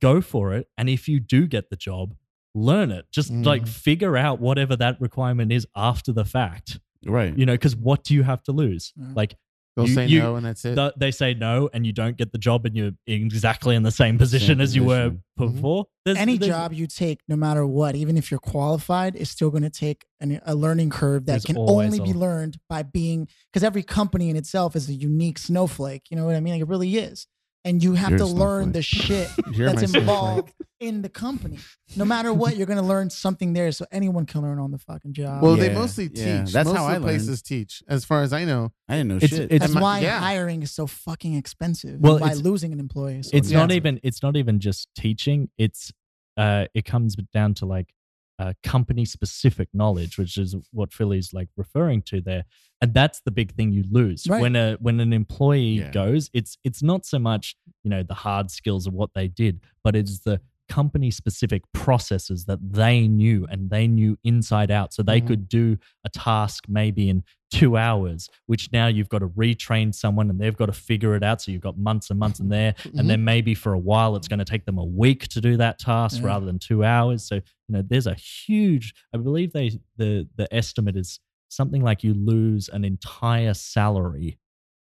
go 0.00 0.20
for 0.20 0.54
it, 0.54 0.68
and 0.78 0.88
if 0.88 1.08
you 1.08 1.18
do 1.20 1.46
get 1.48 1.70
the 1.70 1.76
job, 1.76 2.14
learn 2.54 2.92
it. 2.92 3.06
Just 3.10 3.32
like 3.32 3.62
Mhm. 3.62 3.68
figure 3.68 4.16
out 4.16 4.40
whatever 4.40 4.76
that 4.76 5.00
requirement 5.00 5.50
is 5.52 5.66
after 5.74 6.12
the 6.12 6.24
fact. 6.24 6.78
Right. 7.04 7.36
You 7.36 7.44
know, 7.44 7.54
because 7.54 7.74
what 7.76 8.04
do 8.04 8.14
you 8.14 8.22
have 8.22 8.42
to 8.44 8.52
lose? 8.52 8.92
Yeah. 8.96 9.12
Like 9.16 9.36
They'll 9.76 9.86
You- 9.88 9.94
say 9.94 10.06
you- 10.08 10.18
no, 10.18 10.36
and 10.36 10.44
that's 10.44 10.64
it. 10.64 10.74
th- 10.74 10.92
they 10.96 11.10
say 11.12 11.32
no 11.32 11.70
and 11.72 11.86
you 11.86 11.92
don't 11.92 12.16
get 12.16 12.32
the 12.32 12.38
job 12.38 12.66
and 12.66 12.76
you're 12.76 12.90
exactly 13.06 13.76
in 13.76 13.82
the 13.84 13.90
same 13.92 14.18
position 14.18 14.48
Same 14.56 14.60
as 14.60 14.74
you 14.74 14.82
were 14.84 15.10
position. 15.10 15.22
Mhm. 15.38 15.54
before. 15.54 15.86
There's- 16.04 16.18
Any 16.18 16.38
there's- 16.38 16.54
job 16.54 16.72
you 16.72 16.86
take, 16.88 17.20
no 17.28 17.36
matter 17.36 17.64
what, 17.64 17.94
even 17.94 18.16
if 18.16 18.30
you're 18.30 18.40
qualified, 18.40 19.14
is 19.14 19.30
still 19.30 19.50
going 19.50 19.62
to 19.62 19.70
take 19.70 20.06
an, 20.20 20.40
a 20.44 20.54
learning 20.56 20.90
curve 20.90 21.26
that 21.26 21.44
can 21.44 21.56
always 21.56 21.86
only 21.98 22.12
be 22.12 22.18
learned 22.18 22.58
by 22.68 22.82
being 22.82 23.28
because 23.52 23.62
every 23.62 23.82
company 23.84 24.28
in 24.28 24.36
itself 24.36 24.74
is 24.74 24.88
a 24.88 24.94
unique 24.94 25.38
snowflake. 25.38 26.02
You 26.10 26.16
know 26.16 26.26
what 26.26 26.34
I 26.34 26.40
mean? 26.40 26.54
Like 26.54 26.62
it 26.62 26.68
really 26.68 26.96
is, 26.96 27.26
and 27.64 27.82
you 27.82 27.94
have 27.94 28.10
You're 28.10 28.18
to 28.20 28.26
learn 28.26 28.72
snowflake. 28.72 28.72
the 28.72 28.82
shit 28.82 29.28
You're 29.52 29.68
that's 29.70 29.80
snowflake. 29.90 30.00
involved 30.00 30.52
in 30.80 31.02
the 31.02 31.08
company. 31.10 31.58
No 31.96 32.04
matter 32.06 32.32
what, 32.32 32.56
you're 32.56 32.66
going 32.66 32.78
to 32.78 32.84
learn 32.84 33.10
something 33.10 33.52
there, 33.52 33.70
so 33.72 33.84
anyone 33.92 34.24
can 34.24 34.40
learn 34.40 34.58
on 34.58 34.70
the 34.70 34.78
fucking 34.78 35.12
job. 35.12 35.42
Well, 35.42 35.56
they 35.56 35.72
mostly 35.74 36.08
teach. 36.08 36.18
yeah, 36.20 36.44
that's 36.50 36.66
Most 36.68 36.76
how 36.76 36.84
of 36.84 36.90
I 36.90 36.94
the 36.94 37.00
learned. 37.00 37.04
places 37.04 37.42
teach, 37.42 37.82
as 37.86 38.04
far 38.06 38.22
as 38.22 38.32
I 38.32 38.44
know. 38.46 38.72
I 38.88 38.94
didn't 38.96 39.08
know 39.08 39.16
It's- 39.16 39.30
shit. 39.30 39.40
it's- 39.52 39.60
that's 39.60 39.74
my- 39.74 39.80
why 39.82 39.98
yeah. 40.00 40.18
hiring 40.20 40.62
is 40.62 40.70
so 40.70 40.86
fucking 40.86 41.34
expensive. 41.34 42.00
Well, 42.00 42.18
by 42.18 42.32
losing 42.32 42.72
an 42.72 42.80
employee. 42.80 43.22
So 43.24 43.30
it's 43.36 43.50
Yeah. 43.50 43.58
not 43.58 43.72
even 43.72 44.00
it's 44.02 44.22
not 44.22 44.36
even 44.36 44.58
just 44.58 44.88
teaching 44.96 45.50
it's 45.58 45.92
uh 46.38 46.64
it 46.74 46.84
comes 46.86 47.16
down 47.34 47.52
to 47.54 47.66
like 47.66 47.92
uh, 48.40 48.52
company 48.74 49.04
specific 49.04 49.68
knowledge 49.80 50.12
which 50.20 50.34
is 50.44 50.50
what 50.78 50.92
philly's 50.98 51.30
like 51.38 51.48
referring 51.62 52.00
to 52.10 52.16
there 52.28 52.44
and 52.80 52.94
that's 52.98 53.20
the 53.26 53.30
big 53.40 53.48
thing 53.56 53.68
you 53.78 53.84
lose 53.90 54.20
Right. 54.28 54.40
when 54.44 54.54
a 54.56 54.66
when 54.86 54.98
an 55.06 55.12
employee 55.12 55.78
Yeah. 55.82 55.90
goes 56.02 56.22
it's 56.38 56.52
it's 56.68 56.82
not 56.90 57.00
so 57.12 57.18
much 57.30 57.44
you 57.84 57.90
know 57.92 58.02
the 58.12 58.18
hard 58.26 58.50
skills 58.50 58.86
of 58.88 58.92
what 59.00 59.10
they 59.14 59.28
did 59.28 59.54
but 59.84 59.92
it's 60.00 60.20
the 60.28 60.40
company 60.70 61.10
specific 61.10 61.62
processes 61.74 62.44
that 62.46 62.60
they 62.72 63.08
knew 63.08 63.46
and 63.50 63.68
they 63.70 63.86
knew 63.88 64.16
inside 64.24 64.70
out 64.70 64.92
so 64.94 65.02
they 65.02 65.20
Mhm. 65.20 65.26
could 65.26 65.48
do 65.48 65.76
a 66.04 66.08
task 66.08 66.64
maybe 66.68 67.08
in 67.10 67.24
two 67.50 67.76
hours 67.76 68.28
which 68.46 68.70
now 68.72 68.86
you've 68.86 69.08
got 69.08 69.18
to 69.18 69.28
retrain 69.28 69.92
someone 69.92 70.30
and 70.30 70.38
they've 70.40 70.56
got 70.56 70.66
to 70.66 70.72
figure 70.72 71.16
it 71.16 71.22
out 71.24 71.42
so 71.42 71.50
you've 71.50 71.60
got 71.70 71.76
months 71.76 72.08
and 72.10 72.18
months 72.20 72.38
in 72.38 72.48
there 72.56 72.72
Mhm. 72.84 72.98
and 73.00 73.10
then 73.10 73.24
maybe 73.24 73.54
for 73.54 73.72
a 73.72 73.78
while 73.90 74.14
it's 74.16 74.28
going 74.28 74.38
to 74.38 74.44
take 74.44 74.64
them 74.64 74.78
a 74.78 74.84
week 74.84 75.26
to 75.34 75.40
do 75.40 75.56
that 75.56 75.78
task 75.80 76.20
Yeah. 76.20 76.26
rather 76.28 76.46
than 76.46 76.58
two 76.60 76.84
hours 76.84 77.24
so 77.24 77.34
you 77.36 77.42
know 77.74 77.82
there's 77.82 78.06
a 78.06 78.14
huge 78.14 78.94
i 79.12 79.18
believe 79.18 79.52
they 79.52 79.80
the 79.96 80.28
the 80.36 80.46
estimate 80.54 80.96
is 80.96 81.18
something 81.48 81.82
like 81.82 82.04
you 82.04 82.14
lose 82.14 82.68
an 82.68 82.84
entire 82.84 83.54
salary 83.54 84.38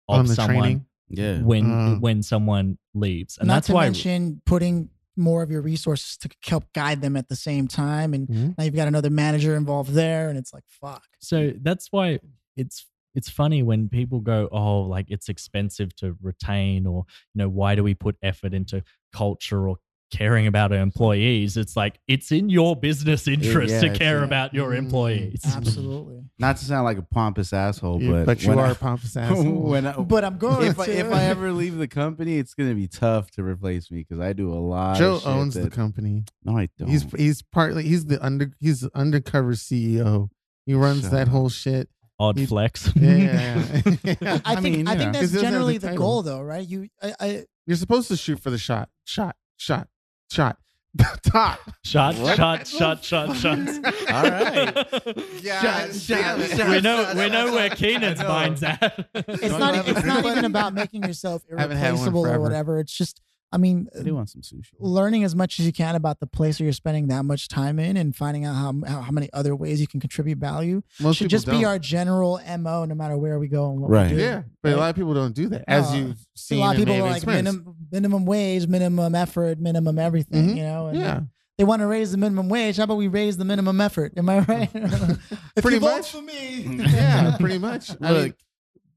of 0.07 0.19
On 0.19 0.26
the 0.26 0.35
someone 0.35 0.56
training? 0.61 0.85
yeah. 1.10 1.41
when 1.41 1.65
Uh. 1.72 1.95
when 1.99 2.23
someone 2.23 2.77
leaves 2.93 3.38
and 3.38 3.47
not 3.47 3.56
that's 3.56 3.68
to 3.68 3.73
why 3.73 3.84
mention 3.85 4.41
putting 4.45 4.89
more 5.18 5.42
of 5.44 5.52
your 5.52 5.62
resources 5.62 6.18
to 6.18 6.30
help 6.46 6.66
guide 6.74 7.02
them 7.02 7.16
at 7.16 7.30
the 7.30 7.36
same 7.36 7.68
time. 7.68 8.14
And 8.14 8.28
Mhm. 8.28 8.58
now 8.58 8.64
you've 8.64 8.76
got 8.76 8.88
another 8.88 9.10
manager 9.10 9.56
involved 9.56 9.92
there, 9.94 10.30
and 10.30 10.38
it's 10.38 10.54
like 10.54 10.64
fuck. 10.68 11.04
so 11.20 11.54
that's 11.62 11.88
why 11.92 12.20
it's 12.56 12.86
it's 13.16 13.30
funny 13.30 13.64
when 13.64 13.88
people 13.88 14.20
go 14.20 14.50
oh 14.52 14.82
like 14.82 15.06
it's 15.10 15.30
expensive 15.30 15.96
to 15.96 16.18
retain 16.22 16.86
or 16.86 17.06
you 17.34 17.40
know 17.40 17.48
why 17.50 17.74
do 17.76 17.84
we 17.84 17.94
put 17.96 18.18
effort 18.22 18.54
into 18.54 18.84
culture 19.14 19.70
or 19.70 19.78
caring 20.11 20.45
about 20.48 20.72
our 20.72 20.77
employees 20.80 21.57
it's 21.57 21.76
like 21.76 21.99
it's 22.07 22.32
in 22.32 22.48
your 22.49 22.76
business 22.76 23.27
interest 23.27 23.73
yeah, 23.73 23.82
to 23.82 23.90
care 23.98 24.19
yeah. 24.19 24.23
about 24.26 24.53
your 24.53 24.72
Mm, 24.72 24.77
employees 24.77 25.41
Absolutely. 25.56 26.22
Not 26.38 26.57
to 26.57 26.65
sound 26.65 26.84
like 26.86 26.98
a 26.98 27.02
pompous 27.02 27.53
asshole, 27.53 28.02
You- 28.02 28.11
but 28.11 28.26
but 28.26 28.44
you 28.44 28.52
are 28.53 28.68
I- 28.68 28.72
a 28.72 28.76
pompous 28.76 29.15
asshole. 29.18 29.44
when 29.69 29.88
I, 29.88 29.94
But 29.94 30.23
I'm 30.26 30.38
going 30.38 30.68
if 30.68 30.80
I, 30.80 30.86
to. 30.86 30.91
if 30.98 31.11
I 31.11 31.23
ever 31.23 31.52
leave 31.52 31.77
the 31.77 31.88
company, 31.88 32.38
it's 32.38 32.53
gonna 32.53 32.76
be 32.76 32.88
tough 32.88 33.32
to 33.32 33.44
replace 33.44 33.90
me 33.90 33.99
because 34.07 34.19
I 34.19 34.34
do 34.34 34.52
a 34.52 34.56
lot. 34.60 34.98
Joe 34.98 35.15
of 35.15 35.22
shit 35.22 35.27
owns 35.30 35.53
the 35.56 35.69
company. 35.69 36.23
No, 36.44 36.57
I 36.57 36.69
don't. 36.77 36.90
He's 36.90 37.03
he's 37.18 37.41
partly 37.41 37.84
he's 37.84 38.06
the 38.06 38.23
under 38.23 38.52
he's 38.60 38.82
the 38.82 38.91
undercover 38.95 39.53
CEO. 39.53 40.30
He 40.65 40.73
runs 40.73 41.02
Shut 41.03 41.11
that 41.11 41.22
up. 41.23 41.27
whole 41.30 41.49
shit. 41.49 41.90
odd 42.19 42.38
You- 42.38 42.48
flex 42.48 42.91
Yeah. 42.95 43.56
I, 43.65 43.82
think 43.82 44.41
I 44.45 44.60
mean, 44.61 44.88
I 44.88 44.94
you 44.94 44.99
think 44.99 45.14
know. 45.14 45.19
that's 45.19 45.19
'Cause 45.19 45.32
he 45.32 45.36
doesn't 45.38 45.41
generally 45.41 45.77
the 45.77 45.90
the 45.91 45.95
goal, 45.98 46.22
though, 46.22 46.41
right? 46.41 46.68
You, 46.68 46.88
I, 47.02 47.14
I 47.19 47.45
You're 47.65 47.77
supposed 47.77 48.07
to 48.10 48.18
shoot 48.18 48.40
for 48.40 48.49
the 48.52 48.57
shot. 48.57 48.90
Shot. 49.06 49.36
Shot. 49.57 49.88
Shot. 50.31 50.57
Top. 51.23 51.60
shot 51.84 52.15
What? 52.15 52.38
shot 52.38 52.65
shot 52.65 53.03
shot 53.03 53.35
shots 53.35 53.77
All 54.10 54.23
right. 54.23 54.73
God 54.73 55.91
damn 56.07 56.41
it. 56.41 56.68
we 56.69 56.80
know 56.81 57.14
we 57.18 57.30
know 57.30 57.52
where 57.52 57.69
keenan's 57.69 58.22
I 58.22 58.23
know. 58.23 58.30
mind's 58.30 58.64
at 58.64 59.06
it's 59.14 59.41
Don't 59.41 59.60
not. 59.60 59.76
you 59.76 59.81
have 59.84 59.97
It's 59.97 60.06
not 60.06 60.26
even 60.26 60.45
about 60.45 60.73
making 60.73 61.03
yourself 61.03 61.43
Haven't 61.49 61.76
had 61.77 61.95
one 61.95 62.03
irreplaceable 62.03 62.26
or 62.27 62.39
whatever. 62.39 62.80
It's 62.80 62.93
just, 62.97 63.22
I 63.56 63.57
mean, 63.57 63.88
I 63.98 64.03
do 64.03 64.14
want 64.14 64.30
some 64.30 64.41
sushi. 64.41 64.73
learning 64.80 65.23
as 65.23 65.34
much 65.36 65.60
as 65.60 65.65
you 65.65 65.72
can 65.73 65.95
about 65.95 66.19
the 66.19 66.27
place 66.27 66.60
where 66.60 66.65
you're 66.65 66.73
spending 66.73 67.07
that 67.07 67.23
much 67.23 67.48
time 67.48 67.80
in, 67.80 67.95
and 67.98 68.15
finding 68.15 68.44
out 68.45 68.53
how 68.56 68.73
how, 68.86 69.02
how 69.02 69.11
many 69.11 69.30
other 69.34 69.56
ways 69.56 69.80
you 69.82 69.88
can 69.88 69.99
contribute 69.99 70.38
value 70.38 70.82
Most 70.99 71.18
should 71.18 71.30
just 71.30 71.45
be 71.45 71.53
don't. 71.53 71.65
our 71.65 71.80
general 71.80 72.40
mo, 72.60 72.86
no 72.86 72.94
matter 72.95 73.18
where 73.18 73.40
we 73.40 73.48
go 73.48 73.72
and 73.72 73.80
what 73.82 73.90
Right. 73.90 74.11
we 74.11 74.18
do. 74.18 74.23
Yeah, 74.23 74.44
but 74.61 74.73
a 74.73 74.77
lot 74.77 74.90
of 74.90 74.95
people 74.95 75.14
don't 75.14 75.34
do 75.34 75.48
that, 75.49 75.64
as 75.68 75.91
No, 75.91 75.98
you've 75.98 76.18
A 76.52 76.56
lot 76.56 76.76
of 76.76 76.80
people 76.80 76.95
are 76.95 77.02
like 77.02 77.15
experienced. 77.18 77.53
minimum 77.53 77.76
minimum 77.91 78.26
wage, 78.26 78.68
minimum 78.68 79.15
effort, 79.15 79.60
minimum 79.60 79.98
everything. 79.98 80.49
Mhm. 80.49 80.57
You 80.57 80.64
know, 80.64 80.88
and 80.88 80.99
Yeah, 80.99 81.19
they 81.57 81.64
want 81.64 81.80
to 81.82 81.88
raise 81.88 82.11
the 82.11 82.18
minimum 82.18 82.49
wage. 82.49 82.76
How 82.77 82.84
about 82.84 82.98
we 82.98 83.07
raise 83.07 83.38
the 83.38 83.45
minimum 83.45 83.80
effort? 83.80 84.11
Am 84.18 84.27
I 84.30 84.40
right? 84.53 84.69
if 84.76 85.61
Pretty 85.61 85.76
you 85.77 85.80
vote 85.80 85.98
much. 85.98 86.11
for 86.11 86.22
me, 86.22 86.65
yeah, 86.84 87.38
pretty 87.40 87.57
much. 87.57 87.91
I 88.02 88.11
mean, 88.11 88.22
Look. 88.23 88.36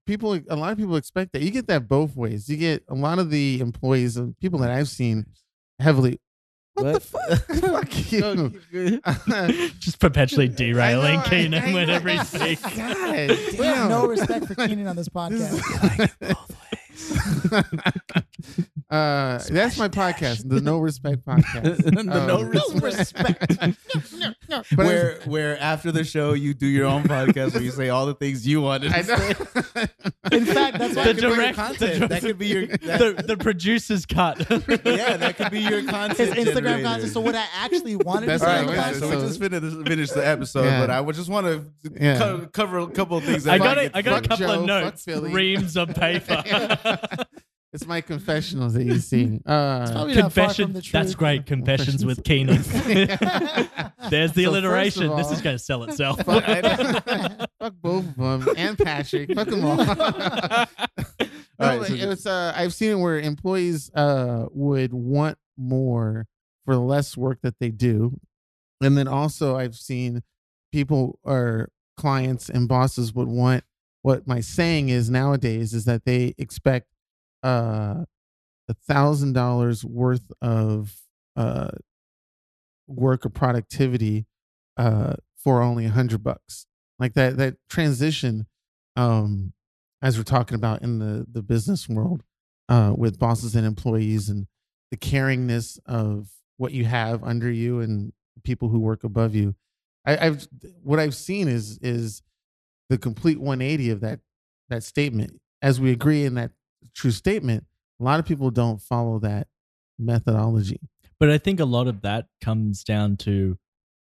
People, 0.09 0.36
a 0.48 0.56
lot 0.56 0.72
of 0.72 0.78
people 0.78 0.97
expect 0.97 1.32
that. 1.35 1.43
You 1.43 1.51
get 1.52 1.68
that 1.68 1.86
both 1.89 2.16
ways. 2.16 2.48
You 2.48 2.56
get 2.56 2.82
a 2.89 2.94
lot 2.94 3.20
of 3.20 3.30
the 3.30 3.60
employees 3.60 4.16
and 4.16 4.36
people 4.40 4.59
that 4.60 4.70
I've 4.70 4.89
seen 4.89 5.26
heavily. 5.78 6.18
What, 6.74 6.94
the 6.94 7.01
fuck? 7.01 7.39
fuck 7.60 8.12
you. 8.72 9.01
No, 9.28 9.68
just 9.78 10.01
perpetually 10.01 10.48
derailing 10.48 11.16
know, 11.18 11.22
keenan 11.24 11.62
I 11.62 11.72
whenever 11.74 12.09
he 12.09 12.16
know. 12.16 12.22
speaks 12.24 12.62
God 12.62 13.30
we 13.59 13.64
have 13.66 13.89
no 13.90 14.06
respect 14.06 14.47
for 14.47 14.55
Keenan 14.55 14.86
on 14.86 14.97
this 14.97 15.09
podcast. 15.09 15.51
This 15.51 15.60
podcast. 15.62 16.30
is- 16.30 16.36
uh, 18.90 19.38
that's 19.50 19.78
my 19.78 19.88
podcast, 19.88 20.48
the 20.48 20.60
No 20.60 20.78
Respect 20.78 21.24
podcast. 21.24 21.76
The 21.98 22.02
No 22.02 22.38
Um, 22.40 22.50
no 22.50 22.68
respect. 22.80 23.60
no, 23.62 23.72
no, 24.18 24.32
no. 24.48 24.62
But 24.76 24.86
where 24.86 25.20
where 25.24 25.58
after 25.60 25.92
the 25.92 26.04
show 26.04 26.32
you 26.32 26.54
do 26.54 26.66
your 26.66 26.86
own 26.86 27.04
podcast 27.04 27.54
where 27.54 27.62
you 27.62 27.70
say 27.70 27.88
all 27.88 28.06
the 28.06 28.14
things 28.14 28.46
you 28.46 28.60
wanted 28.60 28.90
to 28.92 28.96
I 28.98 29.02
say. 29.02 29.16
know. 29.16 30.36
In 30.36 30.44
fact, 30.44 30.78
that's 30.78 30.96
why 30.96 31.04
the 31.04 31.14
could 31.14 31.16
be 31.16 31.22
your 31.26 31.34
direct 31.36 31.56
content. 31.56 32.00
the, 32.00 32.08
That 32.08 32.20
could 32.22 32.38
be 32.38 32.46
your- 32.48 32.66
the, 32.66 33.24
the 33.26 33.36
producer's 33.36 34.04
cut 34.06 34.38
yeah, 34.84 35.16
that 35.16 35.36
could 35.36 35.50
be 35.50 35.60
your 35.60 35.82
content. 35.84 36.18
his 36.18 36.30
Instagram 36.30 36.54
generator. 36.54 36.82
content. 36.84 37.12
So 37.12 37.20
what 37.20 37.34
I 37.34 37.44
actually 37.54 37.96
wanted 37.96 38.28
That's 38.28 38.42
to 38.42 38.48
All 38.50 38.54
say 38.54 38.60
right, 38.60 38.68
what 38.68 38.78
on 38.78 38.84
I 38.84 38.92
the 38.92 39.00
guys. 39.00 39.00
was 39.00 39.10
So 39.10 39.16
we 39.20 39.26
just 39.26 39.40
finished, 39.40 39.86
finished 39.88 40.14
the 40.14 40.26
episode, 40.26 40.64
Yeah. 40.64 40.80
but 40.80 40.90
I 40.90 41.00
would 41.00 41.14
just 41.14 41.28
want 41.28 41.46
to 41.46 41.64
Yeah. 42.00 42.18
co- 42.18 42.46
cover 42.52 42.78
a 42.78 42.86
couple 42.88 43.16
of 43.18 43.24
things. 43.24 43.44
That 43.44 43.54
I 43.54 43.58
got 43.58 43.76
get. 43.76 43.90
I 43.94 44.02
got 44.02 44.24
a 44.24 44.28
couple 44.28 44.46
Joe, 44.46 44.60
of 44.60 44.66
notes, 44.66 45.06
reams 45.06 45.76
of 45.76 45.94
paper. 45.94 46.42
it's 47.73 47.86
my 47.86 48.01
confessionals 48.01 48.74
that 48.74 48.85
you 48.85 48.98
see. 48.98 49.40
Uh, 49.47 49.90
probably 49.93 50.15
not 50.15 50.32
far 50.32 50.52
from 50.55 50.73
Confession. 50.73 50.90
That's 50.93 51.15
great. 51.15 51.47
Confessions 51.47 52.05
with 52.05 52.23
Keenan. 52.24 52.62
There's 54.10 54.32
the 54.32 54.44
So 54.44 54.51
alliteration. 54.51 55.09
first 55.09 55.12
of 55.12 55.16
This 55.19 55.27
is 55.31 55.39
all- 55.39 55.44
going 55.44 55.56
to 55.56 55.62
sell 55.62 55.82
itself. 55.85 56.24
fuck, 56.24 56.44
fuck 57.60 57.74
both 57.81 58.05
of 58.06 58.16
them 58.44 58.55
and 58.56 58.78
Patrick. 58.78 59.32
Fuck 59.35 59.48
them 59.48 59.65
all. 59.65 59.81
All 59.81 59.86
No, 61.60 61.66
right, 61.66 61.78
but 61.81 61.89
so- 61.89 61.94
it 61.94 62.06
was. 62.06 62.27
Uh, 62.27 62.52
I've 62.55 62.73
seen 62.74 62.90
it 62.93 62.94
where 62.97 63.19
employees 63.19 63.90
uh, 63.94 64.47
would 64.52 64.93
want 64.93 65.39
more 65.56 66.27
for 66.65 66.74
the 66.74 66.81
less 66.81 67.16
work 67.16 67.39
that 67.43 67.59
they 67.59 67.70
do, 67.70 68.19
and 68.81 68.97
then 68.97 69.09
also 69.09 69.56
I've 69.56 69.74
seen 69.74 70.23
people 70.73 71.19
or 71.24 71.70
clients 71.97 72.48
and 72.48 72.69
bosses 72.69 73.12
would 73.15 73.28
want. 73.28 73.65
What 74.02 74.26
my 74.26 74.40
saying 74.40 74.88
is 74.88 75.10
nowadays 75.10 75.74
is 75.74 75.84
that 75.84 76.04
they 76.04 76.34
expect 76.38 76.88
uh, 77.42 78.04
a 78.68 78.74
thousand 78.86 79.32
dollars 79.32 79.84
worth 79.84 80.30
of 80.40 80.94
uh, 81.36 81.70
work 82.86 83.26
or 83.26 83.28
productivity 83.28 84.26
uh, 84.76 85.14
for 85.36 85.62
only 85.62 85.84
a 85.86 85.90
hundred 85.90 86.22
bucks. 86.22 86.66
Like 86.98 87.14
that 87.14 87.36
that 87.36 87.56
transition, 87.68 88.46
um, 88.96 89.52
as 90.02 90.16
we're 90.16 90.24
talking 90.24 90.54
about 90.56 90.82
in 90.82 90.98
the 90.98 91.26
the 91.30 91.42
business 91.42 91.88
world, 91.88 92.22
uh, 92.68 92.94
with 92.96 93.18
bosses 93.18 93.54
and 93.54 93.66
employees, 93.66 94.28
and 94.28 94.46
the 94.90 94.96
caringness 94.96 95.78
of 95.86 96.28
what 96.56 96.72
you 96.72 96.84
have 96.84 97.22
under 97.22 97.50
you 97.50 97.80
and 97.80 98.12
people 98.42 98.68
who 98.68 98.80
work 98.80 99.04
above 99.04 99.34
you. 99.34 99.54
I, 100.04 100.26
I've 100.26 100.48
what 100.82 100.98
I've 100.98 101.14
seen 101.14 101.48
is 101.48 101.78
is 101.78 102.22
the 102.89 102.98
complete 102.98 103.39
180 103.40 103.90
of 103.90 104.01
that 104.01 104.20
that 104.69 104.82
statement. 104.82 105.40
As 105.62 105.81
we 105.81 105.90
agree 105.90 106.24
in 106.24 106.35
that 106.35 106.52
true 106.94 107.10
statement, 107.10 107.65
a 108.01 108.05
lot 108.05 108.20
of 108.20 108.27
people 108.27 108.51
don't 108.51 108.81
follow 108.81 109.19
that 109.20 109.48
methodology. 109.98 110.81
But 111.19 111.31
I 111.31 111.39
think 111.39 111.59
a 111.60 111.65
lot 111.65 111.89
of 111.89 112.02
that 112.02 112.27
comes 112.43 112.85
down 112.85 113.16
to 113.19 113.59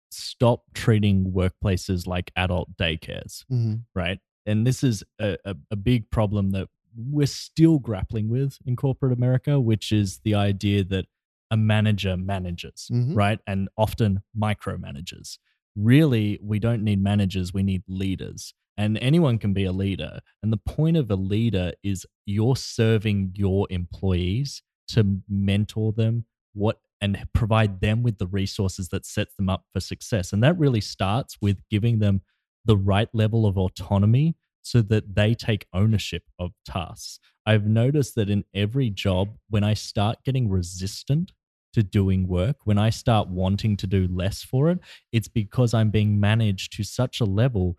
stop 0.09 0.63
treating 0.73 1.31
workplaces 1.31 2.07
like 2.07 2.31
adult 2.35 2.75
daycares, 2.77 3.43
Mm-hmm. 3.51 3.75
right? 3.93 4.19
And 4.45 4.65
this 4.65 4.83
is 4.83 5.03
a, 5.19 5.37
a, 5.45 5.55
a 5.71 5.75
big 5.75 6.09
problem 6.11 6.51
that 6.51 6.67
we're 6.95 7.27
still 7.27 7.79
grappling 7.79 8.29
with 8.29 8.57
in 8.65 8.75
corporate 8.75 9.11
America, 9.11 9.59
which 9.59 9.91
is 9.91 10.19
the 10.23 10.35
idea 10.35 10.83
that 10.85 11.05
a 11.51 11.57
manager 11.57 12.15
manages, 12.17 12.89
Mhm. 12.91 13.15
right? 13.15 13.39
And 13.45 13.69
often 13.77 14.21
micromanages. 14.37 15.37
really 15.75 16.39
we 16.41 16.57
don't 16.57 16.81
need 16.83 17.03
managers, 17.03 17.53
we 17.53 17.61
need 17.61 17.83
leaders. 17.87 18.53
And 18.77 18.97
anyone 18.97 19.37
can 19.37 19.53
be 19.53 19.65
a 19.65 19.71
leader. 19.71 20.19
And 20.43 20.51
the 20.51 20.57
point 20.57 20.97
of 20.97 21.09
a 21.09 21.15
leader 21.15 21.73
is 21.83 22.05
you're 22.25 22.55
serving 22.55 23.31
your 23.35 23.67
employees 23.69 24.61
to 24.89 25.21
mentor 25.29 25.93
them 25.93 26.25
what 26.53 26.79
and 27.01 27.27
provide 27.33 27.81
them 27.81 28.03
with 28.03 28.17
the 28.17 28.27
resources 28.27 28.89
that 28.89 29.05
sets 29.05 29.35
them 29.35 29.49
up 29.49 29.65
for 29.71 29.79
success. 29.79 30.33
And 30.33 30.43
that 30.43 30.57
really 30.57 30.81
starts 30.81 31.37
with 31.41 31.57
giving 31.69 31.99
them 31.99 32.21
the 32.63 32.77
right 32.77 33.09
level 33.13 33.45
of 33.45 33.57
autonomy 33.57 34.35
so 34.61 34.81
that 34.81 35.15
they 35.15 35.35
take 35.35 35.67
ownership 35.73 36.23
of 36.39 36.51
tasks. 36.65 37.19
I've 37.45 37.67
noticed 37.67 38.15
that 38.15 38.29
in 38.29 38.43
every 38.53 38.89
job, 38.89 39.37
when 39.49 39.63
I 39.63 39.75
start 39.75 40.23
getting 40.25 40.49
resistant 40.49 41.31
to 41.73 41.83
doing 41.83 42.27
work, 42.27 42.55
when 42.63 42.79
I 42.79 42.89
start 42.89 43.27
wanting 43.27 43.77
to 43.77 43.85
do 43.85 44.07
less 44.09 44.41
for 44.41 44.69
it, 44.71 44.79
it's 45.11 45.27
because 45.27 45.73
I'm 45.73 45.91
being 45.91 46.19
managed 46.19 46.73
to 46.77 46.83
such 46.83 47.19
a 47.19 47.25
level 47.25 47.77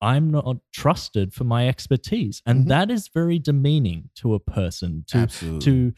I'm 0.00 0.30
not 0.30 0.58
trusted 0.72 1.32
for 1.32 1.44
my 1.44 1.68
expertise. 1.68 2.42
And 2.44 2.64
Mhm. 2.64 2.68
that 2.68 2.90
is 2.90 3.08
very 3.08 3.38
demeaning 3.38 4.10
to 4.16 4.34
a 4.34 4.40
person 4.40 5.04
to 5.08 5.18
Absolutely. 5.18 5.60
to 5.60 5.94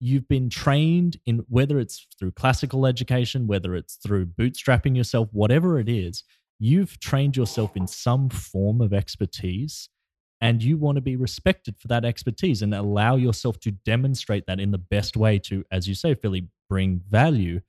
you've 0.00 0.28
been 0.28 0.50
trained 0.50 1.18
in 1.24 1.38
whether 1.48 1.78
it's 1.78 2.06
through 2.18 2.32
classical 2.32 2.84
education, 2.86 3.46
whether 3.46 3.74
it's 3.74 3.96
through 3.96 4.26
bootstrapping 4.26 4.96
yourself, 4.96 5.28
whatever 5.32 5.78
it 5.78 5.88
is, 5.88 6.24
you've 6.58 6.98
trained 7.00 7.36
yourself 7.36 7.76
in 7.76 7.86
some 7.86 8.28
form 8.28 8.80
of 8.80 8.92
expertise 8.92 9.88
and 10.40 10.62
you 10.62 10.76
want 10.76 10.96
to 10.96 11.00
be 11.00 11.16
respected 11.16 11.78
for 11.78 11.88
that 11.88 12.04
expertise 12.04 12.60
and 12.60 12.74
allow 12.74 13.16
yourself 13.16 13.58
to 13.60 13.70
demonstrate 13.70 14.46
that 14.46 14.60
in 14.60 14.72
the 14.72 14.78
best 14.78 15.16
way 15.16 15.38
to, 15.38 15.64
as 15.70 15.88
you 15.88 15.94
say, 15.94 16.14
Philly, 16.14 16.48
bring 16.68 17.00
value. 17.08 17.60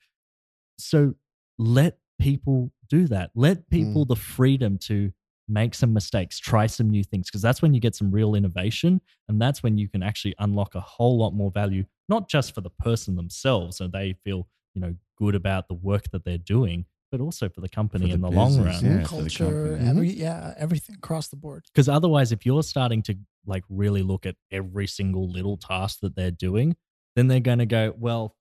So 0.77 1.15
let 1.57 1.99
people 2.19 2.71
do 2.89 3.07
that. 3.07 3.31
Let 3.33 3.69
people 3.69 4.03
the 4.05 4.15
freedom 4.15 4.77
to 4.79 5.13
make 5.47 5.75
some 5.75 5.93
mistakes, 5.93 6.39
try 6.39 6.65
some 6.65 6.89
new 6.89 7.03
things, 7.03 7.27
because 7.27 7.41
that's 7.41 7.61
when 7.61 7.73
you 7.73 7.79
get 7.79 7.95
some 7.95 8.11
real 8.11 8.35
innovation. 8.35 9.01
And 9.27 9.41
that's 9.41 9.61
when 9.61 9.77
you 9.77 9.87
can 9.87 10.03
actually 10.03 10.35
unlock 10.39 10.75
a 10.75 10.79
whole 10.79 11.17
lot 11.17 11.33
more 11.33 11.51
value, 11.51 11.85
not 12.09 12.29
just 12.29 12.53
for 12.53 12.61
the 12.61 12.69
person 12.69 13.15
themselves, 13.15 13.77
so 13.77 13.87
they 13.87 14.15
feel, 14.23 14.47
you 14.73 14.81
know, 14.81 14.95
good 15.17 15.35
about 15.35 15.67
the 15.67 15.73
work 15.73 16.09
that 16.11 16.25
they're 16.25 16.37
doing, 16.37 16.85
but 17.11 17.21
also 17.21 17.47
for 17.47 17.61
the 17.61 17.69
company 17.69 18.07
the 18.07 18.13
in 18.13 18.21
the 18.21 18.29
long 18.29 18.61
run. 18.61 18.83
yeah. 18.83 19.03
culture, 19.03 19.77
every 19.81 20.09
yeah, 20.09 20.53
everything 20.57 20.95
across 20.95 21.27
the 21.29 21.35
board. 21.35 21.63
Because 21.73 21.87
otherwise, 21.87 22.31
if 22.31 22.45
you're 22.45 22.63
starting 22.63 23.01
to 23.03 23.15
like 23.45 23.63
really 23.69 24.01
look 24.01 24.25
at 24.25 24.35
every 24.51 24.87
single 24.87 25.29
little 25.29 25.57
task 25.57 25.99
that 26.01 26.15
they're 26.15 26.31
doing, 26.31 26.75
then 27.15 27.27
they're 27.27 27.39
going 27.39 27.59
to 27.59 27.65
go, 27.65 27.93
well, 27.97 28.35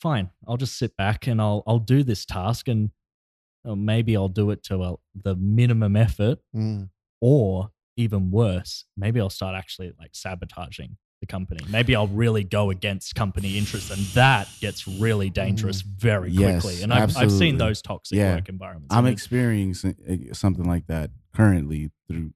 fine, 0.00 0.30
I'll 0.46 0.56
just 0.56 0.78
sit 0.78 0.96
back 0.96 1.26
and 1.26 1.40
I'll 1.40 1.62
I'll 1.66 1.78
do 1.78 2.02
this 2.02 2.24
task, 2.24 2.68
and 2.68 2.90
uh, 3.64 3.74
maybe 3.74 4.16
I'll 4.16 4.28
do 4.28 4.50
it 4.50 4.62
to 4.64 4.82
uh, 4.82 4.96
the 5.14 5.34
minimum 5.36 5.96
effort, 5.96 6.38
Mm. 6.54 6.88
or 7.20 7.70
even 7.96 8.30
worse, 8.30 8.84
maybe 8.96 9.20
I'll 9.20 9.30
start 9.30 9.56
actually 9.56 9.92
like 9.98 10.10
sabotaging 10.14 10.96
the 11.20 11.26
company. 11.26 11.64
Maybe 11.68 11.96
I'll 11.96 12.06
really 12.06 12.44
go 12.44 12.70
against 12.70 13.14
company 13.16 13.58
interests, 13.58 13.90
and 13.90 14.00
that 14.14 14.48
gets 14.60 14.86
really 14.86 15.30
dangerous 15.30 15.80
very 15.80 16.30
Yes, 16.30 16.62
quickly. 16.62 16.82
And 16.82 16.94
I've, 16.94 17.16
I've 17.16 17.32
seen 17.32 17.58
those 17.58 17.82
toxic 17.82 18.16
Yeah. 18.18 18.36
work 18.36 18.48
environments. 18.48 18.94
I'm 18.94 19.04
I 19.04 19.08
mean, 19.08 19.12
experiencing 19.14 19.96
uh, 20.30 20.34
something 20.34 20.64
like 20.64 20.86
that 20.86 21.10
currently 21.34 21.90
through 22.06 22.32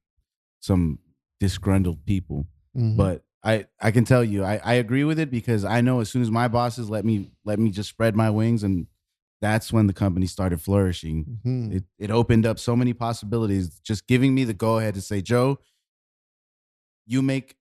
some 0.61 0.99
disgruntled 1.39 2.05
people. 2.07 2.47
Mhm. 2.77 2.97
But 2.97 3.25
I, 3.45 3.67
I 3.81 3.91
can 3.93 4.05
tell 4.05 4.23
you, 4.25 4.45
I, 4.45 4.61
I 4.65 4.75
agree 4.75 5.05
with 5.05 5.19
it 5.19 5.31
because 5.31 5.65
I 5.65 5.81
know 5.81 6.01
as 6.01 6.09
soon 6.11 6.23
as 6.23 6.31
my 6.31 6.49
bosses 6.49 6.89
let 6.91 7.05
me 7.05 7.31
let 7.45 7.59
me 7.59 7.71
just 7.71 7.89
spread 7.89 8.15
my 8.17 8.31
wings, 8.31 8.63
and 8.65 8.87
that's 9.43 9.73
when 9.73 9.87
the 9.89 9.93
company 9.93 10.27
started 10.27 10.61
flourishing. 10.63 11.41
Mhm. 11.45 11.75
It 11.77 11.85
it 11.99 12.11
opened 12.11 12.47
up 12.47 12.59
so 12.59 12.75
many 12.77 12.95
possibilities, 12.95 13.79
just 13.81 14.07
giving 14.07 14.35
me 14.35 14.45
the 14.45 14.55
go 14.55 14.79
ahead 14.79 14.95
to 14.95 15.03
say, 15.03 15.21
Joe, 15.21 15.59
you 17.07 17.21
make 17.23 17.57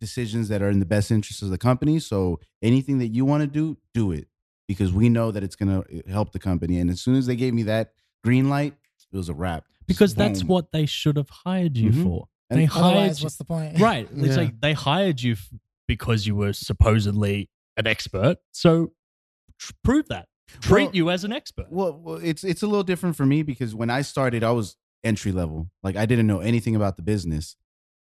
decisions 0.00 0.48
that 0.48 0.60
are 0.62 0.68
in 0.68 0.80
the 0.80 0.84
best 0.86 1.10
interest 1.10 1.42
of 1.42 1.50
the 1.50 1.58
company. 1.58 1.98
So 2.00 2.40
anything 2.60 2.98
that 2.98 3.08
you 3.08 3.24
want 3.24 3.42
to 3.42 3.46
do, 3.46 3.78
do 3.94 4.10
it 4.12 4.26
because 4.66 4.92
we 4.92 5.08
know 5.08 5.30
that 5.30 5.42
it's 5.44 5.54
going 5.56 5.70
to 5.82 6.02
help 6.10 6.32
the 6.32 6.38
company. 6.40 6.78
And 6.80 6.90
as 6.90 7.00
soon 7.00 7.14
as 7.14 7.26
they 7.26 7.36
gave 7.36 7.54
me 7.54 7.62
that 7.64 7.92
green 8.24 8.48
light, 8.50 8.74
it 9.12 9.16
was 9.16 9.28
a 9.28 9.34
wrap. 9.34 9.64
because 9.86 10.14
that's 10.14 10.42
what 10.44 10.70
they 10.72 10.86
should 10.86 11.16
have 11.16 11.28
hired 11.28 11.76
you 11.76 11.90
Mhm. 11.90 12.02
for. 12.04 12.28
And 12.48 12.60
They 12.60 12.64
hired 12.66 13.18
you, 13.18 13.24
what's 13.24 13.36
the 13.36 13.44
point? 13.44 13.78
right. 13.80 14.08
It's 14.14 14.28
Yeah. 14.28 14.36
like 14.36 14.60
they 14.60 14.72
hired 14.74 15.20
you 15.20 15.32
f- 15.32 15.52
because 15.88 16.24
you 16.26 16.34
were 16.36 16.52
supposedly 16.52 17.50
an 17.76 17.86
expert. 17.86 18.38
So 18.52 18.92
tr- 19.58 19.72
prove 19.84 20.06
that. 20.08 20.28
Treat 20.60 20.84
Well- 20.86 20.94
you 20.96 21.10
as 21.10 21.24
an 21.24 21.32
expert. 21.32 21.66
Well, 21.70 21.98
well, 22.02 22.16
it's 22.16 22.44
it's 22.44 22.62
a 22.62 22.66
little 22.66 22.84
different 22.84 23.16
for 23.16 23.26
me 23.26 23.42
because 23.42 23.74
when 23.74 23.90
I 23.90 24.02
started, 24.02 24.44
I 24.44 24.50
was 24.52 24.76
entry 25.04 25.32
level. 25.32 25.70
Like 25.82 25.96
I 25.96 26.06
didn't 26.06 26.26
know 26.26 26.40
anything 26.40 26.76
about 26.76 26.96
the 26.96 27.02
business. 27.02 27.56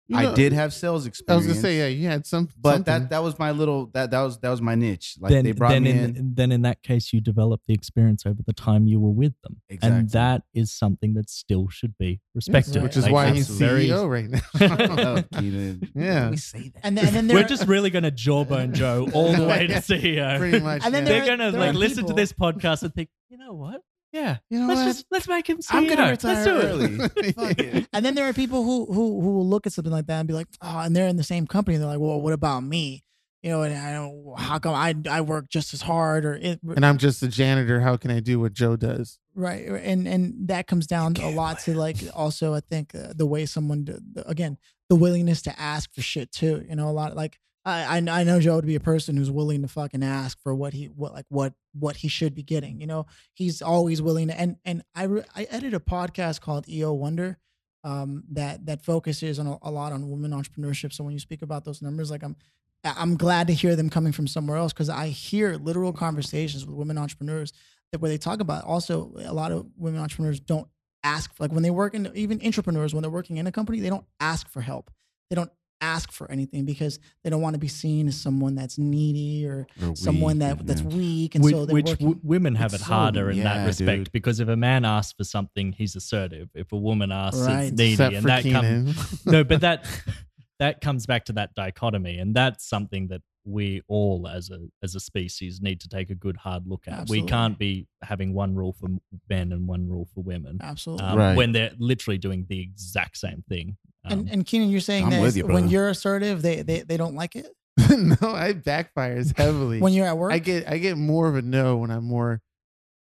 You 0.08 0.16
I 0.18 0.34
did 0.34 0.52
have 0.52 0.74
sales 0.74 1.06
experience. 1.06 1.32
I 1.32 1.36
was 1.36 1.46
gonna 1.46 1.60
say, 1.60 1.78
yeah, 1.78 1.86
you 1.86 2.08
had 2.08 2.26
some, 2.26 2.48
but 2.60 2.72
something. 2.74 2.84
that 3.02 3.10
that 3.10 3.22
was 3.22 3.38
my 3.38 3.52
little 3.52 3.86
that 3.94 4.10
that 4.10 4.20
was 4.20 4.38
that 4.40 4.50
was 4.50 4.60
my 4.60 4.74
niche. 4.74 5.16
Like 5.20 5.30
then, 5.32 5.44
they 5.44 5.52
brought 5.52 5.70
then 5.70 5.84
me 5.84 5.90
in, 5.92 6.16
in. 6.16 6.34
then 6.34 6.52
in 6.52 6.62
that 6.62 6.82
case, 6.82 7.12
you 7.12 7.20
developed 7.20 7.66
the 7.66 7.72
experience 7.74 8.26
over 8.26 8.40
the 8.44 8.52
time 8.52 8.86
you 8.86 8.98
were 9.00 9.10
with 9.12 9.32
them, 9.42 9.62
Exactly. 9.70 9.98
and 10.00 10.10
that 10.10 10.42
is 10.54 10.72
something 10.72 11.14
that 11.14 11.30
still 11.30 11.68
should 11.68 11.96
be 11.98 12.20
respected. 12.34 12.82
which 12.82 12.96
is 12.96 13.04
Like, 13.04 13.12
why 13.12 13.24
that's 13.26 13.36
he's 13.36 13.50
very- 13.50 13.86
CEO 13.88 14.10
right 14.10 14.42
Oh, 14.90 14.94
now. 14.94 15.22
Keenan. 15.40 15.90
Yeah. 15.94 16.30
We 16.30 16.36
say 16.36 16.70
that. 16.74 16.80
And 16.84 16.98
then, 16.98 17.06
and 17.06 17.14
then 17.16 17.26
there 17.28 17.36
We're 17.38 17.48
just 17.48 17.66
really 17.68 17.90
going 17.90 18.02
to 18.04 18.10
jawbone 18.10 18.74
Joe 18.74 19.08
all 19.14 19.32
the 19.32 19.44
way 19.46 19.66
to 19.68 19.74
CEO. 19.74 20.36
Pretty 20.38 20.60
much. 20.60 20.82
And 20.84 20.92
then 20.92 21.04
yeah. 21.06 21.12
They're 21.12 21.26
there- 21.26 21.36
going 21.38 21.52
to 21.52 21.58
like 21.58 21.70
are 21.74 21.78
listen 21.78 22.06
to 22.06 22.12
this 22.12 22.32
podcast 22.32 22.82
and 22.82 22.92
think, 22.94 23.08
you 23.30 23.38
know 23.38 23.52
what? 23.54 23.80
Yeah, 24.12 24.36
You 24.50 24.60
know 24.60 24.66
let's 24.66 24.78
what? 24.80 24.84
just 24.86 25.06
let's 25.10 25.28
make 25.28 25.48
him 25.48 25.58
CEO. 25.58 25.74
I'm 25.74 25.88
gonna 25.88 26.02
Let's 26.06 26.24
retire 26.24 26.44
do 26.44 26.58
it. 26.58 26.64
early. 26.64 27.32
Fuck 27.32 27.58
it. 27.58 27.88
And 27.94 28.04
then 28.04 28.14
there 28.14 28.28
are 28.28 28.32
people 28.34 28.62
who 28.64 28.86
who 28.86 29.20
who 29.20 29.32
will 29.36 29.48
look 29.48 29.66
at 29.66 29.72
something 29.72 29.92
like 29.92 30.06
that 30.06 30.18
and 30.18 30.28
be 30.28 30.34
like, 30.34 30.48
oh, 30.60 30.80
and 30.80 30.94
they're 30.94 31.08
in 31.08 31.16
the 31.16 31.24
same 31.24 31.46
company. 31.46 31.76
And 31.76 31.82
they're 31.82 31.90
like, 31.90 32.00
well, 32.00 32.20
what 32.20 32.32
about 32.34 32.62
me? 32.62 33.04
You 33.42 33.50
know, 33.50 33.62
and 33.62 33.74
I 33.76 33.92
don't. 33.94 34.38
How 34.38 34.58
come 34.58 34.74
I 34.74 34.94
I 35.10 35.20
work 35.22 35.48
just 35.48 35.72
as 35.74 35.82
hard 35.82 36.24
or 36.24 36.34
it, 36.34 36.60
and 36.62 36.84
I'm 36.86 36.98
just 36.98 37.22
a 37.22 37.28
janitor. 37.28 37.80
How 37.80 37.96
can 37.96 38.10
I 38.10 38.20
do 38.20 38.38
what 38.38 38.52
Joe 38.52 38.76
does? 38.76 39.18
right? 39.34 39.64
And 39.66 40.06
and 40.06 40.46
that 40.48 40.66
comes 40.66 40.86
down 40.86 41.16
a 41.16 41.30
lot 41.30 41.58
to 41.60 41.74
like 41.74 41.96
also 42.14 42.52
I 42.54 42.60
think 42.60 42.94
uh, 42.94 43.14
the 43.16 43.24
way 43.26 43.46
someone 43.46 43.84
d- 43.84 43.94
the- 44.12 44.28
again 44.28 44.58
the 44.90 44.94
willingness 44.96 45.40
to 45.42 45.58
ask 45.58 45.92
for 45.94 46.02
shit 46.02 46.30
too. 46.30 46.64
You 46.68 46.76
know, 46.76 46.88
a 46.88 46.92
lot 46.92 47.16
like 47.16 47.38
I 47.64 47.98
I, 47.98 48.24
know 48.24 48.40
Joe 48.40 48.60
to 48.60 48.66
be 48.66 48.74
a 48.74 48.80
person 48.80 49.16
who's 49.16 49.30
willing 49.30 49.62
to 49.62 49.68
fucking 49.68 50.02
ask 50.02 50.40
for 50.42 50.54
what 50.54 50.72
he 50.72 50.86
what 50.86 51.12
like 51.12 51.26
what 51.28 51.54
what 51.72 51.96
he 51.96 52.08
should 52.08 52.34
be 52.34 52.42
getting. 52.42 52.80
You 52.80 52.86
know, 52.86 53.06
he's 53.34 53.62
always 53.62 54.02
willing 54.02 54.28
to. 54.28 54.38
And 54.38 54.56
and 54.64 54.82
I 54.94 55.04
re- 55.04 55.24
I 55.34 55.44
edit 55.44 55.74
a 55.74 55.80
podcast 55.80 56.40
called 56.40 56.68
EO 56.68 56.92
Wonder. 56.92 57.38
Um, 57.84 58.22
that 58.30 58.66
that 58.66 58.84
focuses 58.84 59.40
on 59.40 59.48
a, 59.48 59.58
a 59.62 59.70
lot 59.70 59.92
on 59.92 60.08
women 60.08 60.30
entrepreneurship. 60.30 60.92
So 60.92 61.02
when 61.02 61.14
you 61.14 61.18
speak 61.18 61.42
about 61.42 61.64
those 61.64 61.82
numbers, 61.82 62.12
like 62.12 62.22
I'm, 62.22 62.36
I'm 62.84 63.16
glad 63.16 63.48
to 63.48 63.54
hear 63.54 63.74
them 63.74 63.90
coming 63.90 64.12
from 64.12 64.28
somewhere 64.28 64.56
else 64.56 64.72
because 64.72 64.88
I 64.88 65.08
hear 65.08 65.56
literal 65.56 65.92
conversations 65.92 66.64
with 66.64 66.76
women 66.76 66.96
entrepreneurs 66.96 67.52
that 67.90 68.00
where 68.00 68.10
they 68.10 68.18
talk 68.18 68.40
about 68.40 68.64
also 68.64 69.12
a 69.24 69.32
lot 69.32 69.52
of 69.52 69.66
women 69.76 70.00
entrepreneurs 70.00 70.40
don't 70.40 70.68
ask 71.04 71.34
for, 71.34 71.44
like 71.44 71.52
when 71.52 71.62
they 71.62 71.70
work 71.70 71.94
in 71.94 72.10
even 72.14 72.40
entrepreneurs 72.44 72.94
when 72.94 73.02
they're 73.02 73.10
working 73.10 73.36
in 73.36 73.46
a 73.46 73.52
company 73.52 73.80
they 73.80 73.90
don't 73.90 74.06
ask 74.20 74.48
for 74.48 74.60
help 74.60 74.90
they 75.30 75.36
don't 75.36 75.50
ask 75.82 76.10
for 76.12 76.30
anything 76.30 76.64
because 76.64 76.98
they 77.22 77.28
don't 77.30 77.42
want 77.42 77.54
to 77.54 77.58
be 77.58 77.68
seen 77.68 78.08
as 78.08 78.18
someone 78.18 78.54
that's 78.54 78.78
needy 78.78 79.44
or 79.46 79.66
Or 79.86 79.94
someone 79.96 80.38
weak, 80.38 80.48
that 80.58 80.66
that's 80.66 80.80
yeah. 80.80 80.88
weak 80.96 81.34
and 81.34 81.44
which, 81.44 81.54
so 81.54 81.66
they're 81.66 81.74
which 81.74 81.98
w- 81.98 82.18
women 82.22 82.54
have 82.54 82.72
it 82.72 82.76
It's 82.76 82.86
so- 82.86 82.92
harder 82.94 83.30
in 83.30 83.42
that 83.42 83.66
respect 83.66 83.98
dude. 84.04 84.12
because 84.12 84.40
if 84.40 84.48
a 84.48 84.56
man 84.56 84.84
asks 84.84 85.12
for 85.12 85.24
something, 85.24 85.72
he's 85.72 85.96
assertive. 85.96 86.48
If 86.54 86.72
a 86.72 86.76
woman 86.78 87.12
asks, 87.12 87.40
Right. 87.40 87.64
it's 87.64 87.72
needy, 87.76 87.92
Except 87.92 88.14
and 88.14 88.26
that 88.26 88.44
comes 88.44 89.26
no, 89.26 89.44
but 89.44 89.60
that 89.60 89.84
that 90.58 90.80
comes 90.80 91.04
back 91.06 91.24
to 91.26 91.32
that 91.34 91.54
dichotomy, 91.54 92.18
and 92.18 92.34
that's 92.34 92.64
something 92.68 93.08
that 93.08 93.22
we 93.44 93.82
all, 93.88 94.28
as 94.28 94.50
a 94.50 94.58
as 94.84 94.94
a 94.94 95.00
species, 95.00 95.60
need 95.60 95.80
to 95.80 95.88
take 95.88 96.10
a 96.10 96.14
good 96.14 96.36
hard 96.36 96.64
look 96.64 96.84
at. 96.86 96.92
Absolutely. 97.00 97.22
We 97.24 97.28
can't 97.28 97.58
be 97.58 97.88
having 98.02 98.32
one 98.34 98.54
rule 98.54 98.72
for 98.72 98.88
men 99.28 99.50
and 99.50 99.66
one 99.66 99.88
rule 99.88 100.06
for 100.14 100.22
women 100.22 100.58
absolutely 100.62 101.04
um, 101.06 101.18
Right. 101.18 101.36
when 101.36 101.50
they're 101.50 101.72
literally 101.78 102.18
doing 102.18 102.46
the 102.48 102.60
exact 102.60 103.16
same 103.18 103.42
thing. 103.48 103.76
Um, 104.04 104.12
and 104.20 104.30
and 104.30 104.46
Keenan 104.46 104.70
you're 104.70 104.80
saying 104.80 105.04
I'm 105.04 105.10
that 105.10 105.22
with 105.22 105.36
you, 105.36 105.46
when 105.46 105.68
you're 105.68 105.88
assertive 105.88 106.42
they, 106.42 106.62
they 106.62 106.80
they 106.82 106.96
don't 106.96 107.14
like 107.14 107.36
it 107.36 107.46
no, 107.90 108.16
I 108.34 108.52
backfires 108.52 109.36
heavily. 109.36 109.80
when 109.80 109.92
you're 109.92 110.06
at 110.06 110.18
work 110.18 110.32
I 110.32 110.38
get 110.40 110.68
I 110.68 110.78
get 110.78 110.96
more 110.96 111.28
of 111.28 111.36
a 111.36 111.42
no 111.42 111.76
when 111.78 111.90
I'm 111.90 112.04
more 112.04 112.40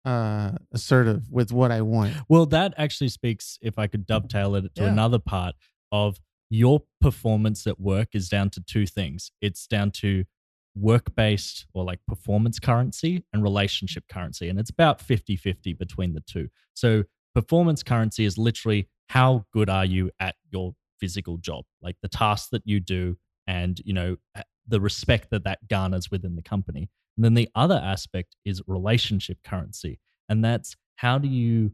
uh 0.04 0.52
assertive 0.72 1.30
with 1.30 1.52
what 1.52 1.70
I 1.70 1.82
want. 1.82 2.14
Well, 2.28 2.46
that 2.46 2.74
actually 2.78 3.08
speaks, 3.08 3.58
if 3.62 3.78
I 3.78 3.86
could 3.86 4.06
dovetail 4.06 4.54
it 4.54 4.74
to 4.76 4.82
Yeah. 4.82 4.88
another 4.92 5.18
part 5.18 5.54
of 5.92 6.18
your 6.50 6.82
performance 7.00 7.66
at 7.66 7.78
work 7.80 8.08
is 8.14 8.28
down 8.28 8.50
to 8.50 8.60
two 8.60 8.86
things. 8.86 9.32
It's 9.40 9.66
down 9.66 9.90
to 10.02 10.24
work 10.74 11.14
based 11.14 11.66
or 11.74 11.84
like 11.84 11.98
performance 12.06 12.58
currency 12.58 13.24
and 13.32 13.42
relationship 13.42 14.04
currency. 14.08 14.48
And 14.48 14.58
it's 14.58 14.70
about 14.70 15.00
50 15.00 15.36
50 15.36 15.72
between 15.74 16.14
the 16.14 16.20
two. 16.20 16.48
So, 16.74 17.04
performance 17.34 17.82
currency 17.82 18.24
is 18.24 18.38
literally 18.38 18.88
how 19.08 19.44
good 19.52 19.68
are 19.68 19.84
you 19.84 20.10
at 20.20 20.36
your 20.50 20.74
physical 21.00 21.36
job, 21.38 21.64
like 21.82 21.96
the 22.02 22.08
tasks 22.08 22.48
that 22.50 22.62
you 22.64 22.80
do 22.80 23.16
and, 23.46 23.80
you 23.84 23.92
know, 23.92 24.16
the 24.66 24.80
respect 24.80 25.28
that 25.30 25.44
that 25.44 25.66
garners 25.68 26.10
within 26.10 26.36
the 26.36 26.42
company. 26.42 26.90
And 27.16 27.24
then 27.24 27.34
the 27.34 27.48
other 27.54 27.80
aspect 27.82 28.36
is 28.44 28.62
relationship 28.66 29.38
currency. 29.44 29.98
And 30.28 30.44
that's 30.44 30.76
how 30.96 31.18
do 31.18 31.28
you 31.28 31.72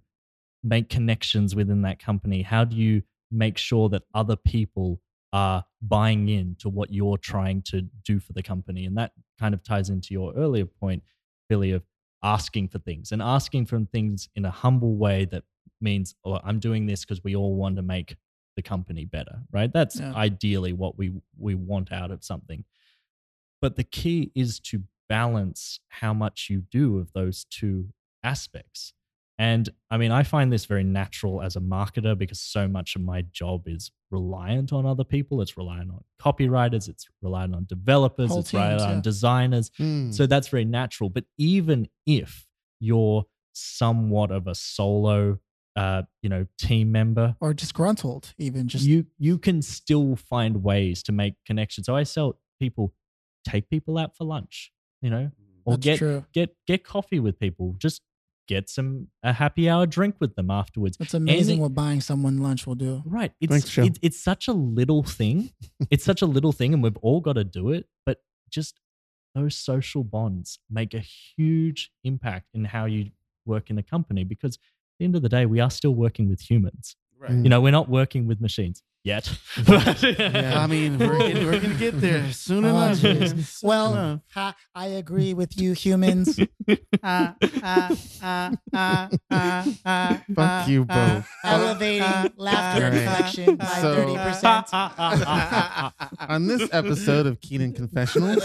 make 0.63 0.89
connections 0.89 1.55
within 1.55 1.83
that 1.83 1.99
company? 1.99 2.43
How 2.43 2.65
do 2.65 2.77
you 2.77 3.03
make 3.31 3.59
sure 3.59 3.89
that 3.91 4.03
other 4.15 4.37
people 4.37 5.01
are 5.33 5.65
buying 5.83 6.29
in 6.29 6.57
to 6.61 6.69
what 6.69 6.93
you're 6.93 7.19
trying 7.19 7.63
to 7.63 7.83
do 8.05 8.21
for 8.21 8.33
the 8.33 8.43
company? 8.43 8.87
And 8.87 8.97
that 8.97 9.13
kind 9.39 9.55
of 9.55 9.63
ties 9.63 9.91
into 9.91 10.15
your 10.15 10.33
earlier 10.35 10.65
point, 10.65 11.03
Billy, 11.49 11.73
of 11.73 11.83
asking 12.23 12.69
for 12.69 12.79
things 12.79 13.13
and 13.13 13.21
asking 13.21 13.67
for 13.67 13.79
things 13.93 14.29
in 14.35 14.45
a 14.47 14.51
humble 14.51 14.97
way 14.97 15.27
that 15.27 15.43
means, 15.81 16.15
oh, 16.25 16.41
I'm 16.43 16.59
doing 16.59 16.87
this 16.87 17.05
because 17.05 17.23
we 17.23 17.37
all 17.37 17.55
want 17.55 17.77
to 17.77 17.83
make 17.83 18.17
the 18.57 18.63
company 18.63 19.05
better, 19.05 19.43
right? 19.53 19.73
That's 19.73 19.99
Yeah. 19.99 20.15
ideally 20.15 20.73
what 20.73 20.97
we 20.99 21.13
we 21.37 21.55
want 21.55 21.93
out 21.93 22.11
of 22.11 22.25
something. 22.25 22.65
But 23.61 23.77
the 23.77 23.85
key 23.85 24.31
is 24.35 24.61
to 24.61 24.85
balance 25.09 25.81
how 25.89 26.13
much 26.15 26.49
you 26.51 26.61
do 26.61 26.99
of 26.99 27.13
those 27.13 27.45
two 27.45 27.93
aspects. 28.23 28.93
And 29.37 29.69
I 29.91 29.97
mean, 29.97 30.13
I 30.13 30.23
find 30.23 30.53
this 30.53 30.65
very 30.65 30.85
natural 30.85 31.43
as 31.43 31.57
a 31.57 31.61
marketer 31.61 32.17
because 32.17 32.41
so 32.41 32.69
much 32.69 32.95
of 32.95 33.03
my 33.03 33.23
job 33.23 33.67
is 33.67 33.91
reliant 34.11 34.73
on 34.73 34.87
other 34.87 35.03
people. 35.03 35.41
It's 35.43 35.57
reliant 35.57 35.91
on 35.91 36.05
copywriters, 36.21 36.89
it's 36.89 37.09
reliant 37.21 37.55
on 37.55 37.65
developers, 37.65 38.31
Whole 38.31 38.41
it's 38.41 38.53
reliant 38.55 38.81
teams, 38.81 38.93
on 38.93 39.01
designers. 39.03 39.71
Hmm. 39.77 40.13
So 40.13 40.27
that's 40.27 40.49
very 40.49 40.65
natural. 40.65 41.11
But 41.11 41.25
even 41.37 41.89
if 42.07 42.47
you're 42.79 43.25
somewhat 43.53 44.31
of 44.31 44.47
a 44.47 44.55
solo, 44.55 45.41
uh, 45.77 46.03
you 46.23 46.29
know, 46.29 46.47
team 46.59 46.93
member, 46.93 47.37
or 47.41 47.53
disgruntled, 47.55 48.35
even 48.39 48.69
just 48.69 48.85
you 48.85 49.07
you 49.19 49.39
can 49.39 49.63
still 49.63 50.17
find 50.17 50.63
ways 50.63 51.03
to 51.05 51.13
make 51.13 51.35
connections. 51.47 51.87
So 51.87 51.97
I 51.97 52.05
sell 52.05 52.39
people, 52.61 52.95
take 53.49 53.69
people 53.71 53.99
out 53.99 54.17
for 54.17 54.25
lunch, 54.25 54.73
you 55.03 55.11
know, 55.11 55.31
or 55.65 55.75
That's 55.75 55.85
get 55.85 55.99
true. 55.99 56.25
get 56.33 56.57
get 56.67 56.85
coffee 56.85 57.21
with 57.21 57.39
people. 57.39 57.75
Just 57.79 58.03
get 58.47 58.69
some 58.69 59.09
a 59.23 59.33
happy 59.33 59.69
hour 59.69 59.87
drink 59.87 60.17
with 60.21 60.37
them 60.37 60.51
afterwards. 60.51 60.97
It's 61.01 61.15
amazing 61.15 61.55
Any- 61.55 61.63
what 61.63 61.75
buying 61.75 62.01
someone 62.01 62.39
lunch 62.39 62.67
will 62.67 62.75
do. 62.75 63.03
Right. 63.05 63.33
It's 63.41 63.51
Thanks, 63.51 63.71
Joe. 63.71 63.85
it, 63.85 63.99
it's 64.03 64.23
such 64.23 64.49
a 64.49 64.53
little 64.53 65.03
thing. 65.03 65.51
it's 65.91 66.05
such 66.05 66.23
a 66.23 66.27
little 66.27 66.53
thing, 66.53 66.75
and 66.75 66.83
we've 66.83 66.97
all 66.99 67.21
got 67.21 67.33
to 67.35 67.45
do 67.45 67.71
it. 67.71 67.87
But 68.07 68.19
just 68.51 68.81
those 69.35 69.57
social 69.57 70.05
bonds 70.05 70.61
make 70.71 70.95
a 70.95 71.01
huge 71.01 71.91
impact 72.05 72.51
in 72.55 72.67
how 72.67 72.85
you 72.85 73.11
work 73.47 73.69
in 73.71 73.79
a 73.79 73.83
company 73.83 74.25
because 74.25 74.57
at 74.57 74.61
the 74.99 75.05
end 75.05 75.17
of 75.17 75.23
the 75.23 75.29
day, 75.29 75.47
we 75.47 75.61
are 75.61 75.71
still 75.71 75.95
working 75.95 76.29
with 76.29 76.41
humans. 76.41 76.97
Right. 77.19 77.31
Mm. 77.31 77.45
You 77.45 77.51
know, 77.51 77.61
we're 77.61 77.73
not 77.73 77.89
working 77.89 78.27
with 78.27 78.41
machines 78.41 78.83
yet. 79.03 79.31
Yeah. 79.69 80.61
I 80.63 80.67
mean, 80.67 80.99
we're 80.99 81.19
gonna, 81.19 81.45
we're 81.47 81.61
gonna 81.61 81.75
get 81.75 82.01
there 82.01 82.31
soon 82.33 82.65
Oh, 82.65 82.69
enough. 82.71 82.99
jeez. 82.99 83.45
Soon 83.47 83.69
Well, 83.69 83.93
enough. 83.93 84.21
ha, 84.33 84.55
I 84.75 84.87
agree 84.89 85.33
with 85.35 85.59
you, 85.61 85.73
humans. 85.73 86.39
Ah, 87.03 87.35
ah, 87.63 87.97
ah, 88.23 88.51
ah, 88.73 89.09
ah, 89.31 89.67
ah, 89.85 90.23
Fuck 90.27 90.39
ah, 90.39 90.67
you 90.67 90.87
ah. 90.89 91.15
both. 91.17 91.29
Elevating 91.45 92.33
laughter 92.37 92.85
All 92.85 92.91
right. 92.91 93.01
inflection 93.01 93.57
by 93.57 93.65
So- 93.67 93.95
thirty 93.95 94.17
percent. 94.17 94.69
On 96.31 96.47
this 96.47 96.69
episode 96.73 97.27
of 97.27 97.41
Keenan 97.41 97.73
Confessionals, 97.75 98.43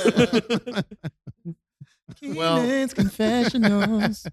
Well- 2.22 2.62
Keenan's 2.62 2.94
confessionals. 2.94 4.28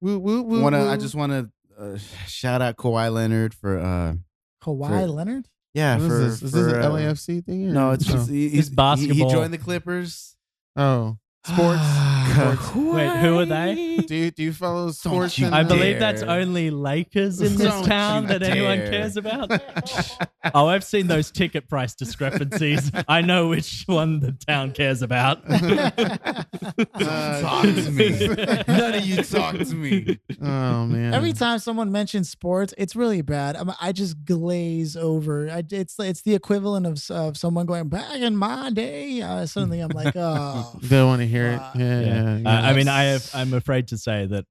woo, 0.00 0.18
woo, 0.18 0.42
woo, 0.42 0.62
wanna, 0.62 0.80
woo. 0.84 0.88
I 0.90 0.96
just 0.96 1.14
want 1.14 1.32
to 1.32 1.50
uh, 1.78 1.98
shout 2.26 2.60
out 2.62 2.76
Kawhi 2.76 3.12
Leonard 3.12 3.54
for 3.54 3.78
uh, 3.78 4.14
Kawhi 4.62 4.88
For- 4.88 5.06
Leonard. 5.06 5.48
yeah 5.74 5.94
What 5.96 6.02
is 6.02 6.08
for 6.08 6.18
this? 6.18 6.42
Is 6.42 6.50
for, 6.50 6.56
this 6.58 6.72
an 6.74 6.82
uh, 6.82 6.90
LAFC 6.90 7.44
thing? 7.44 7.68
Or? 7.68 7.72
No, 7.72 7.90
it's 7.92 8.04
just 8.04 8.28
he, 8.30 8.48
he's, 8.48 8.68
he- 8.68 8.74
basketball. 8.74 9.28
He, 9.28 9.34
joined 9.34 9.52
the 9.54 9.58
Clippers. 9.58 10.36
oh 10.76 11.18
sports. 11.48 11.82
sports. 12.32 12.74
Wait, 12.74 13.08
who 13.20 13.38
are 13.40 13.46
they? 13.46 13.96
Do 14.06 14.14
you 14.14 14.30
do 14.30 14.42
you 14.42 14.52
follow 14.52 14.90
sports? 14.90 15.38
you 15.38 15.48
I 15.48 15.62
believe 15.62 15.98
dare. 15.98 16.00
that's 16.00 16.22
only 16.22 16.70
Lakers 16.70 17.40
in 17.40 17.56
this 17.56 17.66
Don't 17.66 17.84
town 17.84 18.22
you 18.24 18.28
that 18.28 18.42
anyone 18.42 18.78
dare. 18.78 18.90
cares 18.90 19.16
about. 19.16 19.50
oh, 20.54 20.66
I've 20.66 20.84
seen 20.84 21.06
those 21.06 21.30
ticket 21.30 21.68
price 21.68 21.94
discrepancies. 21.94 22.90
I 23.08 23.22
know 23.22 23.48
which 23.48 23.84
one 23.86 24.20
the 24.20 24.32
town 24.32 24.72
cares 24.72 25.02
about. 25.02 25.42
Uh, 26.94 27.40
talk 27.40 27.62
to 27.64 27.90
me. 27.90 28.26
None 28.68 28.94
of 28.94 29.06
you 29.06 29.22
talk 29.22 29.56
to 29.56 29.74
me. 29.74 30.18
Oh 30.40 30.86
man. 30.86 31.14
Every 31.14 31.32
time 31.32 31.58
someone 31.58 31.90
mentions 31.92 32.28
sports, 32.28 32.74
it's 32.76 32.94
really 32.96 33.22
bad. 33.22 33.56
I'm, 33.56 33.72
I 33.80 33.92
just 33.92 34.24
glaze 34.24 34.96
over. 34.96 35.48
I, 35.50 35.62
it's 35.70 35.98
it's 35.98 36.22
the 36.22 36.34
equivalent 36.34 36.86
of, 36.86 37.10
of 37.10 37.36
someone 37.36 37.66
going 37.66 37.88
back 37.88 38.16
in 38.16 38.36
my 38.36 38.70
day. 38.70 39.22
Uh, 39.22 39.46
suddenly, 39.46 39.80
I'm 39.80 39.90
like, 39.90 40.14
oh, 40.16 40.76
Don't 40.88 41.08
want 41.08 41.20
to 41.22 41.26
hear 41.26 41.37
it. 41.46 41.60
Yeah, 41.74 42.00
yeah. 42.00 42.00
Yeah. 42.00 42.36
yeah. 42.38 42.58
Uh, 42.58 42.62
I 42.62 42.72
mean, 42.74 42.88
I 42.88 43.04
have. 43.04 43.30
I'm 43.34 43.54
afraid 43.54 43.88
to 43.88 43.98
say 43.98 44.26
that 44.26 44.44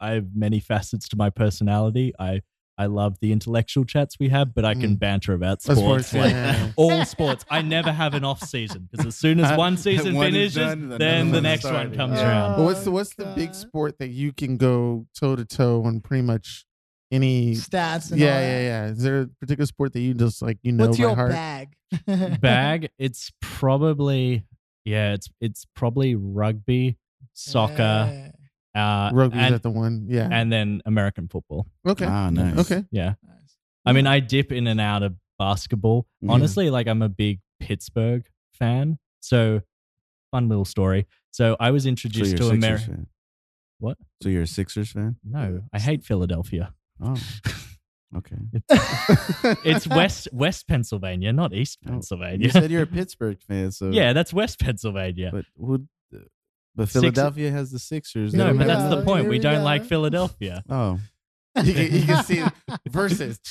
I 0.00 0.10
have 0.12 0.26
many 0.34 0.60
facets 0.60 1.08
to 1.08 1.16
my 1.16 1.30
personality. 1.30 2.12
I 2.18 2.42
I 2.78 2.86
love 2.86 3.16
the 3.22 3.32
intellectual 3.32 3.86
chats 3.86 4.18
we 4.20 4.28
have, 4.28 4.54
but 4.54 4.66
I 4.66 4.74
can 4.74 4.96
Mm. 4.96 4.98
banter 4.98 5.32
about 5.32 5.66
Uh, 5.66 5.74
sports. 5.74 6.08
sports, 6.08 6.12
like, 6.12 6.30
yeah, 6.32 6.56
yeah. 6.66 6.72
all 6.76 7.06
sports. 7.06 7.42
I 7.50 7.62
never 7.62 7.90
have 7.90 8.12
an 8.12 8.22
off 8.22 8.42
season 8.42 8.86
because 8.90 9.06
as 9.06 9.16
soon 9.16 9.40
as 9.40 9.56
one 9.58 9.78
season 9.78 10.14
One 10.14 10.26
finishes, 10.26 10.56
done, 10.56 10.90
the 10.90 10.98
then 10.98 11.28
the 11.28 11.36
one's 11.36 11.42
next 11.42 11.64
one 11.64 11.94
comes 11.94 12.18
Yeah. 12.18 12.28
around. 12.28 12.56
But 12.56 12.64
what's 12.64 12.84
the 12.84 12.90
what's 12.90 13.14
the 13.14 13.32
big 13.34 13.54
sport 13.54 13.98
that 13.98 14.08
you 14.10 14.30
can 14.34 14.58
go 14.58 15.06
toe 15.18 15.36
to 15.36 15.44
toe 15.46 15.84
on 15.84 16.00
pretty 16.00 16.20
much 16.22 16.66
any? 17.10 17.52
stats. 17.54 18.10
And 18.12 18.20
Yeah, 18.20 18.26
all 18.34 18.40
that. 18.40 18.46
yeah, 18.46 18.60
yeah. 18.60 18.86
Is 18.88 18.98
there 19.02 19.20
a 19.22 19.26
particular 19.40 19.64
sport 19.66 19.94
that 19.94 20.00
you 20.00 20.12
just 20.12 20.42
like 20.42 20.58
you 20.62 20.72
know 20.72 20.86
What's 20.88 20.98
your 20.98 21.14
heart? 21.14 21.30
bag? 21.30 21.68
Bag. 22.42 22.90
It's 22.98 23.32
probably 23.40 24.42
yeah. 24.86 25.12
It's 25.12 25.28
it's 25.40 25.66
probably 25.74 26.14
rugby, 26.14 26.96
soccer, 27.34 28.32
uh, 28.74 29.10
Rugby's 29.12 29.38
and, 29.38 29.54
at 29.54 29.62
the 29.62 29.70
one. 29.70 30.06
Yeah. 30.08 30.28
and 30.30 30.50
then 30.52 30.80
American 30.86 31.28
football. 31.28 31.66
okay. 31.86 32.06
Ah, 32.06 32.30
nice. 32.30 32.58
Okay. 32.58 32.84
Yeah. 32.90 33.14
Nice. 33.22 33.56
I 33.84 33.92
mean, 33.92 34.06
I 34.06 34.20
dip 34.20 34.50
in 34.52 34.66
and 34.66 34.80
out 34.80 35.02
of 35.02 35.14
basketball. 35.38 36.06
Mhm. 36.24 36.30
Honestly, 36.30 36.70
like 36.70 36.86
I'm 36.88 37.02
a 37.02 37.08
big 37.08 37.40
Pittsburgh 37.60 38.24
fan. 38.52 38.98
So, 39.20 39.60
fun 40.30 40.48
little 40.48 40.64
story. 40.64 41.06
So, 41.30 41.56
I 41.60 41.70
was 41.70 41.82
So 41.84 41.88
introduced 41.90 42.30
you're 42.32 42.38
to 42.38 42.44
a 42.44 42.48
Sixers 42.50 42.64
America. 42.64 42.84
fan. 42.86 43.06
What? 43.78 43.98
So 44.22 44.28
you're 44.30 44.42
a 44.42 44.46
Sixers 44.46 44.92
fan? 44.92 45.16
No, 45.22 45.62
I 45.72 45.78
hate 45.78 46.04
Philadelphia. 46.04 46.72
Oh, 47.02 47.14
okay. 48.16 48.36
It's 49.64 49.86
West 49.86 50.28
West 50.32 50.66
Pennsylvania, 50.68 51.32
not 51.32 51.52
East 51.52 51.78
Oh, 51.86 51.90
Pennsylvania. 51.90 52.44
You 52.46 52.50
said 52.50 52.70
you're 52.70 52.82
a 52.82 52.86
Pittsburgh 52.98 53.40
fan, 53.42 53.70
so 53.72 53.90
yeah, 53.90 54.12
that's 54.12 54.32
West 54.32 54.58
Pennsylvania. 54.60 55.30
But 55.32 55.44
who? 55.58 55.74
Uh, 56.14 56.18
but 56.74 56.88
Six- 56.88 56.92
Philadelphia 57.00 57.50
has 57.50 57.70
the 57.70 57.78
Sixers. 57.78 58.34
No, 58.34 58.52
but 58.54 58.66
that's 58.66 58.94
the 58.94 59.02
point. 59.02 59.24
We 59.24 59.30
we 59.30 59.38
don't 59.38 59.58
go. 59.58 59.64
like 59.64 59.84
Philadelphia. 59.84 60.62
Oh, 60.68 60.98
you, 61.64 61.74
can, 61.74 61.92
you 61.94 62.02
can 62.04 62.24
see 62.24 62.44
versus. 62.88 63.38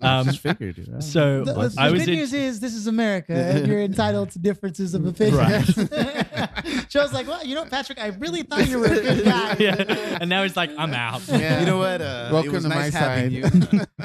Um, 0.00 0.26
just 0.26 0.40
figured. 0.40 0.78
it 0.78 0.88
out. 0.94 1.02
so 1.02 1.44
The, 1.44 1.52
the 1.52 1.74
I 1.78 1.90
was 1.90 2.04
good 2.04 2.12
in- 2.12 2.18
news 2.20 2.32
is 2.32 2.60
this 2.60 2.74
is 2.74 2.86
America, 2.86 3.32
and 3.34 3.66
you're 3.66 3.80
entitled 3.80 4.30
to 4.30 4.38
differences 4.38 4.94
of 4.94 5.06
opinion. 5.06 5.64
Joe's 6.88 7.12
like, 7.12 7.26
well, 7.26 7.44
you 7.44 7.54
know, 7.54 7.64
Patrick, 7.64 7.98
I 8.00 8.08
really 8.08 8.42
thought 8.42 8.68
you 8.68 8.78
were 8.78 8.86
a 8.86 8.88
good 9.00 9.24
guy. 9.24 9.56
yeah, 9.58 10.18
and 10.20 10.28
now 10.30 10.42
he's 10.42 10.56
like, 10.56 10.70
I'm 10.76 10.94
out. 10.94 11.22
Yeah. 11.28 11.60
you 11.60 11.66
know 11.66 11.78
what? 11.78 12.00
Uh, 12.00 12.30
Welcome 12.32 12.50
it 12.50 12.54
was 12.54 12.62
to 12.64 12.68
nice 12.68 12.92
my 12.94 13.00
side. 13.00 13.32
you. 13.32 13.44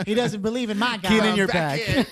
He 0.06 0.14
doesn't 0.14 0.42
believe 0.42 0.70
in 0.70 0.78
my 0.80 0.98
guy. 0.98 1.10
Keenan, 1.10 1.30
in 1.30 1.36
your 1.36 1.48
back 1.48 1.80
back. 1.80 2.08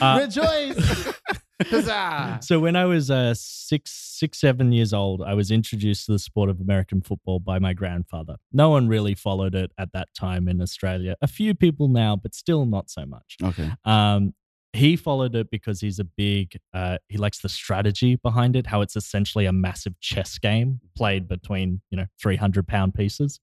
Uh, 0.00 0.20
Rejoice. 0.22 1.12
Huzzah. 1.62 2.40
So 2.42 2.60
when 2.60 2.76
I 2.76 2.84
was 2.84 3.10
uh, 3.10 3.34
six, 3.34 3.90
six, 3.92 4.38
seven 4.38 4.72
years 4.72 4.92
old, 4.92 5.22
I 5.22 5.34
was 5.34 5.50
introduced 5.50 6.06
to 6.06 6.12
the 6.12 6.18
sport 6.18 6.50
of 6.50 6.60
American 6.60 7.00
football 7.00 7.40
by 7.40 7.58
my 7.58 7.72
grandfather. 7.72 8.36
No 8.52 8.70
one 8.70 8.88
really 8.88 9.14
followed 9.14 9.54
it 9.54 9.72
at 9.78 9.92
that 9.92 10.08
time 10.14 10.48
in 10.48 10.60
Australia. 10.60 11.16
A 11.22 11.26
few 11.26 11.54
people 11.54 11.88
now, 11.88 12.16
but 12.16 12.34
still 12.34 12.66
not 12.66 12.90
so 12.90 13.06
much. 13.06 13.36
Okay. 13.42 13.70
Um, 13.84 14.34
he 14.72 14.94
followed 14.96 15.34
it 15.34 15.50
because 15.50 15.80
he's 15.80 15.98
a 15.98 16.04
big. 16.04 16.58
Uh, 16.74 16.98
he 17.08 17.16
likes 17.16 17.38
the 17.38 17.48
strategy 17.48 18.16
behind 18.16 18.54
it. 18.56 18.66
How 18.66 18.82
it's 18.82 18.94
essentially 18.94 19.46
a 19.46 19.52
massive 19.52 19.98
chess 20.00 20.38
game 20.38 20.80
played 20.96 21.26
between 21.26 21.80
you 21.90 21.96
know 21.96 22.06
three 22.20 22.36
hundred 22.36 22.68
pound 22.68 22.94
pieces. 22.94 23.40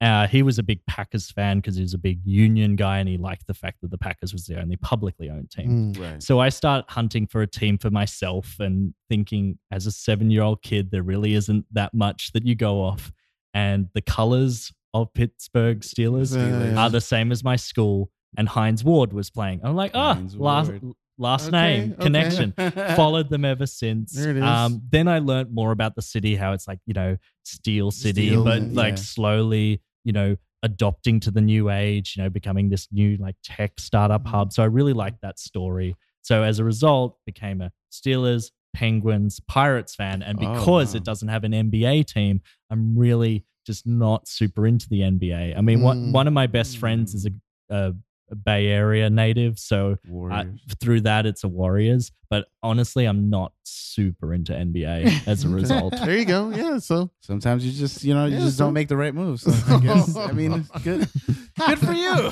Uh, 0.00 0.26
he 0.26 0.42
was 0.42 0.58
a 0.58 0.62
big 0.62 0.84
Packers 0.86 1.30
fan 1.30 1.58
because 1.58 1.76
he 1.76 1.82
was 1.82 1.94
a 1.94 1.98
big 1.98 2.20
Union 2.24 2.76
guy, 2.76 2.98
and 2.98 3.08
he 3.08 3.16
liked 3.16 3.46
the 3.46 3.54
fact 3.54 3.80
that 3.80 3.90
the 3.90 3.96
Packers 3.98 4.32
was 4.32 4.44
the 4.44 4.60
only 4.60 4.76
publicly 4.76 5.30
owned 5.30 5.50
team. 5.50 5.94
Mm. 5.94 6.00
Right. 6.00 6.22
So 6.22 6.38
I 6.38 6.50
start 6.50 6.84
hunting 6.88 7.26
for 7.26 7.40
a 7.42 7.46
team 7.46 7.78
for 7.78 7.90
myself 7.90 8.56
and 8.60 8.92
thinking, 9.08 9.58
as 9.70 9.86
a 9.86 9.92
seven 9.92 10.30
year 10.30 10.42
old 10.42 10.62
kid, 10.62 10.90
there 10.90 11.02
really 11.02 11.34
isn't 11.34 11.64
that 11.72 11.94
much 11.94 12.32
that 12.32 12.44
you 12.46 12.54
go 12.54 12.82
off. 12.82 13.10
And 13.54 13.88
the 13.94 14.02
colors 14.02 14.70
of 14.92 15.12
Pittsburgh 15.14 15.80
Steelers 15.80 16.36
Steelers. 16.36 16.76
are 16.76 16.90
the 16.90 17.00
same 17.00 17.32
as 17.32 17.42
my 17.42 17.56
school. 17.56 18.10
And 18.36 18.48
Hines 18.48 18.84
Ward 18.84 19.14
was 19.14 19.30
playing. 19.30 19.60
I'm 19.64 19.76
like, 19.76 19.92
oh, 19.94 20.12
Hines 20.12 20.36
last, 20.36 20.70
Ward. 20.70 20.94
last 21.16 21.48
Okay, 21.48 21.50
name, 21.52 21.92
okay. 21.92 22.02
connection. 22.02 22.52
Followed 22.96 23.30
them 23.30 23.46
ever 23.46 23.64
since. 23.64 24.12
There 24.12 24.30
it 24.30 24.36
is. 24.36 24.42
Um, 24.42 24.82
then 24.90 25.08
I 25.08 25.20
learned 25.20 25.54
more 25.54 25.72
about 25.72 25.94
the 25.94 26.02
city, 26.02 26.36
how 26.36 26.52
it's 26.52 26.68
like, 26.68 26.80
you 26.84 26.92
know, 26.92 27.16
Steel 27.44 27.90
City, 27.90 28.28
Steel, 28.28 28.44
but 28.44 28.60
yeah. 28.60 28.68
like 28.72 28.98
slowly, 28.98 29.80
you 30.06 30.12
know, 30.12 30.36
adopting 30.62 31.20
to 31.20 31.30
the 31.30 31.40
new 31.40 31.68
age, 31.68 32.14
you 32.16 32.22
know, 32.22 32.30
becoming 32.30 32.70
this 32.70 32.88
new 32.92 33.16
like 33.18 33.36
tech 33.42 33.72
startup 33.78 34.22
Mm-hmm. 34.22 34.30
hub. 34.36 34.52
So 34.52 34.62
I 34.62 34.66
really 34.66 34.92
liked 34.94 35.20
that 35.22 35.38
story. 35.38 35.94
So 36.22 36.42
as 36.42 36.58
a 36.60 36.64
result, 36.64 37.18
became 37.26 37.60
a 37.60 37.70
Steelers, 37.92 38.50
Penguins, 38.72 39.40
Pirates 39.48 39.94
fan. 39.94 40.22
And 40.22 40.38
Oh, 40.38 40.52
because 40.52 40.94
wow. 40.94 40.98
it 40.98 41.04
doesn't 41.04 41.28
have 41.28 41.44
an 41.44 41.52
NBA 41.52 42.06
team, 42.06 42.40
I'm 42.70 42.96
really 42.96 43.44
just 43.66 43.86
not 43.86 44.28
super 44.28 44.66
into 44.66 44.88
the 44.88 45.00
NBA. 45.00 45.56
I 45.56 45.60
mean, 45.60 45.80
one 45.82 45.98
Mm. 45.98 46.12
one 46.12 46.26
of 46.28 46.32
my 46.32 46.46
best 46.46 46.78
friends 46.78 47.14
is 47.14 47.26
a, 47.26 47.30
a, 47.74 47.88
a 47.88 47.94
Bay 48.44 48.66
Area 48.68 49.08
native, 49.08 49.58
so 49.58 49.96
I, 50.30 50.46
through 50.80 51.02
that 51.02 51.26
it's 51.26 51.44
a 51.44 51.48
Warriors. 51.48 52.10
But 52.28 52.46
honestly, 52.62 53.04
I'm 53.04 53.30
not 53.30 53.52
super 53.62 54.34
into 54.34 54.52
NBA 54.52 55.26
as 55.28 55.44
a 55.44 55.48
result. 55.48 55.94
There 55.96 56.16
you 56.16 56.24
go. 56.24 56.50
Yeah. 56.50 56.78
So 56.78 57.10
Sometimes 57.20 57.64
you 57.64 57.70
just, 57.72 58.02
you 58.02 58.14
know, 58.14 58.26
you 58.26 58.34
Yeah, 58.34 58.40
just 58.40 58.56
so- 58.58 58.64
don't 58.64 58.72
make 58.74 58.88
the 58.88 58.96
right 58.96 59.14
moves. 59.14 59.42
So 59.42 59.52
I 59.74 59.78
guess, 59.78 60.16
I 60.16 60.32
mean, 60.32 60.66
good. 60.82 61.08
Good 61.66 61.78
for 61.78 61.92
you. 61.92 62.30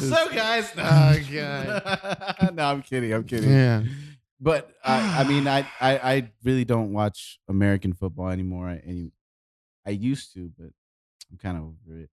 So, 0.00 0.28
guys. 0.32 0.70
Oh, 0.78 1.18
God. 1.32 2.54
no, 2.54 2.64
I'm 2.66 2.82
kidding. 2.82 3.12
I'm 3.12 3.24
kidding. 3.24 3.50
Yeah. 3.50 3.82
But 4.40 4.70
I, 4.84 5.22
I 5.22 5.24
mean, 5.24 5.48
I, 5.48 5.66
I, 5.80 5.98
I 5.98 6.30
really 6.44 6.64
don't 6.64 6.92
watch 6.92 7.40
American 7.48 7.92
football 7.92 8.28
anymore. 8.28 8.68
I, 8.68 8.80
any, 8.86 9.10
I 9.86 9.90
used 9.90 10.32
to, 10.34 10.50
but 10.56 10.68
I'm 11.30 11.38
kind 11.38 11.56
of 11.56 11.62
over 11.64 11.98
it. 12.00 12.10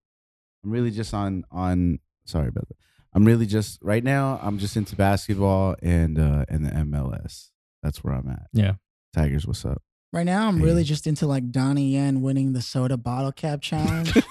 I'm 0.64 0.70
really 0.70 0.90
just 0.90 1.12
on 1.14 1.44
on. 1.52 1.98
Sorry 2.24 2.48
about 2.48 2.68
that. 2.68 2.76
I'm 3.14 3.24
really 3.24 3.46
just 3.46 3.78
right 3.82 4.02
now. 4.02 4.38
I'm 4.42 4.58
just 4.58 4.76
into 4.76 4.96
basketball 4.96 5.76
and 5.82 6.18
uh 6.18 6.44
and 6.48 6.64
the 6.64 6.70
MLS. 6.70 7.50
That's 7.82 8.02
where 8.02 8.14
I'm 8.14 8.28
at. 8.28 8.48
Yeah. 8.52 8.74
Tigers, 9.14 9.46
what's 9.46 9.64
up? 9.64 9.82
Right 10.12 10.24
now, 10.24 10.46
I'm 10.46 10.60
really 10.60 10.84
just 10.84 11.06
into 11.06 11.26
like 11.26 11.50
Donnie 11.50 11.94
Yen 11.94 12.20
winning 12.20 12.52
the 12.52 12.60
soda 12.60 12.98
bottle 12.98 13.32
cap 13.32 13.62
challenge. 13.62 14.12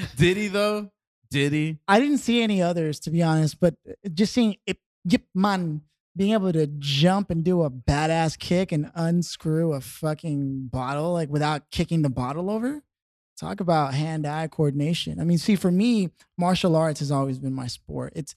Did 0.16 0.36
he 0.36 0.48
though? 0.48 0.90
Did 1.30 1.52
he? 1.52 1.78
I 1.86 2.00
didn't 2.00 2.18
see 2.18 2.42
any 2.42 2.62
others 2.62 2.98
to 3.00 3.10
be 3.10 3.22
honest, 3.22 3.60
but 3.60 3.74
uh, 3.88 3.92
just 4.12 4.32
seeing 4.32 4.56
Ip, 4.66 4.78
Yip 5.04 5.24
Man 5.34 5.82
being 6.16 6.32
able 6.32 6.52
to 6.52 6.66
jump 6.78 7.30
and 7.30 7.44
do 7.44 7.62
a 7.62 7.70
badass 7.70 8.38
kick 8.38 8.72
and 8.72 8.90
unscrew 8.94 9.72
a 9.72 9.80
fucking 9.80 10.68
bottle 10.72 11.12
like 11.12 11.28
without 11.28 11.70
kicking 11.70 12.02
the 12.02 12.10
bottle 12.10 12.50
over. 12.50 12.82
Talk 13.40 13.60
about 13.60 13.94
hand-eye 13.94 14.48
coordination. 14.48 15.18
I 15.18 15.24
mean, 15.24 15.38
see, 15.38 15.56
for 15.56 15.70
me, 15.70 16.10
martial 16.36 16.76
arts 16.76 17.00
has 17.00 17.10
always 17.10 17.38
been 17.38 17.54
my 17.54 17.68
sport. 17.68 18.12
It's 18.14 18.34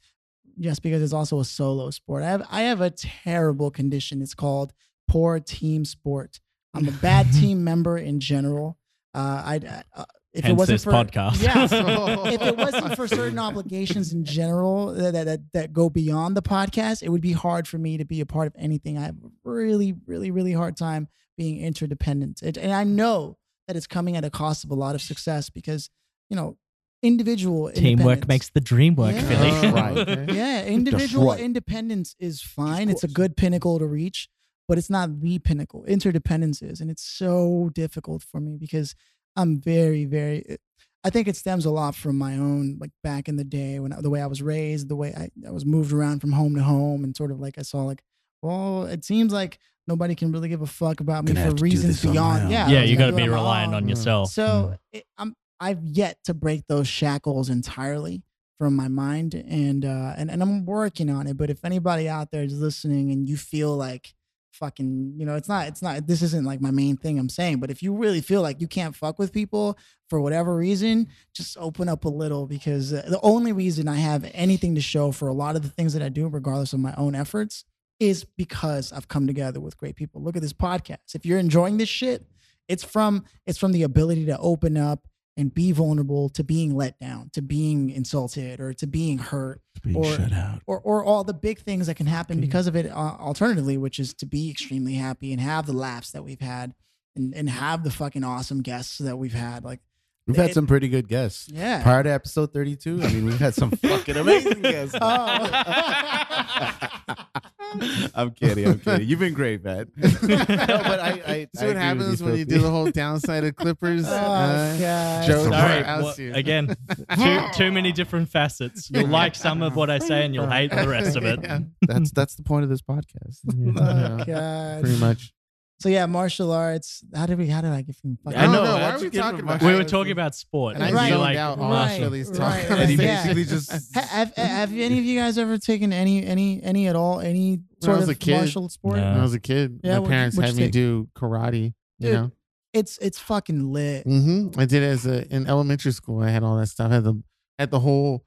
just 0.60 0.82
because 0.82 1.02
it's 1.02 1.12
also 1.12 1.42
a 1.42 1.46
solo 1.46 1.90
sport. 1.90 2.24
I 2.24 2.28
have 2.28 2.48
I 2.50 2.62
have 2.62 2.80
a 2.80 2.90
terrible 2.90 3.70
condition. 3.70 4.22
It's 4.22 4.34
called 4.34 4.72
poor 5.10 5.40
team 5.42 5.84
sport. 5.84 6.40
I'm 6.74 6.88
a 6.88 6.92
bad 6.92 7.32
team 7.40 7.64
member 7.66 7.98
in 7.98 8.20
general. 8.22 8.78
Uh, 9.14 9.42
I 9.46 9.84
uh, 9.96 10.06
if 10.32 10.46
it 10.46 10.54
wasn't 10.54 10.76
this 10.76 10.84
for 10.86 10.92
podcast. 10.92 11.44
yeah, 11.44 11.66
so 11.68 12.26
if 12.28 12.42
it 12.42 12.56
wasn't 12.56 12.96
for 12.96 13.08
certain 13.08 13.38
obligations 13.38 14.14
in 14.14 14.24
general 14.24 14.94
that, 14.94 15.26
that 15.26 15.42
that 15.52 15.74
go 15.74 15.90
beyond 15.90 16.38
the 16.38 16.42
podcast, 16.42 17.04
it 17.04 17.10
would 17.10 17.22
be 17.22 17.34
hard 17.34 17.68
for 17.68 17.78
me 17.78 17.98
to 17.98 18.06
be 18.06 18.22
a 18.22 18.26
part 18.26 18.48
of 18.48 18.54
anything. 18.58 18.98
I 18.98 19.02
have 19.02 19.16
a 19.18 19.30
really, 19.44 19.94
really, 20.08 20.32
really 20.32 20.54
hard 20.54 20.78
time 20.78 21.08
being 21.38 21.60
interdependent, 21.60 22.42
It- 22.42 22.58
and 22.58 22.72
I 22.72 22.84
know 22.86 23.38
that 23.68 23.76
it's 23.76 23.88
coming 23.88 24.18
at 24.18 24.26
a 24.26 24.30
cost 24.30 24.64
of 24.64 24.72
a 24.72 24.76
lot 24.76 24.96
of 24.96 25.02
success 25.02 25.50
because 25.50 25.90
you 26.30 26.36
know 26.36 26.58
individual 27.02 27.70
Teamwork 27.72 28.28
makes 28.28 28.50
the 28.50 28.62
dream 28.62 28.96
work, 28.96 29.14
Yeah. 29.14 29.28
Philly. 29.28 29.72
Right. 29.72 30.30
Yeah, 30.34 30.64
individual 30.80 31.32
right. 31.32 31.40
independence 31.40 32.16
is 32.20 32.42
fine. 32.42 32.90
It's 32.90 33.04
a 33.04 33.08
good 33.10 33.36
pinnacle 33.36 33.78
to 33.80 33.86
reach, 33.86 34.30
but 34.68 34.78
it's 34.78 34.90
not 34.90 35.20
the 35.20 35.40
pinnacle. 35.40 35.84
Interdependence 35.86 36.62
is, 36.62 36.80
and 36.80 36.90
it's 36.90 37.04
so 37.04 37.70
difficult 37.74 38.24
for 38.24 38.40
me 38.40 38.58
because 38.58 38.96
I'm 39.36 39.60
very, 39.60 40.06
very. 40.06 40.46
Eh, 40.48 40.58
I 41.06 41.10
think 41.10 41.28
it 41.28 41.36
stems 41.36 41.66
a 41.66 41.72
lot 41.72 41.96
from 41.96 42.18
my 42.18 42.38
own, 42.38 42.78
like 42.80 42.92
back 43.04 43.28
in 43.28 43.36
the 43.36 43.44
day 43.44 43.78
when 43.80 43.92
I, 43.92 44.00
the 44.00 44.10
way 44.10 44.22
I 44.22 44.28
was 44.28 44.42
raised, 44.42 44.88
the 44.88 44.96
way 44.96 45.14
I, 45.14 45.30
I 45.46 45.52
was 45.52 45.66
moved 45.66 45.92
around 45.92 46.22
from 46.22 46.32
home 46.32 46.56
to 46.56 46.64
home, 46.64 47.04
and 47.04 47.16
sort 47.16 47.32
of 47.32 47.42
like 47.42 47.58
I 47.58 47.64
saw 47.64 47.84
like, 47.84 48.02
well, 48.44 48.84
it 48.84 49.04
seems 49.06 49.34
like 49.34 49.58
nobody 49.88 50.16
can 50.16 50.32
really 50.32 50.50
give 50.50 50.62
a 50.62 50.68
fuck 50.68 51.00
about 51.00 51.24
me 51.24 51.30
Gonna 51.34 51.40
for 51.40 51.46
have 51.46 51.56
to 51.56 51.60
do 51.60 51.64
reasons 51.64 52.02
this 52.02 52.06
on 52.06 52.10
my 52.10 52.14
beyond. 52.14 52.44
own. 52.44 52.52
Yeah, 52.52 52.66
I 52.68 52.70
yeah, 52.72 52.82
was 52.82 52.92
you 52.92 52.98
gonna 52.98 53.12
got 53.12 53.18
to 53.18 53.18
do 53.18 53.24
it 53.24 53.26
be 53.26 53.30
my 53.32 53.36
reliant 53.38 53.70
own. 53.74 53.84
on 53.84 53.90
yourself. 53.90 54.30
So 54.32 54.76
it, 54.92 55.06
I'm 55.18 55.36
I've 55.60 55.84
yet 55.84 56.18
to 56.26 56.34
break 56.34 56.68
those 56.68 56.88
shackles 56.88 57.50
entirely 57.50 58.22
from 58.60 58.76
my 58.76 58.88
mind, 58.88 59.34
and 59.34 59.84
uh, 59.86 60.14
and 60.18 60.30
and 60.30 60.42
I'm 60.42 60.66
working 60.66 61.10
on 61.10 61.28
it. 61.28 61.38
But 61.38 61.50
if 61.50 61.64
anybody 61.66 62.08
out 62.10 62.32
there 62.32 62.44
is 62.44 62.60
listening 62.60 63.12
and 63.12 63.28
you 63.28 63.38
feel 63.38 63.76
like 63.76 64.14
fucking, 64.52 65.16
you 65.18 65.26
know, 65.26 65.36
it's 65.36 65.50
not 65.50 65.68
it's 65.68 65.82
not 65.82 66.06
this 66.06 66.22
isn't 66.22 66.46
like 66.46 66.62
my 66.62 66.72
main 66.72 66.96
thing 66.98 67.18
I'm 67.18 67.30
saying. 67.30 67.60
But 67.60 67.72
if 67.72 67.82
you 67.82 67.96
really 67.96 68.22
feel 68.22 68.42
like 68.42 68.62
you 68.62 68.68
can't 68.68 68.96
fuck 68.96 69.18
with 69.20 69.32
people 69.34 69.78
for 70.10 70.22
whatever 70.22 70.56
reason, 70.56 71.08
just 71.34 71.58
open 71.58 71.90
up 71.90 72.06
a 72.06 72.10
little 72.10 72.46
because 72.46 72.94
uh, 72.94 73.04
the 73.08 73.20
only 73.22 73.52
reason 73.52 73.88
I 73.88 73.96
have 73.96 74.30
anything 74.34 74.76
to 74.76 74.82
show 74.82 75.12
for 75.12 75.28
a 75.28 75.34
lot 75.34 75.56
of 75.56 75.64
the 75.64 75.70
things 75.70 75.94
that 75.94 76.04
I 76.04 76.10
do, 76.10 76.28
regardless 76.28 76.74
of 76.74 76.80
my 76.80 76.94
own 76.96 77.16
efforts, 77.16 77.66
is 78.00 78.26
because 78.26 78.92
I've 78.92 79.08
come 79.08 79.28
together 79.28 79.60
with 79.60 79.78
great 79.78 79.96
people. 79.96 80.22
Look 80.22 80.36
at 80.36 80.42
this 80.42 80.54
podcast. 80.54 81.16
If 81.16 81.26
you're 81.26 81.40
enjoying 81.40 81.78
this 81.78 81.90
shit, 81.90 82.26
it's 82.68 82.84
from 82.84 83.26
it's 83.46 83.58
from 83.58 83.72
the 83.72 83.84
ability 83.84 84.26
to 84.28 84.38
open 84.38 84.78
up 84.78 85.08
and 85.36 85.52
be 85.54 85.72
vulnerable 85.72 86.30
to 86.30 86.44
being 86.44 86.76
let 86.76 87.00
down, 87.00 87.30
to 87.34 87.42
being 87.42 87.90
insulted, 87.90 88.60
or 88.60 88.72
to 88.76 88.86
being 88.86 89.18
hurt, 89.18 89.62
Being 89.82 89.96
Or- 89.98 90.16
shut 90.16 90.32
out. 90.32 90.62
or 90.68 90.80
or 90.80 91.04
all 91.04 91.24
the 91.24 91.34
big 91.34 91.60
things 91.60 91.88
that 91.88 91.96
can 91.96 92.06
happen 92.06 92.40
because 92.40 92.68
of 92.68 92.76
it. 92.76 92.86
Uh, 92.92 93.16
alternatively, 93.20 93.78
which 93.78 94.00
is 94.00 94.14
to 94.16 94.26
be 94.28 94.50
extremely 94.52 94.94
happy 94.94 95.32
and 95.32 95.42
have 95.42 95.66
the 95.66 95.74
laughs 95.74 96.12
that 96.12 96.24
we've 96.24 96.40
had, 96.42 96.74
and 97.16 97.34
and 97.34 97.50
have 97.50 97.84
the 97.84 97.90
fucking 97.92 98.24
awesome 98.24 98.62
guests 98.62 99.00
that 99.00 99.18
we've 99.18 99.34
had. 99.34 99.64
Like, 99.64 99.80
We've 100.28 100.38
had 100.38 100.52
it- 100.52 100.54
some 100.54 100.68
pretty 100.68 100.88
good 100.88 101.08
guests. 101.10 101.50
yeah. 101.52 101.82
Prior 101.84 102.04
to 102.04 102.10
episode 102.12 102.54
32, 102.54 103.02
I 103.04 103.12
mean, 103.12 103.26
we've 103.26 103.40
had 103.40 103.56
some 103.56 103.72
fucking 103.72 104.16
amazing 104.16 104.62
guests. 104.62 104.96
I'm 108.16 108.32
kidding. 108.32 108.68
I'm 108.68 108.80
kidding. 108.80 109.08
You've 109.08 109.20
been 109.20 109.34
great, 109.34 109.64
man. 109.64 109.92
no, 109.98 110.08
but 110.22 111.00
I, 111.00 111.22
I 111.26 111.48
See 111.56 111.66
I 111.66 111.68
what 111.68 111.76
happens 111.78 112.22
with 112.22 112.32
when 112.32 112.40
you 112.40 112.46
do 112.46 112.60
the 112.60 112.70
whole 112.70 112.90
downside 112.92 113.44
of 113.44 113.56
Clippers. 113.56 114.06
Oh, 114.08 114.12
uh, 114.12 114.78
God. 114.78 115.28
Joe 115.28 115.44
Sorry, 115.44 115.52
Right, 115.52 115.86
I'll 115.86 116.04
wha- 116.04 116.12
see 116.14 116.24
you. 116.26 116.34
again, 116.34 116.76
too, 117.18 117.40
too 117.54 117.72
many 117.72 117.92
different 117.92 118.30
facets. 118.30 118.90
You'll 118.90 119.08
like 119.08 119.36
some 119.36 119.62
of 119.62 119.76
what 119.76 119.90
I 119.90 120.00
say 120.00 120.26
and 120.26 120.34
you'll 120.34 120.50
hate 120.50 120.72
the 120.72 120.88
rest 120.88 121.16
of 121.16 121.24
it. 121.26 121.40
Yeah. 121.44 121.60
That's 121.82 122.12
that's 122.12 122.36
the 122.36 122.44
point 122.44 122.64
of 122.64 122.70
this 122.70 122.82
podcast. 122.82 123.40
Oh, 123.50 124.24
Yeah. 124.26 124.26
God. 124.26 124.82
Pretty 124.84 125.00
much. 125.00 125.34
So 125.80 125.90
yeah, 125.90 126.06
martial 126.06 126.52
arts. 126.52 127.04
How 127.14 127.26
did 127.26 127.38
we? 127.38 127.48
How 127.48 127.60
did 127.62 127.72
I 127.72 127.82
get 127.82 127.96
from? 127.98 128.18
fucking- 128.24 128.40
I 128.40 128.46
know, 128.46 128.62
Why 128.64 128.92
are 128.92 129.00
we 129.00 129.08
a 129.08 129.10
talking 129.10 129.40
about? 129.42 129.62
We 129.62 129.74
were 129.76 129.84
talking 129.84 130.12
about 130.14 130.34
sport. 130.34 130.76
And 130.76 130.84
I 130.84 130.88
and 130.88 130.96
Right. 130.96 131.08
you're 131.10 131.18
zoned 131.18 131.22
like, 131.22 131.38
out 131.38 131.60
on 131.60 131.72
Right, 131.72 132.00
Philly's 132.00 132.30
right, 132.30 132.38
talking. 132.38 132.70
right. 132.70 132.80
And 132.80 132.90
he 132.92 132.96
Yeah. 132.96 133.22
basically 133.24 133.44
just 133.46 133.94
Ha- 133.96 134.02
Have, 134.10 134.36
have 134.36 134.72
any 134.72 134.98
of 135.00 135.04
you 135.04 135.20
guys 135.20 135.38
ever 135.38 135.58
taken 135.58 135.92
any 135.92 136.24
any 136.26 136.64
any 136.64 136.88
at 136.88 136.96
all 136.96 137.20
any 137.20 137.52
When 137.52 137.62
I 137.82 137.86
sort 137.86 138.00
of 138.04 138.10
a 138.10 138.16
kid. 138.16 138.38
martial 138.38 138.70
sport? 138.70 138.96
No. 138.98 139.04
When 139.12 139.20
I 139.20 139.24
was 139.24 139.34
a 139.34 139.40
kid, 139.42 139.80
Yeah, 139.84 139.94
my 139.96 140.00
what- 140.00 140.10
parents 140.10 140.38
what'd 140.38 140.52
had 140.52 140.58
me 140.58 140.64
take? 140.66 140.72
do 140.74 141.10
karate. 141.18 141.74
You 142.00 142.08
Dude. 142.10 142.14
know, 142.14 142.32
It's 142.72 142.98
it's 143.00 143.20
fucking 143.20 143.72
lit. 143.74 144.08
Mm-hmm. 144.08 144.58
I 144.60 144.66
did 144.66 144.84
it 144.84 144.88
as 144.88 145.06
a 145.06 145.28
in 145.36 145.48
elementary 145.48 145.92
school. 145.92 146.22
I 146.24 146.30
had 146.30 146.44
all 146.44 146.56
that 146.58 146.68
stuff. 146.68 146.92
I 146.92 146.96
had 146.96 147.04
the 147.04 147.22
had 147.60 147.72
the 147.72 147.80
whole 147.82 148.24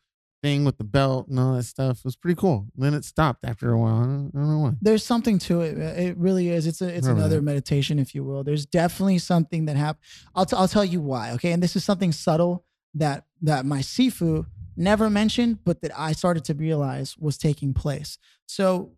thing 0.47 0.65
with 0.65 0.79
the 0.79 0.85
belt 0.85 1.27
and 1.29 1.39
all 1.41 1.55
that 1.55 1.65
stuff. 1.65 1.99
It 1.99 2.05
was 2.05 2.17
pretty 2.17 2.37
cool. 2.37 2.67
then 2.77 2.95
it 2.95 3.05
stopped 3.05 3.45
after 3.45 3.73
a 3.73 3.79
while. 3.79 3.97
I 3.97 4.05
don't, 4.05 4.33
I 4.35 4.39
don't 4.39 4.49
know 4.49 4.59
why. 4.61 4.73
There's 4.81 5.05
something 5.05 5.39
to 5.41 5.63
it. 5.63 5.77
It 5.79 6.17
really 6.17 6.49
is. 6.51 6.67
It's 6.67 6.81
a 6.81 6.89
it's 6.89 7.07
another 7.07 7.43
meditation, 7.43 7.99
if 7.99 8.15
you 8.15 8.23
will. 8.25 8.45
There's 8.45 8.67
definitely 8.67 9.19
something 9.19 9.67
that 9.67 9.77
happened. 9.77 10.05
I'll 10.35 10.47
t- 10.47 10.57
I'll 10.57 10.69
tell 10.69 10.85
you 10.85 11.01
why. 11.01 11.33
Okay, 11.33 11.53
and 11.53 11.63
this 11.63 11.75
is 11.77 11.85
something 11.85 12.13
subtle 12.13 12.65
that 12.95 13.25
that 13.43 13.67
my 13.67 13.81
sifu 13.81 14.47
never 14.77 15.11
mentioned, 15.11 15.59
but 15.65 15.81
that 15.83 15.93
I 15.99 16.13
started 16.13 16.45
to 16.45 16.55
realize 16.55 17.17
was 17.19 17.37
taking 17.39 17.75
place. 17.75 18.19
So. 18.47 18.96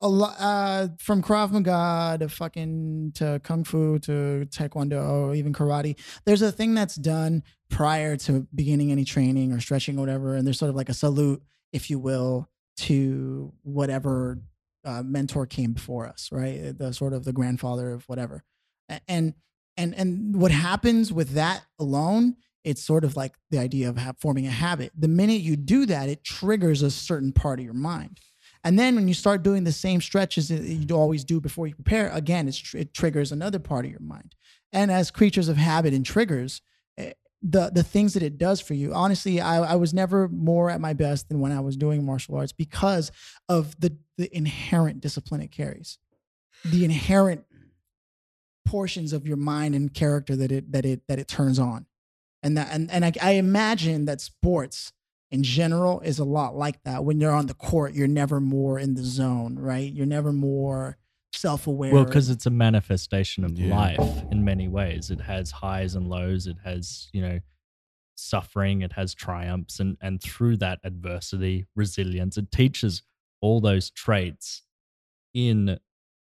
A, 0.00 0.08
lot 0.08 0.36
uh, 0.38 0.88
from 0.98 1.22
Krav 1.22 1.52
Maga 1.52 2.16
to 2.18 2.28
fucking 2.28 3.12
to 3.16 3.38
kung 3.44 3.64
fu 3.64 3.98
to 3.98 4.46
taekwondo 4.50 5.28
or 5.28 5.34
even 5.34 5.52
karate. 5.52 5.98
There's 6.24 6.40
a 6.40 6.50
thing 6.50 6.72
that's 6.72 6.94
done 6.94 7.42
prior 7.68 8.16
to 8.18 8.46
beginning 8.54 8.90
any 8.92 9.04
training 9.04 9.52
or 9.52 9.60
stretching 9.60 9.98
or 9.98 10.00
whatever, 10.00 10.36
and 10.36 10.46
there's 10.46 10.58
sort 10.58 10.70
of 10.70 10.76
like 10.76 10.88
a 10.88 10.94
salute, 10.94 11.42
if 11.72 11.90
you 11.90 11.98
will, 11.98 12.48
to 12.78 13.52
whatever 13.62 14.38
uh, 14.84 15.02
mentor 15.02 15.46
came 15.46 15.72
before 15.72 16.06
us, 16.06 16.30
right? 16.32 16.76
The 16.76 16.92
sort 16.92 17.12
of 17.12 17.24
the 17.24 17.32
grandfather 17.32 17.92
of 17.92 18.08
whatever, 18.08 18.44
and 19.06 19.34
and 19.76 19.94
and 19.94 20.34
what 20.34 20.50
happens 20.50 21.12
with 21.12 21.30
that 21.30 21.62
alone, 21.78 22.36
it's 22.64 22.82
sort 22.82 23.04
of 23.04 23.16
like 23.16 23.34
the 23.50 23.58
idea 23.58 23.90
of 23.90 23.98
ha- 23.98 24.12
forming 24.18 24.46
a 24.46 24.50
habit. 24.50 24.92
The 24.96 25.08
minute 25.08 25.42
you 25.42 25.56
do 25.56 25.84
that, 25.86 26.08
it 26.08 26.24
triggers 26.24 26.80
a 26.80 26.90
certain 26.90 27.32
part 27.32 27.58
of 27.58 27.66
your 27.66 27.74
mind. 27.74 28.18
And 28.64 28.78
then 28.78 28.94
when 28.94 29.08
you 29.08 29.14
start 29.14 29.42
doing 29.42 29.64
the 29.64 29.72
same 29.72 30.00
stretches 30.00 30.48
that 30.48 30.62
you 30.62 30.94
always 30.94 31.24
do 31.24 31.40
before 31.40 31.66
you 31.66 31.74
prepare, 31.74 32.08
again, 32.10 32.50
tr- 32.52 32.78
it 32.78 32.94
triggers 32.94 33.32
another 33.32 33.58
part 33.58 33.84
of 33.84 33.90
your 33.90 34.00
mind. 34.00 34.34
And 34.72 34.90
as 34.90 35.10
creatures 35.10 35.48
of 35.48 35.56
habit 35.56 35.92
and 35.92 36.06
triggers, 36.06 36.62
eh, 36.96 37.12
the 37.42 37.70
the 37.74 37.82
things 37.82 38.14
that 38.14 38.22
it 38.22 38.38
does 38.38 38.60
for 38.60 38.74
you, 38.74 38.94
honestly, 38.94 39.40
I, 39.40 39.72
I 39.72 39.74
was 39.74 39.92
never 39.92 40.28
more 40.28 40.70
at 40.70 40.80
my 40.80 40.92
best 40.92 41.28
than 41.28 41.40
when 41.40 41.50
I 41.50 41.60
was 41.60 41.76
doing 41.76 42.04
martial 42.06 42.36
arts 42.36 42.52
because 42.52 43.10
of 43.48 43.78
the 43.80 43.96
the 44.16 44.34
inherent 44.34 45.00
discipline 45.00 45.40
it 45.40 45.50
carries, 45.50 45.98
the 46.64 46.84
inherent 46.84 47.44
portions 48.64 49.12
of 49.12 49.26
your 49.26 49.36
mind 49.36 49.74
and 49.74 49.92
character 49.92 50.36
that 50.36 50.52
it 50.52 50.70
that 50.70 50.86
it 50.86 51.02
that 51.08 51.18
it 51.18 51.26
turns 51.26 51.58
on, 51.58 51.86
and 52.44 52.56
that 52.56 52.68
and 52.70 52.88
and 52.92 53.04
I, 53.04 53.12
I 53.20 53.30
imagine 53.32 54.04
that 54.04 54.20
sports 54.20 54.92
in 55.32 55.42
general 55.42 56.00
is 56.00 56.18
a 56.18 56.24
lot 56.24 56.54
like 56.54 56.82
that. 56.84 57.04
When 57.04 57.20
you're 57.20 57.32
on 57.32 57.46
the 57.46 57.54
court, 57.54 57.94
you're 57.94 58.06
never 58.06 58.38
more 58.38 58.78
in 58.78 58.94
the 58.94 59.02
zone, 59.02 59.58
right? 59.58 59.90
You're 59.92 60.06
never 60.06 60.32
more 60.32 60.98
self-aware. 61.32 61.92
Well, 61.92 62.04
because 62.04 62.28
it's 62.28 62.44
a 62.44 62.50
manifestation 62.50 63.42
of 63.42 63.58
Yeah. 63.58 63.74
life 63.74 64.24
in 64.30 64.44
many 64.44 64.68
ways. 64.68 65.10
It 65.10 65.22
has 65.22 65.50
highs 65.50 65.94
and 65.94 66.06
lows. 66.08 66.46
It 66.46 66.58
has, 66.62 67.08
you 67.14 67.22
know, 67.22 67.40
suffering. 68.14 68.82
It 68.82 68.92
has 68.92 69.14
triumphs, 69.14 69.80
and 69.80 69.96
and 70.00 70.22
through 70.22 70.58
that 70.58 70.78
adversity, 70.84 71.66
resilience, 71.74 72.36
it 72.36 72.52
teaches 72.52 73.02
all 73.40 73.60
those 73.60 73.90
traits 73.90 74.62
in 75.34 75.78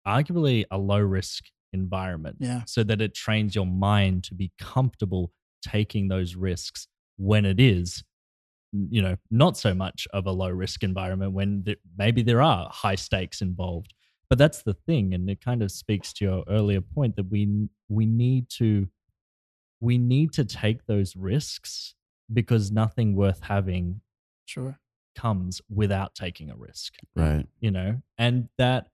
arguably 0.06 0.66
a 0.72 0.78
low 0.80 1.00
risk 1.00 1.46
environment. 1.72 2.38
Yeah. 2.40 2.64
So 2.66 2.84
that 2.84 3.02
it 3.02 3.14
trains 3.14 3.54
your 3.54 3.68
mind 3.68 4.24
to 4.26 4.34
be 4.34 4.52
comfortable 4.58 5.32
taking 5.62 6.08
those 6.08 6.36
risks 6.36 6.88
when 7.18 7.46
it 7.46 7.60
is 7.60 8.04
you 8.90 9.02
know 9.02 9.16
not 9.30 9.58
so 9.58 9.74
much 9.74 10.08
of 10.14 10.26
a 10.26 10.32
low 10.32 10.50
risk 10.50 10.84
environment 10.84 11.32
when 11.34 11.64
th- 11.64 11.80
maybe 11.98 12.22
there 12.24 12.42
are 12.42 12.70
high 12.72 12.96
stakes 12.96 13.42
involved 13.42 13.94
but 14.30 14.38
that's 14.38 14.62
the 14.64 14.74
thing 14.74 15.14
and 15.14 15.30
it 15.30 15.40
kind 15.40 15.62
of 15.62 15.72
speaks 15.72 16.12
to 16.14 16.26
your 16.26 16.44
earlier 16.48 16.82
point 16.82 17.16
that 17.16 17.30
we 17.30 17.68
we 17.90 18.06
need 18.06 18.50
to 18.50 18.88
we 19.82 19.98
need 19.98 20.32
to 20.34 20.44
take 20.46 20.86
those 20.86 21.16
risks 21.16 21.96
because 22.34 22.72
nothing 22.72 23.16
worth 23.16 23.42
having 23.44 24.02
sure. 24.46 24.80
comes 25.16 25.62
without 25.70 26.16
taking 26.16 26.50
a 26.50 26.56
risk 26.56 26.96
Right. 27.16 27.46
you 27.60 27.72
know, 27.72 28.02
and 28.18 28.50
that 28.58 28.88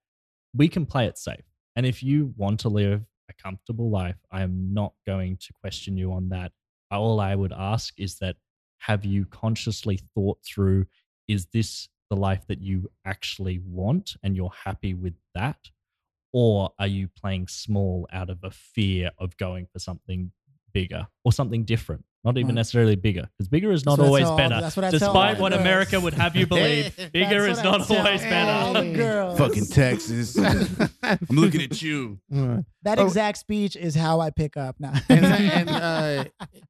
we 0.54 0.68
can 0.68 0.86
play 0.86 1.06
it 1.06 1.18
safe. 1.18 1.46
And 1.78 1.86
if 1.86 2.04
you 2.04 2.34
want 2.36 2.60
to 2.62 2.70
live 2.70 3.04
a 3.30 3.34
comfortable 3.42 3.90
life, 3.90 4.18
I 4.32 4.42
am 4.42 4.74
not 4.74 4.94
going 5.06 5.38
to 5.38 5.54
question 5.62 5.96
you 5.98 6.12
on 6.12 6.28
that. 6.30 6.52
All 6.90 7.22
I 7.22 7.36
would 7.36 7.54
ask 7.54 7.94
is 7.98 8.18
that 8.20 8.36
have 8.82 9.06
you 9.06 9.26
consciously 9.26 10.00
thought 10.16 10.40
through 10.44 10.86
is 11.28 11.46
this 11.54 11.88
the 12.10 12.16
life 12.16 12.46
that 12.48 12.62
you 12.62 12.90
actually 13.06 13.60
want 13.60 14.16
and 14.24 14.36
you're 14.36 14.52
happy 14.66 14.94
with 14.94 15.14
that? 15.36 15.70
Or 16.34 16.72
are 16.80 16.88
you 16.88 17.08
playing 17.08 17.48
small 17.48 18.08
out 18.12 18.30
of 18.30 18.40
a 18.44 18.50
fear 18.50 19.12
of 19.20 19.38
going 19.38 19.68
for 19.72 19.80
something 19.80 20.32
bigger 20.74 21.08
or 21.24 21.32
something 21.32 21.64
different? 21.64 22.06
Not 22.24 22.38
even 22.38 22.54
necessarily 22.54 22.96
bigger, 22.96 23.28
because 23.36 23.48
bigger 23.48 23.72
is 23.72 23.84
not 23.84 23.98
That's 23.98 24.00
what 24.00 24.06
I 24.06 24.08
always 24.10 24.24
tell 24.26 24.38
better. 24.38 24.62
that's 24.62 24.76
what 24.76 24.84
I 24.86 24.90
tell 24.92 25.00
Despite 25.00 25.38
the 25.38 25.42
what 25.42 25.52
girls. 25.54 25.62
America 25.62 26.00
would 26.00 26.14
have 26.14 26.36
you 26.36 26.46
believe, 26.56 26.96
bigger 27.12 27.48
That's 27.48 27.58
is 27.60 27.66
what 27.66 27.74
I 27.74 27.78
not 27.80 27.88
tell 27.88 27.98
always 27.98 28.22
all 28.24 28.74
better. 28.74 28.94
girls. 28.96 29.38
Fucking 29.40 29.66
Texas. 29.66 30.38
I'm 31.04 31.18
looking 31.32 31.62
at 31.64 31.82
you. 31.82 32.20
Uh, 32.32 32.62
That 32.84 33.00
Oh. 33.00 33.06
exact 33.08 33.40
speech 33.40 33.76
is 33.76 33.96
how 33.96 34.20
I 34.20 34.30
pick 34.30 34.56
up 34.56 34.76
now. 34.80 34.94
and 35.10 35.26
and 35.26 35.70
uh, 35.70 36.26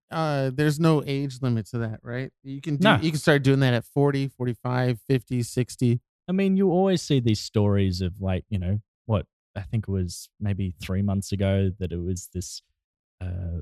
uh, 0.10 0.52
there's 0.53 0.80
no 0.80 1.03
age 1.06 1.40
limit 1.41 1.65
to 1.72 1.80
that, 1.80 1.99
right? 2.02 2.32
You 2.44 2.61
can 2.61 2.78
do, 2.78 2.84
No. 2.86 2.95
you 3.02 3.11
can 3.11 3.19
start 3.19 3.44
doing 3.44 3.60
that 3.60 3.73
at 3.73 3.84
40, 3.84 4.30
45, 4.30 4.99
50, 5.10 5.44
60. 5.44 5.99
I 6.30 6.32
mean, 6.32 6.56
you 6.56 6.69
always 6.72 7.02
see 7.02 7.19
these 7.19 7.41
stories 7.41 7.99
of 7.99 8.22
like, 8.22 8.45
you 8.49 8.57
know, 8.57 8.80
what 9.06 9.26
I 9.53 9.61
think 9.64 9.90
it 9.90 9.91
was 9.91 10.30
maybe 10.40 10.76
three 10.82 11.02
months 11.02 11.34
ago 11.34 11.72
that 11.80 11.91
it 11.91 11.99
was 12.02 12.30
this 12.34 12.61
uh, 13.19 13.60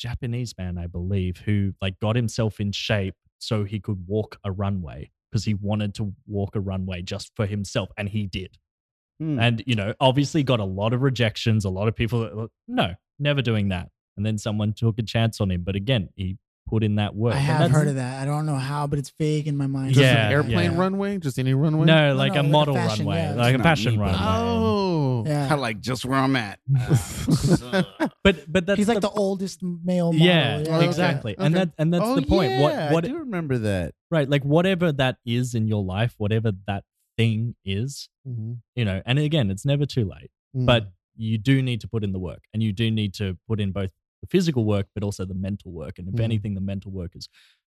Japanese 0.00 0.54
man, 0.58 0.78
I 0.78 0.86
believe, 0.86 1.36
who 1.44 1.74
like 1.80 2.00
got 2.00 2.16
himself 2.16 2.58
in 2.58 2.72
shape 2.72 3.14
so 3.38 3.64
he 3.64 3.78
could 3.78 4.06
walk 4.06 4.38
a 4.42 4.50
runway 4.50 5.10
because 5.30 5.44
he 5.44 5.54
wanted 5.54 5.94
to 5.94 6.12
walk 6.26 6.56
a 6.56 6.60
runway 6.60 7.02
just 7.02 7.30
for 7.36 7.46
himself, 7.46 7.90
and 7.96 8.08
he 8.08 8.26
did. 8.26 8.56
Hmm. 9.20 9.38
And 9.38 9.62
you 9.66 9.74
know, 9.76 9.94
obviously 10.00 10.42
got 10.42 10.58
a 10.60 10.64
lot 10.64 10.92
of 10.92 11.02
rejections. 11.02 11.64
A 11.64 11.70
lot 11.70 11.86
of 11.86 11.94
people, 11.94 12.20
that, 12.20 12.36
look, 12.36 12.50
no, 12.66 12.94
never 13.18 13.42
doing 13.42 13.68
that. 13.68 13.90
And 14.16 14.26
then 14.26 14.38
someone 14.38 14.72
took 14.72 14.98
a 14.98 15.02
chance 15.02 15.40
on 15.40 15.50
him, 15.50 15.62
but 15.62 15.76
again, 15.76 16.08
he 16.16 16.36
put 16.68 16.82
in 16.82 16.96
that 16.96 17.14
work. 17.14 17.34
I 17.34 17.38
have 17.38 17.70
heard 17.70 17.88
of 17.88 17.96
that. 17.96 18.22
I 18.22 18.24
don't 18.24 18.46
know 18.46 18.56
how, 18.56 18.86
but 18.86 18.98
it's 18.98 19.12
vague 19.18 19.46
in 19.48 19.56
my 19.56 19.66
mind. 19.66 19.94
Just 19.94 20.02
Yeah, 20.02 20.26
an 20.26 20.32
airplane 20.32 20.72
yeah. 20.72 20.78
runway? 20.78 21.18
Just 21.18 21.38
any 21.38 21.54
runway? 21.54 21.84
No, 21.84 22.08
No, 22.08 22.14
like 22.14 22.34
no, 22.34 22.40
a 22.40 22.42
like 22.42 22.48
a 22.48 22.50
model 22.50 22.74
fashion, 22.74 23.06
runway, 23.06 23.22
yeah. 23.22 23.34
like 23.34 23.52
a 23.52 23.54
It's 23.56 23.62
fashion 23.62 23.98
runway. 23.98 24.18
Oh. 24.18 24.89
Yeah. 25.26 25.48
Kind 25.48 25.52
of 25.54 25.60
like 25.60 25.80
just 25.80 26.04
where 26.04 26.18
I'm 26.18 26.36
at. 26.36 26.58
But 28.22 28.52
but 28.52 28.66
that's 28.66 28.76
He's 28.78 28.88
like 28.88 29.00
the, 29.00 29.08
the, 29.08 29.14
oldest 29.14 29.62
male 29.62 30.12
model. 30.12 30.26
yeah, 30.26 30.58
Okay. 30.66 30.84
exactly, 30.86 31.34
and 31.38 31.54
Okay. 31.54 31.64
that 31.64 31.74
and 31.78 31.92
that's 31.92 32.04
oh, 32.04 32.16
the 32.16 32.22
point. 32.26 32.50
Yeah, 32.52 32.60
what 32.62 32.92
what 32.92 33.04
I 33.04 33.08
do 33.08 33.18
remember 33.18 33.56
that. 33.58 33.94
right? 34.10 34.28
Like 34.28 34.44
whatever 34.44 34.92
that 34.92 35.16
is 35.24 35.54
in 35.54 35.66
your 35.68 35.82
life, 35.82 36.14
whatever 36.18 36.52
that 36.66 36.84
thing 37.16 37.54
is, 37.64 38.08
Mhm. 38.28 38.58
you 38.76 38.84
know. 38.84 39.00
And 39.06 39.18
again, 39.18 39.50
it's 39.50 39.64
never 39.64 39.86
too 39.86 40.04
late, 40.04 40.30
Mm. 40.56 40.66
but 40.66 40.92
you 41.16 41.38
do 41.38 41.62
need 41.62 41.80
to 41.80 41.88
put 41.88 42.04
in 42.04 42.12
the 42.12 42.18
work, 42.18 42.42
and 42.52 42.62
you 42.62 42.72
do 42.72 42.90
need 42.90 43.14
to 43.14 43.38
put 43.48 43.58
in 43.60 43.72
both 43.72 43.90
the 44.20 44.26
physical 44.26 44.64
work, 44.66 44.86
but 44.94 45.02
also 45.02 45.24
the 45.24 45.34
mental 45.34 45.72
work. 45.72 45.98
And 45.98 46.06
if 46.08 46.14
Mhm. 46.14 46.20
anything, 46.24 46.54
the 46.54 46.60
mental 46.60 46.92
work 46.92 47.12
is 47.16 47.26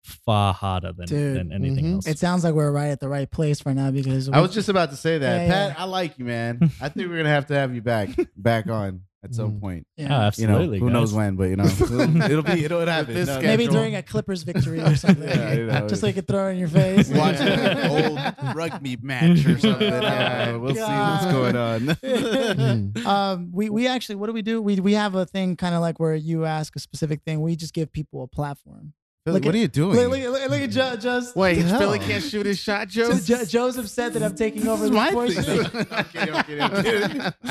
far 0.03 0.53
harder 0.53 0.91
than 0.93 1.05
Dude. 1.05 1.37
than 1.37 1.51
anything 1.53 1.85
Mhm. 1.85 1.93
else. 1.95 2.07
It 2.07 2.17
sounds 2.19 2.43
like 2.43 2.53
we're 2.53 2.71
right 2.71 2.89
at 2.89 2.99
the 2.99 3.09
right 3.09 3.29
place 3.29 3.65
right 3.65 3.75
now 3.75 3.91
because 3.91 4.29
I 4.29 4.39
was 4.41 4.51
just 4.53 4.69
about 4.69 4.89
to 4.91 4.95
say 4.95 5.17
that. 5.19 5.41
Yeah, 5.47 5.53
Pat, 5.53 5.69
yeah. 5.77 5.83
I 5.83 5.85
like 5.85 6.17
you, 6.17 6.25
man. 6.25 6.71
I 6.81 6.89
think 6.89 7.09
we're 7.09 7.17
gonna 7.17 7.29
have 7.29 7.47
to 7.47 7.55
have 7.55 7.73
you 7.75 7.81
back 7.81 8.09
back 8.35 8.67
on 8.67 9.01
at 9.23 9.35
some 9.35 9.51
Mm. 9.51 9.61
point. 9.61 9.87
Oh, 9.87 10.01
yeah. 10.01 10.03
You 10.03 10.09
know, 10.09 10.21
absolutely. 10.55 10.79
who 10.79 10.89
knows 10.89 11.13
when, 11.13 11.35
but 11.35 11.43
you 11.49 11.55
know, 11.55 11.65
it'll, 11.79 12.21
it'll 12.23 12.41
be 12.41 12.65
it'll 12.65 12.83
happen. 12.87 13.13
this 13.13 13.27
No, 13.27 13.35
no, 13.35 13.41
maybe 13.41 13.65
schedule. 13.65 13.79
during 13.79 13.95
a 13.95 14.01
Clippers 14.01 14.41
victory 14.41 14.81
or 14.81 14.95
something. 14.95 15.27
Yeah, 15.29 15.53
you 15.53 15.65
know. 15.67 15.87
just 15.87 16.01
so 16.01 16.07
you 16.07 16.13
could 16.13 16.27
throw 16.27 16.47
it 16.47 16.53
in 16.53 16.57
your 16.57 16.67
face. 16.67 17.07
watch 17.09 17.35
an 17.39 17.91
old 17.91 18.55
rugby 18.55 18.97
match 19.03 19.45
or 19.45 19.59
something. 19.59 19.93
I. 19.93 20.57
We'll 20.57 20.73
see 20.73 20.81
what's 20.81 21.25
going 21.27 21.55
on. 21.55 21.79
Mm. 21.81 23.05
um, 23.05 23.51
we 23.53 23.69
we 23.69 23.87
actually 23.87 24.15
what 24.15 24.27
do 24.27 24.33
we 24.33 24.41
do? 24.41 24.61
We 24.61 24.79
we 24.79 24.93
have 24.93 25.13
a 25.13 25.25
thing 25.27 25.55
kind 25.55 25.75
of 25.75 25.81
like 25.81 25.99
where 25.99 26.15
you 26.15 26.45
ask 26.45 26.75
a 26.75 26.79
specific 26.79 27.21
thing. 27.23 27.41
We 27.41 27.55
just 27.55 27.73
give 27.75 27.91
people 27.93 28.23
a 28.23 28.27
platform. 28.27 28.93
Philly, 29.23 29.35
Look 29.35 29.45
what 29.45 29.49
at- 29.53 29.57
are 29.57 29.61
you 29.61 29.67
doing? 29.67 29.95
Look, 29.97 30.09
look, 30.09 30.19
at- 30.19 30.31
look, 30.31 30.41
at- 30.41 30.49
look 30.49 30.61
at 30.61 30.69
Jo- 30.71 30.95
just 30.95 31.35
Wait, 31.35 31.55
the 31.55 31.61
hell? 31.63 31.79
Philly 31.79 31.99
can't 31.99 32.23
shoot 32.23 32.45
his 32.45 32.57
shot, 32.59 32.87
Joe? 32.87 33.11
Jo- 33.11 33.19
Jo- 33.19 33.45
Joseph 33.45 33.87
said 33.87 34.13
that 34.13 34.23
I'm 34.23 34.33
taking 34.35 34.67
over 34.67 34.83
This 34.83 34.85
is 34.85 34.89
the 34.89 34.95
my 34.95 35.11
voice. 35.11 35.45
thing. 35.45 35.87
I'm 35.91 36.05
kidding, 36.05 36.33
I'm 36.33 36.43
kidding, 36.43 36.61
I'm 36.61 36.83
kidding. 36.83 37.21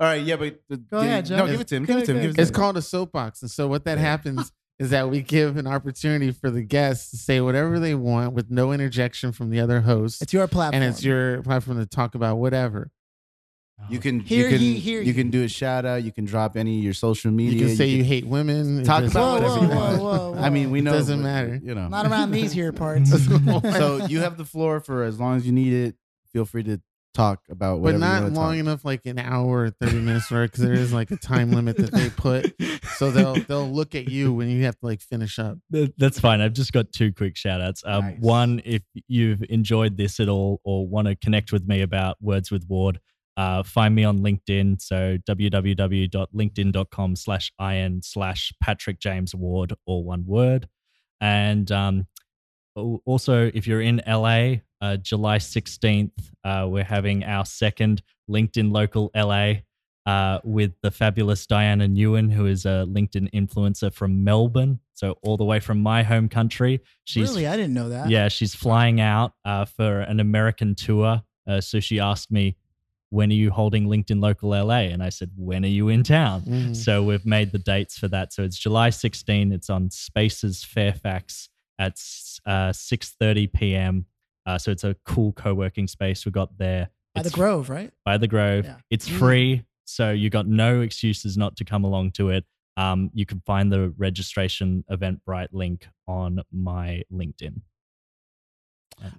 All 0.00 0.06
right, 0.06 0.22
yeah, 0.22 0.36
but 0.36 0.58
Go 0.90 0.98
ahead, 1.00 1.26
Joe. 1.26 1.36
No, 1.36 1.46
give 1.46 1.60
it 1.60 1.66
to 1.68 1.76
him. 1.76 1.84
Give 1.84 1.98
it 1.98 2.06
to 2.06 2.12
him. 2.12 2.20
Give 2.22 2.30
it 2.30 2.34
to 2.36 2.40
It's 2.40 2.50
him. 2.50 2.54
called 2.54 2.76
a 2.78 2.82
soapbox. 2.82 3.42
And 3.42 3.50
so 3.50 3.68
what 3.68 3.84
that 3.84 3.98
happens 3.98 4.50
is 4.78 4.88
that 4.90 5.10
we 5.10 5.20
give 5.20 5.56
an 5.58 5.66
opportunity 5.66 6.30
for 6.30 6.50
the 6.50 6.62
guests 6.62 7.10
to 7.10 7.16
say 7.16 7.40
whatever 7.40 7.78
they 7.80 7.94
want 7.96 8.32
with 8.32 8.50
no 8.50 8.72
interjection 8.72 9.32
from 9.32 9.50
the 9.50 9.60
other 9.60 9.80
host. 9.82 10.22
It's 10.22 10.32
your 10.32 10.46
platform. 10.48 10.82
and 10.82 10.90
it's 10.90 11.04
your 11.04 11.42
platform 11.42 11.78
to 11.78 11.84
talk 11.86 12.14
about 12.14 12.36
whatever. 12.38 12.90
You 13.88 14.00
can 14.00 14.20
Hear 14.20 14.48
you 14.48 14.56
can 14.56 14.60
ye, 14.60 14.74
hear 14.74 15.00
you 15.02 15.14
can 15.14 15.30
do 15.30 15.44
a 15.44 15.48
shout 15.48 15.86
out. 15.86 16.02
You 16.02 16.12
can 16.12 16.24
drop 16.24 16.56
any 16.56 16.78
of 16.78 16.84
your 16.84 16.92
social 16.94 17.30
media. 17.30 17.60
You 17.60 17.66
can 17.68 17.76
say 17.76 17.86
you, 17.86 18.04
hate 18.04 18.26
women. 18.26 18.84
Talk 18.84 19.02
doesn't- 19.02 19.16
about 19.16 19.42
Whoa, 19.42 19.48
whatever 19.60 19.66
whoa, 19.74 19.76
want. 19.80 19.98
whoa, 20.00 20.04
whoa, 20.18 20.32
whoa. 20.32 20.38
I 20.42 20.50
mean, 20.50 20.70
we 20.70 20.80
know 20.80 20.90
It 20.92 20.98
Doesn't 20.98 21.18
but, 21.20 21.22
matter. 21.22 21.60
You 21.62 21.74
know, 21.74 21.88
not 21.88 22.06
around 22.06 22.32
these 22.32 22.52
here 22.52 22.72
parts. 22.84 23.10
so 23.10 24.06
you 24.06 24.20
have 24.20 24.36
the 24.36 24.44
floor 24.44 24.80
for 24.80 25.04
as 25.04 25.18
long 25.20 25.36
as 25.36 25.46
you 25.46 25.52
need 25.52 25.72
it. 25.72 25.94
Feel 26.32 26.44
free 26.44 26.62
to 26.64 26.80
talk 27.14 27.40
about 27.50 27.76
but 27.76 27.80
whatever. 27.82 28.00
not 28.00 28.16
you 28.18 28.22
wanna 28.24 28.34
long 28.36 28.52
talk. 28.54 28.60
enough, 28.60 28.84
like 28.84 29.06
an 29.06 29.18
hour 29.18 29.62
or 29.64 29.70
thirty 29.70 29.98
minutes, 29.98 30.30
right? 30.30 30.42
Because 30.50 30.62
there 30.64 30.74
is 30.74 30.92
like 30.92 31.10
a 31.10 31.16
time 31.16 31.50
limit 31.52 31.76
that 31.78 31.90
they 31.92 32.10
put, 32.10 32.54
so 32.96 33.10
they'll 33.12 33.34
they'll 33.36 33.68
look 33.72 33.94
at 33.94 34.08
you 34.08 34.32
when 34.34 34.48
you 34.48 34.64
have 34.64 34.78
to 34.80 34.86
like 34.86 35.00
finish 35.00 35.38
up. 35.38 35.56
Th- 35.72 35.90
That's 35.96 36.20
fine. 36.20 36.40
I've 36.42 36.52
just 36.52 36.72
got 36.72 36.92
two 36.92 37.12
quick 37.12 37.36
shout 37.36 37.60
outs. 37.62 37.82
Um, 37.86 38.04
Nice. 38.04 38.18
One, 38.20 38.60
if 38.64 38.82
you've 39.06 39.42
enjoyed 39.48 39.96
this 39.96 40.20
at 40.20 40.28
all 40.28 40.60
or 40.64 40.86
want 40.86 41.08
to 41.08 41.16
connect 41.16 41.50
with 41.52 41.66
me 41.66 41.80
about 41.80 42.18
Words 42.20 42.50
with 42.50 42.66
Ward, 42.68 43.00
uh, 43.38 43.62
find 43.62 43.94
me 43.94 44.02
on 44.02 44.18
LinkedIn. 44.18 44.82
So 44.82 45.16
www.linkedin.com 45.26 47.16
slash 47.16 47.52
in 47.60 48.02
slash 48.02 48.52
Patrick 48.60 48.98
James 48.98 49.34
Ward, 49.34 49.72
all 49.86 50.02
one 50.02 50.26
word. 50.26 50.68
And 51.20 51.70
um, 51.70 52.08
also, 52.74 53.50
if 53.54 53.66
you're 53.68 53.80
in 53.80 54.02
LA, 54.06 54.56
uh, 54.80 54.96
July 54.96 55.38
16th, 55.38 56.10
uh, 56.44 56.66
we're 56.68 56.82
having 56.82 57.22
our 57.22 57.44
second 57.44 58.02
LinkedIn 58.28 58.72
Local 58.72 59.10
LA 59.14 59.60
uh, 60.04 60.40
with 60.42 60.72
the 60.82 60.90
fabulous 60.90 61.46
Diana 61.46 61.86
Newen, 61.86 62.32
who 62.32 62.46
is 62.46 62.66
a 62.66 62.86
LinkedIn 62.88 63.30
influencer 63.32 63.92
from 63.92 64.24
Melbourne. 64.24 64.80
So, 64.94 65.16
all 65.22 65.36
the 65.36 65.44
way 65.44 65.60
from 65.60 65.80
my 65.80 66.02
home 66.02 66.28
country. 66.28 66.80
She's 67.04 67.28
really, 67.28 67.46
I 67.46 67.56
didn't 67.56 67.74
know 67.74 67.90
that. 67.90 68.10
yeah, 68.10 68.26
she's 68.26 68.54
flying 68.56 69.00
out 69.00 69.34
uh, 69.44 69.64
for 69.64 70.00
an 70.00 70.18
American 70.18 70.74
tour. 70.74 71.22
Uh, 71.46 71.60
so 71.60 71.78
she 71.78 72.00
asked 72.00 72.32
me, 72.32 72.56
"When 73.10 73.30
are 73.30 73.34
you 73.34 73.50
holding 73.50 73.86
LinkedIn 73.86 74.20
Local 74.20 74.50
LA?" 74.50 74.90
And 74.92 75.02
I 75.02 75.08
said, 75.08 75.30
"When 75.36 75.64
are 75.64 75.68
you 75.68 75.88
in 75.88 76.02
town?" 76.02 76.42
Mhm. 76.42 76.76
So 76.76 77.02
we've 77.02 77.24
made 77.26 77.52
the 77.52 77.58
dates 77.58 77.98
for 77.98 78.08
that. 78.08 78.32
So 78.32 78.42
it's 78.44 78.58
July 78.58 78.90
16. 78.90 79.52
It's 79.52 79.70
on 79.70 79.90
Spaces 79.90 80.64
Fairfax 80.64 81.48
at 81.78 81.92
uh, 82.46 82.72
6:30 82.72 83.52
p.m. 83.52 84.06
Uh, 84.46 84.58
so 84.58 84.70
it's 84.70 84.84
a 84.84 84.94
cool 85.04 85.32
co-working 85.32 85.86
space 85.86 86.24
we 86.24 86.32
got 86.32 86.56
there. 86.58 86.88
By 87.14 87.22
the 87.22 87.30
Grove, 87.30 87.68
right? 87.68 87.90
by 88.04 88.16
the 88.18 88.28
Grove. 88.28 88.64
Yeah. 88.64 88.76
It's 88.90 89.08
Mm. 89.08 89.18
free, 89.18 89.62
so 89.84 90.10
you 90.10 90.30
got 90.30 90.46
no 90.46 90.80
excuses 90.80 91.36
not 91.36 91.56
to 91.56 91.64
come 91.64 91.84
along 91.84 92.12
to 92.12 92.30
it. 92.30 92.44
Um, 92.76 93.10
you 93.12 93.26
can 93.26 93.40
find 93.40 93.72
the 93.72 93.90
registration 93.98 94.84
Eventbrite 94.90 95.48
link 95.52 95.88
on 96.06 96.40
my 96.52 97.02
LinkedIn. 97.12 97.60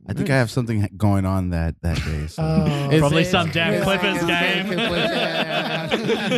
I 0.08 0.14
think 0.14 0.30
I 0.30 0.36
have 0.38 0.52
something 0.52 0.88
going 0.98 1.26
on 1.26 1.50
that 1.52 1.76
that 1.82 1.98
day. 2.04 2.28
So. 2.28 2.44
Oh, 2.44 2.90
Is 2.90 3.00
Probably 3.00 3.22
it- 3.24 3.32
some 3.32 3.50
damn 3.52 3.74
Yeah. 3.74 3.84
Clippers 3.84 4.20
game. 4.26 4.70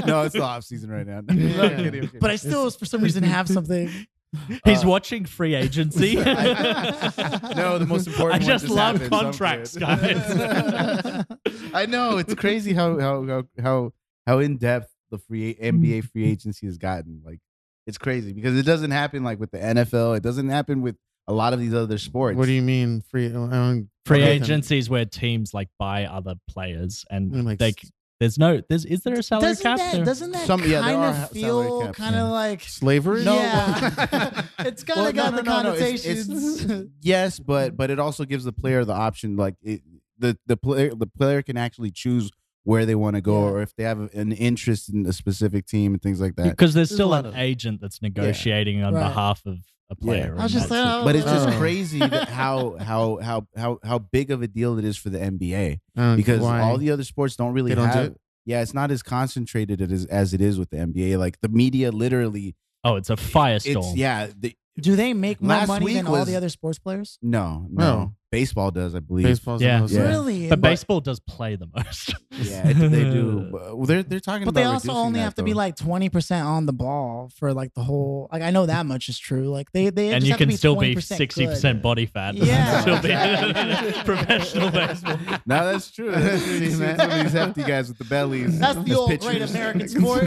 No, 0.08 0.24
it's 0.24 0.34
the 0.36 0.42
off 0.44 0.64
season 0.64 0.90
right 0.92 1.06
now. 1.08 1.22
Yeah. 1.34 1.70
Kidding, 1.70 1.92
kidding. 2.04 2.10
but 2.20 2.30
I 2.32 2.36
still, 2.36 2.70
for 2.72 2.86
some 2.86 3.02
reason, 3.02 3.24
have 3.24 3.48
something. 3.48 3.90
He's 4.66 4.86
Uh, 4.86 4.88
watching 4.88 5.26
free 5.26 5.56
agency. 5.56 6.16
no, 6.16 6.24
the 6.24 7.86
most 7.88 8.08
important. 8.08 8.42
I 8.42 8.46
one 8.46 8.60
just 8.60 8.70
love 8.70 9.02
happened, 9.02 9.12
contracts, 9.12 9.76
guys. 9.76 10.24
I 11.74 11.86
know 11.86 12.18
it's 12.18 12.34
crazy 12.36 12.74
how 12.74 12.98
how 13.00 13.26
how 13.28 13.44
how, 13.62 13.92
how 14.26 14.40
in 14.40 14.56
depth 14.58 14.90
the 15.10 15.18
free 15.18 15.54
NBA 15.56 16.06
free 16.12 16.30
agency 16.32 16.66
has 16.68 16.78
gotten. 16.78 17.22
Like 17.26 17.40
it's 17.86 17.98
crazy 17.98 18.32
because 18.32 18.58
it 18.58 18.64
doesn't 18.66 18.92
happen 18.92 19.24
like 19.26 19.38
with 19.40 19.52
the 19.52 19.58
NFL. 19.58 20.16
It 20.16 20.24
doesn't 20.24 20.48
happen 20.50 20.82
with 20.82 20.96
a 21.28 21.34
lot 21.34 21.54
of 21.54 21.60
these 21.60 21.74
other 21.74 21.98
sports. 21.98 22.38
What 22.38 22.46
do 22.48 22.52
you 22.52 22.62
mean 22.62 23.02
free? 23.02 23.28
Uh, 23.34 23.46
I 23.46 23.50
don't- 23.52 23.90
Free 24.06 24.24
okay. 24.24 24.32
agencies 24.32 24.90
where 24.90 25.06
teams 25.06 25.54
like 25.54 25.70
buy 25.78 26.06
other 26.06 26.34
players 26.50 27.06
and 27.12 27.46
like 27.46 27.60
they 27.60 27.74
there's 28.20 28.40
no 28.40 28.60
there's 28.68 28.84
is 28.84 29.02
there 29.04 29.14
a 29.14 29.22
salary 29.22 29.50
doesn't 29.50 29.64
cap? 29.64 29.78
that 29.78 29.94
There- 29.96 30.06
doesn't 30.06 30.32
that 30.32 30.48
Some- 30.48 30.64
yeah, 30.68 30.82
kind 30.82 30.96
are 30.98 31.08
of 31.10 31.30
feel 31.32 31.94
kind 31.94 32.16
of 32.16 32.22
yeah. 32.28 32.30
like 32.32 32.62
slavery? 32.64 33.24
No. 33.24 33.36
yeah 33.36 34.42
it's 34.60 34.84
kind 34.84 35.00
of 35.00 35.06
Well, 35.06 35.14
got 35.14 35.32
no, 35.32 35.38
the 35.38 35.44
no, 35.44 35.58
no, 35.58 35.64
no. 35.70 35.74
It's- 35.76 36.02
connotations 36.04 36.64
it's- 36.66 36.84
yes, 37.02 37.40
but 37.40 37.78
but 37.78 37.92
it 37.92 38.00
also 38.00 38.26
gives 38.26 38.44
the 38.44 38.52
player 38.52 38.84
the 38.84 38.94
option. 38.94 39.36
Like 39.36 39.54
it, 39.62 39.82
the 40.18 40.36
the 40.48 40.58
player 40.58 40.96
the 40.96 41.06
player 41.08 41.44
can 41.44 41.56
actually 41.58 41.92
choose 41.92 42.32
where 42.64 42.88
they 42.88 42.96
want 42.96 43.16
to 43.18 43.22
go, 43.22 43.44
Yeah. 43.46 43.52
or 43.52 43.62
if 43.62 43.76
they 43.76 43.84
have 43.84 44.12
an 44.16 44.32
interest 44.32 44.90
in 44.92 45.06
a 45.06 45.14
specific 45.14 45.68
team 45.68 45.94
and 45.94 46.02
things 46.02 46.20
like 46.20 46.36
that. 46.38 46.50
because 46.50 46.74
there's 46.74 46.90
There's 46.90 46.98
still 46.98 47.14
an 47.14 47.28
of- 47.28 47.36
agent 47.36 47.82
that's 47.82 48.02
negotiating 48.02 48.84
on 48.84 48.96
Right. 48.96 49.08
behalf 49.08 49.44
of 49.46 49.60
a 49.92 49.96
player. 49.96 50.34
I 50.40 50.44
was 50.44 50.54
just 50.54 50.70
that 50.70 50.96
like, 50.96 51.06
But 51.06 51.16
it's 51.18 51.26
just 51.26 51.50
Oh. 51.50 51.58
crazy 51.60 52.00
that 52.00 52.30
how 52.30 52.78
how 52.80 53.18
how 53.22 53.48
how 53.56 53.78
how 53.84 54.00
big 54.00 54.32
of 54.32 54.42
a 54.42 54.48
deal 54.48 54.80
it 54.80 54.86
is 54.86 54.98
for 54.98 55.10
the 55.10 55.20
NBA 55.20 55.80
I 55.98 56.16
because 56.16 56.40
why? 56.42 56.62
all 56.62 56.78
the 56.78 56.90
other 56.92 57.04
sports 57.04 57.36
don't 57.36 57.54
really 57.54 57.76
don't 57.76 57.92
do 57.92 57.98
have. 57.98 58.06
it? 58.12 58.18
Yeah, 58.46 58.62
it's 58.62 58.74
not 58.74 58.90
as 58.90 59.04
concentrated 59.04 59.82
as 59.82 60.06
as 60.06 60.34
it 60.34 60.42
is 60.42 60.58
with 60.58 60.70
the 60.72 60.78
NBA. 60.78 61.20
Like 61.20 61.40
the 61.42 61.50
media, 61.50 61.92
literally, 61.92 62.56
oh, 62.84 62.96
it's 62.96 63.10
a 63.12 63.16
firestorm. 63.16 63.78
it's 63.90 63.96
yeah. 63.96 64.28
The, 64.36 64.56
do 64.80 64.96
they 64.96 65.14
make 65.14 65.42
more 65.42 65.68
money 65.68 65.86
week 65.86 65.96
than 65.98 66.08
all 66.08 66.24
the 66.26 66.36
other 66.38 66.48
sports 66.50 66.80
players 66.80 67.20
no, 67.22 67.68
no, 67.70 67.84
No. 67.84 68.16
Baseball 68.32 68.72
does, 68.72 68.96
I 68.96 69.00
believe. 69.00 69.26
baseball's 69.26 69.62
Yeah. 69.62 69.76
the 69.78 69.82
most- 69.82 69.92
Yeah. 69.94 70.02
really 70.08 70.48
But 70.50 70.62
but, 70.62 70.70
baseball 70.70 71.02
does 71.02 71.20
play 71.20 71.56
the 71.58 71.68
most. 71.76 72.14
Yeah, 72.32 72.68
it- 72.70 72.74
they 72.76 73.04
do. 73.04 73.50
But 73.52 73.78
well, 73.78 73.86
they're 73.86 74.04
they're 74.04 74.20
talking 74.20 74.44
about. 74.44 74.54
but 74.54 74.62
about 74.62 74.70
they 74.70 74.74
also 74.74 74.88
reducing 74.90 75.06
only 75.06 75.20
that, 75.20 75.24
have 75.26 75.36
to 75.36 75.44
be 75.44 75.52
though. 75.52 75.58
like 75.58 75.76
20% 75.76 76.46
on 76.46 76.66
the 76.66 76.74
ball 76.74 77.30
for 77.36 77.54
like 77.54 77.74
the 77.74 77.84
whole 77.84 78.30
like 78.32 78.42
i 78.42 78.50
know 78.52 78.66
that 78.66 78.86
much 78.86 79.10
is 79.10 79.20
true 79.20 79.50
like 79.50 79.72
they 79.74 79.90
they 79.90 80.12
and 80.14 80.22
just 80.22 80.26
you 80.28 80.32
have 80.32 80.38
to 80.40 80.44
can 80.46 80.50
be 80.50 80.56
still 80.56 80.76
be 80.76 80.96
20% 80.96 81.04
sixty 81.18 81.46
good. 81.46 81.52
percent 81.54 81.82
body 81.82 82.06
fat. 82.06 82.36
Yeah. 82.36 82.82
still 82.82 83.02
be 83.02 83.10
Exactly. 83.12 84.04
professional 84.06 84.72
baseball. 84.72 85.18
No, 85.46 85.66
that's 85.72 85.92
true. 85.92 86.12
That's 86.12 86.44
true. 86.46 86.54
You 86.54 86.70
see 86.72 86.76
some 86.76 87.12
of 87.12 87.24
these 87.24 87.34
hefty 87.34 87.64
guys 87.64 87.90
with 87.90 87.98
the 87.98 88.06
bellies. 88.06 88.58
that's 88.60 88.78
the 88.84 88.92
as 88.92 88.98
old 88.98 89.10
great 89.10 89.22
pitchers. 89.22 89.52
american 89.52 89.88
sport 89.90 90.24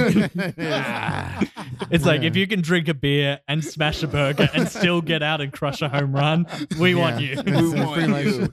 It's 1.90 2.04
like 2.04 2.22
Yeah. 2.22 2.28
if 2.28 2.36
you 2.36 2.46
can 2.46 2.60
drink 2.60 2.88
a 2.88 2.94
beer 2.94 3.40
and 3.48 3.64
smash 3.64 4.02
a 4.02 4.06
burger 4.06 4.48
and 4.54 4.68
still 4.68 5.00
get 5.00 5.22
out 5.22 5.40
and 5.40 5.52
crush 5.52 5.82
a 5.82 5.88
home 5.88 6.12
run, 6.14 6.46
we 6.80 6.94
want 6.94 7.20
you. 7.20 7.40
We 7.44 7.52
want 7.52 7.93
pretty 7.94 8.30
you. 8.30 8.48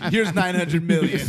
Here's 0.10 0.34
nine 0.34 0.54
hundred 0.54 0.82
million. 0.82 1.20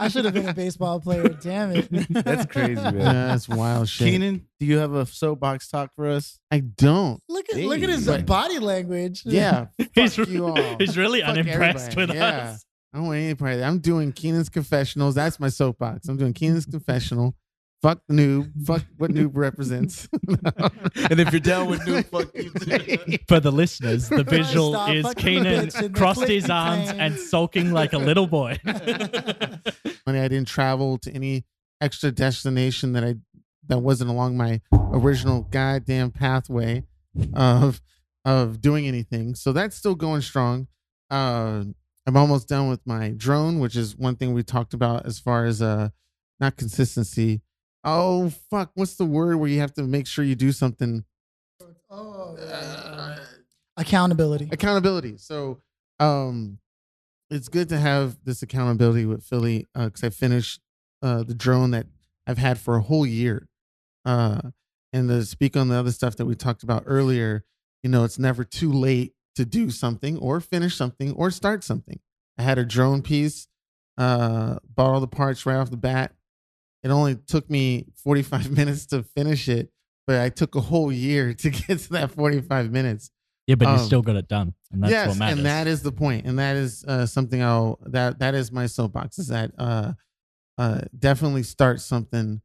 i 0.00 0.08
should 0.08 0.24
have 0.24 0.34
been 0.34 0.48
a 0.48 0.54
baseball 0.54 1.00
player 1.00 1.28
damn 1.28 1.72
it 1.72 1.88
That's 2.10 2.46
crazy, 2.46 2.74
man. 2.74 2.96
Yeah, 2.96 3.12
that's 3.28 3.48
wild 3.48 3.88
shit. 3.88 4.08
Keenan, 4.08 4.46
do 4.58 4.66
you 4.66 4.78
have 4.78 4.92
a 4.94 5.06
soapbox 5.06 5.68
talk 5.68 5.90
for 5.94 6.08
us? 6.08 6.38
I 6.50 6.60
don't. 6.60 7.22
look 7.28 7.46
at 7.50 7.56
look 7.56 7.82
at 7.82 7.88
his 7.88 8.06
But- 8.06 8.26
body 8.26 8.58
language 8.58 9.22
Yeah, 9.24 9.66
He's, 9.94 10.16
fuck 10.16 10.28
you 10.28 10.46
all. 10.46 10.76
he's 10.78 10.96
really 10.98 11.20
Fuck 11.20 11.30
unimpressed 11.30 11.92
everybody. 11.92 12.06
with 12.12 12.16
Yeah. 12.16 12.50
us. 12.52 12.64
I 12.92 12.98
don't 12.98 13.06
want 13.06 13.18
any 13.20 13.34
part 13.36 13.52
of 13.52 13.58
that. 13.60 13.68
I'm 13.68 13.78
doing 13.78 14.10
Keenan's 14.12 14.48
confessionals. 14.48 15.14
That's 15.14 15.38
my 15.38 15.48
soapbox. 15.48 16.08
I'm 16.08 16.16
doing 16.16 16.32
Keenan's 16.32 16.66
confessional. 16.66 17.36
Fuck 17.82 18.02
the 18.08 18.14
noob. 18.14 18.66
Fuck 18.66 18.82
what 18.98 19.10
noob 19.10 19.30
represents. 19.32 20.06
And 21.08 21.18
if 21.18 21.32
you're 21.32 21.40
down 21.40 21.68
with 21.68 21.80
noob, 21.80 22.04
fuck 22.06 22.34
you 22.34 22.50
too. 22.50 23.18
For 23.28 23.40
the 23.40 23.50
listeners, 23.50 24.08
the 24.08 24.22
visual 24.22 24.72
Stop 24.72 24.90
is 24.90 25.02
fucking 25.04 25.24
Keenan 25.24 25.66
bitching. 25.68 25.82
The 25.82 25.90
crossed 25.90 26.26
his 26.26 26.44
click 26.44 26.54
arms 26.54 26.88
train. 26.88 27.00
and 27.00 27.16
sulking 27.18 27.72
like 27.72 27.94
a 27.94 27.98
little 27.98 28.26
boy. 28.26 28.58
Funny, 28.64 30.18
I 30.18 30.28
didn't 30.28 30.46
travel 30.48 30.98
to 30.98 31.12
any 31.12 31.46
extra 31.80 32.10
destination 32.12 32.92
that 32.92 33.04
I 33.04 33.14
that 33.68 33.78
wasn't 33.78 34.10
along 34.10 34.36
my 34.36 34.60
original 34.72 35.42
goddamn 35.50 36.10
pathway 36.10 36.84
of 37.34 37.80
of 38.26 38.60
doing 38.60 38.86
anything. 38.86 39.34
So 39.34 39.52
that's 39.52 39.74
still 39.76 39.94
going 39.94 40.20
strong. 40.20 40.68
Uh, 41.10 41.64
I'm 42.06 42.16
almost 42.16 42.48
done 42.48 42.68
with 42.68 42.80
my 42.86 43.14
drone, 43.16 43.58
which 43.58 43.74
is 43.74 43.96
one 43.96 44.16
thing 44.16 44.34
we 44.34 44.42
talked 44.42 44.74
about 44.74 45.06
as 45.06 45.18
far 45.18 45.46
as 45.46 45.62
uh 45.62 45.88
not 46.40 46.56
consistency. 46.56 47.40
Oh 47.82 48.30
fuck, 48.50 48.70
what's 48.74 48.96
the 48.96 49.04
word 49.04 49.36
where 49.36 49.48
you 49.48 49.60
have 49.60 49.72
to 49.74 49.82
make 49.82 50.06
sure 50.06 50.24
you 50.24 50.34
do 50.34 50.52
something? 50.52 51.04
Uh, 51.90 53.16
accountability 53.76 54.48
accountability. 54.52 55.16
So 55.16 55.60
um 55.98 56.58
it's 57.30 57.48
good 57.48 57.68
to 57.70 57.78
have 57.78 58.18
this 58.24 58.42
accountability 58.42 59.06
with 59.06 59.22
Philly 59.24 59.68
because 59.74 60.04
I 60.04 60.10
finished 60.10 60.60
uh 61.02 61.22
the 61.22 61.34
drone 61.34 61.70
that 61.72 61.86
I've 62.26 62.38
had 62.38 62.58
for 62.58 62.76
a 62.76 62.82
whole 62.82 63.06
year. 63.06 63.48
Uh 64.04 64.40
and 64.92 65.08
to 65.08 65.24
speak 65.24 65.56
on 65.56 65.68
the 65.68 65.76
other 65.76 65.92
stuff 65.92 66.16
that 66.16 66.26
we 66.26 66.34
talked 66.34 66.62
about 66.62 66.82
earlier, 66.86 67.44
you 67.82 67.90
know, 67.90 68.04
it's 68.04 68.18
never 68.18 68.44
too 68.44 68.72
late 68.72 69.14
to 69.36 69.44
do 69.44 69.70
something 69.70 70.18
or 70.18 70.40
finish 70.40 70.76
something 70.76 71.12
or 71.12 71.30
start 71.30 71.62
something. 71.64 72.00
I 72.36 72.42
had 72.42 72.58
a 72.58 72.64
drone 72.64 73.00
piece, 73.02 73.46
uh, 73.98 74.58
bought 74.68 74.94
all 74.94 75.00
the 75.00 75.06
parts 75.06 75.46
right 75.46 75.56
off 75.56 75.70
the 75.70 75.76
bat. 75.76 76.12
It 76.82 76.90
only 76.90 77.16
took 77.16 77.50
me 77.50 77.86
45 78.02 78.50
minutes 78.56 78.86
to 78.86 79.02
finish 79.02 79.48
it, 79.48 79.70
but 80.06 80.20
I 80.20 80.28
took 80.30 80.54
a 80.54 80.60
whole 80.60 80.90
year 80.92 81.34
to 81.42 81.50
get 81.50 81.78
to 81.78 81.92
that 81.92 82.10
45 82.12 82.70
minutes 82.70 83.10
yeah, 83.46 83.56
but 83.56 83.66
you 83.66 83.74
Um, 83.74 83.78
still 83.80 84.02
got 84.02 84.14
it 84.14 84.28
done. 84.28 84.54
And 84.70 84.80
that's 84.82 84.92
yes, 84.92 85.08
what 85.08 85.16
matters. 85.18 85.38
and 85.38 85.46
that 85.46 85.66
is 85.66 85.82
the 85.82 85.90
point, 85.90 86.24
and 86.24 86.38
that 86.38 86.54
is 86.54 86.84
uh, 86.86 87.04
something 87.06 87.42
I'll 87.42 87.80
that 87.86 88.20
that 88.20 88.36
is 88.36 88.52
my 88.52 88.66
soapbox 88.66 89.18
is 89.18 89.26
that 89.28 89.50
uh, 89.58 89.94
uh, 90.56 90.82
definitely 90.96 91.42
start 91.42 91.80
something 91.80 92.42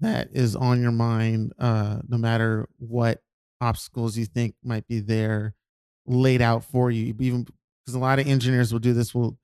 that 0.00 0.28
is 0.32 0.56
on 0.56 0.80
your 0.80 0.92
mind, 0.92 1.52
uh, 1.58 1.98
no 2.08 2.16
matter 2.16 2.68
what 2.78 3.20
obstacles 3.60 4.16
you 4.16 4.24
think 4.24 4.54
might 4.64 4.86
be 4.88 5.00
there, 5.00 5.54
laid 6.06 6.40
out 6.40 6.64
for 6.64 6.90
you. 6.90 7.14
Even 7.20 7.42
because 7.42 7.94
a 7.94 7.98
lot 7.98 8.18
of 8.18 8.26
engineers 8.26 8.72
will 8.72 8.80
do 8.80 8.94
this, 8.94 9.14
will 9.14 9.38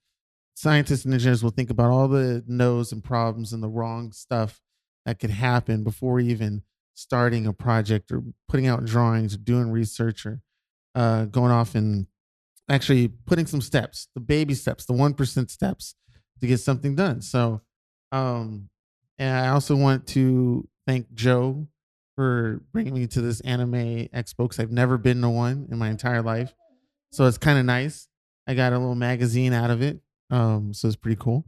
scientists 0.55 1.05
and 1.05 1.15
engineers 1.15 1.43
will 1.43 1.51
think 1.51 1.71
about 1.71 1.91
all 1.91 2.09
the 2.09 2.45
no's 2.47 2.93
and 2.93 3.03
problems 3.03 3.53
and 3.53 3.63
the 3.63 3.69
wrong 3.69 4.13
stuff 4.13 4.61
that 5.05 5.19
could 5.19 5.31
happen 5.31 5.83
before 5.83 6.21
even 6.21 6.63
starting 6.95 7.47
a 7.47 7.53
project 7.53 8.13
or 8.13 8.23
putting 8.49 8.67
out 8.67 8.85
drawings 8.85 9.35
or 9.35 9.39
doing 9.39 9.71
research 9.71 10.27
or 10.27 10.41
uh, 10.95 11.25
going 11.25 11.51
off 11.51 11.75
and 11.75 12.07
actually 12.69 13.09
putting 13.09 13.47
some 13.47 13.61
steps, 13.61 14.09
the 14.15 14.21
baby 14.21 14.55
steps, 14.55 14.85
the 14.85 14.93
1% 14.93 15.51
steps 15.51 15.95
to 16.41 16.47
get 16.47 16.59
something 16.59 16.95
done. 16.95 17.23
So, 17.23 17.63
um, 18.13 18.69
and 19.19 19.37
I 19.37 19.49
also 19.49 19.77
want 19.77 20.07
to 20.09 20.69
thank 20.87 21.13
Joe 21.15 21.67
for 22.15 22.63
bringing 22.73 22.95
me 22.95 23.07
to 23.09 23.21
this 23.21 23.41
anime 23.41 24.09
expo 24.15 24.45
because 24.45 24.61
I've 24.61 24.71
never 24.71 24.99
been 24.99 25.23
to 25.23 25.29
one 25.29 25.69
in 25.71 25.79
my 25.79 25.89
entire 25.89 26.23
life. 26.23 26.55
So 27.11 27.27
it's 27.27 27.39
kind 27.39 27.59
of 27.59 27.65
nice. 27.65 28.09
I 28.47 28.55
got 28.55 28.73
a 28.73 28.79
little 28.79 28.95
magazine 28.95 29.53
out 29.53 29.71
of 29.71 29.83
it. 29.83 30.01
Um, 30.33 30.73
so 30.75 30.89
it's 30.89 30.97
pretty 30.97 31.19
cool. 31.21 31.45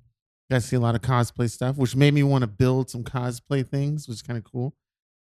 Got 0.51 0.61
to 0.61 0.61
see 0.61 0.77
a 0.77 0.81
lot 0.81 0.95
of 0.95 1.01
cosplay 1.01 1.51
stuff, 1.51 1.77
which 1.77 1.97
made 1.97 2.15
me 2.15 2.23
want 2.23 2.43
to 2.43 2.47
build 2.47 2.91
some 2.91 3.03
cosplay 3.03 3.67
things, 3.67 4.07
which 4.07 4.17
is 4.17 4.23
kind 4.23 4.37
of 4.37 4.45
cool. 4.45 4.75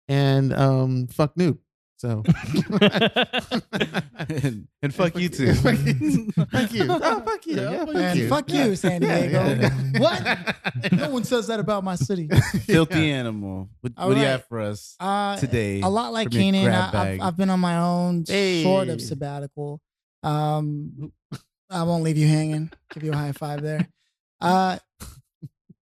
And 0.08 0.52
um, 0.52 1.06
fuck 1.06 1.34
noob. 1.36 1.58
So 1.96 2.24
and, 4.28 4.66
and 4.82 4.94
fuck 4.94 5.16
you 5.16 5.28
too. 5.28 5.54
fuck 5.54 5.78
you. 5.78 6.30
Fuck 6.50 6.72
you. 6.72 6.86
Oh, 6.90 7.20
fuck 7.20 7.46
you. 7.46 7.56
Yeah, 7.56 7.70
Yeah, 7.70 7.84
fuck 7.84 7.94
and 7.94 8.18
you. 8.18 8.28
fuck 8.28 8.44
Yeah. 8.50 8.64
you 8.66 8.76
san 8.76 9.00
diego 9.00 9.56
yeah. 9.60 9.98
what 10.00 10.92
no 10.92 11.10
one 11.10 11.24
says 11.24 11.46
that 11.46 11.60
about 11.60 11.84
my 11.84 11.94
city 11.94 12.28
Filthy 12.66 13.10
animal. 13.12 13.68
What, 13.80 13.92
All 13.96 14.08
what 14.08 14.14
do 14.14 14.20
you 14.20 14.26
have 14.26 14.44
for 14.48 14.60
us 14.60 14.96
uh 14.98 15.36
today? 15.38 15.80
a 15.80 15.88
lot 15.88 16.12
like 16.12 16.28
from 16.28 16.32
your 16.40 16.42
Keenan, 16.42 16.64
grab 16.64 16.88
I, 16.88 16.92
bag? 16.92 17.20
I've, 17.20 17.26
I've 17.28 17.36
been 17.36 17.50
on 17.50 17.60
my 17.60 17.78
own 17.78 18.26
sort 18.26 18.88
of 18.88 19.00
sabbatical. 19.00 19.80
Um, 20.24 21.12
I 21.74 21.82
won't 21.82 22.04
leave 22.04 22.16
you 22.16 22.28
hanging. 22.28 22.70
Give 22.92 23.02
you 23.02 23.12
a 23.12 23.16
high 23.16 23.32
five 23.32 23.62
there. 23.62 23.88
Uh, 24.40 24.78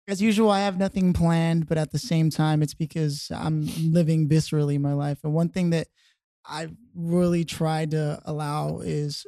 as 0.08 0.22
usual, 0.22 0.50
I 0.50 0.60
have 0.60 0.78
nothing 0.78 1.12
planned, 1.12 1.68
but 1.68 1.78
at 1.78 1.92
the 1.92 1.98
same 1.98 2.30
time, 2.30 2.62
it's 2.62 2.74
because 2.74 3.30
I'm 3.34 3.68
living 3.92 4.28
viscerally 4.28 4.80
my 4.80 4.94
life. 4.94 5.18
And 5.22 5.34
one 5.34 5.50
thing 5.50 5.70
that 5.70 5.88
I've 6.48 6.74
really 6.94 7.44
tried 7.44 7.92
to 7.92 8.20
allow 8.24 8.78
is 8.78 9.26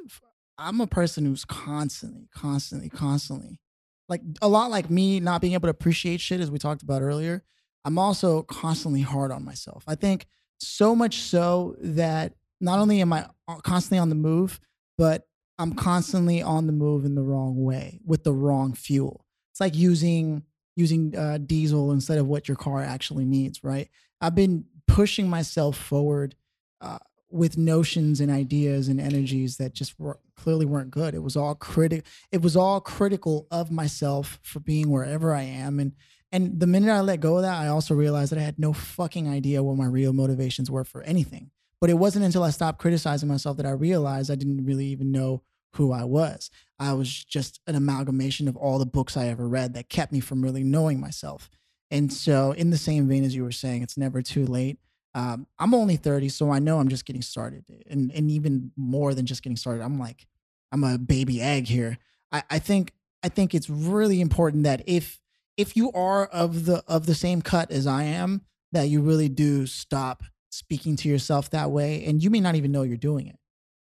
I'm 0.59 0.81
a 0.81 0.86
person 0.86 1.26
who's 1.26 1.44
constantly, 1.44 2.28
constantly, 2.34 2.89
constantly, 2.89 3.60
like 4.09 4.23
a 4.41 4.49
lot 4.49 4.70
like 4.70 4.91
me, 4.91 5.20
not 5.20 5.41
being 5.41 5.52
able 5.52 5.67
to 5.67 5.70
appreciate 5.70 6.20
shit, 6.20 6.41
as 6.41 6.51
we 6.51 6.59
talked 6.59 6.83
about 6.83 7.02
earlier. 7.02 7.44
I'm 7.84 7.99
also 7.99 8.43
constantly 8.43 9.02
hard 9.02 9.31
on 9.31 9.44
myself. 9.44 9.84
I 9.86 9.94
think 9.94 10.26
so 10.59 10.97
much 10.97 11.18
so 11.18 11.76
that 11.81 12.33
not 12.60 12.78
only 12.78 13.01
am 13.01 13.12
I 13.12 13.26
constantly 13.62 13.99
on 13.99 14.09
the 14.09 14.15
move, 14.15 14.60
but 14.97 15.26
I'm 15.58 15.74
constantly 15.74 16.42
on 16.42 16.66
the 16.66 16.73
move 16.73 17.05
in 17.05 17.15
the 17.15 17.23
wrong 17.23 17.62
way 17.62 18.00
with 18.05 18.24
the 18.24 18.33
wrong 18.33 18.74
fuel. 18.74 19.24
It's 19.52 19.60
like 19.60 19.74
using 19.74 20.42
using 20.76 21.16
uh, 21.16 21.39
diesel 21.39 21.92
instead 21.92 22.18
of 22.18 22.26
what 22.26 22.49
your 22.49 22.57
car 22.57 22.83
actually 22.83 23.24
needs, 23.24 23.62
right? 23.62 23.89
I've 24.20 24.34
been 24.34 24.65
pushing 24.89 25.28
myself 25.28 25.76
forward 25.76 26.34
uh, 26.81 26.99
with 27.31 27.57
notions 27.57 28.20
and 28.20 28.31
ideas 28.31 28.89
and 28.89 29.00
energies 29.00 29.57
that 29.58 29.73
just 29.73 29.99
were, 30.00 30.18
clearly 30.36 30.66
weren't 30.66 30.91
good. 30.91 31.15
It 31.15 31.23
was 31.23 31.36
all 31.36 31.55
critic. 31.55 32.05
It 32.33 32.42
was 32.42 32.57
all 32.57 32.81
critical 32.81 33.47
of 33.50 33.70
myself 33.70 34.41
for 34.42 34.58
being 34.60 34.91
wherever 34.91 35.33
I 35.33 35.42
am, 35.42 35.78
and 35.78 35.92
And 36.33 36.58
the 36.58 36.66
minute 36.66 36.91
I 36.91 37.00
let 37.00 37.20
go 37.20 37.36
of 37.36 37.42
that, 37.42 37.60
I 37.62 37.68
also 37.68 37.94
realized 37.94 38.33
that 38.33 38.41
I 38.41 38.42
had 38.42 38.58
no 38.58 38.73
fucking 38.73 39.28
idea 39.28 39.62
what 39.62 39.76
my 39.76 39.86
real 39.86 40.12
motivations 40.12 40.68
were 40.68 40.84
for 40.84 41.02
anything. 41.05 41.52
But 41.81 41.91
it 41.91 41.94
wasn't 41.94 42.25
until 42.25 42.43
I 42.43 42.51
stopped 42.51 42.78
criticizing 42.78 43.28
myself 43.28 43.57
that 43.57 43.67
I 43.67 43.70
realized 43.70 44.31
I 44.31 44.36
didn't 44.36 44.65
really 44.65 44.86
even 44.86 45.12
know 45.12 45.43
who 45.75 45.93
I 45.93 46.05
was. 46.05 46.51
I 46.78 46.93
was 46.93 47.25
just 47.25 47.61
an 47.67 47.75
amalgamation 47.75 48.49
of 48.49 48.57
all 48.57 48.78
the 48.78 48.86
books 48.86 49.17
I 49.17 49.28
ever 49.28 49.49
read 49.49 49.75
that 49.75 49.89
kept 49.89 50.12
me 50.12 50.20
from 50.20 50.43
really 50.43 50.65
knowing 50.65 51.01
myself. 51.01 51.51
And 51.91 52.12
so, 52.12 52.53
in 52.53 52.70
the 52.70 52.78
same 52.78 53.09
vein 53.09 53.25
as 53.25 53.35
you 53.35 53.44
were 53.44 53.53
saying, 53.53 53.83
it's 53.83 53.99
never 53.99 54.23
too 54.23 54.47
late. 54.47 54.78
Um, 55.15 55.47
I'm 55.59 55.75
only 55.75 55.97
30, 55.97 56.28
so 56.28 56.51
I 56.51 56.59
know 56.59 56.78
I'm 56.78 56.89
just 56.89 57.05
getting 57.05 57.23
started. 57.23 57.65
And, 57.89 58.11
and 58.12 58.31
even 58.31 58.73
more 58.77 59.15
than 59.15 59.27
just 59.27 59.43
getting 59.43 59.57
started, 59.57 59.83
I'm 59.83 59.99
like, 59.99 60.27
I'm 60.73 60.83
a 60.83 60.99
baby 60.99 61.41
egg 61.41 61.69
here. 61.69 61.99
I, 62.33 62.43
I 62.51 62.59
think 62.59 62.93
I 63.23 63.28
think 63.28 63.55
it's 63.55 63.70
really 63.70 64.20
important 64.20 64.65
that 64.65 64.83
if 64.86 65.20
if 65.57 65.77
you 65.77 65.93
are 65.93 66.27
of 66.27 66.67
the 66.67 66.83
of 66.89 67.07
the 67.07 67.15
same 67.15 67.43
cut 67.43 67.70
as 67.70 67.86
I 67.86 68.03
am, 68.03 68.43
that 68.73 68.89
you 68.89 69.01
really 69.01 69.28
do 69.28 69.67
stop 69.67 70.25
speaking 70.55 70.97
to 70.97 71.08
yourself 71.08 71.50
that 71.50 71.70
way, 71.70 72.05
and 72.05 72.23
you 72.23 72.31
may 72.31 72.41
not 72.41 72.55
even 72.55 72.73
know 72.73 72.83
you're 72.83 72.97
doing 72.97 73.26
it. 73.26 73.39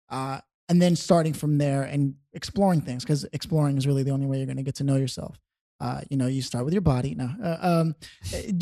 Uh, 0.10 0.40
and 0.70 0.82
then 0.82 0.96
starting 0.96 1.34
from 1.34 1.58
there 1.58 1.84
and 1.84 2.16
exploring 2.34 2.82
things, 2.82 3.04
because 3.04 3.26
exploring 3.34 3.78
is 3.78 3.88
really 3.88 4.04
the 4.04 4.12
only 4.12 4.26
way 4.26 4.38
you're 4.38 4.46
going 4.46 4.58
to 4.58 4.64
get 4.64 4.76
to 4.76 4.84
know 4.84 4.96
yourself. 4.96 5.38
Uh, 5.80 6.02
you 6.10 6.16
know, 6.16 6.28
you 6.28 6.42
start 6.42 6.64
with 6.64 6.74
your 6.74 6.82
body. 6.82 7.16
No, 7.16 7.30
uh, 7.44 7.58
um, 7.62 7.96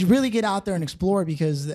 really 0.06 0.30
get 0.30 0.46
out 0.46 0.66
there 0.66 0.74
and 0.74 0.84
explore 0.84 1.26
because 1.26 1.72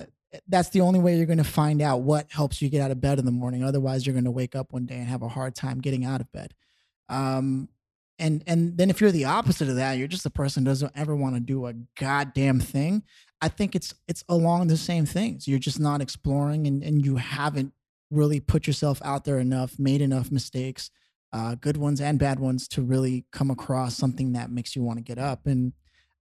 that's 0.47 0.69
the 0.69 0.81
only 0.81 0.99
way 0.99 1.15
you're 1.15 1.27
going 1.27 1.37
to 1.37 1.43
find 1.43 1.81
out 1.81 2.01
what 2.01 2.31
helps 2.31 2.61
you 2.61 2.69
get 2.69 2.81
out 2.81 2.91
of 2.91 2.99
bed 2.99 3.19
in 3.19 3.25
the 3.25 3.31
morning. 3.31 3.63
Otherwise, 3.63 4.05
you're 4.05 4.13
going 4.13 4.25
to 4.25 4.31
wake 4.31 4.55
up 4.55 4.73
one 4.73 4.85
day 4.85 4.95
and 4.95 5.07
have 5.07 5.21
a 5.21 5.29
hard 5.29 5.55
time 5.55 5.79
getting 5.79 6.03
out 6.03 6.19
of 6.19 6.31
bed. 6.31 6.53
Um, 7.09 7.69
and 8.17 8.43
and 8.47 8.77
then 8.77 8.89
if 8.89 9.01
you're 9.01 9.11
the 9.11 9.25
opposite 9.25 9.69
of 9.69 9.75
that, 9.75 9.97
you're 9.97 10.07
just 10.07 10.25
a 10.25 10.29
person 10.31 10.63
who 10.63 10.71
doesn't 10.71 10.93
ever 10.95 11.15
want 11.15 11.35
to 11.35 11.41
do 11.41 11.67
a 11.67 11.73
goddamn 11.99 12.59
thing. 12.59 13.03
I 13.45 13.47
think 13.47 13.75
it's 13.75 13.93
it's 14.07 14.23
along 14.27 14.67
the 14.67 14.77
same 14.77 15.05
things. 15.05 15.47
You're 15.47 15.59
just 15.59 15.79
not 15.79 16.01
exploring, 16.01 16.65
and 16.65 16.81
and 16.81 17.05
you 17.05 17.17
haven't 17.17 17.73
really 18.09 18.39
put 18.39 18.65
yourself 18.65 18.99
out 19.05 19.23
there 19.23 19.37
enough, 19.37 19.77
made 19.77 20.01
enough 20.01 20.31
mistakes, 20.31 20.89
uh, 21.31 21.53
good 21.53 21.77
ones 21.77 22.01
and 22.01 22.17
bad 22.17 22.39
ones, 22.39 22.67
to 22.69 22.81
really 22.81 23.25
come 23.31 23.51
across 23.51 23.95
something 23.95 24.33
that 24.33 24.49
makes 24.49 24.75
you 24.75 24.81
want 24.81 24.97
to 24.97 25.03
get 25.03 25.19
up. 25.19 25.45
And 25.45 25.73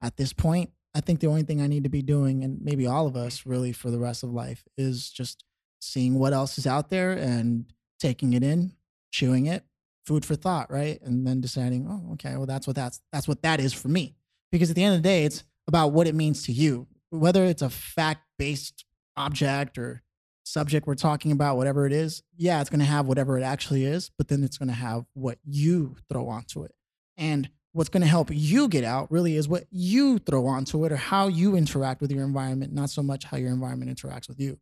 at 0.02 0.18
this 0.18 0.34
point, 0.34 0.68
I 0.94 1.00
think 1.00 1.20
the 1.20 1.26
only 1.28 1.44
thing 1.44 1.62
I 1.62 1.66
need 1.66 1.84
to 1.84 1.88
be 1.88 2.02
doing, 2.02 2.44
and 2.44 2.60
maybe 2.60 2.86
all 2.86 3.06
of 3.06 3.16
us 3.16 3.46
really 3.46 3.72
for 3.72 3.90
the 3.90 3.98
rest 3.98 4.22
of 4.22 4.30
life, 4.30 4.62
is 4.76 5.10
just 5.10 5.44
seeing 5.80 6.18
what 6.18 6.34
else 6.34 6.58
is 6.58 6.66
out 6.66 6.90
there 6.90 7.12
and 7.12 7.64
taking 7.98 8.34
it 8.34 8.42
in, 8.42 8.72
chewing 9.12 9.46
it, 9.46 9.64
food 10.04 10.26
for 10.26 10.34
thought, 10.34 10.70
right? 10.70 11.00
And 11.00 11.26
then 11.26 11.40
deciding, 11.40 11.86
oh, 11.88 12.12
okay, 12.14 12.36
well, 12.36 12.44
that's 12.44 12.66
what 12.66 12.76
that's 12.76 13.00
that's 13.14 13.26
what 13.26 13.40
that 13.40 13.60
is 13.60 13.72
for 13.72 13.88
me. 13.88 14.14
Because 14.52 14.68
at 14.68 14.76
the 14.76 14.84
end 14.84 14.94
of 14.94 15.02
the 15.02 15.08
day, 15.08 15.24
it's 15.24 15.42
about 15.66 15.92
what 15.92 16.06
it 16.06 16.14
means 16.14 16.42
to 16.42 16.52
you, 16.52 16.86
whether 17.18 17.44
it's 17.44 17.62
a 17.62 17.70
fact-based 17.70 18.84
object 19.16 19.78
or 19.78 20.02
subject 20.44 20.86
we're 20.86 20.94
talking 20.94 21.32
about, 21.32 21.56
whatever 21.56 21.86
it 21.86 21.92
is. 21.92 22.22
Yeah, 22.36 22.60
it's 22.60 22.70
going 22.70 22.80
to 22.80 22.86
have 22.86 23.06
whatever 23.06 23.38
it 23.38 23.42
actually 23.42 23.84
is, 23.84 24.10
but 24.18 24.28
then 24.28 24.44
it's 24.44 24.58
going 24.58 24.68
to 24.68 24.74
have 24.74 25.04
what 25.14 25.38
you 25.44 25.96
throw 26.10 26.28
onto 26.28 26.64
it. 26.64 26.72
And 27.16 27.48
what's 27.72 27.88
going 27.88 28.02
to 28.02 28.08
help 28.08 28.28
you 28.32 28.68
get 28.68 28.84
out 28.84 29.10
really 29.10 29.36
is 29.36 29.48
what 29.48 29.64
you 29.70 30.18
throw 30.18 30.46
onto 30.46 30.84
it 30.84 30.92
or 30.92 30.96
how 30.96 31.28
you 31.28 31.56
interact 31.56 32.00
with 32.00 32.10
your 32.10 32.24
environment, 32.24 32.72
not 32.72 32.90
so 32.90 33.02
much 33.02 33.24
how 33.24 33.36
your 33.36 33.50
environment 33.50 33.96
interacts 33.96 34.28
with 34.28 34.38
you. 34.38 34.58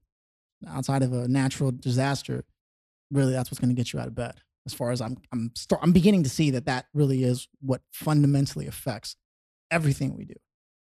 Outside 0.69 1.03
of 1.03 1.13
a 1.13 1.27
natural 1.27 1.73
disaster, 1.73 2.45
really, 3.11 3.33
that's 3.33 3.51
what's 3.51 3.59
going 3.59 3.75
to 3.75 3.75
get 3.75 3.93
you 3.93 3.99
out 3.99 4.07
of 4.07 4.15
bed. 4.15 4.41
As 4.65 4.73
far 4.73 4.93
as 4.93 5.01
I'm, 5.01 5.17
I'm, 5.33 5.51
start, 5.57 5.83
I'm 5.83 5.93
beginning 5.93 6.23
to 6.23 6.31
see 6.31 6.51
that 6.51 6.67
that 6.67 6.87
really 6.95 7.25
is 7.25 7.49
what 7.61 7.81
fundamentally 7.91 8.69
affects 8.69 9.17
everything 9.73 10.17
we 10.17 10.25
do, 10.25 10.37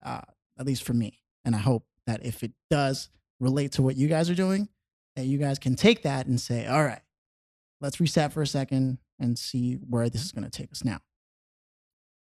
uh, 0.02 0.22
at 0.58 0.64
least 0.64 0.84
for 0.84 0.94
me. 0.94 1.20
And 1.48 1.56
I 1.56 1.60
hope 1.60 1.86
that 2.06 2.26
if 2.26 2.42
it 2.42 2.52
does 2.68 3.08
relate 3.40 3.72
to 3.72 3.82
what 3.82 3.96
you 3.96 4.06
guys 4.06 4.28
are 4.28 4.34
doing, 4.34 4.68
that 5.16 5.24
you 5.24 5.38
guys 5.38 5.58
can 5.58 5.76
take 5.76 6.02
that 6.02 6.26
and 6.26 6.38
say, 6.38 6.66
all 6.66 6.84
right, 6.84 7.00
let's 7.80 7.98
reset 7.98 8.34
for 8.34 8.42
a 8.42 8.46
second 8.46 8.98
and 9.18 9.38
see 9.38 9.76
where 9.76 10.10
this 10.10 10.22
is 10.22 10.30
going 10.30 10.44
to 10.44 10.50
take 10.50 10.70
us 10.70 10.84
now. 10.84 10.98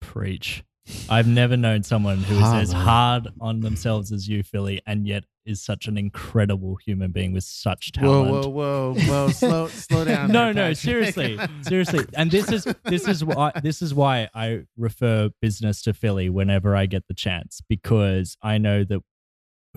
Preach. 0.01 0.65
I've 1.09 1.25
never 1.25 1.55
known 1.55 1.83
someone 1.83 2.17
who 2.17 2.35
is 2.35 2.53
as 2.53 2.73
hard 2.73 3.29
on 3.39 3.61
themselves 3.61 4.11
as 4.11 4.27
you, 4.27 4.43
Philly, 4.43 4.81
and 4.85 5.07
yet 5.07 5.23
is 5.45 5.61
such 5.61 5.87
an 5.87 5.97
incredible 5.97 6.75
human 6.75 7.11
being 7.11 7.31
with 7.31 7.45
such 7.45 7.93
talent. 7.93 8.29
Whoa, 8.29 8.49
whoa, 8.49 8.93
whoa, 8.93 9.01
whoa! 9.07 9.29
slow, 9.29 9.67
slow 9.69 10.03
down. 10.03 10.33
no, 10.33 10.45
there, 10.45 10.53
no, 10.53 10.61
Patrick. 10.61 10.77
seriously, 10.77 11.39
seriously. 11.61 12.05
And 12.15 12.29
this 12.29 12.51
is 12.51 12.67
this 12.83 13.07
is 13.07 13.23
why 13.23 13.53
this 13.63 13.81
is 13.81 13.93
why 13.93 14.27
I 14.33 14.63
refer 14.75 15.29
business 15.41 15.81
to 15.83 15.93
Philly 15.93 16.29
whenever 16.29 16.75
I 16.75 16.85
get 16.85 17.07
the 17.07 17.13
chance 17.13 17.61
because 17.69 18.35
I 18.41 18.57
know 18.57 18.83
that 18.83 19.01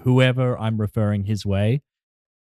whoever 0.02 0.58
I'm 0.58 0.78
referring 0.81 1.25
his 1.25 1.44
way, 1.47 1.83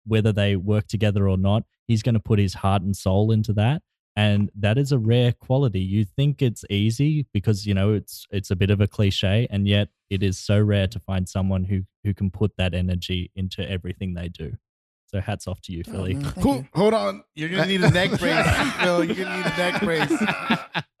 whether 0.06 0.32
they 0.32 0.56
work 0.56 0.86
together 0.86 1.28
or 1.28 1.36
not, 1.36 1.64
he's 1.86 2.02
going 2.02 2.14
to 2.14 2.20
put 2.20 2.38
his 2.38 2.54
heart 2.54 2.82
and 2.82 2.96
soul 2.96 3.30
into 3.30 3.52
that 3.54 3.82
and 4.16 4.48
that 4.54 4.78
is 4.78 4.92
a 4.92 4.98
rare 4.98 5.32
quality 5.32 5.80
you 5.80 6.04
think 6.04 6.40
it's 6.40 6.64
easy 6.70 7.26
because 7.34 7.66
you 7.66 7.74
know 7.74 7.92
it's 7.92 8.28
it's 8.30 8.48
a 8.48 8.54
bit 8.54 8.70
of 8.70 8.80
a 8.80 8.86
cliche 8.86 9.44
and 9.50 9.66
yet 9.66 9.88
it 10.08 10.22
is 10.22 10.38
so 10.38 10.60
rare 10.60 10.86
to 10.86 11.00
find 11.00 11.28
someone 11.28 11.64
who 11.64 11.82
who 12.04 12.14
can 12.14 12.30
put 12.30 12.52
that 12.56 12.74
energy 12.74 13.32
into 13.34 13.68
everything 13.68 14.14
they 14.14 14.28
do 14.28 14.52
so 15.06 15.20
hats 15.20 15.48
off 15.48 15.60
to 15.60 15.72
you 15.72 15.82
Oh, 15.88 15.90
philly 15.90 16.14
man, 16.14 16.22
thank 16.24 16.40
Cool. 16.44 16.56
you. 16.58 16.68
Hold 16.74 16.94
on. 16.94 17.24
You're 17.34 17.48
gonna 17.48 17.66
need 17.66 17.82
a 17.82 17.90
neck 17.90 18.10
brace, 18.20 18.46
Phil. 18.80 19.04
You're 19.04 19.16
gonna 19.16 19.36
need 19.36 19.46
a 19.46 19.56
neck 19.56 19.80
brace. 19.82 20.22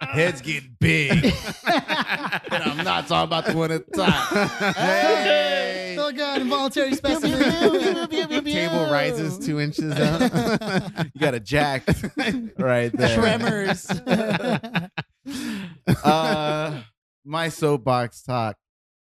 Head's 0.00 0.40
getting 0.40 0.76
big. 0.80 1.12
and 1.66 2.62
I'm 2.64 2.84
not 2.84 3.06
talking 3.06 3.28
about 3.28 3.46
the 3.46 3.54
one 3.56 3.70
at 3.70 3.86
the 3.90 3.96
top. 3.96 4.74
Hey. 4.76 5.53
Still 6.04 6.16
got 6.18 6.40
involuntary 6.42 6.94
specimen. 6.94 7.40
Table 8.44 8.90
rises 8.92 9.38
two 9.38 9.58
inches 9.58 9.94
up. 9.98 10.20
you 11.14 11.18
got 11.18 11.32
a 11.32 11.40
jack 11.40 11.82
right 12.58 12.92
there. 12.92 13.16
Tremors. 13.16 13.90
Uh, 16.04 16.82
my 17.24 17.48
soapbox 17.48 18.22
talk 18.22 18.56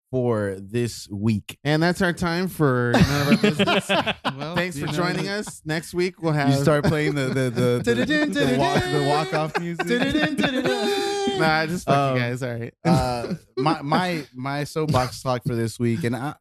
for 0.09 0.55
this 0.57 1.09
week. 1.09 1.57
and 1.65 1.83
that's 1.83 2.01
our 2.01 2.13
time 2.13 2.47
for 2.47 2.93
none 2.93 3.21
of 3.21 3.27
our 3.27 3.37
business. 3.37 3.89
Well, 3.89 4.55
Thanks 4.55 4.77
you 4.77 4.85
for 4.85 4.91
know, 4.93 4.97
joining 4.97 5.27
us. 5.27 5.61
Next 5.65 5.93
week 5.93 6.21
we'll 6.21 6.31
have. 6.31 6.49
You 6.49 6.55
start 6.55 6.85
playing 6.85 7.15
the 7.15 7.25
the 7.25 7.49
the, 7.49 7.81
the, 7.83 8.05
the, 8.05 8.55
walk 8.57 8.81
the 8.83 9.05
walk 9.09 9.33
off 9.33 9.59
music. 9.59 11.39
Nah, 11.39 11.65
just 11.65 11.85
fuck 11.85 11.97
Um, 11.97 12.15
you 12.15 12.21
guys. 12.21 12.43
All 12.43 12.53
right. 12.53 12.73
uh, 12.85 13.33
my 13.57 13.81
my 13.81 14.25
my 14.33 14.63
soapbox 14.63 15.21
talk 15.21 15.43
for 15.45 15.55
this 15.55 15.77
week, 15.79 16.03
and 16.05 16.15
I 16.15 16.35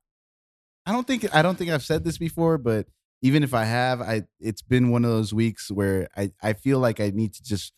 I 0.87 0.93
don't 0.93 1.07
think 1.07 1.35
I 1.35 1.43
don't 1.43 1.57
think 1.57 1.71
I've 1.71 1.85
said 1.85 2.05
this 2.05 2.19
before, 2.19 2.59
but 2.59 2.87
even 3.23 3.43
if 3.43 3.55
I 3.55 3.65
have, 3.65 4.01
I 4.01 4.23
it's 4.41 4.63
been 4.63 4.91
one 4.91 5.05
of 5.05 5.11
those 5.11 5.33
weeks 5.33 5.71
where 5.71 6.09
I 6.17 6.33
I 6.43 6.55
feel 6.55 6.79
like 6.79 7.01
I 7.01 7.11
need 7.11 7.35
to 7.35 7.43
just 7.43 7.73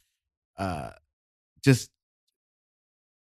uh 0.59 0.91
just 1.65 1.91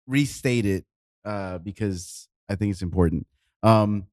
restate 0.08 0.66
it 0.66 0.86
uh 1.26 1.58
because 1.60 2.28
I 2.50 2.56
think 2.56 2.72
it's 2.72 2.82
important. 2.82 3.28
Um 3.64 4.08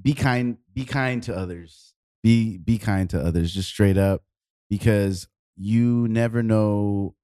be 0.00 0.14
kind 0.14 0.58
be 0.74 0.84
kind 0.84 1.22
to 1.24 1.36
others. 1.36 1.94
Be 2.22 2.58
be 2.58 2.78
kind 2.78 3.10
to 3.10 3.20
others 3.20 3.52
just 3.54 3.68
straight 3.68 3.98
up 3.98 4.22
because 4.70 5.28
you 5.56 6.08
never 6.08 6.42
know 6.42 7.14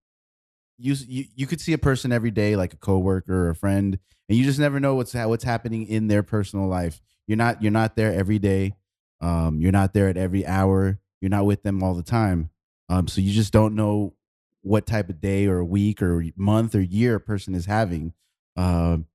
you 0.79 0.97
you, 1.09 1.25
you 1.35 1.47
could 1.47 1.61
see 1.61 1.73
a 1.73 1.79
person 1.79 2.13
every 2.13 2.31
day 2.31 2.57
like 2.57 2.75
a 2.75 2.79
coworker 2.79 3.47
or 3.47 3.51
a 3.51 3.55
friend 3.57 3.99
and 4.29 4.39
you 4.39 4.45
just 4.45 4.59
never 4.59 4.81
know 4.81 4.95
what's 4.95 5.15
what's 5.15 5.45
happening 5.45 5.87
in 5.87 6.09
their 6.09 6.23
personal 6.23 6.69
life. 6.69 7.01
You're 7.29 7.37
not 7.37 7.63
you're 7.63 7.71
not 7.71 7.95
there 7.95 8.13
every 8.13 8.41
day. 8.41 8.75
Um, 9.21 9.61
you're 9.61 9.71
not 9.71 9.93
there 9.95 10.09
at 10.09 10.17
every 10.17 10.45
hour. 10.45 10.99
You're 11.21 11.31
not 11.31 11.47
with 11.47 11.63
them 11.63 11.83
all 11.83 11.95
the 11.95 12.03
time. 12.03 12.51
Um, 12.89 13.07
so 13.07 13.21
you 13.21 13.33
just 13.33 13.53
don't 13.53 13.75
know 13.75 14.15
what 14.63 14.87
type 14.87 15.09
of 15.09 15.21
day 15.21 15.47
or 15.47 15.63
week 15.63 16.03
or 16.03 16.25
month 16.37 16.75
or 16.75 16.81
year 16.81 17.17
a 17.17 17.21
person 17.21 17.55
is 17.55 17.67
having. 17.67 18.15
Um, 18.57 19.07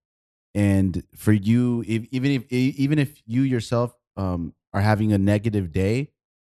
and 0.55 1.03
for 1.15 1.33
you, 1.33 1.83
if, 1.87 2.05
even 2.11 2.31
if 2.31 2.51
even 2.51 2.99
if 2.99 3.21
you 3.25 3.41
yourself 3.41 3.95
um, 4.15 4.53
are 4.73 4.81
having 4.81 5.11
a 5.11 5.17
negative 5.17 5.71
day, 5.71 6.11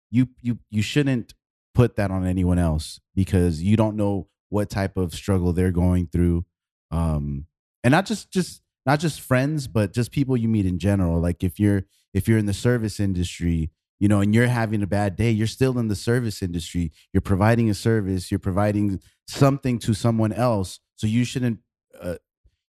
you 0.09 0.29
you 0.41 0.57
you 0.71 0.81
shouldn't 0.81 1.35
put 1.75 1.95
that 1.97 2.09
on 2.09 2.25
anyone 2.25 2.57
else 2.57 2.99
because 3.15 3.61
you 3.61 3.77
don't 3.77 3.95
know 3.95 4.27
what 4.49 4.69
type 4.69 4.97
of 4.97 5.13
struggle 5.13 5.53
they're 5.53 5.71
going 5.71 6.07
through. 6.07 6.43
Um, 6.89 7.45
and 7.83 7.91
not 7.91 8.07
just 8.07 8.31
just 8.31 8.61
not 8.85 8.99
just 8.99 9.21
friends, 9.21 9.67
but 9.67 9.93
just 9.93 10.11
people 10.11 10.35
you 10.37 10.47
meet 10.47 10.65
in 10.65 10.79
general. 10.79 11.19
Like 11.19 11.43
if 11.43 11.59
you're 11.59 11.83
if 12.13 12.27
you're 12.27 12.37
in 12.37 12.45
the 12.45 12.53
service 12.53 12.99
industry, 12.99 13.71
you 13.99 14.07
know, 14.07 14.19
and 14.19 14.33
you're 14.33 14.47
having 14.47 14.81
a 14.81 14.87
bad 14.87 15.15
day, 15.15 15.31
you're 15.31 15.47
still 15.47 15.77
in 15.77 15.87
the 15.87 15.95
service 15.95 16.41
industry. 16.41 16.91
You're 17.13 17.21
providing 17.21 17.69
a 17.69 17.73
service. 17.73 18.31
You're 18.31 18.39
providing 18.39 18.99
something 19.27 19.79
to 19.79 19.93
someone 19.93 20.33
else. 20.33 20.79
So 20.95 21.07
you 21.07 21.23
shouldn't 21.23 21.59
uh, 22.01 22.15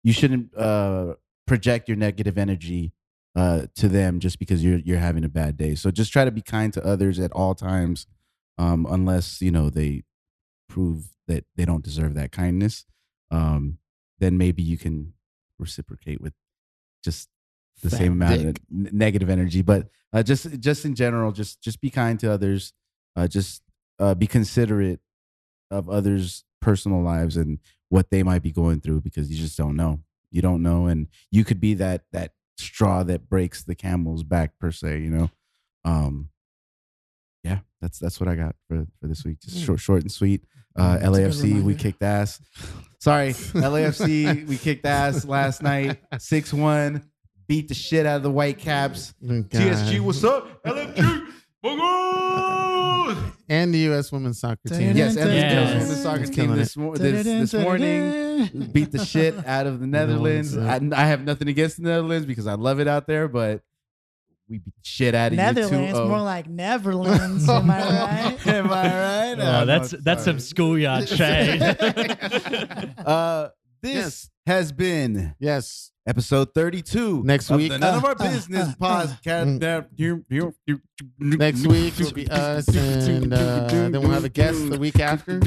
you 0.03 0.13
shouldn't 0.13 0.57
uh, 0.57 1.15
project 1.47 1.89
your 1.89 1.97
negative 1.97 2.37
energy 2.37 2.93
uh, 3.35 3.63
to 3.77 3.89
them 3.89 4.21
just 4.21 4.39
because 4.39 4.63
you're 4.63 4.79
you're 4.79 4.99
having 4.99 5.25
a 5.25 5.29
bad 5.29 5.57
day. 5.57 5.75
So 5.75 5.91
just 5.91 6.13
try 6.13 6.25
to 6.25 6.31
be 6.31 6.43
kind 6.43 6.73
to 6.75 6.87
others 6.87 7.19
at 7.19 7.33
all 7.33 7.55
times, 7.55 8.07
um, 8.59 8.87
unless 8.89 9.41
you 9.41 9.51
know 9.51 9.71
they 9.71 10.03
prove 10.69 11.11
that 11.29 11.45
they 11.57 11.65
don't 11.65 11.85
deserve 11.85 12.15
that 12.15 12.33
kindness. 12.33 12.85
Um, 13.31 13.79
then 14.19 14.37
maybe 14.37 14.63
you 14.63 14.77
can 14.77 15.15
reciprocate 15.59 16.21
with 16.21 16.33
just 17.05 17.29
the 17.83 17.91
Fat 17.91 17.99
same 17.99 18.13
amount 18.13 18.43
dick. 18.43 18.57
of 18.59 18.93
negative 18.93 19.31
energy. 19.31 19.63
But 19.63 19.89
uh, 20.13 20.23
just 20.23 20.61
just 20.61 20.85
in 20.85 20.95
general, 20.95 21.33
just 21.33 21.63
just 21.63 21.81
be 21.81 21.91
kind 21.91 22.19
to 22.21 22.31
others. 22.31 22.73
Uh, 23.17 23.29
just 23.29 23.63
uh, 23.99 24.15
be 24.15 24.27
considerate 24.27 25.01
of 25.71 25.89
others' 25.89 26.45
personal 26.61 27.03
lives 27.03 27.37
and 27.37 27.59
what 27.89 28.11
they 28.11 28.23
might 28.23 28.43
be 28.43 28.53
going 28.53 28.81
through 28.81 29.01
because 29.01 29.31
you 29.31 29.37
just 29.37 29.57
don't 29.59 29.77
know. 29.77 30.01
You 30.31 30.43
don't 30.43 30.63
know, 30.63 30.87
and 30.87 31.09
you 31.31 31.45
could 31.45 31.61
be 31.61 31.75
that 31.75 32.05
that 32.13 32.33
straw 32.57 33.03
that 33.03 33.29
breaks 33.29 33.63
the 33.63 33.75
camel's 33.75 34.23
back 34.25 34.59
per 34.59 34.71
se. 34.71 35.01
You 35.01 35.11
know. 35.11 35.31
Um, 35.85 36.29
yeah, 37.45 37.59
that's 37.81 37.99
that's 37.99 38.19
what 38.21 38.29
I 38.29 38.35
got 38.37 38.55
for 38.69 38.87
for 39.01 39.09
this 39.09 39.25
week. 39.25 39.41
Just 39.41 39.57
Mm. 39.59 39.65
short, 39.67 39.81
short 39.81 40.03
and 40.03 40.13
sweet. 40.13 40.45
Uh, 40.75 40.97
That's 40.97 41.05
a 41.05 41.09
good 41.11 41.33
LAFC, 41.33 41.63
we 41.63 41.75
kicked 41.75 42.03
ass. 42.03 42.41
Sorry, 42.99 43.31
LAFC, 43.35 44.47
we 44.49 44.57
kicked 44.57 44.87
ass 44.87 45.25
last 45.27 45.63
night. 45.63 45.99
Six 46.19 46.53
one, 46.53 47.03
beat 47.47 47.69
the 47.69 47.75
shit 47.75 48.07
out 48.07 48.17
of 48.17 48.23
the 48.23 48.31
Whitecaps. 48.31 49.13
Oh, 49.23 49.43
God. 49.43 49.51
TSG, 49.51 50.01
what's 50.01 50.25
up? 50.25 50.63
LFG, 50.65 51.27
Bongos! 51.63 53.33
And 53.49 53.75
the 53.75 53.79
U.S. 53.81 54.11
women's 54.11 54.41
soccer 54.41 54.69
team. 54.69 54.97
Yes, 54.97 55.17
and 55.17 55.29
the 55.31 55.35
U.S. 55.35 55.83
women's 55.83 56.03
soccer 56.03 56.27
team 56.27 56.57
this, 56.57 56.77
mo- 56.77 56.95
this 56.97 57.25
this 57.25 57.55
morning 57.55 58.71
beat 58.73 58.93
the 58.93 59.05
shit 59.05 59.35
out 59.47 59.67
of 59.67 59.79
the 59.81 59.87
Netherlands. 59.99 60.57
I, 60.57 60.61
Netherlands, 60.61 60.95
I 60.95 61.05
have 61.07 61.23
nothing 61.25 61.49
against 61.49 61.77
the 61.77 61.83
Netherlands 61.83 62.25
because 62.27 62.47
I 62.47 62.55
love 62.55 62.81
it 62.81 62.89
out 62.89 63.07
there, 63.07 63.29
but 63.29 63.61
we 64.49 64.59
beat 64.59 64.75
the 64.75 64.83
shit 64.83 65.15
out 65.15 65.33
of 65.33 65.37
Netherlands, 65.39 65.89
you 65.99 66.03
too. 66.05 66.09
more 66.09 66.21
like 66.23 66.49
Neverlands. 66.49 67.49
am 67.49 67.71
I 67.71 67.79
right? 67.79 68.47
Am 68.47 68.71
I 68.71 68.87
right? 68.87 69.35
Oh, 69.39 69.65
that's 69.67 69.91
that's 70.03 70.25
some 70.25 70.39
schoolyard 70.41 71.09
shade. 71.09 71.63
uh, 71.63 73.49
this 73.83 73.95
Yes. 73.95 74.31
has 74.47 74.73
been 74.73 75.35
Yes. 75.41 75.91
episode 76.07 76.49
32 76.55 77.23
Next 77.25 77.51
of 77.51 77.57
week- 77.57 77.73
the 77.73 77.79
none 77.79 77.95
of 77.97 78.05
our 78.05 78.11
Uh, 78.13 78.15
uh, 78.25 78.31
business 78.33 78.69
uh, 78.69 78.75
podcast 78.81 79.61
Next 81.19 81.67
week 81.67 81.99
will 81.99 82.13
be 82.13 82.29
us, 82.31 82.69
and 82.69 83.33
uh, 83.33 83.67
then 83.69 83.93
we'll 83.93 84.11
have 84.11 84.25
a 84.25 84.29
guest 84.29 84.69
the 84.71 84.79
week 84.79 85.01
after. 85.01 85.41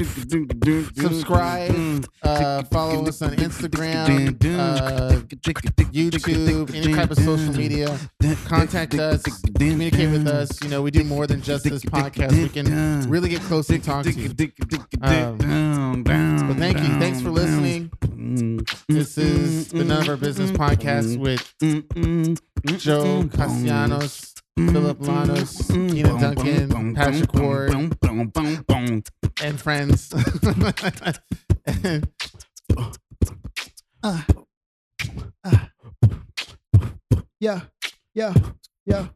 Subscribe, 0.94 2.06
uh, 2.22 2.62
follow 2.64 3.06
us 3.06 3.22
on 3.22 3.30
Instagram, 3.36 4.28
uh, 4.58 5.20
YouTube, 5.92 6.74
any 6.74 6.92
type 6.94 7.10
of 7.10 7.18
social 7.18 7.52
media. 7.54 7.98
Contact 8.46 8.94
us, 8.94 9.22
communicate 9.56 10.10
with 10.10 10.26
us. 10.26 10.62
You 10.62 10.68
know, 10.68 10.82
we 10.82 10.90
do 10.90 11.04
more 11.04 11.26
than 11.26 11.42
just 11.42 11.64
this 11.64 11.84
podcast. 11.84 12.32
We 12.32 12.48
can 12.48 13.08
really 13.08 13.28
get 13.28 13.40
close 13.42 13.68
and 13.70 13.82
talk 13.82 14.04
to 14.04 14.12
you. 14.12 14.30
Um, 15.02 16.02
But 16.04 16.56
thank 16.58 16.78
you. 16.78 16.98
Thanks 16.98 17.20
for 17.20 17.30
listening. 17.30 17.90
This 18.88 19.18
is 19.18 19.68
the 19.68 19.84
Our 20.08 20.16
Business 20.16 20.50
podcast 20.50 21.18
with 21.18 21.42
Joe 22.78 23.28
Castellanos, 23.32 24.34
Philip 24.56 24.98
Lanos, 25.00 25.68
Keenan 25.70 26.18
Duncan, 26.18 26.94
Patrick 26.94 27.34
Ward, 27.34 27.72
and 29.42 29.60
friends. 29.60 30.12
And 31.66 32.08
Uh, 34.02 34.22
uh, 35.44 35.58
yeah, 37.40 37.60
yeah, 38.14 38.32
yeah. 38.86 39.08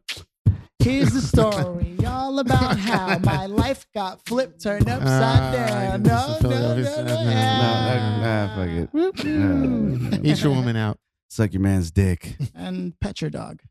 Here's 0.79 1.11
the 1.13 1.21
story 1.21 1.95
all 2.05 2.37
about 2.39 2.77
how 2.77 3.17
my 3.19 3.45
life 3.47 3.87
got 3.95 4.23
flipped, 4.25 4.61
turned 4.61 4.89
upside 4.89 5.09
Ah, 5.09 5.51
down. 5.53 5.71
I 5.71 5.97
No, 5.97 6.37
no, 6.41 6.49
no, 6.49 6.75
no, 6.75 7.23
No, 7.23 8.21
no. 8.21 8.91
Fuck 8.91 9.25
it. 9.25 10.25
Eat 10.25 10.43
your 10.43 10.53
woman 10.53 10.75
out. 10.75 10.99
Suck 11.29 11.53
your 11.53 11.61
man's 11.61 11.89
dick. 11.91 12.35
And 12.55 12.99
pet 12.99 13.21
your 13.21 13.29
dog. 13.29 13.61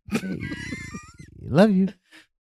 Love 1.43 1.71
you. 1.71 1.89